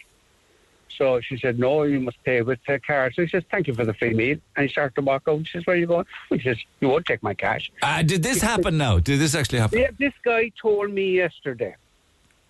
So 0.96 1.20
she 1.20 1.36
said, 1.38 1.58
"No, 1.58 1.82
you 1.82 2.00
must 2.00 2.22
pay 2.24 2.42
with 2.42 2.60
a 2.68 2.78
card." 2.78 3.14
So 3.14 3.22
he 3.22 3.28
says, 3.28 3.42
"Thank 3.50 3.66
you 3.68 3.74
for 3.74 3.84
the 3.84 3.94
free 3.94 4.14
meal," 4.14 4.38
and 4.56 4.66
he 4.66 4.72
started 4.72 4.94
to 4.96 5.02
walk 5.02 5.22
out. 5.28 5.46
She 5.46 5.58
says, 5.58 5.66
"Where 5.66 5.76
are 5.76 5.78
you 5.78 5.86
going?" 5.86 6.06
He 6.30 6.38
says, 6.40 6.58
"You 6.80 6.88
won't 6.88 7.06
take 7.06 7.22
my 7.22 7.34
cash." 7.34 7.70
Uh, 7.82 8.02
did 8.02 8.22
this 8.22 8.40
happen 8.40 8.76
now? 8.78 8.98
Did 8.98 9.20
this 9.20 9.34
actually 9.34 9.58
happen? 9.60 9.78
Yeah, 9.80 9.90
this 9.98 10.12
guy 10.24 10.50
told 10.60 10.90
me 10.92 11.12
yesterday. 11.16 11.74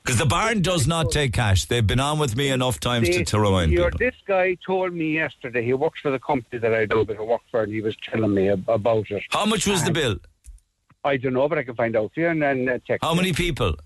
Because 0.02 0.18
the 0.18 0.26
barn 0.26 0.60
does 0.60 0.86
not 0.86 1.10
take 1.10 1.32
cash. 1.32 1.64
They've 1.64 1.86
been 1.86 1.98
on 2.00 2.18
with 2.18 2.36
me 2.36 2.50
enough 2.50 2.78
times 2.78 3.08
to, 3.08 3.16
They- 3.18 3.24
to 3.24 3.40
remind 3.40 3.72
people. 3.72 3.98
This 3.98 4.14
guy 4.26 4.54
told 4.66 4.92
me 4.92 5.14
yesterday. 5.14 5.64
He 5.64 5.72
works 5.72 6.00
for 6.00 6.10
the 6.10 6.18
company 6.18 6.58
that 6.58 6.74
I 6.74 6.84
do 6.84 7.06
bit 7.06 7.18
of 7.18 7.26
work 7.26 7.40
for, 7.50 7.62
and 7.62 7.72
he 7.72 7.80
was 7.80 7.96
telling 7.96 8.34
me 8.34 8.48
about 8.48 9.10
it. 9.10 9.22
How 9.30 9.46
much 9.46 9.66
was 9.66 9.82
the 9.82 9.92
bill? 9.92 10.16
I 11.04 11.16
don't 11.16 11.32
know, 11.32 11.48
but 11.48 11.56
I 11.58 11.62
can 11.62 11.74
find 11.74 11.96
out 11.96 12.12
for 12.14 12.20
you 12.20 12.28
and 12.28 12.42
then 12.42 12.68
uh, 12.68 12.78
text. 12.86 13.02
How 13.02 13.14
many 13.14 13.32
people? 13.32 13.76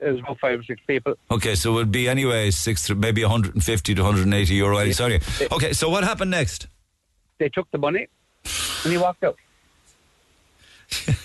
It 0.00 0.20
about 0.20 0.38
five 0.38 0.60
or 0.60 0.62
six 0.62 0.80
people. 0.86 1.14
Okay, 1.30 1.54
so 1.56 1.72
it 1.72 1.74
would 1.74 1.90
be 1.92 2.08
anyway 2.08 2.50
six, 2.52 2.88
maybe 2.90 3.22
150 3.22 3.94
to 3.94 4.02
180 4.02 4.54
euro. 4.54 4.78
any- 4.78 4.92
Sorry. 4.92 5.20
Okay, 5.50 5.72
so 5.72 5.88
what 5.90 6.04
happened 6.04 6.30
next? 6.30 6.68
They 7.38 7.48
took 7.48 7.70
the 7.72 7.78
money 7.78 8.06
and 8.84 8.92
he 8.92 8.98
walked 8.98 9.24
out. 9.24 9.36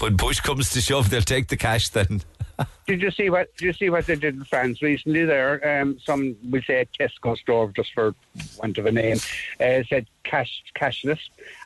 When 0.00 0.16
Bush 0.16 0.40
comes 0.40 0.70
to 0.72 0.80
shove, 0.80 1.08
they'll 1.08 1.22
take 1.22 1.48
the 1.48 1.56
cash 1.56 1.88
then. 1.90 2.22
Did 2.86 3.00
you 3.00 3.10
see 3.10 3.30
what? 3.30 3.54
Did 3.56 3.64
you 3.66 3.72
see 3.72 3.90
what 3.90 4.06
they 4.06 4.16
did 4.16 4.34
in 4.34 4.44
France 4.44 4.82
recently? 4.82 5.24
There, 5.24 5.80
um, 5.80 5.98
some 6.04 6.36
we 6.50 6.60
say 6.62 6.86
Tesco 6.98 7.36
store, 7.38 7.70
just 7.74 7.92
for 7.94 8.14
want 8.60 8.76
of 8.78 8.86
a 8.86 8.92
name, 8.92 9.16
uh, 9.60 9.82
said 9.88 10.06
cash 10.24 10.62
cashless, 10.76 11.20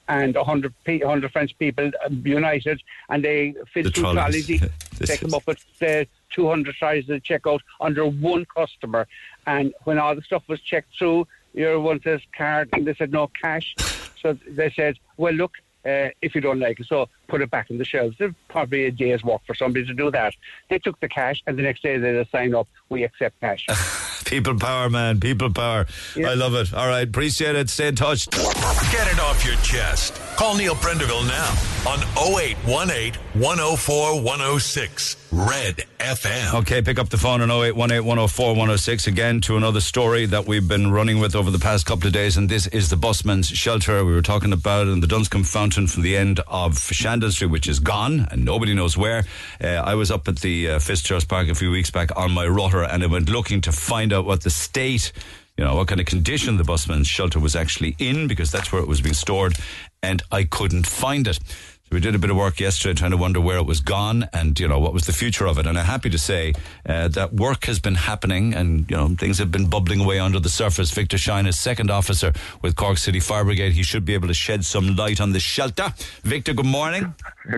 and 0.08 0.36
a 0.36 0.44
hundred 0.44 0.72
pe- 0.84 1.00
hundred 1.00 1.32
French 1.32 1.58
people 1.58 1.90
uh, 2.04 2.10
united, 2.22 2.82
and 3.08 3.24
they 3.24 3.52
The 3.52 3.66
filled 3.66 3.94
two 3.94 4.00
trolleys. 4.02 4.46
trolleys, 4.46 4.50
each, 4.50 5.08
take 5.08 5.20
them 5.20 5.28
is- 5.28 5.34
up 5.34 5.46
with 5.46 5.64
uh, 5.82 6.04
two 6.30 6.48
hundred 6.48 6.76
sizes 6.78 7.10
at 7.10 7.22
checkout 7.22 7.60
under 7.80 8.06
one 8.06 8.44
customer, 8.46 9.06
and 9.46 9.72
when 9.84 9.98
all 9.98 10.14
the 10.14 10.22
stuff 10.22 10.42
was 10.48 10.60
checked 10.60 10.96
through, 10.98 11.26
your 11.54 11.80
one 11.80 12.00
says 12.02 12.20
card, 12.36 12.68
and 12.72 12.86
they 12.86 12.94
said 12.94 13.12
no 13.12 13.28
cash, 13.28 13.74
so 14.20 14.36
they 14.48 14.70
said, 14.70 14.98
well 15.16 15.34
look. 15.34 15.52
Uh, 15.86 16.10
if 16.20 16.34
you 16.34 16.40
don't 16.40 16.58
like 16.58 16.78
it, 16.80 16.86
so 16.86 17.08
put 17.28 17.40
it 17.40 17.50
back 17.50 17.70
in 17.70 17.78
the 17.78 17.84
shelves. 17.84 18.16
It's 18.18 18.34
probably 18.48 18.86
a 18.86 18.90
day's 18.90 19.22
work 19.24 19.40
for 19.46 19.54
somebody 19.54 19.86
to 19.86 19.94
do 19.94 20.10
that. 20.10 20.34
They 20.68 20.78
took 20.80 20.98
the 21.00 21.08
cash, 21.08 21.42
and 21.46 21.56
the 21.56 21.62
next 21.62 21.82
day 21.82 21.96
they 21.96 22.12
just 22.12 22.32
sign 22.32 22.52
up. 22.52 22.68
We 22.90 23.04
accept 23.04 23.40
cash. 23.40 23.64
People 24.28 24.58
power, 24.58 24.90
man. 24.90 25.20
People 25.20 25.50
power. 25.50 25.86
I 26.16 26.34
love 26.34 26.54
it. 26.54 26.74
All 26.74 26.86
right, 26.86 27.08
appreciate 27.08 27.56
it. 27.56 27.70
Stay 27.70 27.88
in 27.88 27.96
touch. 27.96 28.28
Get 28.28 29.08
it 29.10 29.18
off 29.18 29.42
your 29.44 29.56
chest. 29.56 30.20
Call 30.36 30.54
Neil 30.54 30.74
Prendeville 30.74 31.26
now 31.26 31.50
on 31.90 31.98
0818 32.16 33.14
104 33.40 34.22
106 34.22 35.16
Red 35.32 35.84
FM. 35.98 36.54
Okay, 36.60 36.80
pick 36.80 36.98
up 36.98 37.08
the 37.08 37.16
phone 37.16 37.40
on 37.40 37.50
0818 37.50 38.04
104 38.04 38.48
106 38.50 39.06
again 39.08 39.40
to 39.42 39.56
another 39.56 39.80
story 39.80 40.26
that 40.26 40.46
we've 40.46 40.66
been 40.68 40.92
running 40.92 41.18
with 41.18 41.34
over 41.34 41.50
the 41.50 41.58
past 41.58 41.86
couple 41.86 42.06
of 42.06 42.12
days, 42.12 42.36
and 42.36 42.48
this 42.48 42.66
is 42.68 42.88
the 42.88 42.96
busman's 42.96 43.48
shelter. 43.48 44.04
We 44.04 44.12
were 44.12 44.22
talking 44.22 44.52
about 44.52 44.86
it 44.86 44.90
in 44.90 45.00
the 45.00 45.06
Dunscombe 45.06 45.44
Fountain 45.44 45.86
from 45.86 46.02
the 46.02 46.16
end 46.16 46.40
of 46.46 46.78
Shandon 46.78 47.30
Street, 47.32 47.50
which 47.50 47.68
is 47.68 47.80
gone, 47.80 48.28
and 48.30 48.44
nobody 48.44 48.74
knows 48.74 48.96
where. 48.96 49.24
Uh, 49.62 49.66
I 49.66 49.96
was 49.96 50.10
up 50.10 50.28
at 50.28 50.38
the 50.38 50.70
uh, 50.70 50.78
Fitzgerald's 50.78 51.24
Park 51.24 51.48
a 51.48 51.54
few 51.54 51.70
weeks 51.70 51.90
back 51.90 52.16
on 52.16 52.30
my 52.32 52.46
rotor, 52.46 52.84
and 52.84 53.02
I 53.02 53.06
went 53.06 53.28
looking 53.28 53.60
to 53.62 53.72
find 53.72 54.12
out 54.12 54.17
what 54.24 54.42
the 54.42 54.50
state 54.50 55.12
you 55.58 55.64
know, 55.64 55.74
what 55.74 55.88
kind 55.88 56.00
of 56.00 56.06
condition 56.06 56.56
the 56.56 56.62
busman's 56.62 57.08
shelter 57.08 57.40
was 57.40 57.56
actually 57.56 57.96
in 57.98 58.28
because 58.28 58.52
that's 58.52 58.70
where 58.72 58.80
it 58.80 58.86
was 58.86 59.00
being 59.00 59.14
stored 59.14 59.56
and 60.04 60.22
I 60.30 60.44
couldn't 60.44 60.86
find 60.86 61.26
it. 61.26 61.40
So 61.88 61.94
we 61.96 62.00
did 62.00 62.14
a 62.14 62.18
bit 62.18 62.28
of 62.30 62.36
work 62.36 62.60
yesterday 62.60 62.94
trying 62.94 63.12
to 63.12 63.16
wonder 63.16 63.40
where 63.40 63.56
it 63.56 63.64
was 63.66 63.80
gone 63.80 64.28
and, 64.34 64.60
you 64.60 64.68
know, 64.68 64.78
what 64.78 64.92
was 64.92 65.06
the 65.06 65.12
future 65.12 65.46
of 65.46 65.58
it. 65.58 65.66
And 65.66 65.78
I'm 65.78 65.86
happy 65.86 66.10
to 66.10 66.18
say 66.18 66.52
uh, 66.86 67.08
that 67.08 67.32
work 67.32 67.64
has 67.64 67.80
been 67.80 67.94
happening 67.94 68.52
and, 68.54 68.88
you 68.90 68.96
know, 68.96 69.08
things 69.18 69.38
have 69.38 69.50
been 69.50 69.70
bubbling 69.70 70.00
away 70.00 70.20
under 70.20 70.38
the 70.38 70.50
surface. 70.50 70.90
Victor 70.90 71.16
Shine 71.16 71.46
is 71.46 71.58
second 71.58 71.90
officer 71.90 72.32
with 72.60 72.76
Cork 72.76 72.98
City 72.98 73.20
Fire 73.20 73.42
Brigade. 73.42 73.72
He 73.72 73.82
should 73.82 74.04
be 74.04 74.12
able 74.14 74.28
to 74.28 74.34
shed 74.34 74.66
some 74.66 74.96
light 74.96 75.18
on 75.18 75.32
the 75.32 75.40
shelter. 75.40 75.92
Victor, 76.22 76.52
good 76.52 76.66
morning. 76.66 77.14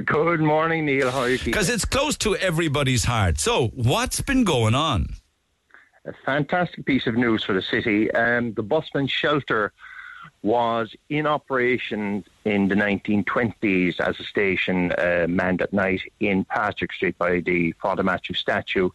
Good 0.07 0.41
morning, 0.41 0.87
Neil. 0.87 1.11
How 1.11 1.23
are 1.23 1.29
you? 1.29 1.39
Because 1.45 1.69
it's 1.69 1.85
close 1.85 2.17
to 2.19 2.37
everybody's 2.37 3.05
heart. 3.05 3.41
So, 3.41 3.67
what's 3.75 4.21
been 4.21 4.45
going 4.45 4.77
on? 4.77 5.09
A 6.07 6.13
fantastic 6.25 6.87
piece 6.87 7.07
of 7.07 7.15
news 7.15 7.45
for 7.45 7.53
the 7.53 7.61
city. 7.63 8.11
Um, 8.13 8.55
the 8.55 8.63
busman 8.63 9.07
shelter 9.07 9.73
was 10.43 10.95
in 11.11 11.27
operation 11.27 12.25
in 12.47 12.69
the 12.69 12.75
1920s 12.75 14.01
as 14.01 14.19
a 14.19 14.25
station 14.25 14.93
uh, 14.93 15.27
manned 15.29 15.61
at 15.61 15.73
night 15.75 16.01
in 16.21 16.45
Patrick 16.45 16.93
Street 16.95 17.19
by 17.19 17.41
the 17.41 17.73
Father 17.83 18.03
Mathew 18.03 18.35
statue. 18.35 18.89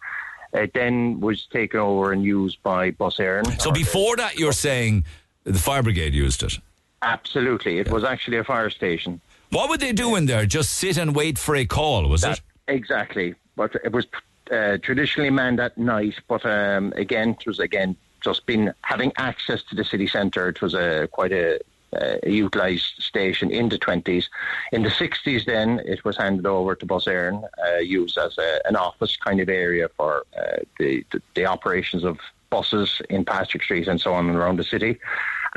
It 0.53 0.73
then 0.73 1.19
was 1.19 1.45
taken 1.45 1.79
over 1.79 2.11
and 2.11 2.23
used 2.23 2.61
by 2.63 2.89
Bus 2.91 3.17
Éireann. 3.17 3.61
So, 3.61 3.71
before 3.71 4.15
that, 4.15 4.39
you're 4.39 4.53
saying 4.53 5.05
the 5.43 5.53
fire 5.59 5.83
brigade 5.83 6.15
used 6.15 6.41
it? 6.41 6.57
Absolutely. 7.03 7.77
It 7.77 7.91
was 7.91 8.03
actually 8.03 8.37
a 8.37 8.43
fire 8.43 8.71
station. 8.71 9.21
What 9.51 9.69
would 9.69 9.79
they 9.79 9.91
do 9.91 10.15
in 10.15 10.25
there? 10.25 10.45
Just 10.47 10.71
sit 10.71 10.97
and 10.97 11.15
wait 11.15 11.37
for 11.37 11.55
a 11.55 11.65
call, 11.65 12.07
was 12.09 12.21
That- 12.21 12.39
it? 12.39 12.41
Exactly. 12.67 13.35
But 13.55 13.75
it 13.83 13.91
was 13.91 14.07
uh, 14.51 14.77
traditionally 14.81 15.29
manned 15.29 15.59
at 15.59 15.77
night. 15.77 16.15
But 16.27 16.45
um, 16.45 16.93
again, 16.95 17.29
it 17.39 17.47
was 17.47 17.59
again 17.59 17.95
just 18.21 18.45
been 18.45 18.73
having 18.81 19.11
access 19.17 19.61
to 19.63 19.75
the 19.75 19.83
city 19.83 20.07
centre. 20.07 20.49
It 20.49 20.61
was 20.61 20.73
a 20.73 21.07
quite 21.11 21.31
a, 21.31 21.59
a 21.93 22.29
utilised 22.29 23.01
station 23.01 23.51
in 23.51 23.69
the 23.69 23.77
twenties. 23.77 24.29
In 24.71 24.83
the 24.83 24.89
sixties, 24.91 25.45
then 25.45 25.79
it 25.85 26.03
was 26.03 26.17
handed 26.17 26.45
over 26.45 26.75
to 26.75 26.85
Bus 26.85 27.07
uh, 27.07 27.41
used 27.81 28.17
as 28.17 28.37
a, 28.37 28.61
an 28.65 28.75
office 28.75 29.15
kind 29.17 29.39
of 29.39 29.49
area 29.49 29.89
for 29.89 30.25
uh, 30.37 30.57
the, 30.79 31.05
the 31.11 31.21
the 31.35 31.45
operations 31.45 32.03
of 32.03 32.19
buses 32.49 33.01
in 33.09 33.25
Patrick 33.25 33.63
Street 33.63 33.87
and 33.87 33.99
so 33.99 34.13
on 34.13 34.29
and 34.29 34.37
around 34.37 34.57
the 34.57 34.63
city. 34.63 34.97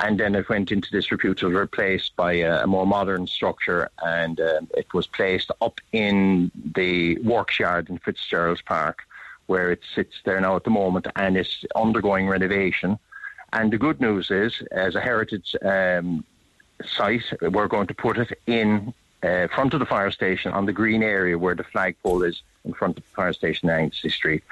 And 0.01 0.19
then 0.19 0.35
it 0.37 0.49
went 0.49 0.71
into 0.71 0.91
disrepute, 0.91 1.43
It 1.43 1.47
was 1.47 1.55
replaced 1.55 2.15
by 2.15 2.35
a, 2.35 2.63
a 2.63 2.67
more 2.67 2.87
modern 2.87 3.27
structure, 3.27 3.91
and 4.05 4.41
um, 4.41 4.69
it 4.77 4.93
was 4.95 5.07
placed 5.09 5.51
up 5.61 5.81
in 5.93 6.53
the 6.75 7.19
works 7.19 7.59
yard 7.59 7.91
in 7.91 7.99
Fitzgerald's 7.99 8.63
Park, 8.63 9.03
where 9.47 9.73
it 9.73 9.81
sits 9.95 10.15
there 10.25 10.41
now 10.41 10.55
at 10.55 10.65
the 10.65 10.71
moment, 10.71 11.09
and 11.17 11.37
it's 11.37 11.65
undergoing 11.75 12.29
renovation. 12.29 12.99
And 13.53 13.73
the 13.73 13.79
good 13.79 14.01
news 14.01 14.31
is, 14.31 14.63
as 14.71 14.95
a 14.95 15.01
heritage 15.01 15.57
um, 15.65 16.25
site, 16.85 17.25
we're 17.41 17.67
going 17.67 17.89
to 17.89 17.95
put 17.95 18.19
it 18.19 18.39
in 18.47 18.95
uh, 19.23 19.49
front 19.49 19.75
of 19.75 19.81
the 19.81 19.87
fire 19.87 20.11
station 20.11 20.53
on 20.53 20.67
the 20.67 20.73
green 20.73 21.03
area 21.03 21.37
where 21.37 21.55
the 21.55 21.65
flagpole 21.65 22.23
is 22.23 22.43
in 22.65 22.73
front 22.73 22.99
of 22.99 23.03
the 23.03 23.11
fire 23.17 23.33
station, 23.33 23.69
Anglesey 23.69 24.11
Street. 24.11 24.45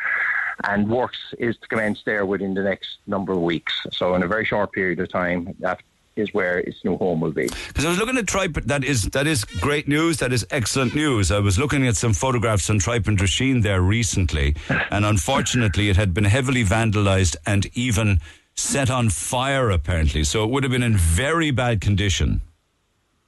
And 0.64 0.88
works 0.88 1.18
is 1.38 1.56
to 1.58 1.68
commence 1.68 2.02
there 2.04 2.24
within 2.26 2.54
the 2.54 2.62
next 2.62 2.98
number 3.06 3.32
of 3.32 3.40
weeks. 3.40 3.72
So, 3.92 4.14
in 4.14 4.22
a 4.22 4.28
very 4.28 4.44
short 4.44 4.72
period 4.72 5.00
of 5.00 5.10
time, 5.10 5.54
that 5.60 5.82
is 6.16 6.32
where 6.32 6.58
its 6.60 6.82
new 6.84 6.96
home 6.96 7.20
will 7.20 7.32
be. 7.32 7.48
Because 7.68 7.84
I 7.84 7.88
was 7.90 7.98
looking 7.98 8.16
at 8.16 8.26
Tripe, 8.26 8.54
that 8.54 8.82
is 8.84 9.04
that 9.10 9.26
is 9.26 9.44
great 9.44 9.86
news. 9.86 10.16
That 10.18 10.32
is 10.32 10.46
excellent 10.50 10.94
news. 10.94 11.30
I 11.30 11.38
was 11.38 11.58
looking 11.58 11.86
at 11.86 11.96
some 11.96 12.14
photographs 12.14 12.68
on 12.70 12.78
Tripe 12.78 13.06
and 13.06 13.18
Drisheen 13.18 13.62
there 13.62 13.82
recently, 13.82 14.56
and 14.90 15.04
unfortunately, 15.04 15.90
it 15.90 15.96
had 15.96 16.14
been 16.14 16.24
heavily 16.24 16.64
vandalised 16.64 17.36
and 17.46 17.66
even 17.76 18.20
set 18.54 18.90
on 18.90 19.10
fire. 19.10 19.70
Apparently, 19.70 20.24
so 20.24 20.42
it 20.44 20.50
would 20.50 20.64
have 20.64 20.72
been 20.72 20.82
in 20.82 20.96
very 20.96 21.50
bad 21.50 21.80
condition. 21.80 22.40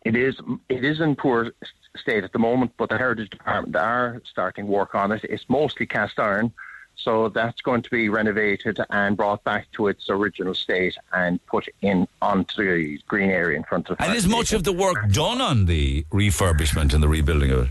It 0.04 0.16
is 0.16 0.36
it 0.68 0.84
is 0.84 1.00
in 1.00 1.14
poor 1.14 1.52
state 1.96 2.24
at 2.24 2.32
the 2.32 2.38
moment, 2.38 2.72
but 2.78 2.88
the 2.88 2.96
Heritage 2.96 3.30
Department 3.30 3.76
are 3.76 4.22
starting 4.30 4.66
work 4.66 4.94
on 4.94 5.12
it. 5.12 5.20
It's 5.24 5.44
mostly 5.48 5.86
cast 5.86 6.18
iron, 6.18 6.52
so 6.98 7.28
that's 7.28 7.60
going 7.62 7.82
to 7.82 7.90
be 7.90 8.08
renovated 8.08 8.80
and 8.90 9.16
brought 9.16 9.42
back 9.44 9.70
to 9.72 9.86
its 9.86 10.10
original 10.10 10.54
state 10.54 10.96
and 11.12 11.44
put 11.46 11.66
in 11.80 12.08
onto 12.20 12.64
the 12.64 13.00
green 13.06 13.30
area 13.30 13.56
in 13.56 13.64
front 13.64 13.88
of. 13.88 13.98
the 13.98 14.04
And 14.04 14.16
is 14.16 14.26
much 14.26 14.52
of 14.52 14.64
the 14.64 14.72
work 14.72 15.08
done 15.10 15.40
on 15.40 15.66
the 15.66 16.04
refurbishment 16.12 16.92
and 16.92 17.02
the 17.02 17.08
rebuilding 17.08 17.50
of 17.52 17.66
it? 17.66 17.68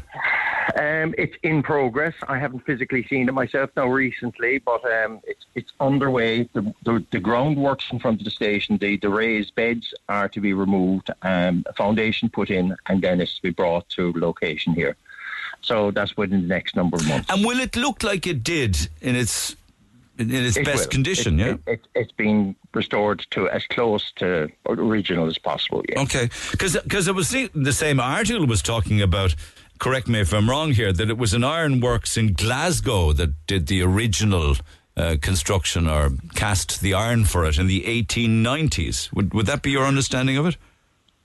Um, 0.77 1.15
it's 1.17 1.35
in 1.43 1.63
progress. 1.63 2.13
I 2.27 2.37
haven't 2.37 2.65
physically 2.65 3.05
seen 3.07 3.27
it 3.27 3.31
myself 3.31 3.71
now 3.75 3.87
recently, 3.87 4.59
but 4.59 4.83
um, 4.85 5.21
it's 5.23 5.45
it's 5.55 5.71
underway. 5.79 6.43
The, 6.53 6.73
the 6.83 7.03
the 7.09 7.19
groundworks 7.19 7.91
in 7.91 7.99
front 7.99 8.21
of 8.21 8.25
the 8.25 8.31
station, 8.31 8.77
the, 8.77 8.97
the 8.97 9.09
raised 9.09 9.55
beds 9.55 9.93
are 10.07 10.29
to 10.29 10.39
be 10.39 10.53
removed, 10.53 11.09
um, 11.23 11.63
a 11.67 11.73
foundation 11.73 12.29
put 12.29 12.51
in, 12.51 12.75
and 12.87 13.01
then 13.01 13.21
it's 13.21 13.37
to 13.37 13.41
be 13.41 13.49
brought 13.49 13.89
to 13.89 14.13
location 14.13 14.73
here. 14.73 14.95
So 15.61 15.91
that's 15.91 16.15
within 16.15 16.41
the 16.41 16.47
next 16.47 16.75
number 16.75 16.97
of 16.97 17.07
months. 17.07 17.29
And 17.29 17.43
will 17.45 17.59
it 17.59 17.75
look 17.75 18.03
like 18.03 18.25
it 18.27 18.43
did 18.43 18.89
in 19.01 19.15
its 19.15 19.55
in 20.17 20.33
its 20.33 20.57
It 20.57 20.65
best 20.65 20.85
will. 20.85 20.91
condition? 20.91 21.39
It- 21.39 21.45
yeah. 21.45 21.51
it, 21.53 21.61
it, 21.73 21.87
it's 21.95 22.11
been 22.13 22.55
restored 22.73 23.25
to 23.31 23.49
as 23.49 23.63
close 23.67 24.11
to 24.17 24.49
original 24.67 25.27
as 25.27 25.37
possible. 25.37 25.83
Yeah. 25.89 26.01
Okay, 26.01 26.29
because 26.51 27.07
I 27.07 27.11
was 27.11 27.27
seeing 27.27 27.49
the 27.53 27.73
same 27.73 27.99
article 27.99 28.45
was 28.47 28.61
talking 28.61 29.01
about. 29.01 29.35
Correct 29.79 30.07
me 30.07 30.19
if 30.21 30.33
I'm 30.33 30.49
wrong 30.49 30.71
here. 30.71 30.91
That 30.91 31.09
it 31.09 31.17
was 31.19 31.33
an 31.35 31.43
ironworks 31.43 32.17
in 32.17 32.33
Glasgow 32.33 33.13
that 33.13 33.45
did 33.45 33.67
the 33.67 33.83
original 33.83 34.55
uh, 34.95 35.17
construction 35.21 35.87
or 35.87 36.09
cast 36.33 36.81
the 36.81 36.95
iron 36.95 37.25
for 37.25 37.45
it 37.45 37.59
in 37.59 37.67
the 37.67 37.81
1890s. 37.83 39.13
Would 39.13 39.33
would 39.35 39.45
that 39.45 39.61
be 39.61 39.69
your 39.69 39.85
understanding 39.85 40.35
of 40.37 40.47
it? 40.47 40.57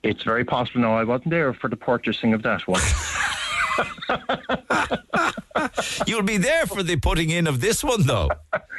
It's 0.02 0.22
very 0.24 0.44
possible. 0.44 0.80
No, 0.82 0.92
I 0.94 1.04
wasn't 1.04 1.30
there 1.30 1.54
for 1.54 1.70
the 1.70 1.76
purchasing 1.76 2.34
of 2.34 2.42
that 2.42 2.66
one. 2.68 2.82
You'll 6.06 6.22
be 6.22 6.36
there 6.36 6.66
for 6.66 6.82
the 6.82 6.96
putting 6.96 7.30
in 7.30 7.46
of 7.46 7.60
this 7.60 7.84
one, 7.84 8.06
though. 8.06 8.28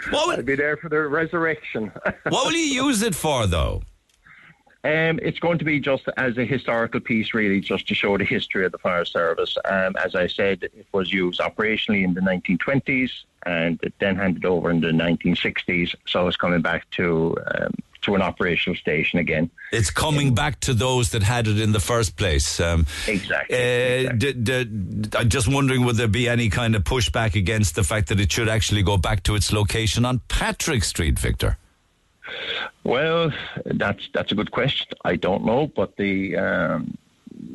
What 0.09 0.37
I'll 0.37 0.43
be 0.43 0.55
there 0.55 0.77
for 0.77 0.89
the 0.89 1.01
resurrection. 1.01 1.91
what 2.29 2.45
will 2.45 2.53
you 2.53 2.85
use 2.85 3.01
it 3.01 3.15
for, 3.15 3.47
though? 3.47 3.81
Um, 4.85 5.17
it's 5.21 5.39
going 5.39 5.59
to 5.59 5.65
be 5.65 5.79
just 5.79 6.09
as 6.17 6.37
a 6.37 6.43
historical 6.43 6.99
piece, 6.99 7.33
really, 7.33 7.61
just 7.61 7.87
to 7.87 7.95
show 7.95 8.17
the 8.17 8.25
history 8.25 8.65
of 8.65 8.73
the 8.73 8.77
fire 8.77 9.05
service. 9.05 9.55
Um, 9.63 9.95
as 9.95 10.13
I 10.13 10.27
said, 10.27 10.63
it 10.63 10.87
was 10.91 11.13
used 11.13 11.39
operationally 11.39 12.03
in 12.03 12.13
the 12.13 12.19
1920s 12.19 13.23
and 13.45 13.79
then 13.99 14.17
handed 14.17 14.43
over 14.43 14.69
in 14.69 14.81
the 14.81 14.89
1960s. 14.89 15.95
So 16.05 16.27
it's 16.27 16.35
coming 16.35 16.61
back 16.61 16.89
to 16.91 17.37
um, 17.55 17.73
to 18.03 18.15
an 18.15 18.21
operational 18.21 18.75
station 18.75 19.19
again. 19.19 19.49
It's 19.71 19.89
coming 19.89 20.35
back 20.35 20.59
to 20.61 20.73
those 20.73 21.11
that 21.11 21.23
had 21.23 21.47
it 21.47 21.59
in 21.59 21.71
the 21.71 21.79
first 21.79 22.15
place. 22.15 22.59
Um, 22.59 22.85
Exactly. 23.07 23.55
Uh, 24.07 24.11
d- 24.13 24.33
d- 24.33 24.63
d- 24.65 25.17
I'm 25.17 25.29
just 25.29 25.47
wondering, 25.47 25.83
would 25.85 25.95
there 25.95 26.07
be 26.07 26.29
any 26.29 26.49
kind 26.49 26.75
of 26.75 26.83
pushback 26.83 27.35
against 27.35 27.75
the 27.75 27.83
fact 27.83 28.09
that 28.09 28.19
it 28.19 28.31
should 28.31 28.49
actually 28.49 28.83
go 28.83 28.97
back 28.97 29.23
to 29.23 29.35
its 29.35 29.51
location 29.51 30.05
on 30.05 30.21
Patrick 30.27 30.83
Street, 30.83 31.17
Victor? 31.19 31.57
Well, 32.83 33.31
that's 33.65 34.09
that's 34.13 34.31
a 34.31 34.35
good 34.35 34.51
question. 34.51 34.87
I 35.03 35.15
don't 35.15 35.45
know, 35.45 35.67
but 35.67 35.95
the 35.97 36.35
um, 36.37 36.97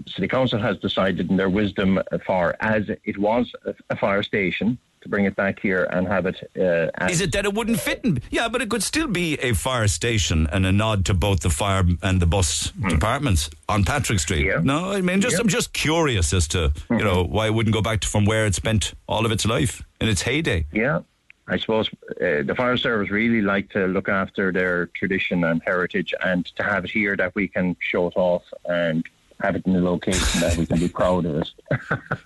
city 0.06 0.28
council 0.28 0.58
has 0.58 0.78
decided 0.78 1.30
in 1.30 1.36
their 1.36 1.50
wisdom, 1.50 2.00
far 2.26 2.56
as 2.60 2.88
it 2.88 3.18
was 3.18 3.52
a 3.90 3.96
fire 3.96 4.22
station, 4.22 4.78
to 5.02 5.08
bring 5.08 5.24
it 5.24 5.36
back 5.36 5.60
here 5.60 5.84
and 5.90 6.06
have 6.06 6.26
it. 6.26 6.36
Uh, 6.58 7.06
Is 7.06 7.20
it 7.20 7.32
that 7.32 7.44
it 7.44 7.54
wouldn't 7.54 7.80
fit 7.80 8.00
in? 8.04 8.20
Yeah, 8.30 8.48
but 8.48 8.62
it 8.62 8.68
could 8.68 8.82
still 8.82 9.08
be 9.08 9.34
a 9.40 9.52
fire 9.54 9.88
station 9.88 10.46
and 10.52 10.66
a 10.66 10.72
nod 10.72 11.04
to 11.06 11.14
both 11.14 11.40
the 11.40 11.50
fire 11.50 11.84
and 12.02 12.20
the 12.20 12.26
bus 12.26 12.70
departments 12.88 13.50
on 13.68 13.84
Patrick 13.84 14.18
Street. 14.20 14.42
Hmm. 14.44 14.48
Yeah. 14.48 14.60
No, 14.62 14.92
I 14.92 15.00
mean, 15.00 15.20
just 15.20 15.34
Yeah. 15.36 15.40
I'm 15.40 15.48
just 15.48 15.72
curious 15.72 16.32
as 16.32 16.48
to 16.48 16.72
you 16.90 16.98
know 17.04 17.22
why 17.24 17.46
it 17.46 17.54
wouldn't 17.54 17.74
go 17.74 17.82
back 17.82 18.00
to 18.00 18.08
from 18.08 18.24
where 18.24 18.46
it 18.46 18.54
spent 18.54 18.94
all 19.06 19.24
of 19.26 19.32
its 19.32 19.44
life 19.46 19.82
in 20.00 20.08
its 20.08 20.22
heyday. 20.22 20.66
Yeah, 20.72 21.00
I 21.46 21.56
suppose 21.58 21.88
uh, 22.20 22.42
the 22.44 22.54
fire 22.56 22.76
service 22.76 23.10
really 23.10 23.40
like 23.42 23.70
to 23.70 23.86
look 23.86 24.08
after 24.08 24.52
their 24.52 24.86
tradition 24.94 25.44
and 25.44 25.62
heritage, 25.64 26.12
and 26.24 26.44
to 26.56 26.62
have 26.62 26.84
it 26.84 26.90
here 26.90 27.16
that 27.16 27.34
we 27.34 27.48
can 27.48 27.76
show 27.80 28.06
it 28.08 28.14
off 28.16 28.42
and 28.64 29.04
have 29.40 29.56
it 29.56 29.66
in 29.66 29.76
a 29.76 29.80
location 29.80 30.40
that 30.40 30.56
we 30.56 30.66
can 30.66 30.78
be 30.78 30.88
proud 30.88 31.24
of 31.26 31.36
it. 31.36 31.50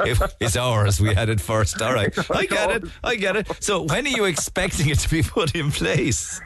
It- 0.00 0.34
it's 0.40 0.56
ours. 0.56 1.00
We 1.00 1.14
had 1.14 1.28
it 1.28 1.40
first. 1.40 1.80
All 1.82 1.92
right, 1.92 2.12
I 2.30 2.46
get 2.46 2.70
it. 2.70 2.84
I 3.04 3.16
get 3.16 3.36
it. 3.36 3.48
So 3.60 3.82
when 3.82 4.06
are 4.06 4.10
you 4.10 4.24
expecting 4.24 4.88
it 4.88 4.98
to 5.00 5.08
be 5.10 5.22
put 5.22 5.54
in 5.54 5.70
place? 5.70 6.40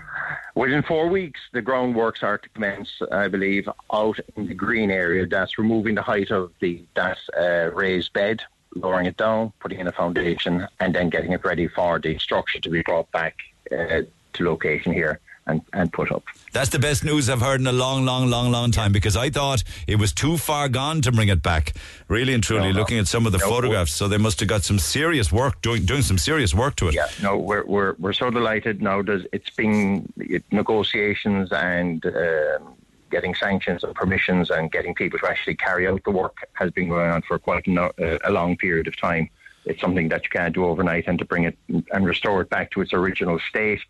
Within 0.55 0.83
four 0.83 1.09
weeks, 1.09 1.41
the 1.53 1.61
groundworks 1.63 2.23
are 2.23 2.39
to 2.39 2.49
commence, 2.49 2.91
I 3.13 3.29
believe, 3.29 3.69
out 3.93 4.19
in 4.37 4.47
the 4.47 4.55
green 4.55 4.91
area. 4.91 5.27
That's 5.27 5.59
removing 5.59 5.95
the 5.95 6.03
height 6.03 6.31
of 6.31 6.51
the 6.61 6.83
that 6.95 7.19
uh, 7.39 7.71
raised 7.75 8.13
bed, 8.15 8.43
lowering 8.75 9.07
it 9.07 9.17
down, 9.19 9.53
putting 9.61 9.79
in 9.81 9.87
a 9.87 9.93
foundation, 9.93 10.67
and 10.81 10.95
then 10.95 11.11
getting 11.11 11.33
it 11.33 11.45
ready 11.45 11.69
for 11.69 11.99
the 11.99 12.19
structure 12.19 12.59
to 12.59 12.71
be 12.71 12.83
brought 12.83 13.11
back 13.13 13.37
uh, 13.71 14.03
to 14.33 14.45
location 14.45 14.93
here 14.93 15.21
and, 15.47 15.63
and 15.73 15.93
put 15.93 16.11
up. 16.11 16.25
That's 16.53 16.71
the 16.71 16.79
best 16.79 17.05
news 17.05 17.29
I've 17.31 17.41
heard 17.41 17.61
in 17.61 17.67
a 17.67 17.73
long, 17.73 18.05
long, 18.05 18.29
long, 18.29 18.51
long 18.51 18.71
time 18.71 18.93
because 18.93 19.17
I 19.17 19.31
thought 19.31 19.63
it 19.87 19.97
was 19.97 20.13
too 20.13 20.37
far 20.37 20.69
gone 20.69 21.01
to 21.03 21.13
bring 21.13 21.29
it 21.29 21.43
back. 21.43 21.75
Really 22.09 22.35
and 22.35 22.43
truly, 22.43 22.69
No, 22.69 22.73
no. 22.73 22.79
looking 22.81 22.99
at 22.99 23.07
some 23.07 23.27
of 23.27 23.33
the 23.33 23.39
No, 23.39 23.49
photographs, 23.49 23.93
so 23.93 24.09
they 24.09 24.19
must 24.19 24.41
have 24.41 24.49
got 24.49 24.65
some 24.65 24.79
serious 24.79 25.31
work 25.31 25.61
doing 25.63 25.85
doing 25.85 26.03
some 26.03 26.19
serious 26.19 26.55
work 26.55 26.77
to 26.77 26.89
it. 26.89 26.95
Yeah, 26.95 27.09
no, 27.23 27.37
we're 27.37 27.65
we're 27.65 27.95
we're 27.99 28.13
so 28.13 28.31
delighted 28.31 28.83
now. 28.83 29.03
There's 29.03 29.25
it's 29.33 29.51
been 29.51 30.13
negotiations 30.51 31.51
and 31.53 32.05
um, 32.07 32.75
getting 33.11 33.35
sanctions 33.35 33.85
and 33.85 33.95
permissions 33.95 34.51
and 34.51 34.71
getting 34.73 34.95
people 34.95 35.19
to 35.21 35.29
actually 35.29 35.55
carry 35.55 35.87
out 35.87 36.03
the 36.05 36.11
work 36.11 36.37
has 36.55 36.71
been 36.73 36.89
going 36.89 37.11
on 37.11 37.23
for 37.23 37.39
quite 37.39 37.67
no- 37.67 37.93
uh, 38.01 38.19
a 38.25 38.31
long 38.33 38.57
period 38.57 38.87
of 38.89 38.97
time. 38.97 39.29
It's 39.65 39.81
something 39.81 40.09
that 40.11 40.23
you 40.25 40.31
can't 40.31 40.55
do 40.55 40.65
overnight, 40.65 41.05
and 41.07 41.19
to 41.19 41.25
bring 41.25 41.45
it 41.45 41.57
and 41.93 42.05
restore 42.07 42.41
it 42.41 42.49
back 42.51 42.71
to 42.73 42.81
its 42.81 42.93
original 42.93 43.39
state 43.49 43.81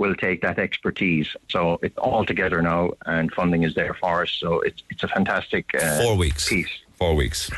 will 0.00 0.14
take 0.14 0.40
that 0.40 0.58
expertise. 0.58 1.28
So 1.48 1.78
it's 1.82 1.98
all 1.98 2.24
together 2.24 2.60
now, 2.62 2.92
and 3.04 3.30
funding 3.32 3.62
is 3.64 3.74
there 3.74 3.94
for 4.02 4.22
us. 4.22 4.32
So 4.42 4.60
it's 4.60 4.82
it's 4.90 5.04
a 5.04 5.08
fantastic 5.08 5.66
uh, 5.74 6.02
Four 6.02 6.16
weeks. 6.16 6.48
piece. 6.48 6.72
Four 6.98 7.14
weeks. 7.14 7.50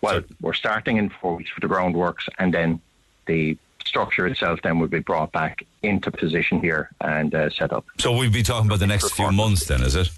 Well, 0.00 0.22
we're 0.40 0.60
starting 0.66 0.96
in 0.96 1.10
four 1.20 1.34
weeks 1.34 1.50
for 1.50 1.60
the 1.60 1.66
groundworks, 1.66 2.24
and 2.38 2.54
then 2.54 2.80
the 3.26 3.58
structure 3.84 4.26
itself 4.28 4.60
then 4.62 4.78
will 4.78 4.94
be 5.00 5.00
brought 5.00 5.32
back 5.32 5.66
into 5.82 6.10
position 6.12 6.60
here 6.60 6.90
and 7.00 7.34
uh, 7.34 7.50
set 7.50 7.72
up. 7.72 7.84
So 7.98 8.16
we'll 8.16 8.30
be 8.30 8.44
talking 8.44 8.68
about 8.70 8.78
the 8.78 8.86
next 8.86 9.10
few 9.12 9.32
months 9.32 9.66
then, 9.66 9.82
is 9.82 9.96
it? 9.96 10.08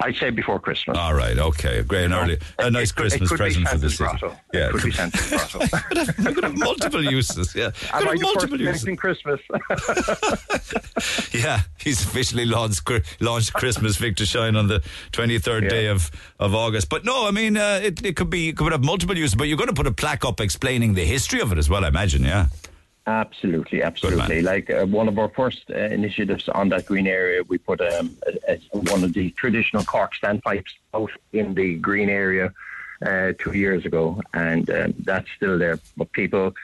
I'd 0.00 0.16
say 0.16 0.30
before 0.30 0.58
Christmas. 0.58 0.98
All 0.98 1.14
right, 1.14 1.38
okay. 1.38 1.82
Great 1.82 2.06
and 2.06 2.14
early. 2.14 2.38
A 2.58 2.68
nice 2.70 2.90
it 2.90 2.96
could- 2.96 3.06
it 3.12 3.18
Christmas 3.20 3.30
present 3.32 3.68
for 3.68 3.78
the 3.78 3.88
city. 3.90 4.04
grotto. 4.04 4.36
Yeah. 4.52 4.68
It 4.68 4.72
could 4.72 4.82
be 4.82 4.90
Santa's 5.00 5.30
grotto. 5.30 5.58
Could 6.34 6.44
have 6.44 6.58
multiple 6.58 7.02
uses, 7.04 7.54
yeah. 7.54 7.70
Could 7.70 7.90
I 7.92 7.98
have 8.00 8.16
the 8.18 8.22
multiple 8.22 8.60
uses. 8.60 8.84
in 8.88 8.96
Christmas? 8.96 9.40
Yeah, 11.32 11.60
he's 11.78 12.02
officially 12.04 12.46
launched, 12.46 12.88
launched 13.20 13.52
Christmas 13.52 13.96
Victor 13.96 14.24
Shine 14.24 14.56
on 14.56 14.68
the 14.68 14.80
23rd 15.12 15.68
day 15.68 15.86
of, 15.88 16.10
of 16.38 16.54
August. 16.54 16.88
But 16.88 17.04
no, 17.04 17.26
I 17.26 17.30
mean, 17.32 17.56
uh, 17.56 17.80
it, 17.82 18.04
it 18.04 18.16
could 18.16 18.30
be, 18.30 18.48
it 18.50 18.56
could 18.56 18.72
have 18.72 18.84
multiple 18.84 19.16
uses, 19.16 19.34
but 19.34 19.48
you're 19.48 19.56
going 19.58 19.68
to 19.68 19.74
put 19.74 19.86
a 19.86 19.92
plaque 19.92 20.24
up 20.24 20.40
explaining 20.40 20.94
the 20.94 21.04
history 21.04 21.40
of 21.40 21.52
it 21.52 21.58
as 21.58 21.68
well, 21.68 21.84
I 21.84 21.88
imagine, 21.88 22.22
yeah. 22.22 22.46
Absolutely, 23.06 23.82
absolutely. 23.82 24.40
Like 24.40 24.70
uh, 24.70 24.86
one 24.86 25.08
of 25.08 25.18
our 25.18 25.28
first 25.28 25.70
uh, 25.70 25.74
initiatives 25.74 26.48
on 26.48 26.70
that 26.70 26.86
green 26.86 27.06
area, 27.06 27.42
we 27.42 27.58
put 27.58 27.80
um, 27.82 28.16
a, 28.26 28.54
a, 28.54 28.78
one 28.78 29.04
of 29.04 29.12
the 29.12 29.30
traditional 29.32 29.84
cork 29.84 30.12
standpipes 30.14 30.72
out 30.94 31.10
in 31.32 31.52
the 31.52 31.76
green 31.76 32.08
area 32.08 32.52
uh, 33.04 33.32
two 33.38 33.52
years 33.52 33.84
ago, 33.84 34.22
and 34.32 34.70
um, 34.70 34.94
that's 35.00 35.28
still 35.36 35.58
there. 35.58 35.78
But 35.98 36.12
people, 36.12 36.54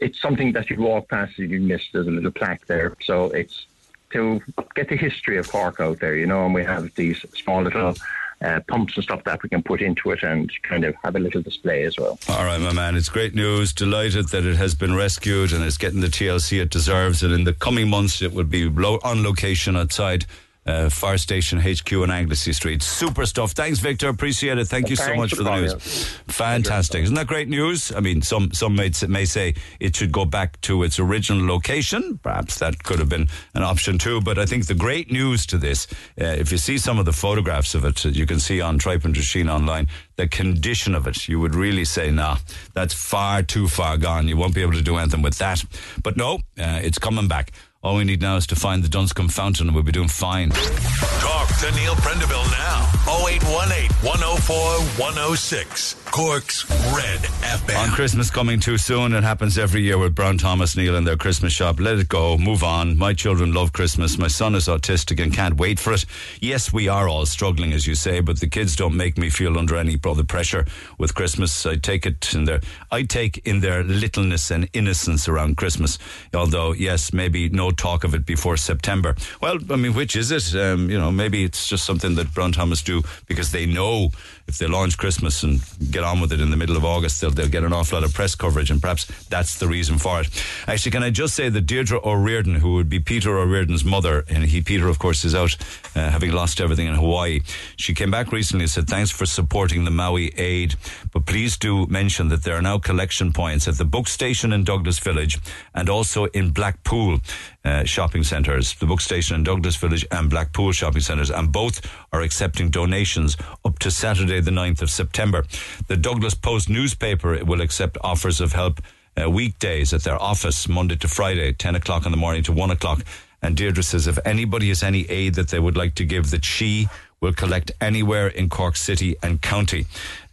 it's 0.00 0.20
something 0.20 0.52
that 0.52 0.70
you 0.70 0.76
walk 0.76 1.08
past 1.08 1.38
and 1.38 1.50
you 1.50 1.60
miss. 1.60 1.82
There's 1.92 2.08
a 2.08 2.10
little 2.10 2.32
plaque 2.32 2.66
there, 2.66 2.96
so 3.00 3.26
it's 3.26 3.66
to 4.10 4.40
get 4.74 4.88
the 4.88 4.96
history 4.96 5.36
of 5.36 5.48
Cork 5.48 5.78
out 5.78 6.00
there, 6.00 6.16
you 6.16 6.26
know. 6.26 6.44
And 6.46 6.54
we 6.54 6.64
have 6.64 6.92
these 6.96 7.24
small 7.34 7.62
little 7.62 7.94
uh, 8.42 8.60
pumps 8.68 8.96
and 8.96 9.04
stuff 9.04 9.24
that 9.24 9.42
we 9.42 9.48
can 9.48 9.62
put 9.62 9.80
into 9.80 10.10
it 10.10 10.22
and 10.22 10.50
kind 10.62 10.84
of 10.84 10.94
have 11.02 11.16
a 11.16 11.18
little 11.18 11.42
display 11.42 11.84
as 11.84 11.96
well. 11.98 12.18
All 12.28 12.44
right, 12.44 12.60
my 12.60 12.72
man. 12.72 12.96
It's 12.96 13.08
great 13.08 13.34
news. 13.34 13.72
Delighted 13.72 14.28
that 14.28 14.44
it 14.44 14.56
has 14.56 14.74
been 14.74 14.94
rescued 14.94 15.52
and 15.52 15.64
it's 15.64 15.78
getting 15.78 16.00
the 16.00 16.08
TLC 16.08 16.60
it 16.60 16.70
deserves. 16.70 17.22
And 17.22 17.32
in 17.32 17.44
the 17.44 17.52
coming 17.52 17.88
months, 17.88 18.20
it 18.22 18.32
will 18.32 18.44
be 18.44 18.66
on 18.66 19.22
location 19.22 19.76
outside 19.76 20.26
uh, 20.66 20.88
Fire 20.90 21.18
Station 21.18 21.60
HQ 21.60 21.92
on 21.92 22.10
Anglesey 22.10 22.52
Street. 22.52 22.82
Super 22.82 23.26
stuff. 23.26 23.52
Thanks, 23.52 23.78
Victor. 23.78 24.08
Appreciate 24.08 24.58
it. 24.58 24.66
Thank 24.66 24.90
you 24.90 24.96
so 24.96 25.14
much 25.14 25.34
for 25.34 25.42
the 25.42 25.56
news. 25.56 26.08
Fantastic. 26.28 27.02
Isn't 27.04 27.14
that 27.14 27.26
great 27.26 27.48
news? 27.48 27.92
I 27.92 28.00
mean, 28.00 28.22
some 28.22 28.52
some 28.52 28.74
may, 28.74 28.90
may 29.08 29.24
say 29.24 29.54
it 29.80 29.96
should 29.96 30.12
go 30.12 30.24
back 30.24 30.60
to 30.62 30.82
its 30.82 30.98
original 30.98 31.46
location. 31.46 32.18
Perhaps 32.22 32.58
that 32.58 32.82
could 32.82 32.98
have 32.98 33.08
been 33.08 33.28
an 33.54 33.62
option 33.62 33.98
too. 33.98 34.20
But 34.20 34.38
I 34.38 34.46
think 34.46 34.66
the 34.66 34.74
great 34.74 35.10
news 35.10 35.46
to 35.46 35.58
this, 35.58 35.86
uh, 36.20 36.24
if 36.24 36.50
you 36.50 36.58
see 36.58 36.78
some 36.78 36.98
of 36.98 37.04
the 37.04 37.12
photographs 37.12 37.74
of 37.74 37.84
it, 37.84 38.04
you 38.04 38.26
can 38.26 38.40
see 38.40 38.60
on 38.60 38.78
Tripe 38.78 39.04
and 39.04 39.16
online, 39.48 39.88
the 40.16 40.26
condition 40.28 40.94
of 40.94 41.06
it, 41.06 41.28
you 41.28 41.38
would 41.40 41.54
really 41.54 41.84
say, 41.84 42.10
nah, 42.10 42.38
that's 42.74 42.94
far 42.94 43.42
too 43.42 43.68
far 43.68 43.96
gone. 43.98 44.28
You 44.28 44.36
won't 44.36 44.54
be 44.54 44.62
able 44.62 44.72
to 44.72 44.82
do 44.82 44.96
anything 44.96 45.22
with 45.22 45.38
that. 45.38 45.64
But 46.02 46.16
no, 46.16 46.36
uh, 46.58 46.80
it's 46.82 46.98
coming 46.98 47.28
back. 47.28 47.52
All 47.86 47.94
we 47.94 48.02
need 48.02 48.20
now 48.20 48.34
is 48.34 48.48
to 48.48 48.56
find 48.56 48.82
the 48.82 48.88
Dunscombe 48.88 49.30
fountain 49.30 49.68
and 49.68 49.74
we'll 49.76 49.84
be 49.84 49.92
doing 49.92 50.08
fine. 50.08 50.50
Talk 50.50 51.46
to 51.60 51.70
Neil 51.76 51.94
Prendeville 51.94 52.50
now. 52.50 52.90
0818 53.06 53.92
104 54.04 54.56
106. 54.98 56.05
Cork's 56.10 56.68
Red 56.94 57.20
FM. 57.20 57.82
On 57.82 57.90
Christmas 57.90 58.30
coming 58.30 58.58
too 58.58 58.78
soon, 58.78 59.12
it 59.12 59.22
happens 59.22 59.58
every 59.58 59.82
year 59.82 59.98
with 59.98 60.14
Brown 60.14 60.38
Thomas 60.38 60.76
Neil 60.76 60.96
in 60.96 61.04
their 61.04 61.16
Christmas 61.16 61.52
shop. 61.52 61.78
Let 61.78 61.98
it 61.98 62.08
go, 62.08 62.38
move 62.38 62.64
on. 62.64 62.96
My 62.96 63.12
children 63.12 63.52
love 63.52 63.72
Christmas. 63.74 64.16
My 64.16 64.28
son 64.28 64.54
is 64.54 64.66
autistic 64.66 65.22
and 65.22 65.32
can't 65.32 65.56
wait 65.56 65.78
for 65.78 65.92
it. 65.92 66.06
Yes, 66.40 66.72
we 66.72 66.88
are 66.88 67.06
all 67.08 67.26
struggling, 67.26 67.72
as 67.72 67.86
you 67.86 67.94
say, 67.94 68.20
but 68.20 68.40
the 68.40 68.48
kids 68.48 68.76
don't 68.76 68.96
make 68.96 69.18
me 69.18 69.28
feel 69.28 69.58
under 69.58 69.76
any 69.76 69.98
other 70.04 70.24
pressure 70.24 70.64
with 70.96 71.14
Christmas. 71.14 71.66
I 71.66 71.76
take 71.76 72.06
it 72.06 72.32
in 72.34 72.44
their, 72.44 72.60
I 72.90 73.02
take 73.02 73.38
in 73.46 73.60
their 73.60 73.82
littleness 73.82 74.50
and 74.50 74.70
innocence 74.72 75.28
around 75.28 75.56
Christmas. 75.58 75.98
Although, 76.32 76.72
yes, 76.72 77.12
maybe 77.12 77.50
no 77.50 77.70
talk 77.72 78.04
of 78.04 78.14
it 78.14 78.24
before 78.24 78.56
September. 78.56 79.14
Well, 79.42 79.58
I 79.70 79.76
mean, 79.76 79.92
which 79.92 80.16
is 80.16 80.30
it? 80.30 80.54
Um, 80.54 80.88
you 80.88 80.98
know, 80.98 81.12
maybe 81.12 81.44
it's 81.44 81.68
just 81.68 81.84
something 81.84 82.14
that 82.14 82.32
Brown 82.32 82.52
Thomas 82.52 82.82
do 82.82 83.02
because 83.26 83.52
they 83.52 83.66
know 83.66 84.10
if 84.48 84.58
they 84.58 84.66
launch 84.66 84.96
Christmas 84.96 85.42
and 85.42 85.60
get 85.90 86.04
on 86.04 86.20
with 86.20 86.32
it 86.32 86.40
in 86.40 86.50
the 86.50 86.56
middle 86.56 86.76
of 86.76 86.84
August, 86.84 87.20
they'll, 87.20 87.30
they'll 87.30 87.48
get 87.48 87.64
an 87.64 87.72
awful 87.72 87.98
lot 87.98 88.06
of 88.06 88.14
press 88.14 88.34
coverage, 88.34 88.70
and 88.70 88.80
perhaps 88.80 89.06
that's 89.28 89.58
the 89.58 89.66
reason 89.66 89.98
for 89.98 90.20
it. 90.20 90.28
Actually, 90.66 90.92
can 90.92 91.02
I 91.02 91.10
just 91.10 91.34
say 91.34 91.48
that 91.48 91.62
Deirdre 91.62 92.00
O'Riordan, 92.04 92.56
who 92.56 92.74
would 92.74 92.88
be 92.88 93.00
Peter 93.00 93.38
O'Riordan's 93.38 93.84
mother, 93.84 94.24
and 94.28 94.44
he, 94.44 94.60
Peter, 94.62 94.88
of 94.88 94.98
course, 94.98 95.24
is 95.24 95.34
out 95.34 95.56
uh, 95.94 96.10
having 96.10 96.32
lost 96.32 96.60
everything 96.60 96.86
in 96.86 96.94
Hawaii. 96.94 97.40
She 97.76 97.94
came 97.94 98.10
back 98.10 98.32
recently 98.32 98.64
and 98.64 98.70
said, 98.70 98.88
Thanks 98.88 99.10
for 99.10 99.26
supporting 99.26 99.84
the 99.84 99.90
Maui 99.90 100.28
aid, 100.38 100.76
but 101.12 101.26
please 101.26 101.56
do 101.56 101.86
mention 101.86 102.28
that 102.28 102.44
there 102.44 102.56
are 102.56 102.62
now 102.62 102.78
collection 102.78 103.32
points 103.32 103.66
at 103.66 103.78
the 103.78 103.84
book 103.84 104.08
station 104.08 104.52
in 104.52 104.64
Douglas 104.64 104.98
Village 104.98 105.38
and 105.74 105.88
also 105.88 106.26
in 106.26 106.50
Blackpool 106.50 107.20
uh, 107.66 107.84
shopping 107.84 108.22
centres, 108.22 108.74
the 108.76 108.86
book 108.86 109.00
station 109.00 109.34
in 109.34 109.42
Douglas 109.42 109.74
Village 109.74 110.06
and 110.12 110.30
Blackpool 110.30 110.70
shopping 110.70 111.00
centres, 111.00 111.30
and 111.30 111.50
both 111.50 111.80
are 112.12 112.22
accepting 112.22 112.70
donations 112.70 113.36
up 113.64 113.78
to 113.80 113.90
Saturday, 113.90 114.40
the 114.40 114.52
9th 114.52 114.82
of 114.82 114.90
September. 114.90 115.44
The 115.88 115.96
Douglas 115.96 116.34
Post 116.34 116.68
newspaper 116.68 117.44
will 117.44 117.60
accept 117.60 117.98
offers 118.02 118.40
of 118.40 118.52
help 118.52 118.80
uh, 119.20 119.28
weekdays 119.28 119.92
at 119.92 120.04
their 120.04 120.20
office, 120.22 120.68
Monday 120.68 120.94
to 120.96 121.08
Friday, 121.08 121.52
10 121.52 121.74
o'clock 121.74 122.06
in 122.06 122.12
the 122.12 122.16
morning 122.16 122.44
to 122.44 122.52
1 122.52 122.70
o'clock. 122.70 123.02
And 123.42 123.56
Deirdre 123.56 123.82
says 123.82 124.06
if 124.06 124.18
anybody 124.24 124.68
has 124.68 124.84
any 124.84 125.02
aid 125.10 125.34
that 125.34 125.48
they 125.48 125.58
would 125.58 125.76
like 125.76 125.96
to 125.96 126.04
give, 126.04 126.30
that 126.30 126.44
she 126.44 126.88
will 127.26 127.34
collect 127.34 127.72
anywhere 127.80 128.28
in 128.28 128.48
Cork 128.48 128.76
City 128.76 129.16
and 129.22 129.42
County. 129.42 129.86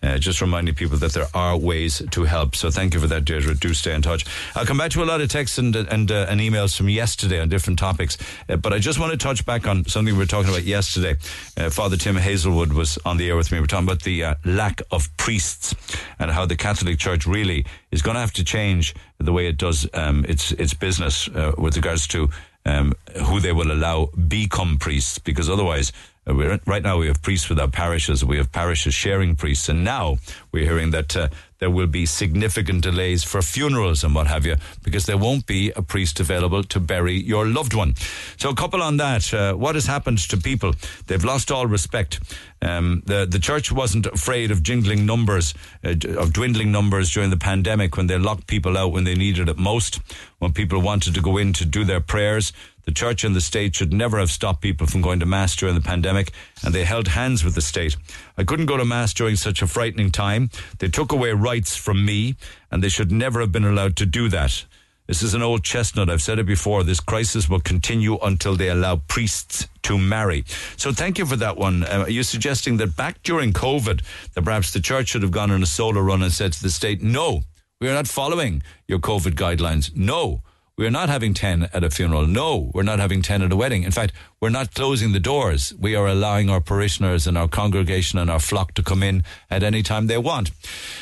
Uh, 0.03 0.17
just 0.17 0.41
reminding 0.41 0.75
people 0.75 0.97
that 0.97 1.13
there 1.13 1.27
are 1.33 1.57
ways 1.57 2.01
to 2.11 2.25
help. 2.25 2.55
So 2.55 2.69
thank 2.69 2.93
you 2.93 2.99
for 2.99 3.07
that, 3.07 3.23
Deirdre. 3.23 3.55
Do 3.55 3.73
stay 3.73 3.95
in 3.95 4.01
touch. 4.01 4.25
I'll 4.53 4.65
come 4.65 4.77
back 4.77 4.91
to 4.91 5.03
a 5.03 5.05
lot 5.05 5.21
of 5.21 5.29
texts 5.29 5.57
and 5.57 5.73
and, 5.75 6.11
uh, 6.11 6.27
and 6.29 6.41
emails 6.41 6.75
from 6.75 6.89
yesterday 6.89 7.39
on 7.39 7.49
different 7.49 7.79
topics. 7.79 8.17
Uh, 8.49 8.57
but 8.57 8.73
I 8.73 8.79
just 8.79 8.99
want 8.99 9.11
to 9.11 9.17
touch 9.17 9.45
back 9.45 9.65
on 9.65 9.85
something 9.85 10.13
we 10.13 10.19
were 10.19 10.25
talking 10.25 10.49
about 10.49 10.63
yesterday. 10.63 11.15
Uh, 11.57 11.69
Father 11.69 11.97
Tim 11.97 12.17
Hazelwood 12.17 12.73
was 12.73 12.99
on 13.05 13.17
the 13.17 13.29
air 13.29 13.37
with 13.37 13.51
me. 13.51 13.57
We 13.57 13.61
were 13.61 13.67
talking 13.67 13.87
about 13.87 14.03
the 14.03 14.23
uh, 14.23 14.35
lack 14.43 14.81
of 14.91 15.09
priests 15.15 15.73
and 16.19 16.29
how 16.31 16.45
the 16.45 16.57
Catholic 16.57 16.99
Church 16.99 17.25
really 17.25 17.65
is 17.91 18.01
going 18.01 18.15
to 18.15 18.21
have 18.21 18.33
to 18.33 18.43
change 18.43 18.93
the 19.19 19.31
way 19.31 19.47
it 19.47 19.57
does 19.57 19.87
um, 19.93 20.25
its 20.27 20.51
its 20.51 20.73
business 20.73 21.29
uh, 21.29 21.53
with 21.57 21.77
regards 21.77 22.07
to 22.07 22.29
um, 22.65 22.93
who 23.25 23.39
they 23.39 23.53
will 23.53 23.71
allow 23.71 24.09
become 24.27 24.77
priests, 24.77 25.17
because 25.17 25.49
otherwise. 25.49 25.93
Uh, 26.25 26.57
right 26.65 26.83
now, 26.83 26.97
we 26.97 27.07
have 27.07 27.21
priests 27.21 27.49
without 27.49 27.71
parishes. 27.71 28.23
We 28.23 28.37
have 28.37 28.51
parishes 28.51 28.93
sharing 28.93 29.35
priests, 29.35 29.67
and 29.67 29.83
now 29.83 30.17
we're 30.51 30.63
hearing 30.63 30.91
that 30.91 31.17
uh, 31.17 31.27
there 31.59 31.69
will 31.69 31.87
be 31.87 32.05
significant 32.05 32.83
delays 32.83 33.23
for 33.23 33.41
funerals 33.41 34.03
and 34.03 34.15
what 34.15 34.27
have 34.27 34.45
you, 34.45 34.55
because 34.83 35.05
there 35.05 35.17
won't 35.17 35.45
be 35.45 35.71
a 35.75 35.81
priest 35.81 36.19
available 36.19 36.63
to 36.63 36.79
bury 36.79 37.13
your 37.13 37.45
loved 37.45 37.73
one. 37.73 37.95
So, 38.37 38.49
a 38.49 38.55
couple 38.55 38.81
on 38.81 38.97
that. 38.97 39.33
Uh, 39.33 39.53
what 39.53 39.75
has 39.75 39.85
happened 39.85 40.19
to 40.29 40.37
people? 40.37 40.73
They've 41.07 41.23
lost 41.23 41.51
all 41.51 41.67
respect. 41.67 42.19
Um, 42.61 43.03
the 43.05 43.25
the 43.25 43.39
church 43.39 43.71
wasn't 43.71 44.05
afraid 44.05 44.51
of 44.51 44.63
jingling 44.63 45.05
numbers, 45.05 45.53
uh, 45.83 45.95
of 46.17 46.31
dwindling 46.31 46.71
numbers 46.71 47.11
during 47.11 47.31
the 47.31 47.37
pandemic 47.37 47.97
when 47.97 48.07
they 48.07 48.17
locked 48.17 48.47
people 48.47 48.77
out 48.77 48.93
when 48.93 49.03
they 49.03 49.15
needed 49.15 49.49
it 49.49 49.57
most. 49.57 49.99
When 50.39 50.51
people 50.53 50.81
wanted 50.81 51.13
to 51.15 51.21
go 51.21 51.37
in 51.37 51.53
to 51.53 51.65
do 51.65 51.85
their 51.85 52.01
prayers, 52.01 52.51
the 52.85 52.91
church 52.91 53.23
and 53.23 53.35
the 53.35 53.41
state 53.41 53.76
should 53.76 53.93
never 53.93 54.19
have 54.19 54.31
stopped 54.31 54.61
people 54.61 54.88
from 54.88 55.01
going 55.01 55.19
to 55.19 55.26
mass 55.26 55.55
during 55.55 55.76
the 55.76 55.81
pandemic, 55.81 56.31
and 56.64 56.73
they 56.73 56.84
held 56.84 57.07
hands 57.07 57.43
with 57.43 57.55
the 57.55 57.61
state. 57.61 57.95
I 58.38 58.43
couldn't 58.43 58.65
go 58.65 58.77
to 58.77 58.85
mass 58.85 59.14
during 59.14 59.35
such 59.35 59.61
a 59.61 59.68
frightening 59.68 60.11
time. 60.11 60.49
They 60.80 60.89
took 60.89 61.11
away 61.11 61.31
rights 61.31 61.76
from 61.76 62.05
me, 62.05 62.35
and 62.72 62.84
they 62.84 62.89
should 62.89 63.11
never 63.11 63.39
have 63.39 63.51
been 63.51 63.65
allowed 63.65 63.95
to 63.97 64.05
do 64.05 64.30
that. 64.30 64.65
This 65.07 65.22
is 65.22 65.34
an 65.34 65.41
old 65.41 65.65
chestnut. 65.65 66.10
I've 66.10 66.22
said 66.22 66.39
it 66.39 66.45
before. 66.45 66.84
This 66.84 67.01
crisis 67.01 67.49
will 67.49 67.60
continue 67.60 68.18
until 68.19 68.55
they 68.55 68.69
allow 68.69 68.95
priests 68.95 69.68
to 69.84 69.97
marry. 69.97 70.45
So 70.77 70.93
thank 70.93 71.18
you 71.18 71.26
for 71.26 71.35
that 71.35 71.57
one. 71.57 71.84
Uh, 71.84 72.03
are 72.03 72.10
you 72.10 72.23
suggesting 72.23 72.77
that 72.77 72.95
back 72.95 73.22
during 73.22 73.51
COVID, 73.51 74.01
that 74.34 74.43
perhaps 74.43 74.72
the 74.72 74.80
church 74.80 75.10
should 75.10 75.22
have 75.22 75.31
gone 75.31 75.51
on 75.51 75.61
a 75.61 75.65
solo 75.65 75.99
run 75.99 76.23
and 76.23 76.31
said 76.31 76.53
to 76.53 76.64
the 76.64 76.69
state, 76.69 77.01
no, 77.01 77.43
we 77.81 77.89
are 77.89 77.93
not 77.93 78.07
following 78.07 78.64
your 78.88 78.99
COVID 78.99 79.34
guidelines. 79.34 79.93
No. 79.93 80.41
We 80.75 80.87
are 80.87 80.91
not 80.91 81.07
having 81.07 81.35
10 81.35 81.69
at 81.71 81.83
a 81.83 81.91
funeral. 81.91 82.25
No, 82.25 82.71
we're 82.73 82.81
not 82.81 82.97
having 82.97 83.21
10 83.21 83.43
at 83.43 83.51
a 83.51 83.55
wedding. 83.55 83.83
In 83.83 83.91
fact, 83.91 84.11
we're 84.41 84.49
not 84.49 84.73
closing 84.73 85.11
the 85.11 85.19
doors. 85.19 85.71
We 85.79 85.95
are 85.95 86.07
allowing 86.07 86.49
our 86.49 86.61
parishioners 86.61 87.27
and 87.27 87.37
our 87.37 87.47
congregation 87.47 88.17
and 88.17 88.29
our 88.29 88.39
flock 88.39 88.73
to 88.75 88.83
come 88.83 89.03
in 89.03 89.23
at 89.51 89.61
any 89.61 89.83
time 89.83 90.07
they 90.07 90.17
want. 90.17 90.49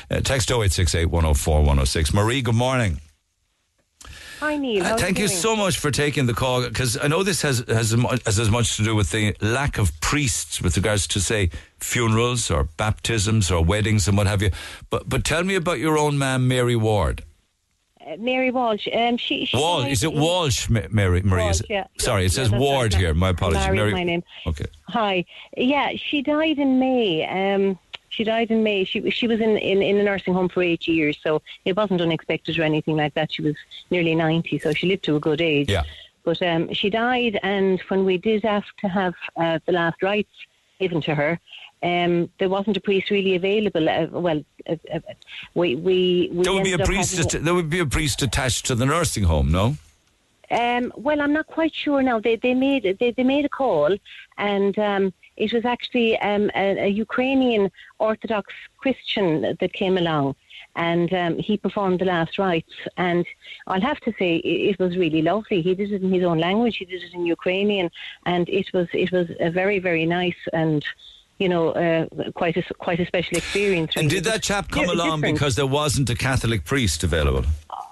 Uh, 0.09 0.19
text 0.19 0.51
0868 0.51 1.05
104 1.05 1.59
106. 1.59 2.13
Marie, 2.13 2.41
good 2.41 2.55
morning. 2.55 2.99
Hi, 4.41 4.57
Neil. 4.57 4.83
Uh, 4.83 4.97
thank 4.97 5.19
you 5.19 5.27
doing? 5.27 5.39
so 5.39 5.55
much 5.55 5.77
for 5.77 5.89
taking 5.89 6.25
the 6.25 6.33
call 6.33 6.67
because 6.67 6.97
I 6.97 7.07
know 7.07 7.23
this 7.23 7.43
has 7.43 7.59
has, 7.67 7.91
has 7.91 8.39
as 8.39 8.49
much 8.49 8.75
to 8.77 8.83
do 8.83 8.93
with 8.93 9.11
the 9.11 9.37
lack 9.39 9.77
of 9.77 10.01
priests 10.01 10.61
with 10.61 10.75
regards 10.75 11.07
to 11.09 11.21
say 11.21 11.51
funerals 11.79 12.51
or 12.51 12.63
baptisms 12.75 13.51
or 13.51 13.63
weddings 13.63 14.07
and 14.07 14.17
what 14.17 14.27
have 14.27 14.41
you. 14.41 14.49
But 14.89 15.07
but 15.07 15.23
tell 15.23 15.43
me 15.43 15.55
about 15.55 15.77
your 15.79 15.97
own 15.97 16.17
man, 16.17 16.47
Mary 16.47 16.75
Ward. 16.75 17.23
Mary 18.17 18.51
Walsh. 18.51 18.87
Um, 18.93 19.17
she, 19.17 19.45
she 19.45 19.57
Wall 19.57 19.83
is 19.83 20.03
it 20.03 20.13
Walsh, 20.13 20.69
Ma- 20.69 20.81
Mary? 20.89 21.21
Marie, 21.21 21.41
is 21.41 21.45
Walsh, 21.45 21.59
it? 21.61 21.65
yeah. 21.69 21.87
Sorry, 21.99 22.25
it 22.25 22.31
says 22.31 22.49
right. 22.49 22.59
Ward 22.59 22.93
here. 22.93 23.13
My 23.13 23.29
apologies, 23.29 23.67
Mary. 23.67 23.91
my 23.91 24.03
name. 24.03 24.23
Okay. 24.47 24.65
Hi. 24.89 25.25
Yeah, 25.55 25.91
she 25.95 26.21
died 26.21 26.59
in 26.59 26.79
May. 26.79 27.25
Um, 27.27 27.77
she 28.09 28.23
died 28.23 28.51
in 28.51 28.63
May. 28.63 28.83
She 28.83 29.09
she 29.09 29.27
was 29.27 29.39
in, 29.39 29.57
in, 29.57 29.81
in 29.81 29.97
a 29.97 30.03
nursing 30.03 30.33
home 30.33 30.49
for 30.49 30.61
eight 30.61 30.87
years, 30.87 31.17
so 31.23 31.41
it 31.65 31.77
wasn't 31.77 32.01
unexpected 32.01 32.59
or 32.59 32.63
anything 32.63 32.97
like 32.97 33.13
that. 33.13 33.31
She 33.31 33.41
was 33.41 33.55
nearly 33.89 34.15
ninety, 34.15 34.59
so 34.59 34.73
she 34.73 34.87
lived 34.87 35.03
to 35.03 35.15
a 35.15 35.19
good 35.19 35.41
age. 35.41 35.69
Yeah. 35.69 35.83
But 36.23 36.41
um, 36.41 36.71
she 36.73 36.89
died, 36.89 37.39
and 37.41 37.79
when 37.87 38.05
we 38.05 38.17
did 38.17 38.45
ask 38.45 38.67
to 38.77 38.87
have 38.87 39.13
uh, 39.37 39.59
the 39.65 39.71
last 39.71 40.03
rites 40.03 40.29
given 40.79 41.01
to 41.01 41.15
her, 41.15 41.39
um, 41.83 42.29
there 42.39 42.49
wasn't 42.49 42.77
a 42.77 42.81
priest 42.81 43.09
really 43.09 43.35
available. 43.35 43.89
Uh, 43.89 44.07
well, 44.11 44.43
uh, 44.69 44.75
uh, 44.93 44.99
we 45.55 45.75
we, 45.75 46.29
we 46.31 46.43
There 46.43 46.53
would 46.53 46.63
be 46.63 46.73
a 46.73 46.79
priest. 46.79 47.17
having 47.17 47.35
att- 47.35 47.43
there 47.45 47.53
would 47.53 47.69
be 47.69 47.79
a 47.79 47.85
priest 47.85 48.21
attached 48.21 48.65
to 48.67 48.75
the 48.75 48.85
nursing 48.85 49.23
home. 49.23 49.51
No. 49.51 49.77
um, 50.51 50.91
well, 50.97 51.21
I'm 51.21 51.33
not 51.33 51.47
quite 51.47 51.73
sure 51.73 52.01
now. 52.01 52.19
They 52.19 52.35
they 52.35 52.53
made 52.53 52.83
they, 52.99 53.11
they 53.11 53.23
made 53.23 53.45
a 53.45 53.49
call, 53.49 53.95
and 54.37 54.77
um, 54.77 55.13
it 55.37 55.53
was 55.53 55.65
actually 55.65 56.17
um, 56.19 56.51
a, 56.55 56.65
a 56.87 56.87
Ukrainian 57.05 57.71
Orthodox 57.99 58.53
Christian 58.77 59.27
that 59.59 59.73
came 59.73 59.97
along, 59.97 60.35
and 60.75 61.11
um, 61.13 61.33
he 61.39 61.57
performed 61.57 61.99
the 61.99 62.05
last 62.05 62.37
rites. 62.37 62.75
And 62.97 63.25
I'll 63.67 63.81
have 63.91 64.01
to 64.01 64.11
say, 64.19 64.35
it, 64.37 64.59
it 64.71 64.79
was 64.79 64.97
really 64.97 65.21
lovely. 65.21 65.61
He 65.61 65.73
did 65.73 65.91
it 65.93 66.03
in 66.03 66.11
his 66.11 66.23
own 66.23 66.39
language. 66.39 66.77
He 66.77 66.85
did 66.85 67.01
it 67.01 67.13
in 67.13 67.25
Ukrainian, 67.25 67.89
and 68.25 68.47
it 68.49 68.67
was 68.73 68.87
it 68.93 69.11
was 69.11 69.27
a 69.39 69.49
very 69.49 69.79
very 69.79 70.05
nice 70.05 70.41
and. 70.53 70.83
You 71.41 71.49
know, 71.49 71.65
uh, 71.71 72.05
quite 72.41 72.55
a 72.55 72.63
quite 72.75 72.99
a 72.99 73.05
special 73.07 73.35
experience. 73.37 73.91
And 73.97 74.09
did 74.09 74.25
that 74.25 74.41
chap 74.43 74.69
come 74.69 74.89
along 74.89 75.21
different. 75.21 75.35
because 75.35 75.55
there 75.55 75.71
wasn't 75.81 76.07
a 76.09 76.15
Catholic 76.15 76.65
priest 76.65 77.03
available? 77.03 77.45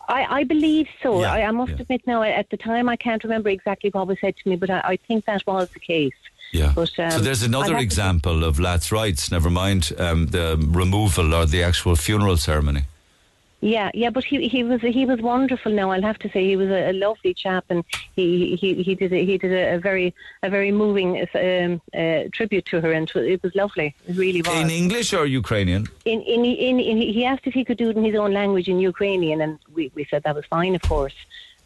I, 0.08 0.40
I 0.40 0.44
believe 0.44 0.88
so. 1.04 1.22
Yeah, 1.22 1.34
I, 1.34 1.40
I 1.50 1.52
must 1.52 1.72
yeah. 1.72 1.82
admit 1.82 2.02
now, 2.06 2.22
at 2.24 2.50
the 2.50 2.58
time, 2.58 2.90
I 2.90 2.96
can't 2.96 3.24
remember 3.24 3.50
exactly 3.50 3.90
what 3.92 4.08
was 4.08 4.18
said 4.22 4.36
to 4.38 4.50
me, 4.50 4.56
but 4.56 4.70
I, 4.70 4.80
I 4.94 4.96
think 5.08 5.26
that 5.26 5.46
was 5.48 5.70
the 5.70 5.80
case. 5.80 6.20
Yeah. 6.52 6.74
But, 6.76 6.98
um, 7.00 7.12
so 7.12 7.20
there's 7.20 7.44
another 7.44 7.78
example 7.78 8.44
of 8.44 8.60
Lat's 8.60 8.92
rites. 8.92 9.32
Never 9.32 9.50
mind 9.50 9.92
um, 10.00 10.28
the 10.28 10.58
removal 10.60 11.34
or 11.34 11.46
the 11.46 11.64
actual 11.64 11.96
funeral 11.96 12.38
ceremony. 12.38 12.84
Yeah, 13.62 13.92
yeah, 13.94 14.10
but 14.10 14.24
he 14.24 14.48
he 14.48 14.64
was 14.64 14.82
he 14.82 15.06
was 15.06 15.20
wonderful. 15.20 15.72
Now 15.72 15.92
I'll 15.92 16.02
have 16.02 16.20
to 16.20 16.30
say 16.30 16.46
he 16.46 16.56
was 16.56 16.70
a, 16.70 16.92
a 16.92 16.94
lovely 16.94 17.34
chap, 17.34 17.66
and 17.70 17.84
he 18.16 18.56
he 18.56 18.82
he 18.82 18.96
did 18.96 19.12
a, 19.12 19.26
he 19.26 19.38
did 19.38 19.52
a, 19.52 19.76
a 19.76 19.80
very 19.80 20.14
a 20.44 20.50
very 20.50 20.72
moving 20.72 21.28
um, 21.36 21.82
uh, 21.94 22.30
tribute 22.32 22.66
to 22.68 22.80
her, 22.80 22.94
and 22.94 23.12
it 23.16 23.44
was 23.44 23.54
lovely. 23.56 23.94
It 24.08 24.16
really 24.16 24.42
was. 24.42 24.56
In 24.56 24.70
English 24.70 25.14
or 25.14 25.26
Ukrainian? 25.26 25.88
in, 26.06 26.22
in, 26.22 26.46
in, 26.46 26.80
in, 26.80 26.98
he 26.98 27.26
asked 27.26 27.48
if 27.48 27.54
he 27.54 27.66
could 27.66 27.78
do 27.78 27.90
it 27.90 27.98
in 27.98 28.04
his 28.04 28.16
own 28.16 28.32
language 28.34 28.70
in 28.70 28.80
Ukrainian, 28.80 29.42
and 29.42 29.60
we, 29.74 29.92
we 29.94 30.06
said 30.06 30.24
that 30.24 30.36
was 30.36 30.46
fine, 30.46 30.74
of 30.76 30.82
course. 30.82 31.16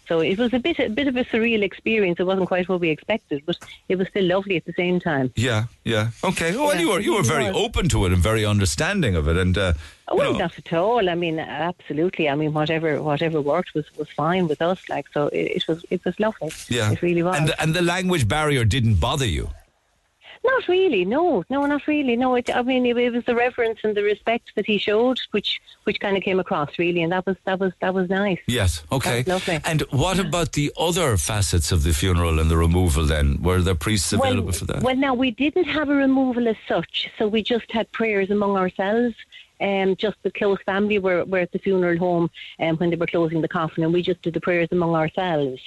So 0.08 0.20
it 0.20 0.38
was 0.38 0.54
a 0.54 0.60
bit 0.60 0.80
a 0.80 0.90
bit 0.90 1.08
of 1.08 1.16
a 1.16 1.24
surreal 1.24 1.64
experience. 1.64 2.20
It 2.20 2.26
wasn't 2.26 2.48
quite 2.48 2.68
what 2.68 2.82
we 2.82 2.90
expected, 2.90 3.44
but 3.46 3.58
it 3.88 3.98
was 3.98 4.08
still 4.10 4.26
lovely 4.26 4.58
at 4.58 4.66
the 4.66 4.74
same 4.74 5.00
time. 5.00 5.32
Yeah, 5.36 5.66
yeah. 5.84 6.10
Okay. 6.24 6.56
Well, 6.56 6.74
Yeah, 6.74 6.82
you 6.82 6.90
were 6.90 7.00
you 7.00 7.16
were 7.16 7.24
very 7.24 7.48
open 7.48 7.88
to 7.90 8.06
it 8.06 8.12
and 8.12 8.22
very 8.22 8.46
understanding 8.46 9.16
of 9.16 9.28
it, 9.28 9.38
and 9.38 9.58
uh, 9.58 9.74
Oh, 10.08 10.18
well, 10.18 10.34
know, 10.34 10.40
not 10.40 10.58
at 10.58 10.74
all. 10.74 11.10
I 11.10 11.16
mean, 11.16 11.40
absolutely. 11.40 12.30
I 12.30 12.36
mean, 12.36 12.54
whatever 12.54 13.02
whatever 13.02 13.40
worked 13.42 13.74
was, 13.74 13.86
was 13.98 14.10
fine 14.10 14.48
with 14.48 14.62
us. 14.62 14.90
Like, 14.90 15.08
so 15.14 15.28
it, 15.28 15.58
it 15.58 15.68
was 15.68 15.86
it 15.90 16.04
was 16.04 16.20
lovely. 16.20 16.52
yeah. 16.68 16.92
it 16.92 17.02
really 17.02 17.24
was. 17.24 17.38
And 17.38 17.54
and 17.60 17.74
the 17.74 17.82
language 17.82 18.28
barrier 18.28 18.66
didn't 18.66 18.96
bother 18.96 19.26
you. 19.26 19.50
Not 20.46 20.68
really, 20.68 21.06
no, 21.06 21.46
no, 21.50 21.66
not 21.66 21.88
really, 21.88 22.18
no. 22.18 22.36
It, 22.36 22.54
I 22.54 22.64
mean, 22.64 22.86
it, 22.86 22.98
it 22.98 23.14
was 23.14 23.24
the 23.24 23.34
reverence 23.34 23.80
and 23.84 23.96
the 23.96 24.04
respect 24.04 24.52
that 24.56 24.66
he 24.66 24.78
showed, 24.78 25.20
which 25.32 25.62
which 25.86 26.02
kind 26.02 26.18
of 26.18 26.24
came 26.24 26.38
across 26.38 26.78
really, 26.78 27.02
and 27.02 27.14
that 27.14 27.26
was 27.26 27.38
that 27.46 27.60
was 27.60 27.72
that 27.80 27.94
was 27.94 28.10
nice. 28.10 28.40
Yes. 28.46 28.84
Okay. 28.92 29.24
Lovely. 29.24 29.62
And 29.64 29.82
what 29.92 30.20
about 30.20 30.52
the 30.52 30.74
other 30.78 31.16
facets 31.16 31.72
of 31.72 31.84
the 31.84 31.94
funeral 31.94 32.42
and 32.42 32.52
the 32.52 32.58
removal? 32.58 33.06
Then 33.06 33.42
were 33.42 33.62
there 33.62 33.76
priests 33.76 34.12
available 34.12 34.48
well, 34.48 34.52
for 34.52 34.66
that? 34.66 34.84
Well, 34.84 34.98
now 34.98 35.14
we 35.14 35.32
didn't 35.32 35.66
have 35.66 35.88
a 35.88 35.96
removal 35.96 36.50
as 36.50 36.58
such, 36.68 37.10
so 37.18 37.26
we 37.26 37.42
just 37.42 37.72
had 37.72 37.90
prayers 37.94 38.30
among 38.30 38.58
ourselves. 38.58 39.16
Um, 39.62 39.96
just 39.96 40.18
the 40.24 40.32
close 40.32 40.60
family 40.66 41.00
were, 41.00 41.24
were 41.26 41.40
at 41.40 41.52
the 41.52 41.60
funeral 41.60 41.98
home 41.98 42.30
um, 42.60 42.78
when 42.78 42.90
they 42.90 42.96
were 42.96 43.08
closing 43.08 43.42
the 43.42 43.48
coffin, 43.48 43.84
and 43.84 43.94
we 43.94 44.02
just 44.02 44.22
did 44.22 44.34
the 44.34 44.42
prayers 44.42 44.70
among 44.72 44.96
ourselves. 44.96 45.62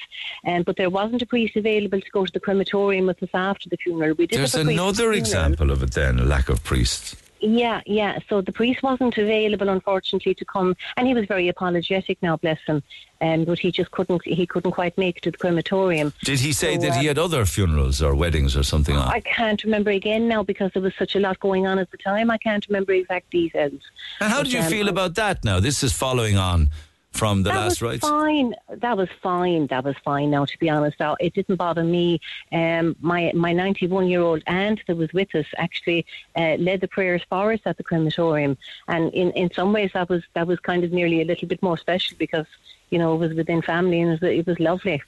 Um, 0.46 0.62
but 0.64 0.76
there 0.76 0.90
wasn't 0.90 1.22
a 1.22 1.26
priest 1.26 1.56
available 1.56 2.00
to 2.00 2.10
go 2.10 2.26
to 2.26 2.32
the 2.32 2.40
crematorium 2.40 3.06
with 3.06 3.22
us 3.22 3.30
after 3.32 3.68
the 3.68 3.76
funeral. 3.76 4.14
We 4.14 4.26
did 4.26 4.38
There's 4.38 4.52
have 4.52 4.62
a 4.62 4.64
priest 4.64 4.76
the 4.76 4.82
another 4.82 5.12
example 5.12 5.70
of 5.70 5.82
it. 5.82 5.92
Then 5.92 6.28
lack 6.28 6.48
of 6.48 6.62
priests. 6.62 7.16
Yeah, 7.46 7.80
yeah. 7.86 8.18
So 8.28 8.40
the 8.40 8.50
priest 8.50 8.82
wasn't 8.82 9.16
available, 9.16 9.68
unfortunately, 9.68 10.34
to 10.34 10.44
come, 10.44 10.74
and 10.96 11.06
he 11.06 11.14
was 11.14 11.26
very 11.26 11.48
apologetic. 11.48 12.18
Now, 12.20 12.36
bless 12.36 12.58
him, 12.66 12.82
um, 13.20 13.44
but 13.44 13.60
he 13.60 13.70
just 13.70 13.92
couldn't. 13.92 14.24
He 14.24 14.46
couldn't 14.46 14.72
quite 14.72 14.98
make 14.98 15.18
it 15.18 15.22
to 15.22 15.30
the 15.30 15.38
crematorium. 15.38 16.12
Did 16.24 16.40
he 16.40 16.52
say 16.52 16.74
So, 16.74 16.80
that 16.82 16.96
he 16.96 17.06
uh, 17.06 17.10
had 17.10 17.18
other 17.18 17.44
funerals 17.46 18.02
or 18.02 18.16
weddings 18.16 18.56
or 18.56 18.64
something 18.64 18.96
on? 18.96 19.06
I 19.08 19.20
can't 19.20 19.62
remember 19.62 19.90
again 19.90 20.26
now 20.26 20.42
because 20.42 20.72
there 20.72 20.82
was 20.82 20.94
such 20.96 21.14
a 21.14 21.20
lot 21.20 21.38
going 21.38 21.68
on 21.68 21.78
at 21.78 21.90
the 21.92 21.98
time. 21.98 22.32
I 22.32 22.38
can't 22.38 22.66
remember 22.68 22.92
exact 22.92 23.30
details. 23.30 23.80
And 24.20 24.32
how 24.32 24.38
But, 24.38 24.44
did 24.44 24.52
you 24.54 24.60
um, 24.60 24.70
feel 24.70 24.88
about 24.88 25.14
that 25.14 25.44
now? 25.44 25.60
This 25.60 25.84
is 25.84 25.92
following 25.92 26.36
on 26.36 26.68
from 27.16 27.42
the 27.42 27.50
that 27.50 27.56
last 27.56 27.82
was 27.82 27.82
rites. 27.82 28.08
fine. 28.08 28.54
That 28.68 28.96
was 28.96 29.08
fine. 29.22 29.66
That 29.68 29.84
was 29.84 29.96
fine. 30.04 30.30
Now, 30.30 30.44
to 30.44 30.58
be 30.58 30.68
honest, 30.70 30.98
Now, 31.00 31.16
it 31.20 31.34
didn't 31.34 31.56
bother 31.56 31.84
me. 31.84 32.20
Um, 32.52 32.96
my 33.00 33.32
my 33.34 33.52
91 33.52 34.08
year 34.08 34.20
old 34.20 34.42
aunt 34.46 34.80
that 34.86 34.96
was 34.96 35.12
with 35.12 35.34
us 35.34 35.46
actually 35.56 36.06
uh, 36.36 36.56
led 36.58 36.80
the 36.80 36.88
prayers 36.88 37.22
for 37.28 37.52
us 37.52 37.60
at 37.64 37.76
the 37.76 37.84
crematorium, 37.84 38.56
and 38.88 39.12
in, 39.12 39.30
in 39.32 39.50
some 39.52 39.72
ways 39.72 39.90
that 39.94 40.08
was 40.08 40.22
that 40.34 40.46
was 40.46 40.58
kind 40.60 40.84
of 40.84 40.92
nearly 40.92 41.20
a 41.22 41.24
little 41.24 41.48
bit 41.48 41.62
more 41.62 41.78
special 41.78 42.16
because 42.18 42.46
you 42.90 42.98
know 42.98 43.14
it 43.14 43.18
was 43.18 43.34
within 43.34 43.62
family 43.62 44.00
and 44.00 44.12
it 44.12 44.20
was, 44.20 44.30
it 44.30 44.46
was 44.46 44.60
lovely. 44.60 45.02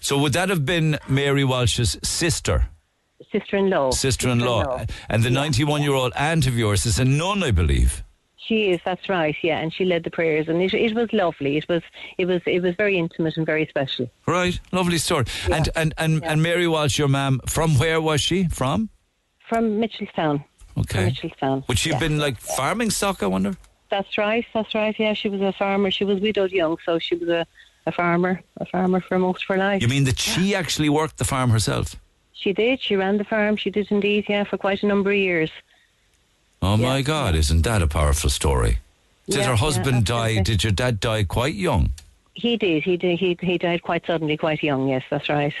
So 0.00 0.18
would 0.18 0.34
that 0.34 0.48
have 0.48 0.64
been 0.64 0.98
Mary 1.08 1.44
Walsh's 1.44 1.98
sister? 2.02 2.68
Sister-in-law. 3.32 3.90
Sister-in-law. 3.92 4.84
And 5.08 5.22
the 5.22 5.30
91-year-old 5.30 6.12
aunt 6.16 6.46
of 6.46 6.56
yours 6.56 6.86
is 6.86 6.98
a 6.98 7.04
nun, 7.04 7.42
I 7.42 7.50
believe. 7.50 8.04
She 8.46 8.70
is. 8.70 8.80
That's 8.84 9.08
right. 9.08 9.34
Yeah, 9.42 9.58
and 9.58 9.72
she 9.72 9.84
led 9.84 10.04
the 10.04 10.10
prayers, 10.10 10.48
and 10.48 10.62
it, 10.62 10.72
it 10.72 10.94
was 10.94 11.12
lovely. 11.12 11.56
It 11.56 11.68
was 11.68 11.82
it 12.18 12.26
was 12.26 12.40
it 12.46 12.62
was 12.62 12.74
very 12.76 12.96
intimate 12.96 13.36
and 13.36 13.44
very 13.44 13.66
special. 13.66 14.08
Right. 14.26 14.58
Lovely 14.72 14.98
story. 14.98 15.24
And 15.50 15.68
and 15.74 15.92
and, 15.98 16.24
and 16.24 16.42
Mary 16.42 16.68
Walsh, 16.68 16.98
your 16.98 17.08
mum, 17.08 17.40
from 17.46 17.76
where 17.78 18.00
was 18.00 18.20
she? 18.20 18.48
From? 18.48 18.88
From 19.48 19.80
Mitchelstown. 19.80 20.44
Okay. 20.78 21.10
From 21.10 21.30
Mitchelstown. 21.30 21.68
Would 21.68 21.78
she 21.78 21.90
have 21.90 22.00
Yeah. 22.00 22.08
been 22.08 22.18
like 22.18 22.38
farming 22.38 22.90
stock, 22.90 23.22
I 23.22 23.26
wonder? 23.26 23.56
That's 23.90 24.16
right. 24.18 24.44
That's 24.54 24.74
right. 24.74 24.94
Yeah, 24.98 25.14
she 25.14 25.28
was 25.28 25.40
a 25.40 25.52
farmer. 25.52 25.90
She 25.90 26.04
was 26.04 26.20
widowed 26.20 26.52
young, 26.52 26.76
so 26.84 26.98
she 26.98 27.14
was 27.16 27.28
a, 27.28 27.46
a 27.86 27.92
farmer, 27.92 28.42
a 28.58 28.66
farmer 28.66 29.00
for 29.00 29.18
most 29.18 29.42
of 29.42 29.48
her 29.48 29.56
life. 29.56 29.80
You 29.82 29.88
mean 29.88 30.04
that 30.04 30.18
she 30.18 30.54
actually 30.54 30.88
worked 30.88 31.18
the 31.18 31.24
farm 31.24 31.50
herself? 31.50 31.96
She 32.32 32.52
did. 32.52 32.80
She 32.80 32.96
ran 32.96 33.16
the 33.16 33.24
farm. 33.24 33.56
She 33.56 33.70
did 33.70 33.90
indeed. 33.90 34.26
Yeah, 34.28 34.44
for 34.44 34.58
quite 34.58 34.82
a 34.82 34.86
number 34.86 35.10
of 35.10 35.16
years. 35.16 35.50
Oh 36.62 36.76
my 36.76 37.02
God, 37.02 37.34
isn't 37.34 37.62
that 37.62 37.82
a 37.82 37.86
powerful 37.86 38.30
story? 38.30 38.78
Did 39.26 39.36
Yeah, 39.36 39.44
her 39.44 39.50
yeah, 39.50 39.56
husband 39.56 40.04
die? 40.06 40.42
Did 40.42 40.64
your 40.64 40.72
dad 40.72 41.00
die 41.00 41.24
quite 41.24 41.54
young? 41.54 41.92
He 42.34 42.56
did. 42.56 42.82
He 42.84 42.96
did. 42.96 43.18
He 43.18 43.36
he 43.40 43.58
died 43.58 43.82
quite 43.82 44.04
suddenly, 44.06 44.36
quite 44.36 44.62
young. 44.62 44.88
Yes, 44.88 45.02
that's 45.10 45.28
right. 45.28 45.54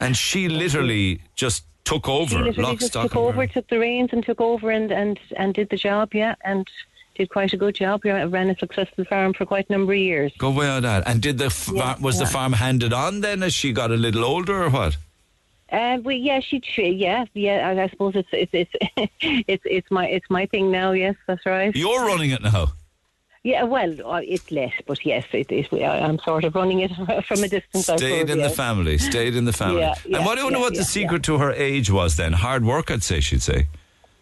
And 0.00 0.16
she 0.16 0.48
literally 0.48 1.20
just 1.36 1.64
took 1.84 2.08
over, 2.08 2.36
she 2.36 2.42
literally 2.42 2.76
just 2.76 2.92
took 2.92 3.16
over, 3.16 3.46
took 3.46 3.68
the 3.68 3.78
reins, 3.78 4.10
and 4.12 4.24
took 4.24 4.40
over 4.40 4.70
and 4.70 4.90
and 4.90 5.18
and 5.36 5.54
did 5.54 5.68
the 5.70 5.76
job. 5.76 6.14
Yeah, 6.14 6.34
and 6.44 6.68
did 7.14 7.28
quite 7.28 7.52
a 7.52 7.56
good 7.56 7.74
job. 7.74 8.04
Ran 8.04 8.50
a 8.50 8.56
successful 8.56 9.04
farm 9.04 9.34
for 9.34 9.44
quite 9.46 9.68
a 9.68 9.72
number 9.72 9.92
of 9.92 9.98
years. 9.98 10.32
Go 10.38 10.48
away 10.48 10.68
on 10.68 10.82
that. 10.82 11.06
And 11.06 11.20
did 11.20 11.38
the 11.38 11.46
f- 11.46 11.70
Yeah, 11.72 11.96
was 12.00 12.18
the 12.18 12.26
farm 12.26 12.54
handed 12.54 12.92
on 12.92 13.20
then 13.20 13.42
as 13.42 13.52
she 13.52 13.72
got 13.72 13.90
a 13.90 13.96
little 13.96 14.24
older 14.24 14.64
or 14.64 14.70
what? 14.70 14.96
Uh, 15.72 15.98
well, 16.02 16.14
yeah, 16.14 16.38
she, 16.40 16.60
she, 16.62 16.90
yeah, 16.90 17.24
yeah. 17.32 17.70
I, 17.70 17.84
I 17.84 17.88
suppose 17.88 18.14
it's 18.14 18.28
it's 18.32 18.52
it's 18.52 19.12
it's 19.48 19.62
it's 19.64 19.90
my 19.90 20.06
it's 20.06 20.28
my 20.28 20.44
thing 20.46 20.70
now. 20.70 20.92
Yes, 20.92 21.16
that's 21.26 21.46
right. 21.46 21.74
You're 21.74 22.04
running 22.04 22.30
it 22.30 22.42
now. 22.42 22.72
Yeah, 23.44 23.64
well, 23.64 23.92
uh, 24.06 24.20
it's 24.22 24.52
less, 24.52 24.72
but 24.86 25.04
yes, 25.04 25.24
it 25.32 25.50
is. 25.50 25.66
I'm 25.72 26.20
sort 26.20 26.44
of 26.44 26.54
running 26.54 26.80
it 26.80 26.92
from 27.26 27.42
a 27.42 27.48
distance. 27.48 27.86
Stayed 27.86 27.98
suppose, 27.98 28.30
in 28.30 28.38
the 28.38 28.50
family. 28.50 28.98
Stayed 28.98 29.34
in 29.34 29.46
the 29.46 29.52
family. 29.52 29.80
Yeah, 29.80 29.94
and 30.04 30.12
yeah, 30.12 30.24
what 30.24 30.36
do 30.36 30.44
you 30.44 30.50
know 30.50 30.58
yeah, 30.58 30.64
what 30.64 30.74
the 30.76 30.84
secret 30.84 31.24
to 31.24 31.38
her 31.38 31.52
age 31.52 31.90
was 31.90 32.16
then? 32.16 32.34
Hard 32.34 32.64
work, 32.64 32.90
I'd 32.90 33.02
say 33.02 33.18
she'd 33.18 33.42
say. 33.42 33.66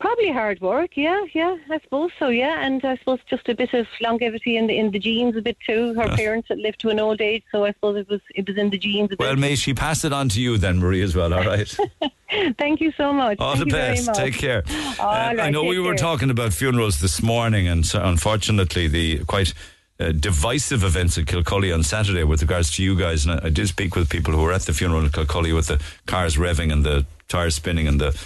Probably 0.00 0.32
hard 0.32 0.62
work, 0.62 0.96
yeah, 0.96 1.22
yeah, 1.34 1.58
I 1.70 1.78
suppose 1.80 2.10
so, 2.18 2.28
yeah, 2.28 2.64
and 2.64 2.82
I 2.82 2.96
suppose 2.96 3.18
just 3.28 3.46
a 3.50 3.54
bit 3.54 3.74
of 3.74 3.86
longevity 4.00 4.56
in 4.56 4.66
the 4.66 4.78
in 4.78 4.90
the 4.90 4.98
genes 4.98 5.36
a 5.36 5.42
bit 5.42 5.58
too. 5.66 5.92
Her 5.92 6.08
parents 6.16 6.48
had 6.48 6.58
lived 6.58 6.80
to 6.80 6.88
an 6.88 6.98
old 6.98 7.20
age, 7.20 7.42
so 7.52 7.66
I 7.66 7.72
suppose 7.72 7.98
it 7.98 8.08
was 8.08 8.22
it 8.34 8.48
was 8.48 8.56
in 8.56 8.70
the 8.70 8.78
genes 8.78 9.10
a 9.12 9.16
Well, 9.18 9.36
may 9.36 9.56
she 9.56 9.74
pass 9.74 10.02
it 10.02 10.14
on 10.14 10.30
to 10.30 10.40
you 10.40 10.56
then, 10.56 10.78
Marie, 10.78 11.02
as 11.02 11.14
well. 11.14 11.34
All 11.34 11.44
right. 11.44 11.76
Thank 12.58 12.80
you 12.80 12.92
so 12.92 13.12
much. 13.12 13.40
All 13.40 13.56
Thank 13.56 13.68
the 13.68 13.76
you 13.76 13.82
very 13.82 13.96
best. 13.96 14.14
Take 14.14 14.34
care. 14.34 14.62
Uh, 14.98 15.02
I 15.38 15.50
know 15.50 15.64
we 15.64 15.78
were 15.78 15.94
care. 15.94 15.98
talking 15.98 16.30
about 16.30 16.54
funerals 16.54 17.00
this 17.00 17.22
morning, 17.22 17.68
and 17.68 17.84
so 17.84 18.02
unfortunately, 18.02 18.88
the 18.88 19.22
quite 19.26 19.52
uh, 20.00 20.12
divisive 20.12 20.82
events 20.82 21.18
at 21.18 21.26
Kilcully 21.26 21.72
on 21.72 21.82
Saturday 21.82 22.24
with 22.24 22.40
regards 22.40 22.70
to 22.76 22.82
you 22.82 22.96
guys. 22.96 23.26
And 23.26 23.38
I, 23.38 23.48
I 23.48 23.50
did 23.50 23.68
speak 23.68 23.94
with 23.96 24.08
people 24.08 24.32
who 24.32 24.40
were 24.40 24.52
at 24.52 24.62
the 24.62 24.72
funeral 24.72 25.04
in 25.04 25.10
Kilcully 25.10 25.52
with 25.52 25.66
the 25.66 25.78
cars 26.06 26.36
revving 26.36 26.72
and 26.72 26.86
the 26.86 27.04
tires 27.28 27.54
spinning 27.54 27.86
and 27.86 28.00
the 28.00 28.18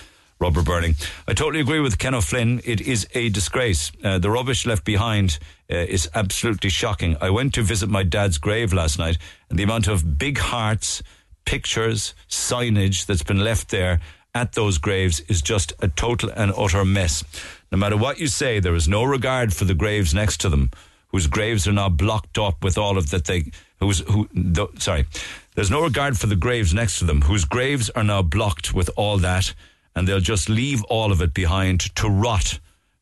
rubber 0.44 0.62
burning. 0.62 0.94
I 1.26 1.32
totally 1.32 1.62
agree 1.62 1.80
with 1.80 1.96
Ken 1.96 2.14
O'Flynn. 2.14 2.60
It 2.66 2.82
is 2.82 3.08
a 3.14 3.30
disgrace. 3.30 3.90
Uh, 4.04 4.18
the 4.18 4.30
rubbish 4.30 4.66
left 4.66 4.84
behind 4.84 5.38
uh, 5.72 5.76
is 5.76 6.06
absolutely 6.14 6.68
shocking. 6.68 7.16
I 7.18 7.30
went 7.30 7.54
to 7.54 7.62
visit 7.62 7.88
my 7.88 8.02
dad's 8.02 8.36
grave 8.36 8.74
last 8.74 8.98
night, 8.98 9.16
and 9.48 9.58
the 9.58 9.62
amount 9.62 9.88
of 9.88 10.18
big 10.18 10.36
hearts, 10.36 11.02
pictures, 11.46 12.14
signage 12.28 13.06
that's 13.06 13.22
been 13.22 13.42
left 13.42 13.70
there 13.70 14.00
at 14.34 14.52
those 14.52 14.76
graves 14.76 15.20
is 15.28 15.40
just 15.40 15.72
a 15.80 15.88
total 15.88 16.28
and 16.36 16.52
utter 16.58 16.84
mess. 16.84 17.24
No 17.72 17.78
matter 17.78 17.96
what 17.96 18.20
you 18.20 18.26
say, 18.26 18.60
there 18.60 18.74
is 18.74 18.86
no 18.86 19.02
regard 19.02 19.54
for 19.54 19.64
the 19.64 19.72
graves 19.72 20.12
next 20.12 20.42
to 20.42 20.50
them, 20.50 20.70
whose 21.08 21.26
graves 21.26 21.66
are 21.66 21.72
now 21.72 21.88
blocked 21.88 22.36
up 22.36 22.62
with 22.62 22.76
all 22.76 22.98
of 22.98 23.08
that 23.10 23.24
they 23.24 23.50
who's 23.80 24.00
who 24.00 24.28
th- 24.28 24.78
sorry. 24.78 25.06
There's 25.54 25.70
no 25.70 25.82
regard 25.82 26.18
for 26.18 26.26
the 26.26 26.36
graves 26.36 26.74
next 26.74 26.98
to 26.98 27.06
them, 27.06 27.22
whose 27.22 27.46
graves 27.46 27.88
are 27.90 28.04
now 28.04 28.20
blocked 28.20 28.74
with 28.74 28.90
all 28.94 29.16
that, 29.18 29.54
and 29.94 30.06
they'll 30.06 30.20
just 30.20 30.48
leave 30.48 30.82
all 30.84 31.12
of 31.12 31.20
it 31.20 31.34
behind 31.34 31.80
to 31.96 32.08
rot 32.08 32.58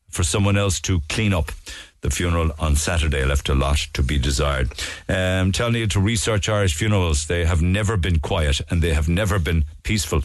for 0.09 0.23
someone 0.23 0.57
else 0.57 0.79
to 0.81 1.01
clean 1.09 1.33
up. 1.33 1.51
The 2.01 2.09
funeral 2.09 2.51
on 2.59 2.75
Saturday 2.75 3.23
left 3.23 3.47
a 3.47 3.55
lot 3.55 3.77
to 3.93 4.03
be 4.03 4.19
desired. 4.19 4.73
Um, 5.07 5.53
telling 5.53 5.75
you 5.75 5.87
to 5.87 6.01
research 6.01 6.49
Irish 6.49 6.75
funerals. 6.75 7.27
They 7.27 7.45
have 7.45 7.61
never 7.61 7.95
been 7.95 8.19
quiet 8.19 8.59
and 8.69 8.81
they 8.81 8.93
have 8.93 9.07
never 9.07 9.39
been 9.39 9.63
peaceful. 9.83 10.23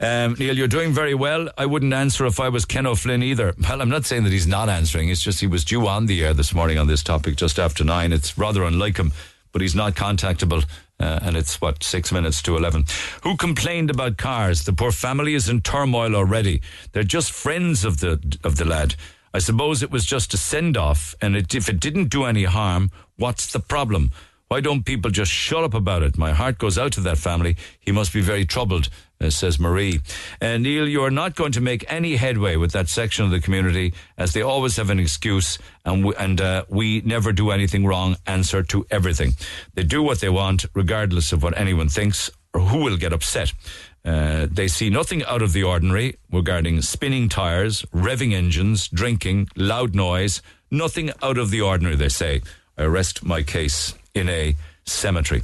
Um, 0.00 0.34
Neil, 0.38 0.56
you're 0.56 0.68
doing 0.68 0.92
very 0.92 1.14
well. 1.14 1.48
I 1.56 1.66
wouldn't 1.66 1.92
answer 1.92 2.26
if 2.26 2.40
I 2.40 2.48
was 2.48 2.64
Ken 2.64 2.86
O'Flynn 2.86 3.22
either. 3.22 3.54
Well, 3.58 3.80
I'm 3.80 3.88
not 3.88 4.04
saying 4.04 4.24
that 4.24 4.32
he's 4.32 4.46
not 4.46 4.68
answering. 4.68 5.08
It's 5.08 5.22
just 5.22 5.40
he 5.40 5.46
was 5.46 5.64
due 5.64 5.86
on 5.86 6.06
the 6.06 6.24
air 6.24 6.34
this 6.34 6.52
morning 6.52 6.76
on 6.76 6.86
this 6.86 7.02
topic 7.02 7.36
just 7.36 7.58
after 7.58 7.84
nine. 7.84 8.12
It's 8.12 8.36
rather 8.36 8.64
unlike 8.64 8.98
him, 8.98 9.12
but 9.52 9.62
he's 9.62 9.74
not 9.74 9.94
contactable. 9.94 10.64
Uh, 11.00 11.18
and 11.22 11.36
it's 11.36 11.60
what 11.60 11.82
six 11.82 12.12
minutes 12.12 12.40
to 12.42 12.56
eleven. 12.56 12.84
Who 13.22 13.36
complained 13.36 13.90
about 13.90 14.16
cars? 14.16 14.64
The 14.64 14.72
poor 14.72 14.92
family 14.92 15.34
is 15.34 15.48
in 15.48 15.60
turmoil 15.60 16.14
already. 16.14 16.62
They're 16.92 17.02
just 17.02 17.32
friends 17.32 17.84
of 17.84 17.98
the 17.98 18.38
of 18.44 18.56
the 18.56 18.64
lad. 18.64 18.94
I 19.34 19.40
suppose 19.40 19.82
it 19.82 19.90
was 19.90 20.06
just 20.06 20.32
a 20.34 20.36
send 20.36 20.76
off, 20.76 21.16
and 21.20 21.34
it, 21.34 21.54
if 21.54 21.68
it 21.68 21.80
didn't 21.80 22.10
do 22.10 22.24
any 22.24 22.44
harm, 22.44 22.92
what's 23.16 23.52
the 23.52 23.58
problem? 23.58 24.12
Why 24.48 24.60
don't 24.60 24.84
people 24.84 25.10
just 25.10 25.32
shut 25.32 25.64
up 25.64 25.74
about 25.74 26.02
it? 26.02 26.18
My 26.18 26.32
heart 26.32 26.58
goes 26.58 26.76
out 26.76 26.92
to 26.92 27.00
that 27.00 27.18
family. 27.18 27.56
He 27.80 27.92
must 27.92 28.12
be 28.12 28.20
very 28.20 28.44
troubled, 28.44 28.90
uh, 29.20 29.30
says 29.30 29.58
Marie. 29.58 30.00
Uh, 30.40 30.58
Neil, 30.58 30.86
you 30.86 31.02
are 31.02 31.10
not 31.10 31.34
going 31.34 31.52
to 31.52 31.62
make 31.62 31.84
any 31.90 32.16
headway 32.16 32.56
with 32.56 32.72
that 32.72 32.88
section 32.88 33.24
of 33.24 33.30
the 33.30 33.40
community, 33.40 33.94
as 34.18 34.34
they 34.34 34.42
always 34.42 34.76
have 34.76 34.90
an 34.90 35.00
excuse, 35.00 35.58
and 35.86 36.04
we, 36.04 36.14
and 36.16 36.40
uh, 36.40 36.64
we 36.68 37.00
never 37.00 37.32
do 37.32 37.50
anything 37.50 37.86
wrong. 37.86 38.16
Answer 38.26 38.62
to 38.64 38.86
everything. 38.90 39.32
They 39.74 39.82
do 39.82 40.02
what 40.02 40.20
they 40.20 40.28
want, 40.28 40.66
regardless 40.74 41.32
of 41.32 41.42
what 41.42 41.58
anyone 41.58 41.88
thinks 41.88 42.30
or 42.52 42.60
who 42.60 42.78
will 42.84 42.98
get 42.98 43.14
upset. 43.14 43.52
Uh, 44.04 44.46
they 44.50 44.68
see 44.68 44.90
nothing 44.90 45.24
out 45.24 45.40
of 45.40 45.54
the 45.54 45.62
ordinary 45.62 46.18
regarding 46.30 46.82
spinning 46.82 47.30
tires, 47.30 47.82
revving 47.94 48.34
engines, 48.34 48.88
drinking, 48.88 49.48
loud 49.56 49.94
noise. 49.94 50.42
Nothing 50.70 51.10
out 51.22 51.38
of 51.38 51.50
the 51.50 51.62
ordinary, 51.62 51.96
they 51.96 52.10
say. 52.10 52.42
I 52.76 52.84
rest 52.84 53.24
my 53.24 53.42
case 53.42 53.94
in 54.14 54.28
a 54.28 54.56
cemetery. 54.86 55.42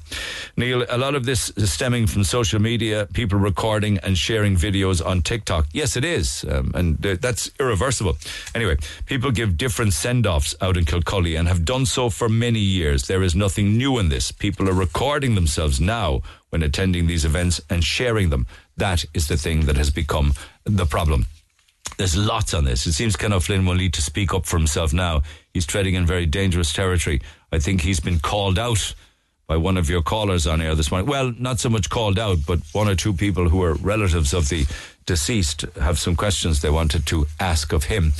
Neil, 0.56 0.84
a 0.88 0.98
lot 0.98 1.14
of 1.14 1.24
this 1.24 1.50
is 1.50 1.72
stemming 1.72 2.06
from 2.06 2.24
social 2.24 2.60
media, 2.60 3.08
people 3.12 3.38
recording 3.38 3.98
and 3.98 4.16
sharing 4.16 4.56
videos 4.56 5.04
on 5.04 5.22
TikTok. 5.22 5.66
Yes, 5.72 5.96
it 5.96 6.04
is, 6.04 6.44
um, 6.48 6.72
and 6.74 7.04
uh, 7.04 7.16
that's 7.20 7.50
irreversible. 7.58 8.16
Anyway, 8.54 8.76
people 9.06 9.30
give 9.30 9.56
different 9.56 9.92
send 9.92 10.26
offs 10.26 10.54
out 10.60 10.76
in 10.76 10.84
Kilcully 10.84 11.36
and 11.36 11.48
have 11.48 11.64
done 11.64 11.86
so 11.86 12.10
for 12.10 12.28
many 12.28 12.60
years. 12.60 13.06
There 13.06 13.22
is 13.22 13.34
nothing 13.34 13.76
new 13.76 13.98
in 13.98 14.08
this. 14.08 14.30
People 14.30 14.68
are 14.68 14.74
recording 14.74 15.34
themselves 15.34 15.80
now 15.80 16.20
when 16.50 16.62
attending 16.62 17.06
these 17.06 17.24
events 17.24 17.60
and 17.70 17.82
sharing 17.82 18.30
them. 18.30 18.46
That 18.76 19.04
is 19.14 19.28
the 19.28 19.36
thing 19.36 19.66
that 19.66 19.76
has 19.76 19.90
become 19.90 20.34
the 20.64 20.86
problem. 20.86 21.26
There's 21.96 22.16
lots 22.16 22.54
on 22.54 22.64
this. 22.64 22.86
It 22.86 22.92
seems 22.92 23.16
Ken 23.16 23.32
O'Flynn 23.32 23.66
will 23.66 23.74
need 23.74 23.92
to 23.94 24.02
speak 24.02 24.32
up 24.32 24.46
for 24.46 24.56
himself 24.56 24.92
now. 24.92 25.22
He's 25.52 25.66
treading 25.66 25.96
in 25.96 26.06
very 26.06 26.24
dangerous 26.24 26.72
territory. 26.72 27.20
I 27.52 27.58
think 27.58 27.80
he's 27.80 28.00
been 28.00 28.20
called 28.20 28.58
out 28.58 28.94
by 29.46 29.56
one 29.56 29.76
of 29.76 29.90
your 29.90 30.02
callers 30.02 30.46
on 30.46 30.60
air 30.60 30.76
this 30.76 30.92
morning. 30.92 31.08
Well, 31.08 31.34
not 31.36 31.58
so 31.58 31.68
much 31.68 31.90
called 31.90 32.20
out, 32.20 32.38
but 32.46 32.60
one 32.72 32.88
or 32.88 32.94
two 32.94 33.12
people 33.12 33.48
who 33.48 33.62
are 33.64 33.74
relatives 33.74 34.32
of 34.32 34.48
the 34.48 34.64
deceased 35.06 35.62
have 35.74 35.98
some 35.98 36.14
questions 36.14 36.60
they 36.60 36.70
wanted 36.70 37.04
to 37.06 37.26
ask 37.40 37.72
of 37.72 37.84
him. 37.84 38.12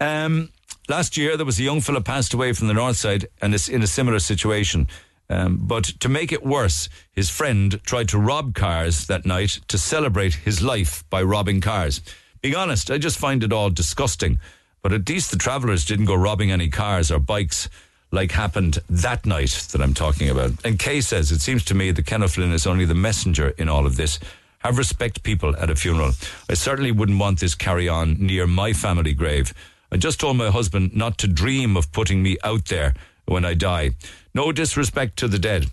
Um, 0.00 0.50
last 0.88 1.16
year, 1.16 1.36
there 1.36 1.44
was 1.44 1.58
a 1.58 1.64
young 1.64 1.80
fellow 1.80 2.00
passed 2.00 2.34
away 2.34 2.52
from 2.52 2.68
the 2.68 2.74
north 2.74 2.96
side 2.96 3.26
and 3.42 3.52
is 3.52 3.68
in 3.68 3.82
a 3.82 3.88
similar 3.88 4.20
situation. 4.20 4.86
Um, 5.28 5.58
but 5.60 5.84
to 5.98 6.08
make 6.08 6.30
it 6.30 6.46
worse, 6.46 6.88
his 7.10 7.30
friend 7.30 7.80
tried 7.82 8.08
to 8.10 8.18
rob 8.18 8.54
cars 8.54 9.08
that 9.08 9.26
night 9.26 9.58
to 9.66 9.78
celebrate 9.78 10.34
his 10.34 10.62
life 10.62 11.02
by 11.10 11.20
robbing 11.20 11.60
cars. 11.60 12.00
Being 12.42 12.54
honest, 12.54 12.92
I 12.92 12.98
just 12.98 13.18
find 13.18 13.42
it 13.42 13.52
all 13.52 13.70
disgusting. 13.70 14.38
But 14.82 14.92
at 14.92 15.08
least 15.08 15.32
the 15.32 15.36
travellers 15.36 15.84
didn't 15.84 16.04
go 16.04 16.14
robbing 16.14 16.52
any 16.52 16.68
cars 16.68 17.10
or 17.10 17.18
bikes 17.18 17.68
like 18.10 18.32
happened 18.32 18.78
that 18.88 19.26
night 19.26 19.66
that 19.72 19.82
I'm 19.82 19.94
talking 19.94 20.28
about. 20.28 20.52
And 20.64 20.78
Kay 20.78 21.00
says, 21.00 21.32
it 21.32 21.40
seems 21.40 21.64
to 21.66 21.74
me 21.74 21.90
that 21.90 22.06
Ken 22.06 22.22
O'Flynn 22.22 22.52
is 22.52 22.66
only 22.66 22.84
the 22.84 22.94
messenger 22.94 23.48
in 23.58 23.68
all 23.68 23.86
of 23.86 23.96
this. 23.96 24.18
Have 24.60 24.78
respect, 24.78 25.22
people, 25.22 25.56
at 25.56 25.70
a 25.70 25.76
funeral. 25.76 26.12
I 26.48 26.54
certainly 26.54 26.92
wouldn't 26.92 27.18
want 27.18 27.40
this 27.40 27.54
carry 27.54 27.88
on 27.88 28.14
near 28.18 28.46
my 28.46 28.72
family 28.72 29.12
grave. 29.12 29.52
I 29.92 29.96
just 29.96 30.18
told 30.18 30.36
my 30.36 30.50
husband 30.50 30.94
not 30.94 31.18
to 31.18 31.28
dream 31.28 31.76
of 31.76 31.92
putting 31.92 32.22
me 32.22 32.36
out 32.42 32.66
there 32.66 32.94
when 33.26 33.44
I 33.44 33.54
die. 33.54 33.90
No 34.34 34.52
disrespect 34.52 35.16
to 35.18 35.28
the 35.28 35.38
dead. 35.38 35.66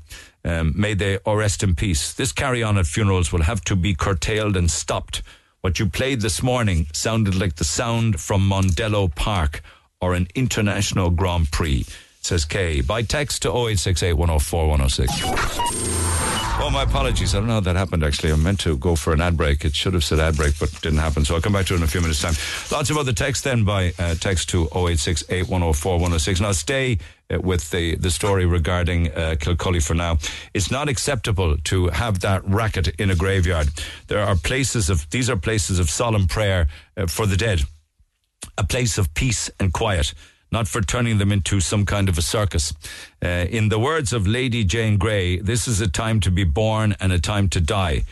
Um, 0.46 0.74
may 0.76 0.94
they 0.94 1.20
rest 1.26 1.64
in 1.64 1.76
peace. 1.76 2.14
This 2.14 2.32
carry 2.32 2.62
on 2.62 2.78
at 2.78 2.86
funerals 2.86 3.32
will 3.32 3.44
have 3.44 3.62
to 3.66 3.76
be 3.76 3.96
curtailed 3.96 4.58
and 4.58 4.70
stopped. 4.70 5.22
What 5.62 5.80
you 5.80 5.88
played 5.88 6.22
this 6.22 6.44
morning 6.44 6.88
sounded 6.92 7.36
like 7.36 7.56
the 7.56 7.64
sound 7.64 8.20
from 8.20 8.48
Mondello 8.48 9.14
Park 9.16 9.62
or 10.02 10.14
an 10.14 10.28
international 10.36 11.10
Grand 11.10 11.50
Prix, 11.52 11.86
says 12.26 12.46
Kay. 12.46 12.82
By 12.82 13.02
text 13.02 13.42
to 13.44 13.50
0868 13.50 14.14
104 14.14 14.68
106. 14.70 16.24
Oh, 16.56 16.70
my 16.70 16.84
apologies. 16.84 17.36
I 17.36 17.40
don't 17.40 17.48
know 17.48 17.56
how 17.56 17.60
that 17.62 17.76
happened, 17.76 18.04
actually. 18.04 18.32
I 18.32 18.36
meant 18.36 18.60
to 18.62 18.78
go 18.78 18.96
for 18.96 19.12
an 19.12 19.20
ad 19.20 19.36
break. 19.36 19.66
It 19.66 19.76
should 19.76 19.94
have 19.94 20.04
said 20.04 20.20
ad 20.20 20.38
break, 20.38 20.58
but 20.60 20.72
didn't 20.82 21.00
happen. 21.00 21.26
So 21.26 21.36
I'll 21.36 21.42
come 21.42 21.54
back 21.54 21.66
to 21.66 21.74
it 21.74 21.78
in 21.78 21.84
a 21.84 21.88
few 21.88 22.00
minutes' 22.00 22.22
time. 22.22 22.36
Lots 22.72 22.90
of 22.90 22.98
other 22.98 23.12
text 23.12 23.44
then 23.44 23.66
by 23.66 23.92
uh, 24.00 24.16
text 24.16 24.50
to 24.50 24.64
0868 24.68 25.50
104 25.50 25.94
106. 25.94 26.40
Now, 26.40 26.52
stay 26.54 27.00
uh, 27.30 27.42
with 27.42 27.70
the, 27.72 27.96
the 27.96 28.12
story 28.12 28.46
regarding 28.46 29.12
uh, 29.12 29.36
Kilcully 29.40 29.82
for 29.82 29.94
now. 29.94 30.20
It's 30.54 30.72
not 30.72 30.88
acceptable 30.88 31.58
to 31.58 31.88
have 31.88 32.22
that 32.22 32.48
racket 32.48 32.88
in 33.00 33.10
a 33.10 33.16
graveyard. 33.16 33.68
There 34.08 34.22
are 34.22 34.36
places 34.36 34.90
of, 34.90 35.10
these 35.10 35.30
are 35.30 35.36
places 35.36 35.80
of 35.80 35.90
solemn 35.90 36.28
prayer 36.28 36.68
uh, 36.96 37.08
for 37.08 37.26
the 37.26 37.36
dead, 37.36 37.64
a 38.58 38.64
place 38.64 38.98
of 38.98 39.14
peace 39.14 39.50
and 39.60 39.74
quiet 39.74 40.14
not 40.54 40.68
for 40.68 40.82
turning 40.82 41.18
them 41.18 41.32
into 41.32 41.60
some 41.60 41.84
kind 41.84 42.08
of 42.08 42.16
a 42.16 42.22
circus. 42.22 42.74
Uh, 43.26 43.46
in 43.50 43.70
the 43.70 43.80
words 43.80 44.14
of 44.14 44.28
Lady 44.28 44.64
Jane 44.64 44.98
Grey, 44.98 45.38
this 45.38 45.68
is 45.68 45.82
a 45.82 45.88
time 45.88 46.20
to 46.20 46.30
be 46.30 46.44
born 46.44 46.96
and 47.00 47.12
a 47.12 47.20
time 47.20 47.50
to 47.50 47.60
die. 47.60 48.04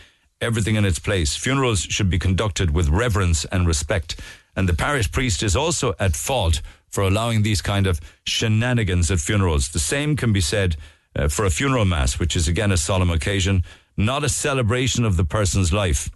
Everything 0.41 0.75
in 0.75 0.83
its 0.83 0.97
place. 0.97 1.35
Funerals 1.35 1.81
should 1.81 2.09
be 2.09 2.17
conducted 2.17 2.71
with 2.71 2.89
reverence 2.89 3.45
and 3.45 3.67
respect. 3.67 4.19
And 4.55 4.67
the 4.67 4.73
parish 4.73 5.11
priest 5.11 5.43
is 5.43 5.55
also 5.55 5.93
at 5.99 6.15
fault 6.15 6.63
for 6.89 7.03
allowing 7.03 7.43
these 7.43 7.61
kind 7.61 7.85
of 7.85 8.01
shenanigans 8.23 9.11
at 9.11 9.19
funerals. 9.19 9.69
The 9.69 9.79
same 9.93 10.15
can 10.15 10.33
be 10.33 10.41
said 10.41 10.75
uh, 11.15 11.27
for 11.27 11.45
a 11.45 11.51
funeral 11.51 11.85
mass, 11.85 12.17
which 12.17 12.35
is 12.35 12.47
again 12.47 12.71
a 12.71 12.77
solemn 12.77 13.11
occasion, 13.11 13.63
not 13.95 14.23
a 14.23 14.29
celebration 14.29 15.05
of 15.05 15.15
the 15.15 15.25
person's 15.25 15.71
life. 15.71 16.09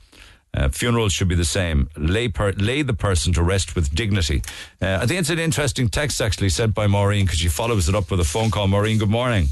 Uh, 0.56 0.69
funerals 0.69 1.11
should 1.11 1.27
be 1.27 1.36
the 1.36 1.45
same. 1.45 1.90
Lay, 1.98 2.27
per, 2.27 2.52
lay 2.53 2.82
the 2.82 2.94
person 2.94 3.34
to 3.34 3.44
rest 3.44 3.76
with 3.76 3.94
dignity. 3.94 4.41
Uh, 4.82 4.99
I 5.02 5.06
think 5.06 5.19
it's 5.19 5.30
an 5.30 5.40
interesting 5.40 5.90
text 5.90 6.22
actually 6.22 6.49
sent 6.49 6.73
by 6.73 6.88
Maureen 6.88 7.26
because 7.26 7.40
she 7.40 7.49
follows 7.49 7.90
it 7.90 7.95
up 7.95 8.10
with 8.11 8.19
a 8.19 8.23
phone 8.23 8.52
call. 8.52 8.68
Maureen, 8.68 8.98
good 8.98 9.10
morning. 9.10 9.48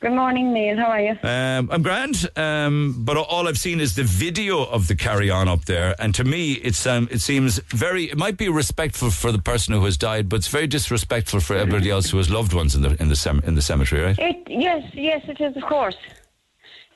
Good 0.00 0.14
morning, 0.14 0.52
Neil. 0.52 0.76
How 0.76 0.86
are 0.86 1.00
you? 1.00 1.16
Um, 1.22 1.70
I'm 1.70 1.80
grand, 1.80 2.28
um, 2.36 3.04
but 3.04 3.16
all 3.16 3.46
I've 3.46 3.56
seen 3.56 3.78
is 3.78 3.94
the 3.94 4.02
video 4.02 4.64
of 4.64 4.88
the 4.88 4.96
carry 4.96 5.30
on 5.30 5.46
up 5.46 5.66
there, 5.66 5.94
and 6.00 6.12
to 6.16 6.24
me, 6.24 6.54
it's 6.54 6.84
um, 6.88 7.06
it 7.12 7.20
seems 7.20 7.58
very. 7.68 8.10
It 8.10 8.18
might 8.18 8.36
be 8.36 8.48
respectful 8.48 9.10
for 9.12 9.30
the 9.30 9.38
person 9.38 9.74
who 9.74 9.84
has 9.84 9.96
died, 9.96 10.28
but 10.28 10.38
it's 10.38 10.48
very 10.48 10.66
disrespectful 10.66 11.38
for 11.38 11.54
everybody 11.54 11.88
else 11.88 12.10
who 12.10 12.16
has 12.16 12.28
loved 12.28 12.52
ones 12.52 12.74
in 12.74 12.82
the 12.82 13.00
in 13.00 13.10
the 13.10 13.14
sem- 13.14 13.42
in 13.46 13.54
the 13.54 13.62
cemetery, 13.62 14.02
right? 14.02 14.18
It, 14.18 14.42
yes, 14.48 14.82
yes, 14.92 15.22
it 15.28 15.40
is, 15.40 15.56
of 15.56 15.62
course. 15.68 15.96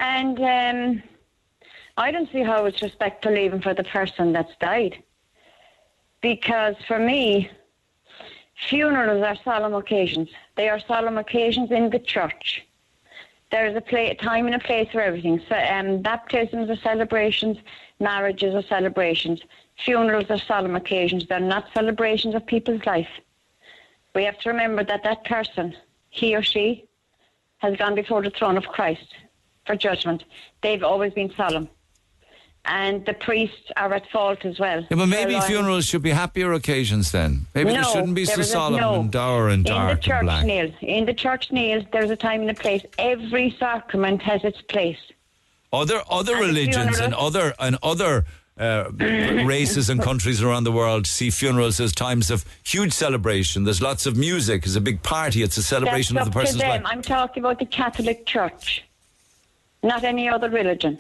And 0.01 0.41
um, 0.41 1.03
I 1.97 2.11
don't 2.11 2.31
see 2.31 2.43
how 2.43 2.67
it's 2.67 2.83
respectful 2.83 3.37
even 3.37 3.63
for 3.63 3.73
the 3.73 3.85
person 3.85 4.33
that's 4.33 4.55
died. 4.61 5.03
Because 6.21 6.75
for 6.87 6.99
me, 6.99 7.51
funerals 8.69 9.25
are 9.25 9.37
solemn 9.45 9.75
occasions. 9.75 10.29
They 10.57 10.69
are 10.69 10.81
solemn 10.81 11.19
occasions 11.19 11.71
in 11.71 11.91
the 11.91 11.99
church. 11.99 12.67
There's 13.51 13.77
a, 13.77 13.81
play, 13.81 14.11
a 14.11 14.15
time 14.15 14.47
and 14.47 14.57
a 14.57 14.59
place 14.59 14.89
for 14.91 15.01
everything. 15.01 15.41
So, 15.49 15.57
um, 15.57 16.03
baptisms 16.03 16.69
are 16.69 16.77
celebrations, 16.77 17.59
marriages 18.01 18.55
are 18.55 18.63
celebrations, 18.63 19.41
funerals 19.79 20.31
are 20.31 20.39
solemn 20.39 20.75
occasions. 20.75 21.27
They're 21.29 21.41
not 21.41 21.73
celebrations 21.73 22.35
of 22.35 22.45
people's 22.45 22.85
life. 22.85 23.09
we 24.15 24.25
have 24.25 24.39
to 24.41 24.51
remember 24.51 24.83
that 24.85 25.05
that 25.05 25.25
person, 25.25 25.77
he 26.11 26.35
or 26.35 26.43
she, 26.43 26.87
has 27.59 27.77
gone 27.77 27.95
before 27.95 28.23
the 28.23 28.31
throne 28.31 28.57
of 28.57 28.67
Christ 28.67 29.15
for 29.65 29.77
judgment. 29.77 30.25
They've 30.63 30.83
always 30.83 31.13
been 31.13 31.33
solemn. 31.37 31.69
And 32.69 33.05
the 33.07 33.15
priests 33.15 33.71
are 33.77 33.95
at 33.95 34.11
fault 34.11 34.45
as 34.45 34.59
well. 34.59 34.81
Yeah, 34.91 34.97
but 34.97 35.07
maybe 35.07 35.39
funerals 35.41 35.87
should 35.87 36.03
be 36.03 36.11
happier 36.11 36.53
occasions 36.53 37.13
then. 37.13 37.47
Maybe 37.55 37.73
no, 37.73 37.83
they 37.83 37.93
shouldn't 37.93 38.15
be 38.17 38.25
so 38.25 38.43
solemn 38.43 38.81
no. 38.81 39.01
and 39.01 39.11
dour 39.11 39.49
and 39.49 39.67
In 39.67 39.73
the 39.73 39.95
church, 39.95 40.09
and 40.09 40.27
black. 40.27 40.45
Neil, 40.45 40.73
in 40.81 41.07
the 41.07 41.15
church, 41.15 41.53
Neil, 41.53 41.85
there's 41.93 42.11
a 42.11 42.17
time 42.17 42.41
and 42.41 42.51
a 42.51 42.55
place. 42.55 42.85
Every 42.99 43.55
sacrament 43.59 44.21
has 44.23 44.43
its 44.43 44.61
place. 44.63 44.99
Other 45.73 46.03
other 46.11 46.37
And 46.37 46.47
religions 46.47 46.99
and 46.99 47.15
other 47.15 47.55
and 47.61 47.79
other 47.83 48.25
uh, 48.59 48.91
races 48.99 49.91
and 49.91 50.03
countries 50.03 50.43
around 50.43 50.65
the 50.65 50.73
world 50.73 51.07
see 51.07 51.31
funerals 51.31 51.79
as 51.79 51.93
times 51.93 52.31
of 52.31 52.45
huge 52.65 52.93
celebration. 52.93 53.65
There's 53.65 53.83
lots 53.83 54.07
of 54.07 54.17
music. 54.17 54.65
It's 54.65 54.77
a 54.77 54.81
big 54.81 55.03
party. 55.03 55.43
It's 55.43 55.57
a 55.57 55.63
celebration 55.63 56.15
That's 56.15 56.29
of 56.29 56.33
the 56.33 56.41
person's 56.41 56.63
life. 56.63 56.83
I'm 56.85 57.03
talking 57.03 57.43
about 57.43 57.59
the 57.59 57.67
Catholic 57.67 58.27
Church, 58.27 58.85
not 59.83 60.05
any 60.05 60.29
other 60.29 60.49
religion. 60.49 60.99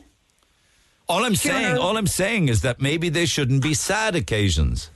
All 1.08 1.24
I'm 1.24 1.36
saying, 1.36 1.78
all 1.78 1.96
I'm 1.96 2.06
saying 2.06 2.48
is 2.48 2.62
that 2.62 2.80
maybe 2.80 3.08
they 3.08 3.26
shouldn't 3.26 3.62
be 3.62 3.74
sad 3.74 4.16
occasions. 4.16 4.90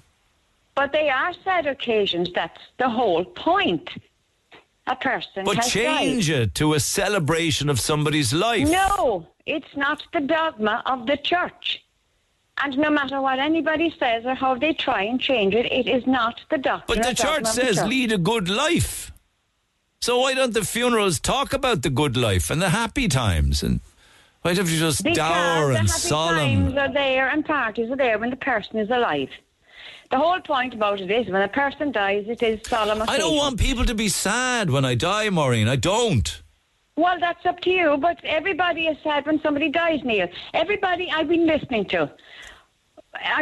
But 0.74 0.92
they 0.92 1.08
are 1.08 1.32
sad 1.44 1.66
occasions. 1.66 2.30
That's 2.34 2.60
the 2.78 2.88
whole 2.88 3.24
point. 3.24 3.90
A 4.86 4.96
person 4.96 5.44
But 5.44 5.60
change 5.62 6.28
died. 6.28 6.36
it 6.40 6.54
to 6.56 6.74
a 6.74 6.80
celebration 6.80 7.68
of 7.68 7.78
somebody's 7.78 8.32
life. 8.32 8.68
No, 8.68 9.28
it's 9.46 9.76
not 9.76 10.02
the 10.12 10.20
dogma 10.20 10.82
of 10.86 11.06
the 11.06 11.16
church. 11.16 11.84
And 12.62 12.76
no 12.76 12.90
matter 12.90 13.20
what 13.20 13.38
anybody 13.38 13.94
says 13.98 14.24
or 14.26 14.34
how 14.34 14.54
they 14.56 14.72
try 14.72 15.02
and 15.02 15.20
change 15.20 15.54
it, 15.54 15.66
it 15.66 15.86
is 15.86 16.06
not 16.06 16.40
the 16.50 16.58
doctrine. 16.58 16.98
But 16.98 17.08
the 17.08 17.14
church 17.14 17.38
of 17.38 17.44
the 17.44 17.50
says 17.50 17.76
church. 17.76 17.88
lead 17.88 18.12
a 18.12 18.18
good 18.18 18.48
life. 18.48 19.12
So 20.00 20.18
why 20.20 20.34
don't 20.34 20.54
the 20.54 20.64
funerals 20.64 21.20
talk 21.20 21.52
about 21.52 21.82
the 21.82 21.90
good 21.90 22.16
life 22.16 22.50
and 22.50 22.60
the 22.60 22.70
happy 22.70 23.06
times? 23.06 23.62
And 23.62 23.80
why 24.42 24.54
don't 24.54 24.68
you 24.68 24.78
just 24.78 25.04
Because 25.04 25.16
dour 25.16 25.70
and 25.70 25.78
happy 25.78 25.88
solemn? 25.88 26.62
times 26.64 26.76
are 26.78 26.92
there 26.92 27.28
and 27.28 27.44
parties 27.44 27.90
are 27.90 27.96
there 27.96 28.18
when 28.18 28.30
the 28.30 28.36
person 28.36 28.78
is 28.78 28.90
alive. 28.90 29.28
The 30.10 30.18
whole 30.18 30.40
point 30.40 30.74
about 30.74 31.00
it 31.00 31.10
is 31.10 31.28
when 31.28 31.42
a 31.42 31.48
person 31.48 31.92
dies, 31.92 32.24
it 32.28 32.42
is 32.42 32.60
solemn 32.66 33.02
I 33.08 33.18
don't 33.18 33.36
want 33.36 33.60
people 33.60 33.84
to 33.84 33.94
be 33.94 34.08
sad 34.08 34.70
when 34.70 34.84
I 34.84 34.94
die, 34.94 35.30
Maureen. 35.30 35.68
I 35.68 35.76
don't. 35.76 36.42
Well, 36.96 37.18
that's 37.20 37.46
up 37.46 37.60
to 37.60 37.70
you, 37.70 37.96
but 37.96 38.18
everybody 38.24 38.86
is 38.88 38.96
sad 39.02 39.24
when 39.26 39.40
somebody 39.40 39.68
dies, 39.70 40.00
Neil. 40.04 40.28
Everybody 40.52 41.10
I've 41.10 41.28
been 41.28 41.46
listening 41.46 41.84
to 41.86 42.10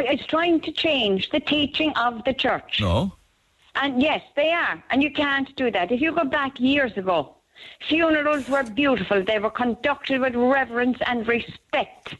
is 0.09 0.25
trying 0.27 0.61
to 0.61 0.71
change 0.71 1.29
the 1.31 1.39
teaching 1.39 1.91
of 1.97 2.23
the 2.23 2.33
church. 2.33 2.79
No. 2.81 3.13
And 3.75 4.01
yes, 4.01 4.21
they 4.35 4.51
are. 4.51 4.83
And 4.91 5.01
you 5.01 5.11
can't 5.11 5.53
do 5.55 5.71
that. 5.71 5.91
If 5.91 6.01
you 6.01 6.13
go 6.13 6.23
back 6.23 6.59
years 6.59 6.95
ago, 6.97 7.35
funerals 7.87 8.47
were 8.49 8.63
beautiful. 8.63 9.23
They 9.23 9.39
were 9.39 9.49
conducted 9.49 10.21
with 10.21 10.35
reverence 10.35 10.97
and 11.05 11.27
respect. 11.27 12.15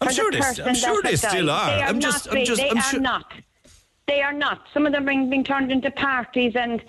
I'm 0.00 0.10
sure 0.10 0.30
the 0.30 0.38
they, 0.38 0.62
I'm 0.64 0.74
sure 0.74 1.02
they 1.02 1.16
still 1.16 1.46
died. 1.46 1.72
are. 1.72 1.76
They 1.76 1.82
are 1.82 1.88
I'm 1.88 1.98
not. 1.98 2.12
just, 2.12 2.28
I'm 2.28 2.34
they 2.34 2.44
just, 2.44 2.60
they 2.62 2.70
I'm 2.70 2.78
are 2.78 2.82
sure. 2.82 3.00
not. 3.00 3.32
They 4.06 4.22
are 4.22 4.32
not. 4.32 4.66
Some 4.72 4.86
of 4.86 4.92
them 4.92 5.08
are 5.08 5.26
being 5.26 5.44
turned 5.44 5.70
into 5.70 5.90
parties 5.90 6.56
and 6.56 6.82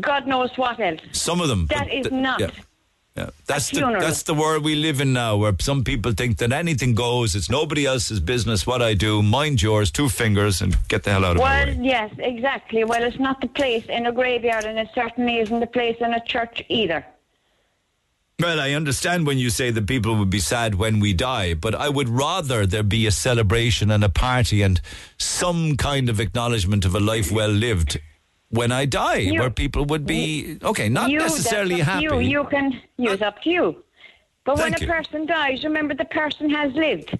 God 0.00 0.26
knows 0.26 0.56
what 0.56 0.80
else. 0.80 1.00
Some 1.12 1.40
of 1.40 1.48
them. 1.48 1.66
That 1.66 1.92
is 1.92 2.06
th- 2.06 2.12
not. 2.12 2.40
Yeah. 2.40 2.50
Yeah. 3.16 3.28
That's 3.46 3.68
the 3.70 3.80
that's 3.80 4.22
the 4.22 4.32
world 4.32 4.64
we 4.64 4.74
live 4.74 5.00
in 5.00 5.12
now, 5.12 5.36
where 5.36 5.52
some 5.60 5.84
people 5.84 6.12
think 6.12 6.38
that 6.38 6.50
anything 6.50 6.94
goes. 6.94 7.34
It's 7.34 7.50
nobody 7.50 7.84
else's 7.84 8.20
business 8.20 8.66
what 8.66 8.80
I 8.80 8.94
do. 8.94 9.22
Mind 9.22 9.60
yours, 9.60 9.90
two 9.90 10.08
fingers, 10.08 10.62
and 10.62 10.76
get 10.88 11.02
the 11.02 11.10
hell 11.10 11.26
out 11.26 11.36
of 11.36 11.42
my 11.42 11.64
Well, 11.64 11.74
yes, 11.74 12.10
exactly. 12.18 12.84
Well, 12.84 13.02
it's 13.02 13.18
not 13.18 13.42
the 13.42 13.48
place 13.48 13.84
in 13.86 14.06
a 14.06 14.12
graveyard, 14.12 14.64
and 14.64 14.78
it 14.78 14.88
certainly 14.94 15.40
isn't 15.40 15.60
the 15.60 15.66
place 15.66 15.98
in 16.00 16.14
a 16.14 16.24
church 16.24 16.64
either. 16.70 17.04
Well, 18.40 18.58
I 18.58 18.72
understand 18.72 19.26
when 19.26 19.38
you 19.38 19.50
say 19.50 19.70
that 19.70 19.86
people 19.86 20.16
would 20.16 20.30
be 20.30 20.40
sad 20.40 20.74
when 20.76 20.98
we 20.98 21.12
die, 21.12 21.52
but 21.52 21.74
I 21.74 21.90
would 21.90 22.08
rather 22.08 22.66
there 22.66 22.82
be 22.82 23.06
a 23.06 23.12
celebration 23.12 23.90
and 23.90 24.02
a 24.02 24.08
party 24.08 24.62
and 24.62 24.80
some 25.18 25.76
kind 25.76 26.08
of 26.08 26.18
acknowledgement 26.18 26.86
of 26.86 26.94
a 26.94 27.00
life 27.00 27.30
well 27.30 27.50
lived 27.50 28.00
when 28.52 28.70
I 28.70 28.84
die, 28.84 29.16
You- 29.16 29.40
where 29.40 29.50
people 29.50 29.84
would 29.86 30.06
be 30.06 30.58
okay, 30.62 30.88
not 30.88 31.10
You, 31.10 31.18
necessarily 31.18 31.80
happy. 31.80 32.04
You, 32.04 32.20
you 32.20 32.44
can 32.44 32.80
use 32.98 33.22
uh, 33.22 33.26
up 33.26 33.42
to 33.42 33.50
you. 33.50 33.84
But 34.44 34.58
when 34.58 34.72
Thank 34.72 34.82
a 34.82 34.86
you. 34.86 34.92
person 34.92 35.26
dies, 35.26 35.64
remember 35.64 35.94
the 35.94 36.04
person 36.04 36.50
has 36.50 36.72
lived. 36.74 37.18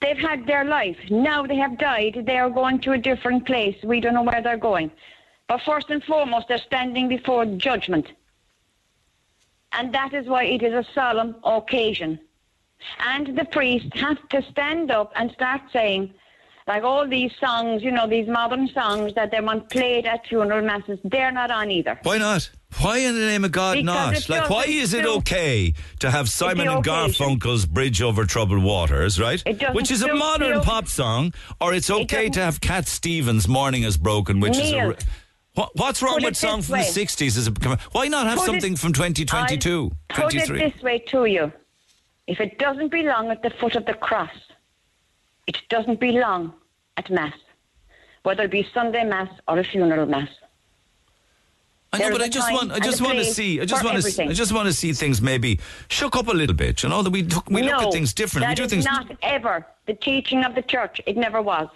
They've 0.00 0.18
had 0.30 0.46
their 0.46 0.64
life. 0.64 0.98
Now 1.10 1.44
they 1.44 1.56
have 1.56 1.76
died. 1.78 2.22
They 2.26 2.38
are 2.38 2.50
going 2.50 2.78
to 2.82 2.92
a 2.92 2.98
different 2.98 3.46
place. 3.46 3.76
We 3.82 4.00
don't 4.00 4.14
know 4.14 4.22
where 4.22 4.42
they're 4.42 4.64
going. 4.72 4.92
But 5.48 5.62
first 5.62 5.90
and 5.90 6.04
foremost, 6.04 6.46
they're 6.48 6.58
standing 6.58 7.08
before 7.08 7.44
judgment. 7.46 8.06
And 9.72 9.92
that 9.94 10.14
is 10.14 10.26
why 10.26 10.44
it 10.44 10.62
is 10.62 10.72
a 10.72 10.86
solemn 10.94 11.36
occasion. 11.42 12.20
And 13.00 13.36
the 13.36 13.46
priest 13.46 13.92
has 13.94 14.18
to 14.30 14.42
stand 14.52 14.92
up 14.92 15.12
and 15.16 15.32
start 15.32 15.62
saying, 15.72 16.14
like 16.68 16.84
all 16.84 17.08
these 17.08 17.32
songs, 17.40 17.82
you 17.82 17.90
know, 17.90 18.06
these 18.06 18.28
modern 18.28 18.68
songs 18.68 19.14
that 19.14 19.30
they 19.30 19.40
want 19.40 19.70
played 19.70 20.04
at 20.06 20.26
funeral 20.26 20.62
masses, 20.64 20.98
they're 21.02 21.32
not 21.32 21.50
on 21.50 21.70
either. 21.70 21.98
Why 22.02 22.18
not? 22.18 22.50
Why 22.82 22.98
in 22.98 23.14
the 23.14 23.24
name 23.24 23.44
of 23.46 23.52
God 23.52 23.78
Because 23.78 24.28
not? 24.28 24.28
Like, 24.28 24.50
why 24.50 24.64
is 24.64 24.92
it 24.92 25.06
okay 25.06 25.72
to 26.00 26.10
have 26.10 26.28
Simon 26.28 26.68
and. 26.68 26.84
Garfunkel's 26.84 27.64
"Bridge 27.64 28.02
Over 28.02 28.26
Troubled 28.26 28.62
Waters," 28.62 29.18
right? 29.18 29.42
Which 29.72 29.90
is 29.90 30.02
a 30.02 30.14
modern 30.14 30.60
pop 30.60 30.86
song, 30.86 31.32
or 31.60 31.72
it's 31.72 31.88
okay 31.88 32.28
to 32.28 32.40
have 32.40 32.60
Cat 32.60 32.86
Stevens' 32.86 33.48
"Morning 33.48 33.84
Has 33.84 33.96
Broken," 33.96 34.38
which 34.38 34.58
is 34.58 34.72
a. 34.72 34.88
Re- 34.88 34.96
what's 35.72 36.02
wrong 36.02 36.14
put 36.16 36.24
with 36.24 36.32
it 36.32 36.36
song 36.36 36.60
from 36.60 36.74
way. 36.74 36.80
the 36.82 37.00
'60s? 37.06 37.38
Is 37.38 37.48
a, 37.48 37.52
why 37.92 38.08
not 38.08 38.26
have 38.26 38.36
Put 38.36 38.42
it- 38.44 38.46
something 38.46 38.76
from 38.76 38.92
2022, 38.92 39.90
I'll 40.10 40.16
Put 40.24 40.30
23? 40.32 40.60
it 40.62 40.74
this 40.74 40.82
way 40.82 40.98
to 41.08 41.24
you. 41.24 41.50
If 42.26 42.40
it 42.40 42.58
doesn't 42.58 42.90
belong 42.90 43.30
at 43.30 43.42
the 43.42 43.48
foot 43.58 43.74
of 43.74 43.86
the 43.86 43.94
cross, 43.94 44.28
it 45.46 45.56
doesn't 45.70 45.98
belong 45.98 46.52
at 46.98 47.08
Mass, 47.10 47.32
whether 48.24 48.42
it 48.42 48.50
be 48.50 48.68
Sunday 48.74 49.04
Mass 49.04 49.30
or 49.46 49.58
a 49.58 49.64
funeral 49.64 50.06
Mass. 50.06 50.28
I 51.90 51.98
know, 52.00 52.10
but 52.10 52.20
I 52.20 52.28
just 52.28 52.52
want, 52.52 52.70
I 52.72 52.80
just 52.80 53.00
want 53.00 53.18
to 53.18 53.24
see, 53.24 53.62
I 53.62 53.64
just 53.64 53.82
want 53.82 54.02
to 54.02 54.24
I 54.24 54.32
just 54.34 54.52
want 54.52 54.66
to 54.66 54.74
see 54.74 54.92
things 54.92 55.22
maybe 55.22 55.58
shook 55.88 56.16
up 56.16 56.28
a 56.28 56.32
little 56.32 56.54
bit. 56.54 56.82
You 56.82 56.90
know 56.90 57.02
that 57.02 57.10
we 57.10 57.22
look, 57.22 57.48
we 57.48 57.62
look 57.62 57.82
at 57.82 57.92
things 57.92 58.12
different. 58.12 58.46
We 58.48 58.54
do 58.54 58.64
is 58.64 58.70
things. 58.70 58.84
not 58.84 59.10
ever 59.22 59.66
the 59.86 59.94
teaching 59.94 60.44
of 60.44 60.54
the 60.54 60.60
church. 60.60 61.00
It 61.06 61.16
never 61.16 61.40
was. 61.40 61.68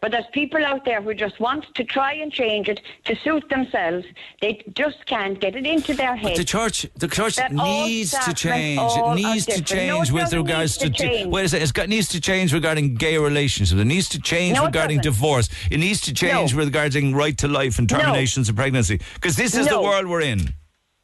But 0.00 0.12
there's 0.12 0.24
people 0.32 0.64
out 0.64 0.86
there 0.86 1.02
who 1.02 1.12
just 1.12 1.38
want 1.40 1.66
to 1.74 1.84
try 1.84 2.14
and 2.14 2.32
change 2.32 2.68
it 2.70 2.80
to 3.04 3.14
suit 3.16 3.46
themselves. 3.50 4.06
They 4.40 4.62
just 4.74 5.04
can't 5.04 5.38
get 5.38 5.54
it 5.56 5.66
into 5.66 5.92
their 5.92 6.12
But 6.12 6.18
head. 6.20 6.36
the 6.38 6.44
church, 6.44 6.86
the 6.96 7.06
church 7.06 7.38
needs 7.50 8.12
to 8.12 8.32
change. 8.32 8.80
It 8.80 9.14
needs 9.14 9.44
to 9.44 9.60
different. 9.60 9.70
No, 9.88 9.96
change 9.98 10.10
with 10.12 10.32
regards 10.32 10.78
to 10.78 10.88
to. 10.88 10.96
change. 10.96 11.26
Wait 11.26 11.44
a 11.44 11.48
second. 11.50 11.62
It's 11.64 11.72
got 11.72 11.88
needs 11.90 12.08
to 12.08 12.20
change 12.20 12.54
regarding 12.54 12.94
gay 12.94 13.18
relationships. 13.18 13.78
It 13.78 13.84
needs 13.84 14.08
to 14.10 14.20
change 14.20 14.56
No, 14.56 14.64
regarding 14.64 14.98
doesn't. 14.98 15.12
divorce. 15.12 15.50
It 15.70 15.78
needs 15.78 16.00
to 16.02 16.14
change 16.14 16.54
No. 16.54 16.60
regarding 16.64 17.14
right 17.14 17.36
to 17.36 17.46
life 17.48 17.78
and 17.78 17.86
terminations 17.86 18.48
of 18.48 18.56
pregnancy. 18.56 19.00
Because 19.14 19.36
this 19.36 19.54
is 19.54 19.68
the 19.68 19.80
world 19.82 20.06
we're 20.06 20.22
in. 20.22 20.54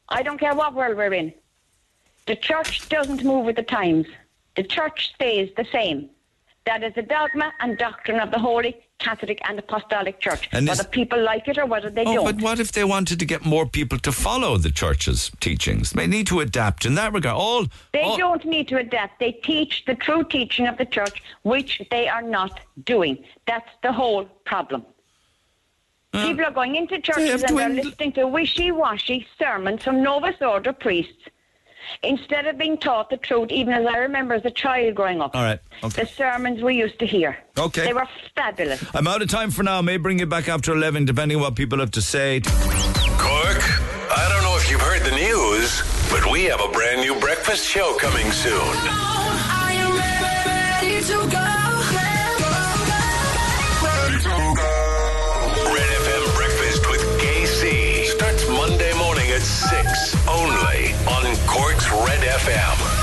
I 0.09 0.23
don't 0.23 0.39
care 0.39 0.55
what 0.55 0.73
world 0.73 0.97
we're 0.97 1.13
in. 1.13 1.33
The 2.25 2.35
church 2.35 2.89
doesn't 2.89 3.23
move 3.23 3.45
with 3.45 3.57
the 3.57 3.63
times. 3.63 4.07
The 4.55 4.63
church 4.63 5.11
stays 5.13 5.49
the 5.55 5.65
same. 5.71 6.09
That 6.67 6.83
is 6.83 6.93
the 6.95 7.01
dogma 7.01 7.53
and 7.61 7.77
doctrine 7.77 8.19
of 8.19 8.29
the 8.29 8.39
Holy 8.39 8.75
Catholic 8.99 9.39
and 9.47 9.57
Apostolic 9.57 10.19
Church. 10.19 10.49
And 10.51 10.67
whether 10.67 10.83
people 10.83 11.17
like 11.23 11.47
it 11.47 11.57
or 11.57 11.65
whether 11.65 11.89
they 11.89 12.03
Oh, 12.03 12.15
don't. 12.15 12.25
but 12.25 12.41
what 12.43 12.59
if 12.59 12.73
they 12.73 12.83
wanted 12.83 13.19
to 13.19 13.25
get 13.25 13.45
more 13.45 13.65
people 13.65 13.97
to 13.99 14.11
follow 14.11 14.57
the 14.57 14.69
church's 14.69 15.31
teachings? 15.39 15.91
They 15.91 16.07
need 16.07 16.27
to 16.27 16.41
adapt 16.41 16.85
in 16.85 16.95
that 16.95 17.13
regard. 17.13 17.37
All 17.37 17.67
They 17.93 18.01
all- 18.01 18.17
don't 18.17 18.43
need 18.43 18.67
to 18.67 18.77
adapt. 18.77 19.17
They 19.19 19.31
teach 19.31 19.85
the 19.85 19.95
true 19.95 20.25
teaching 20.25 20.67
of 20.67 20.77
the 20.77 20.85
church, 20.85 21.23
which 21.43 21.81
they 21.89 22.09
are 22.09 22.21
not 22.21 22.59
doing. 22.83 23.23
That's 23.45 23.69
the 23.81 23.93
whole 23.93 24.25
problem. 24.43 24.85
Uh, 26.13 26.25
people 26.27 26.43
are 26.45 26.51
going 26.51 26.75
into 26.75 26.99
churches 26.99 27.43
and 27.43 27.57
they're 27.57 27.69
listening 27.69 28.11
to 28.13 28.27
wishy-washy 28.27 29.25
sermons 29.39 29.83
from 29.85 30.03
Novus 30.03 30.35
Ordo 30.41 30.73
priests 30.73 31.23
instead 32.03 32.45
of 32.47 32.57
being 32.57 32.77
taught 32.77 33.09
the 33.09 33.17
truth, 33.17 33.51
even 33.51 33.73
as 33.73 33.85
I 33.85 33.97
remember 33.97 34.33
as 34.33 34.45
a 34.45 34.51
child 34.51 34.95
growing 34.95 35.21
up. 35.21 35.35
All 35.35 35.43
right. 35.43 35.59
Okay. 35.83 36.03
The 36.03 36.07
sermons 36.07 36.61
we 36.61 36.75
used 36.75 36.99
to 36.99 37.05
hear. 37.05 37.37
Okay. 37.57 37.85
They 37.85 37.93
were 37.93 38.07
fabulous. 38.35 38.83
I'm 38.93 39.07
out 39.07 39.21
of 39.21 39.29
time 39.29 39.51
for 39.51 39.63
now. 39.63 39.81
May 39.81 39.97
bring 39.97 40.19
you 40.19 40.25
back 40.25 40.47
after 40.49 40.73
11, 40.73 41.05
depending 41.05 41.37
on 41.37 41.43
what 41.43 41.55
people 41.55 41.79
have 41.79 41.91
to 41.91 42.01
say. 42.01 42.41
Cork, 42.41 43.61
I 44.11 44.27
don't 44.31 44.43
know 44.43 44.57
if 44.57 44.69
you've 44.69 44.81
heard 44.81 45.03
the 45.03 45.11
news, 45.15 45.81
but 46.11 46.29
we 46.31 46.43
have 46.45 46.61
a 46.61 46.67
brand 46.69 47.01
new 47.01 47.19
breakfast 47.19 47.65
show 47.65 47.97
coming 47.99 48.31
soon. 48.31 48.53
Ready 50.79 51.01
to 51.01 51.13
go. 51.29 51.43
Red 55.73 55.89
FM 56.03 56.35
Breakfast 56.35 56.89
with 56.89 57.01
KC 57.19 58.05
starts 58.05 58.47
Monday 58.49 58.93
morning 58.97 59.29
at 59.31 59.41
6 59.41 60.16
only 60.27 60.93
on 61.07 61.23
Cork's 61.47 61.89
Red 61.91 62.21
FM. 62.21 62.97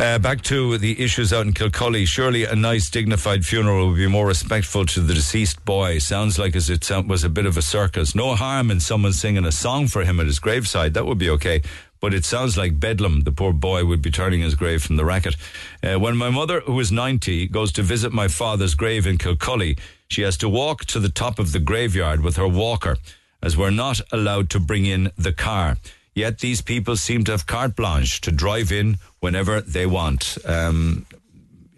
Uh, 0.00 0.16
back 0.16 0.40
to 0.42 0.78
the 0.78 1.02
issues 1.02 1.32
out 1.32 1.44
in 1.44 1.52
Kilcully. 1.52 2.04
Surely 2.04 2.44
a 2.44 2.54
nice, 2.54 2.88
dignified 2.88 3.44
funeral 3.44 3.88
would 3.88 3.96
be 3.96 4.06
more 4.06 4.28
respectful 4.28 4.86
to 4.86 5.00
the 5.00 5.12
deceased 5.12 5.64
boy. 5.64 5.98
Sounds 5.98 6.38
like 6.38 6.54
as 6.54 6.70
it 6.70 6.88
was 7.06 7.24
a 7.24 7.28
bit 7.28 7.46
of 7.46 7.56
a 7.56 7.62
circus. 7.62 8.14
No 8.14 8.36
harm 8.36 8.70
in 8.70 8.78
someone 8.78 9.12
singing 9.12 9.44
a 9.44 9.50
song 9.50 9.88
for 9.88 10.04
him 10.04 10.20
at 10.20 10.26
his 10.26 10.38
graveside. 10.38 10.94
That 10.94 11.06
would 11.06 11.18
be 11.18 11.30
okay. 11.30 11.62
But 12.00 12.14
it 12.14 12.24
sounds 12.24 12.56
like 12.56 12.78
bedlam. 12.78 13.22
The 13.22 13.32
poor 13.32 13.52
boy 13.52 13.84
would 13.86 14.00
be 14.00 14.12
turning 14.12 14.40
his 14.40 14.54
grave 14.54 14.84
from 14.84 14.94
the 14.94 15.04
racket. 15.04 15.34
Uh, 15.82 15.98
when 15.98 16.16
my 16.16 16.30
mother, 16.30 16.60
who 16.60 16.78
is 16.78 16.92
90, 16.92 17.48
goes 17.48 17.72
to 17.72 17.82
visit 17.82 18.12
my 18.12 18.28
father's 18.28 18.76
grave 18.76 19.04
in 19.04 19.18
Kilcully, 19.18 19.76
she 20.06 20.22
has 20.22 20.36
to 20.36 20.48
walk 20.48 20.84
to 20.86 21.00
the 21.00 21.08
top 21.08 21.40
of 21.40 21.50
the 21.50 21.58
graveyard 21.58 22.20
with 22.22 22.36
her 22.36 22.46
walker, 22.46 22.98
as 23.42 23.56
we're 23.56 23.70
not 23.70 24.00
allowed 24.12 24.50
to 24.50 24.60
bring 24.60 24.86
in 24.86 25.10
the 25.16 25.32
car. 25.32 25.76
Yet 26.14 26.40
these 26.40 26.60
people 26.60 26.96
seem 26.96 27.24
to 27.24 27.32
have 27.32 27.46
carte 27.46 27.76
blanche 27.76 28.20
to 28.22 28.32
drive 28.32 28.72
in 28.72 28.98
whenever 29.20 29.60
they 29.60 29.86
want. 29.86 30.36
Um, 30.44 31.06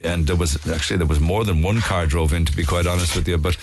and 0.02 0.26
there 0.26 0.36
was 0.36 0.66
actually 0.66 0.96
there 0.96 1.06
was 1.06 1.20
more 1.20 1.44
than 1.44 1.62
one 1.62 1.80
car 1.80 2.06
drove 2.06 2.32
in 2.32 2.44
to 2.46 2.56
be 2.56 2.64
quite 2.64 2.86
honest 2.86 3.14
with 3.14 3.28
you 3.28 3.36
but 3.36 3.56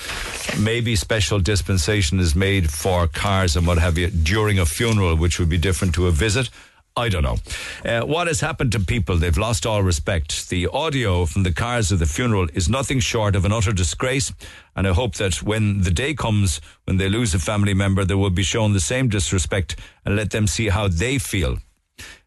maybe 0.60 0.96
special 0.96 1.40
dispensation 1.40 2.20
is 2.20 2.36
made 2.36 2.70
for 2.70 3.08
cars 3.08 3.56
and 3.56 3.66
what 3.66 3.78
have 3.78 3.98
you 3.98 4.08
during 4.10 4.60
a 4.60 4.66
funeral 4.66 5.16
which 5.16 5.40
would 5.40 5.50
be 5.50 5.58
different 5.58 5.96
to 5.96 6.08
a 6.08 6.12
visit 6.12 6.50
I 6.98 7.10
don't 7.10 7.24
know. 7.24 7.38
Uh, 7.86 8.06
what 8.06 8.26
has 8.26 8.42
happened 8.42 8.72
to 8.72 8.80
people? 8.80 9.18
They've 9.18 9.38
lost 9.38 9.68
all 9.68 9.84
respect. 9.84 10.50
The 10.50 10.66
audio 10.68 11.28
from 11.28 11.44
the 11.44 11.54
cars 11.54 11.92
of 11.92 12.00
the 12.00 12.08
funeral 12.08 12.48
is 12.56 12.68
nothing 12.68 13.00
short 13.00 13.36
of 13.36 13.46
an 13.46 13.52
utter 13.52 13.72
disgrace. 13.72 14.34
And 14.76 14.88
I 14.88 14.94
hope 14.94 15.14
that 15.16 15.44
when 15.44 15.82
the 15.84 15.92
day 15.92 16.16
comes 16.16 16.60
when 16.86 16.98
they 16.98 17.08
lose 17.08 17.36
a 17.36 17.40
family 17.40 17.76
member, 17.76 18.04
they 18.04 18.16
will 18.16 18.32
be 18.32 18.42
shown 18.42 18.74
the 18.74 18.80
same 18.80 19.10
disrespect 19.10 19.76
and 20.06 20.16
let 20.16 20.32
them 20.32 20.48
see 20.48 20.70
how 20.70 20.88
they 20.88 21.20
feel. 21.20 21.60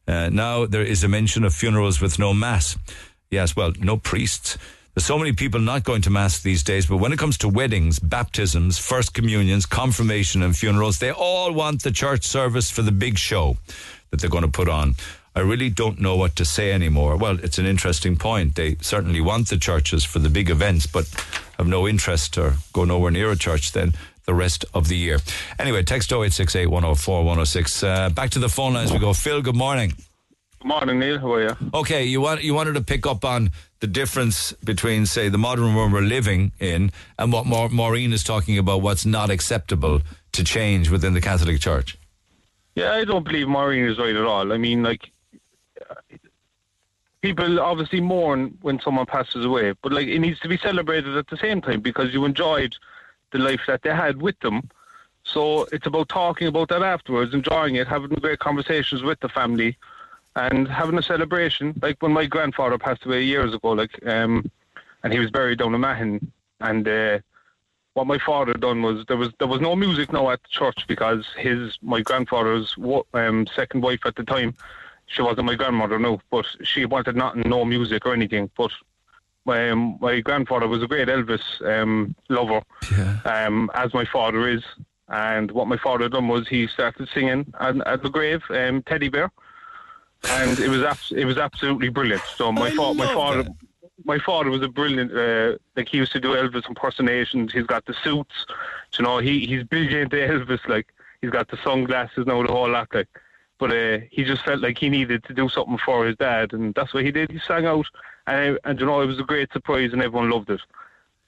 Uh, 0.06 0.28
now 0.28 0.66
there 0.66 0.82
is 0.82 1.02
a 1.02 1.09
mention 1.09 1.42
of 1.42 1.52
funerals 1.52 2.01
with 2.01 2.20
no 2.20 2.32
mass. 2.32 2.78
Yes, 3.28 3.56
well, 3.56 3.72
no 3.80 3.97
priests. 3.97 4.56
There's 4.94 5.06
so 5.06 5.18
many 5.18 5.32
people 5.32 5.60
not 5.60 5.84
going 5.84 6.02
to 6.02 6.10
mass 6.10 6.40
these 6.40 6.64
days, 6.64 6.86
but 6.86 6.97
when 6.97 7.12
it 7.12 7.18
comes 7.18 7.38
to 7.38 7.48
weddings, 7.48 8.01
baptisms, 8.01 8.76
first 8.78 9.14
communions, 9.14 9.66
confirmation, 9.66 10.42
and 10.42 10.56
funerals, 10.56 10.98
they 10.98 11.12
all 11.12 11.52
want 11.52 11.82
the 11.82 11.92
church 11.92 12.24
service 12.24 12.70
for 12.70 12.82
the 12.82 12.92
big 12.92 13.16
show 13.16 13.56
that 14.10 14.20
they're 14.20 14.30
going 14.30 14.44
to 14.44 14.48
put 14.50 14.68
on. 14.68 14.94
I 15.34 15.40
really 15.40 15.70
don't 15.70 16.00
know 16.00 16.16
what 16.16 16.34
to 16.36 16.44
say 16.44 16.72
anymore. 16.72 17.16
Well, 17.16 17.38
it's 17.42 17.58
an 17.58 17.66
interesting 17.66 18.16
point. 18.16 18.56
They 18.56 18.76
certainly 18.80 19.20
want 19.20 19.48
the 19.48 19.56
churches 19.56 20.04
for 20.04 20.18
the 20.18 20.28
big 20.28 20.50
events, 20.50 20.86
but 20.86 21.08
have 21.56 21.68
no 21.68 21.86
interest 21.86 22.36
or 22.36 22.54
go 22.72 22.84
nowhere 22.84 23.10
near 23.12 23.30
a 23.30 23.36
church 23.36 23.72
then 23.72 23.92
the 24.26 24.34
rest 24.34 24.64
of 24.74 24.88
the 24.88 24.96
year. 24.96 25.18
Anyway, 25.58 25.82
text 25.82 26.12
0868 26.12 26.66
104 26.66 27.18
106. 27.24 27.82
Uh, 27.82 28.10
back 28.10 28.30
to 28.30 28.38
the 28.38 28.48
phone 28.48 28.74
lines 28.74 28.92
we 28.92 28.98
go. 28.98 29.12
Phil, 29.12 29.40
good 29.42 29.56
morning. 29.56 29.92
Good 30.60 30.68
morning, 30.68 30.98
Neil. 30.98 31.18
How 31.18 31.32
are 31.32 31.42
you? 31.42 31.56
Okay, 31.72 32.04
you 32.04 32.20
want 32.20 32.42
you 32.42 32.52
wanted 32.52 32.74
to 32.74 32.82
pick 32.82 33.06
up 33.06 33.24
on 33.24 33.50
the 33.80 33.86
difference 33.86 34.52
between, 34.64 35.06
say, 35.06 35.28
the 35.30 35.38
modern 35.38 35.74
world 35.74 35.92
we're 35.92 36.02
living 36.02 36.52
in 36.60 36.92
and 37.18 37.32
what 37.32 37.46
Ma- 37.46 37.68
Maureen 37.68 38.12
is 38.12 38.22
talking 38.22 38.58
about. 38.58 38.82
What's 38.82 39.06
not 39.06 39.30
acceptable 39.30 40.02
to 40.32 40.44
change 40.44 40.90
within 40.90 41.14
the 41.14 41.20
Catholic 41.20 41.60
Church? 41.60 41.96
Yeah, 42.74 42.92
I 42.92 43.05
don't 43.05 43.24
believe 43.24 43.48
Maureen 43.48 43.84
is 43.84 43.98
right 43.98 44.14
at 44.14 44.24
all. 44.24 44.52
I 44.52 44.56
mean, 44.56 44.82
like, 44.82 45.10
people 47.20 47.60
obviously 47.60 48.01
mourn 48.01 48.56
when 48.62 48.80
someone 48.80 49.06
passes 49.06 49.44
away, 49.44 49.74
but 49.82 49.92
like, 49.92 50.09
it 50.09 50.18
needs 50.20 50.40
to 50.40 50.48
be 50.48 50.56
celebrated 50.56 51.16
at 51.16 51.26
the 51.28 51.36
same 51.36 51.60
time 51.60 51.80
because 51.80 52.12
you 52.12 52.24
enjoyed 52.24 52.74
the 53.32 53.38
life 53.38 53.60
that 53.66 53.82
they 53.82 53.94
had 53.94 54.22
with 54.22 54.38
them. 54.40 54.68
So 55.24 55.66
it's 55.72 55.86
about 55.86 56.09
talking 56.09 56.48
about 56.48 56.68
that 56.70 56.82
afterwards, 56.82 57.34
enjoying 57.34 57.76
it, 57.76 57.86
having 57.86 58.10
great 58.10 58.38
conversations 58.38 59.02
with 59.02 59.20
the 59.20 59.28
family, 59.28 59.76
and 60.36 60.66
having 60.66 60.98
a 60.98 61.02
celebration. 61.02 61.78
Like 61.82 62.01
when 62.01 62.12
my 62.12 62.26
grandfather 62.26 62.78
passed 62.78 63.05
away 63.05 63.22
years 63.22 63.55
ago, 63.55 63.72
like, 63.72 63.98
um, 64.06 64.51
and 65.02 65.12
he 65.12 65.18
was 65.18 65.30
buried 65.30 65.59
down 65.59 65.74
in 65.74 65.80
Mahon, 65.80 66.32
and 66.60 66.88
uh, 66.88 67.18
what 67.94 68.06
my 68.06 68.18
father 68.18 68.54
done 68.54 68.82
was 68.82 69.04
there 69.06 69.16
was 69.16 69.30
there 69.38 69.48
was 69.48 69.60
no 69.60 69.74
music 69.74 70.12
now 70.12 70.30
at 70.30 70.42
the 70.42 70.48
church 70.48 70.86
because 70.86 71.26
his 71.36 71.78
my 71.82 72.00
grandfather's 72.00 72.74
um, 73.14 73.46
second 73.54 73.82
wife 73.82 74.00
at 74.04 74.16
the 74.16 74.24
time, 74.24 74.54
she 75.06 75.22
wasn't 75.22 75.46
my 75.46 75.54
grandmother 75.56 75.98
no, 75.98 76.20
but 76.30 76.46
she 76.62 76.84
wanted 76.84 77.16
nothing, 77.16 77.42
no 77.46 77.64
music 77.64 78.06
or 78.06 78.12
anything. 78.12 78.50
But 78.56 78.70
my 79.44 79.70
um, 79.70 79.98
my 80.00 80.20
grandfather 80.20 80.68
was 80.68 80.82
a 80.82 80.86
great 80.86 81.08
Elvis 81.08 81.42
um, 81.66 82.14
lover, 82.28 82.62
um, 83.24 83.70
as 83.74 83.92
my 83.94 84.04
father 84.04 84.48
is. 84.48 84.62
And 85.12 85.50
what 85.50 85.66
my 85.66 85.76
father 85.76 86.08
done 86.08 86.28
was 86.28 86.46
he 86.46 86.68
started 86.68 87.08
singing 87.12 87.52
at, 87.58 87.84
at 87.84 88.00
the 88.04 88.08
grave, 88.08 88.42
um, 88.50 88.80
Teddy 88.84 89.08
Bear, 89.08 89.32
and 90.28 90.56
it 90.60 90.68
was 90.68 90.82
abs- 90.84 91.10
it 91.10 91.24
was 91.24 91.36
absolutely 91.36 91.88
brilliant. 91.88 92.22
So 92.36 92.52
my 92.52 92.70
fa- 92.70 92.94
my 92.94 93.06
father 93.12 93.42
my 94.05 94.18
father 94.18 94.51
was 94.51 94.62
a 94.62 94.68
brilliant 94.68 95.12
uh, 95.12 95.59
like 95.77 95.89
he 95.89 95.98
used 95.98 96.12
to 96.12 96.20
do 96.20 96.35
Elvis 96.35 96.68
impersonations. 96.68 97.52
He's 97.52 97.66
got 97.66 97.85
the 97.86 97.94
suits, 98.02 98.47
you 98.98 99.05
know. 99.05 99.18
He 99.18 99.47
he's 99.47 99.64
big 99.64 99.93
into 99.93 100.16
Elvis. 100.16 100.66
Like 100.68 100.93
he's 101.20 101.31
got 101.31 101.48
the 101.48 101.59
sunglasses 101.64 102.27
now, 102.27 102.43
the 102.43 102.52
whole 102.52 102.70
lot. 102.70 102.89
Like, 102.94 103.09
but 103.59 103.72
uh, 103.72 103.98
he 104.10 104.24
just 104.24 104.44
felt 104.44 104.60
like 104.60 104.78
he 104.78 104.89
needed 104.89 105.24
to 105.24 105.35
do 105.35 105.48
something 105.48 105.78
for 105.78 106.06
his 106.06 106.16
dad, 106.16 106.52
and 106.52 106.74
that's 106.74 106.94
what 106.94 107.05
he 107.05 107.12
did. 107.12 107.31
He 107.31 107.39
sang 107.40 107.66
out, 107.66 107.86
and 108.27 108.59
and 108.64 108.81
you 108.81 108.86
know 108.86 109.01
it 109.01 109.06
was 109.06 109.20
a 109.20 109.24
great 109.24 109.52
surprise, 109.52 109.93
and 109.93 110.02
everyone 110.02 110.31
loved 110.31 110.51
it. 110.51 110.60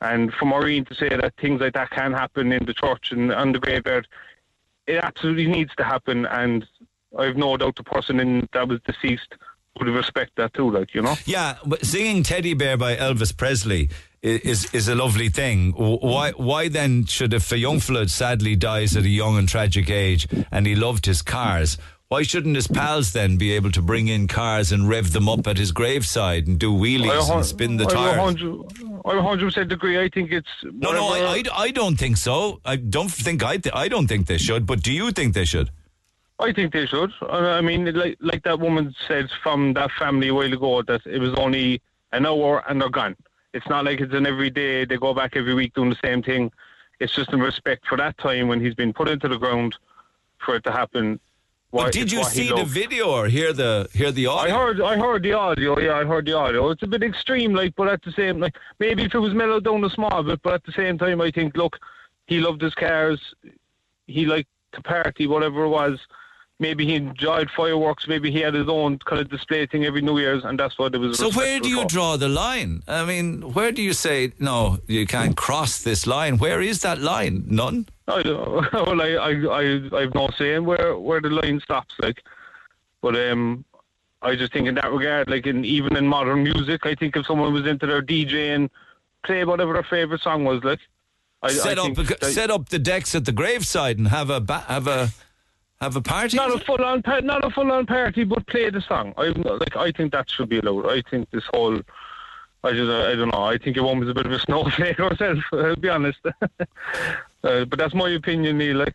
And 0.00 0.32
for 0.34 0.46
Maureen 0.46 0.84
to 0.86 0.94
say 0.94 1.08
that 1.10 1.34
things 1.40 1.60
like 1.60 1.74
that 1.74 1.90
can 1.90 2.12
happen 2.12 2.52
in 2.52 2.64
the 2.64 2.74
church 2.74 3.12
and 3.12 3.32
on 3.32 3.52
the 3.52 3.60
graveyard, 3.60 4.08
it 4.88 4.96
absolutely 4.96 5.46
needs 5.46 5.72
to 5.76 5.84
happen. 5.84 6.26
And 6.26 6.66
I've 7.16 7.36
no 7.36 7.56
doubt 7.56 7.76
the 7.76 7.84
person 7.84 8.18
in 8.18 8.48
that 8.52 8.66
was 8.66 8.80
deceased 8.80 9.36
would 9.78 9.88
respect 9.88 10.32
that 10.36 10.54
too, 10.54 10.70
like 10.70 10.94
you 10.94 11.02
know. 11.02 11.16
Yeah, 11.24 11.56
but 11.64 11.84
singing 11.84 12.22
"Teddy 12.22 12.54
Bear" 12.54 12.76
by 12.76 12.96
Elvis 12.96 13.36
Presley 13.36 13.88
i- 14.24 14.40
is 14.44 14.72
is 14.74 14.88
a 14.88 14.94
lovely 14.94 15.28
thing. 15.28 15.72
Why 15.72 16.32
why 16.32 16.68
then 16.68 17.06
should 17.06 17.32
if 17.34 17.50
a 17.52 17.58
young 17.58 17.80
fella 17.80 18.08
sadly 18.08 18.56
dies 18.56 18.96
at 18.96 19.04
a 19.04 19.08
young 19.08 19.38
and 19.38 19.48
tragic 19.48 19.90
age 19.90 20.26
and 20.50 20.66
he 20.66 20.74
loved 20.74 21.06
his 21.06 21.22
cars? 21.22 21.78
Why 22.08 22.22
shouldn't 22.24 22.56
his 22.56 22.66
pals 22.68 23.14
then 23.14 23.38
be 23.38 23.52
able 23.52 23.70
to 23.70 23.80
bring 23.80 24.08
in 24.08 24.28
cars 24.28 24.70
and 24.70 24.86
rev 24.86 25.14
them 25.14 25.30
up 25.30 25.46
at 25.46 25.56
his 25.56 25.72
graveside 25.72 26.46
and 26.46 26.58
do 26.58 26.70
wheelies 26.70 27.34
and 27.34 27.42
spin 27.46 27.78
the 27.78 27.86
I 27.86 27.94
tires? 27.94 28.18
100 28.18 29.02
I 29.06 29.14
100 29.16 29.44
percent 29.46 29.72
agree. 29.72 29.98
I 29.98 30.10
think 30.10 30.30
it's 30.30 30.46
No, 30.62 30.92
no, 30.92 31.08
I, 31.08 31.36
I, 31.38 31.42
I 31.54 31.70
don't 31.70 31.96
think 31.96 32.18
so. 32.18 32.60
I 32.66 32.76
don't 32.76 33.10
think 33.10 33.42
I 33.42 33.56
th- 33.56 33.74
I 33.74 33.88
don't 33.88 34.08
think 34.08 34.26
they 34.26 34.36
should. 34.36 34.66
But 34.66 34.82
do 34.82 34.92
you 34.92 35.10
think 35.12 35.32
they 35.32 35.46
should? 35.46 35.70
I 36.38 36.52
think 36.52 36.72
they 36.72 36.86
should. 36.86 37.12
I 37.28 37.60
mean, 37.60 37.92
like 37.94 38.16
like 38.20 38.42
that 38.44 38.58
woman 38.58 38.94
said 39.06 39.30
from 39.42 39.74
that 39.74 39.90
family 39.92 40.28
a 40.28 40.34
while 40.34 40.52
ago 40.52 40.82
that 40.82 41.02
it 41.06 41.18
was 41.20 41.34
only 41.34 41.80
an 42.12 42.26
hour 42.26 42.64
and 42.68 42.80
they're 42.80 42.88
gone. 42.88 43.16
It's 43.54 43.68
not 43.68 43.84
like 43.84 44.00
it's 44.00 44.14
an 44.14 44.26
everyday. 44.26 44.84
They 44.84 44.96
go 44.96 45.14
back 45.14 45.36
every 45.36 45.54
week 45.54 45.74
doing 45.74 45.90
the 45.90 45.98
same 46.02 46.22
thing. 46.22 46.50
It's 47.00 47.12
just 47.14 47.32
in 47.32 47.40
respect 47.40 47.86
for 47.86 47.96
that 47.98 48.16
time 48.18 48.48
when 48.48 48.60
he's 48.60 48.74
been 48.74 48.92
put 48.92 49.08
into 49.08 49.28
the 49.28 49.38
ground 49.38 49.76
for 50.38 50.56
it 50.56 50.64
to 50.64 50.72
happen. 50.72 51.20
Why- 51.70 51.84
But 51.84 51.92
did 51.92 52.12
you 52.12 52.22
see 52.24 52.48
the 52.48 52.64
video 52.64 53.10
or 53.10 53.28
hear 53.28 53.52
the 53.52 53.88
hear 53.92 54.10
the 54.10 54.26
audio? 54.26 54.54
I 54.54 54.58
heard, 54.58 54.80
I 54.80 54.96
heard 54.98 55.22
the 55.22 55.32
audio. 55.32 55.78
Yeah, 55.78 55.94
I 55.96 56.04
heard 56.04 56.26
the 56.26 56.32
audio. 56.36 56.70
It's 56.70 56.82
a 56.82 56.86
bit 56.86 57.02
extreme, 57.02 57.54
like, 57.54 57.74
but 57.76 57.88
at 57.88 58.02
the 58.02 58.12
same, 58.12 58.40
like, 58.40 58.56
maybe 58.78 59.04
if 59.04 59.14
it 59.14 59.18
was 59.18 59.32
mellowed 59.32 59.64
down 59.64 59.82
a 59.84 59.90
small 59.90 60.22
bit, 60.22 60.40
but 60.42 60.54
at 60.54 60.64
the 60.64 60.72
same 60.72 60.98
time, 60.98 61.20
I 61.20 61.30
think, 61.30 61.56
look, 61.56 61.78
he 62.26 62.40
loved 62.40 62.60
his 62.60 62.74
cars. 62.74 63.20
He 64.06 64.26
liked 64.26 64.50
to 64.72 64.82
party, 64.82 65.26
whatever 65.26 65.64
it 65.64 65.68
was. 65.68 65.98
Maybe 66.60 66.86
he 66.86 66.94
enjoyed 66.94 67.50
fireworks. 67.50 68.06
Maybe 68.06 68.30
he 68.30 68.40
had 68.40 68.54
his 68.54 68.68
own 68.68 68.98
kind 69.00 69.20
of 69.20 69.28
display 69.28 69.66
thing 69.66 69.84
every 69.84 70.00
New 70.00 70.18
Year's, 70.18 70.44
and 70.44 70.58
that's 70.60 70.78
what 70.78 70.94
it 70.94 70.98
was. 70.98 71.18
So 71.18 71.30
where 71.32 71.58
do 71.58 71.68
you 71.68 71.82
for. 71.82 71.88
draw 71.88 72.16
the 72.16 72.28
line? 72.28 72.82
I 72.86 73.04
mean, 73.04 73.52
where 73.52 73.72
do 73.72 73.82
you 73.82 73.92
say 73.92 74.32
no? 74.38 74.78
You 74.86 75.06
can't 75.06 75.36
cross 75.36 75.82
this 75.82 76.06
line. 76.06 76.38
Where 76.38 76.60
is 76.60 76.82
that 76.82 77.00
line? 77.00 77.44
None. 77.48 77.88
I 78.06 78.22
don't, 78.22 78.72
well, 78.72 79.02
I, 79.02 79.10
I, 79.14 79.30
I, 79.60 80.02
I've 80.02 80.14
no 80.14 80.28
saying 80.38 80.64
where 80.64 80.96
where 80.96 81.20
the 81.20 81.30
line 81.30 81.58
stops, 81.60 81.94
like, 82.00 82.22
but 83.00 83.16
um, 83.16 83.64
I 84.20 84.36
just 84.36 84.52
think 84.52 84.68
in 84.68 84.76
that 84.76 84.92
regard, 84.92 85.28
like, 85.28 85.46
in 85.46 85.64
even 85.64 85.96
in 85.96 86.06
modern 86.06 86.44
music, 86.44 86.86
I 86.86 86.94
think 86.94 87.16
if 87.16 87.26
someone 87.26 87.52
was 87.52 87.66
into 87.66 87.86
their 87.86 88.02
DJ 88.02 88.54
and 88.54 88.70
play 89.24 89.44
whatever 89.44 89.72
their 89.72 89.82
favorite 89.82 90.20
song 90.20 90.44
was, 90.44 90.62
like, 90.62 90.78
I 91.42 91.50
set 91.50 91.78
I 91.78 91.88
up 91.88 92.24
set 92.24 92.50
up 92.52 92.68
the 92.68 92.78
decks 92.78 93.16
at 93.16 93.24
the 93.24 93.32
graveside 93.32 93.98
and 93.98 94.08
have 94.08 94.30
a 94.30 94.40
ba- 94.40 94.64
have 94.68 94.86
a 94.86 95.10
have 95.82 95.96
a 95.96 96.00
party. 96.00 96.36
Not 96.36 96.54
a 96.54 96.64
full 96.64 96.82
on 96.82 97.02
pa- 97.02 97.20
not 97.20 97.44
a 97.44 97.50
full 97.50 97.70
on 97.70 97.86
party, 97.86 98.24
but 98.24 98.46
play 98.46 98.70
the 98.70 98.80
song. 98.80 99.12
I 99.16 99.26
like 99.26 99.76
I 99.76 99.90
think 99.90 100.12
that 100.12 100.30
should 100.30 100.48
be 100.48 100.60
allowed. 100.60 100.86
I 100.88 101.02
think 101.10 101.30
this 101.30 101.44
whole. 101.52 101.80
I 102.64 102.70
just, 102.70 102.88
I 102.88 103.16
don't 103.16 103.30
know. 103.30 103.42
I 103.42 103.58
think 103.58 103.74
your 103.74 103.84
woman's 103.84 104.08
a 104.08 104.14
bit 104.14 104.24
of 104.24 104.30
a 104.30 104.38
snowflake 104.46 104.96
herself. 104.96 105.38
I'll 105.52 105.74
be 105.74 105.88
honest. 105.88 106.20
uh, 106.24 107.64
but 107.64 107.76
that's 107.76 107.92
my 107.92 108.08
opinion, 108.10 108.58
Neil. 108.58 108.76
Like, 108.76 108.94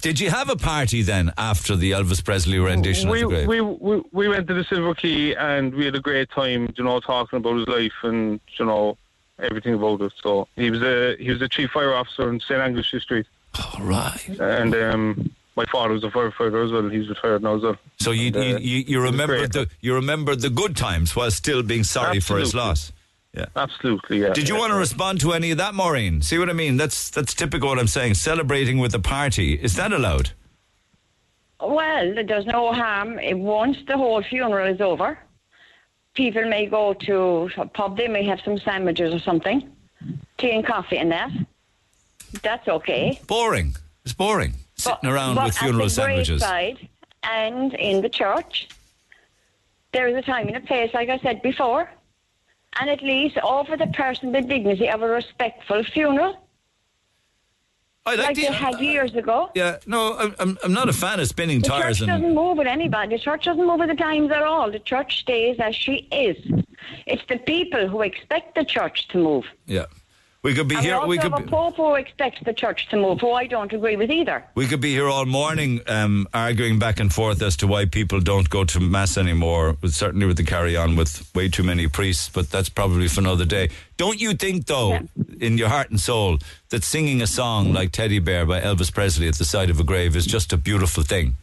Did 0.00 0.18
you 0.18 0.30
have 0.30 0.48
a 0.48 0.56
party 0.56 1.02
then 1.02 1.32
after 1.36 1.76
the 1.76 1.90
Elvis 1.90 2.24
Presley 2.24 2.58
rendition 2.58 3.10
we, 3.10 3.18
at 3.18 3.28
the 3.28 3.44
grave? 3.44 3.46
we, 3.46 3.60
we, 3.60 4.02
we 4.10 4.28
went 4.28 4.48
to 4.48 4.54
the 4.54 4.64
Silver 4.64 4.94
Key 4.94 5.34
and 5.36 5.74
we 5.74 5.84
had 5.84 5.94
a 5.94 6.00
great 6.00 6.30
time, 6.30 6.72
you 6.74 6.84
know, 6.84 6.98
talking 7.00 7.36
about 7.36 7.58
his 7.58 7.68
life 7.68 7.92
and, 8.04 8.40
you 8.58 8.64
know, 8.64 8.96
everything 9.38 9.74
about 9.74 10.00
it. 10.00 10.14
So 10.22 10.48
he 10.56 10.70
was 10.70 10.80
a, 10.80 11.16
he 11.18 11.30
was 11.30 11.42
a 11.42 11.50
chief 11.50 11.72
fire 11.72 11.92
officer 11.92 12.30
in 12.30 12.40
St. 12.40 12.58
Anglesea 12.58 13.00
Street. 13.00 13.26
All 13.54 13.84
right. 13.84 14.28
And, 14.40 14.74
um, 14.74 15.30
my 15.56 15.64
father 15.66 15.94
was 15.94 16.04
a 16.04 16.08
firefighter 16.08 16.64
as 16.64 16.72
well. 16.72 16.88
He's 16.88 17.08
retired 17.08 17.42
now 17.42 17.56
as 17.56 17.62
well. 17.62 17.76
So 18.00 18.10
you 18.10 18.28
And, 18.28 18.36
uh, 18.36 18.40
you, 18.40 18.56
you, 18.58 18.84
you 18.86 19.00
remember 19.00 19.46
the 19.46 19.68
you 19.80 19.94
remember 19.94 20.34
the 20.34 20.50
good 20.50 20.76
times 20.76 21.14
while 21.14 21.30
still 21.30 21.62
being 21.62 21.84
sorry 21.84 22.20
for 22.20 22.38
his 22.38 22.54
loss. 22.54 22.92
Yeah. 23.34 23.46
Absolutely, 23.56 24.20
yeah. 24.20 24.34
Did 24.34 24.48
you 24.48 24.54
yeah. 24.54 24.60
want 24.60 24.72
to 24.72 24.78
respond 24.78 25.20
to 25.20 25.32
any 25.32 25.52
of 25.52 25.58
that, 25.58 25.74
Maureen? 25.74 26.20
See 26.20 26.36
what 26.36 26.50
I 26.50 26.52
mean? 26.52 26.76
That's 26.76 27.10
that's 27.10 27.32
typical 27.34 27.68
what 27.68 27.78
I'm 27.78 27.86
saying. 27.86 28.14
Celebrating 28.14 28.78
with 28.78 28.92
the 28.92 29.00
party. 29.00 29.54
Is 29.54 29.74
that 29.76 29.92
allowed? 29.92 30.32
Well, 31.60 32.14
there's 32.26 32.46
no 32.46 32.72
harm. 32.72 33.18
Once 33.22 33.78
the 33.86 33.96
whole 33.96 34.22
funeral 34.22 34.66
is 34.74 34.80
over, 34.80 35.18
people 36.14 36.48
may 36.48 36.66
go 36.66 36.92
to 36.94 37.48
a 37.56 37.66
pub, 37.66 37.96
they 37.96 38.08
may 38.08 38.24
have 38.24 38.40
some 38.44 38.58
sandwiches 38.58 39.14
or 39.14 39.20
something, 39.20 39.70
tea 40.38 40.50
and 40.50 40.66
coffee 40.66 40.98
and 40.98 41.12
that. 41.12 41.30
That's 42.42 42.66
okay. 42.66 43.20
Boring. 43.26 43.76
It's 44.04 44.14
boring. 44.14 44.54
Sitting 44.76 45.10
around 45.10 45.36
but 45.36 45.46
with 45.46 45.58
funeral 45.58 45.84
the 45.84 45.90
sandwiches. 45.90 46.42
and 47.22 47.74
in 47.74 48.02
the 48.02 48.08
church, 48.08 48.68
there 49.92 50.08
is 50.08 50.16
a 50.16 50.22
time 50.22 50.48
and 50.48 50.56
a 50.56 50.60
place, 50.60 50.92
like 50.94 51.08
I 51.08 51.18
said 51.18 51.42
before, 51.42 51.90
and 52.80 52.90
at 52.90 53.02
least 53.02 53.38
offer 53.42 53.76
the 53.76 53.86
person 53.88 54.32
the 54.32 54.40
dignity 54.40 54.88
of 54.88 55.02
a 55.02 55.08
respectful 55.08 55.84
funeral. 55.84 56.38
I 58.04 58.16
like 58.16 58.34
they 58.34 58.42
had 58.46 58.74
uh, 58.74 58.78
years 58.78 59.14
ago. 59.14 59.50
Yeah, 59.54 59.76
no, 59.86 60.18
I'm, 60.18 60.34
I'm, 60.40 60.58
I'm 60.64 60.72
not 60.72 60.88
a 60.88 60.92
fan 60.92 61.20
of 61.20 61.28
spinning 61.28 61.60
The 61.60 61.68
tires 61.68 62.00
The 62.00 62.06
church 62.06 62.16
doesn't 62.16 62.34
move 62.34 62.58
with 62.58 62.66
anybody. 62.66 63.16
The 63.16 63.22
church 63.22 63.44
doesn't 63.44 63.64
move 63.64 63.78
with 63.78 63.90
the 63.90 63.94
times 63.94 64.32
at 64.32 64.42
all. 64.42 64.72
The 64.72 64.80
church 64.80 65.20
stays 65.20 65.60
as 65.60 65.76
she 65.76 66.08
is. 66.10 66.36
It's 67.06 67.22
the 67.28 67.38
people 67.38 67.86
who 67.86 68.02
expect 68.02 68.56
the 68.56 68.64
church 68.64 69.06
to 69.08 69.18
move. 69.18 69.44
yeah. 69.66 69.86
We 70.42 70.54
could 70.54 70.66
be 70.66 70.74
and 70.74 70.84
here. 70.84 71.06
we 71.06 71.18
could 71.18 71.30
have 71.30 71.40
a 71.40 71.44
be, 71.44 71.50
pope 71.50 71.76
who 71.76 71.94
expects 71.94 72.40
the 72.44 72.52
church 72.52 72.88
to 72.88 72.96
move, 72.96 73.20
who 73.20 73.30
I 73.30 73.46
don't 73.46 73.72
agree 73.72 73.94
with 73.94 74.10
either. 74.10 74.44
we 74.56 74.66
could 74.66 74.80
be 74.80 74.90
here 74.90 75.08
all 75.08 75.24
morning 75.24 75.80
um, 75.86 76.26
arguing 76.34 76.80
back 76.80 76.98
and 76.98 77.14
forth 77.14 77.40
as 77.42 77.56
to 77.58 77.68
why 77.68 77.84
people 77.84 78.18
don't 78.18 78.50
go 78.50 78.64
to 78.64 78.80
mass 78.80 79.16
anymore. 79.16 79.76
Certainly 79.86 80.26
with 80.26 80.36
the 80.36 80.42
carry 80.42 80.76
on 80.76 80.96
with 80.96 81.32
way 81.32 81.48
too 81.48 81.62
many 81.62 81.86
priests. 81.86 82.28
But 82.28 82.50
that's 82.50 82.68
probably 82.68 83.06
for 83.06 83.20
another 83.20 83.44
day. 83.44 83.70
Don't 83.96 84.20
you 84.20 84.34
think, 84.34 84.66
though, 84.66 84.98
in 85.40 85.58
your 85.58 85.68
heart 85.68 85.90
and 85.90 86.00
soul, 86.00 86.38
that 86.70 86.82
singing 86.82 87.22
a 87.22 87.28
song 87.28 87.72
like 87.72 87.92
"Teddy 87.92 88.18
Bear" 88.18 88.44
by 88.44 88.60
Elvis 88.60 88.92
Presley 88.92 89.28
at 89.28 89.36
the 89.36 89.44
side 89.44 89.70
of 89.70 89.78
a 89.78 89.84
grave 89.84 90.16
is 90.16 90.26
just 90.26 90.52
a 90.52 90.56
beautiful 90.56 91.04
thing? 91.04 91.36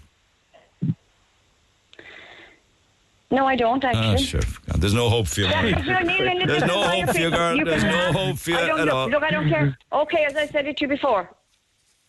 No, 3.31 3.45
I 3.45 3.55
don't 3.55 3.83
Ah, 3.85 3.89
actually. 3.89 4.23
sure. 4.25 4.41
God, 4.67 4.81
There's 4.81 4.93
no 4.93 5.07
hope 5.09 5.27
for 5.27 5.41
you. 5.41 5.47
Yeah, 5.47 5.61
Maureen. 5.61 5.75
but 5.85 6.17
you're 6.37 6.47
There's 6.47 6.63
no 6.65 6.81
hope 6.83 7.09
for 7.09 7.17
you, 7.19 7.29
girl. 7.29 7.55
You 7.55 7.65
There's 7.65 7.83
no 7.83 8.11
hope 8.11 8.37
for 8.39 8.49
you 8.49 8.57
I 8.57 8.65
don't 8.67 8.79
at 8.79 8.85
look, 8.85 8.93
all. 8.95 9.09
Look, 9.09 9.23
I 9.23 9.29
don't 9.29 9.49
care. 9.49 9.77
Okay, 9.93 10.25
as 10.25 10.35
I 10.35 10.47
said 10.47 10.67
it 10.67 10.77
to 10.77 10.85
you 10.85 10.87
before, 10.87 11.29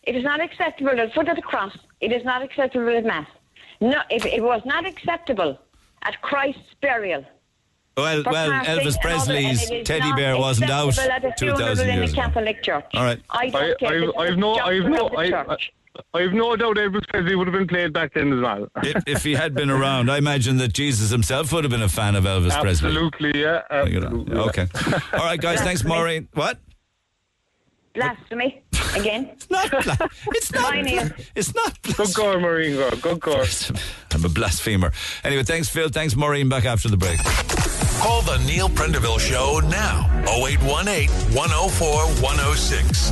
it 0.03 0.15
is 0.15 0.23
not 0.23 0.41
acceptable 0.41 0.89
at 0.91 0.97
the 0.97 1.13
foot 1.13 1.27
of 1.29 1.35
the 1.35 1.41
cross. 1.43 1.77
It 1.99 2.11
is 2.11 2.23
not 2.25 2.41
acceptable 2.41 2.89
at 2.89 3.05
Mass. 3.05 3.27
No, 3.81 4.01
if 4.09 4.25
it 4.25 4.41
was 4.43 4.61
not 4.65 4.85
acceptable 4.87 5.59
at 6.03 6.19
Christ's 6.21 6.73
burial. 6.81 7.23
Well, 7.97 8.23
well, 8.25 8.51
Elvis 8.63 8.99
Presley's 9.01 9.59
all 9.61 9.67
that, 9.67 9.71
and 9.71 9.73
it 9.73 9.81
is 9.81 9.87
teddy 9.87 10.11
bear 10.13 10.37
wasn't 10.37 10.71
out 10.71 10.97
at 10.97 11.23
a 11.25 11.33
2,000 11.37 11.37
funeral 11.37 11.79
in 11.81 11.95
years 11.97 12.13
the 12.13 12.21
ago. 12.21 12.21
Catholic 12.29 12.63
Church. 12.63 12.85
All 12.95 13.03
right. 13.03 13.19
I 13.29 13.49
don't 13.49 13.61
I, 13.63 13.73
care. 13.75 13.89
I've, 13.93 14.01
This 14.01 14.11
I've 14.17 14.37
no, 14.37 14.53
I've 14.55 14.83
no, 14.85 15.07
I. 15.09 15.23
I, 15.25 15.57
I've 16.13 16.33
no 16.33 16.55
doubt 16.55 16.77
Elvis 16.77 17.07
Presley 17.07 17.35
would 17.35 17.47
have 17.47 17.53
been 17.53 17.67
played 17.67 17.93
back 17.93 18.13
then 18.13 18.33
as 18.33 18.41
well. 18.41 18.67
if, 18.83 19.03
if 19.07 19.23
he 19.23 19.33
had 19.33 19.53
been 19.53 19.69
around, 19.77 20.09
I 20.09 20.17
imagine 20.17 20.57
that 20.57 20.73
Jesus 20.73 21.09
himself 21.09 21.51
would 21.51 21.63
have 21.63 21.71
been 21.71 21.81
a 21.81 21.89
fan 21.89 22.15
of 22.15 22.23
Elvis 22.23 22.59
Presley. 22.61 22.89
Absolutely, 22.89 23.41
yeah. 23.41 23.61
Absolutely, 23.69 24.33
yeah. 24.35 24.41
Okay. 24.43 24.67
All 25.13 25.25
right, 25.25 25.39
guys. 25.39 25.59
Thanks, 25.61 25.83
Maureen. 25.83 26.27
What? 26.33 26.59
Blasphemy 27.93 28.63
again. 28.95 29.31
it's 29.33 29.49
not. 29.49 29.69
It's 30.27 30.53
not. 30.53 30.75
It's 31.35 31.53
not. 31.55 31.81
Good 31.81 32.15
call, 32.15 32.39
Maureen. 32.39 32.75
girl. 32.75 32.91
Good 32.91 33.21
call. 33.21 33.43
I'm 34.13 34.23
a 34.23 34.29
blasphemer. 34.29 34.91
Anyway, 35.23 35.43
thanks, 35.43 35.67
Phil. 35.67 35.89
Thanks, 35.89 36.15
Maureen. 36.15 36.47
Back 36.47 36.65
after 36.65 36.87
the 36.87 36.97
break. 36.97 37.19
Call 38.01 38.23
the 38.23 38.39
Neil 38.47 38.67
Prendeville 38.67 39.19
Show 39.19 39.59
now. 39.69 40.09
0818 40.25 41.07
104 41.35 41.87
106. 42.23 43.11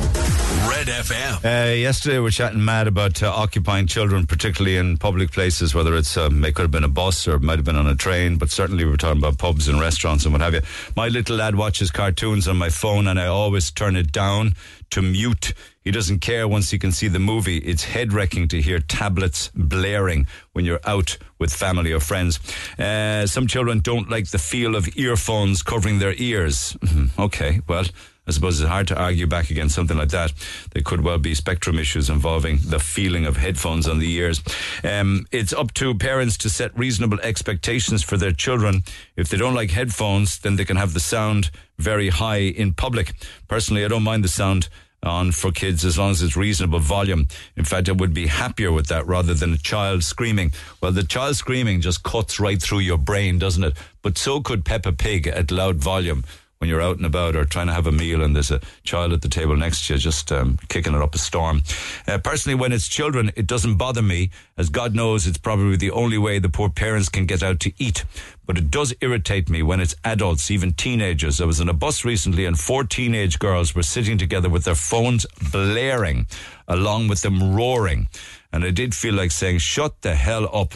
Red 0.68 0.88
FM. 0.88 1.44
Uh, 1.44 1.74
yesterday, 1.74 2.16
we 2.16 2.24
were 2.24 2.30
chatting 2.32 2.64
mad 2.64 2.88
about 2.88 3.22
uh, 3.22 3.32
occupying 3.32 3.86
children, 3.86 4.26
particularly 4.26 4.76
in 4.78 4.96
public 4.96 5.30
places, 5.30 5.76
whether 5.76 5.94
it's 5.94 6.16
um, 6.16 6.44
it 6.44 6.56
could 6.56 6.62
have 6.62 6.70
been 6.72 6.82
a 6.82 6.88
bus 6.88 7.28
or 7.28 7.36
it 7.36 7.42
might 7.42 7.56
have 7.56 7.64
been 7.64 7.76
on 7.76 7.86
a 7.86 7.94
train, 7.94 8.36
but 8.36 8.50
certainly 8.50 8.84
we 8.84 8.90
were 8.90 8.96
talking 8.96 9.20
about 9.20 9.38
pubs 9.38 9.68
and 9.68 9.78
restaurants 9.78 10.24
and 10.24 10.32
what 10.34 10.42
have 10.42 10.54
you. 10.54 10.60
My 10.96 11.06
little 11.06 11.36
lad 11.36 11.54
watches 11.54 11.92
cartoons 11.92 12.48
on 12.48 12.56
my 12.56 12.68
phone, 12.68 13.06
and 13.06 13.20
I 13.20 13.26
always 13.26 13.70
turn 13.70 13.94
it 13.94 14.10
down 14.10 14.56
to 14.90 15.02
mute. 15.02 15.54
He 15.82 15.90
doesn't 15.90 16.18
care 16.18 16.46
once 16.46 16.70
he 16.70 16.78
can 16.78 16.92
see 16.92 17.08
the 17.08 17.18
movie. 17.18 17.56
It's 17.56 17.84
head 17.84 18.12
wrecking 18.12 18.48
to 18.48 18.60
hear 18.60 18.80
tablets 18.80 19.50
blaring 19.54 20.26
when 20.52 20.66
you're 20.66 20.80
out 20.84 21.16
with 21.38 21.54
family 21.54 21.90
or 21.92 22.00
friends. 22.00 22.38
Uh, 22.78 23.26
some 23.26 23.46
children 23.46 23.80
don't 23.80 24.10
like 24.10 24.28
the 24.28 24.38
feel 24.38 24.76
of 24.76 24.94
earphones 24.94 25.62
covering 25.62 25.98
their 25.98 26.14
ears. 26.18 26.76
okay, 27.18 27.60
well. 27.66 27.86
I 28.26 28.32
suppose 28.32 28.60
it's 28.60 28.68
hard 28.68 28.86
to 28.88 28.96
argue 28.96 29.26
back 29.26 29.50
against 29.50 29.74
something 29.74 29.96
like 29.96 30.10
that. 30.10 30.32
There 30.72 30.84
could 30.84 31.00
well 31.00 31.18
be 31.18 31.34
spectrum 31.34 31.80
issues 31.80 32.08
involving 32.08 32.58
the 32.64 32.78
feeling 32.78 33.26
of 33.26 33.36
headphones 33.36 33.88
on 33.88 33.98
the 33.98 34.12
ears. 34.12 34.40
Um, 34.84 35.26
it's 35.32 35.52
up 35.52 35.74
to 35.74 35.96
parents 35.96 36.36
to 36.38 36.50
set 36.50 36.78
reasonable 36.78 37.18
expectations 37.22 38.04
for 38.04 38.16
their 38.16 38.30
children. 38.30 38.84
If 39.16 39.30
they 39.30 39.36
don't 39.36 39.54
like 39.54 39.72
headphones, 39.72 40.38
then 40.38 40.54
they 40.54 40.64
can 40.64 40.76
have 40.76 40.94
the 40.94 41.00
sound 41.00 41.50
very 41.78 42.10
high 42.10 42.42
in 42.42 42.72
public. 42.72 43.14
Personally, 43.48 43.84
I 43.84 43.88
don't 43.88 44.04
mind 44.04 44.22
the 44.22 44.28
sound 44.28 44.68
on 45.02 45.32
for 45.32 45.50
kids 45.50 45.84
as 45.84 45.98
long 45.98 46.10
as 46.10 46.22
it's 46.22 46.36
reasonable 46.36 46.78
volume. 46.78 47.26
In 47.56 47.64
fact, 47.64 47.88
I 47.88 47.92
would 47.92 48.12
be 48.12 48.26
happier 48.26 48.70
with 48.72 48.88
that 48.88 49.06
rather 49.06 49.34
than 49.34 49.52
a 49.52 49.58
child 49.58 50.04
screaming. 50.04 50.52
Well, 50.80 50.92
the 50.92 51.04
child 51.04 51.36
screaming 51.36 51.80
just 51.80 52.02
cuts 52.02 52.38
right 52.38 52.60
through 52.60 52.80
your 52.80 52.98
brain, 52.98 53.38
doesn't 53.38 53.64
it? 53.64 53.74
But 54.02 54.18
so 54.18 54.40
could 54.40 54.64
Peppa 54.64 54.92
Pig 54.92 55.26
at 55.26 55.50
loud 55.50 55.76
volume 55.76 56.24
when 56.60 56.68
you're 56.68 56.82
out 56.82 56.98
and 56.98 57.06
about 57.06 57.34
or 57.34 57.46
trying 57.46 57.68
to 57.68 57.72
have 57.72 57.86
a 57.86 57.92
meal 57.92 58.22
and 58.22 58.36
there's 58.36 58.50
a 58.50 58.60
child 58.84 59.14
at 59.14 59.22
the 59.22 59.28
table 59.30 59.56
next 59.56 59.86
to 59.86 59.94
you 59.94 59.98
just 59.98 60.30
um, 60.30 60.58
kicking 60.68 60.94
it 60.94 61.00
up 61.00 61.14
a 61.14 61.18
storm. 61.18 61.62
Uh, 62.06 62.18
personally, 62.18 62.54
when 62.54 62.70
it's 62.70 62.86
children, 62.86 63.32
it 63.34 63.46
doesn't 63.46 63.76
bother 63.78 64.02
me, 64.02 64.28
as 64.58 64.68
God 64.68 64.94
knows 64.94 65.26
it's 65.26 65.38
probably 65.38 65.76
the 65.76 65.90
only 65.90 66.18
way 66.18 66.38
the 66.38 66.50
poor 66.50 66.68
parents 66.68 67.08
can 67.08 67.24
get 67.24 67.42
out 67.42 67.60
to 67.60 67.72
eat. 67.78 68.04
But 68.44 68.58
it 68.58 68.70
does 68.70 68.92
irritate 69.00 69.48
me 69.48 69.62
when 69.62 69.80
it's 69.80 69.96
adults, 70.04 70.50
even 70.50 70.74
teenagers. 70.74 71.40
I 71.40 71.46
was 71.46 71.62
on 71.62 71.68
a 71.70 71.72
bus 71.72 72.04
recently 72.04 72.44
and 72.44 72.60
four 72.60 72.84
teenage 72.84 73.38
girls 73.38 73.74
were 73.74 73.82
sitting 73.82 74.18
together 74.18 74.50
with 74.50 74.64
their 74.64 74.74
phones 74.74 75.24
blaring, 75.50 76.26
along 76.68 77.08
with 77.08 77.22
them 77.22 77.54
roaring. 77.56 78.08
And 78.52 78.64
I 78.64 78.70
did 78.70 78.94
feel 78.94 79.14
like 79.14 79.30
saying, 79.30 79.58
shut 79.58 80.02
the 80.02 80.14
hell 80.14 80.46
up. 80.54 80.74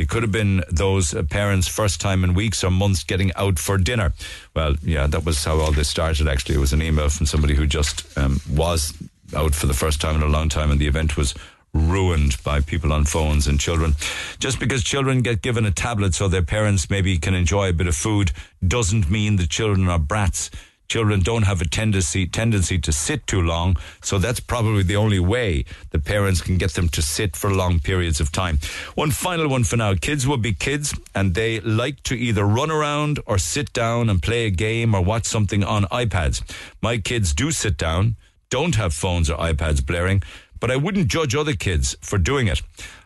It 0.00 0.08
could 0.08 0.22
have 0.22 0.32
been 0.32 0.64
those 0.70 1.12
parents' 1.28 1.68
first 1.68 2.00
time 2.00 2.24
in 2.24 2.32
weeks 2.32 2.64
or 2.64 2.70
months 2.70 3.04
getting 3.04 3.34
out 3.34 3.58
for 3.58 3.76
dinner. 3.76 4.14
Well, 4.56 4.76
yeah, 4.82 5.06
that 5.06 5.26
was 5.26 5.44
how 5.44 5.60
all 5.60 5.72
this 5.72 5.90
started, 5.90 6.26
actually. 6.26 6.54
It 6.54 6.60
was 6.60 6.72
an 6.72 6.80
email 6.80 7.10
from 7.10 7.26
somebody 7.26 7.54
who 7.54 7.66
just 7.66 8.16
um, 8.16 8.40
was 8.50 8.94
out 9.36 9.54
for 9.54 9.66
the 9.66 9.74
first 9.74 10.00
time 10.00 10.16
in 10.16 10.22
a 10.22 10.26
long 10.26 10.48
time, 10.48 10.70
and 10.70 10.80
the 10.80 10.86
event 10.86 11.18
was 11.18 11.34
ruined 11.74 12.42
by 12.42 12.60
people 12.60 12.94
on 12.94 13.04
phones 13.04 13.46
and 13.46 13.60
children. 13.60 13.94
Just 14.38 14.58
because 14.58 14.82
children 14.82 15.20
get 15.20 15.42
given 15.42 15.66
a 15.66 15.70
tablet 15.70 16.14
so 16.14 16.28
their 16.28 16.42
parents 16.42 16.88
maybe 16.88 17.18
can 17.18 17.34
enjoy 17.34 17.68
a 17.68 17.74
bit 17.74 17.86
of 17.86 17.94
food 17.94 18.32
doesn't 18.66 19.10
mean 19.10 19.36
the 19.36 19.46
children 19.46 19.86
are 19.86 19.98
brats. 19.98 20.50
Children 20.90 21.20
don't 21.20 21.44
have 21.44 21.60
a 21.60 21.68
tendency 21.68 22.26
tendency 22.26 22.76
to 22.80 22.90
sit 22.90 23.24
too 23.28 23.40
long, 23.40 23.76
so 24.02 24.18
that's 24.18 24.40
probably 24.40 24.82
the 24.82 24.96
only 24.96 25.20
way 25.20 25.64
the 25.90 26.00
parents 26.00 26.40
can 26.40 26.58
get 26.58 26.72
them 26.72 26.88
to 26.88 27.00
sit 27.00 27.36
for 27.36 27.48
long 27.48 27.78
periods 27.78 28.18
of 28.18 28.32
time. 28.32 28.58
One 28.96 29.12
final 29.12 29.46
one 29.46 29.62
for 29.62 29.76
now. 29.76 29.94
Kids 29.94 30.26
will 30.26 30.36
be 30.36 30.52
kids, 30.52 30.92
and 31.14 31.36
they 31.36 31.60
like 31.60 32.02
to 32.02 32.16
either 32.16 32.44
run 32.44 32.72
around 32.72 33.20
or 33.24 33.38
sit 33.38 33.72
down 33.72 34.10
and 34.10 34.20
play 34.20 34.46
a 34.46 34.50
game 34.50 34.92
or 34.92 35.00
watch 35.00 35.26
something 35.26 35.62
on 35.62 35.84
iPads. 35.92 36.42
My 36.82 36.98
kids 36.98 37.34
do 37.34 37.52
sit 37.52 37.76
down, 37.76 38.16
don't 38.48 38.74
have 38.74 38.92
phones 38.92 39.30
or 39.30 39.38
iPads 39.38 39.86
blaring, 39.86 40.24
but 40.58 40.72
I 40.72 40.76
wouldn't 40.76 41.06
judge 41.06 41.36
other 41.36 41.54
kids 41.54 41.96
for 42.00 42.18
doing 42.18 42.48
it. 42.48 42.62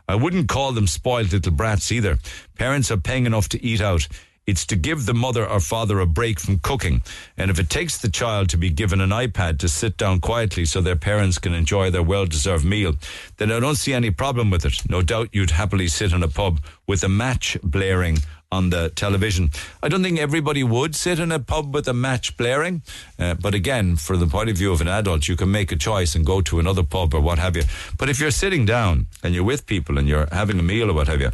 I 0.09 0.15
wouldn't 0.15 0.49
call 0.49 0.73
them 0.73 0.87
spoiled 0.87 1.33
little 1.33 1.53
brats 1.53 1.93
either. 1.93 2.17
Parents 2.57 2.91
are 2.91 2.97
paying 2.97 3.27
enough 3.27 3.51
to 3.51 3.63
eat 3.63 3.83
out. 3.83 4.09
It's 4.47 4.67
to 4.67 4.77
give 4.77 5.07
the 5.07 5.15
mother 5.15 5.49
or 5.49 5.61
father 5.61 6.01
a 6.01 6.07
break 6.07 6.39
from 6.39 6.59
cooking. 6.59 7.01
And 7.37 7.51
if 7.51 7.59
it 7.59 7.71
takes 7.71 7.99
the 7.99 8.11
child 8.11 8.51
to 8.51 8.57
be 8.59 8.71
given 8.71 9.01
an 9.01 9.11
iPad 9.11 9.59
to 9.61 9.69
sit 9.69 9.97
down 9.97 10.21
quietly 10.21 10.65
so 10.67 10.81
their 10.81 10.97
parents 10.97 11.39
can 11.39 11.55
enjoy 11.55 11.91
their 11.91 12.03
well 12.03 12.27
deserved 12.27 12.65
meal, 12.65 12.95
then 13.39 13.51
I 13.51 13.61
don't 13.61 13.77
see 13.77 13.95
any 13.95 14.11
problem 14.11 14.51
with 14.51 14.65
it. 14.67 14.89
No 14.89 15.01
doubt 15.03 15.31
you'd 15.33 15.53
happily 15.53 15.89
sit 15.89 16.13
in 16.13 16.23
a 16.23 16.29
pub 16.29 16.61
with 16.87 17.03
a 17.03 17.09
match 17.09 17.57
blaring 17.63 18.19
on 18.53 18.71
the 18.71 18.91
television. 18.91 19.51
I 19.83 19.89
don't 19.89 20.03
think 20.03 20.19
everybody 20.19 20.63
would 20.63 20.95
sit 20.95 21.19
in 21.19 21.33
a 21.33 21.41
pub 21.41 21.75
with 21.75 21.89
a 21.89 21.95
match 21.95 22.37
blaring, 22.37 22.83
uh, 23.19 23.35
but 23.35 23.55
again, 23.55 23.97
from 23.97 24.21
the 24.21 24.27
point 24.27 24.49
of 24.49 24.57
view 24.57 24.73
of 24.73 24.81
an 24.81 24.89
adult, 24.89 25.27
you 25.27 25.37
can 25.37 25.51
make 25.51 25.73
a 25.73 25.77
choice 25.77 26.15
and 26.15 26.25
go 26.25 26.41
to 26.43 26.61
another 26.61 26.85
pub 26.85 27.15
or 27.15 27.21
what 27.21 27.39
have 27.39 27.57
you. 27.57 27.65
But 27.99 28.09
if 28.09 28.21
you're 28.21 28.31
sitting 28.31 28.65
down 28.65 29.07
and 29.23 29.35
you're 29.35 29.45
with 29.45 29.67
people 29.67 29.99
and 29.99 30.07
you're 30.09 30.29
having 30.31 30.59
a 30.61 30.63
meal 30.63 30.91
or 30.91 30.95
what 30.95 31.09
have 31.09 31.21
you, 31.21 31.33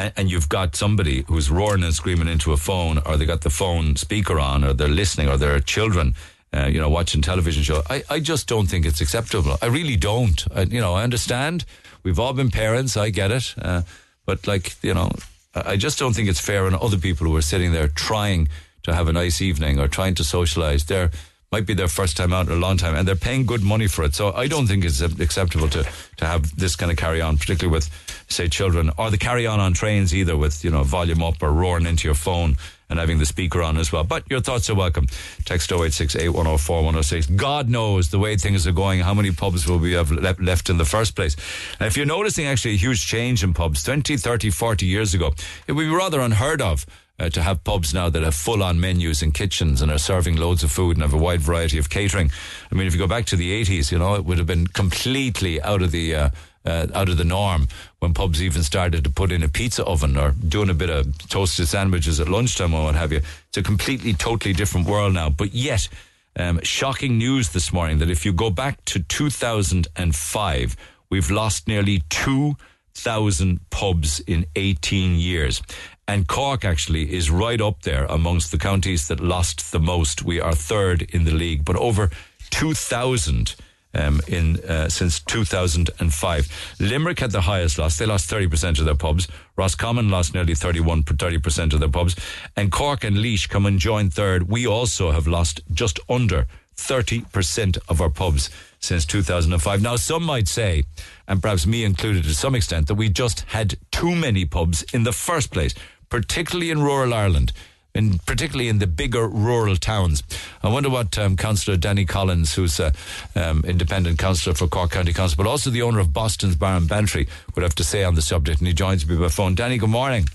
and, 0.00 0.12
and 0.16 0.30
you've 0.30 0.48
got 0.48 0.76
somebody 0.76 1.24
who's 1.28 1.50
roaring 1.50 1.84
and 1.84 1.94
screaming 1.94 2.28
into 2.28 2.52
a 2.52 2.56
phone, 2.56 2.98
or 3.06 3.16
they 3.16 3.26
got 3.26 3.42
the 3.42 3.50
phone 3.50 3.96
speaker 3.96 4.38
on, 4.38 4.64
or 4.64 4.72
they're 4.72 4.88
listening, 4.88 5.28
or 5.28 5.36
there 5.36 5.54
are 5.54 5.60
children 5.60 6.14
uh, 6.52 6.66
you 6.66 6.80
know, 6.80 6.88
watching 6.88 7.22
television 7.22 7.62
show. 7.62 7.82
I, 7.88 8.02
I 8.10 8.20
just 8.20 8.48
don't 8.48 8.66
think 8.66 8.84
it's 8.84 9.00
acceptable. 9.00 9.56
I 9.62 9.66
really 9.66 9.96
don't. 9.96 10.44
I, 10.54 10.62
you 10.62 10.80
know, 10.80 10.94
I 10.94 11.04
understand. 11.04 11.64
We've 12.02 12.18
all 12.18 12.32
been 12.32 12.50
parents. 12.50 12.96
I 12.96 13.10
get 13.10 13.30
it. 13.30 13.54
Uh, 13.60 13.82
but 14.26 14.46
like, 14.46 14.74
you 14.82 14.94
know, 14.94 15.10
I 15.54 15.72
I 15.72 15.76
just 15.76 15.98
don't 15.98 16.14
think 16.14 16.28
it's 16.28 16.40
fair 16.40 16.66
on 16.66 16.74
other 16.74 16.98
people 16.98 17.26
who 17.26 17.36
are 17.36 17.42
sitting 17.42 17.72
there 17.72 17.88
trying 17.88 18.48
to 18.82 18.94
have 18.94 19.08
a 19.08 19.12
nice 19.12 19.40
evening 19.40 19.78
or 19.78 19.88
trying 19.88 20.14
to 20.16 20.24
socialize. 20.24 20.84
They're 20.84 21.10
might 21.52 21.66
be 21.66 21.74
their 21.74 21.88
first 21.88 22.16
time 22.16 22.32
out 22.32 22.46
in 22.46 22.52
a 22.52 22.56
long 22.56 22.76
time, 22.76 22.94
and 22.94 23.08
they're 23.08 23.16
paying 23.16 23.44
good 23.44 23.62
money 23.62 23.88
for 23.88 24.04
it. 24.04 24.14
So 24.14 24.32
I 24.32 24.46
don't 24.46 24.68
think 24.68 24.84
it's 24.84 25.00
acceptable 25.00 25.68
to 25.70 25.82
to 26.18 26.24
have 26.24 26.54
this 26.56 26.76
kind 26.76 26.92
of 26.92 26.96
carry 26.96 27.20
on, 27.20 27.38
particularly 27.38 27.72
with 27.72 27.90
say 28.28 28.46
children 28.48 28.92
or 28.96 29.10
the 29.10 29.18
carry 29.18 29.48
on 29.48 29.58
on 29.58 29.72
trains 29.72 30.14
either 30.14 30.36
with 30.36 30.62
you 30.64 30.70
know 30.70 30.84
volume 30.84 31.24
up 31.24 31.42
or 31.42 31.50
roaring 31.50 31.86
into 31.86 32.06
your 32.06 32.14
phone 32.14 32.56
and 32.88 33.00
having 33.00 33.18
the 33.18 33.26
speaker 33.26 33.62
on 33.62 33.78
as 33.78 33.90
well. 33.90 34.04
But 34.04 34.30
your 34.30 34.40
thoughts 34.40 34.70
are 34.70 34.76
welcome. 34.76 35.08
Text 35.44 35.72
086 35.72 36.14
8104 36.14 36.76
106. 36.76 37.26
God 37.34 37.68
knows 37.68 38.10
the 38.10 38.20
way 38.20 38.36
things 38.36 38.64
are 38.68 38.72
going, 38.72 39.00
how 39.00 39.14
many 39.14 39.32
pubs 39.32 39.66
will 39.66 39.78
we 39.78 39.92
have 39.94 40.12
le- 40.12 40.36
left 40.38 40.70
in 40.70 40.78
the 40.78 40.84
first 40.84 41.16
place. 41.16 41.34
And 41.80 41.88
if 41.88 41.96
you're 41.96 42.06
noticing 42.06 42.46
actually 42.46 42.74
a 42.74 42.78
huge 42.78 43.04
change 43.04 43.42
in 43.42 43.54
pubs, 43.54 43.82
20, 43.82 44.16
30, 44.16 44.50
40 44.50 44.86
years 44.86 45.14
ago, 45.14 45.34
it 45.66 45.72
would 45.72 45.82
be 45.82 45.88
rather 45.88 46.20
unheard 46.20 46.62
of. 46.62 46.86
Uh, 47.20 47.28
to 47.28 47.42
have 47.42 47.62
pubs 47.64 47.92
now 47.92 48.08
that 48.08 48.22
have 48.22 48.34
full 48.34 48.62
on 48.62 48.80
menus 48.80 49.20
and 49.20 49.34
kitchens 49.34 49.82
and 49.82 49.92
are 49.92 49.98
serving 49.98 50.36
loads 50.36 50.64
of 50.64 50.72
food 50.72 50.96
and 50.96 51.02
have 51.02 51.12
a 51.12 51.18
wide 51.18 51.42
variety 51.42 51.76
of 51.76 51.90
catering. 51.90 52.30
I 52.72 52.74
mean, 52.74 52.86
if 52.86 52.94
you 52.94 52.98
go 52.98 53.06
back 53.06 53.26
to 53.26 53.36
the 53.36 53.62
80s, 53.62 53.92
you 53.92 53.98
know, 53.98 54.14
it 54.14 54.24
would 54.24 54.38
have 54.38 54.46
been 54.46 54.66
completely 54.66 55.60
out 55.60 55.82
of 55.82 55.90
the. 55.90 56.14
Uh, 56.14 56.30
uh, 56.64 56.86
out 56.94 57.08
of 57.08 57.16
the 57.16 57.24
norm 57.24 57.68
when 58.00 58.12
pubs 58.12 58.42
even 58.42 58.62
started 58.62 59.02
to 59.02 59.08
put 59.08 59.32
in 59.32 59.42
a 59.42 59.48
pizza 59.48 59.82
oven 59.84 60.14
or 60.14 60.32
doing 60.32 60.68
a 60.68 60.74
bit 60.74 60.90
of 60.90 61.16
toasted 61.28 61.66
sandwiches 61.66 62.20
at 62.20 62.28
lunchtime 62.28 62.74
or 62.74 62.84
what 62.84 62.94
have 62.94 63.12
you. 63.12 63.22
It's 63.48 63.56
a 63.56 63.62
completely, 63.62 64.12
totally 64.12 64.52
different 64.52 64.86
world 64.86 65.14
now. 65.14 65.30
But 65.30 65.54
yet, 65.54 65.88
um, 66.36 66.60
shocking 66.62 67.18
news 67.18 67.50
this 67.50 67.72
morning 67.72 67.98
that 67.98 68.10
if 68.10 68.26
you 68.26 68.32
go 68.34 68.50
back 68.50 68.84
to 68.86 69.02
2005, 69.02 70.76
we've 71.08 71.30
lost 71.30 71.66
nearly 71.66 72.02
2,000 72.10 73.70
pubs 73.70 74.20
in 74.20 74.44
18 74.54 75.16
years. 75.16 75.62
And 76.10 76.26
Cork 76.26 76.64
actually 76.64 77.14
is 77.14 77.30
right 77.30 77.60
up 77.60 77.82
there 77.82 78.04
amongst 78.06 78.50
the 78.50 78.58
counties 78.58 79.06
that 79.06 79.20
lost 79.20 79.70
the 79.70 79.78
most. 79.78 80.24
We 80.24 80.40
are 80.40 80.56
third 80.56 81.02
in 81.02 81.22
the 81.22 81.30
league, 81.30 81.64
but 81.64 81.76
over 81.76 82.10
2,000 82.50 83.54
um, 83.94 84.20
in 84.26 84.58
uh, 84.64 84.88
since 84.88 85.20
2005. 85.20 86.74
Limerick 86.80 87.20
had 87.20 87.30
the 87.30 87.42
highest 87.42 87.78
loss. 87.78 87.96
They 87.96 88.06
lost 88.06 88.28
30% 88.28 88.80
of 88.80 88.86
their 88.86 88.96
pubs. 88.96 89.28
Roscommon 89.54 90.08
lost 90.08 90.34
nearly 90.34 90.56
31, 90.56 91.04
30% 91.04 91.74
of 91.74 91.78
their 91.78 91.88
pubs. 91.88 92.16
And 92.56 92.72
Cork 92.72 93.04
and 93.04 93.16
Laois 93.16 93.48
come 93.48 93.64
and 93.64 93.78
join 93.78 94.10
third. 94.10 94.48
We 94.48 94.66
also 94.66 95.12
have 95.12 95.28
lost 95.28 95.60
just 95.72 96.00
under 96.08 96.48
30% 96.76 97.78
of 97.88 98.00
our 98.00 98.10
pubs 98.10 98.50
since 98.80 99.04
2005. 99.04 99.80
Now, 99.80 99.94
some 99.94 100.24
might 100.24 100.48
say, 100.48 100.82
and 101.28 101.40
perhaps 101.40 101.66
me 101.68 101.84
included 101.84 102.24
to 102.24 102.34
some 102.34 102.56
extent, 102.56 102.88
that 102.88 102.94
we 102.94 103.08
just 103.08 103.42
had 103.42 103.76
too 103.92 104.16
many 104.16 104.44
pubs 104.44 104.82
in 104.92 105.04
the 105.04 105.12
first 105.12 105.52
place, 105.52 105.74
particularly 106.10 106.70
in 106.70 106.82
rural 106.82 107.14
Ireland 107.14 107.52
in 107.94 108.18
particularly 108.20 108.68
in 108.68 108.78
the 108.78 108.86
bigger 108.86 109.26
rural 109.28 109.76
towns. 109.76 110.22
I 110.62 110.68
wonder 110.68 110.90
what 110.90 111.18
um, 111.18 111.36
Councillor 111.36 111.76
Danny 111.76 112.04
Collins, 112.04 112.54
who's 112.54 112.78
a 112.78 112.92
um, 113.34 113.64
independent 113.64 114.18
councillor 114.18 114.54
for 114.54 114.68
Cork 114.68 114.92
County 114.92 115.12
Council, 115.12 115.36
but 115.36 115.46
also 115.46 115.70
the 115.70 115.82
owner 115.82 115.98
of 115.98 116.12
Boston's 116.12 116.56
Bar 116.56 116.76
and 116.76 116.88
Bantry, 116.88 117.26
would 117.54 117.62
have 117.62 117.74
to 117.76 117.84
say 117.84 118.04
on 118.04 118.14
the 118.14 118.22
subject. 118.22 118.60
And 118.60 118.68
he 118.68 118.74
joins 118.74 119.06
me 119.06 119.16
by 119.16 119.28
phone. 119.28 119.54
Danny, 119.54 119.78
good 119.78 119.90
morning. 119.90 120.26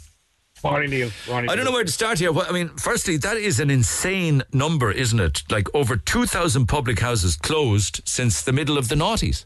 Morning, 0.64 0.89
Neil. 0.89 1.11
Morning, 1.30 1.49
I 1.49 1.56
don't 1.56 1.65
know 1.65 1.72
where 1.72 1.84
to 1.84 1.91
start 1.91 2.18
here. 2.18 2.31
Well, 2.31 2.47
I 2.49 2.52
mean, 2.52 2.69
firstly, 2.69 3.18
that 3.18 3.38
is 3.38 3.60
an 3.60 3.69
insane 3.69 4.41
number, 4.52 4.91
isn't 4.91 5.19
it? 5.19 5.43
Like 5.49 5.73
over 5.76 5.95
2,000 5.95 6.65
public 6.65 6.99
houses 6.99 7.35
closed 7.35 8.02
since 8.06 8.41
the 8.41 8.52
middle 8.52 8.77
of 8.77 8.88
the 8.88 8.95
noughties. 8.95 9.45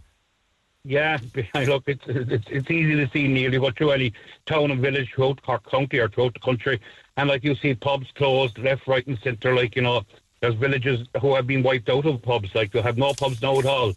Yeah, 0.85 1.17
look, 1.55 1.83
it's, 1.87 2.03
it's 2.07 2.47
it's 2.49 2.71
easy 2.71 2.95
to 2.95 3.09
see 3.11 3.27
nearly 3.27 3.59
what 3.59 3.77
through 3.77 3.91
any 3.91 4.13
town 4.45 4.71
and 4.71 4.81
village 4.81 5.11
throughout 5.13 5.41
Cork 5.41 5.69
County 5.69 5.99
or 5.99 6.07
throughout 6.07 6.33
the 6.33 6.39
country. 6.39 6.79
And 7.17 7.29
like 7.29 7.43
you 7.43 7.55
see 7.55 7.73
pubs 7.73 8.07
closed 8.15 8.57
left, 8.57 8.87
right, 8.87 9.05
and 9.05 9.19
centre. 9.19 9.53
Like 9.53 9.75
you 9.75 9.81
know, 9.81 10.03
there's 10.39 10.55
villages 10.55 11.05
who 11.21 11.35
have 11.35 11.47
been 11.47 11.63
wiped 11.63 11.89
out 11.89 12.05
of 12.05 12.21
pubs. 12.21 12.55
Like 12.55 12.71
they 12.71 12.81
have 12.81 12.97
no 12.97 13.13
pubs 13.13 13.41
now 13.41 13.59
at 13.59 13.65
all. 13.65 13.93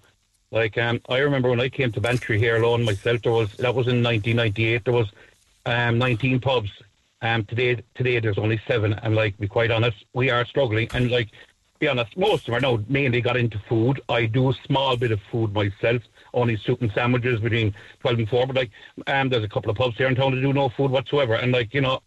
Like 0.50 0.76
um, 0.76 1.00
I 1.08 1.18
remember 1.18 1.48
when 1.48 1.60
I 1.60 1.68
came 1.68 1.92
to 1.92 2.00
Bantry 2.00 2.38
here 2.38 2.56
alone 2.56 2.84
myself, 2.84 3.22
there 3.22 3.32
was 3.32 3.52
that 3.54 3.74
was 3.74 3.86
in 3.86 4.02
1998. 4.02 4.84
There 4.84 4.92
was 4.92 5.10
um, 5.66 5.98
19 5.98 6.40
pubs. 6.40 6.70
Um, 7.22 7.44
today, 7.44 7.80
today 7.94 8.18
there's 8.18 8.38
only 8.38 8.60
seven. 8.66 8.94
And 8.94 9.14
like, 9.14 9.38
be 9.38 9.46
quite 9.46 9.70
honest, 9.70 10.04
we 10.12 10.30
are 10.30 10.44
struggling. 10.44 10.88
And 10.92 11.10
like, 11.10 11.28
be 11.78 11.88
honest, 11.88 12.16
most 12.16 12.40
of 12.40 12.46
them 12.46 12.54
are 12.56 12.60
now 12.60 12.84
mainly 12.88 13.20
got 13.20 13.36
into 13.36 13.58
food. 13.68 14.00
I 14.08 14.26
do 14.26 14.50
a 14.50 14.54
small 14.66 14.96
bit 14.96 15.12
of 15.12 15.20
food 15.30 15.54
myself, 15.54 16.02
only 16.34 16.56
soup 16.64 16.82
and 16.82 16.92
sandwiches 16.92 17.40
between 17.40 17.74
12 18.00 18.18
and 18.18 18.28
4. 18.28 18.46
But 18.46 18.56
like, 18.56 18.70
um, 19.06 19.28
there's 19.28 19.44
a 19.44 19.48
couple 19.48 19.70
of 19.70 19.76
pubs 19.76 19.96
here 19.96 20.08
in 20.08 20.14
town 20.14 20.34
that 20.34 20.40
do 20.40 20.52
no 20.52 20.68
food 20.70 20.90
whatsoever. 20.90 21.34
And 21.34 21.52
like, 21.52 21.74
you 21.74 21.80
know, 21.80 22.00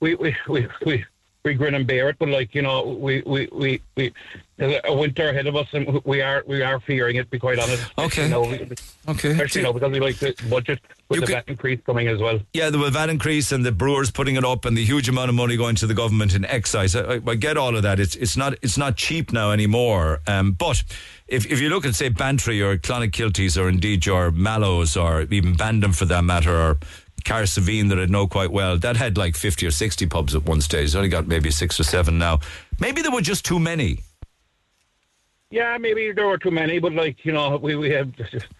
we 0.00 0.14
we 0.14 0.36
we 0.48 0.66
we, 0.84 1.04
we 1.44 1.52
grin 1.52 1.74
and 1.74 1.86
bear 1.86 2.08
it, 2.08 2.16
but 2.18 2.28
like 2.28 2.54
you 2.54 2.62
know, 2.62 2.82
we 2.84 3.22
we 3.26 3.48
we, 3.52 3.82
we 3.96 4.12
there's 4.56 4.80
a 4.84 4.94
winter 4.94 5.28
ahead 5.28 5.46
of 5.46 5.56
us, 5.56 5.66
and 5.72 6.02
we 6.04 6.22
are 6.22 6.42
we 6.46 6.62
are 6.62 6.80
fearing 6.80 7.16
it. 7.16 7.24
To 7.24 7.30
be 7.30 7.38
quite 7.38 7.58
honest. 7.58 7.84
Okay. 7.98 8.24
You 8.24 8.28
know, 8.30 8.42
we, 8.42 8.68
Okay. 9.06 9.32
Especially 9.32 9.60
you 9.60 9.66
know, 9.66 9.72
because 9.74 9.92
we 9.92 10.00
like 10.00 10.16
the 10.16 10.34
budget 10.48 10.80
with 11.10 11.20
the 11.20 11.26
VAT 11.26 11.44
increase 11.46 11.80
coming 11.84 12.08
as 12.08 12.18
well. 12.18 12.40
Yeah, 12.54 12.70
the 12.70 12.78
VAT 12.78 13.10
increase 13.10 13.52
and 13.52 13.64
the 13.64 13.72
brewers 13.72 14.10
putting 14.10 14.36
it 14.36 14.44
up 14.44 14.64
and 14.64 14.74
the 14.74 14.84
huge 14.84 15.06
amount 15.08 15.28
of 15.28 15.34
money 15.34 15.58
going 15.58 15.76
to 15.76 15.86
the 15.86 15.92
government 15.92 16.34
in 16.34 16.46
excise. 16.46 16.96
I, 16.96 17.16
I, 17.16 17.20
I 17.26 17.34
get 17.34 17.58
all 17.58 17.76
of 17.76 17.82
that. 17.82 18.00
It's 18.00 18.16
it's 18.16 18.38
not 18.38 18.54
it's 18.62 18.78
not 18.78 18.96
cheap 18.96 19.30
now 19.30 19.50
anymore. 19.50 20.20
Um, 20.26 20.52
but 20.52 20.82
if 21.28 21.44
if 21.44 21.60
you 21.60 21.68
look 21.68 21.84
at 21.84 21.94
say 21.94 22.08
Bantry 22.08 22.62
or 22.62 22.78
Clonakilties 22.78 23.60
or 23.60 23.68
indeed 23.68 24.06
your 24.06 24.30
Mallows 24.30 24.96
or 24.96 25.22
even 25.22 25.56
Bandon 25.56 25.92
for 25.92 26.06
that 26.06 26.24
matter 26.24 26.56
or 26.56 26.78
Carsavine 27.24 27.88
that 27.88 27.98
I 27.98 28.06
know 28.06 28.26
quite 28.26 28.50
well, 28.50 28.78
that 28.78 28.96
had 28.96 29.16
like 29.16 29.36
50 29.36 29.66
or 29.66 29.70
60 29.70 30.06
pubs 30.06 30.34
at 30.34 30.44
one 30.44 30.60
stage. 30.60 30.86
It's 30.86 30.94
only 30.94 31.08
got 31.08 31.26
maybe 31.26 31.50
six 31.50 31.80
or 31.80 31.84
seven 31.84 32.18
now. 32.18 32.40
Maybe 32.78 33.02
there 33.02 33.10
were 33.10 33.20
just 33.20 33.44
too 33.44 33.58
many. 33.58 34.00
Yeah, 35.50 35.78
maybe 35.78 36.12
there 36.12 36.26
were 36.26 36.38
too 36.38 36.50
many, 36.50 36.78
but 36.78 36.92
like 36.92 37.24
you 37.24 37.32
know, 37.32 37.56
we 37.56 37.76
we 37.76 37.90
had 37.90 38.12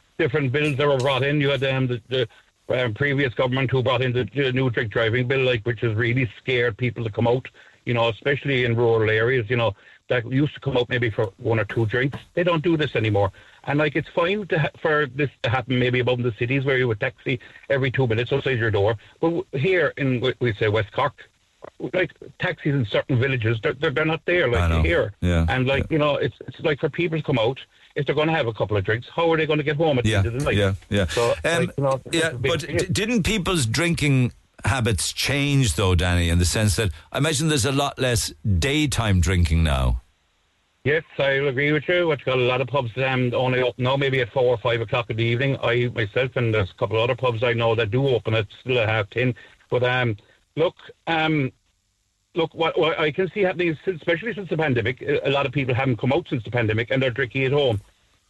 different 0.19 0.53
bills 0.53 0.77
that 0.77 0.87
were 0.87 0.99
brought 0.99 1.25
in. 1.25 1.41
You 1.41 1.51
had 1.51 1.65
um, 1.65 1.89
the, 1.89 2.01
the 2.09 2.85
um, 2.85 2.95
previous 2.95 3.35
government 3.35 3.71
who 3.71 3.83
brought 3.83 4.03
in 4.03 4.13
the, 4.13 4.29
the 4.35 4.53
new 4.53 4.71
drink 4.71 4.93
driving 4.93 5.27
bill, 5.27 5.41
like 5.41 5.65
which 5.67 5.81
has 5.81 5.95
really 5.95 6.31
scared 6.39 6.77
people 6.77 7.03
to 7.05 7.11
come 7.11 7.27
out. 7.27 7.49
You 7.85 7.95
know, 7.95 8.09
especially 8.09 8.65
in 8.65 8.77
rural 8.77 9.11
areas. 9.11 9.51
You 9.51 9.57
know, 9.57 9.75
that 10.09 10.31
used 10.31 10.55
to 10.55 10.61
come 10.61 10.77
out 10.77 10.89
maybe 10.89 11.11
for 11.11 11.33
one 11.39 11.59
or 11.59 11.65
two 11.65 11.87
drinks. 11.87 12.19
They 12.35 12.45
don't 12.45 12.63
do 12.63 12.77
this 12.77 12.95
anymore. 12.95 13.33
And 13.67 13.79
like 13.79 13.97
it's 13.97 14.09
fine 14.11 14.47
to 14.49 14.59
ha- 14.59 14.69
for 14.81 15.07
this 15.07 15.31
to 15.43 15.51
happen 15.51 15.79
maybe 15.79 16.01
above 16.01 16.23
the 16.23 16.33
cities 16.39 16.65
where 16.65 16.77
you 16.79 16.87
would 16.89 17.01
taxi 17.01 17.41
every 17.71 17.91
two 17.91 18.07
minutes 18.07 18.33
outside 18.33 18.59
your 18.59 18.71
door. 18.71 18.97
But 19.21 19.29
w- 19.29 19.47
here 19.53 19.93
in 19.97 20.21
we- 20.21 20.35
we 20.41 20.53
say 20.55 20.69
West 20.69 20.93
Cork, 20.93 21.15
like 21.93 22.13
taxis 22.39 22.75
in 22.75 22.85
certain 22.87 23.19
villages, 23.19 23.59
they're 23.63 23.73
they're, 23.75 23.91
they're 23.91 24.05
not 24.05 24.21
there 24.27 24.49
like 24.49 24.85
here. 24.85 25.15
Yeah. 25.21 25.47
And 25.49 25.67
like 25.67 25.91
you 25.91 25.99
know, 25.99 26.17
it's 26.17 26.37
it's 26.47 26.61
like 26.61 26.79
for 26.81 26.89
people 26.91 27.19
to 27.19 27.25
come 27.25 27.39
out. 27.39 27.59
If 27.97 28.07
they're 28.07 28.15
going 28.17 28.27
to 28.27 28.35
have 28.35 28.49
a 28.49 28.53
couple 28.53 28.77
of 28.77 28.83
drinks, 28.85 29.07
how 29.15 29.31
are 29.33 29.37
they 29.37 29.47
going 29.47 29.59
to 29.61 29.63
get 29.63 29.77
home 29.77 30.01
at 30.01 30.05
Yeah, 30.05 30.23
the 30.23 30.27
end 30.27 30.27
of 30.27 30.33
the 30.41 30.45
night? 30.47 30.57
yeah, 30.57 30.75
yeah. 30.91 31.07
So, 31.07 31.31
Um, 31.45 31.67
like, 31.67 31.71
you 31.79 31.85
know, 31.85 32.01
yeah, 32.11 32.31
but 32.33 32.67
d- 32.67 32.87
didn't 32.91 33.23
people's 33.23 33.67
drinking 33.67 34.33
habits 34.65 35.13
change 35.13 35.75
though, 35.77 35.95
Danny? 35.95 36.29
In 36.29 36.41
the 36.41 36.45
sense 36.45 36.75
that 36.75 36.91
I 37.13 37.19
imagine 37.19 37.47
there's 37.51 37.65
a 37.65 37.71
lot 37.71 37.97
less 38.01 38.33
daytime 38.59 39.21
drinking 39.21 39.63
now. 39.63 40.01
Yes, 40.85 41.03
I'll 41.19 41.49
agree 41.49 41.73
with 41.73 41.89
you. 41.89 42.09
We've 42.09 42.23
got 42.27 42.37
a 42.37 42.43
lot 42.43 42.61
of 42.61 42.69
pubs 42.69 42.91
um, 42.99 43.33
only 43.35 43.63
open 43.63 43.85
now, 43.85 43.97
maybe 43.97 44.21
at 44.21 44.31
four 44.35 44.45
or 44.45 44.59
five 44.59 44.83
o'clock 44.83 45.09
in 45.09 45.17
the 45.17 45.25
evening. 45.25 45.57
I 45.63 45.91
myself 45.95 46.37
and 46.37 46.53
there's 46.53 46.71
a 46.71 46.75
couple 46.75 46.99
of 46.99 47.05
other 47.05 47.17
pubs 47.17 47.43
I 47.43 47.55
know 47.55 47.75
that 47.75 47.91
do 47.91 48.07
open 48.07 48.35
at 48.35 48.47
still 48.61 48.79
at 48.79 48.87
half 48.91 49.09
ten. 49.09 49.35
But 49.71 49.83
um, 49.83 50.19
look, 50.57 50.75
um, 51.07 51.53
look, 52.35 52.53
what, 52.53 52.79
what 52.79 53.01
I 53.01 53.13
can 53.13 53.31
see 53.31 53.41
happening, 53.41 53.69
is, 53.69 53.79
especially 53.87 54.35
since 54.35 54.51
the 54.51 54.59
pandemic, 54.59 55.01
a 55.01 55.27
a 55.27 55.31
lot 55.31 55.47
of 55.47 55.53
people 55.53 55.75
haven't 55.75 55.97
come 55.97 56.13
out 56.13 56.29
since 56.29 56.45
the 56.45 56.51
pandemic 56.51 56.91
and 56.91 57.03
they're 57.03 57.11
drinking 57.11 57.45
at 57.45 57.53
home. 57.53 57.81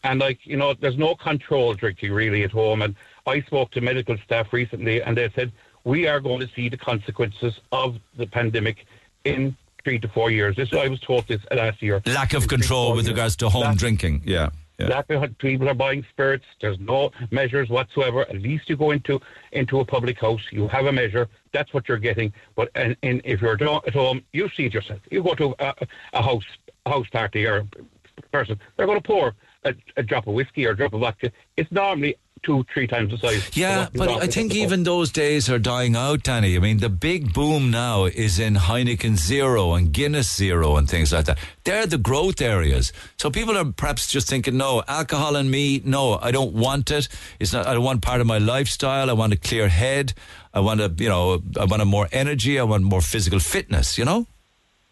And 0.04 0.20
like 0.20 0.46
you 0.46 0.56
know, 0.56 0.74
there's 0.74 0.96
no 0.96 1.16
control 1.16 1.74
drinking 1.74 2.12
really 2.12 2.44
at 2.44 2.52
home. 2.52 2.82
And 2.82 2.94
I 3.26 3.40
spoke 3.42 3.72
to 3.72 3.80
medical 3.80 4.16
staff 4.18 4.52
recently, 4.52 5.02
and 5.02 5.16
they 5.16 5.28
said 5.34 5.50
we 5.82 6.06
are 6.06 6.20
going 6.20 6.38
to 6.38 6.48
see 6.54 6.68
the 6.68 6.76
consequences 6.76 7.58
of 7.72 7.96
the 8.16 8.28
pandemic 8.28 8.86
in 9.24 9.56
three 9.84 9.98
to 10.00 10.08
four 10.08 10.30
years. 10.30 10.56
This 10.56 10.72
I 10.72 10.88
was 10.88 11.00
told 11.00 11.26
this 11.28 11.40
last 11.54 11.82
year. 11.82 12.02
Lack 12.06 12.32
of 12.34 12.42
In 12.44 12.48
three 12.48 12.56
to 12.56 12.62
control 12.62 12.94
with 12.96 13.04
years. 13.06 13.12
regards 13.14 13.36
to 13.36 13.48
home 13.48 13.62
Lack- 13.62 13.76
drinking. 13.76 14.22
Yeah. 14.24 14.48
yeah. 14.78 14.88
Lack 14.88 15.10
of 15.10 15.38
people 15.38 15.68
are 15.68 15.74
buying 15.74 16.04
spirits. 16.10 16.44
There's 16.60 16.78
no 16.80 17.10
measures 17.30 17.68
whatsoever. 17.68 18.22
At 18.22 18.40
least 18.40 18.68
you 18.68 18.76
go 18.76 18.90
into 18.90 19.20
into 19.52 19.80
a 19.80 19.84
public 19.84 20.18
house, 20.20 20.40
you 20.50 20.66
have 20.68 20.86
a 20.86 20.92
measure. 20.92 21.28
That's 21.52 21.72
what 21.74 21.88
you're 21.88 21.98
getting. 21.98 22.32
But 22.56 22.70
and, 22.74 22.96
and 23.02 23.20
if 23.24 23.40
you're 23.42 23.52
at 23.86 23.94
home, 23.94 24.22
you 24.32 24.48
see 24.56 24.64
it 24.66 24.74
yourself. 24.74 25.00
You 25.10 25.22
go 25.22 25.34
to 25.34 25.54
a, 25.58 25.74
a 26.14 26.22
house 26.22 26.44
a 26.86 26.90
house 26.90 27.08
party 27.10 27.46
or 27.46 27.56
a 27.58 28.22
person, 28.32 28.58
they're 28.76 28.86
going 28.86 29.00
to 29.00 29.06
pour 29.06 29.34
a, 29.64 29.74
a 29.96 30.02
drop 30.02 30.26
of 30.26 30.34
whiskey 30.34 30.66
or 30.66 30.70
a 30.72 30.76
drop 30.76 30.92
of 30.92 31.00
vodka. 31.00 31.32
It's 31.56 31.70
normally 31.72 32.16
two, 32.44 32.64
three 32.72 32.86
times 32.86 33.10
the 33.10 33.18
size. 33.18 33.56
Yeah, 33.56 33.88
but 33.94 34.08
I 34.08 34.26
think 34.26 34.54
even 34.54 34.84
those 34.84 35.10
days 35.10 35.48
are 35.50 35.58
dying 35.58 35.96
out, 35.96 36.22
Danny. 36.22 36.56
I 36.56 36.60
mean, 36.60 36.78
the 36.78 36.88
big 36.88 37.32
boom 37.32 37.70
now 37.70 38.04
is 38.04 38.38
in 38.38 38.54
Heineken 38.54 39.16
Zero 39.16 39.72
and 39.72 39.92
Guinness 39.92 40.34
Zero 40.34 40.76
and 40.76 40.88
things 40.88 41.12
like 41.12 41.24
that. 41.24 41.38
They're 41.64 41.86
the 41.86 41.98
growth 41.98 42.40
areas. 42.40 42.92
So 43.16 43.30
people 43.30 43.56
are 43.56 43.64
perhaps 43.64 44.06
just 44.06 44.28
thinking, 44.28 44.56
no, 44.56 44.82
alcohol 44.86 45.36
and 45.36 45.50
me, 45.50 45.82
no, 45.84 46.18
I 46.20 46.30
don't 46.30 46.54
want 46.54 46.90
it. 46.90 47.08
It's 47.40 47.52
not. 47.52 47.66
I 47.66 47.74
don't 47.74 47.84
want 47.84 48.02
part 48.02 48.20
of 48.20 48.26
my 48.26 48.38
lifestyle. 48.38 49.10
I 49.10 49.14
want 49.14 49.32
a 49.32 49.36
clear 49.36 49.68
head. 49.68 50.12
I 50.52 50.60
want 50.60 50.80
a, 50.80 50.92
you 50.98 51.08
know, 51.08 51.42
I 51.58 51.64
want 51.64 51.82
a 51.82 51.84
more 51.84 52.08
energy. 52.12 52.60
I 52.60 52.62
want 52.62 52.84
more 52.84 53.00
physical 53.00 53.40
fitness. 53.40 53.98
You 53.98 54.04
know. 54.04 54.26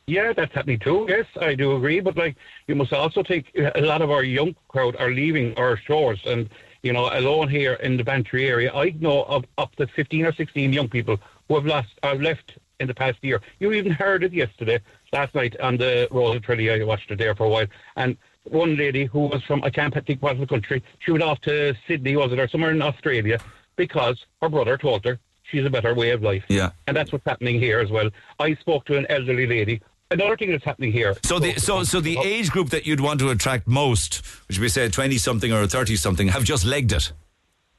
Yeah, 0.06 0.32
that's 0.32 0.52
happening 0.52 0.80
too. 0.80 1.06
Yes, 1.08 1.26
I 1.40 1.54
do 1.54 1.76
agree. 1.76 2.00
But 2.00 2.16
like, 2.16 2.36
you 2.66 2.74
must 2.74 2.92
also 2.92 3.22
take 3.22 3.46
a 3.54 3.80
lot 3.80 4.02
of 4.02 4.10
our 4.10 4.24
young 4.24 4.56
crowd 4.66 4.96
are 4.96 5.10
leaving 5.10 5.54
our 5.56 5.76
shores, 5.76 6.20
and 6.26 6.50
you 6.82 6.92
know, 6.92 7.08
alone 7.12 7.48
here 7.48 7.74
in 7.74 7.96
the 7.96 8.04
Bantry 8.04 8.48
area, 8.48 8.72
I 8.74 8.94
know 8.98 9.22
of 9.24 9.44
up 9.58 9.74
to 9.76 9.86
fifteen 9.86 10.26
or 10.26 10.32
sixteen 10.32 10.72
young 10.72 10.88
people 10.88 11.18
who 11.48 11.54
have 11.54 11.66
lost, 11.66 11.90
have 12.02 12.20
left 12.20 12.58
in 12.80 12.88
the 12.88 12.94
past 12.94 13.18
year. 13.22 13.40
You 13.60 13.72
even 13.72 13.92
heard 13.92 14.24
it 14.24 14.32
yesterday, 14.32 14.80
last 15.12 15.34
night 15.34 15.58
on 15.60 15.76
the 15.76 16.08
of 16.12 16.42
Tralee. 16.42 16.70
I 16.70 16.84
watched 16.84 17.10
it 17.10 17.18
there 17.18 17.34
for 17.34 17.44
a 17.44 17.48
while, 17.48 17.66
and 17.96 18.16
one 18.44 18.76
lady 18.76 19.04
who 19.04 19.20
was 19.26 19.42
from 19.44 19.62
I 19.62 19.70
can't 19.70 19.94
think 20.06 20.22
what 20.22 20.38
the 20.38 20.46
country. 20.46 20.82
She 20.98 21.12
went 21.12 21.22
off 21.22 21.40
to 21.42 21.74
Sydney, 21.86 22.16
was 22.16 22.32
it, 22.32 22.38
or 22.38 22.48
somewhere 22.48 22.72
in 22.72 22.82
Australia, 22.82 23.38
because 23.76 24.24
her 24.40 24.48
brother 24.48 24.76
told 24.76 25.04
her 25.04 25.18
she's 25.44 25.64
a 25.64 25.70
better 25.70 25.94
way 25.94 26.10
of 26.10 26.22
life. 26.22 26.44
Yeah. 26.48 26.70
And 26.86 26.96
that's 26.96 27.12
what's 27.12 27.24
happening 27.24 27.60
here 27.60 27.78
as 27.78 27.90
well. 27.90 28.10
I 28.40 28.54
spoke 28.54 28.84
to 28.86 28.96
an 28.96 29.06
elderly 29.08 29.46
lady. 29.46 29.80
Another 30.12 30.36
thing 30.36 30.50
that's 30.50 30.64
happening 30.64 30.92
here. 30.92 31.16
So 31.24 31.38
the 31.38 31.58
so 31.58 31.82
so 31.84 32.00
the 32.00 32.18
age 32.18 32.50
group 32.50 32.70
that 32.70 32.86
you'd 32.86 33.00
want 33.00 33.20
to 33.20 33.30
attract 33.30 33.66
most, 33.66 34.16
which 34.48 34.58
we 34.58 34.68
say 34.68 34.88
twenty 34.88 35.18
something 35.18 35.52
or 35.52 35.66
thirty 35.66 35.96
something, 35.96 36.28
have 36.28 36.44
just 36.44 36.64
legged 36.64 36.92
it. 36.92 37.12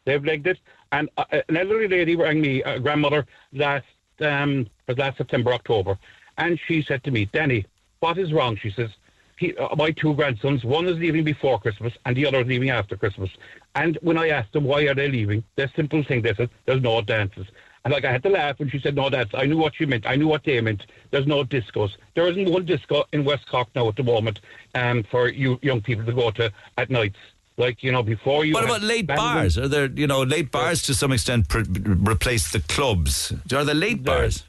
They've 0.05 0.23
legged 0.23 0.47
it. 0.47 0.59
And 0.91 1.09
uh, 1.17 1.25
an 1.49 1.57
elderly 1.57 1.87
lady 1.87 2.15
rang 2.15 2.41
me, 2.41 2.61
a 2.63 2.79
grandmother, 2.79 3.25
last 3.51 3.85
um, 4.19 4.67
was 4.87 4.97
last 4.97 5.17
September, 5.17 5.53
October, 5.53 5.97
and 6.37 6.59
she 6.67 6.83
said 6.83 7.03
to 7.05 7.11
me, 7.11 7.25
Danny, 7.25 7.65
what 7.99 8.17
is 8.17 8.33
wrong? 8.33 8.57
She 8.57 8.69
says, 8.69 8.89
he, 9.37 9.55
uh, 9.57 9.75
my 9.75 9.91
two 9.91 10.13
grandsons, 10.13 10.63
one 10.63 10.87
is 10.87 10.97
leaving 10.97 11.23
before 11.23 11.59
Christmas 11.59 11.93
and 12.05 12.15
the 12.15 12.25
other 12.25 12.41
is 12.41 12.47
leaving 12.47 12.69
after 12.69 12.95
Christmas. 12.95 13.31
And 13.75 13.97
when 14.01 14.17
I 14.17 14.29
asked 14.29 14.53
them 14.53 14.65
why 14.65 14.81
are 14.83 14.93
they 14.93 15.09
leaving, 15.09 15.43
the 15.55 15.69
simple 15.75 16.03
thing 16.03 16.21
they 16.21 16.33
said, 16.35 16.49
there's 16.65 16.81
no 16.81 17.01
dances. 17.01 17.47
And 17.85 17.93
like 17.93 18.05
I 18.05 18.11
had 18.11 18.23
to 18.23 18.29
laugh 18.29 18.59
when 18.59 18.69
she 18.69 18.79
said 18.79 18.95
no 18.95 19.09
dances. 19.09 19.35
I 19.37 19.45
knew 19.45 19.57
what 19.57 19.75
she 19.75 19.85
meant. 19.85 20.05
I 20.07 20.15
knew 20.15 20.27
what 20.27 20.43
they 20.45 20.59
meant. 20.61 20.85
There's 21.11 21.27
no 21.27 21.43
discos. 21.43 21.91
There 22.15 22.27
isn't 22.27 22.49
one 22.49 22.65
disco 22.65 23.03
in 23.11 23.25
West 23.25 23.49
Cork 23.49 23.67
now 23.75 23.89
at 23.89 23.97
the 23.97 24.03
moment 24.03 24.39
um, 24.73 25.03
for 25.03 25.27
you 25.27 25.59
young 25.61 25.81
people 25.81 26.05
to 26.05 26.13
go 26.13 26.31
to 26.31 26.51
at 26.77 26.89
nights. 26.89 27.17
Like 27.57 27.83
you 27.83 27.91
know, 27.91 28.01
before 28.01 28.45
you. 28.45 28.53
What 28.53 28.63
about 28.63 28.81
late 28.81 29.05
bars? 29.05 29.59
Are 29.59 29.67
there, 29.67 29.85
you 29.85 30.07
know, 30.07 30.23
late 30.23 30.49
bars 30.49 30.81
to 30.83 30.95
some 30.95 31.11
extent 31.11 31.49
pr- 31.49 31.59
replace 31.59 32.51
the 32.51 32.61
clubs? 32.61 33.31
Are 33.53 33.63
there 33.63 33.75
late 33.75 34.03
bars? 34.03 34.43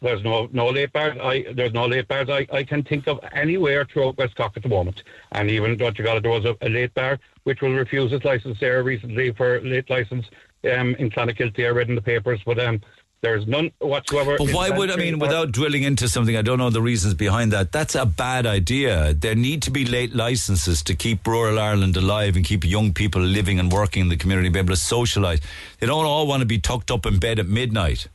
There's 0.00 0.22
no 0.22 0.48
no 0.52 0.68
late 0.68 0.92
bars. 0.92 1.18
I 1.20 1.44
there's 1.52 1.74
no 1.74 1.86
late 1.86 2.06
bars. 2.08 2.30
I, 2.30 2.46
I 2.52 2.62
can 2.62 2.84
think 2.84 3.06
of 3.08 3.18
anywhere 3.32 3.84
throughout 3.84 4.16
West 4.16 4.36
Cork 4.36 4.52
at 4.56 4.62
the 4.62 4.68
moment. 4.68 5.02
And 5.32 5.50
even 5.50 5.76
don't 5.76 5.98
you 5.98 6.04
got 6.04 6.16
it, 6.16 6.22
there 6.22 6.32
was 6.32 6.44
a, 6.44 6.56
a 6.62 6.68
late 6.68 6.94
bar 6.94 7.18
which 7.42 7.60
will 7.60 7.74
refuse 7.74 8.12
its 8.12 8.24
license 8.24 8.60
there 8.60 8.82
recently 8.82 9.32
for 9.32 9.60
late 9.62 9.90
license 9.90 10.26
um, 10.64 10.94
in 10.96 11.10
Clonakilty. 11.10 11.66
I 11.66 11.70
read 11.70 11.88
in 11.88 11.94
the 11.94 12.02
papers, 12.02 12.40
but 12.44 12.58
um, 12.58 12.80
there's 13.20 13.46
none 13.46 13.72
whatsoever. 13.80 14.36
But 14.38 14.52
why 14.52 14.70
would 14.70 14.90
I 14.90 14.96
mean, 14.96 15.18
without 15.18 15.50
drilling 15.50 15.82
into 15.82 16.08
something, 16.08 16.36
I 16.36 16.42
don't 16.42 16.58
know 16.58 16.70
the 16.70 16.82
reasons 16.82 17.14
behind 17.14 17.52
that. 17.52 17.72
That's 17.72 17.94
a 17.94 18.06
bad 18.06 18.46
idea. 18.46 19.12
There 19.12 19.34
need 19.34 19.62
to 19.62 19.70
be 19.70 19.84
late 19.84 20.14
licenses 20.14 20.82
to 20.84 20.94
keep 20.94 21.26
rural 21.26 21.58
Ireland 21.58 21.96
alive 21.96 22.36
and 22.36 22.44
keep 22.44 22.64
young 22.64 22.92
people 22.92 23.20
living 23.20 23.58
and 23.58 23.72
working 23.72 24.02
in 24.02 24.08
the 24.08 24.16
community, 24.16 24.48
be 24.50 24.58
able 24.60 24.68
to 24.68 24.74
socialise. 24.74 25.42
They 25.80 25.86
don't 25.86 26.04
all 26.04 26.26
want 26.26 26.40
to 26.40 26.46
be 26.46 26.58
tucked 26.58 26.90
up 26.90 27.06
in 27.06 27.18
bed 27.18 27.38
at 27.38 27.46
midnight. 27.46 28.08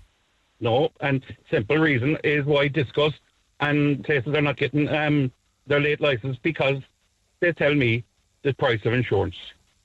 No, 0.62 0.92
and 1.02 1.22
simple 1.52 1.78
reason 1.78 2.18
is 2.24 2.46
why 2.46 2.70
discos 2.70 3.14
and 3.60 4.04
places 4.06 4.34
are 4.34 4.42
not 4.42 4.56
getting 4.56 4.88
um, 4.88 5.32
their 5.68 5.82
late 5.82 6.00
license 6.00 6.38
because 6.42 6.82
they 7.42 7.52
tell 7.52 7.76
me 7.76 8.06
the 8.44 8.54
price 8.54 8.80
of 8.86 8.94
insurance. 8.94 9.36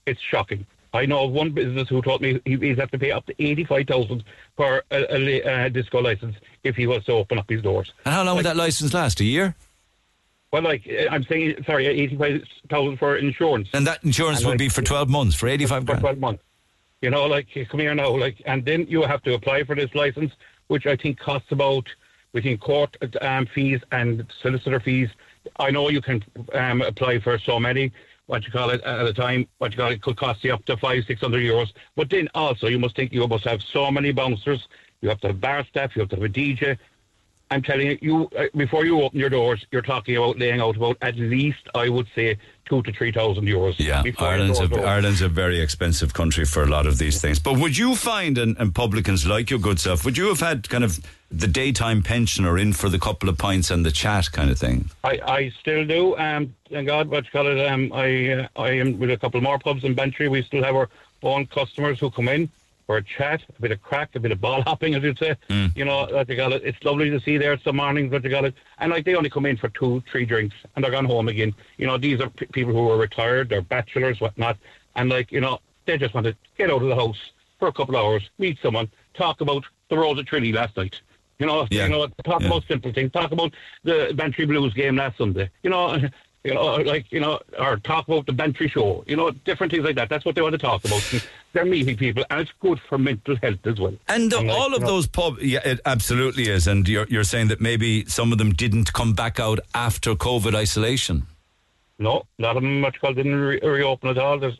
It's 0.06 0.20
shocking. 0.20 0.64
I 0.98 1.06
know 1.06 1.24
of 1.24 1.30
one 1.32 1.50
business 1.50 1.88
who 1.88 2.02
told 2.02 2.20
me 2.20 2.40
he, 2.44 2.56
he'd 2.56 2.78
have 2.78 2.90
to 2.90 2.98
pay 2.98 3.12
up 3.12 3.24
to 3.26 3.34
eighty-five 3.42 3.86
thousand 3.86 4.24
for 4.56 4.82
a, 4.90 5.16
a, 5.16 5.18
la- 5.18 5.50
uh, 5.50 5.68
disco 5.68 6.00
license 6.00 6.36
if 6.64 6.76
he 6.76 6.86
was 6.86 7.04
to 7.04 7.12
open 7.12 7.38
up 7.38 7.48
his 7.48 7.62
doors. 7.62 7.92
And 8.04 8.14
how 8.14 8.24
long 8.24 8.36
would 8.36 8.46
that 8.46 8.56
licence 8.56 8.92
last? 8.92 9.20
A 9.20 9.24
year? 9.24 9.54
Well, 10.52 10.62
like 10.62 10.88
uh, 10.88 11.08
I'm 11.10 11.24
saying, 11.24 11.64
sorry, 11.66 11.86
eighty-five 11.86 12.42
thousand 12.68 12.98
for 12.98 13.16
insurance. 13.16 13.68
And 13.72 13.86
that 13.86 14.02
insurance 14.02 14.38
And, 14.38 14.46
would 14.46 14.52
like, 14.52 14.58
be 14.58 14.68
for 14.68 14.82
12 14.82 15.08
months, 15.08 15.34
for 15.36 15.48
85 15.48 15.86
for 15.86 15.96
12 15.96 16.18
months. 16.18 16.42
You 17.00 17.10
know, 17.10 17.26
like, 17.26 17.46
come 17.70 17.78
here 17.80 17.94
now, 17.94 18.10
like, 18.16 18.42
and 18.44 18.64
then 18.64 18.86
you 18.88 19.02
have 19.02 19.22
to 19.22 19.34
apply 19.34 19.62
for 19.64 19.76
this 19.76 19.94
license, 19.94 20.32
which 20.66 20.84
I 20.86 20.96
think 20.96 21.18
costs 21.20 21.52
about, 21.52 21.86
between 22.32 22.58
court 22.58 22.96
um, 23.20 23.46
fees 23.46 23.80
and 23.92 24.26
solicitor 24.42 24.80
fees. 24.80 25.08
I 25.60 25.70
know 25.70 25.90
you 25.90 26.00
can 26.02 26.24
um, 26.54 26.82
apply 26.82 27.20
for 27.20 27.38
so 27.38 27.60
many, 27.60 27.92
what 28.28 28.44
you 28.44 28.52
call 28.52 28.68
it, 28.70 28.82
at 28.82 29.06
a 29.06 29.12
time, 29.12 29.48
what 29.56 29.72
you 29.72 29.78
call 29.78 29.90
it, 29.90 30.02
could 30.02 30.16
cost 30.16 30.44
you 30.44 30.52
up 30.52 30.64
to 30.66 30.76
five, 30.76 31.02
six 31.06 31.20
hundred 31.20 31.40
euros. 31.40 31.72
But 31.96 32.10
then 32.10 32.28
also, 32.34 32.68
you 32.68 32.78
must 32.78 32.94
think 32.94 33.12
you 33.12 33.26
must 33.26 33.44
have 33.44 33.60
so 33.72 33.90
many 33.90 34.12
bouncers, 34.12 34.68
you 35.00 35.08
have 35.08 35.20
to 35.22 35.28
have 35.28 35.40
bar 35.40 35.64
staff, 35.64 35.96
you 35.96 36.00
have 36.00 36.10
to 36.10 36.16
have 36.16 36.24
a 36.24 36.28
DJ. 36.28 36.78
I'm 37.50 37.62
telling 37.62 37.86
you, 37.86 37.98
you 38.02 38.30
uh, 38.38 38.44
before 38.54 38.84
you 38.84 39.00
open 39.00 39.18
your 39.18 39.30
doors, 39.30 39.64
you're 39.70 39.80
talking 39.80 40.14
about 40.18 40.38
laying 40.38 40.60
out 40.60 40.76
about 40.76 40.98
at 41.00 41.16
least, 41.16 41.66
I 41.74 41.88
would 41.88 42.06
say, 42.14 42.36
two 42.68 42.82
to 42.82 42.92
three 42.92 43.12
thousand 43.12 43.46
euros. 43.46 43.76
Yeah, 43.78 44.02
Ireland's 44.18 44.60
a. 44.60 44.68
Ireland's 44.78 45.22
a 45.22 45.30
very 45.30 45.58
expensive 45.58 46.12
country 46.12 46.44
for 46.44 46.62
a 46.62 46.66
lot 46.66 46.86
of 46.86 46.98
these 46.98 47.22
things. 47.22 47.38
But 47.38 47.58
would 47.58 47.78
you 47.78 47.96
find, 47.96 48.36
and, 48.36 48.58
and 48.58 48.74
publicans 48.74 49.26
like 49.26 49.48
your 49.48 49.58
good 49.58 49.80
self, 49.80 50.04
would 50.04 50.18
you 50.18 50.28
have 50.28 50.40
had 50.40 50.68
kind 50.68 50.84
of 50.84 51.00
the 51.30 51.46
daytime 51.46 52.02
pensioner 52.02 52.56
in 52.56 52.72
for 52.72 52.88
the 52.88 52.98
couple 52.98 53.28
of 53.28 53.36
pints 53.36 53.70
and 53.70 53.84
the 53.84 53.90
chat 53.90 54.32
kind 54.32 54.50
of 54.50 54.58
thing? 54.58 54.90
I, 55.04 55.20
I 55.26 55.52
still 55.60 55.84
do. 55.84 56.16
Um, 56.16 56.54
thank 56.70 56.86
God, 56.86 57.08
what 57.08 57.24
you 57.24 57.30
call 57.30 57.46
it? 57.46 57.66
Um, 57.66 57.92
I 57.92 58.30
uh, 58.30 58.48
I 58.56 58.70
am 58.70 58.98
with 58.98 59.10
a 59.10 59.16
couple 59.16 59.40
more 59.40 59.58
pubs 59.58 59.84
in 59.84 59.94
Bantry. 59.94 60.28
We 60.28 60.42
still 60.42 60.64
have 60.64 60.74
our 60.74 60.88
own 61.22 61.46
customers 61.46 62.00
who 62.00 62.10
come 62.10 62.28
in 62.28 62.48
for 62.86 62.96
a 62.96 63.02
chat, 63.02 63.42
a 63.56 63.60
bit 63.60 63.70
of 63.70 63.82
crack, 63.82 64.14
a 64.14 64.20
bit 64.20 64.32
of 64.32 64.40
ball 64.40 64.62
hopping, 64.66 64.94
as 64.94 65.02
you'd 65.02 65.18
say. 65.18 65.36
You 65.74 65.84
know, 65.84 66.06
what 66.10 66.28
you 66.28 66.36
call 66.36 66.54
it. 66.54 66.62
It's 66.64 66.82
lovely 66.82 67.10
to 67.10 67.20
see 67.20 67.36
there 67.36 67.58
some 67.58 67.76
mornings, 67.76 68.10
what 68.10 68.24
you 68.24 68.30
call 68.30 68.46
it. 68.46 68.54
And 68.78 68.90
like 68.90 69.04
they 69.04 69.14
only 69.14 69.28
come 69.28 69.44
in 69.44 69.58
for 69.58 69.68
two, 69.68 70.02
three 70.10 70.24
drinks, 70.24 70.56
and 70.74 70.82
they're 70.82 70.92
gone 70.92 71.04
home 71.04 71.28
again. 71.28 71.54
You 71.76 71.86
know, 71.86 71.98
these 71.98 72.20
are 72.20 72.30
p- 72.30 72.46
people 72.46 72.72
who 72.72 72.88
are 72.90 72.96
retired, 72.96 73.50
they're 73.50 73.60
bachelors, 73.60 74.20
whatnot, 74.20 74.56
and 74.96 75.10
like 75.10 75.30
you 75.30 75.40
know, 75.40 75.60
they 75.84 75.98
just 75.98 76.14
want 76.14 76.26
to 76.26 76.34
get 76.56 76.70
out 76.70 76.82
of 76.82 76.88
the 76.88 76.96
house 76.96 77.18
for 77.58 77.68
a 77.68 77.72
couple 77.72 77.96
of 77.96 78.04
hours, 78.04 78.30
meet 78.38 78.58
someone, 78.62 78.88
talk 79.14 79.42
about 79.42 79.64
the 79.90 79.98
Rose 79.98 80.18
of 80.18 80.26
Tralee 80.26 80.52
last 80.52 80.76
night. 80.76 81.00
You 81.38 81.46
know, 81.46 81.66
Yeah. 81.70 81.84
you 81.84 81.90
know, 81.90 82.08
talk 82.24 82.40
Yeah. 82.40 82.48
about 82.48 82.64
simple 82.66 82.92
things. 82.92 83.12
Talk 83.12 83.30
about 83.32 83.52
the 83.84 84.12
Bantry 84.14 84.44
Blues 84.46 84.74
game 84.74 84.96
last 84.96 85.18
Sunday. 85.18 85.48
You 85.62 85.70
know, 85.70 85.96
you 86.44 86.54
know, 86.54 86.76
like 86.76 87.06
you 87.10 87.20
know, 87.20 87.40
or 87.58 87.76
talk 87.78 88.08
about 88.08 88.26
the 88.26 88.32
Bantry 88.32 88.68
show. 88.68 89.04
You 89.06 89.16
know, 89.16 89.30
different 89.30 89.72
things 89.72 89.84
like 89.84 89.96
that. 89.96 90.08
That's 90.08 90.24
what 90.24 90.34
they 90.34 90.42
want 90.42 90.52
to 90.54 90.58
talk 90.58 90.84
about. 90.84 91.12
And 91.12 91.22
they're 91.52 91.64
meeting 91.64 91.96
people, 91.96 92.24
and 92.30 92.40
it's 92.40 92.50
good 92.60 92.80
for 92.88 92.98
mental 92.98 93.36
health 93.36 93.64
as 93.66 93.78
well. 93.78 93.94
And 94.08 94.32
like, 94.32 94.48
all 94.48 94.74
of 94.74 94.80
those 94.82 95.06
pub, 95.06 95.38
yeah, 95.40 95.60
it 95.64 95.80
absolutely 95.86 96.48
is. 96.48 96.66
And 96.66 96.88
you're, 96.88 97.06
you're 97.08 97.24
saying 97.24 97.48
that 97.48 97.60
maybe 97.60 98.04
some 98.06 98.32
of 98.32 98.38
them 98.38 98.52
didn't 98.52 98.92
come 98.92 99.12
back 99.14 99.38
out 99.40 99.60
after 99.74 100.14
COVID 100.14 100.54
isolation. 100.54 101.26
No, 102.00 102.24
a 102.38 102.42
lot 102.42 102.56
of 102.56 102.62
them, 102.62 102.82
what 102.82 102.94
you 102.94 103.00
call, 103.00 103.14
didn't 103.14 103.34
re- 103.34 103.60
reopen 103.60 104.10
at 104.10 104.18
all. 104.18 104.38
There's 104.38 104.58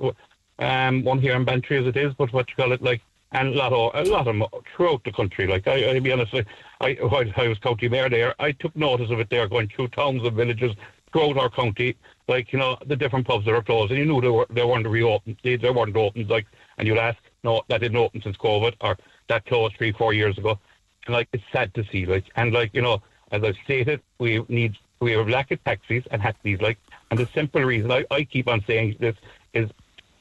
um, 0.59 1.05
one 1.05 1.21
here 1.21 1.35
in 1.37 1.45
Bantry 1.45 1.79
as 1.79 1.87
it 1.87 1.97
is, 1.97 2.13
but 2.15 2.33
what 2.33 2.49
you 2.51 2.57
call 2.57 2.73
it, 2.73 2.83
like, 2.83 3.01
and 3.33 3.55
a 3.55 3.57
lot 3.59 3.73
of 3.73 3.95
a 3.95 4.11
lot 4.11 4.21
of 4.21 4.25
them 4.27 4.43
throughout 4.75 5.05
the 5.05 5.13
country. 5.13 5.47
Like 5.47 5.69
I, 5.69 5.85
I'll 5.91 6.01
be 6.01 6.11
honest, 6.11 6.33
I, 6.35 6.45
I 6.81 6.95
while 6.95 7.25
I 7.37 7.49
was 7.49 7.59
county 7.59 7.89
mayor 7.89 8.09
there, 8.09 8.35
I 8.39 8.53
took 8.53 8.75
notice 8.77 9.11
of 9.11 9.21
it 9.21 9.31
there, 9.31 9.49
going 9.49 9.69
through 9.69 9.89
towns 9.89 10.23
and 10.25 10.37
villages 10.37 10.75
throughout 11.13 11.37
our 11.39 11.51
county. 11.51 11.97
Like 12.29 12.53
you 12.53 12.59
know, 12.59 12.77
the 12.87 12.97
different 12.97 13.27
pubs 13.27 13.45
that 13.47 13.55
are 13.55 13.63
closed, 13.63 13.91
and 13.91 13.99
you 13.99 14.07
knew 14.07 14.21
they 14.21 14.29
were 14.29 14.47
they 14.51 14.65
weren't 14.65 14.87
reopened. 14.87 15.37
They, 15.43 15.57
they 15.57 15.71
weren't 15.71 15.97
open. 15.97 16.27
Like, 16.29 16.47
and 16.77 16.87
you'd 16.87 16.99
ask, 16.99 17.19
no, 17.43 17.63
that 17.69 17.81
didn't 17.81 17.97
open 17.97 18.23
since 18.23 18.37
COVID, 18.37 18.75
or 18.81 18.97
that 19.29 19.47
closed 19.47 19.77
three, 19.77 19.93
four 19.93 20.13
years 20.13 20.37
ago. 20.39 20.59
And 21.07 21.15
like, 21.15 21.29
it's 21.33 21.45
sad 21.53 21.75
to 21.75 21.85
see. 21.91 22.07
Like, 22.07 22.27
and 22.37 22.53
like 22.53 22.75
you 22.75 22.83
know, 22.83 23.03
as 23.33 23.43
I've 23.43 23.57
stated, 23.65 24.01
we 24.19 24.45
need 24.49 24.77
we 25.01 25.13
have 25.13 25.27
a 25.27 25.31
lack 25.31 25.51
of 25.51 25.63
taxis 25.65 26.05
and 26.11 26.23
taxis. 26.23 26.61
Like, 26.61 26.79
and 27.11 27.19
the 27.19 27.29
simple 27.35 27.63
reason 27.63 27.91
I, 27.91 28.05
I 28.11 28.25
keep 28.25 28.49
on 28.49 28.63
saying 28.67 28.97
this 29.01 29.17
is 29.55 29.71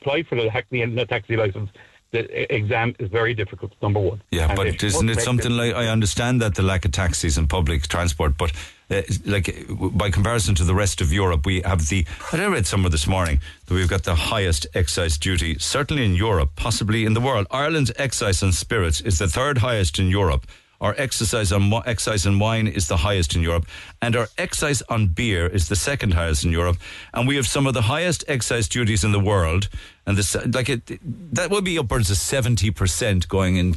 apply 0.01 0.23
for 0.23 0.35
the 0.35 0.49
Hackney 0.49 0.81
and 0.81 0.97
the 0.97 1.05
taxi 1.05 1.35
license. 1.35 1.69
The 2.11 2.53
exam 2.53 2.95
is 2.99 3.09
very 3.09 3.33
difficult. 3.33 3.73
Number 3.81 3.99
one. 3.99 4.21
Yeah, 4.31 4.47
And 4.47 4.55
but 4.55 4.81
isn't 4.83 5.09
it 5.09 5.19
something 5.21 5.51
like 5.51 5.75
I 5.75 5.87
understand 5.87 6.41
that 6.41 6.55
the 6.55 6.63
lack 6.63 6.85
of 6.85 6.91
taxis 6.91 7.37
and 7.37 7.49
public 7.49 7.87
transport, 7.87 8.37
but 8.37 8.51
uh, 8.89 9.01
like 9.25 9.65
by 9.67 10.09
comparison 10.09 10.55
to 10.55 10.63
the 10.63 10.73
rest 10.73 11.01
of 11.01 11.11
Europe, 11.11 11.45
we 11.45 11.61
have 11.61 11.89
the. 11.89 12.05
I 12.31 12.45
read 12.45 12.65
somewhere 12.65 12.89
this 12.89 13.07
morning 13.07 13.41
that 13.65 13.73
we've 13.73 13.89
got 13.89 14.03
the 14.03 14.15
highest 14.15 14.67
excise 14.73 15.17
duty, 15.17 15.57
certainly 15.59 16.05
in 16.05 16.15
Europe, 16.15 16.51
possibly 16.55 17.03
in 17.03 17.13
the 17.13 17.21
world. 17.21 17.47
Ireland's 17.51 17.91
excise 17.97 18.41
on 18.41 18.53
spirits 18.53 19.01
is 19.01 19.19
the 19.19 19.27
third 19.27 19.57
highest 19.57 19.99
in 19.99 20.07
Europe. 20.09 20.45
our 20.79 20.93
excise 20.97 21.51
on 21.51 21.73
excise 21.85 22.25
on 22.27 22.39
wine 22.39 22.67
is 22.67 22.87
the 22.87 22.97
highest 22.97 23.35
in 23.35 23.41
Europe, 23.41 23.65
and 24.01 24.15
our 24.15 24.27
excise 24.37 24.81
on 24.89 25.07
beer 25.07 25.47
is 25.47 25.67
the 25.67 25.75
second 25.75 26.13
highest 26.13 26.45
in 26.45 26.51
Europe. 26.51 26.77
And 27.13 27.27
we 27.27 27.35
have 27.35 27.47
some 27.47 27.67
of 27.67 27.73
the 27.73 27.81
highest 27.81 28.23
excise 28.27 28.67
duties 28.67 29.03
in 29.03 29.11
the 29.11 29.19
world. 29.19 29.69
And 30.07 30.17
this, 30.17 30.35
like 30.55 30.69
it, 30.69 30.99
that 31.33 31.51
would 31.51 31.65
be 31.65 31.77
upwards 31.77 32.09
of 32.09 32.15
seventy 32.15 32.71
percent 32.71 33.27
going 33.27 33.57
in 33.57 33.75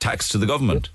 tax 0.00 0.30
to 0.30 0.38
the 0.38 0.46
government. 0.46 0.88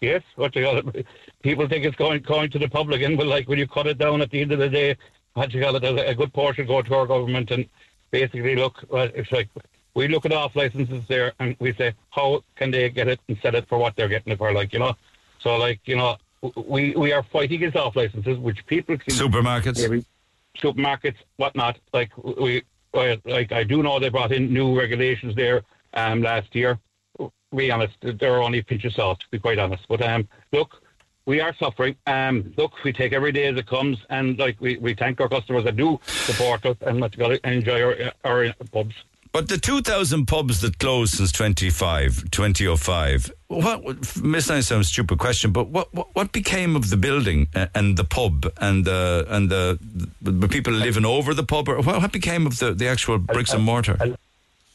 Yes, 0.00 0.22
what 0.36 0.56
you 0.56 0.62
got 0.62 0.96
it. 0.96 1.06
People 1.42 1.68
think 1.68 1.84
it's 1.84 1.96
going 1.96 2.22
going 2.22 2.50
to 2.50 2.58
the 2.58 2.68
public, 2.68 3.02
and 3.02 3.18
well, 3.18 3.26
like 3.26 3.48
when 3.48 3.58
you 3.58 3.66
cut 3.66 3.86
it 3.86 3.98
down 3.98 4.22
at 4.22 4.30
the 4.30 4.40
end 4.40 4.50
of 4.52 4.58
the 4.58 4.70
day, 4.70 4.96
what 5.34 5.52
you 5.52 5.60
got 5.60 5.74
it, 5.74 5.84
a 5.84 6.14
good 6.14 6.32
portion 6.32 6.66
go 6.66 6.80
to 6.80 6.94
our 6.94 7.06
government, 7.06 7.50
and 7.50 7.66
basically 8.10 8.56
look, 8.56 8.82
well, 8.88 9.10
it's 9.14 9.30
like 9.30 9.50
we 9.92 10.08
look 10.08 10.24
at 10.24 10.32
off 10.32 10.56
licenses 10.56 11.04
there, 11.06 11.34
and 11.38 11.54
we 11.58 11.74
say 11.74 11.92
how 12.10 12.42
can 12.56 12.70
they 12.70 12.88
get 12.88 13.08
it 13.08 13.20
and 13.28 13.36
sell 13.42 13.54
it 13.54 13.68
for 13.68 13.76
what 13.76 13.94
they're 13.94 14.08
getting 14.08 14.32
it 14.32 14.38
for, 14.38 14.54
like 14.54 14.72
you 14.72 14.78
know. 14.78 14.96
So 15.40 15.56
like 15.58 15.80
you 15.84 15.96
know, 15.96 16.16
we 16.66 16.94
we 16.96 17.12
are 17.12 17.22
fighting 17.22 17.56
against 17.56 17.76
off 17.76 17.94
licenses, 17.94 18.38
which 18.38 18.64
people 18.66 18.96
can, 18.96 19.12
Supermarkets. 19.12 20.06
supermarkets, 20.56 21.16
whatnot. 21.36 21.78
Like 21.92 22.10
we, 22.16 22.62
like 22.94 23.52
I 23.52 23.64
do 23.64 23.82
know 23.82 23.98
they 23.98 24.08
brought 24.08 24.32
in 24.32 24.52
new 24.52 24.78
regulations 24.78 25.34
there 25.34 25.62
um, 25.94 26.22
last 26.22 26.54
year. 26.54 26.78
Be 27.54 27.70
honest, 27.70 27.94
they're 28.00 28.42
only 28.42 28.58
a 28.58 28.64
pinch 28.64 28.84
of 28.84 28.92
salt. 28.92 29.20
To 29.20 29.26
be 29.30 29.38
quite 29.38 29.58
honest, 29.58 29.84
but 29.88 30.02
um, 30.02 30.28
look, 30.52 30.82
we 31.26 31.40
are 31.40 31.54
suffering. 31.56 31.96
Um, 32.06 32.52
look, 32.56 32.72
we 32.84 32.92
take 32.92 33.12
every 33.12 33.32
day 33.32 33.46
as 33.46 33.56
it 33.56 33.66
comes, 33.66 33.98
and 34.10 34.38
like 34.38 34.60
we, 34.60 34.76
we 34.78 34.94
thank 34.94 35.20
our 35.20 35.28
customers 35.28 35.64
that 35.64 35.76
do 35.76 36.00
support 36.06 36.66
us 36.66 36.76
and 36.80 37.00
let 37.00 37.16
go 37.16 37.36
enjoy 37.44 37.82
our, 37.82 38.12
our 38.24 38.52
pubs. 38.72 38.94
But 39.34 39.48
the 39.48 39.58
2,000 39.58 40.26
pubs 40.26 40.60
that 40.60 40.78
closed 40.78 41.14
since 41.14 41.32
25, 41.32 42.30
2005, 42.30 43.32
what, 43.48 44.22
Miss 44.22 44.48
I 44.48 44.60
sound 44.60 44.86
stupid 44.86 45.18
question, 45.18 45.50
but 45.50 45.66
what, 45.70 45.92
what, 45.92 46.14
what 46.14 46.30
became 46.30 46.76
of 46.76 46.88
the 46.88 46.96
building 46.96 47.48
uh, 47.52 47.66
and 47.74 47.96
the 47.96 48.04
pub 48.04 48.46
and 48.60 48.84
the, 48.84 49.26
and 49.28 49.50
the, 49.50 49.76
the 50.22 50.46
people 50.46 50.72
living 50.72 51.04
over 51.04 51.34
the 51.34 51.42
pub? 51.42 51.68
Or 51.68 51.80
what, 51.80 52.00
what 52.00 52.12
became 52.12 52.46
of 52.46 52.60
the, 52.60 52.74
the 52.74 52.86
actual 52.86 53.18
bricks 53.18 53.52
and 53.52 53.64
mortar? 53.64 53.98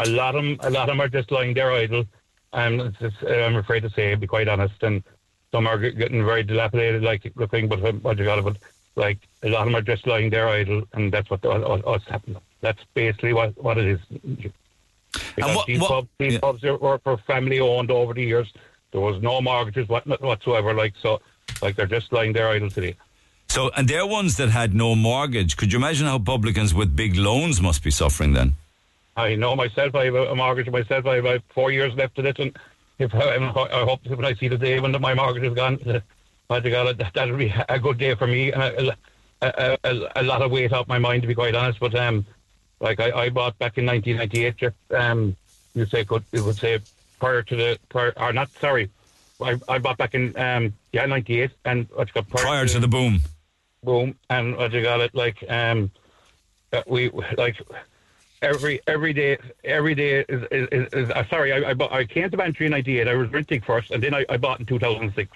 A 0.01 0.09
lot 0.09 0.35
of 0.35 0.43
them, 0.43 0.57
a 0.59 0.69
lot 0.69 0.89
of 0.89 0.97
them 0.97 0.99
are 0.99 1.07
just 1.07 1.31
lying 1.31 1.53
there 1.53 1.71
idle. 1.71 2.03
Um, 2.51 2.93
just, 2.99 3.15
uh, 3.23 3.29
I'm 3.29 3.55
afraid 3.55 3.83
to 3.83 3.89
say, 3.91 4.09
to 4.09 4.17
be 4.17 4.27
quite 4.27 4.49
honest, 4.49 4.83
and 4.83 5.03
some 5.53 5.67
are 5.67 5.77
getting 5.77 6.25
very 6.25 6.43
dilapidated, 6.43 7.01
like 7.01 7.31
looking. 7.35 7.69
But 7.69 7.79
what 8.03 8.17
you 8.17 8.25
got, 8.25 8.43
but 8.43 8.57
like 8.97 9.19
a 9.41 9.47
lot 9.47 9.61
of 9.61 9.67
them 9.67 9.75
are 9.77 9.81
just 9.81 10.05
lying 10.05 10.29
there 10.31 10.49
idle, 10.49 10.83
and 10.91 11.13
that's 11.13 11.29
what 11.29 11.43
what- 11.45 11.61
what- 11.61 11.85
what's 11.85 12.07
happening. 12.09 12.41
That's 12.61 12.83
basically 12.93 13.33
what 13.33 13.61
what 13.61 13.77
it 13.77 13.87
is. 13.87 13.99
Because 15.35 15.55
what- 15.55 15.65
these 15.67 15.79
what- 15.79 15.89
pubs, 15.89 16.07
these 16.17 16.39
pubs 16.39 16.63
are- 16.63 16.77
were 16.77 16.99
for 16.99 17.17
family 17.17 17.59
owned 17.59 17.91
over 17.91 18.13
the 18.13 18.23
years. 18.23 18.51
There 18.91 19.01
was 19.01 19.21
no 19.21 19.41
mortgages 19.41 19.87
whatsoever. 19.87 20.73
Like 20.73 20.93
so, 21.01 21.21
like 21.61 21.75
they're 21.75 21.85
just 21.85 22.11
lying 22.11 22.33
there 22.33 22.49
idle 22.49 22.69
today. 22.69 22.95
So, 23.47 23.71
and 23.75 23.87
they're 23.87 24.05
ones 24.05 24.37
that 24.37 24.49
had 24.49 24.75
no 24.75 24.95
mortgage. 24.95 25.57
Could 25.57 25.73
you 25.73 25.79
imagine 25.79 26.05
how 26.05 26.19
publicans 26.19 26.73
with 26.73 26.95
big 26.95 27.15
loans 27.15 27.59
must 27.61 27.83
be 27.83 27.89
suffering 27.91 28.33
then? 28.33 28.55
I 29.17 29.35
know 29.35 29.55
myself. 29.55 29.95
I 29.95 30.05
have 30.05 30.15
a, 30.15 30.35
mortgage 30.35 30.69
myself. 30.69 31.05
I 31.07 31.15
have 31.15 31.43
four 31.53 31.71
years 31.71 31.93
left 31.95 32.19
in 32.19 32.25
it, 32.27 32.39
and 32.39 32.55
if 32.99 33.13
I, 33.13 33.35
I 33.35 33.83
hope 33.83 34.05
when 34.05 34.23
I 34.23 34.33
see 34.35 34.47
the 34.47 34.57
day 34.57 34.79
when 34.79 34.91
my 35.01 35.13
mortgage 35.13 35.43
is 35.43 35.53
gone, 35.55 35.79
that 35.85 36.03
that'll 37.13 37.37
be 37.37 37.53
a 37.69 37.79
good 37.79 37.97
day 37.97 38.15
for 38.15 38.27
me 38.27 38.51
and 38.51 38.61
a, 38.63 38.97
a, 39.41 39.77
a, 39.83 40.09
a 40.17 40.23
lot 40.23 40.41
of 40.41 40.51
weight 40.51 40.71
off 40.71 40.87
my 40.87 40.99
mind, 40.99 41.23
to 41.23 41.27
be 41.27 41.35
quite 41.35 41.55
honest. 41.55 41.79
But 41.79 41.95
um, 41.95 42.25
like 42.79 42.99
I, 42.99 43.11
I 43.11 43.29
bought 43.29 43.57
back 43.59 43.77
in 43.77 43.85
1998. 43.85 44.57
Jeff, 44.57 44.73
Um, 44.91 45.35
you 45.75 45.85
say 45.85 46.03
could 46.05 46.23
you 46.31 46.43
would 46.43 46.57
say 46.57 46.79
prior 47.19 47.41
to 47.43 47.55
the 47.55 47.79
prior 47.89 48.13
or 48.17 48.33
not? 48.33 48.49
Sorry, 48.59 48.89
I, 49.41 49.59
I 49.67 49.77
bought 49.79 49.97
back 49.97 50.13
in 50.15 50.37
um 50.37 50.73
yeah 50.91 51.05
98 51.05 51.51
and 51.65 51.87
what 51.93 52.07
you 52.07 52.13
got 52.13 52.29
prior, 52.29 52.43
Prior 52.45 52.65
to 52.67 52.79
the 52.79 52.87
boom. 52.87 53.19
boom 53.83 54.15
and 54.29 54.57
what 54.57 54.71
you 54.73 54.81
got 54.81 54.99
it 55.01 55.13
like 55.15 55.43
um 55.49 55.91
uh, 56.73 56.81
we 56.87 57.09
like 57.37 57.55
every 58.41 58.79
every 58.87 59.13
day 59.13 59.37
every 59.63 59.95
day 59.95 60.25
is 60.27 60.43
is, 60.51 60.67
is, 60.71 60.87
is 60.93 61.09
uh, 61.11 61.23
sorry 61.29 61.51
I 61.53 61.69
I, 61.69 61.73
bought, 61.73 61.91
I 61.91 62.05
came 62.05 62.29
to 62.29 62.37
Bantry 62.37 62.65
in 62.67 62.71
'98 62.71 63.07
I 63.07 63.15
was 63.15 63.29
renting 63.31 63.61
first 63.61 63.91
and 63.91 64.01
then 64.03 64.13
I, 64.13 64.25
I 64.29 64.37
bought 64.37 64.59
in 64.59 64.65
2006 64.65 65.31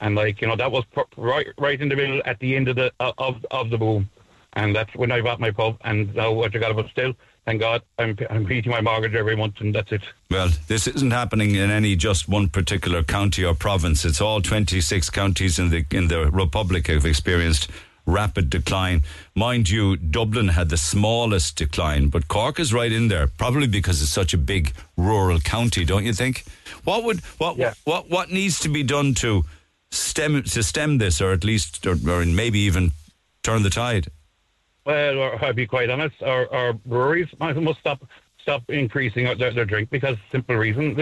and 0.00 0.14
like 0.14 0.40
you 0.40 0.48
know 0.48 0.56
that 0.56 0.70
was 0.70 0.84
pr- 0.86 1.00
right 1.16 1.46
right 1.58 1.80
in 1.80 1.88
the 1.88 1.96
middle 1.96 2.22
at 2.24 2.38
the 2.40 2.56
end 2.56 2.68
of 2.68 2.76
the 2.76 2.92
of 3.00 3.44
of 3.50 3.70
the 3.70 3.78
boom 3.78 4.08
and 4.54 4.74
that's 4.74 4.94
when 4.94 5.12
I 5.12 5.20
bought 5.20 5.40
my 5.40 5.50
pub 5.50 5.76
and 5.82 6.14
now 6.14 6.32
what 6.32 6.52
you 6.54 6.60
got 6.60 6.74
but 6.74 6.88
still 6.90 7.14
thank 7.44 7.60
God 7.60 7.82
I'm 7.98 8.16
I'm 8.28 8.44
meeting 8.44 8.70
my 8.70 8.80
mortgage 8.80 9.14
every 9.14 9.36
month 9.36 9.60
and 9.60 9.74
that's 9.74 9.92
it 9.92 10.02
Well, 10.30 10.50
this 10.68 10.86
isn't 10.86 11.10
happening 11.10 11.54
in 11.54 11.70
any 11.70 11.96
just 11.96 12.28
one 12.28 12.48
particular 12.48 13.02
county 13.02 13.44
or 13.44 13.54
province. 13.54 14.04
It's 14.04 14.20
all 14.20 14.40
26 14.40 15.10
counties 15.10 15.58
in 15.58 15.70
the 15.70 15.84
in 15.90 16.08
the 16.08 16.30
Republic 16.30 16.86
have 16.88 17.04
experienced 17.04 17.70
rapid 18.06 18.50
decline. 18.50 19.02
Mind 19.34 19.70
you, 19.70 19.96
Dublin 19.96 20.48
had 20.48 20.68
the 20.68 20.76
smallest 20.76 21.56
decline, 21.56 22.08
but 22.08 22.28
Cork 22.28 22.58
is 22.58 22.72
right 22.72 22.90
in 22.90 23.08
there, 23.08 23.26
probably 23.26 23.68
because 23.68 24.02
it's 24.02 24.10
such 24.10 24.34
a 24.34 24.38
big 24.38 24.72
rural 24.96 25.38
county, 25.40 25.84
don't 25.84 26.04
you 26.04 26.12
think? 26.12 26.44
What 26.84 27.04
would 27.04 27.20
what 27.38 27.56
what 27.84 28.10
what 28.10 28.30
needs 28.30 28.58
to 28.60 28.68
be 28.68 28.82
done 28.82 29.14
to 29.14 29.44
stem 29.90 30.42
to 30.42 30.62
stem 30.62 30.98
this, 30.98 31.20
or 31.20 31.32
at 31.32 31.44
least, 31.44 31.86
or, 31.86 31.96
or 32.08 32.24
maybe 32.24 32.58
even 32.60 32.92
turn 33.42 33.62
the 33.62 33.70
tide? 33.70 34.08
Well, 34.84 35.18
or, 35.18 35.44
I'll 35.44 35.52
be 35.52 35.66
quite 35.66 35.90
honest. 35.90 36.22
Our, 36.22 36.52
our 36.52 36.72
breweries 36.72 37.28
must 37.38 37.60
must 37.60 37.80
stop 37.80 38.02
stop 38.38 38.62
increasing 38.70 39.24
their, 39.38 39.52
their 39.52 39.64
drink 39.64 39.90
because 39.90 40.16
simple 40.30 40.56
reason. 40.56 40.96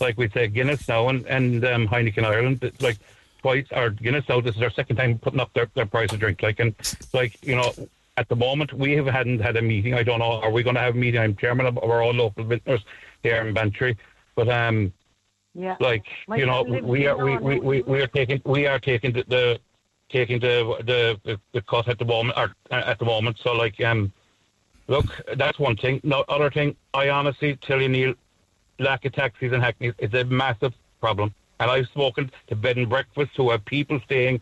Like 0.00 0.18
we 0.18 0.28
say, 0.28 0.48
Guinness 0.48 0.86
now 0.88 1.08
and 1.08 1.26
and 1.26 1.64
um, 1.64 1.88
Heineken 1.88 2.24
Ireland. 2.24 2.70
Like 2.80 2.98
twice, 3.40 3.66
our 3.72 3.90
Guinness 3.90 4.28
now. 4.28 4.40
This 4.40 4.56
is 4.56 4.62
our 4.62 4.70
second 4.70 4.96
time 4.96 5.18
putting 5.18 5.40
up 5.40 5.52
their, 5.54 5.68
their 5.74 5.86
price 5.86 6.12
of 6.12 6.20
drink. 6.20 6.42
Like 6.42 6.60
and 6.60 6.74
like 7.12 7.44
you 7.44 7.56
know, 7.56 7.72
at 8.16 8.28
the 8.28 8.36
moment 8.36 8.72
we 8.72 8.92
have 8.92 9.06
hadn't 9.06 9.40
had 9.40 9.56
a 9.56 9.62
meeting. 9.62 9.94
I 9.94 10.02
don't 10.02 10.18
know. 10.18 10.40
Are 10.42 10.50
we 10.50 10.62
going 10.62 10.76
to 10.76 10.82
have 10.82 10.94
a 10.94 10.98
meeting? 10.98 11.20
I'm 11.20 11.34
chairman 11.36 11.66
of 11.66 11.78
our 11.78 12.02
own 12.02 12.18
local 12.18 12.44
vintners 12.44 12.84
here 13.22 13.46
in 13.46 13.54
Bantry, 13.54 13.96
but 14.34 14.48
um. 14.48 14.92
Yeah. 15.56 15.76
Like 15.78 16.04
My 16.26 16.34
you 16.34 16.46
know, 16.46 16.64
we 16.64 17.06
are 17.06 17.16
we, 17.16 17.36
we, 17.36 17.60
we, 17.60 17.82
we 17.82 18.02
are 18.02 18.08
taking 18.08 18.42
we 18.44 18.66
are 18.66 18.80
taking 18.80 19.12
the, 19.12 19.24
the 19.28 19.60
taking 20.14 20.38
the, 20.38 20.76
the 21.24 21.38
the 21.52 21.60
cut 21.62 21.88
at 21.88 21.98
the 21.98 22.04
moment 22.04 22.38
or, 22.38 22.54
uh, 22.70 22.90
at 22.92 22.98
the 23.00 23.04
moment. 23.04 23.36
So 23.42 23.52
like 23.52 23.82
um, 23.82 24.12
look, 24.86 25.06
that's 25.36 25.58
one 25.58 25.76
thing. 25.76 26.00
No 26.04 26.24
other 26.28 26.50
thing. 26.50 26.76
I 26.94 27.10
honestly 27.10 27.56
tell 27.56 27.82
you, 27.82 27.88
Neil, 27.88 28.14
lack 28.78 29.04
of 29.04 29.12
taxis 29.12 29.52
in 29.52 29.60
Hackney 29.60 29.92
is 29.98 30.14
a 30.14 30.24
massive 30.24 30.72
problem. 31.00 31.34
And 31.58 31.70
I've 31.70 31.86
spoken 31.86 32.30
to 32.48 32.56
bed 32.56 32.76
and 32.76 32.88
breakfast 32.88 33.32
who 33.36 33.50
have 33.50 33.64
people 33.64 34.00
staying 34.04 34.40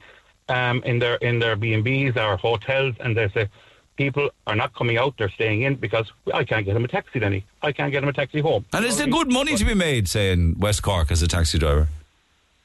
um, 0.49 0.83
in 0.85 0.99
their 0.99 1.17
in 1.17 1.39
their 1.39 1.57
B 1.57 1.73
and 1.73 1.83
B's 1.83 2.17
or 2.17 2.37
hotels, 2.37 2.95
and 3.01 3.17
they 3.17 3.29
say 3.31 3.49
people 3.97 4.29
are 4.47 4.57
not 4.57 4.75
coming 4.75 4.99
out; 4.99 5.15
they're 5.17 5.31
staying 5.31 5.63
in 5.63 5.77
because 5.77 6.13
I 6.35 6.45
can't 6.45 6.67
get 6.67 6.75
them 6.75 6.85
a 6.85 6.89
taxi, 6.89 7.19
Denny. 7.19 7.45
I 7.63 7.73
can't 7.73 7.93
get 7.93 8.01
them 8.01 8.11
a 8.11 8.13
taxi 8.13 8.41
home. 8.41 8.67
And 8.75 8.85
is 8.85 8.99
there 8.99 9.07
good 9.07 9.33
money 9.33 9.57
to 9.57 9.65
be 9.65 9.75
made, 9.75 10.09
say, 10.09 10.33
in 10.33 10.59
West 10.59 10.83
Cork 10.83 11.11
as 11.11 11.23
a 11.23 11.29
taxi 11.29 11.59
driver? 11.59 11.89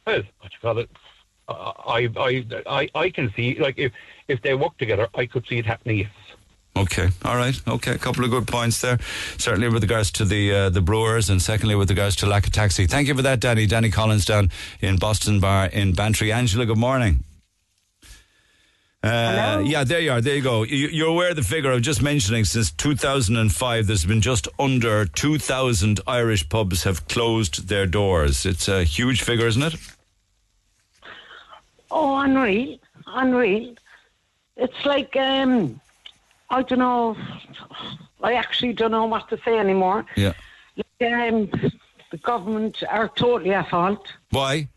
Well, 0.06 0.24
what 0.40 0.52
you 0.52 0.60
call 0.62 0.78
it? 0.80 0.90
Uh, 1.48 1.72
I, 1.86 2.10
I, 2.18 2.46
I, 2.66 2.90
I 2.94 3.10
can 3.10 3.32
see 3.36 3.58
like 3.60 3.78
if 3.78 3.94
if 4.28 4.42
they 4.42 4.54
work 4.54 4.78
together, 4.78 5.08
I 5.16 5.26
could 5.26 5.46
see 5.48 5.58
it 5.58 5.66
happening. 5.66 6.00
Yes. 6.00 6.10
Okay, 6.76 7.10
all 7.26 7.36
right, 7.36 7.60
okay, 7.68 7.94
a 7.94 7.98
couple 7.98 8.24
of 8.24 8.30
good 8.30 8.48
points 8.48 8.82
there. 8.82 9.00
Certainly 9.38 9.70
with 9.70 9.82
regards 9.82 10.12
to 10.12 10.26
the 10.26 10.54
uh, 10.54 10.70
the 10.70 10.82
Brewers, 10.82 11.30
and 11.30 11.42
secondly 11.42 11.74
with 11.76 11.90
regards 11.90 12.16
to 12.18 12.28
lack 12.28 12.46
of 12.46 12.54
taxi. 12.54 12.86
Thank 12.86 13.08
you 13.08 13.16
for 13.16 13.24
that, 13.24 13.40
Danny. 13.40 13.66
Danny 13.66 13.90
Collins 13.90 14.26
down 14.26 14.52
in 14.80 14.98
Boston 14.98 15.40
Bar 15.40 15.68
in 15.68 15.94
Bantry. 15.94 16.32
Angela, 16.32 16.66
good 16.66 16.78
morning. 16.78 17.24
Uh, 19.04 19.64
yeah, 19.66 19.84
there 19.84 20.00
you 20.00 20.12
are. 20.12 20.22
There 20.22 20.36
you 20.36 20.42
go. 20.42 20.64
You, 20.64 20.88
you're 20.88 21.10
aware 21.10 21.30
of 21.30 21.36
the 21.36 21.44
figure 21.44 21.72
I'm 21.72 21.82
just 21.82 22.02
mentioning. 22.02 22.46
Since 22.46 22.72
2005, 22.72 23.88
there's 23.88 24.06
been 24.06 24.22
just 24.22 24.48
under 24.60 25.06
2,000 25.06 26.02
Irish 26.08 26.50
pubs 26.50 26.84
have 26.84 27.08
closed 27.08 27.70
their 27.70 27.86
doors. 27.86 28.46
It's 28.46 28.68
a 28.68 28.84
huge 28.84 29.22
figure, 29.22 29.48
isn't 29.48 29.62
it? 29.62 29.76
Oh, 31.90 32.18
unreal, 32.20 32.78
unreal. 33.08 33.76
It's 34.56 34.86
like 34.86 35.16
um, 35.16 35.80
I 36.50 36.62
don't 36.64 36.80
know. 36.80 37.16
I 38.24 38.34
actually 38.34 38.74
don't 38.74 38.92
know 38.92 39.06
what 39.06 39.30
to 39.30 39.38
say 39.46 39.58
anymore. 39.58 40.06
Yeah. 40.16 40.34
Like, 40.76 41.12
um, 41.12 41.50
the 42.12 42.18
government 42.18 42.84
are 42.90 43.10
totally 43.10 43.54
at 43.54 43.70
fault. 43.70 44.08
Why? 44.32 44.68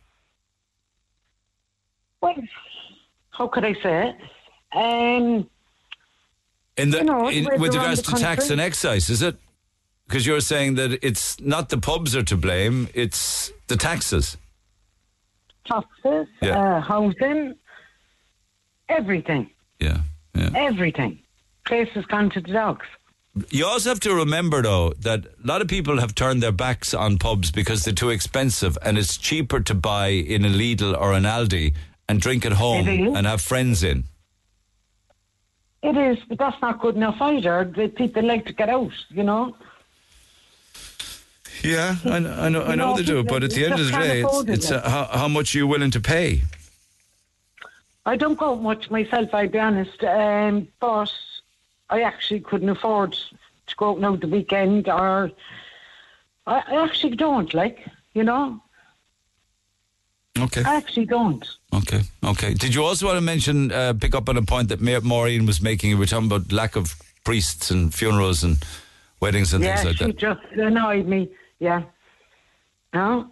Well, 2.21 2.37
how 3.31 3.49
could 3.49 3.65
I 3.65 3.73
say 3.75 4.09
it? 4.09 4.17
Um, 4.77 5.49
In 6.77 6.91
the, 6.91 6.99
You 6.99 7.05
know, 7.05 7.29
in, 7.29 7.45
with 7.45 7.75
regards 7.75 8.03
to 8.03 8.13
tax 8.15 8.51
and 8.51 8.61
excise, 8.61 9.09
is 9.11 9.23
it? 9.23 9.37
Because 10.07 10.27
you're 10.27 10.41
saying 10.41 10.75
that 10.75 10.99
it's 11.03 11.41
not 11.41 11.69
the 11.69 11.79
pubs 11.79 12.15
are 12.17 12.23
to 12.25 12.37
blame; 12.37 12.89
it's 12.95 13.53
the 13.69 13.77
taxes. 13.77 14.37
Taxes, 15.67 16.27
Yeah. 16.41 16.59
uh, 16.59 16.81
housing, 16.81 17.55
everything, 18.89 19.51
Yeah, 19.79 19.99
yeah. 20.35 20.51
everything. 20.55 21.19
Place 21.67 21.89
has 21.95 22.05
gone 22.07 22.31
to 22.31 22.41
the 22.41 22.53
dogs. 22.53 22.87
You 23.51 23.65
also 23.67 23.91
have 23.91 24.01
to 24.01 24.15
remember, 24.15 24.61
though, 24.63 24.93
that 25.01 25.25
a 25.25 25.47
lot 25.47 25.63
of 25.63 25.69
people 25.69 26.01
have 26.01 26.15
turned 26.17 26.43
their 26.43 26.51
backs 26.53 26.93
on 26.93 27.17
pubs 27.19 27.53
because 27.53 27.85
they're 27.85 27.95
too 27.95 28.11
expensive, 28.11 28.77
and 28.83 28.99
it's 28.99 29.17
cheaper 29.17 29.61
to 29.61 29.75
buy 29.75 30.09
in 30.09 30.45
a 30.45 30.49
Lidl 30.49 31.01
or 31.01 31.13
an 31.13 31.23
Aldi 31.23 31.75
and 32.09 32.21
drink 32.21 32.45
at 32.45 32.53
home 32.53 32.89
and 32.89 33.27
have 33.27 33.41
friends 33.41 33.85
in. 33.85 34.05
It 35.83 35.97
is, 35.97 36.19
but 36.29 36.39
that's 36.39 36.61
not 36.61 36.81
good 36.81 36.97
enough 36.97 37.17
either. 37.21 37.65
The 37.65 37.89
people 37.89 38.25
like 38.25 38.47
to 38.47 38.53
get 38.53 38.69
out, 38.69 38.93
you 39.11 39.23
know. 39.23 39.57
Yeah, 41.63 41.97
I, 42.05 42.19
know- 42.19 42.35
I 42.35 42.49
know, 42.49 42.63
I 42.65 42.75
know 42.75 42.97
they 42.97 43.03
do, 43.03 43.23
but 43.25 43.43
at 43.43 43.51
the 43.51 43.65
end 43.65 43.75
of 43.75 43.87
the 43.87 43.93
day, 43.93 44.23
it's, 44.27 44.49
it's 44.49 44.71
uh, 44.71 44.89
how, 44.89 45.19
how 45.19 45.29
much 45.29 45.55
are 45.55 45.59
you 45.59 45.67
willing 45.67 45.91
to 45.93 46.01
pay? 46.01 46.43
I 48.07 48.17
don't 48.17 48.39
go 48.39 48.53
out 48.53 48.63
much 48.63 48.91
myself, 48.91 49.29
I'll 49.35 49.49
be 49.49 49.59
honest, 49.59 50.03
um, 50.05 50.69
but 50.81 51.13
I 51.91 52.03
actually 52.03 52.41
couldn't 52.41 52.71
afford 52.71 53.13
to 53.13 53.77
go 53.77 53.91
out 53.91 54.01
now 54.01 54.17
the 54.17 54.27
weekend, 54.27 54.89
or 54.89 55.31
I, 56.47 56.63
I 56.67 56.85
actually 56.85 57.17
don't, 57.17 57.53
like, 57.53 57.87
you 58.15 58.23
know. 58.25 58.61
Okay. 60.39 60.63
I 60.65 60.77
actually 60.77 61.07
don't. 61.07 61.45
Okay, 61.75 62.01
okay. 62.25 62.55
Did 62.55 62.75
you 62.75 62.83
also 62.85 63.07
want 63.07 63.17
to 63.19 63.21
mention, 63.21 63.71
uh, 63.71 63.93
pick 63.93 64.15
up 64.15 64.29
on 64.29 64.37
a 64.39 64.43
point 64.43 64.71
that 64.71 64.81
Ma- 64.81 65.01
Maureen 65.01 65.45
was 65.45 65.61
making? 65.61 65.91
You 65.91 65.99
were 65.99 66.07
talking 66.07 66.27
about 66.27 66.51
lack 66.53 66.77
of 66.77 66.95
priests 67.25 67.71
and 67.71 67.93
funerals 67.93 68.43
and 68.43 68.57
weddings 69.21 69.53
and 69.53 69.63
yeah, 69.63 69.77
things 69.77 69.87
like 69.87 69.97
she 69.99 70.05
that. 70.07 70.17
just 70.17 70.41
annoyed 70.53 71.07
me. 71.07 71.29
Yeah. 71.61 71.83
No. 72.93 73.31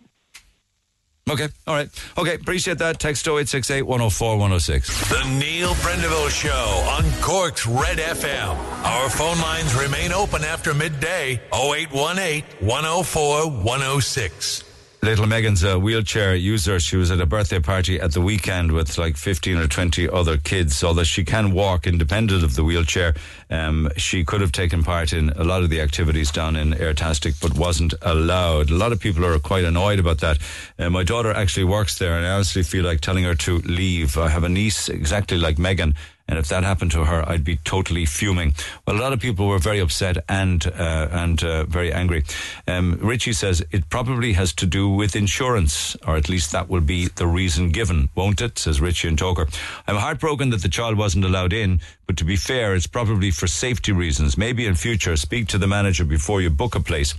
Okay, 1.31 1.49
all 1.67 1.75
right. 1.75 1.89
Okay, 2.17 2.35
appreciate 2.37 2.79
that. 2.79 2.99
Text 2.99 3.27
0868 3.27 3.83
104 3.83 4.37
106. 4.39 5.09
The 5.11 5.39
Neil 5.39 5.75
Prendeville 5.75 6.31
Show 6.31 6.51
on 6.91 7.05
Cork's 7.21 7.67
Red 7.67 7.99
FM. 7.99 8.57
Our 8.85 9.11
phone 9.11 9.39
lines 9.41 9.75
remain 9.75 10.13
open 10.13 10.43
after 10.43 10.73
midday 10.73 11.41
0818 11.53 12.45
104 12.67 13.51
106. 13.51 14.68
Little 15.01 15.29
Megan's 15.29 15.63
a 15.63 15.79
wheelchair 15.79 16.35
user. 16.35 16.81
She 16.81 16.97
was 16.97 17.13
at 17.13 17.21
a 17.21 17.27
birthday 17.27 17.61
party 17.61 18.01
at 18.01 18.13
the 18.13 18.21
weekend 18.21 18.73
with 18.73 18.99
like 18.99 19.17
15 19.17 19.57
or 19.57 19.69
20 19.69 20.09
other 20.09 20.37
kids. 20.39 20.83
Although 20.83 21.05
she 21.05 21.25
can 21.25 21.53
walk 21.53 21.87
independent 21.87 22.43
of 22.43 22.57
the 22.57 22.65
wheelchair, 22.65 23.15
um, 23.49 23.89
she 23.97 24.25
could 24.25 24.41
have 24.41 24.51
taken 24.51 24.83
part 24.83 25.13
in 25.13 25.31
a 25.31 25.45
lot 25.45 25.63
of 25.63 25.71
the 25.71 25.81
activities 25.81 26.33
down 26.33 26.57
in 26.57 26.73
Airtastic, 26.73 27.41
but 27.41 27.57
wasn't 27.57 27.95
allowed. 28.03 28.71
A 28.71 28.75
lot 28.75 28.91
of 28.91 28.99
people 28.99 29.25
are 29.25 29.39
quite 29.39 29.65
annoyed 29.65 30.01
about 30.01 30.19
that. 30.19 30.39
Uh, 30.81 30.91
my 30.91 31.05
daughter 31.05 31.33
actually 31.33 31.65
works 31.65 31.97
there, 31.99 32.17
and 32.17 32.27
I 32.27 32.31
honestly 32.31 32.65
feel 32.65 32.85
like 32.85 33.01
telling 33.01 33.23
her 33.23 33.37
to 33.37 33.59
leave. 33.59 34.19
I 34.19 34.29
have 34.29 34.43
a 34.43 34.49
niece 34.49 34.89
exactly 34.89 35.39
like 35.39 35.59
Megan. 35.59 35.95
And 36.29 36.39
if 36.39 36.49
that 36.49 36.63
happened 36.63 36.91
to 36.93 37.05
her, 37.07 37.27
I'd 37.27 37.43
be 37.43 37.57
totally 37.57 38.05
fuming. 38.05 38.55
Well, 38.87 38.97
a 38.97 39.01
lot 39.01 39.15
of 39.15 39.21
people 39.21 39.49
were 39.49 39.59
very 39.59 39.79
upset 39.79 40.19
and 40.29 40.67
uh, 40.67 41.09
and 41.11 41.43
uh, 41.43 41.65
very 41.65 41.91
angry. 41.91 42.25
Um, 42.67 42.99
Richie 43.01 43.33
says 43.33 43.65
it 43.71 43.89
probably 43.89 44.35
has 44.35 44.53
to 44.55 44.67
do 44.67 44.91
with 44.91 45.17
insurance, 45.17 45.97
or 46.07 46.17
at 46.17 46.29
least 46.29 46.53
that 46.53 46.69
will 46.69 46.83
be 46.83 47.09
the 47.09 47.27
reason 47.27 47.71
given, 47.71 48.11
won't 48.15 48.43
it? 48.43 48.59
Says 48.59 48.81
Richie 48.81 49.09
and 49.09 49.19
Togher. 49.19 49.49
I'm 49.87 49.97
heartbroken 49.97 50.51
that 50.51 50.63
the 50.63 50.69
child 50.69 50.99
wasn't 50.99 51.25
allowed 51.25 51.55
in, 51.55 51.81
but 52.07 52.19
to 52.19 52.25
be 52.25 52.37
fair, 52.37 52.75
it's 52.75 52.87
probably 52.87 53.31
for 53.31 53.47
safety 53.47 53.93
reasons. 53.93 54.37
Maybe 54.37 54.67
in 54.67 54.75
future, 54.75 55.17
speak 55.17 55.49
to 55.49 55.59
the 55.59 55.67
manager 55.67 56.05
before 56.05 56.43
you 56.43 56.51
book 56.51 56.75
a 56.75 56.81
place. 56.81 57.15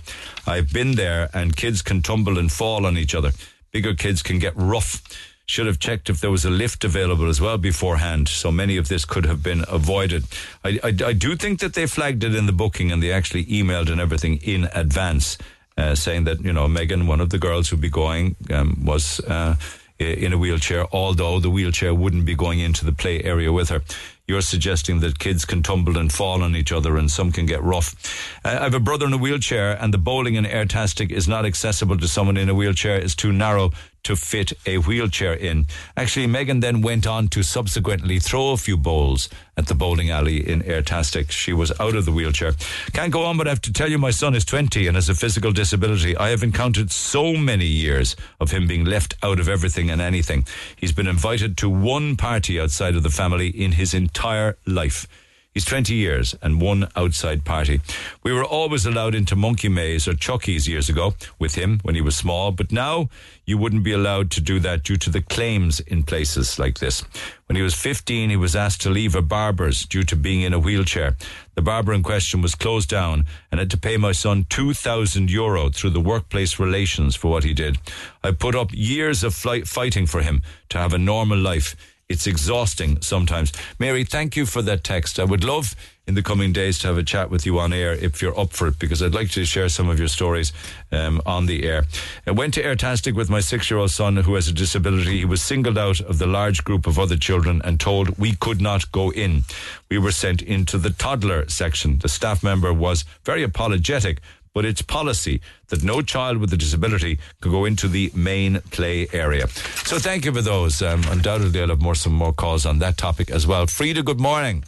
I've 0.46 0.72
been 0.72 0.92
there, 0.94 1.28
and 1.34 1.56
kids 1.56 1.82
can 1.82 2.02
tumble 2.02 2.38
and 2.38 2.50
fall 2.50 2.86
on 2.86 2.96
each 2.96 3.16
other. 3.16 3.32
Bigger 3.72 3.94
kids 3.94 4.22
can 4.22 4.38
get 4.38 4.52
rough 4.56 5.02
should 5.50 5.66
have 5.66 5.80
checked 5.80 6.08
if 6.08 6.20
there 6.20 6.30
was 6.30 6.44
a 6.44 6.50
lift 6.50 6.84
available 6.84 7.28
as 7.28 7.40
well 7.40 7.58
beforehand. 7.58 8.28
So 8.28 8.52
many 8.52 8.76
of 8.76 8.86
this 8.86 9.04
could 9.04 9.26
have 9.26 9.42
been 9.42 9.64
avoided. 9.68 10.24
I, 10.64 10.78
I, 10.84 10.88
I 11.06 11.12
do 11.12 11.34
think 11.34 11.58
that 11.58 11.74
they 11.74 11.86
flagged 11.86 12.22
it 12.22 12.36
in 12.36 12.46
the 12.46 12.52
booking 12.52 12.92
and 12.92 13.02
they 13.02 13.10
actually 13.10 13.46
emailed 13.46 13.90
and 13.90 14.00
everything 14.00 14.36
in 14.42 14.68
advance, 14.72 15.38
uh, 15.76 15.96
saying 15.96 16.24
that 16.24 16.40
you 16.40 16.52
know 16.52 16.68
Megan, 16.68 17.08
one 17.08 17.20
of 17.20 17.30
the 17.30 17.38
girls 17.38 17.68
who'd 17.68 17.80
be 17.80 17.90
going, 17.90 18.36
um, 18.50 18.84
was. 18.84 19.20
Uh, 19.20 19.56
in 19.98 20.32
a 20.32 20.38
wheelchair, 20.38 20.86
although 20.94 21.38
the 21.40 21.50
wheelchair 21.50 21.92
wouldn't 21.92 22.24
be 22.24 22.34
going 22.34 22.58
into 22.58 22.86
the 22.86 22.92
play 22.92 23.22
area 23.22 23.52
with 23.52 23.68
her. 23.68 23.82
You're 24.26 24.40
suggesting 24.40 25.00
that 25.00 25.18
kids 25.18 25.44
can 25.44 25.62
tumble 25.62 25.98
and 25.98 26.10
fall 26.10 26.42
on 26.42 26.56
each 26.56 26.72
other 26.72 26.96
and 26.96 27.10
some 27.10 27.32
can 27.32 27.44
get 27.44 27.62
rough. 27.62 27.94
Uh, 28.42 28.56
I 28.60 28.64
have 28.64 28.72
a 28.72 28.80
brother 28.80 29.04
in 29.04 29.12
a 29.12 29.18
wheelchair 29.18 29.76
and 29.78 29.92
the 29.92 29.98
bowling 29.98 30.36
in 30.36 30.44
Airtastic 30.46 31.10
is 31.10 31.28
not 31.28 31.44
accessible 31.44 31.98
to 31.98 32.08
someone 32.08 32.38
in 32.38 32.48
a 32.48 32.54
wheelchair. 32.54 32.96
It's 32.96 33.14
too 33.14 33.30
narrow 33.30 33.72
to 34.04 34.16
fit 34.16 34.52
a 34.66 34.78
wheelchair 34.78 35.34
in. 35.34 35.66
Actually, 35.96 36.26
Megan 36.26 36.60
then 36.60 36.80
went 36.80 37.06
on 37.06 37.28
to 37.28 37.42
subsequently 37.42 38.18
throw 38.18 38.52
a 38.52 38.56
few 38.56 38.76
bowls 38.76 39.28
at 39.56 39.66
the 39.66 39.74
bowling 39.74 40.10
alley 40.10 40.48
in 40.48 40.62
Airtastic. 40.62 41.30
She 41.30 41.52
was 41.52 41.72
out 41.80 41.94
of 41.94 42.04
the 42.04 42.12
wheelchair. 42.12 42.52
Can't 42.92 43.12
go 43.12 43.24
on, 43.24 43.36
but 43.36 43.46
I 43.46 43.50
have 43.50 43.60
to 43.62 43.72
tell 43.72 43.90
you 43.90 43.98
my 43.98 44.10
son 44.10 44.34
is 44.34 44.44
20 44.44 44.86
and 44.86 44.96
has 44.96 45.08
a 45.08 45.14
physical 45.14 45.52
disability. 45.52 46.16
I 46.16 46.30
have 46.30 46.42
encountered 46.42 46.90
so 46.90 47.34
many 47.34 47.66
years 47.66 48.16
of 48.40 48.50
him 48.50 48.66
being 48.66 48.84
left 48.84 49.14
out 49.22 49.38
of 49.38 49.48
everything 49.48 49.90
and 49.90 50.00
anything. 50.00 50.46
He's 50.76 50.92
been 50.92 51.06
invited 51.06 51.56
to 51.58 51.68
one 51.68 52.16
party 52.16 52.60
outside 52.60 52.96
of 52.96 53.02
the 53.02 53.10
family 53.10 53.48
in 53.48 53.72
his 53.72 53.94
entire 53.94 54.56
life. 54.66 55.06
He's 55.52 55.64
20 55.64 55.94
years 55.94 56.36
and 56.42 56.60
one 56.60 56.86
outside 56.94 57.44
party. 57.44 57.80
We 58.22 58.32
were 58.32 58.44
always 58.44 58.86
allowed 58.86 59.16
into 59.16 59.34
Monkey 59.34 59.68
Maze 59.68 60.06
or 60.06 60.14
Chucky's 60.14 60.68
years 60.68 60.88
ago 60.88 61.14
with 61.40 61.56
him 61.56 61.80
when 61.82 61.96
he 61.96 62.00
was 62.00 62.14
small, 62.14 62.52
but 62.52 62.70
now 62.70 63.08
you 63.46 63.58
wouldn't 63.58 63.82
be 63.82 63.92
allowed 63.92 64.30
to 64.30 64.40
do 64.40 64.60
that 64.60 64.84
due 64.84 64.96
to 64.98 65.10
the 65.10 65.22
claims 65.22 65.80
in 65.80 66.04
places 66.04 66.56
like 66.60 66.78
this. 66.78 67.02
When 67.46 67.56
he 67.56 67.62
was 67.62 67.74
15, 67.74 68.30
he 68.30 68.36
was 68.36 68.54
asked 68.54 68.80
to 68.82 68.90
leave 68.90 69.16
a 69.16 69.22
barber's 69.22 69.84
due 69.86 70.04
to 70.04 70.14
being 70.14 70.42
in 70.42 70.52
a 70.52 70.58
wheelchair. 70.60 71.16
The 71.56 71.62
barber 71.62 71.92
in 71.92 72.04
question 72.04 72.42
was 72.42 72.54
closed 72.54 72.88
down 72.88 73.24
and 73.50 73.58
had 73.58 73.72
to 73.72 73.76
pay 73.76 73.96
my 73.96 74.12
son 74.12 74.46
2,000 74.50 75.32
euro 75.32 75.68
through 75.68 75.90
the 75.90 76.00
workplace 76.00 76.60
relations 76.60 77.16
for 77.16 77.28
what 77.28 77.42
he 77.42 77.54
did. 77.54 77.76
I 78.22 78.30
put 78.30 78.54
up 78.54 78.70
years 78.72 79.24
of 79.24 79.34
flight 79.34 79.66
fighting 79.66 80.06
for 80.06 80.22
him 80.22 80.42
to 80.68 80.78
have 80.78 80.94
a 80.94 80.98
normal 80.98 81.38
life. 81.38 81.74
It's 82.10 82.26
exhausting 82.26 83.00
sometimes. 83.02 83.52
Mary, 83.78 84.02
thank 84.02 84.34
you 84.34 84.44
for 84.44 84.62
that 84.62 84.82
text. 84.82 85.20
I 85.20 85.24
would 85.24 85.44
love 85.44 85.76
in 86.08 86.16
the 86.16 86.24
coming 86.24 86.52
days 86.52 86.76
to 86.80 86.88
have 86.88 86.98
a 86.98 87.04
chat 87.04 87.30
with 87.30 87.46
you 87.46 87.60
on 87.60 87.72
air 87.72 87.92
if 87.92 88.20
you're 88.20 88.36
up 88.36 88.52
for 88.52 88.66
it, 88.66 88.80
because 88.80 89.00
I'd 89.00 89.14
like 89.14 89.30
to 89.30 89.44
share 89.44 89.68
some 89.68 89.88
of 89.88 90.00
your 90.00 90.08
stories 90.08 90.52
um, 90.90 91.22
on 91.24 91.46
the 91.46 91.62
air. 91.62 91.84
I 92.26 92.32
went 92.32 92.54
to 92.54 92.64
Airtastic 92.64 93.14
with 93.14 93.30
my 93.30 93.38
six 93.38 93.70
year 93.70 93.78
old 93.78 93.92
son 93.92 94.16
who 94.16 94.34
has 94.34 94.48
a 94.48 94.52
disability. 94.52 95.18
He 95.18 95.24
was 95.24 95.40
singled 95.40 95.78
out 95.78 96.00
of 96.00 96.18
the 96.18 96.26
large 96.26 96.64
group 96.64 96.88
of 96.88 96.98
other 96.98 97.16
children 97.16 97.62
and 97.64 97.78
told 97.78 98.18
we 98.18 98.34
could 98.34 98.60
not 98.60 98.90
go 98.90 99.12
in. 99.12 99.44
We 99.88 99.98
were 99.98 100.10
sent 100.10 100.42
into 100.42 100.78
the 100.78 100.90
toddler 100.90 101.48
section. 101.48 102.00
The 102.00 102.08
staff 102.08 102.42
member 102.42 102.72
was 102.74 103.04
very 103.24 103.44
apologetic 103.44 104.20
but 104.52 104.64
it's 104.64 104.82
policy 104.82 105.40
that 105.68 105.82
no 105.82 106.02
child 106.02 106.38
with 106.38 106.52
a 106.52 106.56
disability 106.56 107.18
could 107.40 107.52
go 107.52 107.64
into 107.64 107.88
the 107.88 108.10
main 108.14 108.60
play 108.70 109.06
area. 109.12 109.46
So 109.84 109.98
thank 109.98 110.24
you 110.24 110.32
for 110.32 110.42
those. 110.42 110.82
Um, 110.82 111.02
undoubtedly, 111.08 111.60
I'll 111.60 111.68
have 111.68 111.82
more 111.82 111.94
some 111.94 112.12
more 112.12 112.32
calls 112.32 112.66
on 112.66 112.78
that 112.80 112.96
topic 112.96 113.30
as 113.30 113.46
well. 113.46 113.66
Frida, 113.66 114.02
good 114.02 114.20
morning. 114.20 114.64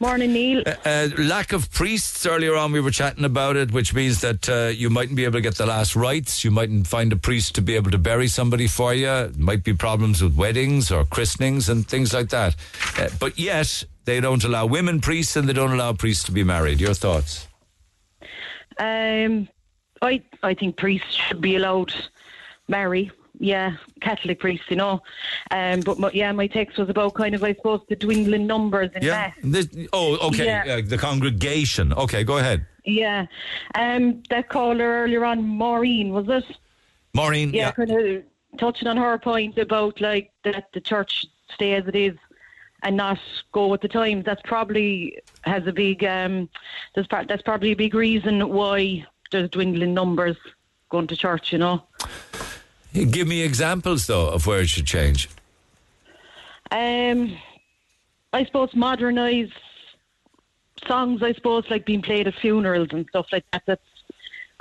Morning, 0.00 0.32
Neil. 0.32 0.62
Uh, 0.66 0.74
uh, 0.84 1.08
lack 1.18 1.52
of 1.52 1.70
priests 1.70 2.26
earlier 2.26 2.56
on, 2.56 2.72
we 2.72 2.80
were 2.80 2.90
chatting 2.90 3.24
about 3.24 3.56
it, 3.56 3.70
which 3.72 3.94
means 3.94 4.20
that 4.22 4.48
uh, 4.48 4.66
you 4.66 4.90
mightn't 4.90 5.16
be 5.16 5.24
able 5.24 5.34
to 5.34 5.40
get 5.40 5.54
the 5.54 5.66
last 5.66 5.94
rites. 5.94 6.44
You 6.44 6.50
mightn't 6.50 6.86
find 6.86 7.12
a 7.12 7.16
priest 7.16 7.54
to 7.54 7.62
be 7.62 7.76
able 7.76 7.92
to 7.92 7.98
bury 7.98 8.26
somebody 8.26 8.66
for 8.66 8.92
you. 8.92 9.32
Might 9.38 9.62
be 9.62 9.72
problems 9.72 10.20
with 10.22 10.34
weddings 10.36 10.90
or 10.90 11.04
christenings 11.04 11.68
and 11.68 11.86
things 11.86 12.12
like 12.12 12.30
that. 12.30 12.56
Uh, 12.98 13.08
but 13.20 13.38
yet, 13.38 13.84
they 14.04 14.20
don't 14.20 14.42
allow 14.42 14.66
women 14.66 15.00
priests 15.00 15.36
and 15.36 15.48
they 15.48 15.52
don't 15.52 15.72
allow 15.72 15.92
priests 15.92 16.24
to 16.24 16.32
be 16.32 16.42
married. 16.42 16.80
Your 16.80 16.94
thoughts? 16.94 17.46
Um, 18.78 19.48
I 20.02 20.22
I 20.42 20.54
think 20.54 20.76
priests 20.76 21.14
should 21.14 21.40
be 21.40 21.56
allowed 21.56 21.94
marry. 22.68 23.10
Yeah, 23.40 23.76
Catholic 24.00 24.38
priests, 24.38 24.66
you 24.68 24.76
know. 24.76 25.02
Um, 25.50 25.80
but 25.80 25.98
my, 25.98 26.10
yeah, 26.14 26.30
my 26.30 26.46
text 26.46 26.78
was 26.78 26.88
about 26.88 27.14
kind 27.14 27.34
of, 27.34 27.42
I 27.42 27.52
suppose, 27.54 27.80
the 27.88 27.96
dwindling 27.96 28.46
numbers 28.46 28.90
in 28.94 29.02
Yeah. 29.02 29.10
mass. 29.10 29.34
This, 29.42 29.68
oh, 29.92 30.28
okay. 30.28 30.44
Yeah. 30.44 30.76
Uh, 30.76 30.82
the 30.86 30.96
congregation. 30.96 31.92
Okay, 31.94 32.22
go 32.22 32.38
ahead. 32.38 32.64
Yeah. 32.84 33.26
Um, 33.74 34.22
that 34.30 34.48
caller 34.50 34.84
earlier 35.02 35.24
on, 35.24 35.42
Maureen, 35.42 36.12
was 36.12 36.28
it? 36.28 36.44
Maureen. 37.12 37.52
Yeah, 37.52 37.72
kind 37.72 37.90
of 37.90 38.22
touching 38.56 38.86
on 38.86 38.96
her 38.96 39.18
point 39.18 39.58
about 39.58 40.00
like 40.00 40.30
that 40.44 40.68
the 40.72 40.80
church 40.80 41.26
stay 41.52 41.74
as 41.74 41.86
it 41.88 41.96
is 41.96 42.16
and 42.84 42.96
not 42.96 43.18
go 43.52 43.66
with 43.66 43.80
the 43.80 43.88
times. 43.88 44.24
That's 44.24 44.42
probably 44.44 45.18
has 45.42 45.66
a 45.66 45.72
big 45.72 46.04
um, 46.04 46.48
that's 46.94 47.08
that's 47.26 47.42
probably 47.42 47.72
a 47.72 47.76
big 47.76 47.94
reason 47.94 48.48
why 48.50 49.04
there's 49.32 49.50
dwindling 49.50 49.94
numbers 49.94 50.36
going 50.90 51.06
to 51.08 51.16
church. 51.16 51.52
You 51.52 51.58
know. 51.58 51.82
Give 52.92 53.26
me 53.26 53.42
examples, 53.42 54.06
though, 54.06 54.28
of 54.28 54.46
where 54.46 54.60
it 54.60 54.68
should 54.68 54.86
change. 54.86 55.28
Um, 56.70 57.36
I 58.32 58.44
suppose 58.44 58.74
modernise 58.74 59.50
songs. 60.86 61.22
I 61.22 61.32
suppose 61.32 61.64
like 61.70 61.86
being 61.86 62.02
played 62.02 62.28
at 62.28 62.34
funerals 62.34 62.88
and 62.92 63.06
stuff 63.08 63.26
like 63.32 63.44
that. 63.52 63.62
That's 63.66 63.82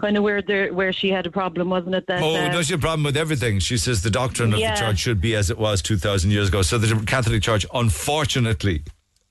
kind 0.01 0.17
of 0.17 0.23
where 0.23 0.41
the 0.41 0.69
where 0.71 0.91
she 0.93 1.09
had 1.09 1.25
a 1.25 1.31
problem, 1.31 1.69
wasn't 1.69 1.95
it? 1.95 2.07
That 2.07 2.21
Oh, 2.21 2.35
uh, 2.35 2.47
no, 2.51 2.61
she 2.61 2.73
had 2.73 2.79
a 2.79 2.81
problem 2.81 3.03
with 3.03 3.17
everything. 3.17 3.59
She 3.59 3.77
says 3.77 4.01
the 4.01 4.09
doctrine 4.09 4.53
of 4.53 4.59
Yeah. 4.59 4.73
the 4.75 4.79
church 4.81 4.99
should 4.99 5.21
be 5.21 5.35
as 5.35 5.49
it 5.49 5.57
was 5.57 5.81
2,000 5.81 6.31
years 6.31 6.47
ago. 6.49 6.61
So 6.61 6.77
the 6.77 7.05
Catholic 7.05 7.41
Church, 7.43 7.65
unfortunately, 7.73 8.83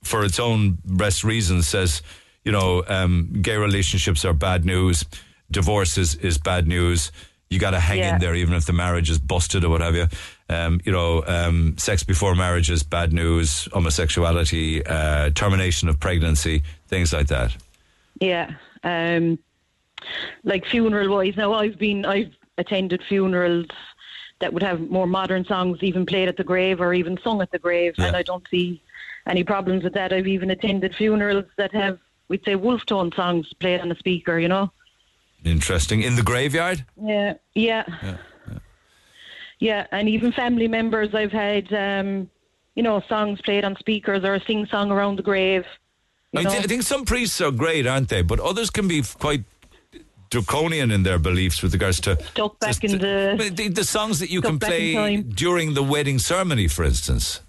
for 0.02 0.24
its 0.24 0.38
own 0.40 0.78
best 0.84 1.24
reasons, 1.24 1.66
says 1.68 2.02
you 2.44 2.50
know, 2.50 2.82
um, 2.88 3.28
gay 3.40 3.56
relationships 3.56 4.24
are 4.24 4.32
bad 4.32 4.64
news. 4.64 5.04
Divorce 5.52 5.96
is, 5.96 6.16
is 6.16 6.38
bad 6.38 6.66
news. 6.66 7.12
You 7.50 7.60
got 7.60 7.70
to 7.70 7.78
hang 7.78 7.98
Yeah. 7.98 8.14
in 8.14 8.20
there, 8.20 8.34
even 8.34 8.54
if 8.54 8.64
the 8.64 8.72
marriage 8.72 9.10
is 9.10 9.20
busted 9.20 9.62
or 9.64 9.68
what 9.70 9.80
have 9.80 9.94
you. 9.94 10.08
Um, 10.48 10.80
you 10.84 10.90
know, 10.90 11.22
um, 11.24 11.78
sex 11.78 12.02
before 12.02 12.34
marriage 12.34 12.68
is 12.68 12.82
bad 12.82 13.12
news. 13.12 13.68
Homosexuality, 13.72 14.84
uh, 14.84 15.30
termination 15.36 15.88
of 15.88 16.00
pregnancy, 16.00 16.64
things 16.88 17.12
like 17.12 17.28
that. 17.28 17.56
Yeah. 18.20 18.50
Um, 18.82 19.38
like 20.44 20.66
funeral 20.66 21.14
wise, 21.16 21.36
now 21.36 21.52
I've 21.54 21.78
been 21.78 22.04
I've 22.04 22.34
attended 22.58 23.02
funerals 23.08 23.66
that 24.40 24.52
would 24.52 24.62
have 24.62 24.90
more 24.90 25.06
modern 25.06 25.44
songs 25.44 25.78
even 25.82 26.04
played 26.04 26.28
at 26.28 26.36
the 26.36 26.44
grave 26.44 26.80
or 26.80 26.92
even 26.92 27.18
sung 27.22 27.40
at 27.40 27.50
the 27.52 27.58
grave, 27.58 27.94
and 27.98 28.16
I 28.16 28.22
don't 28.22 28.46
see 28.50 28.82
any 29.26 29.44
problems 29.44 29.84
with 29.84 29.94
that. 29.94 30.12
I've 30.12 30.26
even 30.26 30.50
attended 30.50 30.94
funerals 30.96 31.44
that 31.56 31.72
have 31.72 31.98
we'd 32.28 32.44
say 32.44 32.56
Wolfe 32.56 32.86
Tone 32.86 33.12
songs 33.12 33.52
played 33.60 33.80
on 33.80 33.88
the 33.88 33.94
speaker. 33.96 34.38
You 34.38 34.48
know. 34.48 34.72
Interesting. 35.44 36.02
In 36.02 36.16
the 36.16 36.22
graveyard? 36.22 36.84
Yeah. 37.00 37.34
Yeah. 37.54 37.84
Yeah, 38.02 38.16
yeah 39.58 39.86
and 39.90 40.08
even 40.08 40.32
family 40.32 40.68
members, 40.68 41.14
I've 41.14 41.32
had, 41.32 41.72
um, 41.72 42.30
you 42.74 42.82
know, 42.82 43.00
songs 43.08 43.40
played 43.42 43.64
on 43.64 43.76
speakers 43.76 44.24
or 44.24 44.34
a 44.34 44.44
sing 44.44 44.66
song 44.66 44.90
around 44.90 45.16
the 45.16 45.22
grave. 45.22 45.64
I, 46.34 46.44
thi- 46.44 46.58
I 46.58 46.62
think 46.62 46.82
some 46.82 47.04
priests 47.04 47.40
are 47.40 47.50
great, 47.50 47.86
aren't 47.86 48.08
they? 48.08 48.22
But 48.22 48.40
others 48.40 48.70
can 48.70 48.88
be 48.88 49.02
quite 49.02 49.44
draconian 50.32 50.90
in 50.90 51.02
their 51.02 51.18
beliefs 51.18 51.62
with 51.62 51.74
regards 51.74 52.00
to 52.00 52.16
Stuck 52.24 52.58
back 52.58 52.82
in 52.82 52.92
the, 52.92 53.52
the, 53.54 53.68
the 53.68 53.84
songs 53.84 54.18
that 54.18 54.30
you 54.30 54.40
can 54.40 54.58
play 54.58 55.18
during 55.18 55.74
the 55.74 55.82
wedding 55.82 56.18
ceremony, 56.18 56.68
for 56.68 56.84
instance. 56.84 57.40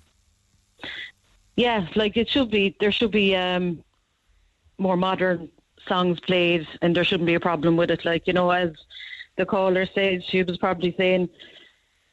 Yeah, 1.56 1.88
like 1.96 2.18
it 2.18 2.30
should 2.30 2.52
be. 2.52 2.76
There 2.82 2.92
should 2.92 3.12
be 3.12 3.36
um, 3.36 3.84
more 4.78 4.98
modern 4.98 5.50
songs 5.88 6.20
played, 6.20 6.68
and 6.82 6.94
there 6.96 7.06
shouldn't 7.06 7.28
be 7.28 7.36
a 7.36 7.40
problem 7.40 7.78
with 7.78 7.90
it. 7.90 8.04
Like 8.04 8.28
you 8.28 8.34
know, 8.34 8.50
as 8.52 8.72
the 9.38 9.46
caller 9.46 9.86
said, 9.86 10.24
she 10.26 10.44
was 10.44 10.58
probably 10.58 10.94
saying, 10.98 11.30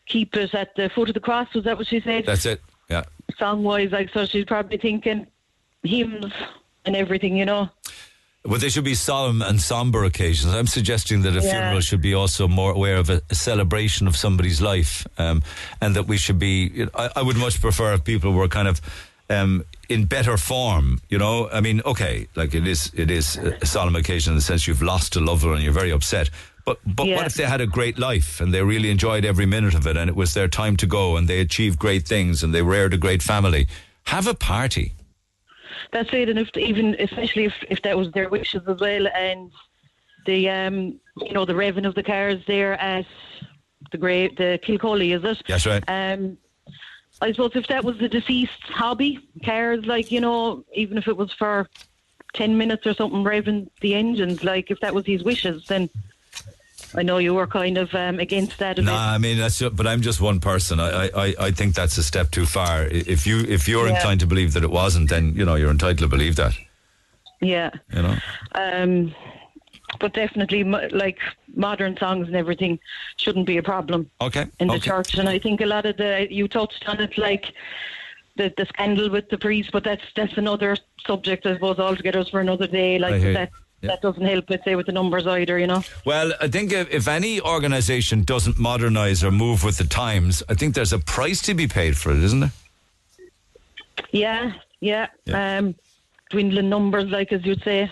"Keep 0.06 0.36
it 0.36 0.54
at 0.54 0.76
the 0.76 0.88
foot 0.90 1.08
of 1.08 1.14
the 1.14 1.20
cross." 1.20 1.52
Was 1.54 1.64
that 1.64 1.78
what 1.78 1.88
she 1.88 2.00
said? 2.00 2.26
That's 2.26 2.46
it. 2.46 2.60
Yeah. 2.88 3.04
Song 3.38 3.64
wise, 3.64 3.90
like 3.90 4.10
so, 4.12 4.26
she's 4.26 4.44
probably 4.44 4.76
thinking 4.78 5.26
hymns 5.82 6.32
and 6.84 6.94
everything. 6.94 7.36
You 7.36 7.46
know. 7.46 7.70
But 8.42 8.60
they 8.62 8.70
should 8.70 8.84
be 8.84 8.94
solemn 8.94 9.42
and 9.42 9.60
somber 9.60 10.04
occasions. 10.04 10.54
I'm 10.54 10.66
suggesting 10.66 11.22
that 11.22 11.36
a 11.36 11.42
Yeah. 11.42 11.50
funeral 11.52 11.80
should 11.80 12.00
be 12.00 12.14
also 12.14 12.48
more 12.48 12.72
aware 12.72 12.96
of 12.96 13.10
a, 13.10 13.20
a 13.30 13.34
celebration 13.34 14.06
of 14.06 14.16
somebody's 14.16 14.60
life, 14.62 15.06
um, 15.18 15.42
and 15.80 15.94
that 15.94 16.06
we 16.08 16.16
should 16.16 16.38
be. 16.38 16.70
you 16.74 16.84
know, 16.86 16.90
I, 16.94 17.10
I 17.16 17.22
would 17.22 17.36
much 17.36 17.60
prefer 17.60 17.92
if 17.94 18.02
people 18.04 18.32
were 18.32 18.48
kind 18.48 18.66
of 18.68 18.80
um, 19.28 19.64
in 19.90 20.06
better 20.06 20.38
form. 20.38 21.00
You 21.10 21.18
know, 21.18 21.50
I 21.52 21.60
mean, 21.60 21.82
okay, 21.84 22.28
like 22.34 22.54
it 22.54 22.66
is, 22.66 22.90
it 22.94 23.10
is 23.10 23.36
a 23.36 23.66
solemn 23.66 23.94
occasion 23.94 24.32
in 24.32 24.36
the 24.36 24.42
sense 24.42 24.66
you've 24.66 24.82
lost 24.82 25.16
a 25.16 25.20
loved 25.20 25.44
one 25.44 25.54
and 25.56 25.62
you're 25.62 25.72
very 25.74 25.92
upset. 25.92 26.30
But 26.64 26.78
but 26.86 27.06
Yeah. 27.08 27.16
what 27.16 27.26
if 27.26 27.34
they 27.34 27.44
had 27.44 27.60
a 27.60 27.66
great 27.66 27.98
life 27.98 28.40
and 28.40 28.54
they 28.54 28.62
really 28.62 28.90
enjoyed 28.90 29.24
every 29.26 29.46
minute 29.46 29.74
of 29.74 29.86
it 29.86 29.96
and 29.98 30.08
it 30.08 30.16
was 30.16 30.32
their 30.32 30.48
time 30.48 30.76
to 30.78 30.86
go 30.86 31.16
and 31.16 31.28
they 31.28 31.40
achieved 31.40 31.78
great 31.78 32.08
things 32.08 32.42
and 32.42 32.54
they 32.54 32.62
reared 32.62 32.94
a 32.94 32.98
great 32.98 33.22
family? 33.22 33.66
Have 34.04 34.26
a 34.26 34.34
party. 34.34 34.94
That's 35.92 36.12
it, 36.12 36.28
and 36.28 36.38
if 36.38 36.56
even 36.56 36.96
especially 36.98 37.44
if, 37.44 37.54
if 37.68 37.82
that 37.82 37.96
was 37.96 38.10
their 38.12 38.28
wishes 38.28 38.62
as 38.66 38.80
well, 38.80 39.06
and 39.08 39.50
the 40.26 40.48
um 40.48 41.00
you 41.16 41.32
know 41.32 41.44
the 41.44 41.54
revving 41.54 41.86
of 41.86 41.94
the 41.94 42.02
cars 42.02 42.42
there 42.46 42.74
at 42.80 43.06
the 43.92 43.98
grave 43.98 44.36
the 44.36 44.58
Kilcully, 44.62 45.12
is 45.12 45.24
it? 45.24 45.42
That's 45.46 45.66
right. 45.66 45.82
Um, 45.88 46.38
I 47.22 47.32
suppose 47.32 47.52
if 47.54 47.66
that 47.68 47.84
was 47.84 47.98
the 47.98 48.08
deceased's 48.08 48.52
hobby, 48.64 49.18
cars 49.44 49.86
like 49.86 50.10
you 50.12 50.20
know 50.20 50.64
even 50.74 50.98
if 50.98 51.08
it 51.08 51.16
was 51.16 51.32
for 51.32 51.68
ten 52.32 52.56
minutes 52.56 52.86
or 52.86 52.94
something, 52.94 53.24
revving 53.24 53.68
the 53.80 53.94
engines, 53.94 54.44
like 54.44 54.70
if 54.70 54.80
that 54.80 54.94
was 54.94 55.06
his 55.06 55.22
wishes, 55.24 55.66
then 55.66 55.90
I 56.94 57.02
know 57.02 57.18
you 57.18 57.34
were 57.34 57.46
kind 57.46 57.78
of 57.78 57.94
um, 57.94 58.18
against 58.18 58.58
that. 58.58 58.78
A 58.78 58.82
No, 58.82 58.92
bit. 58.92 58.98
I 58.98 59.18
mean 59.18 59.38
that's. 59.38 59.58
Just, 59.58 59.76
but 59.76 59.86
I'm 59.86 60.00
just 60.00 60.20
one 60.20 60.40
person. 60.40 60.80
I, 60.80 61.06
I- 61.08 61.34
I, 61.38 61.50
think 61.52 61.74
that's 61.74 61.96
a 61.98 62.02
step 62.02 62.30
too 62.30 62.46
far. 62.46 62.84
If 62.84 63.26
you 63.26 63.40
if 63.40 63.68
you're 63.68 63.86
Yeah. 63.86 63.94
inclined 63.96 64.20
to 64.20 64.26
believe 64.26 64.52
that 64.54 64.64
it 64.64 64.70
wasn't, 64.70 65.08
then 65.10 65.34
you 65.36 65.44
know 65.44 65.54
you're 65.54 65.70
entitled 65.70 65.98
to 65.98 66.08
believe 66.08 66.36
that. 66.36 66.54
Yeah. 67.40 67.70
You 67.94 68.02
know. 68.02 68.16
Um, 68.54 69.14
but 69.98 70.14
definitely, 70.14 70.64
like 70.64 71.18
modern 71.54 71.96
songs 71.96 72.26
and 72.28 72.36
everything, 72.36 72.78
shouldn't 73.16 73.46
be 73.46 73.56
a 73.56 73.62
problem 73.62 74.08
Okay. 74.20 74.46
in 74.60 74.68
the 74.68 74.74
okay. 74.74 74.80
church. 74.90 75.14
And 75.18 75.28
I 75.28 75.38
think 75.38 75.60
a 75.60 75.66
lot 75.66 75.84
of 75.86 75.96
the 75.96 76.26
you 76.30 76.48
touched 76.48 76.88
on 76.88 77.00
it, 77.00 77.16
like 77.18 77.52
the 78.36 78.52
the 78.56 78.66
scandal 78.66 79.10
with 79.10 79.28
the 79.30 79.38
priest. 79.38 79.70
But 79.72 79.84
that's 79.84 80.04
that's 80.16 80.36
another 80.36 80.76
subject, 81.06 81.46
I 81.46 81.54
suppose, 81.54 81.78
altogether 81.78 82.24
for 82.24 82.40
another 82.40 82.66
day. 82.66 82.98
Like 82.98 83.20
hear 83.20 83.34
that 83.82 84.02
doesn't 84.02 84.24
help, 84.24 84.44
let's 84.50 84.64
say, 84.64 84.74
with 84.76 84.86
the 84.86 84.92
numbers 84.92 85.26
either. 85.26 85.58
You 85.58 85.66
know. 85.66 85.82
Well, 86.04 86.32
I 86.40 86.48
think 86.48 86.72
if, 86.72 86.90
if 86.90 87.08
any 87.08 87.40
organisation 87.40 88.22
doesn't 88.24 88.58
modernise 88.58 89.24
or 89.24 89.30
move 89.30 89.64
with 89.64 89.78
the 89.78 89.84
times, 89.84 90.42
I 90.48 90.54
think 90.54 90.74
there's 90.74 90.92
a 90.92 90.98
price 90.98 91.40
to 91.42 91.54
be 91.54 91.66
paid 91.66 91.96
for 91.96 92.10
it, 92.12 92.22
isn't 92.22 92.40
there? 92.40 92.52
Yeah, 94.12 94.52
yeah. 94.80 95.08
Um, 95.32 95.74
dwindling 96.30 96.68
numbers, 96.68 97.10
like 97.10 97.32
as 97.32 97.44
you'd 97.44 97.62
say. 97.62 97.90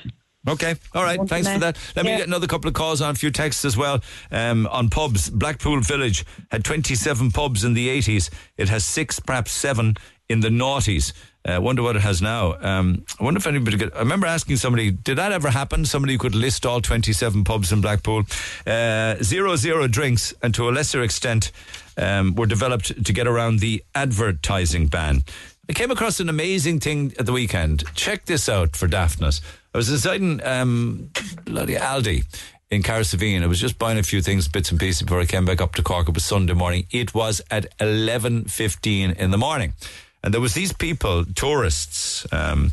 Okay, 0.48 0.76
all 0.94 1.02
right. 1.02 1.18
Once 1.18 1.28
Thanks 1.30 1.48
for 1.48 1.58
that. 1.58 1.76
Let 1.94 2.04
me 2.06 2.12
Yeah. 2.12 2.18
get 2.18 2.26
another 2.26 2.46
couple 2.46 2.68
of 2.68 2.74
calls 2.74 3.02
on 3.02 3.10
a 3.10 3.14
few 3.14 3.30
texts 3.30 3.64
as 3.64 3.76
well. 3.76 4.00
Um, 4.30 4.66
on 4.68 4.88
pubs, 4.88 5.28
Blackpool 5.28 5.80
Village 5.80 6.24
had 6.50 6.64
27 6.64 7.32
pubs 7.32 7.64
in 7.64 7.74
the 7.74 7.88
80s. 7.88 8.30
It 8.56 8.68
has 8.68 8.84
six, 8.84 9.20
perhaps 9.20 9.52
seven 9.52 9.96
in 10.28 10.40
the 10.40 10.48
noughties. 10.48 11.12
I 11.52 11.58
wonder 11.58 11.82
what 11.82 11.96
it 11.96 12.02
has 12.02 12.20
now. 12.20 12.56
Um, 12.60 13.04
I 13.18 13.24
wonder 13.24 13.38
if 13.38 13.46
anybody 13.46 13.78
could. 13.78 13.94
I 13.94 14.00
remember 14.00 14.26
asking 14.26 14.56
somebody, 14.56 14.90
did 14.90 15.16
that 15.18 15.32
ever 15.32 15.50
happen? 15.50 15.84
Somebody 15.84 16.18
could 16.18 16.34
list 16.34 16.66
all 16.66 16.80
27 16.80 17.44
pubs 17.44 17.72
in 17.72 17.80
Blackpool. 17.80 18.24
Uh, 18.66 19.16
zero 19.22 19.56
zero 19.56 19.88
drinks, 19.88 20.34
and 20.42 20.54
to 20.54 20.68
a 20.68 20.70
lesser 20.70 21.02
extent, 21.02 21.52
um, 21.96 22.34
were 22.34 22.46
developed 22.46 23.04
to 23.04 23.12
get 23.12 23.26
around 23.26 23.60
the 23.60 23.82
advertising 23.94 24.86
ban. 24.86 25.22
I 25.70 25.74
came 25.74 25.90
across 25.90 26.18
an 26.18 26.28
amazing 26.28 26.80
thing 26.80 27.12
at 27.18 27.26
the 27.26 27.32
weekend. 27.32 27.84
Check 27.94 28.24
this 28.24 28.48
out 28.48 28.74
for 28.74 28.88
daftness. 28.88 29.42
I 29.74 29.78
was 29.78 30.06
in 30.06 30.40
um, 30.44 31.10
bloody 31.44 31.74
Aldi 31.74 32.24
in 32.70 32.82
Carsavine. 32.82 33.42
I 33.42 33.46
was 33.46 33.60
just 33.60 33.78
buying 33.78 33.98
a 33.98 34.02
few 34.02 34.22
things, 34.22 34.48
bits 34.48 34.70
and 34.70 34.80
pieces 34.80 35.02
before 35.02 35.20
I 35.20 35.26
came 35.26 35.44
back 35.44 35.60
up 35.60 35.74
to 35.74 35.82
Cork. 35.82 36.08
It 36.08 36.14
was 36.14 36.24
Sunday 36.24 36.54
morning. 36.54 36.86
It 36.90 37.14
was 37.14 37.42
at 37.50 37.66
eleven 37.80 38.44
fifteen 38.44 39.10
in 39.10 39.30
the 39.30 39.38
morning, 39.38 39.74
and 40.22 40.34
there 40.34 40.40
was 40.40 40.54
these 40.54 40.72
people, 40.72 41.24
tourists. 41.24 42.26
Um, 42.32 42.72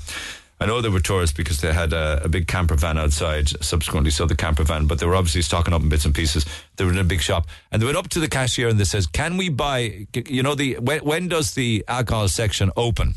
I 0.59 0.65
know 0.65 0.79
they 0.79 0.89
were 0.89 1.01
tourists 1.01 1.35
because 1.35 1.59
they 1.59 1.73
had 1.73 1.91
a, 1.91 2.21
a 2.23 2.29
big 2.29 2.47
camper 2.47 2.75
van 2.75 2.97
outside. 2.97 3.49
Subsequently, 3.63 4.09
so 4.09 4.25
the 4.25 4.35
camper 4.35 4.63
van, 4.63 4.87
but 4.87 4.99
they 4.99 5.05
were 5.05 5.15
obviously 5.15 5.41
stocking 5.41 5.73
up 5.73 5.81
in 5.81 5.89
bits 5.89 6.05
and 6.05 6.15
pieces. 6.15 6.45
They 6.77 6.85
were 6.85 6.91
in 6.91 6.97
a 6.97 7.03
big 7.03 7.21
shop, 7.21 7.47
and 7.71 7.81
they 7.81 7.85
went 7.85 7.97
up 7.97 8.07
to 8.09 8.19
the 8.19 8.29
cashier 8.29 8.69
and 8.69 8.79
they 8.79 8.85
says, 8.85 9.05
"Can 9.05 9.35
we 9.37 9.49
buy? 9.49 10.07
You 10.27 10.43
know, 10.43 10.55
the 10.55 10.75
when, 10.79 10.99
when 10.99 11.27
does 11.27 11.53
the 11.53 11.83
alcohol 11.87 12.27
section 12.29 12.71
open?" 12.77 13.15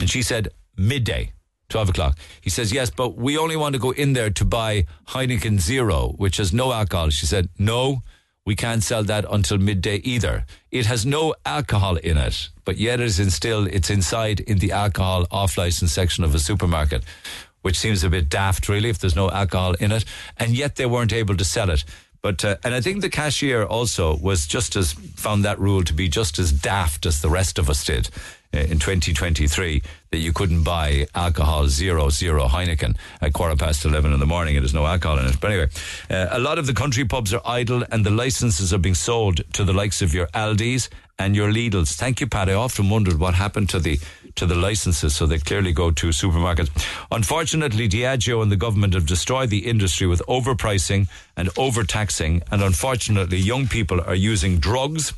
And 0.00 0.08
she 0.08 0.22
said, 0.22 0.48
midday, 0.76 1.32
12 1.68 1.90
o'clock. 1.90 2.18
He 2.40 2.50
says, 2.50 2.72
yes, 2.72 2.90
but 2.90 3.16
we 3.16 3.36
only 3.36 3.56
want 3.56 3.74
to 3.74 3.78
go 3.78 3.90
in 3.90 4.14
there 4.14 4.30
to 4.30 4.44
buy 4.44 4.86
Heineken 5.08 5.60
Zero, 5.60 6.14
which 6.16 6.38
has 6.38 6.52
no 6.52 6.72
alcohol. 6.72 7.10
She 7.10 7.26
said, 7.26 7.50
no, 7.58 8.02
we 8.46 8.56
can't 8.56 8.82
sell 8.82 9.04
that 9.04 9.24
until 9.30 9.58
midday 9.58 9.96
either. 9.96 10.44
It 10.70 10.86
has 10.86 11.04
no 11.04 11.34
alcohol 11.44 11.96
in 11.96 12.16
it, 12.16 12.48
but 12.64 12.78
yet 12.78 13.00
it 13.00 13.06
is 13.06 13.20
in 13.20 13.30
still, 13.30 13.66
it's 13.66 13.90
inside 13.90 14.40
in 14.40 14.58
the 14.58 14.72
alcohol 14.72 15.26
off 15.30 15.58
license 15.58 15.92
section 15.92 16.24
of 16.24 16.34
a 16.34 16.38
supermarket, 16.38 17.04
which 17.62 17.78
seems 17.78 18.02
a 18.02 18.10
bit 18.10 18.28
daft, 18.28 18.68
really, 18.68 18.88
if 18.88 18.98
there's 18.98 19.16
no 19.16 19.30
alcohol 19.30 19.74
in 19.74 19.92
it. 19.92 20.04
And 20.36 20.56
yet 20.56 20.76
they 20.76 20.86
weren't 20.86 21.12
able 21.12 21.36
to 21.36 21.44
sell 21.44 21.70
it. 21.70 21.84
But 22.22 22.44
uh, 22.44 22.56
and 22.64 22.74
I 22.74 22.80
think 22.80 23.00
the 23.00 23.08
cashier 23.08 23.64
also 23.64 24.16
was 24.16 24.46
just 24.46 24.76
as 24.76 24.92
found 24.92 25.44
that 25.44 25.58
rule 25.58 25.82
to 25.84 25.94
be 25.94 26.08
just 26.08 26.38
as 26.38 26.52
daft 26.52 27.06
as 27.06 27.22
the 27.22 27.30
rest 27.30 27.58
of 27.58 27.70
us 27.70 27.84
did 27.84 28.10
uh, 28.52 28.58
in 28.58 28.78
2023 28.78 29.82
that 30.10 30.18
you 30.18 30.32
couldn't 30.32 30.64
buy 30.64 31.06
alcohol 31.14 31.68
zero 31.68 32.10
zero 32.10 32.48
Heineken 32.48 32.96
at 33.20 33.32
quarter 33.32 33.56
past 33.56 33.84
11 33.84 34.12
in 34.12 34.20
the 34.20 34.26
morning. 34.26 34.56
It 34.56 34.62
has 34.62 34.74
no 34.74 34.86
alcohol 34.86 35.18
in 35.18 35.26
it. 35.26 35.40
But 35.40 35.52
anyway, 35.52 35.68
uh, 36.10 36.28
a 36.30 36.40
lot 36.40 36.58
of 36.58 36.66
the 36.66 36.74
country 36.74 37.04
pubs 37.04 37.32
are 37.32 37.42
idle 37.44 37.84
and 37.90 38.04
the 38.04 38.10
licenses 38.10 38.72
are 38.72 38.78
being 38.78 38.94
sold 38.94 39.40
to 39.54 39.64
the 39.64 39.72
likes 39.72 40.02
of 40.02 40.12
your 40.12 40.28
Aldis 40.34 40.90
and 41.18 41.36
your 41.36 41.52
Lidls. 41.52 41.94
Thank 41.94 42.20
you, 42.20 42.26
Pat. 42.26 42.48
I 42.48 42.54
often 42.54 42.90
wondered 42.90 43.20
what 43.20 43.34
happened 43.34 43.68
to 43.70 43.78
the 43.78 44.00
to 44.36 44.46
the 44.46 44.54
licenses, 44.54 45.14
so 45.14 45.26
they 45.26 45.38
clearly 45.38 45.72
go 45.72 45.90
to 45.90 46.08
supermarkets. 46.08 46.70
Unfortunately, 47.10 47.88
Diageo 47.88 48.42
and 48.42 48.50
the 48.50 48.56
government 48.56 48.94
have 48.94 49.04
destroyed 49.04 49.50
the 49.50 49.66
industry 49.66 50.06
with 50.06 50.22
overpricing 50.28 51.08
and 51.36 51.50
overtaxing, 51.56 52.40
and 52.50 52.62
unfortunately, 52.62 53.38
young 53.38 53.66
people 53.66 54.00
are 54.00 54.14
using 54.14 54.58
drugs. 54.58 55.12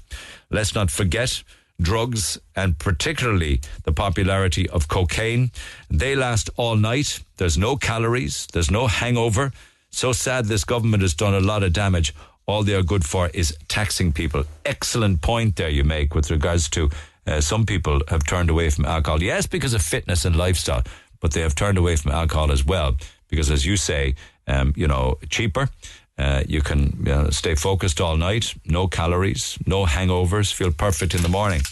Let's 0.51 0.75
not 0.75 0.91
forget 0.91 1.43
drugs 1.83 2.39
and 2.55 2.79
particularly 2.79 3.61
the 3.85 3.93
popularity 3.93 4.69
of 4.71 4.89
cocaine. 4.89 5.51
They 5.91 6.15
last 6.17 6.51
all 6.57 6.77
night. 6.77 7.21
There's 7.37 7.59
no 7.59 7.77
calories. 7.77 8.47
There's 8.53 8.71
no 8.71 8.87
hangover. 8.87 9.53
So 9.91 10.13
sad 10.13 10.47
this 10.47 10.65
government 10.65 11.03
has 11.03 11.15
done 11.15 11.35
a 11.35 11.41
lot 11.41 11.63
of 11.63 11.73
damage. 11.73 12.15
All 12.47 12.63
they 12.65 12.75
are 12.75 12.83
good 12.83 13.05
for 13.05 13.29
is 13.35 13.57
taxing 13.69 14.13
people. 14.13 14.45
Excellent 14.65 15.21
point 15.21 15.57
there 15.57 15.69
you 15.69 15.85
make 15.85 16.15
with 16.15 16.31
regards 16.31 16.69
to 16.71 16.91
uh, 17.27 17.41
some 17.41 17.65
people 17.67 18.01
have 18.09 18.25
turned 18.27 18.51
away 18.51 18.71
from 18.71 18.85
alcohol. 18.85 19.23
Yes, 19.23 19.47
because 19.47 19.75
of 19.75 19.83
fitness 19.83 20.25
and 20.25 20.35
lifestyle. 20.37 20.83
but 21.23 21.33
they 21.33 21.41
have 21.41 21.55
turned 21.55 21.79
away 21.79 21.97
from 21.97 22.11
alcohol 22.13 22.53
as 22.53 22.67
well 22.67 22.97
because, 23.29 23.51
as 23.51 23.65
you 23.65 23.77
say, 23.77 24.15
um, 24.49 24.75
you 24.77 24.87
know, 24.87 25.17
cheaper. 25.31 25.71
Uh, 26.19 26.43
you 26.47 26.61
can 26.61 26.95
you 26.99 27.13
know, 27.13 27.31
stay 27.31 27.55
focused 27.55 28.01
all 28.01 28.17
night, 28.17 28.55
no 28.67 28.87
calories, 28.87 29.59
no 29.67 29.87
hangovers, 29.87 30.53
feel 30.53 30.71
perfect 30.71 31.15
in 31.15 31.23
the 31.23 31.29
morning. 31.29 31.63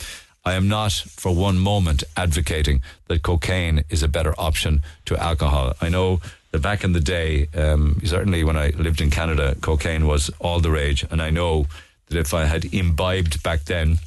I 0.44 0.54
am 0.54 0.68
not 0.68 0.92
for 0.92 1.34
one 1.34 1.58
moment 1.58 2.02
advocating 2.16 2.80
that 3.08 3.22
cocaine 3.22 3.84
is 3.90 4.02
a 4.02 4.08
better 4.08 4.34
option 4.38 4.82
to 5.04 5.16
alcohol. 5.22 5.74
I 5.80 5.90
know 5.90 6.20
that 6.50 6.62
back 6.62 6.82
in 6.82 6.92
the 6.92 7.00
day, 7.00 7.48
um, 7.54 8.00
certainly 8.04 8.42
when 8.42 8.56
I 8.56 8.70
lived 8.70 9.00
in 9.00 9.10
Canada, 9.10 9.54
cocaine 9.60 10.06
was 10.06 10.30
all 10.40 10.60
the 10.60 10.70
rage. 10.70 11.04
And 11.10 11.20
I 11.20 11.30
know 11.30 11.66
that 12.08 12.18
if 12.18 12.32
I 12.32 12.46
had 12.46 12.64
imbibed 12.74 13.42
back 13.42 13.64
then, 13.64 13.98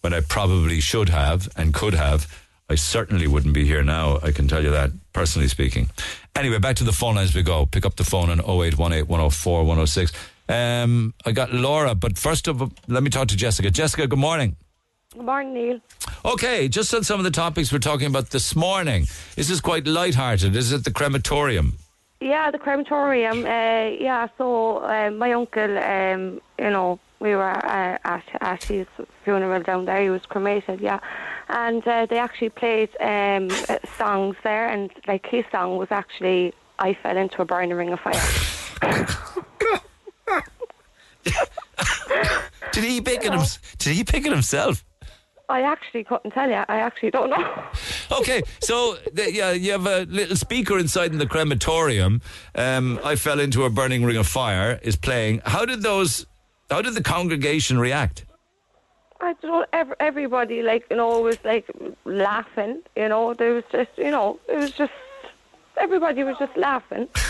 when 0.00 0.14
I 0.14 0.20
probably 0.20 0.80
should 0.80 1.10
have 1.10 1.48
and 1.56 1.74
could 1.74 1.94
have, 1.94 2.26
I 2.68 2.74
certainly 2.74 3.26
wouldn't 3.26 3.54
be 3.54 3.66
here 3.66 3.84
now. 3.84 4.18
I 4.22 4.32
can 4.32 4.48
tell 4.48 4.62
you 4.62 4.70
that, 4.70 4.90
personally 5.12 5.48
speaking. 5.48 5.90
Anyway, 6.34 6.58
back 6.58 6.76
to 6.76 6.84
the 6.84 6.92
phone 6.92 7.16
lines 7.16 7.34
we 7.34 7.42
go. 7.42 7.66
Pick 7.66 7.84
up 7.84 7.96
the 7.96 8.04
phone 8.04 8.30
on 8.30 8.40
0818 8.40 9.06
104 9.06 9.64
106. 9.64 10.12
Um, 10.48 11.14
I 11.24 11.32
got 11.32 11.52
Laura, 11.52 11.94
but 11.94 12.18
first 12.18 12.48
of 12.48 12.62
all, 12.62 12.72
let 12.88 13.02
me 13.02 13.10
talk 13.10 13.28
to 13.28 13.36
Jessica. 13.36 13.70
Jessica, 13.70 14.06
good 14.06 14.18
morning. 14.18 14.56
Good 15.12 15.24
morning, 15.24 15.54
Neil. 15.54 15.80
Okay, 16.24 16.68
just 16.68 16.94
on 16.94 17.04
some 17.04 17.20
of 17.20 17.24
the 17.24 17.30
topics 17.30 17.70
we're 17.70 17.78
talking 17.78 18.06
about 18.06 18.30
this 18.30 18.56
morning. 18.56 19.06
This 19.36 19.50
is 19.50 19.60
quite 19.60 19.86
light-hearted. 19.86 20.56
Is 20.56 20.72
it 20.72 20.84
the 20.84 20.90
crematorium? 20.90 21.76
Yeah, 22.20 22.50
the 22.50 22.58
crematorium. 22.58 23.44
Uh, 23.44 23.90
yeah, 24.00 24.28
so 24.38 24.78
uh, 24.78 25.10
my 25.10 25.32
uncle, 25.32 25.78
um, 25.78 26.40
you 26.58 26.70
know, 26.70 26.98
we 27.22 27.34
were 27.36 27.42
uh, 27.42 27.98
at, 28.04 28.24
at 28.40 28.64
his 28.64 28.86
funeral 29.24 29.62
down 29.62 29.84
there. 29.84 30.02
He 30.02 30.10
was 30.10 30.26
cremated, 30.26 30.80
yeah. 30.80 30.98
And 31.48 31.86
uh, 31.86 32.06
they 32.06 32.18
actually 32.18 32.50
played 32.50 32.90
um, 33.00 33.48
songs 33.96 34.36
there, 34.42 34.68
and 34.68 34.90
like 35.06 35.26
his 35.26 35.44
song 35.52 35.76
was 35.76 35.88
actually 35.90 36.52
I 36.78 36.94
Fell 36.94 37.16
into 37.16 37.40
a 37.40 37.44
Burning 37.44 37.76
Ring 37.76 37.92
of 37.92 38.00
Fire. 38.00 38.20
Did 42.72 42.84
he 42.84 43.00
pick 43.00 43.24
it? 43.24 43.32
Him, 43.32 43.42
did 43.78 43.94
he 43.94 44.02
pick 44.02 44.26
it 44.26 44.32
himself? 44.32 44.84
I 45.48 45.62
actually 45.62 46.04
couldn't 46.04 46.30
tell 46.30 46.48
you. 46.48 46.54
I 46.56 46.78
actually 46.78 47.10
don't 47.10 47.30
know. 47.30 47.64
Okay, 48.12 48.42
so 48.60 48.98
the, 49.14 49.32
yeah, 49.32 49.52
you 49.52 49.72
have 49.72 49.86
a 49.86 50.02
little 50.04 50.36
speaker 50.36 50.78
inside 50.78 51.12
in 51.12 51.18
the 51.18 51.26
crematorium. 51.26 52.20
Um, 52.54 53.00
I 53.02 53.16
fell 53.16 53.40
into 53.40 53.64
a 53.64 53.70
burning 53.70 54.04
ring 54.04 54.18
of 54.18 54.26
fire. 54.26 54.78
Is 54.82 54.96
playing. 54.96 55.40
How 55.46 55.64
did 55.64 55.82
those? 55.82 56.26
How 56.72 56.80
did 56.80 56.94
the 56.94 57.02
congregation 57.02 57.78
react? 57.78 58.24
I 59.20 59.34
don't 59.34 59.70
know. 59.72 59.94
Everybody, 60.00 60.62
like 60.62 60.86
you 60.90 60.96
know, 60.96 61.20
was 61.20 61.36
like 61.44 61.66
laughing. 62.06 62.80
You 62.96 63.10
know, 63.10 63.34
there 63.34 63.52
was 63.52 63.64
just, 63.70 63.90
you 63.98 64.10
know, 64.10 64.40
it 64.48 64.56
was 64.56 64.70
just 64.70 64.92
everybody 65.76 66.24
was 66.24 66.36
just 66.38 66.56
laughing. 66.56 67.08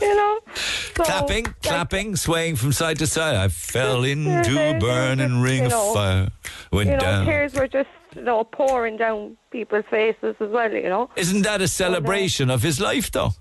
you 0.00 0.14
know, 0.14 0.38
so, 0.54 1.02
clapping, 1.02 1.44
like, 1.46 1.62
clapping, 1.62 2.14
swaying 2.14 2.54
from 2.54 2.70
side 2.70 2.98
to 3.00 3.08
side. 3.08 3.34
I 3.34 3.48
fell 3.48 4.02
uh, 4.02 4.04
into 4.04 4.58
a 4.58 4.78
burning 4.78 5.40
ring 5.42 5.64
you 5.64 5.76
of 5.76 5.94
fire. 5.94 6.28
Went 6.70 6.90
you 6.90 6.94
know, 6.94 7.00
down. 7.00 7.26
tears 7.26 7.54
were 7.54 7.66
just 7.66 7.88
you 8.14 8.22
know 8.22 8.44
pouring 8.44 8.98
down 8.98 9.36
people's 9.50 9.84
faces 9.90 10.36
as 10.38 10.50
well. 10.50 10.72
You 10.72 10.88
know. 10.88 11.10
Isn't 11.16 11.42
that 11.42 11.60
a 11.60 11.66
celebration 11.66 12.50
of 12.50 12.62
his 12.62 12.80
life, 12.80 13.10
though? 13.10 13.32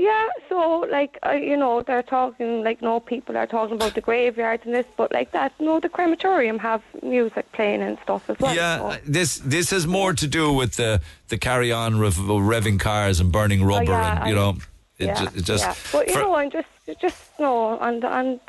Yeah, 0.00 0.28
so 0.48 0.86
like 0.90 1.18
uh, 1.26 1.32
you 1.32 1.58
know, 1.58 1.82
they're 1.82 2.02
talking 2.02 2.64
like 2.64 2.80
no 2.80 3.00
people 3.00 3.36
are 3.36 3.46
talking 3.46 3.76
about 3.76 3.94
the 3.94 4.00
graveyard 4.00 4.60
and 4.64 4.74
this, 4.74 4.86
but 4.96 5.12
like 5.12 5.32
that, 5.32 5.52
no, 5.60 5.78
the 5.78 5.90
crematorium 5.90 6.58
have 6.58 6.82
music 7.02 7.44
playing 7.52 7.82
and 7.82 7.98
stuff 8.02 8.30
as 8.30 8.38
well. 8.40 8.54
Yeah, 8.54 8.78
so. 8.78 8.96
this 9.04 9.30
this 9.44 9.68
has 9.72 9.86
more 9.86 10.14
to 10.14 10.26
do 10.26 10.54
with 10.54 10.76
the 10.76 11.02
the 11.28 11.36
carry 11.36 11.70
on 11.70 11.98
rev- 12.00 12.14
revving 12.52 12.80
cars 12.80 13.20
and 13.20 13.30
burning 13.30 13.62
rubber, 13.62 13.92
Oh, 13.92 14.00
yeah, 14.00 14.20
and 14.22 14.30
you 14.30 14.36
I- 14.36 14.40
know, 14.40 14.50
it, 14.98 15.06
yeah, 15.06 15.14
ju- 15.20 15.38
it 15.38 15.44
just 15.44 15.64
yeah. 15.64 15.74
But 15.92 16.08
you 16.08 16.14
know, 16.14 16.34
I'm 16.34 16.50
just 16.50 16.68
just 16.98 17.38
no 17.38 17.78
on 17.78 18.00
the 18.00 18.08
on 18.08 18.40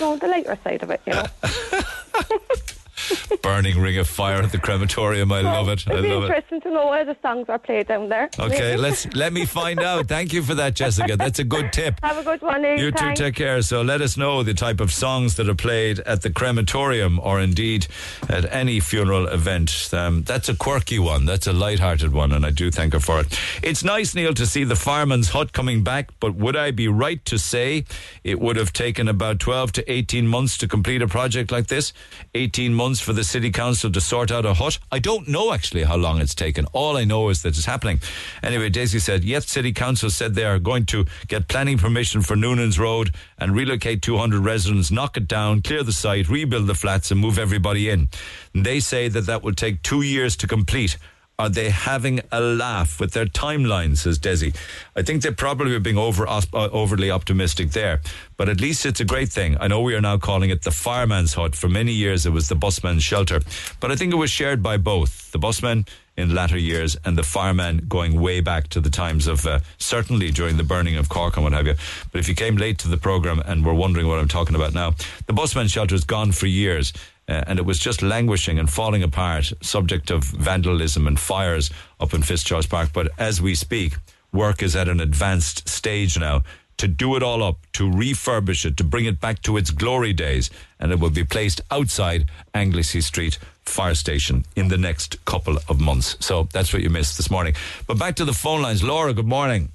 know, 0.00 0.16
the 0.18 0.28
lighter 0.28 0.56
side 0.62 0.84
of 0.84 0.90
it, 0.90 1.00
you 1.06 1.14
know. 1.14 1.26
burning 3.42 3.80
ring 3.80 3.98
of 3.98 4.08
fire 4.08 4.42
at 4.42 4.52
the 4.52 4.58
crematorium. 4.58 5.32
I 5.32 5.40
love 5.40 5.68
it. 5.68 5.84
I 5.88 5.92
It'd 5.92 6.04
be 6.04 6.10
love 6.10 6.24
it. 6.24 6.26
interesting 6.26 6.60
to 6.62 6.70
know 6.70 6.88
where 6.88 7.04
the 7.04 7.16
songs 7.22 7.46
are 7.48 7.58
played 7.58 7.88
down 7.88 8.08
there. 8.08 8.28
Okay, 8.38 8.76
let's 8.76 9.06
let 9.14 9.32
me 9.32 9.44
find 9.46 9.80
out. 9.80 10.06
Thank 10.12 10.32
you 10.32 10.42
for 10.42 10.54
that, 10.54 10.74
Jessica. 10.74 11.16
That's 11.16 11.38
a 11.38 11.44
good 11.44 11.72
tip. 11.72 11.94
Have 12.02 12.18
a 12.18 12.22
good 12.22 12.42
one. 12.42 12.62
You 12.64 12.90
too, 12.90 13.14
take 13.14 13.34
care. 13.34 13.62
So 13.62 13.82
let 13.82 14.00
us 14.00 14.16
know 14.16 14.42
the 14.42 14.54
type 14.54 14.80
of 14.80 14.92
songs 14.92 15.36
that 15.36 15.48
are 15.48 15.54
played 15.54 16.00
at 16.00 16.22
the 16.22 16.30
crematorium 16.30 17.18
or 17.20 17.40
indeed 17.40 17.86
at 18.28 18.44
any 18.52 18.80
funeral 18.80 19.26
event. 19.28 19.88
Um, 19.92 20.22
that's 20.22 20.48
a 20.48 20.54
quirky 20.54 20.98
one. 20.98 21.24
That's 21.26 21.46
a 21.46 21.52
light-hearted 21.52 22.12
one, 22.12 22.32
and 22.32 22.44
I 22.44 22.50
do 22.50 22.70
thank 22.70 22.92
her 22.92 23.00
for 23.00 23.20
it. 23.20 23.38
It's 23.62 23.82
nice, 23.84 24.14
Neil, 24.14 24.34
to 24.34 24.46
see 24.46 24.64
the 24.64 24.76
fireman's 24.76 25.30
hut 25.30 25.52
coming 25.52 25.82
back, 25.82 26.10
but 26.20 26.34
would 26.34 26.56
I 26.56 26.70
be 26.70 26.88
right 26.88 27.24
to 27.26 27.38
say 27.38 27.84
it 28.24 28.40
would 28.40 28.56
have 28.56 28.72
taken 28.72 29.08
about 29.08 29.40
12 29.40 29.72
to 29.72 29.92
18 29.92 30.26
months 30.26 30.58
to 30.58 30.68
complete 30.68 31.02
a 31.02 31.08
project 31.08 31.50
like 31.50 31.68
this? 31.68 31.92
18 32.34 32.74
months 32.74 32.91
for 33.00 33.12
the 33.12 33.24
city 33.24 33.50
council 33.50 33.90
to 33.90 34.00
sort 34.00 34.30
out 34.30 34.44
a 34.44 34.54
hut? 34.54 34.78
I 34.90 34.98
don't 34.98 35.28
know 35.28 35.52
actually 35.52 35.84
how 35.84 35.96
long 35.96 36.20
it's 36.20 36.34
taken. 36.34 36.66
All 36.72 36.96
I 36.96 37.04
know 37.04 37.28
is 37.28 37.42
that 37.42 37.56
it's 37.56 37.64
happening. 37.64 38.00
Anyway, 38.42 38.68
Daisy 38.68 38.98
said, 38.98 39.24
yes, 39.24 39.48
city 39.48 39.72
council 39.72 40.10
said 40.10 40.34
they 40.34 40.44
are 40.44 40.58
going 40.58 40.86
to 40.86 41.06
get 41.28 41.48
planning 41.48 41.78
permission 41.78 42.22
for 42.22 42.36
Noonan's 42.36 42.78
Road 42.78 43.14
and 43.38 43.54
relocate 43.54 44.02
200 44.02 44.44
residents, 44.44 44.90
knock 44.90 45.16
it 45.16 45.28
down, 45.28 45.62
clear 45.62 45.82
the 45.82 45.92
site, 45.92 46.28
rebuild 46.28 46.66
the 46.66 46.74
flats 46.74 47.10
and 47.10 47.20
move 47.20 47.38
everybody 47.38 47.88
in. 47.88 48.08
And 48.54 48.64
they 48.66 48.80
say 48.80 49.08
that 49.08 49.26
that 49.26 49.42
will 49.42 49.54
take 49.54 49.82
two 49.82 50.02
years 50.02 50.36
to 50.36 50.46
complete. 50.46 50.96
Are 51.42 51.48
they 51.48 51.70
having 51.70 52.20
a 52.30 52.40
laugh 52.40 53.00
with 53.00 53.14
their 53.14 53.26
timeline? 53.26 53.96
Says 53.96 54.16
Desi. 54.16 54.54
I 54.94 55.02
think 55.02 55.22
they 55.22 55.32
probably 55.32 55.74
are 55.74 55.80
being 55.80 55.98
over 55.98 56.24
uh, 56.24 56.40
overly 56.52 57.10
optimistic 57.10 57.72
there, 57.72 58.00
but 58.36 58.48
at 58.48 58.60
least 58.60 58.86
it's 58.86 59.00
a 59.00 59.04
great 59.04 59.28
thing. 59.28 59.56
I 59.58 59.66
know 59.66 59.80
we 59.80 59.96
are 59.96 60.00
now 60.00 60.18
calling 60.18 60.50
it 60.50 60.62
the 60.62 60.70
fireman's 60.70 61.34
hut. 61.34 61.56
For 61.56 61.68
many 61.68 61.90
years, 61.90 62.26
it 62.26 62.30
was 62.30 62.48
the 62.48 62.54
busman's 62.54 63.02
shelter, 63.02 63.40
but 63.80 63.90
I 63.90 63.96
think 63.96 64.12
it 64.12 64.18
was 64.18 64.30
shared 64.30 64.62
by 64.62 64.76
both 64.76 65.32
the 65.32 65.38
busman 65.40 65.84
in 66.16 66.32
latter 66.32 66.58
years 66.58 66.96
and 67.04 67.18
the 67.18 67.22
fireman 67.22 67.86
going 67.88 68.20
way 68.20 68.40
back 68.40 68.68
to 68.68 68.80
the 68.80 68.90
times 68.90 69.26
of 69.26 69.44
uh, 69.44 69.58
certainly 69.78 70.30
during 70.30 70.58
the 70.58 70.62
burning 70.62 70.96
of 70.96 71.08
Cork 71.08 71.36
and 71.36 71.42
what 71.42 71.54
have 71.54 71.66
you. 71.66 71.74
But 72.12 72.20
if 72.20 72.28
you 72.28 72.36
came 72.36 72.56
late 72.56 72.78
to 72.78 72.88
the 72.88 72.98
program 72.98 73.40
and 73.40 73.64
were 73.64 73.74
wondering 73.74 74.06
what 74.06 74.20
I'm 74.20 74.28
talking 74.28 74.54
about 74.54 74.74
now, 74.74 74.92
the 75.26 75.32
busman's 75.32 75.72
shelter 75.72 75.94
has 75.94 76.04
gone 76.04 76.30
for 76.30 76.46
years. 76.46 76.92
Uh, 77.32 77.42
and 77.46 77.58
it 77.58 77.64
was 77.64 77.78
just 77.78 78.02
languishing 78.02 78.58
and 78.58 78.68
falling 78.68 79.02
apart, 79.02 79.50
subject 79.62 80.10
of 80.10 80.22
vandalism 80.22 81.06
and 81.06 81.18
fires 81.18 81.70
up 81.98 82.12
in 82.12 82.22
Fitzgerald's 82.22 82.66
Park. 82.66 82.90
But 82.92 83.08
as 83.18 83.40
we 83.40 83.54
speak, 83.54 83.94
work 84.32 84.62
is 84.62 84.76
at 84.76 84.86
an 84.86 85.00
advanced 85.00 85.66
stage 85.66 86.18
now 86.18 86.42
to 86.76 86.86
do 86.86 87.16
it 87.16 87.22
all 87.22 87.42
up, 87.42 87.56
to 87.72 87.84
refurbish 87.88 88.66
it, 88.66 88.76
to 88.76 88.84
bring 88.84 89.06
it 89.06 89.18
back 89.18 89.40
to 89.42 89.56
its 89.56 89.70
glory 89.70 90.12
days, 90.12 90.50
and 90.78 90.92
it 90.92 91.00
will 91.00 91.10
be 91.10 91.24
placed 91.24 91.62
outside 91.70 92.28
Anglesea 92.52 93.00
Street 93.00 93.38
Fire 93.64 93.94
Station 93.94 94.44
in 94.54 94.68
the 94.68 94.76
next 94.76 95.24
couple 95.24 95.56
of 95.70 95.80
months. 95.80 96.18
So 96.20 96.48
that's 96.52 96.74
what 96.74 96.82
you 96.82 96.90
missed 96.90 97.16
this 97.16 97.30
morning. 97.30 97.54
But 97.86 97.98
back 97.98 98.16
to 98.16 98.26
the 98.26 98.34
phone 98.34 98.60
lines. 98.60 98.82
Laura, 98.82 99.14
good 99.14 99.26
morning. 99.26 99.70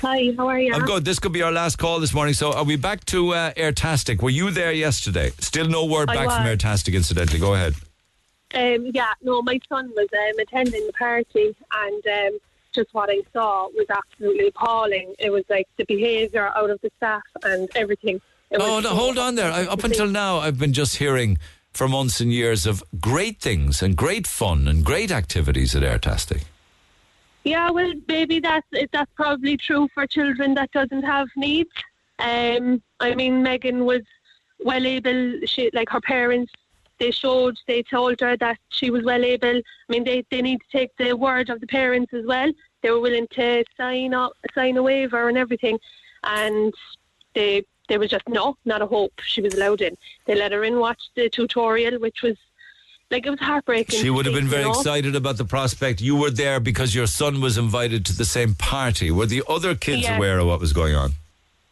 Hi, 0.00 0.32
how 0.36 0.48
are 0.48 0.58
you? 0.58 0.74
I'm 0.74 0.82
good. 0.82 1.04
This 1.04 1.18
could 1.18 1.32
be 1.32 1.42
our 1.42 1.52
last 1.52 1.76
call 1.76 2.00
this 2.00 2.12
morning. 2.14 2.34
So 2.34 2.52
are 2.52 2.64
we 2.64 2.76
back 2.76 3.04
to 3.06 3.34
uh, 3.34 3.52
Airtastic? 3.54 4.22
Were 4.22 4.30
you 4.30 4.50
there 4.50 4.72
yesterday? 4.72 5.30
Still 5.38 5.68
no 5.68 5.84
word 5.84 6.10
I 6.10 6.14
back 6.14 6.28
from 6.30 6.44
was. 6.44 6.56
Airtastic, 6.56 6.94
incidentally. 6.94 7.38
Go 7.38 7.54
ahead. 7.54 7.74
Um, 8.54 8.86
yeah, 8.94 9.12
no, 9.22 9.42
my 9.42 9.58
son 9.68 9.90
was 9.94 10.08
um, 10.12 10.38
attending 10.40 10.86
the 10.86 10.92
party, 10.92 11.54
and 11.72 12.06
um, 12.06 12.38
just 12.74 12.92
what 12.94 13.10
I 13.10 13.20
saw 13.32 13.68
was 13.68 13.86
absolutely 13.90 14.48
appalling. 14.48 15.14
It 15.18 15.30
was 15.30 15.44
like 15.50 15.68
the 15.76 15.84
behaviour 15.84 16.50
out 16.56 16.70
of 16.70 16.80
the 16.80 16.90
staff 16.96 17.22
and 17.44 17.68
everything. 17.74 18.20
It 18.50 18.58
No, 18.58 18.76
was 18.76 18.84
no, 18.84 18.90
so 18.90 18.96
hold 18.96 19.18
on 19.18 19.34
there. 19.34 19.52
I, 19.52 19.66
up 19.66 19.84
until 19.84 20.06
now, 20.06 20.38
I've 20.38 20.58
been 20.58 20.72
just 20.72 20.96
hearing 20.96 21.38
for 21.72 21.86
months 21.88 22.20
and 22.20 22.32
years 22.32 22.64
of 22.66 22.82
great 23.00 23.40
things 23.40 23.82
and 23.82 23.96
great 23.96 24.26
fun 24.26 24.68
and 24.68 24.84
great 24.84 25.10
activities 25.10 25.74
at 25.76 25.82
Airtastic. 25.82 26.44
Yeah, 27.46 27.70
well, 27.70 27.92
maybe 28.08 28.40
that's 28.40 28.66
that's 28.92 29.12
probably 29.14 29.56
true 29.56 29.86
for 29.94 30.04
children 30.04 30.54
that 30.54 30.72
doesn't 30.72 31.04
have 31.04 31.28
needs. 31.36 31.70
Um, 32.18 32.82
I 32.98 33.14
mean, 33.14 33.40
Megan 33.40 33.84
was 33.84 34.02
well 34.64 34.84
able. 34.84 35.38
She 35.46 35.70
like 35.72 35.88
her 35.90 36.00
parents. 36.00 36.52
They 36.98 37.12
showed. 37.12 37.56
They 37.68 37.84
told 37.84 38.18
her 38.18 38.36
that 38.38 38.58
she 38.70 38.90
was 38.90 39.04
well 39.04 39.24
able. 39.24 39.58
I 39.58 39.88
mean, 39.88 40.02
they 40.02 40.24
they 40.28 40.42
need 40.42 40.58
to 40.58 40.76
take 40.76 40.90
the 40.96 41.12
word 41.12 41.48
of 41.48 41.60
the 41.60 41.68
parents 41.68 42.12
as 42.14 42.26
well. 42.26 42.50
They 42.82 42.90
were 42.90 42.98
willing 42.98 43.28
to 43.34 43.62
sign 43.76 44.12
up, 44.12 44.32
sign 44.52 44.76
a 44.76 44.82
waiver 44.82 45.28
and 45.28 45.38
everything, 45.38 45.78
and 46.24 46.74
they 47.36 47.64
there 47.88 48.00
was 48.00 48.10
just 48.10 48.28
no, 48.28 48.56
not 48.64 48.82
a 48.82 48.86
hope. 48.86 49.20
She 49.22 49.40
was 49.40 49.54
allowed 49.54 49.82
in. 49.82 49.96
They 50.24 50.34
let 50.34 50.50
her 50.50 50.64
in, 50.64 50.80
watch 50.80 51.10
the 51.14 51.28
tutorial, 51.28 52.00
which 52.00 52.22
was 52.22 52.36
like 53.10 53.26
it 53.26 53.30
was 53.30 53.38
heartbreaking. 53.40 54.00
She 54.00 54.10
would 54.10 54.26
have 54.26 54.34
been 54.34 54.48
very 54.48 54.64
know? 54.64 54.70
excited 54.72 55.14
about 55.14 55.36
the 55.36 55.44
prospect. 55.44 56.00
You 56.00 56.16
were 56.16 56.30
there 56.30 56.58
because 56.60 56.94
your 56.94 57.06
son 57.06 57.40
was 57.40 57.56
invited 57.58 58.04
to 58.06 58.16
the 58.16 58.24
same 58.24 58.54
party. 58.54 59.10
Were 59.10 59.26
the 59.26 59.42
other 59.48 59.74
kids 59.74 60.02
Yes. 60.02 60.16
aware 60.16 60.38
of 60.38 60.46
what 60.46 60.60
was 60.60 60.72
going 60.72 60.94
on? 60.94 61.12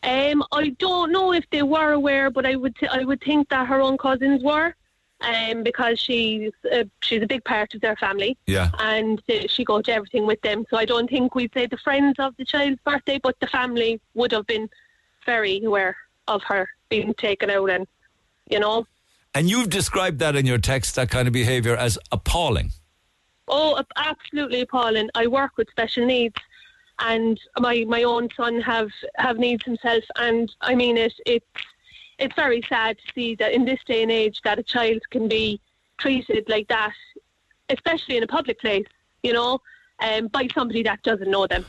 Um, 0.03 0.45
I 0.53 0.69
don't 0.79 1.11
know 1.13 1.33
if 1.33 1.45
they 1.51 1.63
were 1.63 1.93
aware, 1.93 2.31
but 2.31 2.45
I 2.47 2.57
would 2.57 2.77
t- 2.77 2.87
I 2.87 3.05
would 3.05 3.21
think 3.23 3.49
that 3.49 3.67
her 3.67 3.81
own 3.81 3.97
cousins 3.99 4.43
were. 4.43 4.75
um, 5.21 5.63
because 5.63 5.99
she's 5.99 6.53
uh, 6.71 6.85
she's 7.01 7.23
a 7.23 7.27
big 7.27 7.43
part 7.45 7.73
of 7.75 7.81
their 7.81 7.97
family. 7.97 8.37
Yeah. 8.47 8.69
And 8.79 9.23
uh, 9.31 9.47
she 9.49 9.65
goes 9.65 9.85
to 9.85 9.93
everything 9.95 10.27
with 10.27 10.41
them. 10.43 10.67
So 10.69 10.77
I 10.77 10.85
don't 10.85 11.09
think 11.09 11.35
we'd 11.35 11.55
say 11.55 11.67
the 11.67 11.79
friends 11.79 12.17
of 12.19 12.37
the 12.37 12.45
child's 12.45 12.81
birthday, 12.85 13.19
but 13.23 13.35
the 13.41 13.47
family 13.47 14.01
would 14.15 14.33
have 14.33 14.47
been 14.47 14.69
very 15.25 15.65
aware 15.65 15.97
of 16.29 16.43
her 16.45 16.69
being 16.91 17.15
taken 17.15 17.49
out 17.51 17.71
and, 17.71 17.87
you 18.51 18.61
know. 18.61 18.87
And 19.35 19.51
you've 19.51 19.69
described 19.69 20.21
that 20.21 20.37
in 20.37 20.47
your 20.47 20.59
text, 20.59 20.95
that 20.95 21.11
kind 21.11 21.27
of 21.27 21.35
behaviour, 21.35 21.77
as 21.77 21.99
appalling. 22.13 22.71
Oh, 23.49 23.83
absolutely 23.97 24.61
appalling. 24.61 25.11
I 25.15 25.27
work 25.27 25.57
with 25.57 25.69
special 25.71 26.07
needs, 26.07 26.37
and 27.01 27.39
my 27.59 27.85
my 27.87 28.05
own 28.05 28.29
son 28.37 28.61
have 28.61 28.91
have 29.17 29.39
needs 29.39 29.65
himself, 29.65 30.05
and 30.17 30.51
I 30.61 30.75
mean 30.75 30.97
it. 30.97 31.13
It's 31.27 31.45
it's 32.19 32.35
very 32.37 32.63
sad 32.69 32.97
to 32.97 33.13
see 33.13 33.35
that 33.37 33.53
in 33.53 33.65
this 33.65 33.81
day 33.87 34.03
and 34.03 34.13
age 34.13 34.41
that 34.45 34.59
a 34.59 34.63
child 34.63 35.03
can 35.11 35.29
be 35.29 35.61
treated 35.99 36.49
like 36.49 36.69
that, 36.69 36.95
especially 37.69 38.17
in 38.17 38.23
a 38.23 38.29
public 38.29 38.61
place. 38.61 38.87
You 39.23 39.33
know, 39.33 39.61
um, 39.99 40.29
by 40.29 40.49
somebody 40.55 40.83
that 40.85 41.03
doesn't 41.03 41.31
know 41.31 41.47
them. 41.47 41.67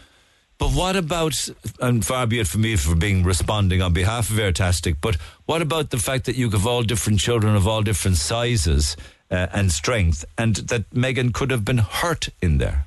But 0.58 0.72
what 0.72 0.96
about, 0.96 1.50
and 1.82 2.06
far 2.06 2.26
be 2.28 2.40
it 2.40 2.48
from 2.48 2.62
me 2.62 2.76
for 2.78 2.96
being 2.96 3.24
responding 3.24 3.82
on 3.82 3.92
behalf 3.92 4.30
of 4.30 4.38
Airtastic, 4.38 4.98
but 5.02 5.16
what 5.46 5.62
about 5.62 5.90
the 5.90 5.98
fact 5.98 6.26
that 6.26 6.36
you 6.36 6.50
have 6.50 6.66
all 6.66 6.82
different 6.82 7.20
children 7.20 7.56
of 7.56 7.68
all 7.68 7.82
different 7.82 8.18
sizes 8.18 8.96
uh, 9.30 9.48
and 9.52 9.72
strength, 9.72 10.24
and 10.38 10.56
that 10.56 10.94
Megan 10.94 11.34
could 11.34 11.52
have 11.52 11.66
been 11.66 11.80
hurt 11.80 12.30
in 12.42 12.58
there? 12.58 12.86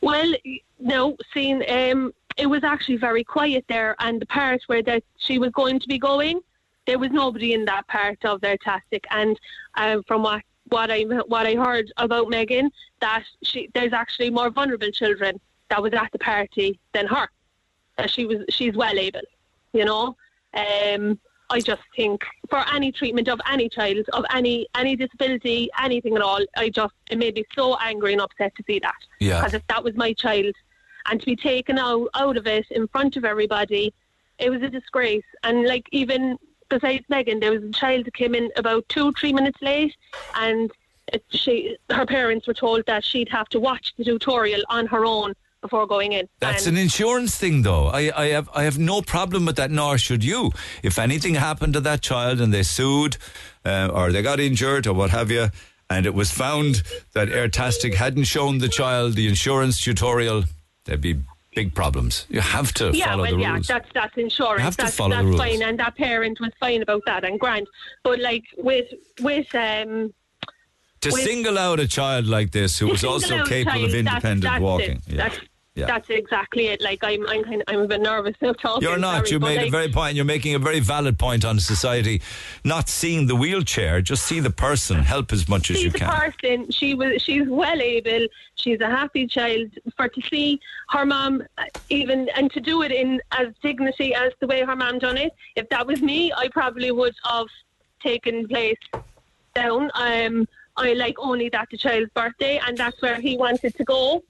Well, 0.00 0.32
no, 0.78 1.16
seeing 1.34 1.64
um, 1.68 2.14
it 2.36 2.46
was 2.46 2.62
actually 2.62 2.96
very 2.96 3.24
quiet 3.24 3.64
there, 3.68 3.96
and 3.98 4.20
the 4.20 4.26
part 4.26 4.62
where 4.68 4.82
that 4.84 5.02
she 5.18 5.38
was 5.38 5.50
going 5.50 5.80
to 5.80 5.88
be 5.88 5.98
going, 5.98 6.40
there 6.86 6.98
was 6.98 7.10
nobody 7.10 7.54
in 7.54 7.64
that 7.64 7.88
part 7.88 8.24
of 8.24 8.40
Airtastic. 8.42 9.04
And 9.10 9.38
uh, 9.74 9.98
from 10.06 10.22
what 10.22 10.42
what 10.68 10.90
I 10.90 11.02
what 11.02 11.46
I 11.46 11.56
heard 11.56 11.92
about 11.96 12.28
Megan, 12.28 12.70
that 13.00 13.24
she 13.42 13.68
there's 13.74 13.92
actually 13.92 14.30
more 14.30 14.50
vulnerable 14.50 14.90
children 14.92 15.40
that 15.70 15.82
was 15.82 15.92
at 15.92 16.10
the 16.12 16.18
party 16.18 16.78
than 16.92 17.06
her. 17.06 17.28
She 18.06 18.26
was 18.26 18.38
she's 18.48 18.74
well 18.74 18.98
able, 18.98 19.22
you 19.72 19.84
know. 19.84 20.16
Um, 20.54 21.18
I 21.50 21.60
just 21.60 21.82
think 21.96 22.22
for 22.48 22.62
any 22.72 22.92
treatment 22.92 23.28
of 23.28 23.40
any 23.50 23.68
child 23.68 24.06
of 24.12 24.24
any 24.32 24.66
any 24.74 24.96
disability, 24.96 25.70
anything 25.80 26.14
at 26.14 26.22
all, 26.22 26.40
I 26.56 26.68
just 26.68 26.94
it 27.10 27.18
made 27.18 27.34
me 27.34 27.44
so 27.54 27.76
angry 27.78 28.12
and 28.12 28.22
upset 28.22 28.54
to 28.56 28.64
see 28.66 28.78
that. 28.80 29.00
Yeah. 29.18 29.40
Because 29.40 29.54
if 29.54 29.66
that 29.68 29.82
was 29.82 29.94
my 29.96 30.12
child, 30.12 30.54
and 31.06 31.18
to 31.20 31.26
be 31.26 31.36
taken 31.36 31.78
out 31.78 32.08
out 32.14 32.36
of 32.36 32.46
it 32.46 32.66
in 32.70 32.86
front 32.88 33.16
of 33.16 33.24
everybody, 33.24 33.92
it 34.38 34.50
was 34.50 34.62
a 34.62 34.68
disgrace. 34.68 35.24
And 35.42 35.64
like 35.64 35.88
even 35.90 36.38
besides 36.68 37.04
Megan, 37.08 37.40
there 37.40 37.52
was 37.52 37.62
a 37.62 37.70
child 37.70 38.04
that 38.04 38.14
came 38.14 38.34
in 38.34 38.50
about 38.56 38.88
two 38.88 39.12
three 39.12 39.32
minutes 39.32 39.60
late, 39.62 39.96
and 40.34 40.70
it, 41.12 41.24
she 41.30 41.76
her 41.90 42.06
parents 42.06 42.46
were 42.46 42.54
told 42.54 42.84
that 42.86 43.04
she'd 43.04 43.30
have 43.30 43.48
to 43.48 43.60
watch 43.60 43.94
the 43.96 44.04
tutorial 44.04 44.62
on 44.68 44.86
her 44.86 45.04
own 45.04 45.34
before 45.60 45.86
going 45.86 46.12
in. 46.12 46.28
That's 46.40 46.66
And- 46.66 46.76
an 46.76 46.82
insurance 46.82 47.36
thing, 47.36 47.62
though. 47.62 47.86
I, 47.88 48.10
I 48.16 48.26
have 48.28 48.48
I 48.54 48.64
have 48.64 48.78
no 48.78 49.02
problem 49.02 49.46
with 49.46 49.56
that, 49.56 49.70
nor 49.70 49.98
should 49.98 50.24
you. 50.24 50.52
If 50.82 50.98
anything 50.98 51.34
happened 51.34 51.74
to 51.74 51.80
that 51.80 52.00
child 52.00 52.40
and 52.40 52.52
they 52.52 52.62
sued, 52.62 53.16
uh, 53.64 53.90
or 53.92 54.12
they 54.12 54.22
got 54.22 54.40
injured, 54.40 54.86
or 54.86 54.94
what 54.94 55.10
have 55.10 55.30
you, 55.30 55.48
and 55.90 56.06
it 56.06 56.14
was 56.14 56.30
found 56.30 56.82
that 57.14 57.28
Airtastic 57.28 57.94
hadn't 57.94 58.24
shown 58.24 58.58
the 58.58 58.68
child 58.68 59.14
the 59.14 59.26
insurance 59.28 59.80
tutorial, 59.80 60.44
there'd 60.84 61.00
be 61.00 61.16
big 61.54 61.74
problems. 61.74 62.24
You 62.28 62.40
have 62.40 62.72
to 62.74 62.92
yeah, 62.94 63.06
follow 63.06 63.22
well, 63.24 63.34
the 63.34 63.40
yeah, 63.40 63.52
rules. 63.54 63.66
that's 63.66 63.88
that's 63.94 64.16
insurance. 64.16 64.58
You 64.60 64.64
have 64.64 64.76
to 64.76 64.84
that's 64.84 64.96
follow 64.96 65.16
the 65.16 65.24
rules. 65.24 65.40
fine, 65.40 65.62
and 65.62 65.78
that 65.80 65.96
parent 65.96 66.38
was 66.40 66.52
fine 66.60 66.82
about 66.82 67.02
that 67.06 67.24
and 67.24 67.40
grand. 67.40 67.66
But 68.04 68.20
like 68.20 68.44
with 68.58 68.86
with 69.20 69.52
um. 69.54 70.12
to 71.00 71.10
with- 71.10 71.22
single 71.24 71.58
out 71.58 71.80
a 71.80 71.88
child 71.88 72.26
like 72.26 72.52
this 72.52 72.78
who 72.78 72.86
was 72.88 73.02
also 73.02 73.44
capable 73.44 73.80
child, 73.80 73.84
of 73.88 73.94
independent 73.94 74.42
that's 74.42 74.60
walking. 74.62 75.02
Yeah. 75.06 75.16
That's, 75.28 75.40
Yeah. 75.78 75.86
that's 75.86 76.10
exactly 76.10 76.66
it. 76.66 76.80
Like 76.80 77.02
I'm, 77.02 77.26
I'm 77.28 77.44
kind 77.44 77.62
of, 77.62 77.64
I'm 77.68 77.80
a 77.80 77.86
bit 77.86 78.00
nervous 78.00 78.34
now 78.40 78.52
talking. 78.52 78.88
You're 78.88 78.98
not. 78.98 79.26
sorry, 79.26 79.30
you 79.30 79.40
made 79.40 79.58
a 79.58 79.62
like, 79.62 79.70
very 79.70 79.88
point. 79.88 80.16
You're 80.16 80.24
making 80.24 80.54
a 80.54 80.58
very 80.58 80.80
valid 80.80 81.18
point 81.18 81.44
on 81.44 81.58
society 81.60 82.20
not 82.64 82.88
seeing 82.88 83.26
the 83.26 83.36
wheelchair, 83.36 84.00
just 84.00 84.24
see 84.24 84.40
the 84.40 84.50
person, 84.50 84.98
help 84.98 85.32
as 85.32 85.48
much 85.48 85.70
as 85.70 85.76
She's 85.76 85.84
you 85.84 85.90
a 85.90 85.94
can. 85.94 86.08
person. 86.08 86.70
She 86.70 86.94
was. 86.94 87.22
She's 87.22 87.46
well 87.46 87.80
able. 87.80 88.26
She's 88.56 88.80
a 88.80 88.86
happy 88.86 89.26
child. 89.26 89.70
For 89.96 90.08
to 90.08 90.20
see 90.22 90.60
her 90.90 91.04
mum, 91.04 91.42
uh, 91.56 91.64
even 91.90 92.28
and 92.36 92.50
to 92.52 92.60
do 92.60 92.82
it 92.82 92.92
in 92.92 93.20
as 93.32 93.48
dignity 93.62 94.14
as 94.14 94.32
the 94.40 94.46
way 94.46 94.62
her 94.62 94.76
mum 94.76 94.98
done 94.98 95.16
it. 95.16 95.32
If 95.56 95.68
that 95.70 95.86
was 95.86 96.02
me, 96.02 96.32
I 96.32 96.48
probably 96.48 96.90
would 96.90 97.14
have 97.24 97.46
taken 98.02 98.48
place 98.48 98.78
down. 99.54 99.90
Um, 99.94 100.46
I 100.76 100.92
like 100.92 101.16
only 101.18 101.48
that 101.50 101.68
the 101.70 101.76
child's 101.76 102.10
birthday, 102.14 102.60
and 102.64 102.76
that's 102.76 103.00
where 103.02 103.20
he 103.20 103.36
wanted 103.36 103.74
to 103.76 103.84
go. 103.84 104.22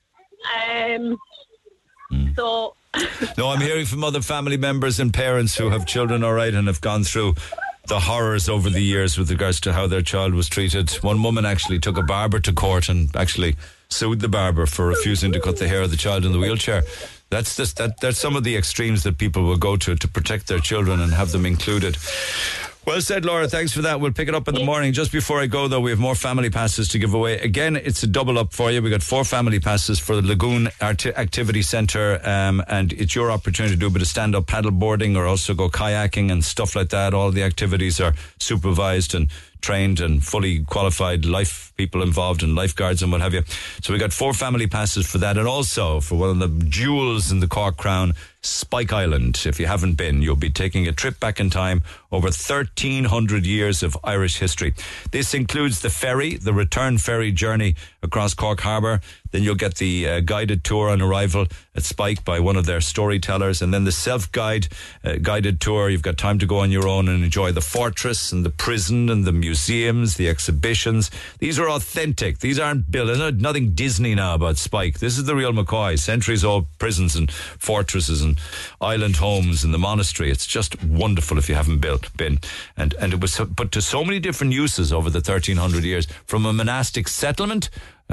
Um, 0.70 1.18
Hmm. 2.10 2.28
so 2.34 2.74
No, 3.36 3.50
I'm 3.50 3.60
hearing 3.60 3.86
from 3.86 4.02
other 4.04 4.22
family 4.22 4.56
members 4.56 4.98
and 4.98 5.12
parents 5.12 5.56
who 5.56 5.70
have 5.70 5.86
children, 5.86 6.24
all 6.24 6.32
right, 6.32 6.54
and 6.54 6.66
have 6.66 6.80
gone 6.80 7.04
through 7.04 7.34
the 7.86 8.00
horrors 8.00 8.48
over 8.48 8.68
the 8.68 8.82
years 8.82 9.16
with 9.16 9.30
regards 9.30 9.60
to 9.60 9.72
how 9.72 9.86
their 9.86 10.02
child 10.02 10.34
was 10.34 10.48
treated. 10.48 10.90
One 11.02 11.22
woman 11.22 11.46
actually 11.46 11.78
took 11.78 11.96
a 11.96 12.02
barber 12.02 12.38
to 12.40 12.52
court 12.52 12.88
and 12.88 13.14
actually 13.16 13.56
sued 13.88 14.20
the 14.20 14.28
barber 14.28 14.66
for 14.66 14.86
refusing 14.86 15.32
to 15.32 15.40
cut 15.40 15.56
the 15.58 15.68
hair 15.68 15.82
of 15.82 15.90
the 15.90 15.96
child 15.96 16.26
in 16.26 16.32
the 16.32 16.38
wheelchair. 16.38 16.82
That's 17.30 17.56
just 17.56 17.76
that. 17.76 18.00
That's 18.00 18.18
some 18.18 18.36
of 18.36 18.44
the 18.44 18.56
extremes 18.56 19.02
that 19.02 19.18
people 19.18 19.42
will 19.44 19.56
go 19.56 19.76
to 19.76 19.94
to 19.94 20.08
protect 20.08 20.48
their 20.48 20.60
children 20.60 21.00
and 21.00 21.12
have 21.12 21.32
them 21.32 21.44
included. 21.44 21.96
Well 22.88 23.02
said, 23.02 23.26
Laura. 23.26 23.46
Thanks 23.46 23.70
for 23.74 23.82
that. 23.82 24.00
We'll 24.00 24.14
pick 24.14 24.28
it 24.28 24.34
up 24.34 24.48
in 24.48 24.54
the 24.54 24.64
morning. 24.64 24.94
Just 24.94 25.12
before 25.12 25.42
I 25.42 25.46
go, 25.46 25.68
though, 25.68 25.78
we 25.78 25.90
have 25.90 25.98
more 25.98 26.14
family 26.14 26.48
passes 26.48 26.88
to 26.88 26.98
give 26.98 27.12
away. 27.12 27.38
Again, 27.38 27.76
it's 27.76 28.02
a 28.02 28.06
double 28.06 28.38
up 28.38 28.54
for 28.54 28.70
you. 28.70 28.80
We 28.80 28.88
got 28.88 29.02
four 29.02 29.24
family 29.24 29.60
passes 29.60 29.98
for 29.98 30.16
the 30.16 30.22
Lagoon 30.26 30.70
Art- 30.80 31.04
Activity 31.04 31.60
Centre, 31.60 32.18
um, 32.26 32.62
and 32.66 32.94
it's 32.94 33.14
your 33.14 33.30
opportunity 33.30 33.74
to 33.74 33.78
do 33.78 33.88
a 33.88 33.90
bit 33.90 34.00
of 34.00 34.08
stand 34.08 34.34
up 34.34 34.46
paddle 34.46 34.70
boarding 34.70 35.18
or 35.18 35.26
also 35.26 35.52
go 35.52 35.68
kayaking 35.68 36.32
and 36.32 36.42
stuff 36.42 36.74
like 36.74 36.88
that. 36.88 37.12
All 37.12 37.30
the 37.30 37.42
activities 37.42 38.00
are 38.00 38.14
supervised 38.38 39.14
and 39.14 39.28
trained 39.60 40.00
and 40.00 40.24
fully 40.24 40.64
qualified 40.64 41.24
life 41.24 41.72
people 41.76 42.02
involved 42.02 42.42
and 42.42 42.54
lifeguards 42.54 43.02
and 43.02 43.12
what 43.12 43.20
have 43.20 43.32
you. 43.32 43.42
So 43.82 43.92
we 43.92 43.98
got 43.98 44.12
four 44.12 44.34
family 44.34 44.66
passes 44.66 45.06
for 45.06 45.18
that, 45.18 45.38
and 45.38 45.46
also 45.46 46.00
for 46.00 46.16
one 46.16 46.30
of 46.30 46.38
the 46.38 46.64
jewels 46.66 47.30
in 47.30 47.40
the 47.40 47.46
Cork 47.46 47.76
Crown, 47.76 48.14
Spike 48.42 48.92
Island. 48.92 49.42
If 49.46 49.60
you 49.60 49.66
haven't 49.66 49.94
been, 49.94 50.20
you'll 50.20 50.36
be 50.36 50.50
taking 50.50 50.86
a 50.86 50.92
trip 50.92 51.20
back 51.20 51.40
in 51.40 51.50
time 51.50 51.82
over 52.10 52.26
1,300 52.26 53.46
years 53.46 53.82
of 53.82 53.96
Irish 54.04 54.38
history. 54.38 54.74
This 55.12 55.34
includes 55.34 55.80
the 55.80 55.90
ferry, 55.90 56.36
the 56.36 56.52
return 56.52 56.98
ferry 56.98 57.32
journey 57.32 57.76
across 58.02 58.34
Cork 58.34 58.60
Harbour. 58.60 59.00
Then 59.30 59.42
you'll 59.42 59.54
get 59.54 59.76
the 59.76 60.08
uh, 60.08 60.20
guided 60.20 60.64
tour 60.64 60.90
on 60.90 61.02
arrival 61.02 61.46
at 61.74 61.82
Spike 61.82 62.24
by 62.24 62.40
one 62.40 62.56
of 62.56 62.66
their 62.66 62.80
storytellers, 62.80 63.62
and 63.62 63.72
then 63.72 63.84
the 63.84 63.92
self-guide 63.92 64.68
uh, 65.04 65.16
guided 65.22 65.60
tour. 65.60 65.88
You've 65.88 66.02
got 66.02 66.18
time 66.18 66.38
to 66.38 66.46
go 66.46 66.58
on 66.58 66.70
your 66.70 66.88
own 66.88 67.08
and 67.08 67.22
enjoy 67.22 67.52
the 67.52 67.60
fortress 67.60 68.32
and 68.32 68.44
the 68.44 68.50
prison 68.50 69.08
and 69.08 69.24
the 69.24 69.32
museums, 69.32 70.14
the 70.14 70.28
exhibitions. 70.28 71.10
These 71.38 71.58
are 71.58 71.68
authentic. 71.68 72.38
These 72.38 72.58
aren't 72.58 72.90
built. 72.90 73.06
There's 73.06 73.18
no- 73.18 73.30
nothing 73.30 73.74
Disney 73.74 74.14
now 74.14 74.34
about 74.34 74.56
Spike. 74.56 74.98
This 74.98 75.18
is 75.18 75.24
the 75.24 75.36
real 75.36 75.52
McCoy. 75.52 75.98
Centuries 75.98 76.44
old 76.44 76.66
prisons 76.78 77.14
and 77.16 77.30
fortresses 77.30 78.22
and 78.22 78.38
island 78.80 79.16
homes 79.16 79.64
and 79.64 79.72
the 79.72 79.78
monastery. 79.78 80.30
It's 80.30 80.46
just 80.46 80.82
wonderful 80.82 81.38
if 81.38 81.48
you 81.48 81.54
haven't 81.54 81.78
built 81.78 82.14
been. 82.16 82.38
And 82.76 82.94
and 83.00 83.12
it 83.12 83.20
was 83.20 83.40
put 83.56 83.72
to 83.72 83.82
so 83.82 84.04
many 84.04 84.18
different 84.18 84.52
uses 84.52 84.92
over 84.92 85.10
the 85.10 85.18
1300 85.18 85.84
years 85.84 86.06
from 86.26 86.46
a 86.46 86.52
monastic 86.52 87.08
settlement 87.08 87.70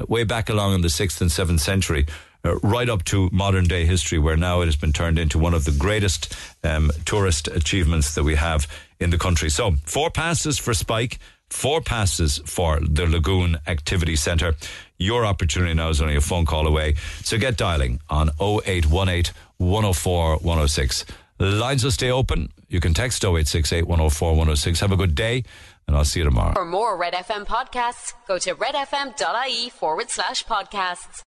way 0.07 0.23
back 0.23 0.49
along 0.49 0.75
in 0.75 0.81
the 0.81 0.87
6th 0.89 1.21
and 1.21 1.29
7th 1.29 1.59
century 1.59 2.05
uh, 2.45 2.55
right 2.59 2.89
up 2.89 3.03
to 3.05 3.29
modern 3.31 3.65
day 3.65 3.85
history, 3.85 4.19
where 4.19 4.37
now 4.37 4.61
it 4.61 4.65
has 4.65 4.75
been 4.75 4.93
turned 4.93 5.17
into 5.17 5.39
one 5.39 5.53
of 5.53 5.65
the 5.65 5.71
greatest 5.71 6.35
um, 6.63 6.91
tourist 7.05 7.47
achievements 7.47 8.13
that 8.15 8.23
we 8.23 8.35
have 8.35 8.67
in 8.99 9.09
the 9.09 9.17
country. 9.17 9.49
So, 9.49 9.71
four 9.85 10.11
passes 10.11 10.57
for 10.57 10.73
Spike, 10.73 11.17
four 11.49 11.81
passes 11.81 12.39
for 12.45 12.79
the 12.79 13.07
Lagoon 13.07 13.57
Activity 13.67 14.15
Centre. 14.15 14.55
Your 14.97 15.25
opportunity 15.25 15.73
now 15.73 15.89
is 15.89 16.01
only 16.01 16.15
a 16.15 16.21
phone 16.21 16.45
call 16.45 16.67
away. 16.67 16.95
So, 17.23 17.37
get 17.37 17.57
dialing 17.57 17.99
on 18.09 18.29
0818 18.39 19.33
104 19.57 20.37
106. 20.37 21.05
Lines 21.39 21.83
will 21.83 21.91
stay 21.91 22.11
open. 22.11 22.49
You 22.69 22.79
can 22.79 22.93
text 22.93 23.23
0868 23.23 23.87
104 23.87 24.29
106. 24.31 24.79
Have 24.79 24.91
a 24.91 24.95
good 24.95 25.15
day, 25.15 25.43
and 25.87 25.95
I'll 25.95 26.05
see 26.05 26.19
you 26.19 26.25
tomorrow. 26.25 26.53
For 26.53 26.65
more 26.65 26.97
Red 26.97 27.13
FM 27.13 27.45
podcasts, 27.45 28.13
go 28.27 28.37
to 28.39 28.55
redfm.ie 28.55 29.69
forward 29.69 30.09
slash 30.09 30.43
podcasts. 30.45 31.23